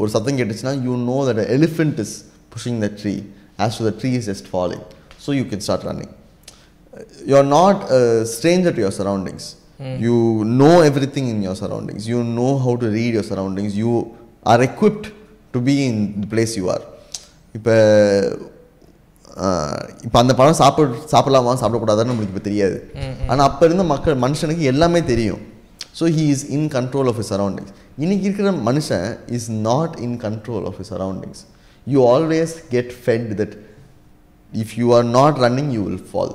ஒரு 0.01 0.09
சத்தம் 0.15 0.39
கேட்டுச்சுன்னா 0.41 0.75
you 0.87 0.95
know 1.11 1.17
that 1.29 1.43
elephant 1.57 1.99
is 2.05 2.15
pushing 2.55 2.79
the 2.85 2.89
tree 3.01 3.15
as 3.65 3.79
to 3.79 3.85
the 3.89 3.93
tree 4.01 4.11
is 4.19 4.29
just 4.31 4.49
falling 4.53 4.85
so 5.25 5.37
you 5.39 5.45
can 5.51 5.65
start 5.67 5.87
running 5.89 6.13
you're 7.25 7.49
not 7.51 7.77
a 7.91 8.01
stranger 8.27 8.71
to 8.71 8.79
your 8.79 8.91
surroundings. 8.91 9.45
You 9.99 10.17
know 10.59 10.75
everything 10.81 11.25
in 11.29 11.41
your 11.41 11.55
surroundings. 11.55 12.07
You 12.07 12.23
know 12.37 12.57
how 12.57 12.75
to 12.75 12.87
read 12.89 13.13
your 13.13 13.23
surroundings. 13.23 13.77
You 13.77 13.91
are 14.45 14.61
equipped 14.63 15.07
to 15.53 15.61
be 15.61 15.75
in 15.87 15.97
the 16.21 16.27
place 16.27 16.53
you 16.57 16.67
are. 16.75 16.83
இப்போ 17.55 17.75
இப்போ 20.05 20.17
அந்த 20.21 20.33
பழம் 20.39 20.59
சாப்பிட 20.61 20.87
சாப்பிடலாமா 21.13 21.51
சாப்பிடக்கூடாதான்னு 21.61 22.11
நம்மளுக்கு 22.11 22.33
இப்போ 22.33 22.43
தெரியாது 22.49 22.77
ஆனால் 23.31 23.45
அப்போ 23.49 23.63
இருந்த 23.67 23.83
மக்கள் 23.91 24.15
மனுஷனுக்கு 24.25 24.63
எல்லாமே 24.71 24.99
தெரியும் 25.11 25.41
so 25.99 26.05
he 26.15 26.25
is 26.33 26.45
in 26.55 26.67
control 26.77 27.09
of 27.11 27.19
his 27.21 27.29
surroundings 27.33 27.71
இன்னைக்கு 28.03 28.25
இருக்கிற 28.27 28.51
மனுஷன் 28.69 29.05
is 29.37 29.47
not 29.69 29.95
in 30.05 30.17
control 30.25 30.65
of 30.69 30.79
his 30.81 30.89
surroundings 30.93 31.41
you 31.87 31.99
always 32.13 32.53
get 32.73 32.91
fed 33.03 33.29
that 33.41 33.55
if 34.63 34.69
you 34.79 34.87
are 34.97 35.05
not 35.17 35.33
running 35.43 35.67
you 35.75 35.83
will 35.87 36.01
fall. 36.11 36.31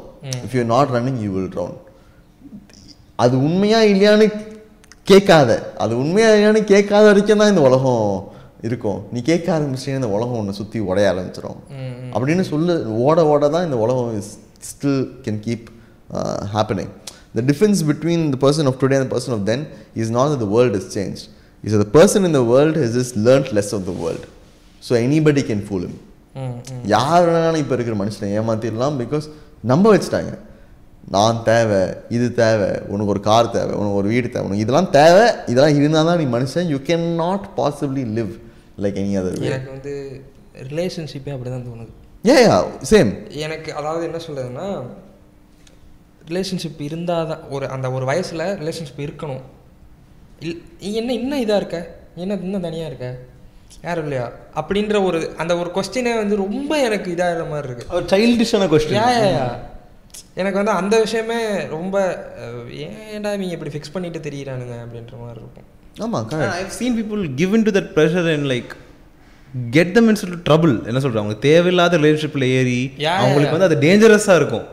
If 0.47 0.51
you 0.55 0.61
are 0.65 0.71
not 0.77 0.87
running 0.97 1.17
you 1.25 1.33
will 1.37 1.49
drown. 1.55 1.73
அது 3.23 3.35
உண்மையா 3.47 3.81
இல்லையான்னு 3.93 4.27
கேட்காத. 5.11 5.51
அது 5.83 5.93
உண்மையா 6.03 6.29
இல்லையான்னு 6.35 6.61
கேட்காத 6.73 7.05
வரைக்கும் 7.11 7.41
தான் 7.43 7.53
இந்த 7.53 7.63
உலகம் 7.69 8.05
இருக்கும். 8.69 8.99
நீ 9.13 9.19
கேட்க 9.31 9.47
ஆரம்பிச்சிட்டே 9.57 9.99
இந்த 10.01 10.11
உலகம் 10.17 10.39
ஒன்று 10.41 10.59
சுற்றி 10.59 10.81
உடைய 10.91 11.07
ஆரம்பிச்சிடும் 11.13 11.59
அப்படின்னு 12.15 12.45
சொல்லு 12.53 12.75
ஓட 13.07 13.25
ஓட 13.33 13.49
தான் 13.55 13.67
இந்த 13.69 13.79
உலகம் 13.85 14.11
is 14.21 14.33
still 14.71 15.01
can 15.25 15.41
keep 15.47 15.67
happening 16.55 16.93
the 17.39 17.45
difference 17.51 17.83
between 17.91 18.25
the 18.35 18.39
person 18.45 18.69
of 18.73 18.79
today 18.83 18.99
and 19.01 19.13
person 19.15 19.35
of 19.39 19.45
then 19.51 19.65
is 20.03 20.13
not 20.19 20.39
the 20.45 20.49
world 20.55 20.79
is 20.81 20.89
change 20.99 21.21
is 21.65 21.77
the 21.85 21.89
person 21.99 22.27
in 22.31 22.37
the 22.39 22.43
world 22.55 22.79
has 22.85 22.97
is 23.03 23.13
learned 23.27 23.51
less 23.59 23.73
of 23.79 23.85
the 23.91 23.95
world 24.05 24.27
so 24.89 24.95
anybody 25.07 25.45
can 25.51 25.65
fool 25.69 25.85
him. 25.89 25.95
Hmm 25.99 26.12
யார் 26.95 27.27
வேணாலும் 27.27 27.63
இப்போ 27.63 27.75
இருக்கிற 27.77 27.97
மனுஷனை 28.03 28.29
ஏமாத்திடலாம் 28.39 28.99
because 29.03 29.27
நம்ப 29.71 29.87
வச்சுட்டாங்க. 29.95 30.33
நான் 31.15 31.39
தேவை 31.49 31.81
இது 32.17 32.27
தேவை 32.41 32.69
உனக்கு 32.93 33.13
ஒரு 33.15 33.23
கார் 33.29 33.55
தேவை 33.57 33.73
உனக்கு 33.81 33.99
ஒரு 34.01 34.09
வீடு 34.13 34.27
தேவை 34.35 34.45
உனக்கு 34.49 34.65
இதெல்லாம் 34.65 34.91
தேவை 34.99 35.25
இதெல்லாம் 35.51 35.79
இருந்தால் 35.79 36.09
தான் 36.11 36.21
நீ 36.23 36.27
மனுஷன். 36.37 36.69
You 36.73 36.79
can 36.91 37.07
not 37.23 37.47
possibly 37.59 38.05
live 38.19 38.33
like 38.85 38.99
any 39.03 39.17
other 39.21 39.39
எனக்கு 39.51 39.71
வந்து 39.77 39.95
ரிலேஷன்ஷிப்பே 40.71 41.33
அப்படி 41.37 41.51
தான் 41.55 41.67
தோணுது. 41.69 41.93
ஏ 42.31 42.37
சேம் 42.93 43.11
எனக்கு 43.47 43.71
அதாவது 43.81 44.03
என்ன 44.09 44.21
சொல்றதுன்னா 44.27 44.69
ரிலேஷன்ஷிப் 46.31 46.81
இருந்தால் 46.89 47.29
தான் 47.33 47.45
ஒரு 47.55 47.67
அந்த 47.75 47.87
ஒரு 47.97 48.05
வயசில் 48.13 48.47
ரிலேஷன்ஷிப் 48.63 49.05
இருக்கணும். 49.07 49.45
இல் 50.45 50.59
நீ 50.83 50.91
என்ன 51.01 51.13
இன்னும் 51.21 51.43
இதாக 51.45 51.61
இருக்க? 51.63 51.79
என்ன 52.23 52.39
இன்னும் 52.47 52.67
தனியாக 52.67 52.91
இருக்க? 52.91 53.09
யாரும் 53.85 54.07
இல்லையா? 54.07 54.27
அப்படின்ற 54.61 54.97
ஒரு 55.09 55.19
அந்த 55.43 55.53
ஒரு 55.61 55.71
கொஸ்டினே 55.77 56.15
வந்து 56.21 56.37
ரொம்ப 56.45 56.73
எனக்கு 56.89 57.09
இதாகிற 57.15 57.45
மாதிரி 57.53 57.69
இருக்கு. 57.69 57.95
ஒரு 57.99 58.07
சைல்டிஷான 58.13 58.69
கொஸ்டின் 58.73 59.01
எனக்கு 60.41 60.59
வந்து 60.61 60.75
அந்த 60.81 60.95
விஷயமே 61.05 61.39
ரொம்ப 61.77 61.97
ஏன்டா 62.85 63.31
இவங்க 63.37 63.55
இப்படி 63.57 63.73
ஃபிக்ஸ் 63.75 63.95
பண்ணிட்டு 63.95 64.21
தெரியுறானுங்க 64.27 64.75
அப்படின்ற 64.85 65.15
மாதிரி 65.23 65.41
இருக்கும். 65.43 65.69
ஆமாம் 66.05 66.27
correct 66.31 66.55
I've 66.61 66.77
seen 66.79 66.97
people 66.99 67.23
give 67.41 67.55
in 67.59 67.67
to 67.69 67.73
that 67.79 67.91
pressure 67.97 68.29
and 68.35 68.49
like 68.53 68.71
get 69.77 69.93
them 69.97 70.09
into 70.29 70.39
trouble 70.49 70.75
என்ன 70.91 71.03
சொல்றாங்க 71.05 71.23
அவங்க 71.23 71.39
தேவையில்லாத 71.49 71.99
ரிலேஷன்ஷிப்பில் 71.99 72.47
ஏறி 72.59 72.81
அவங்களுக்கு. 73.17 73.57
வந்து 73.57 73.69
அது 73.71 73.79
டேஞ்சரஸாக 73.87 74.39
இருக்கும். 74.43 74.67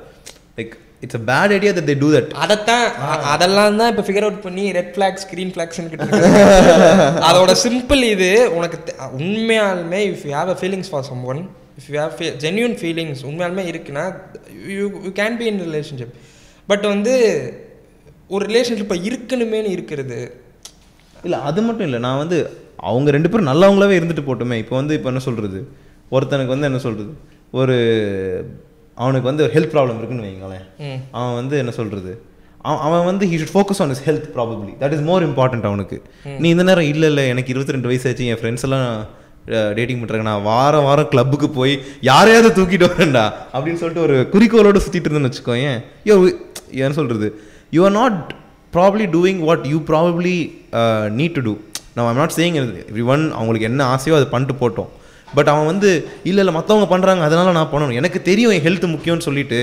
Like 0.57 0.75
it's 1.03 1.17
a 1.19 1.21
bad 1.29 1.53
idea 1.57 1.71
that 1.77 1.89
they 1.91 1.95
do 2.03 2.09
that 2.15 2.31
அதைத்தான் 2.43 2.85
அதெல்லாம் 3.33 3.79
தான் 3.81 3.91
இப்போ 3.93 4.03
ஃபிகர் 4.07 4.27
அவுட் 4.27 4.41
பண்ணி 4.47 4.65
ரெட் 4.79 4.91
ஃபிளாக்ஸ் 4.95 5.25
க்ரீன் 5.31 5.53
ஃபிளாக்ஸ் 5.55 5.79
அதோட 7.29 7.55
சிம்பிள் 7.65 8.03
இது 8.13 8.29
உனக்கு 8.57 8.77
உண்மையாலுமே 9.21 10.01
if 10.11 10.25
you 10.29 10.33
have 10.41 10.53
a 10.55 10.57
feelings 10.61 10.91
for 10.93 11.07
someone 11.33 11.41
if 11.79 11.89
you 11.93 11.97
have 12.03 12.19
genuine 12.45 12.75
feelings 12.81 13.23
உண்மையாலுமே 13.29 13.65
இருக்குன்னா 13.71 14.05
you 14.77 14.85
you 15.07 15.11
can 15.21 15.39
be 15.41 15.47
in 15.53 15.61
relationship 15.67 16.13
but 16.71 16.85
வந்து 16.93 17.15
ஒரு 18.35 18.43
ரிலேஷன்ஷிப்பை 18.49 18.97
இருக்கணுமேனு 19.09 19.69
இருக்கிறது. 19.75 20.17
இல்லை 21.23 21.37
அது 21.49 21.59
மட்டும் 21.67 21.87
இல்லை. 21.87 21.99
நான் 22.05 22.19
வந்து 22.23 22.37
அவங்க 22.89 23.11
ரெண்டு 23.15 23.29
பேரும் 23.29 23.49
நல்லவங்களாவே 23.51 23.95
இருந்துட்டு 23.99 24.23
போட்டுமே. 24.27 24.57
இப்போ 24.63 24.75
வந்து 24.75 24.93
இப்போ 24.97 25.09
என்ன 25.11 25.21
சொல்கிறது 25.25 25.59
ஒருத்தனுக்கு 26.15 26.53
வந்து 26.53 26.67
என்ன 26.69 26.79
சொல்கிறது 26.83 27.13
ஒரு 27.59 27.75
அவனுக்கு 29.03 29.27
வந்து 29.29 29.43
ஒரு 29.45 29.53
ஹெல்த் 29.55 29.71
ப்ராப்ளம் 29.75 29.99
இருக்குன்னு 29.99 30.25
வைங்களேன் 30.27 30.65
அவன் 31.19 31.37
வந்து 31.39 31.55
என்ன 31.63 31.71
சொல்கிறது 31.79 32.11
அவன் 32.87 33.05
வந்து 33.09 33.25
he 33.31 33.37
should 33.41 33.53
focus 33.55 33.79
on 33.83 33.91
his 33.93 34.01
health 34.07 34.27
probably 34.35 34.73
that 34.81 34.93
is 34.95 35.05
more 35.09 35.23
important 35.27 35.67
அவனுக்கு. 35.69 35.97
நீ 36.41 36.47
இந்த 36.55 36.63
நேரம் 36.69 36.89
இல்லை 36.93 37.07
இல்லை 37.11 37.23
எனக்கு 37.33 37.53
இருபத்தி 37.53 37.75
ரெண்டு 37.75 37.89
வயசு 37.91 38.07
ஆச்சு 38.09 38.27
என் 38.33 38.39
ஃப்ரெண்ட்ஸ் 38.41 38.65
எல்லாம் 38.67 38.87
டேட்டிங் 39.77 40.01
பண்ணுறாங்க 40.01 40.25
நான் 40.29 40.43
வாரம் 40.49 40.85
வாரம் 40.87 41.09
கிளப்புக்கு 41.13 41.47
போய் 41.59 41.73
யாரையாவது 42.09 42.49
தூக்கிட்டு 42.57 42.89
வரேன்டா 42.91 43.23
அப்படின்னு 43.53 43.79
சொல்லிட்டு 43.83 44.03
ஒரு 44.07 44.17
குறிக்கோளோட 44.33 44.79
சுற்றிட்டு 44.85 45.07
இருந்தேன்னு 45.09 45.31
வச்சுக்கோயேன். 45.31 45.79
யோ 46.09 46.15
ஏன்னு 46.83 46.97
சொல்கிறது 46.99 47.29
you 47.75 47.81
are 47.87 47.95
not 48.01 48.19
probably 48.73 49.05
doing 49.15 49.41
what 49.49 49.65
you 49.73 49.79
probably 49.91 50.35
need 51.19 51.35
to 51.37 51.43
do 51.47 51.53
நான் 51.95 52.07
I'm 52.11 52.21
not 52.23 52.35
saying 52.39 52.57
every 52.61 53.05
one 53.13 53.23
அவங்களுக்கு 53.37 53.69
என்ன 53.71 53.81
ஆசையோ 53.93 54.17
அதை 54.19 54.27
பண்ணிட்டு 54.33 54.55
போட்டோம். 54.61 54.91
பட் 55.35 55.47
அவன் 55.47 55.65
வந்து 55.65 55.89
இல்லை 56.23 56.45
இல்லை 56.45 56.61
மற்றவங்க 56.61 56.87
பண்ணுறாங்க 56.93 57.21
அதனால 57.21 57.51
நான் 57.51 57.71
பண்ணணும். 57.73 57.93
எனக்கு 57.93 58.21
தெரியும் 58.21 58.51
என் 58.51 58.65
ஹெல்த் 58.67 58.93
முக்கியம்னு 58.95 59.19
சொல்லிட்டு. 59.19 59.61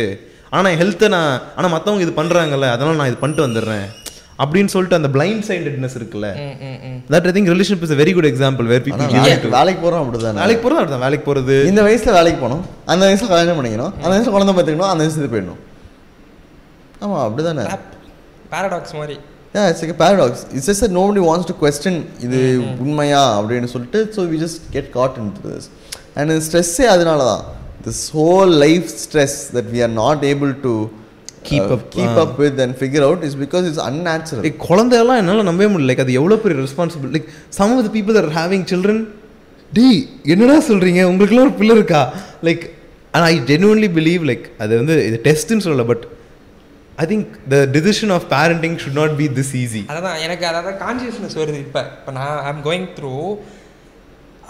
ஆனால் 0.51 0.73
என் 0.73 0.81
ஹெல்த்தை 0.83 1.09
நான் 1.09 1.43
ஆனால் 1.57 1.73
மற்றவங்க 1.73 2.01
இது 2.01 2.13
பண்ணுறாங்கல்ல 2.17 2.69
அதனால 2.71 2.97
நான் 2.97 3.07
இது 3.07 3.17
பண்ணிட்டு 3.17 3.47
வந்துடுறேன். 3.47 3.87
அப்படின்னு 4.39 4.67
சொல்லிட்டு 4.67 4.97
அந்த 4.97 5.09
பிளைண்ட் 5.09 5.45
சைண்டட்னஸ் 5.49 5.97
இருக்குல்ல. 5.99 6.29
ம் 6.37 6.57
ம் 6.67 6.79
ம். 6.89 6.99
That 7.13 7.27
I 7.27 7.33
think 7.33 7.51
relationship 7.53 7.83
is 7.83 7.95
very 8.03 8.15
good 8.15 8.27
example 8.27 8.67
where 8.67 8.83
people 8.83 9.13
வேலைக்கு 9.13 9.49
வேலைக்கு 9.49 9.81
போகிறோம் 9.81 10.03
அப்படிதானே? 10.05 10.41
வேலைக்கு 10.43 10.63
போகிறது 10.63 10.83
அதுதான் 10.83 11.01
வேலைக்கு 11.01 11.25
போகிறது 11.25 11.57
இந்த 11.67 11.83
வயசில் 11.83 12.13
வேலைக்கு 12.13 12.41
போகணும் 12.41 12.65
அந்த 12.87 13.05
வயசில் 13.05 13.29
கல்யாணம் 13.29 13.59
பண்ணிக்கணும் 13.61 13.93
அந்த 13.95 14.09
வயசில் 14.09 14.33
குழந்தை 14.33 14.55
பார்த்துக்கணும் 14.55 14.91
அந்த 14.91 15.05
வயசுல 15.05 15.31
போயிடணும். 15.35 15.63
ஆமாம் 17.01 17.23
அப்படிதானே? 17.27 17.65
பேரடாக்ஸ் 18.53 18.95
மாதிரி. 18.95 19.17
Yeah, 19.57 19.71
it's 19.71 19.81
like 19.83 19.91
a 19.91 19.97
paradox. 19.97 20.33
It's 20.53 20.67
just 20.67 20.83
that 20.83 20.93
nobody 20.93 21.21
wants 21.29 21.47
to 21.47 21.55
question 21.61 21.95
இது 22.25 22.39
உண்மையா? 22.85 23.23
அப்படின்னு 23.39 23.69
சொல்லிட்டு 23.75 24.01
so 24.17 24.23
we 24.33 24.39
just 24.43 24.61
get 24.75 24.91
caught 24.97 25.17
in 25.23 25.31
this 25.39 25.67
and 26.19 26.33
ஸ்ட்ரெஸ்ஸே 26.47 26.87
அதனால 26.95 27.21
தான். 27.31 27.45
This 27.87 28.03
whole 28.17 28.53
life 28.65 28.87
stress 29.05 29.37
that 29.57 29.69
we 29.75 29.81
are 29.87 29.95
not 30.03 30.25
able 30.33 30.53
to 30.67 30.75
Keep 31.49 31.67
up, 31.75 31.83
keep 31.95 32.17
up 32.23 32.37
with 32.43 32.61
and 32.63 32.75
figure 32.79 33.05
out 33.09 33.25
is 33.27 33.37
because 33.43 33.65
it's 33.69 33.83
unnatural 33.89 34.43
like 34.47 34.57
குழந்தையெல்லாம் 34.69 35.19
என்னால் 35.21 35.47
நம்பவே 35.51 35.69
முடியல. 35.73 35.89
Like 35.91 36.03
அது 36.05 36.17
எவ்வளோ 36.21 36.37
பெரிய 36.45 36.57
responsible 36.65 37.11
like 37.17 37.29
some 37.59 37.73
of 37.75 37.85
the 37.87 37.93
people 37.97 38.19
are 38.23 38.29
having 38.39 38.65
children 38.73 39.03
டேய் 39.73 40.01
என்னடா 40.33 40.57
சொல்கிறீங்க 40.71 41.03
உங்களுக்குலாம் 41.11 41.47
ஒரு 41.49 41.55
பிள்ளை 41.61 41.77
இருக்கா? 41.79 42.03
லைக் 42.49 42.65
ஆனால் 43.15 43.29
ஐ 43.33 43.39
ஜென்வன்லி 43.53 43.91
பிலீவ் 43.99 44.25
லைக் 44.31 44.47
அது 44.65 44.73
வந்து 44.81 44.97
இது 45.09 45.19
டெஸ்ட்டுன்னு 45.29 45.65
சொல்லல 45.67 45.87
but 45.93 46.05
I 47.03 47.05
think 47.13 47.31
the 47.53 47.57
decision 47.77 48.13
of 48.17 48.27
parenting 48.35 48.77
should 48.83 48.99
not 49.01 49.15
be 49.21 49.27
this 49.39 49.53
easy 49.63 49.83
அதான் 49.93 50.19
எனக்கு 50.27 50.45
அதாவது 50.51 50.73
கான்சியஸ்னஸ் 50.85 51.37
வருது. 51.43 51.59
இப்போ 51.67 51.83
இப்போ 51.99 52.13
நான் 52.19 52.39
ஐம் 52.51 52.63
கோயிங் 52.69 52.89
த்ரூ 52.99 53.15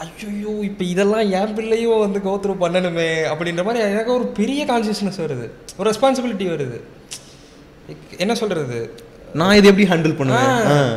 ஐயோ 0.05 0.53
இப்போ 0.69 0.85
இதெல்லாம் 0.93 1.27
என் 1.41 1.55
பிள்ளையும் 1.59 2.03
வந்து 2.05 2.19
கோ 2.27 2.33
த்ரூ 2.45 2.55
பண்ணணுமே 2.63 3.11
அப்படின்ற 3.33 3.63
மாதிரி 3.69 3.83
எனக்கு 3.95 4.13
ஒரு 4.19 4.27
பெரிய 4.41 4.63
கான்சியஸ்னஸ் 4.73 5.21
வருது. 5.25 5.47
ஒரு 5.79 5.87
ரெஸ்பான்சிபிலிட்டி 5.91 6.47
வருது. 6.55 6.79
என்ன 8.25 8.33
சொல்கிறது 8.43 8.79
நான் 9.41 9.57
இதை 9.59 9.67
எப்படி 9.71 9.87
ஹேண்டில் 9.93 10.19
பண்ணுவேன். 10.19 10.97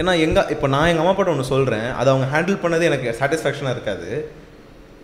ஏன்னா 0.00 0.12
எங்க 0.24 0.38
இப்போ 0.54 0.66
நான் 0.74 0.88
எங்கள் 0.90 1.02
அம்மா 1.02 1.12
அப்பாட்ட 1.14 1.34
ஒன்று 1.34 1.52
சொல்கிறேன் 1.54 1.88
அதை 1.98 2.08
அவங்க 2.12 2.26
ஹேண்டில் 2.34 2.62
பண்ணது 2.64 2.84
எனக்கு 2.90 3.16
சாட்டிஸ்ஃபேக்ஷனாக 3.20 3.76
இருக்காது. 3.76 4.10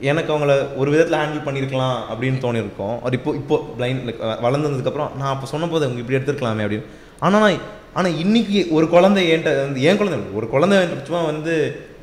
எனக்கு 0.00 0.32
அவங்கள 0.32 0.52
ஒரு 0.76 0.90
விதத்தில் 0.90 1.18
ஹேண்டில் 1.20 1.46
பண்ணியிருக்கலாம் 1.46 1.98
அப்படின்னு 2.10 2.38
தோணியிருக்கோம் 2.40 2.94
ஒரு 3.02 3.14
இப்போ 3.14 3.34
இப்போ 3.34 3.56
பிளைண்ட் 3.78 4.04
லைக் 4.06 4.20
வளர்ந்ததுக்கப்புறம் 4.46 5.10
நான் 5.16 5.32
அப்போ 5.32 5.46
சொன்னபோது 5.46 5.86
அவங்க 5.86 6.00
இப்படி 6.00 6.18
எடுத்துருக்கலாமே 6.18 6.64
அப்படின்னு. 6.66 6.86
ஆனால் 7.20 7.42
நான் 7.44 7.60
ஆனால் 7.94 8.16
இன்னைக்கு 8.18 8.60
ஒரு 8.70 8.88
குழந்தை 8.88 9.22
என்கிட்ட 9.28 9.50
வந்து 9.60 9.82
என் 9.82 9.96
குழந்தை 9.96 10.18
ஒரு 10.34 10.46
குழந்தை 10.48 10.78
சும்மா 11.06 11.22
வந்து 11.24 11.52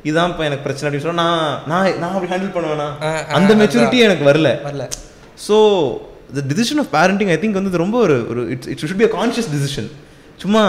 இதான் 0.04 0.30
இப்போ 0.30 0.44
எனக்கு 0.44 0.64
பிரச்சனை 0.64 0.86
அப்படின்னு 0.86 1.08
சொன்னா 1.08 1.26
நான் 1.26 1.82
நான் 1.84 1.98
நான் 2.00 2.14
அப்படி 2.14 2.32
ஹேண்டில் 2.32 2.54
பண்ணுவேனா 2.54 2.88
அந்த. 3.38 3.52
மெச்சூரிட்டி 3.54 3.98
எனக்கு 3.98 4.24
வரல. 4.30 4.48
வரல. 4.64 4.86
So 5.46 5.56
the 6.36 6.44
decision 6.52 6.80
of 6.84 6.90
parenting 6.96 7.32
I 7.34 7.38
think 7.42 7.60
வந்து 7.60 7.82
ரொம்ப 7.84 7.98
ஒரு 7.98 8.16
ஒரு 8.32 8.42
it's 8.54 8.70
it 8.72 8.82
should 8.82 9.00
be 9.02 9.08
a 9.10 9.12
conscious 9.18 9.50
decision 9.56 9.90
சும்மா 10.40 10.64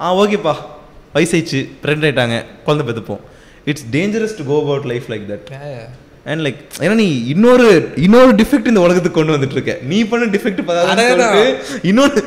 ஆ 0.00 0.14
ஓகேப்பா 0.22 0.54
வயசாயிடுச்சு 1.14 1.60
ப்ரெக்னென்ட் 1.82 2.08
ஆயிட்டாங்க 2.08 2.36
குழந்தை 2.64 2.86
பெற்றுப்போம் 2.86 3.22
it's 3.66 3.86
dangerous 3.90 4.38
to 4.38 4.44
go 4.44 4.56
about 4.64 4.88
life 4.92 5.08
like 5.12 5.26
that 5.32 5.46
and 6.30 6.42
like 6.46 6.60
ஏன்னா 6.84 6.94
நீ 7.02 7.06
இன்னொரு 7.32 7.66
இன்னொரு 8.04 8.32
டிஃபெக்ட் 8.40 8.70
இந்த 8.72 8.82
உலகத்துக்கு 8.86 9.18
கொண்டு 9.18 9.34
வந்துட்டு 9.36 9.56
இருக்க 9.58 9.74
நீ 9.90 9.98
பண்ண 10.12 10.26
டிஃபெக்ட் 10.36 10.62
அதேதான். 10.92 11.36
இன்னொரு 11.90 12.20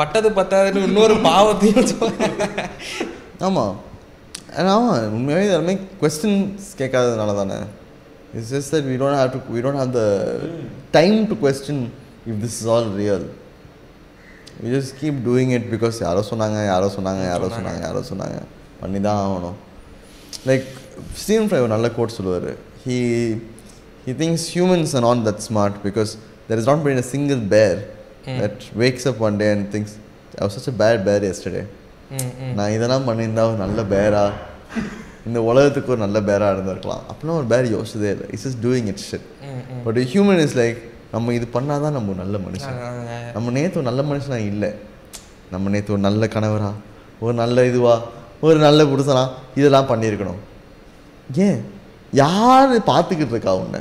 பட்டது 0.00 0.28
பத்தாதுன்னு 0.38 0.86
இன்னொரு 0.88 1.14
பாவத்தையும் 1.28 1.90
சொல்ல 1.92 2.28
ஆமாம் 3.48 3.74
ஆமாம் 4.62 5.12
உண்மையாகவே 5.16 5.48
எல்லாமே 5.50 5.74
கொஸ்டின்ஸ் 6.00 6.70
கேட்காததுனால 6.80 7.34
தானே. 7.40 7.58
It's 8.36 8.50
just 8.54 8.72
that 8.74 8.88
we 8.90 8.96
don't 9.02 9.18
have 9.20 9.30
to 9.34 9.40
we 9.54 9.60
don't 9.66 9.80
have 9.82 9.92
the 9.98 10.02
time 10.96 11.18
to 11.30 11.36
question 11.44 11.82
if 12.30 12.40
this 12.44 12.56
is 12.60 12.68
all 12.74 12.88
real 13.00 13.26
we 14.62 14.70
just 14.76 14.94
keep 15.02 15.20
doing 15.28 15.52
it 15.58 15.68
because 15.74 15.98
யாரோ 16.06 16.24
சொன்னாங்க 16.30 16.58
யாரோ 16.72 16.88
சொன்னாங்க 16.96 17.22
யாரோ 17.32 17.46
சொன்னாங்க. 17.56 17.82
யாரோ 17.86 18.02
சொன்னாங்க. 18.10 18.38
பண்ணி 18.80 19.00
தான் 19.06 19.20
ஆகணும். 19.24 19.56
லைக் 20.48 20.66
ஸ்டீவன் 21.22 21.48
ஃப்ரை 21.48 21.60
ஒரு 21.64 21.72
நல்ல 21.76 21.90
கோட் 21.90 22.16
சொல்லுவார். 22.18 22.50
He 22.86 22.98
he 24.04 24.12
things 24.20 24.44
humans 24.54 24.92
are 24.96 25.04
not 25.06 25.18
that 25.28 25.40
smart 25.48 25.74
because 25.86 26.12
there 26.46 26.58
has 26.60 26.68
not 26.70 26.80
been 26.86 26.98
a 27.04 27.06
single 27.14 27.42
bear 27.54 27.76
that 28.40 28.56
wakes 28.82 29.04
up 29.10 29.18
one 29.26 29.36
day 29.42 29.50
and 29.54 29.64
thinks 29.74 29.92
I 30.38 30.46
was 30.46 30.54
such 30.56 30.68
a 30.72 30.76
bad 30.82 30.98
bear 31.06 31.20
yesterday. 31.30 31.64
ம் 32.10 32.30
ம் 32.44 32.54
நான் 32.54 32.70
இதெல்லாம் 32.70 33.08
பண்ணியிருந்தா 33.08 33.42
ஒரு 33.50 33.58
நல்ல 33.64 33.82
பேரா 33.82 34.32
இந்த 35.26 35.42
உலகத்துக்கு 35.42 35.90
ஒரு 35.90 36.00
நல்ல 36.00 36.20
பேரா 36.20 36.46
இருந்திருக்கலாம். 36.52 37.02
அப்படிலாம் 37.10 37.38
ஒரு 37.40 37.44
பேர் 37.44 37.76
யோசிச்சதே 37.76 38.10
இல்லை. 38.14 38.26
It's 38.30 38.46
is 38.46 38.56
doing 38.62 38.86
it 38.86 39.02
shit 39.10 39.26
but 39.84 39.98
human 39.98 40.38
is 40.38 40.56
like 40.58 40.78
நம்ம 41.12 41.34
இது 41.34 41.46
பண்ணாதான் 41.54 41.96
நம்ம 41.98 42.12
நல்ல 42.12 42.38
மனுஷன். 42.38 42.78
நம்ம 43.32 43.50
நேற்று 43.50 43.82
ஒரு 43.82 43.94
நல்ல 43.94 44.02
மனுஷனா? 44.02 44.36
இல்லை. 44.36 44.74
நம்ம 45.50 45.68
நேற்று 45.68 45.92
ஒரு 45.92 46.00
நல்ல 46.00 46.26
கணவரா? 46.26 46.72
ஒரு 47.20 47.34
நல்ல 47.34 47.66
இதுவா? 47.66 48.02
ஒரு 48.40 48.58
நல்ல 48.58 48.84
புருஷனா? 48.84 49.28
இதெல்லாம் 49.54 49.88
பண்ணியிருக்கணும். 49.88 50.40
ஏன்? 51.34 51.78
யார் 52.22 52.72
பார்த்துக்கிட்டு 52.90 53.34
இருக்கா 53.34 53.52
உன்னை? 53.62 53.80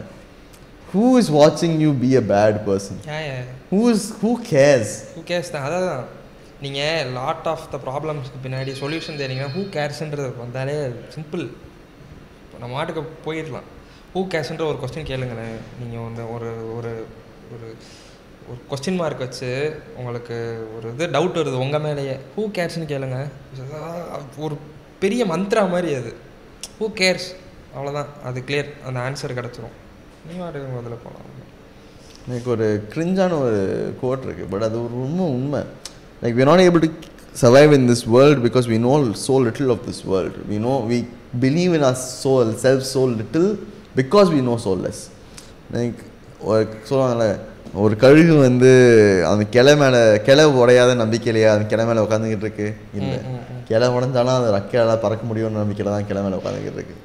ஹூ 0.91 1.05
இஸ் 1.19 1.31
வாட்சிங் 1.37 1.77
you 1.83 1.91
be 2.03 2.09
a 2.19 2.23
bad 2.31 2.57
person 2.67 2.99
who 3.71 3.81
is 3.93 4.07
who 4.21 4.31
cares 4.51 4.93
who 5.15 5.21
cares 5.31 5.51
தான்? 5.55 5.65
அதான் 5.67 6.03
நீங்கள் 6.65 7.09
லாட் 7.17 7.47
ஆஃப் 7.53 7.65
த 7.73 7.79
ப்ராப்ளம்ஸ்க்கு 7.87 8.43
பின்னாடி 8.45 8.71
சொல்யூஷன் 8.81 9.19
தெரியுங்கன்னா 9.21 9.53
ஹூ 9.57 9.63
கேர்ஸ்ன்றது 9.75 10.29
வந்தாலே 10.43 10.77
சிம்பிள் 11.15 11.43
இப்போ 12.43 12.57
நம்ம 12.61 12.73
மாட்டுக்கு 12.77 13.03
போயிடலாம். 13.27 13.67
ஹூ 14.13 14.21
கேர்ஸ்ன்ற 14.33 14.65
ஒரு 14.71 14.79
கொஸ்டின் 14.83 15.09
கேளுங்களேன். 15.11 15.57
நீங்கள் 15.81 16.05
வந்து 16.07 16.23
ஒரு 16.35 16.51
ஒரு 16.77 16.93
ஒரு 17.55 17.67
ஒரு 18.49 18.57
கொஸ்டின் 18.71 18.99
மார்க் 19.01 19.25
வச்சு 19.25 19.49
உங்களுக்கு 19.99 20.37
ஒரு 20.75 20.87
இது 20.95 21.07
டவுட் 21.15 21.39
வருது 21.41 21.57
உங்கள் 21.65 21.83
மேலேயே. 21.85 22.15
ஹூ 22.35 22.43
கேர்ஸ்னு 22.57 22.87
கேளுங்க. 22.93 23.19
ஒரு 24.45 24.55
பெரிய 25.03 25.25
மந்த்ரா 25.33 25.63
மாதிரி 25.75 25.91
அது. 25.99 26.11
ஹூ 26.79 26.87
கேர்ஸ் 27.01 27.29
அவ்வளோதான் 27.75 28.09
அது 28.27 28.39
கிளியர் 28.47 28.69
அந்த 28.87 28.99
ஆன்சர் 29.07 29.37
கிடச்சிரும். 29.39 29.75
நீ 30.25 30.31
மாட்டுக்கு 30.39 30.69
முதல்ல 30.77 30.97
போகலாம் 31.03 31.37
எனக்கு 32.27 32.49
ஒரு 32.55 32.65
கிரிஞ்சான 32.93 33.37
ஒரு 33.43 33.59
கோட் 34.01 34.25
இருக்கு. 34.27 34.45
பட் 34.51 34.65
அது 34.67 34.77
ஒரு 34.85 34.95
உண்மை 35.05 35.25
உண்மை. 35.37 35.61
Like 36.21 36.37
we 36.39 36.45
not 36.49 36.63
able 36.65 36.83
to 36.85 36.89
survive 37.41 37.73
in 37.77 37.87
this 37.91 38.03
world 38.15 38.41
because 38.47 38.67
we 38.73 38.79
know 38.87 38.93
so 39.27 39.35
little 39.47 39.71
of 39.75 39.83
this 39.89 40.01
world 40.11 40.37
we 40.51 40.59
know 40.67 40.75
we 40.91 40.99
believe 41.45 41.73
in 41.79 41.87
us 41.91 42.05
soul 42.23 42.51
self 42.65 42.85
soul 42.93 43.13
little 43.21 43.49
because 43.99 44.29
we 44.35 44.41
know 44.49 44.55
soul 44.65 44.81
less 44.87 45.03
like 45.75 45.99
ஒரு 46.49 46.63
சொல்லுவாங்கல்ல 46.89 47.27
ஒரு 47.83 47.95
கழுகு 48.03 48.35
வந்து 48.47 48.69
அந்த 49.31 49.43
கிளை 49.55 49.73
மேலே 49.81 49.99
கிளை 50.27 50.45
உடையாத 50.61 50.91
நம்பிக்கையிலையா 51.01 51.49
அந்த 51.55 51.65
கிளை 51.71 51.83
மேலே 51.89 52.03
உட்காந்துக்கிட்டு 52.05 52.45
இருக்கு. 52.47 52.67
இல்லை. 52.99 53.19
கிளை 53.69 53.87
உடஞ்சாலும் 53.95 54.37
அது 54.37 54.47
ரக்கையால 54.57 54.95
பறக்க 55.03 55.23
முடியும்னு 55.29 55.61
நம்பிக்கையில் 55.61 55.95
தான் 55.95 56.07
கிளை 56.09 56.21
மேலே 56.25 56.37
உட்காந்துக்கிட்டு 56.39 56.79
இருக்கு. 56.79 56.95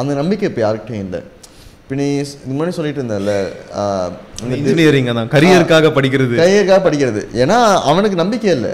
அந்த 0.00 0.12
நம்பிக்கை 0.20 0.46
இப்போ 0.50 0.62
யார்கிட்டையும் 0.64 1.04
இல்லை. 1.06 1.20
இப்போ 1.82 1.94
நீ 2.00 2.06
இது 2.20 2.52
முன்னாடி 2.54 2.74
சொல்லிட்டு 2.78 3.00
இருந்தேன்ல 3.02 3.34
இன்ஜினியரிங் 4.58 5.10
தான் 5.18 5.32
கரியருக்காக 5.34 5.90
படிக்கிறது. 5.98 6.34
கையக்காக 6.42 6.80
படிக்கிறது. 6.86 7.22
ஏன்னா 7.42 7.58
அவனுக்கு 7.90 8.18
நம்பிக்கை 8.22 8.50
இல்லை. 8.58 8.72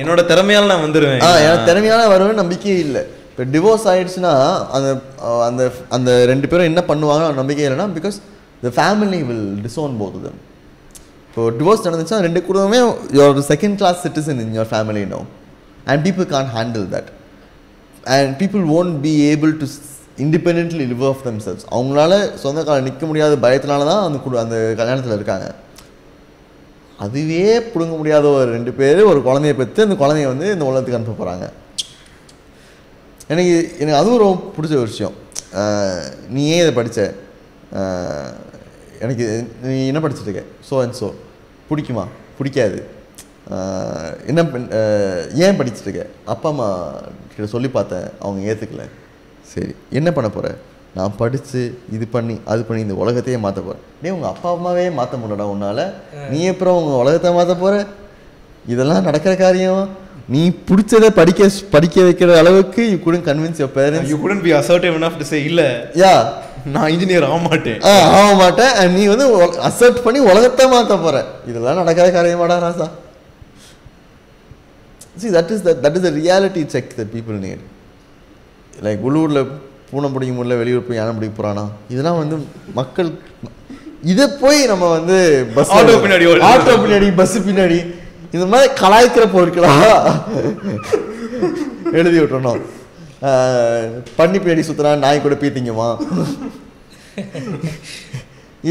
என்னோட 0.00 0.20
திறமையால 0.32 0.70
நான் 0.72 0.84
வந்துருவேன். 0.86 1.22
ஆ 1.26 1.30
எனக்கு 1.44 1.68
திறமையான 1.70 2.02
வருவேன் 2.14 2.42
நம்பிக்கையே 2.42 2.78
இல்லை. 2.86 3.02
இப்போ 3.30 3.44
டிவோர்ஸ் 3.54 3.86
ஆயிடுச்சுன்னா 3.90 4.32
அந்த 4.76 4.88
அந்த 5.48 5.62
அந்த 5.96 6.10
ரெண்டு 6.30 6.46
பேரும் 6.50 6.68
என்ன 6.70 6.80
பண்ணுவாங்க 6.90 7.26
நம்பிக்கை 7.40 7.64
இல்லைன்னா 7.66 7.86
because 7.98 8.16
the 8.64 8.70
family 8.78 9.20
will 9.28 9.44
disown 9.66 9.92
both 10.00 10.16
them 10.24 10.40
இப்போ 11.28 11.42
டிவோர்ஸ் 11.58 11.84
நடந்துச்சுன்னா 11.86 12.24
ரெண்டு 12.26 12.40
குடும்பமே 12.48 12.80
your 13.18 13.38
second 13.50 13.76
class 13.82 14.00
citizen 14.06 14.40
in 14.44 14.54
your 14.58 14.70
family 14.72 15.04
no 15.12 15.20
and 15.90 16.02
people 16.06 16.26
can 16.34 16.50
handle 16.56 16.86
that 16.94 17.10
and 18.16 18.34
people 18.40 18.64
won't 18.72 18.96
be 19.06 19.12
able 19.30 19.52
to 19.60 19.68
independently 20.18 20.84
live 20.90 21.06
of 21.08 21.22
themselves 21.40 21.64
அவங்களால 21.70 22.12
சொந்த 22.34 22.64
காலம் 22.64 22.82
நிற்க 22.82 23.06
முடியாத 23.06 23.34
பயத்தினால 23.36 23.84
தான் 23.90 24.04
அந்த 24.04 24.18
குடு 24.18 24.38
அந்த 24.38 24.56
கல்யாணத்தில் 24.78 25.16
இருக்காங்க. 25.16 25.48
அதுவே 26.98 27.42
பிடுங்க 27.62 27.96
முடியாத 27.96 28.26
ஒரு 28.28 28.50
ரெண்டு 28.50 28.72
பேர் 28.72 29.00
ஒரு 29.02 29.20
குழந்தைய 29.20 29.54
பெற்று 29.54 29.86
அந்த 29.86 29.94
குழந்தைய 29.94 30.26
வந்து 30.26 30.52
இந்த 30.52 30.64
உலகத்துக்கு 30.64 30.98
அனுப்ப 30.98 31.18
போகிறாங்க 31.18 31.46
எனக்கு 33.28 33.54
எனக்கு 33.78 34.00
அதுவும் 34.00 34.18
ரொம்ப 34.18 34.42
பிடிச்ச 34.56 34.76
ஒரு 34.76 34.90
விஷயம். 34.92 35.14
நீ 36.28 36.42
ஏன் 36.48 36.60
இதை 36.60 36.72
படித்த 36.72 37.00
எனக்கு 39.00 39.26
நீ 39.62 39.86
என்ன 39.86 40.00
படிச்சிட்டு 40.00 40.44
ஸோ 40.68 40.80
அண்ட் 40.82 40.96
ஸோ 41.00 41.08
பிடிக்குமா? 41.70 42.04
பிடிக்காது. 42.38 42.78
என்ன 44.26 44.40
பண்- 44.44 44.70
ஏன் 45.44 45.58
படிச்சிட்டு 45.58 45.86
இருக்க? 45.86 46.02
அப்பா 46.24 46.48
அம்மா 46.48 46.68
கிட்ட 47.32 47.50
சொல்லி 47.50 47.68
பார்த்தேன். 47.68 48.06
அவங்க 48.18 48.40
ஏற்றுக்கல 48.52 48.84
சரி 49.52 49.72
என்ன 49.98 50.08
பண்ண 50.16 50.28
போகிற 50.36 50.48
நான் 50.96 51.16
படித்து 51.20 51.60
இது 51.96 52.06
பண்ணி 52.14 52.34
அது 52.52 52.60
பண்ணி 52.68 52.80
இந்த 52.86 52.96
உலகத்தையே 53.02 53.38
மாற்ற 53.44 53.60
போகிறேன் 53.66 53.84
டேய் 54.02 54.14
உங்கள் 54.16 54.32
அப்பா 54.32 54.48
அம்மாவே 54.56 54.84
மாற்ற 54.98 55.14
முடியலடா 55.20 55.46
உன்னால். 55.54 55.84
நீ 56.32 56.40
அப்புறம் 56.52 56.78
உங்கள் 56.80 57.00
உலகத்தை 57.02 57.30
மாற்ற 57.38 57.54
போகிற 57.62 57.74
இதெல்லாம் 58.72 59.06
நடக்கிற 59.08 59.32
காரியம். 59.42 59.84
நீ 60.34 60.42
பிடிச்சதை 60.68 61.08
படிக்க 61.18 61.48
படிக்க 61.74 61.96
வைக்கிற 62.06 62.30
அளவுக்கு 62.42 62.82
you 62.92 62.96
couldn't 63.04 63.26
convince 63.28 63.60
your 63.62 63.74
parents 63.78 64.10
you 64.12 64.18
couldn't 64.24 64.44
be 64.48 64.52
assertive 64.60 64.96
enough 65.00 65.16
to 65.20 65.26
say 65.30 65.40
இல்ல 65.50 65.62
யா 66.02 66.12
நான் 66.74 66.90
இன்ஜினியர் 66.94 67.26
ஆக 67.30 67.38
மாட்டேன். 67.48 67.80
ஆ 67.90 67.92
ஆக 68.18 68.30
மாட்டேன். 68.42 68.74
நீ 68.96 69.02
வந்து 69.12 69.26
அசர்ட் 69.68 70.04
பண்ணி 70.06 70.20
உலகத்தை 70.32 70.66
மாற்ற 70.74 70.96
போற. 71.04 71.16
இதெல்லாம் 71.50 71.80
நடக்காத 71.82 72.08
காரியமாடா 72.18 72.58
ராசா. 72.66 72.88
See 75.20 75.30
that 75.36 75.48
is 75.54 75.60
the 75.66 75.72
that 75.84 75.94
is 75.98 76.02
the 76.06 76.14
reality 76.22 76.62
check 76.72 76.88
that 76.98 77.08
people 77.16 77.36
need. 77.46 77.60
Like 78.86 79.04
உள்ளூரில் 79.08 79.42
பூனை 79.90 80.08
பிடிக்க 80.14 80.32
முடியல 80.36 80.56
வெளியூர் 80.62 80.86
போய் 80.88 80.98
யானை 81.00 81.12
பிடிக்க 81.16 81.34
போகிறானா 81.36 81.64
இதெல்லாம் 81.92 82.20
வந்து 82.22 82.36
மக்கள் 82.78 83.10
இதை 84.12 84.26
போய் 84.42 84.58
நம்ம 84.70 84.88
வந்து 84.96 85.16
பஸ் 85.54 85.70
Auto 85.76 85.94
பின்னாடி. 86.02 86.26
ஆட்டோ 86.50 86.74
பின்னாடி 86.84 87.06
பஸ் 87.20 87.36
பின்னாடி 87.48 87.78
இந்த 88.34 88.46
மாதிரி 88.52 88.68
கலாய்க்கிற 88.80 89.24
பொருட்களா? 89.34 89.72
எழுதி 91.98 92.18
விட்டுறணும். 92.18 92.60
பண்ணி 94.18 94.38
பின்னாடி 94.38 94.64
சுற்றுனா 94.68 94.92
நாய் 95.04 95.24
கூட 95.26 95.36
பீத்திங்கம்மா 95.42 95.88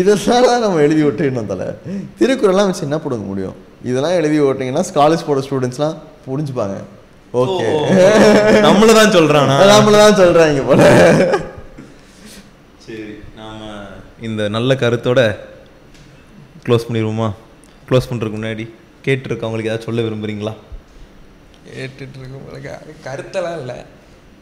இதெல்லாம் 0.01 0.63
நம்ம 0.65 0.81
எழுதி 0.85 1.01
விட்டுணும் 1.05 1.51
தலை. 1.51 1.67
திருக்குறள்லாம் 2.19 2.69
வச்சு 2.69 2.87
என்ன 2.87 2.97
போடுங்க 3.03 3.25
முடியும்? 3.31 3.57
இதெல்லாம் 3.89 4.17
எழுதி 4.19 4.37
விட்டீங்கன்னா 4.45 4.83
காலேஜ் 4.99 5.27
போட 5.27 5.41
ஸ்டூடெண்ட்ஸ்லாம் 5.45 5.97
புரிஞ்சுப்பாங்க. 6.27 6.77
ஓகே. 7.33 7.65
நம்மள 8.67 8.93
தான் 8.93 9.11
சொல்றானா? 9.11 9.55
நம்மள 9.71 9.91
தான் 9.97 10.19
சொல்கிறாங்க 10.21 10.63
போல. 10.65 10.83
சரி 12.79 13.15
நாம 13.35 13.61
இந்த 14.21 14.49
நல்ல 14.49 14.73
கருத்தோட 14.73 15.21
க்ளோஸ் 16.65 16.87
பண்ணிடுவோமா? 16.87 17.33
க்ளோஸ் 17.89 18.09
பண்றதுக்கு 18.09 18.39
முன்னாடி 18.39 18.65
கேட்டிருக்கவங்களுக்கு 19.03 19.69
ஏதாவது 19.69 19.83
சொல்ல 19.83 20.01
விரும்புறீங்களா? 20.01 20.53
கேட்டுட்டு 21.67 22.69
அது 22.69 22.93
கருத்தெல்லாம் 23.03 23.59
இல்லை. 23.59 23.77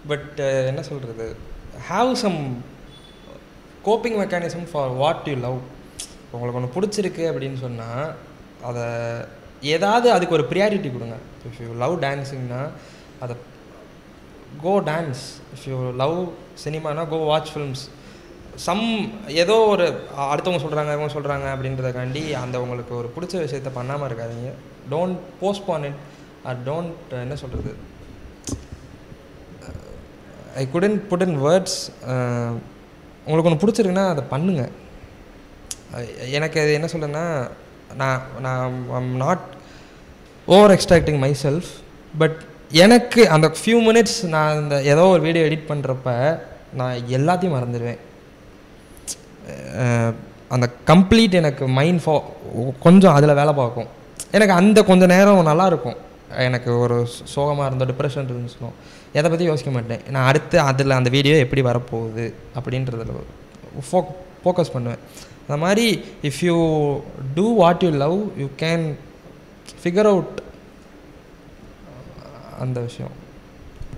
பட் 0.07 0.39
என்ன 0.67 0.81
சொல்கிறது 0.83 1.35
have 1.89 2.13
some 2.13 2.39
coping 3.85 4.19
mechanism 4.19 4.67
for 4.71 4.89
what 4.89 5.29
you 5.29 5.35
love 5.35 5.59
உங்களுக்கு 6.31 6.59
ஒன்று 6.59 6.75
பிடிச்சிருக்கு 6.75 7.23
அப்படின்னு 7.31 7.55
சொன்னால் 7.55 8.15
அதை 8.61 8.85
ஏதாவது 9.73 10.07
அதுக்கு 10.15 10.37
ஒரு 10.37 10.45
ப்ரியாரிட்டி 10.51 10.89
கொடுங்க. 10.93 11.17
இஃப் 11.47 11.59
யூ 11.63 11.69
லவ் 11.83 11.95
டான்ஸிங்னா 12.05 12.61
அதை 13.23 13.35
go 14.65 14.73
dance 14.89 15.23
if 15.55 15.67
you 15.71 15.77
love 16.03 16.17
சினிமானா 16.63 17.03
go 17.13 17.19
watch 17.31 17.51
films 17.53 17.83
some 18.65 18.83
ஏதோ 19.43 19.55
ஒரு 19.73 19.85
அடுத்தவங்க 20.33 20.61
சொல்கிறாங்க 20.65 20.91
இவங்க 20.95 21.13
சொல்கிறாங்க 21.15 21.47
அப்படின்றதுக்காண்டி 21.55 22.23
அந்த 22.43 22.61
உங்களுக்கு 22.65 22.93
ஒரு 22.99 23.07
பிடிச்ச 23.15 23.33
விஷயத்த 23.45 23.71
பண்ணாமல் 23.79 24.07
இருக்காதீங்க. 24.09 24.51
Don't 24.93 25.17
postpone 25.41 25.85
it 25.89 25.99
or 26.49 26.61
don't 26.69 27.13
என்ன 27.25 27.37
சொல்கிறது 27.43 27.73
I 30.61 30.63
couldn't 30.75 30.97
put 31.11 31.25
in 31.27 31.37
words 31.45 31.79
உங்களுக்கு 33.25 33.49
ஒன்று 33.49 33.61
பிடிச்சிருக்குன்னா 33.63 34.05
அதை 34.13 34.23
பண்ணுங்க. 34.33 34.63
எனக்கு 36.37 36.57
அது 36.63 36.71
என்ன 36.77 36.87
சொல்லுன்னா 36.93 37.25
நான் 38.01 38.21
நான் 38.45 38.77
I'm 38.99 39.13
not 39.23 39.45
over 40.53 40.73
extracting 40.73 41.19
myself 41.43 41.69
but 42.21 42.35
எனக்கு 42.83 43.21
அந்த 43.35 43.47
ஃபியூ 43.59 43.77
மினிட்ஸ் 43.87 44.17
நான் 44.33 44.59
இந்த 44.61 44.75
ஏதோ 44.91 45.03
ஒரு 45.13 45.21
வீடியோ 45.27 45.43
எடிட் 45.47 45.69
பண்ணுறப்ப 45.69 46.09
நான் 46.79 46.95
எல்லாத்தையும் 47.17 47.55
மறந்துடுவேன். 47.55 48.01
அந்த 50.55 50.65
கம்ப்ளீட் 50.91 51.37
எனக்கு 51.41 51.63
மைண்ட் 51.77 52.01
ஃபோ 52.05 52.15
கொஞ்சம் 52.85 53.15
அதில் 53.17 53.39
வேலை 53.39 53.53
பார்க்கும். 53.61 53.89
எனக்கு 54.37 54.53
அந்த 54.61 54.79
கொஞ்சம் 54.89 55.11
நேரம் 55.13 55.49
நல்லா 55.51 55.65
இருக்கும். 55.71 55.97
எனக்கு 56.47 56.71
ஒரு 56.83 56.97
சோகமாக 57.33 57.67
இருந்தோம் 57.69 57.91
டிப்ரெஷன் 57.91 58.29
இருந்துச்சுனோ 58.33 58.69
எதை 59.17 59.27
பற்றி 59.31 59.45
யோசிக்க 59.51 59.71
மாட்டேன். 59.77 60.03
நான் 60.15 60.27
அடுத்து 60.29 60.57
அதில் 60.69 60.97
அந்த 60.99 61.09
வீடியோ 61.15 61.35
எப்படி 61.45 61.63
வரப்போகுது 61.69 62.25
அப்படின்றதில் 62.59 63.13
ஃபோ 63.89 63.99
ஃபோக்கஸ் 64.43 64.73
பண்ணுவேன். 64.75 65.01
அந்த 65.47 65.57
மாதிரி 65.65 65.87
if 66.29 66.41
you 66.49 66.57
do 67.37 67.47
what 67.61 67.83
you 67.87 67.91
love 68.05 68.17
you 68.43 68.47
can 68.63 68.85
figure 69.83 70.09
out 70.13 70.35
அந்த 72.59 72.79
விஷயம். 72.79 73.13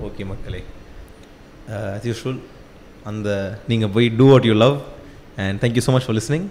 ஓகே 0.07 0.25
மக்களே. 0.31 0.61
ஆஸ் 1.69 2.07
யூஷுவல் 2.11 2.39
அந்த 3.03 3.29
நீங்கள் 3.67 3.89
போய் 3.89 4.07
do 4.19 4.25
what 4.31 4.47
you 4.49 4.53
love 4.53 4.77
and 5.45 5.61
thank you 5.63 5.83
so 5.87 5.91
much 5.95 6.05
for 6.07 6.17
listening 6.19 6.47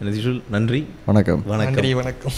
and 0.00 0.10
as 0.10 0.18
usual 0.22 0.40
நன்றி. 0.56 0.80
வணக்கம். 1.06 1.42
வணக்கம். 1.46 1.74
நன்றி 1.74 1.94
வணக்கம். 1.94 2.32